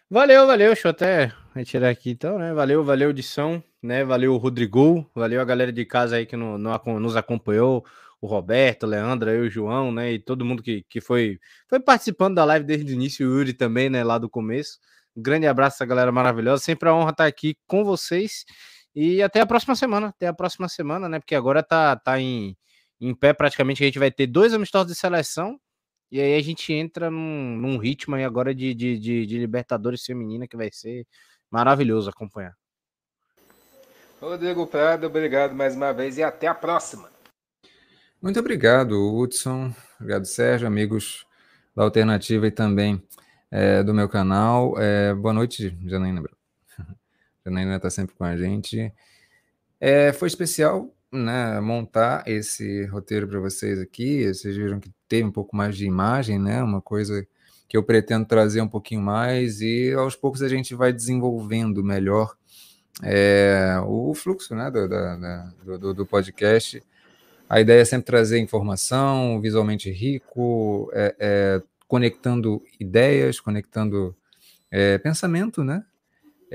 Valeu, 0.09 0.45
valeu. 0.45 0.67
Deixa 0.67 0.87
eu 0.87 0.91
até 0.91 1.33
retirar 1.55 1.89
aqui 1.89 2.11
então, 2.11 2.37
né? 2.37 2.53
Valeu, 2.53 2.83
valeu, 2.83 3.09
edição, 3.09 3.63
né? 3.81 4.03
Valeu, 4.03 4.37
Rodrigo. 4.37 5.09
Valeu 5.15 5.41
a 5.41 5.45
galera 5.45 5.71
de 5.71 5.83
casa 5.85 6.17
aí 6.17 6.25
que 6.27 6.35
no, 6.35 6.57
no, 6.59 6.99
nos 6.99 7.15
acompanhou. 7.15 7.83
O 8.21 8.27
Roberto, 8.27 8.83
o 8.83 8.87
Leandro, 8.87 9.31
eu, 9.31 9.45
o 9.45 9.49
João, 9.49 9.91
né? 9.91 10.13
E 10.13 10.19
todo 10.19 10.45
mundo 10.45 10.61
que, 10.61 10.85
que 10.87 11.01
foi, 11.01 11.39
foi 11.67 11.79
participando 11.79 12.35
da 12.35 12.45
live 12.45 12.63
desde 12.63 12.93
o 12.93 12.93
início, 12.93 13.27
o 13.27 13.39
Yuri 13.39 13.53
também, 13.53 13.89
né? 13.89 14.03
Lá 14.03 14.19
do 14.19 14.29
começo. 14.29 14.77
Um 15.17 15.21
grande 15.21 15.47
abraço 15.47 15.81
a 15.81 15.85
galera 15.85 16.11
maravilhosa. 16.11 16.63
Sempre 16.63 16.89
a 16.89 16.93
honra 16.93 17.09
estar 17.09 17.25
aqui 17.25 17.57
com 17.65 17.83
vocês. 17.83 18.45
E 18.95 19.21
até 19.23 19.41
a 19.41 19.45
próxima 19.45 19.75
semana. 19.75 20.07
Até 20.07 20.27
a 20.27 20.33
próxima 20.33 20.67
semana, 20.69 21.09
né? 21.09 21.19
Porque 21.19 21.35
agora 21.35 21.63
tá, 21.63 21.95
tá 21.95 22.19
em, 22.19 22.55
em 22.99 23.13
pé 23.13 23.33
praticamente. 23.33 23.83
A 23.83 23.85
gente 23.85 23.99
vai 23.99 24.11
ter 24.11 24.27
dois 24.27 24.53
amistosos 24.53 24.91
de 24.91 24.97
seleção 24.97 25.59
e 26.13 26.21
aí 26.21 26.35
a 26.35 26.43
gente 26.43 26.71
entra 26.71 27.09
num, 27.09 27.57
num 27.57 27.77
ritmo 27.77 28.15
aí 28.15 28.23
agora 28.23 28.53
de, 28.53 28.73
de, 28.75 28.99
de, 28.99 29.25
de, 29.25 29.39
Libertadores 29.39 30.05
feminina 30.05 30.47
que 30.47 30.55
vai 30.55 30.69
ser 30.71 31.07
maravilhoso 31.49 32.07
acompanhar. 32.07 32.53
Rodrigo 34.21 34.67
Prado, 34.67 35.07
obrigado 35.07 35.55
mais 35.55 35.75
uma 35.75 35.91
vez 35.91 36.19
e 36.19 36.23
até 36.23 36.45
a 36.45 36.53
próxima. 36.53 37.09
Muito 38.21 38.39
obrigado, 38.39 38.93
Hudson. 38.93 39.73
Obrigado, 39.99 40.25
Sérgio, 40.25 40.67
amigos 40.67 41.25
da 41.75 41.83
Alternativa 41.83 42.45
e 42.45 42.51
também 42.51 43.01
é, 43.49 43.81
do 43.81 43.91
meu 43.91 44.07
canal. 44.07 44.75
É, 44.77 45.15
boa 45.15 45.33
noite, 45.33 45.75
Janaína. 45.83 46.23
Janaína 47.45 47.75
está 47.75 47.89
sempre 47.89 48.15
com 48.15 48.23
a 48.23 48.35
gente. 48.37 48.91
É, 49.79 50.13
foi 50.13 50.27
especial 50.27 50.93
né, 51.11 51.59
montar 51.59 52.23
esse 52.25 52.85
roteiro 52.85 53.27
para 53.27 53.39
vocês 53.39 53.79
aqui. 53.79 54.27
Vocês 54.33 54.55
viram 54.55 54.79
que 54.79 54.91
teve 55.07 55.27
um 55.27 55.31
pouco 55.31 55.55
mais 55.55 55.75
de 55.75 55.85
imagem, 55.85 56.39
né? 56.39 56.63
Uma 56.63 56.81
coisa 56.81 57.27
que 57.67 57.77
eu 57.77 57.83
pretendo 57.83 58.25
trazer 58.25 58.61
um 58.61 58.67
pouquinho 58.67 59.01
mais 59.01 59.61
e 59.61 59.93
aos 59.93 60.15
poucos 60.15 60.41
a 60.41 60.47
gente 60.47 60.75
vai 60.75 60.93
desenvolvendo 60.93 61.83
melhor 61.83 62.35
é, 63.01 63.75
o 63.85 64.13
fluxo 64.13 64.53
né, 64.55 64.69
do, 64.69 65.77
do, 65.77 65.93
do, 65.93 66.05
podcast. 66.05 66.83
A 67.49 67.59
ideia 67.59 67.81
é 67.81 67.85
sempre 67.85 68.05
trazer 68.05 68.39
informação 68.39 69.41
visualmente 69.41 69.89
rico, 69.91 70.89
é, 70.93 71.15
é, 71.19 71.61
conectando 71.87 72.61
ideias, 72.79 73.39
conectando 73.39 74.15
é, 74.69 74.97
pensamento, 74.97 75.63
né? 75.63 75.83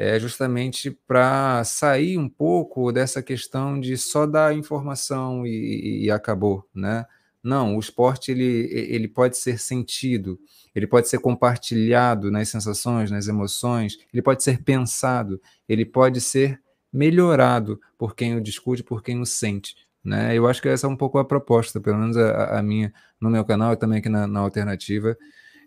É 0.00 0.16
justamente 0.20 0.92
para 1.08 1.64
sair 1.64 2.16
um 2.16 2.28
pouco 2.28 2.92
dessa 2.92 3.20
questão 3.20 3.80
de 3.80 3.96
só 3.96 4.26
dar 4.26 4.54
informação 4.54 5.44
e, 5.44 6.04
e 6.04 6.10
acabou, 6.10 6.64
né? 6.72 7.04
Não, 7.42 7.76
o 7.76 7.80
esporte 7.80 8.30
ele, 8.30 8.68
ele 8.72 9.08
pode 9.08 9.36
ser 9.36 9.58
sentido, 9.58 10.38
ele 10.72 10.86
pode 10.86 11.08
ser 11.08 11.18
compartilhado 11.18 12.30
nas 12.30 12.48
sensações, 12.48 13.10
nas 13.10 13.26
emoções, 13.26 13.98
ele 14.12 14.22
pode 14.22 14.44
ser 14.44 14.62
pensado, 14.62 15.40
ele 15.68 15.84
pode 15.84 16.20
ser 16.20 16.60
melhorado 16.92 17.80
por 17.98 18.14
quem 18.14 18.36
o 18.36 18.40
discute, 18.40 18.84
por 18.84 19.02
quem 19.02 19.20
o 19.20 19.26
sente. 19.26 19.74
Né? 20.04 20.32
Eu 20.32 20.46
acho 20.46 20.62
que 20.62 20.68
essa 20.68 20.86
é 20.86 20.90
um 20.90 20.96
pouco 20.96 21.18
a 21.18 21.24
proposta, 21.24 21.80
pelo 21.80 21.98
menos 21.98 22.16
a, 22.16 22.60
a 22.60 22.62
minha 22.62 22.92
no 23.20 23.30
meu 23.30 23.44
canal 23.44 23.72
e 23.72 23.76
também 23.76 23.98
aqui 23.98 24.08
na, 24.08 24.28
na 24.28 24.38
Alternativa. 24.38 25.16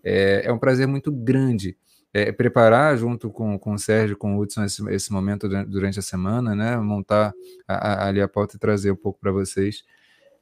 É, 0.04 0.44
é, 0.46 0.54
um 0.54 0.58
prazer 0.58 0.88
muito 0.88 1.12
grande 1.12 1.78
é, 2.14 2.32
preparar 2.32 2.98
junto 2.98 3.30
com, 3.30 3.58
com 3.58 3.74
o 3.74 3.80
Sérgio, 3.80 4.18
com 4.18 4.36
o 4.36 4.40
Hudson, 4.40 4.64
esse, 4.64 4.88
esse 4.90 5.12
momento 5.12 5.48
durante 5.66 6.00
a 6.00 6.02
semana, 6.02 6.56
né? 6.56 6.78
montar 6.78 7.34
a, 7.68 7.76
a, 7.76 8.08
ali 8.08 8.22
a 8.22 8.28
pauta 8.28 8.56
e 8.56 8.60
trazer 8.60 8.92
um 8.92 8.96
pouco 8.96 9.20
para 9.20 9.32
vocês. 9.32 9.84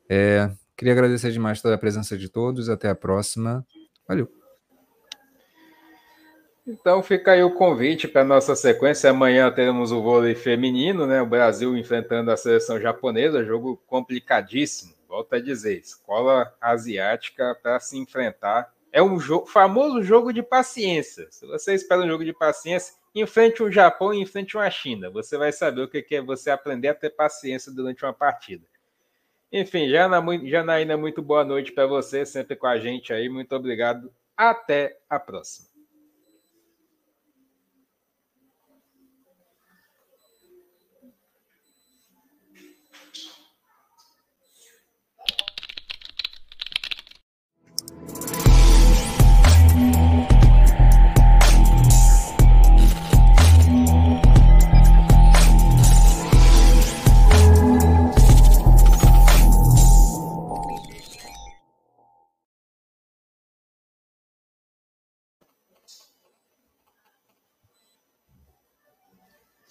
É, 0.09 0.49
Queria 0.79 0.93
agradecer 0.93 1.29
demais 1.33 1.61
toda 1.61 1.75
a 1.75 1.77
presença 1.77 2.17
de 2.17 2.29
todos. 2.29 2.69
Até 2.69 2.87
a 2.87 2.95
próxima. 2.95 3.67
Valeu. 4.07 4.31
Então 6.65 7.03
fica 7.03 7.33
aí 7.33 7.43
o 7.43 7.53
convite 7.53 8.07
para 8.07 8.23
nossa 8.23 8.55
sequência. 8.55 9.09
Amanhã 9.09 9.51
teremos 9.51 9.91
o 9.91 10.01
vôlei 10.01 10.35
feminino, 10.35 11.05
né? 11.05 11.21
O 11.21 11.25
Brasil 11.25 11.75
enfrentando 11.75 12.31
a 12.31 12.37
seleção 12.37 12.79
japonesa, 12.79 13.43
jogo 13.43 13.75
complicadíssimo. 13.85 14.93
Volto 15.05 15.33
a 15.33 15.41
dizer, 15.41 15.79
escola 15.79 16.49
asiática 16.61 17.57
para 17.61 17.77
se 17.81 17.97
enfrentar. 17.97 18.73
É 18.91 19.01
um 19.01 19.19
jogo, 19.19 19.45
famoso 19.45 20.01
jogo 20.01 20.33
de 20.33 20.41
paciência. 20.41 21.27
Se 21.29 21.45
você 21.45 21.73
espera 21.73 22.01
um 22.01 22.07
jogo 22.07 22.25
de 22.25 22.33
paciência, 22.33 22.95
enfrente 23.13 23.61
um 23.61 23.71
Japão 23.71 24.13
e 24.13 24.21
enfrente 24.21 24.57
uma 24.57 24.69
China. 24.69 25.09
Você 25.09 25.37
vai 25.37 25.51
saber 25.51 25.81
o 25.81 25.87
que 25.87 26.15
é 26.15 26.21
você 26.21 26.49
aprender 26.49 26.89
a 26.89 26.95
ter 26.95 27.11
paciência 27.11 27.71
durante 27.71 28.03
uma 28.03 28.13
partida. 28.13 28.65
Enfim, 29.51 29.89
Janaína, 29.89 30.97
muito 30.97 31.21
boa 31.21 31.43
noite 31.43 31.71
para 31.71 31.87
você, 31.87 32.25
sempre 32.25 32.55
com 32.55 32.67
a 32.67 32.77
gente 32.77 33.11
aí. 33.11 33.29
Muito 33.29 33.55
obrigado. 33.55 34.13
Até 34.37 34.99
a 35.09 35.19
próxima. 35.19 35.68